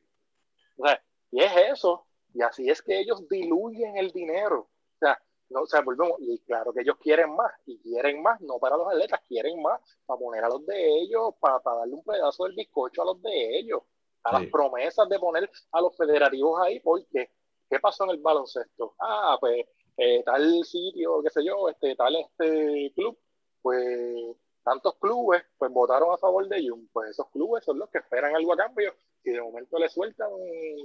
O 0.77 0.87
sea, 0.87 1.01
y 1.31 1.41
es 1.41 1.53
eso, 1.73 2.07
y 2.35 2.43
así 2.43 2.69
es 2.69 2.83
que 2.83 2.99
ellos 2.99 3.29
diluyen 3.29 3.97
el 3.97 4.11
dinero. 4.11 4.61
O 4.61 4.99
sea, 4.99 5.17
no, 5.51 5.63
o 5.63 5.67
sea, 5.67 5.83
volvemos, 5.83 6.17
y 6.21 6.39
claro 6.41 6.73
que 6.73 6.81
ellos 6.81 6.97
quieren 6.99 7.35
más, 7.37 7.53
y 7.67 7.79
quieren 7.79 8.23
más, 8.23 8.41
no 8.41 8.59
para 8.59 8.77
los 8.77 8.89
atletas, 8.89 9.21
quieren 9.29 9.63
más 9.63 9.81
para 10.05 10.19
poner 10.19 10.45
a 10.45 10.49
los 10.49 10.67
de 10.67 11.01
ellos, 11.01 11.35
para, 11.39 11.61
darle 11.65 11.95
un 11.95 12.03
pedazo 12.03 12.45
del 12.45 12.55
bizcocho 12.55 13.03
a 13.03 13.07
los 13.07 13.23
de 13.23 13.59
ellos, 13.59 13.83
a 14.25 14.41
las 14.41 14.51
promesas 14.51 15.09
de 15.09 15.19
poner 15.19 15.51
a 15.73 15.81
los 15.81 15.97
federativos 15.97 16.61
ahí, 16.61 16.81
porque 16.81 17.31
¿Qué 17.73 17.81
pasó 17.81 18.05
en 18.05 18.11
el 18.11 18.19
baloncesto? 18.19 18.95
Ah, 19.01 19.39
pues 19.41 19.65
eh, 19.97 20.23
tal 20.27 20.63
sitio, 20.63 21.23
qué 21.23 21.31
sé 21.31 21.43
yo, 21.43 21.71
este, 21.71 21.97
tal 21.97 22.15
este 22.17 22.93
club, 22.95 23.19
pues 23.63 24.37
tantos 24.63 24.97
clubes 24.99 25.43
pues 25.59 25.71
votaron 25.73 26.13
a 26.13 26.19
favor 26.19 26.47
de 26.49 26.69
Jung. 26.69 26.87
Pues 26.93 27.11
esos 27.11 27.29
clubes 27.31 27.65
son 27.65 27.79
los 27.79 27.91
que 27.91 27.99
esperan 27.99 28.35
algo 28.35 28.53
a 28.53 28.57
cambio 28.57 28.95
y 29.25 29.31
de 29.31 29.41
momento 29.41 29.79
le 29.79 29.89
sueltan 29.89 30.29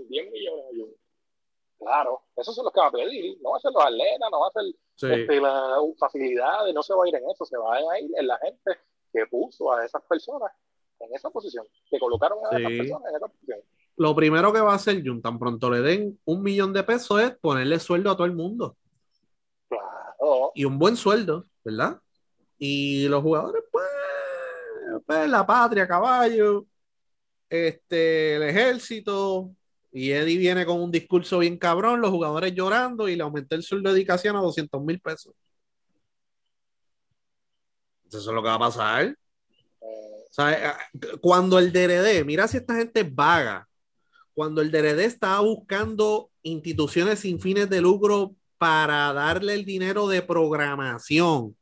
10 0.09 0.31
millones 0.31 0.65
a 0.65 0.77
Jung. 0.77 0.93
Claro, 1.79 2.21
esos 2.35 2.55
son 2.55 2.65
los 2.65 2.73
que 2.73 2.79
van 2.79 2.89
a 2.89 2.91
pedir, 2.91 3.37
no 3.41 3.51
va 3.51 3.57
a 3.57 3.59
ser 3.59 3.71
los 3.71 3.85
atletas, 3.85 4.29
no 4.31 4.39
va 4.39 4.47
a 4.47 4.51
ser 4.51 5.11
este, 5.11 5.39
las 5.39 5.79
facilidades, 5.99 6.73
no 6.73 6.81
se 6.81 6.93
va 6.95 7.03
a 7.03 7.07
ir 7.07 7.15
en 7.15 7.29
eso, 7.29 7.45
se 7.45 7.55
va 7.55 7.75
a 7.75 7.99
ir 7.99 8.09
en 8.17 8.27
la 8.27 8.37
gente 8.39 8.79
que 9.13 9.27
puso 9.27 9.71
a 9.71 9.85
esas 9.85 10.01
personas 10.03 10.51
en 10.99 11.13
esa 11.13 11.29
posición, 11.29 11.67
que 11.87 11.99
colocaron 11.99 12.39
a 12.45 12.57
esas 12.57 12.71
personas 12.71 13.09
en 13.09 13.15
esa 13.15 13.27
posición 13.27 13.59
lo 13.97 14.15
primero 14.15 14.53
que 14.53 14.61
va 14.61 14.73
a 14.73 14.75
hacer 14.75 15.03
Jun, 15.03 15.21
tan 15.21 15.39
pronto 15.39 15.69
le 15.69 15.81
den 15.81 16.19
un 16.25 16.43
millón 16.43 16.71
de 16.71 16.83
pesos, 16.83 17.19
es 17.19 17.31
ponerle 17.37 17.79
sueldo 17.79 18.11
a 18.11 18.15
todo 18.15 18.25
el 18.25 18.33
mundo. 18.33 18.77
Y 20.53 20.65
un 20.65 20.77
buen 20.77 20.95
sueldo, 20.95 21.45
¿verdad? 21.63 21.99
Y 22.57 23.07
los 23.07 23.21
jugadores, 23.21 23.63
pues, 23.71 23.85
pues, 25.05 25.29
la 25.29 25.45
patria, 25.45 25.87
caballo, 25.87 26.65
este, 27.49 28.35
el 28.35 28.43
ejército. 28.43 29.51
Y 29.91 30.11
Eddie 30.11 30.37
viene 30.37 30.65
con 30.65 30.81
un 30.81 30.91
discurso 30.91 31.39
bien 31.39 31.57
cabrón, 31.57 32.01
los 32.01 32.11
jugadores 32.11 32.53
llorando 32.53 33.07
y 33.07 33.15
le 33.15 33.23
aumenté 33.23 33.55
el 33.55 33.63
sueldo 33.63 33.89
de 33.89 33.95
dedicación 33.95 34.35
a 34.35 34.41
200 34.41 34.81
mil 34.83 34.99
pesos. 34.99 35.33
Eso 38.07 38.19
es 38.19 38.25
lo 38.25 38.41
que 38.41 38.49
va 38.49 38.55
a 38.55 38.59
pasar. 38.59 39.15
Eh, 40.39 40.71
cuando 41.19 41.57
el 41.57 41.71
DRD, 41.71 42.23
mira 42.25 42.47
si 42.47 42.57
esta 42.57 42.75
gente 42.75 43.01
es 43.01 43.15
vaga, 43.15 43.67
cuando 44.33 44.61
el 44.61 44.71
DRD 44.71 45.05
estaba 45.05 45.39
buscando 45.39 46.29
instituciones 46.43 47.19
sin 47.19 47.39
fines 47.39 47.69
de 47.69 47.81
lucro 47.81 48.35
para 48.57 49.11
darle 49.13 49.55
el 49.55 49.65
dinero 49.65 50.07
de 50.07 50.21
programación, 50.21 51.57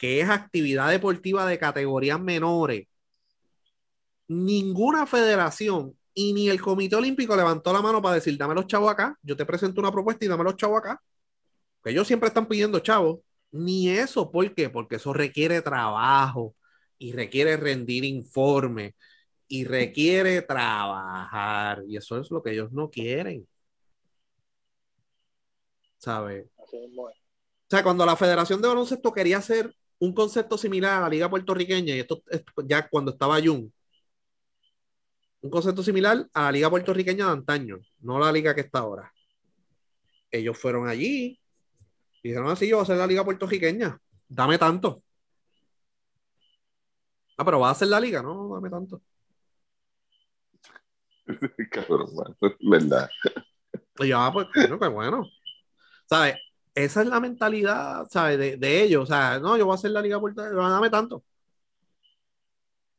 que 0.00 0.22
es 0.22 0.30
actividad 0.30 0.88
deportiva 0.88 1.46
de 1.46 1.58
categorías 1.58 2.18
menores, 2.18 2.86
ninguna 4.28 5.06
federación 5.06 5.94
y 6.14 6.32
ni 6.32 6.48
el 6.48 6.58
Comité 6.58 6.96
Olímpico 6.96 7.36
levantó 7.36 7.70
la 7.70 7.82
mano 7.82 8.00
para 8.00 8.14
decir, 8.14 8.34
dame 8.38 8.54
los 8.54 8.66
chavos 8.66 8.90
acá, 8.90 9.18
yo 9.22 9.36
te 9.36 9.44
presento 9.44 9.78
una 9.78 9.92
propuesta 9.92 10.24
y 10.24 10.28
dame 10.28 10.44
los 10.44 10.56
chavos 10.56 10.78
acá. 10.78 11.02
Que 11.84 11.90
ellos 11.90 12.06
siempre 12.06 12.28
están 12.28 12.46
pidiendo 12.46 12.78
chavos. 12.78 13.20
Ni 13.52 13.90
eso, 13.90 14.30
¿por 14.30 14.54
qué? 14.54 14.70
Porque 14.70 14.96
eso 14.96 15.12
requiere 15.12 15.60
trabajo 15.60 16.56
y 16.98 17.12
requiere 17.12 17.58
rendir 17.58 18.04
informe 18.04 18.94
y 19.48 19.64
requiere 19.64 20.40
trabajar. 20.40 21.82
Y 21.86 21.98
eso 21.98 22.18
es 22.18 22.30
lo 22.30 22.42
que 22.42 22.52
ellos 22.52 22.72
no 22.72 22.88
quieren. 22.88 23.46
¿Sabes? 25.98 26.46
O 26.56 27.12
sea, 27.68 27.82
cuando 27.82 28.06
la 28.06 28.16
Federación 28.16 28.62
de 28.62 28.68
Baloncesto 28.68 29.12
quería 29.12 29.38
hacer 29.38 29.74
un 30.00 30.14
concepto 30.14 30.58
similar 30.58 30.94
a 30.98 31.00
la 31.02 31.08
Liga 31.08 31.30
Puertorriqueña, 31.30 31.94
y 31.94 32.00
esto 32.00 32.22
ya 32.64 32.88
cuando 32.88 33.12
estaba 33.12 33.40
Jun, 33.40 33.72
un 35.42 35.50
concepto 35.50 35.82
similar 35.82 36.26
a 36.32 36.42
la 36.44 36.52
Liga 36.52 36.70
Puertorriqueña 36.70 37.26
de 37.26 37.32
antaño, 37.32 37.78
no 38.00 38.18
la 38.18 38.32
liga 38.32 38.54
que 38.54 38.62
está 38.62 38.80
ahora. 38.80 39.12
Ellos 40.30 40.58
fueron 40.58 40.88
allí 40.88 41.38
y 42.22 42.28
dijeron 42.28 42.48
así, 42.48 42.68
yo 42.68 42.76
voy 42.76 42.82
a 42.82 42.84
hacer 42.84 42.96
la 42.96 43.06
Liga 43.06 43.24
Puertorriqueña, 43.24 43.98
dame 44.28 44.58
tanto. 44.58 45.02
Ah, 47.36 47.44
pero 47.44 47.60
va 47.60 47.68
a 47.68 47.72
hacer 47.72 47.88
la 47.88 48.00
liga, 48.00 48.22
no, 48.22 48.54
dame 48.54 48.70
tanto. 48.70 49.02
Cabrón, 51.70 52.10
verdad. 52.60 53.08
Y 53.98 54.08
yo, 54.08 54.18
ah, 54.18 54.32
pues, 54.32 54.46
bueno, 54.54 54.78
qué 54.78 54.88
bueno. 54.88 55.26
¿Sabes? 56.06 56.36
Esa 56.84 57.02
es 57.02 57.08
la 57.08 57.20
mentalidad, 57.20 58.06
¿sabes? 58.10 58.38
De, 58.60 58.82
ellos. 58.82 59.02
O 59.04 59.06
sea, 59.06 59.38
no, 59.38 59.56
yo 59.56 59.66
voy 59.66 59.72
a 59.74 59.76
hacer 59.76 59.90
la 59.90 60.02
liga 60.02 60.20
puerta, 60.20 60.50
dame 60.50 60.90
tanto. 60.90 61.24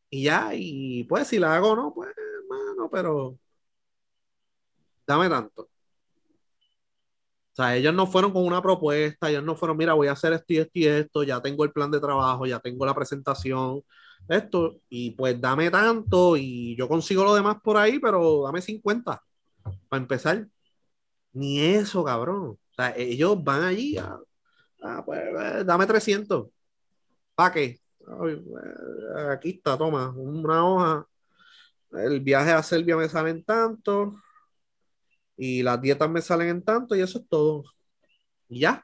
Y 0.09 0.23
ya, 0.23 0.51
y 0.53 1.03
pues 1.05 1.27
si 1.27 1.39
la 1.39 1.55
hago 1.55 1.75
no, 1.75 1.93
pues, 1.93 2.09
hermano, 2.17 2.89
pero 2.91 3.39
dame 5.07 5.29
tanto. 5.29 5.69
O 7.53 7.55
sea, 7.55 7.75
ellos 7.75 7.93
no 7.93 8.07
fueron 8.07 8.31
con 8.31 8.45
una 8.45 8.61
propuesta, 8.61 9.29
ellos 9.29 9.43
no 9.43 9.55
fueron, 9.55 9.75
mira, 9.77 9.93
voy 9.93 10.07
a 10.07 10.13
hacer 10.13 10.31
esto 10.33 10.53
y 10.53 10.57
esto 10.57 10.71
y 10.75 10.87
esto, 10.87 11.23
ya 11.23 11.41
tengo 11.41 11.65
el 11.65 11.71
plan 11.71 11.91
de 11.91 11.99
trabajo, 11.99 12.45
ya 12.45 12.59
tengo 12.59 12.85
la 12.85 12.95
presentación, 12.95 13.83
esto, 14.29 14.79
y 14.89 15.11
pues 15.11 15.39
dame 15.41 15.69
tanto 15.69 16.37
y 16.37 16.75
yo 16.77 16.87
consigo 16.87 17.23
lo 17.25 17.35
demás 17.35 17.57
por 17.61 17.75
ahí, 17.77 17.99
pero 17.99 18.43
dame 18.43 18.61
50 18.61 19.21
para 19.89 20.01
empezar. 20.01 20.47
Ni 21.33 21.59
eso, 21.61 22.03
cabrón. 22.03 22.57
Ellos 22.89 23.43
van 23.43 23.63
allí 23.63 23.97
a, 23.97 24.19
pues, 25.05 25.65
dame 25.65 25.85
300. 25.85 26.47
¿Para 27.35 27.53
qué? 27.53 27.63
Eh, 27.63 28.43
aquí 29.31 29.51
está, 29.51 29.77
toma, 29.77 30.09
una 30.11 30.65
hoja. 30.65 31.07
El 31.93 32.21
viaje 32.21 32.51
a 32.51 32.63
Serbia 32.63 32.97
me 32.97 33.09
salen 33.09 33.43
tanto 33.43 34.15
y 35.37 35.63
las 35.63 35.81
dietas 35.81 36.09
me 36.09 36.21
salen 36.21 36.49
en 36.49 36.63
tanto 36.63 36.95
y 36.95 37.01
eso 37.01 37.19
es 37.19 37.27
todo. 37.27 37.63
Y 38.49 38.61
ya 38.61 38.83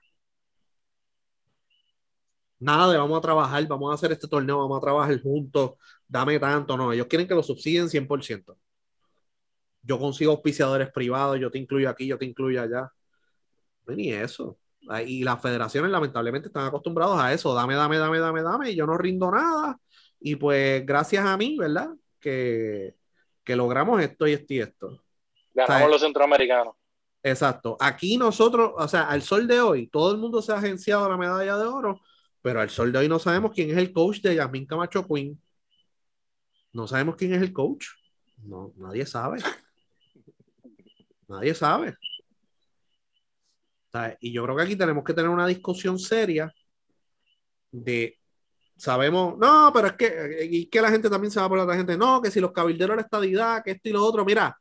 nada 2.59 2.91
de 2.91 2.97
vamos 2.97 3.17
a 3.17 3.21
trabajar, 3.21 3.67
vamos 3.67 3.91
a 3.91 3.95
hacer 3.95 4.11
este 4.11 4.27
torneo, 4.27 4.57
vamos 4.59 4.77
a 4.77 4.81
trabajar 4.81 5.21
juntos, 5.21 5.73
dame 6.07 6.39
tanto, 6.39 6.77
no, 6.77 6.91
ellos 6.93 7.07
quieren 7.07 7.27
que 7.27 7.35
lo 7.35 7.43
subsidien 7.43 7.89
100%. 7.89 8.57
Yo 9.81 9.99
consigo 9.99 10.31
auspiciadores 10.31 10.91
privados, 10.91 11.39
yo 11.39 11.49
te 11.51 11.57
incluyo 11.57 11.89
aquí, 11.89 12.07
yo 12.07 12.17
te 12.17 12.25
incluyo 12.25 12.61
allá. 12.61 12.91
No 13.87 13.95
ni 13.95 14.11
eso. 14.11 14.57
Y 15.05 15.23
las 15.23 15.41
federaciones 15.41 15.91
lamentablemente 15.91 16.47
están 16.47 16.65
acostumbrados 16.65 17.19
a 17.19 17.33
eso, 17.33 17.53
dame, 17.53 17.75
dame, 17.75 17.97
dame, 17.97 18.19
dame, 18.19 18.41
dame, 18.41 18.71
y 18.71 18.75
yo 18.75 18.85
no 18.85 18.97
rindo 18.97 19.31
nada. 19.31 19.77
Y 20.19 20.35
pues 20.35 20.85
gracias 20.85 21.25
a 21.25 21.35
mí, 21.35 21.57
¿verdad? 21.57 21.89
Que, 22.19 22.95
que 23.43 23.55
logramos 23.55 24.01
esto 24.01 24.27
y 24.27 24.33
esto 24.33 24.53
y 24.53 24.59
esto. 24.59 25.03
Ganamos 25.53 25.89
los 25.89 26.01
centroamericanos. 26.01 26.75
Exacto. 27.23 27.75
Aquí 27.79 28.17
nosotros, 28.17 28.71
o 28.77 28.87
sea, 28.87 29.09
al 29.09 29.21
sol 29.21 29.47
de 29.47 29.59
hoy, 29.59 29.87
todo 29.87 30.11
el 30.11 30.17
mundo 30.17 30.41
se 30.41 30.53
ha 30.53 30.57
agenciado 30.57 31.09
la 31.09 31.17
medalla 31.17 31.57
de 31.57 31.65
oro, 31.65 31.99
pero 32.41 32.61
al 32.61 32.69
sol 32.69 32.91
de 32.91 32.99
hoy 32.99 33.09
no 33.09 33.19
sabemos 33.19 33.51
quién 33.53 33.69
es 33.71 33.77
el 33.77 33.91
coach 33.91 34.21
de 34.21 34.35
Yasmin 34.35 34.65
Camacho 34.65 35.05
Queen. 35.05 35.41
No 36.71 36.87
sabemos 36.87 37.15
quién 37.15 37.33
es 37.33 37.41
el 37.41 37.51
coach. 37.51 37.87
No, 38.43 38.71
nadie 38.77 39.05
sabe. 39.05 39.39
Nadie 41.27 41.53
sabe. 41.53 41.97
Y 44.19 44.31
yo 44.31 44.43
creo 44.43 44.55
que 44.55 44.63
aquí 44.63 44.75
tenemos 44.75 45.03
que 45.03 45.13
tener 45.13 45.29
una 45.29 45.47
discusión 45.47 45.99
seria 45.99 46.51
de, 47.71 48.17
sabemos, 48.75 49.37
no, 49.37 49.71
pero 49.73 49.87
es 49.87 49.93
que, 49.93 50.47
y 50.49 50.67
que 50.67 50.81
la 50.81 50.89
gente 50.91 51.09
también 51.09 51.31
se 51.31 51.39
va 51.39 51.49
por 51.49 51.65
la 51.65 51.75
gente, 51.75 51.97
no, 51.97 52.21
que 52.21 52.31
si 52.31 52.39
los 52.39 52.51
cabilderos 52.51 52.95
de 52.95 52.95
la 52.97 53.01
estadidad, 53.03 53.63
que 53.63 53.71
esto 53.71 53.89
y 53.89 53.93
lo 53.93 54.05
otro, 54.05 54.23
mira, 54.25 54.57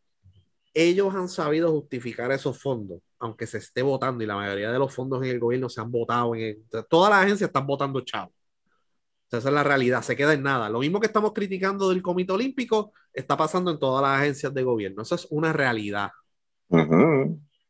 ellos 0.75 1.15
han 1.15 1.29
sabido 1.29 1.73
justificar 1.73 2.31
esos 2.33 2.61
fondos, 2.61 3.01
aunque 3.19 3.47
se 3.47 3.59
esté 3.59 3.83
votando 3.83 4.23
y 4.23 4.27
la 4.27 4.37
mayoría 4.37 4.71
de 4.71 4.79
los 4.79 4.95
fondos 4.95 5.23
en 5.23 5.31
el 5.31 5.41
gobierno 5.41 5.69
se 5.69 5.81
han 5.81 5.91
votado, 5.91 6.35
en 6.35 6.65
todas 6.89 7.11
las 7.11 7.25
agencias 7.25 7.49
están 7.49 7.67
votando 7.67 8.01
chavos. 8.03 8.35
esa 9.31 9.39
es 9.39 9.55
la 9.55 9.65
realidad, 9.65 10.03
se 10.03 10.17
queda 10.17 10.35
en 10.35 10.43
nada. 10.43 10.69
Lo 10.69 10.81
mismo 10.81 11.01
que 11.01 11.07
estamos 11.07 11.33
criticando 11.33 11.89
del 11.89 12.03
Comité 12.03 12.33
Olímpico 12.33 12.93
está 13.13 13.37
pasando 13.37 13.71
en 13.71 13.79
todas 13.79 14.03
las 14.03 14.21
agencias 14.21 14.53
de 14.53 14.63
gobierno. 14.63 15.03
Eso 15.03 15.15
es 15.15 15.27
una 15.31 15.53
realidad. 15.53 16.11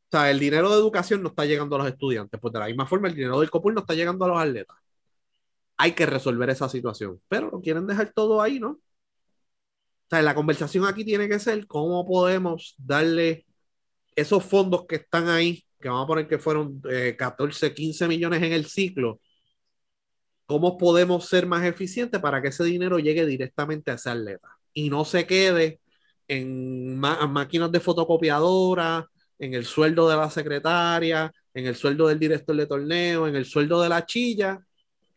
O 0.09 0.17
sea, 0.17 0.31
el 0.31 0.39
dinero 0.39 0.71
de 0.71 0.77
educación 0.77 1.23
no 1.23 1.31
está 1.31 1.45
llegando 1.45 1.77
a 1.77 1.81
los 1.81 1.89
estudiantes, 1.89 2.41
pues 2.41 2.53
de 2.53 2.61
la 2.61 2.67
misma 2.67 2.87
forma 2.87 3.09
el 3.09 3.15
dinero 3.15 3.41
del 3.41 3.51
COPUL 3.51 3.75
no 3.75 3.81
está 3.81 3.95
llegando 3.95 4.25
a 4.25 4.29
los 4.29 4.39
atletas. 4.39 4.77
Hay 5.77 5.93
que 5.93 6.07
resolver 6.07 6.49
esa 6.51 6.69
situación, 6.69 7.21
pero 7.29 7.51
no 7.51 7.61
quieren 7.61 7.87
dejar 7.87 8.13
todo 8.15 8.41
ahí, 8.41 8.59
¿no? 8.61 8.71
O 8.71 8.81
sea, 10.09 10.23
la 10.23 10.35
conversación 10.35 10.85
aquí 10.87 11.05
tiene 11.05 11.29
que 11.29 11.39
ser 11.39 11.67
cómo 11.67 12.07
podemos 12.07 12.75
darle 12.79 13.47
esos 14.15 14.45
fondos 14.45 14.87
que 14.87 14.97
están 14.97 15.29
ahí, 15.29 15.65
que 15.81 15.89
vamos 15.89 16.05
a 16.05 16.07
poner 16.09 16.29
que 16.29 16.39
fueron 16.39 16.81
14, 17.19 17.67
eh, 17.67 17.75
15 17.75 18.09
millones 18.09 18.43
en 18.43 18.53
el 18.53 18.67
ciclo, 18.67 19.21
cómo 20.47 20.79
podemos 20.79 21.27
ser 21.29 21.47
más 21.47 21.65
eficientes 21.65 22.21
para 22.21 22.41
que 22.41 22.49
ese 22.49 22.65
dinero 22.65 22.99
llegue 22.99 23.27
directamente 23.27 23.91
a 23.91 23.95
ese 23.95 24.11
atleta 24.11 24.49
y 24.73 24.91
no 24.91 25.05
se 25.05 25.27
quede 25.27 25.81
en 26.29 26.99
máquinas 26.99 27.73
de 27.73 27.81
fotocopiadora, 27.81 29.09
en 29.39 29.55
el 29.55 29.65
sueldo 29.65 30.09
de 30.09 30.17
la 30.17 30.31
secretaria, 30.31 31.33
en 31.55 31.67
el 31.67 31.75
sueldo 31.77 32.09
del 32.09 32.19
director 32.19 32.57
de 32.57 32.67
torneo, 32.67 33.27
en 33.27 33.37
el 33.37 33.45
sueldo 33.45 33.81
de 33.81 33.89
la 33.89 34.05
chilla. 34.07 34.61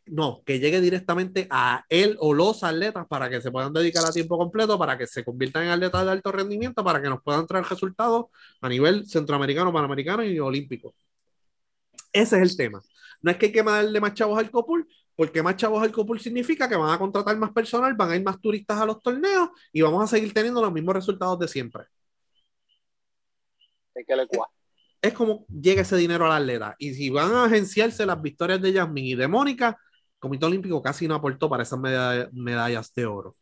No, 0.06 0.42
que 0.44 0.60
llegue 0.60 0.82
directamente 0.82 1.48
a 1.52 1.86
él 1.88 2.18
o 2.20 2.34
los 2.34 2.64
atletas 2.64 3.06
para 3.08 3.30
que 3.30 3.42
se 3.42 3.52
puedan 3.52 3.72
dedicar 3.74 4.04
a 4.06 4.12
tiempo 4.12 4.38
completo, 4.38 4.78
para 4.80 4.98
que 4.98 5.06
se 5.06 5.24
conviertan 5.24 5.66
en 5.66 5.70
atletas 5.70 6.04
de 6.06 6.12
alto 6.12 6.32
rendimiento, 6.32 6.84
para 6.84 7.02
que 7.02 7.10
nos 7.10 7.22
puedan 7.22 7.46
traer 7.46 7.66
resultados 7.66 8.26
a 8.62 8.70
nivel 8.70 9.08
centroamericano, 9.08 9.72
panamericano 9.72 10.24
y 10.24 10.40
olímpico. 10.40 10.96
Ese 12.12 12.38
es 12.38 12.42
el 12.42 12.58
tema. 12.58 12.82
No 13.22 13.30
es 13.30 13.38
que 13.38 13.48
hay 13.48 13.52
que 13.52 13.62
darle 13.62 14.02
más 14.02 14.16
chavos 14.16 14.40
al 14.40 14.50
COPUL, 14.50 14.88
porque 15.16 15.44
más 15.44 15.58
chavos 15.58 15.84
al 15.84 15.92
COPUL 15.92 16.20
significa 16.20 16.68
que 16.68 16.76
van 16.76 16.92
a 16.92 16.98
contratar 16.98 17.38
más 17.38 17.52
personal, 17.52 17.94
van 17.94 18.12
a 18.12 18.16
ir 18.16 18.24
más 18.24 18.40
turistas 18.42 18.80
a 18.80 18.86
los 18.86 19.02
torneos 19.02 19.50
y 19.72 19.82
vamos 19.82 20.04
a 20.04 20.08
seguir 20.08 20.34
teniendo 20.34 20.62
los 20.62 20.72
mismos 20.72 20.96
resultados 20.96 21.38
de 21.38 21.48
siempre 21.48 21.84
que 24.06 24.16
le 24.16 24.28
Es 25.02 25.14
como 25.14 25.46
llega 25.48 25.82
ese 25.82 25.98
dinero 25.98 26.26
al 26.26 26.42
atleta. 26.42 26.76
Y 26.78 26.94
si 26.94 27.10
van 27.10 27.34
a 27.34 27.46
agenciarse 27.46 28.06
las 28.06 28.22
victorias 28.22 28.62
de 28.62 28.74
Yasmin 28.74 29.06
y 29.06 29.16
de 29.16 29.28
Mónica, 29.28 29.70
el 29.70 30.20
Comité 30.20 30.46
Olímpico 30.46 30.82
casi 30.82 31.08
no 31.08 31.16
aportó 31.16 31.50
para 31.50 31.64
esas 31.64 31.80
medallas 31.80 32.94
de 32.94 33.06
oro. 33.06 33.36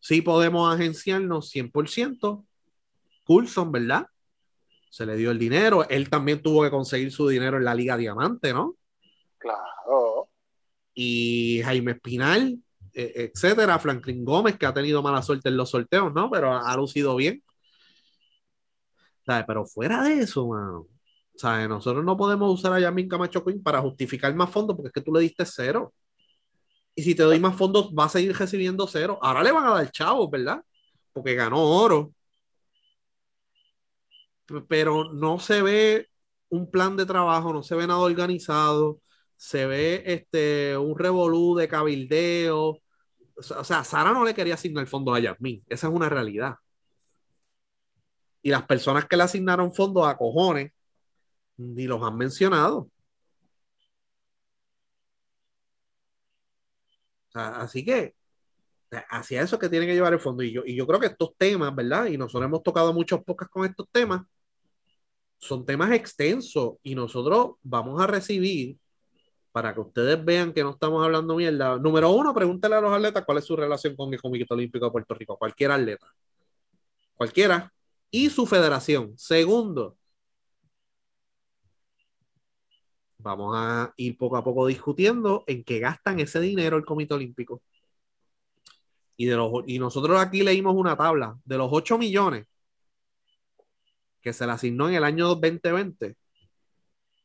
Sí 0.00 0.22
podemos 0.22 0.72
agenciarnos 0.72 1.50
100%. 1.54 2.44
Coulson, 3.24 3.72
¿verdad? 3.72 4.06
Se 4.90 5.04
le 5.04 5.16
dio 5.16 5.30
el 5.30 5.38
dinero. 5.38 5.86
Él 5.88 6.08
también 6.08 6.40
tuvo 6.40 6.62
que 6.62 6.70
conseguir 6.70 7.12
su 7.12 7.28
dinero 7.28 7.58
en 7.58 7.64
la 7.64 7.74
Liga 7.74 7.96
Diamante, 7.96 8.52
¿no? 8.52 8.76
Claro. 9.36 10.30
Y 10.94 11.60
Jaime 11.62 11.92
Espinal, 11.92 12.58
e, 12.94 13.30
etcétera. 13.32 13.78
Franklin 13.78 14.24
Gómez, 14.24 14.56
que 14.56 14.66
ha 14.66 14.72
tenido 14.72 15.02
mala 15.02 15.22
suerte 15.22 15.50
en 15.50 15.56
los 15.56 15.70
sorteos, 15.70 16.12
¿no? 16.14 16.30
Pero 16.30 16.52
ha 16.54 16.76
lucido 16.76 17.14
bien. 17.16 17.42
Pero 19.46 19.66
fuera 19.66 20.02
de 20.02 20.20
eso, 20.20 20.46
mano, 20.48 20.86
nosotros 21.68 22.04
no 22.04 22.16
podemos 22.16 22.52
usar 22.52 22.72
a 22.72 22.80
Yamin 22.80 23.08
Camacho 23.08 23.44
Queen 23.44 23.62
para 23.62 23.80
justificar 23.80 24.34
más 24.34 24.50
fondos 24.50 24.76
porque 24.76 24.88
es 24.88 24.92
que 24.94 25.00
tú 25.02 25.12
le 25.12 25.20
diste 25.20 25.44
cero. 25.46 25.94
Y 26.94 27.02
si 27.02 27.14
te 27.14 27.22
doy 27.22 27.38
más 27.40 27.56
fondos, 27.56 27.92
va 27.96 28.06
a 28.06 28.08
seguir 28.08 28.36
recibiendo 28.36 28.86
cero. 28.88 29.18
Ahora 29.22 29.42
le 29.42 29.52
van 29.52 29.66
a 29.66 29.70
dar 29.70 29.90
chavos, 29.92 30.30
¿verdad? 30.30 30.62
Porque 31.12 31.34
ganó 31.34 31.62
oro. 31.62 32.12
Pero 34.68 35.12
no 35.12 35.38
se 35.38 35.62
ve 35.62 36.08
un 36.48 36.70
plan 36.70 36.96
de 36.96 37.06
trabajo, 37.06 37.52
no 37.52 37.62
se 37.62 37.74
ve 37.74 37.86
nada 37.86 38.00
organizado. 38.00 39.00
Se 39.36 39.66
ve 39.66 40.02
este, 40.06 40.76
un 40.76 40.98
revolú 40.98 41.54
de 41.56 41.68
cabildeo. 41.68 42.80
O 43.36 43.64
sea, 43.64 43.84
Sara 43.84 44.12
no 44.12 44.24
le 44.24 44.34
quería 44.34 44.54
asignar 44.54 44.86
fondos 44.86 45.16
a 45.16 45.20
Yasmin. 45.20 45.62
Esa 45.68 45.88
es 45.88 45.94
una 45.94 46.08
realidad 46.08 46.56
y 48.42 48.50
las 48.50 48.64
personas 48.66 49.06
que 49.06 49.16
le 49.16 49.24
asignaron 49.24 49.72
fondos 49.74 50.06
a 50.06 50.16
cojones 50.16 50.72
ni 51.56 51.86
los 51.86 52.02
han 52.02 52.16
mencionado. 52.16 52.90
así 57.34 57.84
que 57.84 58.14
hacia 59.10 59.42
eso 59.42 59.58
que 59.58 59.68
tiene 59.68 59.86
que 59.86 59.94
llevar 59.94 60.12
el 60.12 60.20
fondo. 60.20 60.42
Y 60.42 60.52
yo, 60.52 60.62
y 60.64 60.74
yo 60.74 60.86
creo 60.86 61.00
que 61.00 61.06
estos 61.06 61.36
temas, 61.36 61.74
¿verdad? 61.74 62.06
Y 62.06 62.18
nosotros 62.18 62.46
hemos 62.46 62.62
tocado 62.62 62.92
muchos 62.92 63.22
pocas 63.24 63.48
con 63.48 63.64
estos 63.66 63.86
temas. 63.92 64.22
Son 65.38 65.64
temas 65.64 65.92
extensos 65.92 66.76
y 66.82 66.94
nosotros 66.94 67.56
vamos 67.62 68.00
a 68.00 68.06
recibir 68.06 68.76
para 69.52 69.74
que 69.74 69.80
ustedes 69.80 70.24
vean 70.24 70.52
que 70.52 70.62
no 70.62 70.70
estamos 70.70 71.04
hablando 71.04 71.36
mierda. 71.36 71.78
Número 71.78 72.10
uno, 72.10 72.34
pregúntele 72.34 72.76
a 72.76 72.80
los 72.80 72.92
atletas 72.92 73.24
cuál 73.24 73.38
es 73.38 73.44
su 73.44 73.56
relación 73.56 73.96
con 73.96 74.12
el 74.12 74.20
Comité 74.20 74.46
Olímpico 74.50 74.86
de 74.86 74.92
Puerto 74.92 75.14
Rico. 75.14 75.38
Cualquier 75.38 75.72
atleta. 75.72 76.06
Cualquiera 77.16 77.72
y 78.10 78.30
su 78.30 78.46
federación. 78.46 79.16
Segundo, 79.18 79.96
vamos 83.18 83.54
a 83.56 83.92
ir 83.96 84.16
poco 84.16 84.36
a 84.36 84.44
poco 84.44 84.66
discutiendo 84.66 85.44
en 85.46 85.64
qué 85.64 85.78
gastan 85.80 86.20
ese 86.20 86.40
dinero 86.40 86.76
el 86.76 86.84
Comité 86.84 87.14
Olímpico. 87.14 87.62
Y, 89.16 89.26
de 89.26 89.36
los, 89.36 89.64
y 89.66 89.78
nosotros 89.78 90.20
aquí 90.20 90.42
leímos 90.42 90.74
una 90.76 90.96
tabla 90.96 91.36
de 91.44 91.58
los 91.58 91.68
8 91.72 91.98
millones 91.98 92.46
que 94.20 94.32
se 94.32 94.46
le 94.46 94.52
asignó 94.52 94.88
en 94.88 94.94
el 94.94 95.04
año 95.04 95.26
2020, 95.28 96.16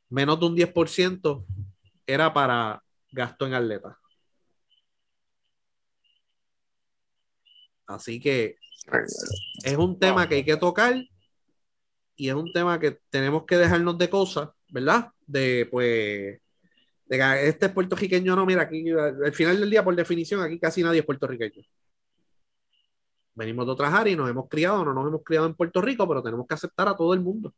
menos 0.10 0.40
de 0.40 0.46
un 0.46 0.56
10% 0.56 1.46
era 2.08 2.34
para 2.34 2.84
gasto 3.12 3.46
en 3.46 3.54
atletas. 3.54 3.96
Así 7.86 8.20
que 8.20 8.58
es 9.64 9.78
un 9.78 10.00
tema 10.00 10.28
que 10.28 10.36
hay 10.36 10.46
que 10.46 10.58
tocar 10.58 10.96
y 12.16 12.30
es 12.30 12.36
un 12.36 12.52
tema 12.52 12.80
que 12.80 13.00
tenemos 13.10 13.46
que 13.46 13.58
dejarnos 13.58 13.98
de 13.98 14.10
cosas, 14.10 14.50
¿verdad? 14.70 15.10
De 15.26 15.68
pues, 15.72 16.40
de 17.06 17.18
que 17.18 17.48
este 17.48 17.70
puertorriqueño 17.70 18.36
no, 18.36 18.46
mira, 18.46 18.64
aquí 18.64 18.90
al 18.92 19.34
final 19.34 19.60
del 19.60 19.70
día, 19.70 19.84
por 19.84 19.96
definición, 19.96 20.42
aquí 20.42 20.60
casi 20.60 20.84
nadie 20.84 21.00
es 21.00 21.06
puertorriqueño. 21.06 21.64
Venimos 23.36 23.66
de 23.66 23.72
otras 23.72 23.94
áreas 23.94 24.14
y 24.14 24.18
nos 24.18 24.30
hemos 24.30 24.48
criado, 24.48 24.86
no 24.86 24.94
nos 24.94 25.08
hemos 25.08 25.24
criado 25.24 25.48
en 25.48 25.56
Puerto 25.56 25.82
Rico, 25.82 26.08
pero 26.08 26.22
tenemos 26.22 26.46
que 26.48 26.54
aceptar 26.54 26.88
a 26.88 26.96
todo 26.96 27.14
el 27.14 27.22
mundo. 27.22 27.54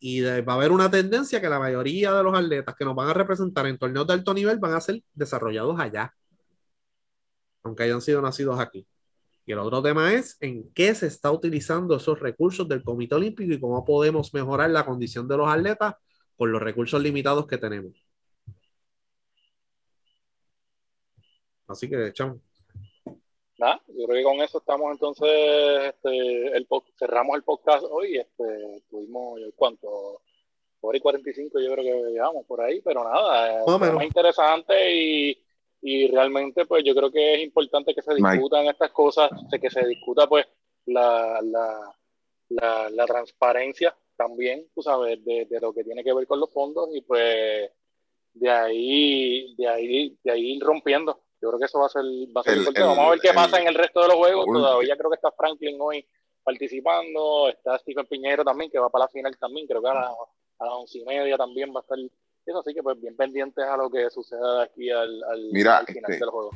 Y 0.00 0.22
va 0.22 0.52
a 0.54 0.56
haber 0.56 0.70
una 0.72 0.90
tendencia 0.90 1.40
que 1.40 1.48
la 1.48 1.58
mayoría 1.58 2.12
de 2.14 2.22
los 2.22 2.34
atletas 2.34 2.74
que 2.76 2.84
nos 2.84 2.94
van 2.94 3.08
a 3.08 3.14
representar 3.14 3.66
en 3.66 3.78
torneos 3.78 4.06
de 4.06 4.14
alto 4.14 4.32
nivel 4.32 4.58
van 4.58 4.74
a 4.74 4.80
ser 4.80 5.02
desarrollados 5.12 5.78
allá, 5.80 6.14
aunque 7.62 7.82
hayan 7.84 8.00
sido 8.00 8.22
nacidos 8.22 8.58
aquí. 8.60 8.86
Y 9.48 9.52
el 9.52 9.60
otro 9.60 9.82
tema 9.82 10.12
es 10.12 10.36
en 10.42 10.70
qué 10.74 10.94
se 10.94 11.06
está 11.06 11.32
utilizando 11.32 11.96
esos 11.96 12.20
recursos 12.20 12.68
del 12.68 12.84
Comité 12.84 13.14
Olímpico 13.14 13.50
y 13.50 13.58
cómo 13.58 13.82
podemos 13.82 14.34
mejorar 14.34 14.68
la 14.68 14.84
condición 14.84 15.26
de 15.26 15.38
los 15.38 15.48
atletas 15.48 15.94
con 16.36 16.52
los 16.52 16.60
recursos 16.60 17.02
limitados 17.02 17.46
que 17.46 17.56
tenemos. 17.56 17.94
Así 21.66 21.88
que, 21.88 22.08
echamos. 22.08 22.36
Nada, 23.56 23.80
yo 23.86 24.06
creo 24.06 24.18
que 24.18 24.22
con 24.22 24.36
eso 24.42 24.58
estamos 24.58 24.92
entonces, 24.92 25.94
este, 25.94 26.48
el, 26.54 26.68
cerramos 26.98 27.34
el 27.34 27.42
podcast 27.42 27.86
hoy, 27.88 28.18
este, 28.18 28.82
tuvimos, 28.90 29.40
¿cuánto? 29.56 30.20
Hora 30.82 30.98
y 30.98 31.00
45 31.00 31.58
yo 31.58 31.72
creo 31.72 31.84
que 31.84 32.10
llegamos 32.10 32.44
por 32.44 32.60
ahí, 32.60 32.82
pero 32.82 33.02
nada, 33.02 33.62
es 33.62 33.94
más 33.94 34.04
interesante 34.04 34.94
y 34.94 35.47
y 35.80 36.08
realmente 36.08 36.66
pues 36.66 36.82
yo 36.84 36.94
creo 36.94 37.10
que 37.10 37.34
es 37.34 37.42
importante 37.42 37.94
que 37.94 38.02
se 38.02 38.14
discutan 38.14 38.66
estas 38.66 38.90
cosas, 38.90 39.30
que 39.60 39.70
se 39.70 39.86
discuta 39.86 40.26
pues 40.26 40.46
la, 40.86 41.40
la, 41.42 42.90
la, 42.90 43.06
transparencia 43.06 43.96
también, 44.16 44.66
tú 44.74 44.82
sabes, 44.82 45.24
de, 45.24 45.46
de, 45.46 45.60
lo 45.60 45.72
que 45.72 45.84
tiene 45.84 46.02
que 46.02 46.12
ver 46.12 46.26
con 46.26 46.40
los 46.40 46.52
fondos 46.52 46.88
y 46.92 47.02
pues 47.02 47.70
de 48.34 48.50
ahí, 48.50 49.54
de 49.56 49.68
ahí, 49.68 50.18
de 50.22 50.30
ahí 50.30 50.56
ir 50.56 50.62
rompiendo. 50.62 51.20
Yo 51.40 51.50
creo 51.50 51.58
que 51.60 51.66
eso 51.66 51.78
va 51.78 51.86
a 51.86 51.90
ser, 51.90 52.02
va 52.36 52.40
a 52.40 52.44
ser 52.44 52.54
el, 52.54 52.64
Vamos 52.64 52.98
a 52.98 53.10
ver 53.10 53.20
qué 53.20 53.32
pasa 53.32 53.60
en 53.60 53.68
el 53.68 53.74
resto 53.74 54.00
de 54.02 54.08
los 54.08 54.16
juegos. 54.16 54.46
Todavía 54.46 54.96
creo 54.96 55.10
que 55.10 55.16
está 55.16 55.30
Franklin 55.32 55.76
hoy 55.80 56.04
participando, 56.42 57.48
está 57.48 57.78
Stephen 57.78 58.06
Piñero 58.06 58.44
también, 58.44 58.70
que 58.70 58.78
va 58.78 58.88
para 58.88 59.04
la 59.04 59.08
final 59.08 59.36
también, 59.38 59.66
creo 59.66 59.82
que 59.82 59.88
a, 59.88 59.92
las 59.94 60.14
once 60.58 60.98
y 60.98 61.04
media 61.04 61.36
también 61.36 61.70
va 61.74 61.80
a 61.80 61.82
estar 61.82 61.98
eso, 62.48 62.60
así 62.60 62.74
que 62.74 62.82
pues 62.82 63.00
bien 63.00 63.16
pendientes 63.16 63.64
a 63.64 63.76
lo 63.76 63.90
que 63.90 64.08
suceda 64.10 64.62
aquí 64.62 64.90
al, 64.90 65.22
al, 65.24 65.48
Mira, 65.52 65.84
final 65.84 66.02
este, 66.10 66.24
del 66.24 66.30
juego. 66.30 66.50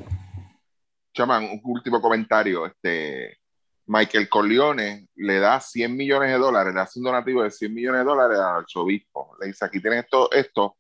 Chaman, 1.15 1.45
un 1.45 1.61
último 1.65 2.01
comentario, 2.01 2.67
este 2.67 3.39
Michael 3.87 4.29
Corleone 4.29 5.09
le 5.17 5.39
da 5.39 5.61
100 5.61 5.95
millones 5.97 6.31
de 6.31 6.39
dólares, 6.39 6.75
le 6.75 6.81
hace 6.81 6.99
un 6.99 7.05
donativo 7.05 7.43
de 7.43 7.51
100 7.51 7.75
millones 7.75 8.01
de 8.01 8.05
dólares 8.05 8.39
al 8.39 8.61
arzobispo. 8.61 9.37
Le 9.41 9.49
dice, 9.49 9.65
aquí 9.65 9.81
tienes 9.81 10.05
esto, 10.05 10.31
esto 10.33 10.77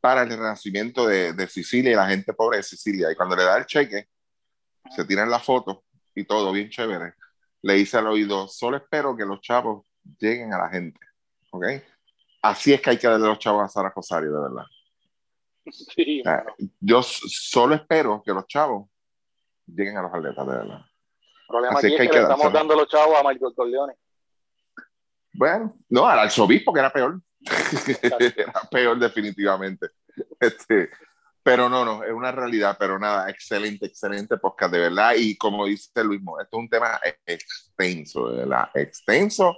para 0.00 0.22
el 0.22 0.30
renacimiento 0.30 1.06
de, 1.06 1.32
de, 1.32 1.46
Sicilia 1.46 1.92
y 1.92 1.94
la 1.94 2.08
gente 2.08 2.32
pobre 2.32 2.58
de 2.58 2.62
Sicilia. 2.62 3.10
Y 3.10 3.16
cuando 3.16 3.36
le 3.36 3.44
da 3.44 3.58
el 3.58 3.66
cheque, 3.66 4.08
se 4.90 5.04
tiran 5.04 5.30
la 5.30 5.38
foto 5.38 5.84
y 6.14 6.24
todo 6.24 6.52
bien 6.52 6.70
chévere. 6.70 7.14
Le 7.62 7.74
dice 7.74 7.98
al 7.98 8.06
oído, 8.06 8.48
solo 8.48 8.76
espero 8.76 9.16
que 9.16 9.24
los 9.24 9.40
chavos 9.40 9.86
lleguen 10.18 10.52
a 10.52 10.58
la 10.58 10.70
gente. 10.70 10.98
¿Ok? 11.50 11.64
Así 12.42 12.72
es 12.72 12.80
que 12.80 12.90
hay 12.90 12.98
que 12.98 13.06
darle 13.06 13.28
los 13.28 13.38
chavos 13.38 13.64
a 13.64 13.68
Sara 13.68 13.92
Rosario, 13.94 14.32
de 14.32 14.42
verdad. 14.42 14.64
Sí, 15.70 16.22
bueno. 16.24 16.54
Yo 16.80 17.02
solo 17.02 17.76
espero 17.76 18.20
que 18.24 18.32
los 18.32 18.46
chavos 18.48 18.90
lleguen 19.66 19.96
a 19.96 20.02
los 20.02 20.12
atletas, 20.12 20.46
de 20.46 20.52
verdad. 20.52 20.78
El 20.78 21.46
problema 21.46 21.78
Así 21.78 21.86
aquí 21.86 21.94
es 21.94 22.00
es 22.00 22.06
que 22.06 22.10
que, 22.10 22.20
le 22.20 22.26
que 22.26 22.32
estamos 22.32 22.52
dando 22.52 22.74
los 22.74 22.88
chavos 22.88 23.16
a 23.16 23.22
Michael 23.22 23.54
Corleone. 23.54 23.94
Bueno, 25.34 25.76
no, 25.88 26.06
al 26.06 26.18
arzobispo, 26.18 26.72
que 26.72 26.80
era 26.80 26.92
peor. 26.92 27.20
era 28.36 28.60
peor, 28.70 28.98
definitivamente. 28.98 29.90
Este, 30.40 30.90
pero 31.42 31.68
no, 31.68 31.84
no, 31.84 32.04
es 32.04 32.12
una 32.12 32.32
realidad, 32.32 32.76
pero 32.78 32.98
nada, 32.98 33.30
excelente, 33.30 33.86
excelente 33.86 34.36
podcast, 34.36 34.72
de 34.72 34.80
verdad. 34.80 35.14
Y 35.16 35.36
como 35.36 35.66
dice 35.66 36.04
Luismo, 36.04 36.40
esto 36.40 36.56
es 36.56 36.60
un 36.60 36.68
tema 36.68 37.00
extenso, 37.24 38.30
de 38.30 38.38
verdad, 38.38 38.68
extenso. 38.74 39.56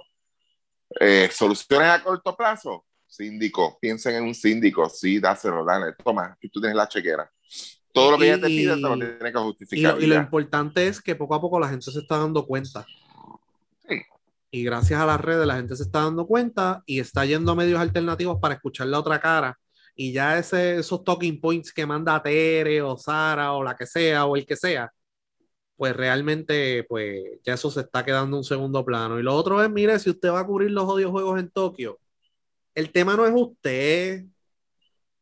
Eh, 0.99 1.29
soluciones 1.31 1.89
a 1.89 2.03
corto 2.03 2.35
plazo, 2.35 2.85
síndico, 3.07 3.77
piensen 3.81 4.15
en 4.15 4.23
un 4.23 4.35
síndico, 4.35 4.89
sí, 4.89 5.19
dáselo, 5.19 5.65
dale, 5.65 5.93
toma, 6.03 6.37
tú 6.51 6.59
tienes 6.61 6.75
la 6.75 6.87
chequera. 6.87 7.29
Todo 7.91 8.11
lo 8.11 8.17
que 8.17 8.25
ella 8.25 8.41
te 8.41 8.49
Y- 8.49 8.57
pide 8.57 8.75
te 8.75 8.81
lo 8.81 8.93
tiene 8.97 9.17
que 9.19 9.29
Y 9.39 9.41
justificar. 9.41 9.93
lo, 9.95 10.01
y 10.01 10.07
lo 10.07 10.15
importante 10.15 10.87
es 10.87 11.01
que 11.01 11.15
poco 11.15 11.33
a 11.35 11.41
poco 11.41 11.59
la 11.59 11.69
gente 11.69 11.89
se 11.91 11.99
está 11.99 12.17
dando 12.17 12.45
cuenta. 12.45 12.85
Sí. 13.87 14.01
Y 14.51 14.63
gracias 14.63 14.99
a 14.99 15.05
las 15.05 15.19
redes 15.21 15.45
la 15.47 15.55
gente 15.55 15.75
se 15.75 15.83
está 15.83 16.01
dando 16.01 16.25
cuenta 16.27 16.83
y 16.85 16.99
está 16.99 17.25
yendo 17.25 17.51
a 17.51 17.55
medios 17.55 17.79
alternativos 17.79 18.37
para 18.41 18.55
escuchar 18.55 18.87
la 18.87 18.99
otra 18.99 19.19
cara. 19.19 19.57
Y 19.95 20.11
ya 20.11 20.37
ese, 20.37 20.77
esos 20.79 21.03
talking 21.05 21.39
points 21.39 21.71
que 21.71 21.85
manda 21.85 22.21
Tere 22.21 22.81
o 22.81 22.97
Sara 22.97 23.53
o 23.53 23.63
la 23.63 23.75
que 23.77 23.85
sea 23.85 24.25
o 24.25 24.35
el 24.35 24.45
que 24.45 24.57
sea, 24.57 24.91
pues 25.75 25.95
realmente 25.95 26.83
pues 26.89 27.23
ya 27.43 27.53
eso 27.55 27.69
se 27.71 27.81
está 27.81 28.05
quedando 28.05 28.37
en 28.37 28.39
un 28.39 28.43
segundo 28.43 28.85
plano. 28.85 29.19
Y 29.19 29.23
lo 29.23 29.33
otro 29.35 29.63
es, 29.63 29.69
mire, 29.69 29.99
si 29.99 30.09
usted 30.09 30.29
va 30.31 30.41
a 30.41 30.47
cubrir 30.47 30.71
los 30.71 30.85
odios 30.85 31.11
juegos 31.11 31.39
en 31.39 31.49
Tokio, 31.51 31.99
el 32.75 32.91
tema 32.91 33.15
no 33.17 33.25
es 33.27 33.33
usted. 33.35 34.25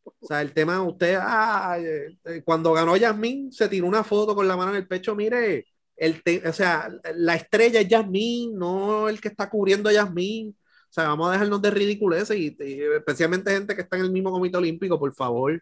O 0.05 0.25
sea, 0.27 0.41
el 0.41 0.53
tema, 0.53 0.81
usted, 0.81 1.17
ah, 1.21 1.77
eh, 1.79 2.17
eh, 2.25 2.41
cuando 2.43 2.73
ganó 2.73 2.95
Yasmín, 2.97 3.51
se 3.51 3.69
tiró 3.69 3.87
una 3.87 4.03
foto 4.03 4.35
con 4.35 4.47
la 4.47 4.57
mano 4.57 4.71
en 4.71 4.77
el 4.77 4.87
pecho, 4.87 5.15
mire, 5.15 5.65
el 5.95 6.21
te- 6.23 6.45
o 6.47 6.51
sea, 6.53 6.89
la 7.15 7.35
estrella 7.35 7.79
es 7.81 7.87
Yasmín, 7.87 8.57
no 8.57 9.07
el 9.09 9.21
que 9.21 9.29
está 9.29 9.49
cubriendo 9.49 9.89
a 9.89 9.93
Yasmín. 9.93 10.57
O 10.89 10.93
sea, 10.93 11.07
vamos 11.07 11.29
a 11.29 11.31
dejarnos 11.33 11.61
de 11.61 11.71
ridiculeces 11.71 12.37
y, 12.37 12.55
y 12.59 12.81
especialmente 12.81 13.51
gente 13.51 13.75
que 13.75 13.81
está 13.81 13.97
en 13.97 14.03
el 14.05 14.11
mismo 14.11 14.31
comité 14.31 14.57
olímpico, 14.57 14.99
por 14.99 15.13
favor. 15.13 15.61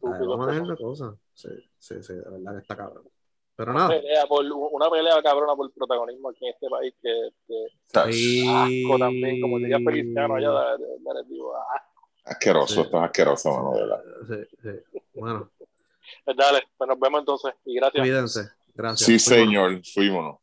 Vamos 0.00 0.46
a 0.48 0.50
dejar 0.50 0.62
una 0.64 0.76
cosa. 0.76 1.16
Sí, 1.34 1.48
sí, 1.78 1.94
sí, 2.02 2.14
de 2.14 2.20
verdad 2.22 2.52
que 2.54 2.62
está 2.62 2.76
cabrón. 2.76 3.04
Pero 3.54 3.72
Una 3.72 3.80
nada. 3.88 4.00
pelea, 4.00 4.26
por, 4.26 4.44
una 4.44 4.90
pelea 4.90 5.22
cabrona 5.22 5.54
por 5.54 5.70
protagonismo 5.72 6.30
aquí 6.30 6.46
en 6.46 6.52
este 6.54 6.68
país 6.68 6.94
que, 7.02 7.28
que 7.46 7.66
asco 8.48 8.98
también, 8.98 9.40
como 9.40 9.58
diría 9.58 9.78
Feliciano 9.78 10.34
allá 10.36 10.50
de, 10.50 10.78
de, 10.84 10.98
de 10.98 11.10
Arecibo, 11.10 11.54
ah, 11.56 11.84
Asqueroso, 12.24 12.74
Sí. 12.74 12.80
esto 12.80 12.96
es 12.98 13.02
asqueroso, 13.04 13.50
mano, 13.50 13.72
de 13.72 13.80
verdad. 13.80 14.02
Sí, 14.28 14.56
sí. 14.62 15.00
Bueno, 15.14 15.50
Pues 16.24 16.36
dale, 16.36 16.62
pues 16.76 16.88
nos 16.88 16.98
vemos 17.00 17.20
entonces 17.20 17.54
y 17.64 17.74
gracias. 17.74 18.02
cuídense. 18.02 18.40
Gracias. 18.74 19.06
Sí, 19.06 19.18
Fuimos. 19.18 19.44
señor, 19.44 19.80
fuímonos. 19.92 20.36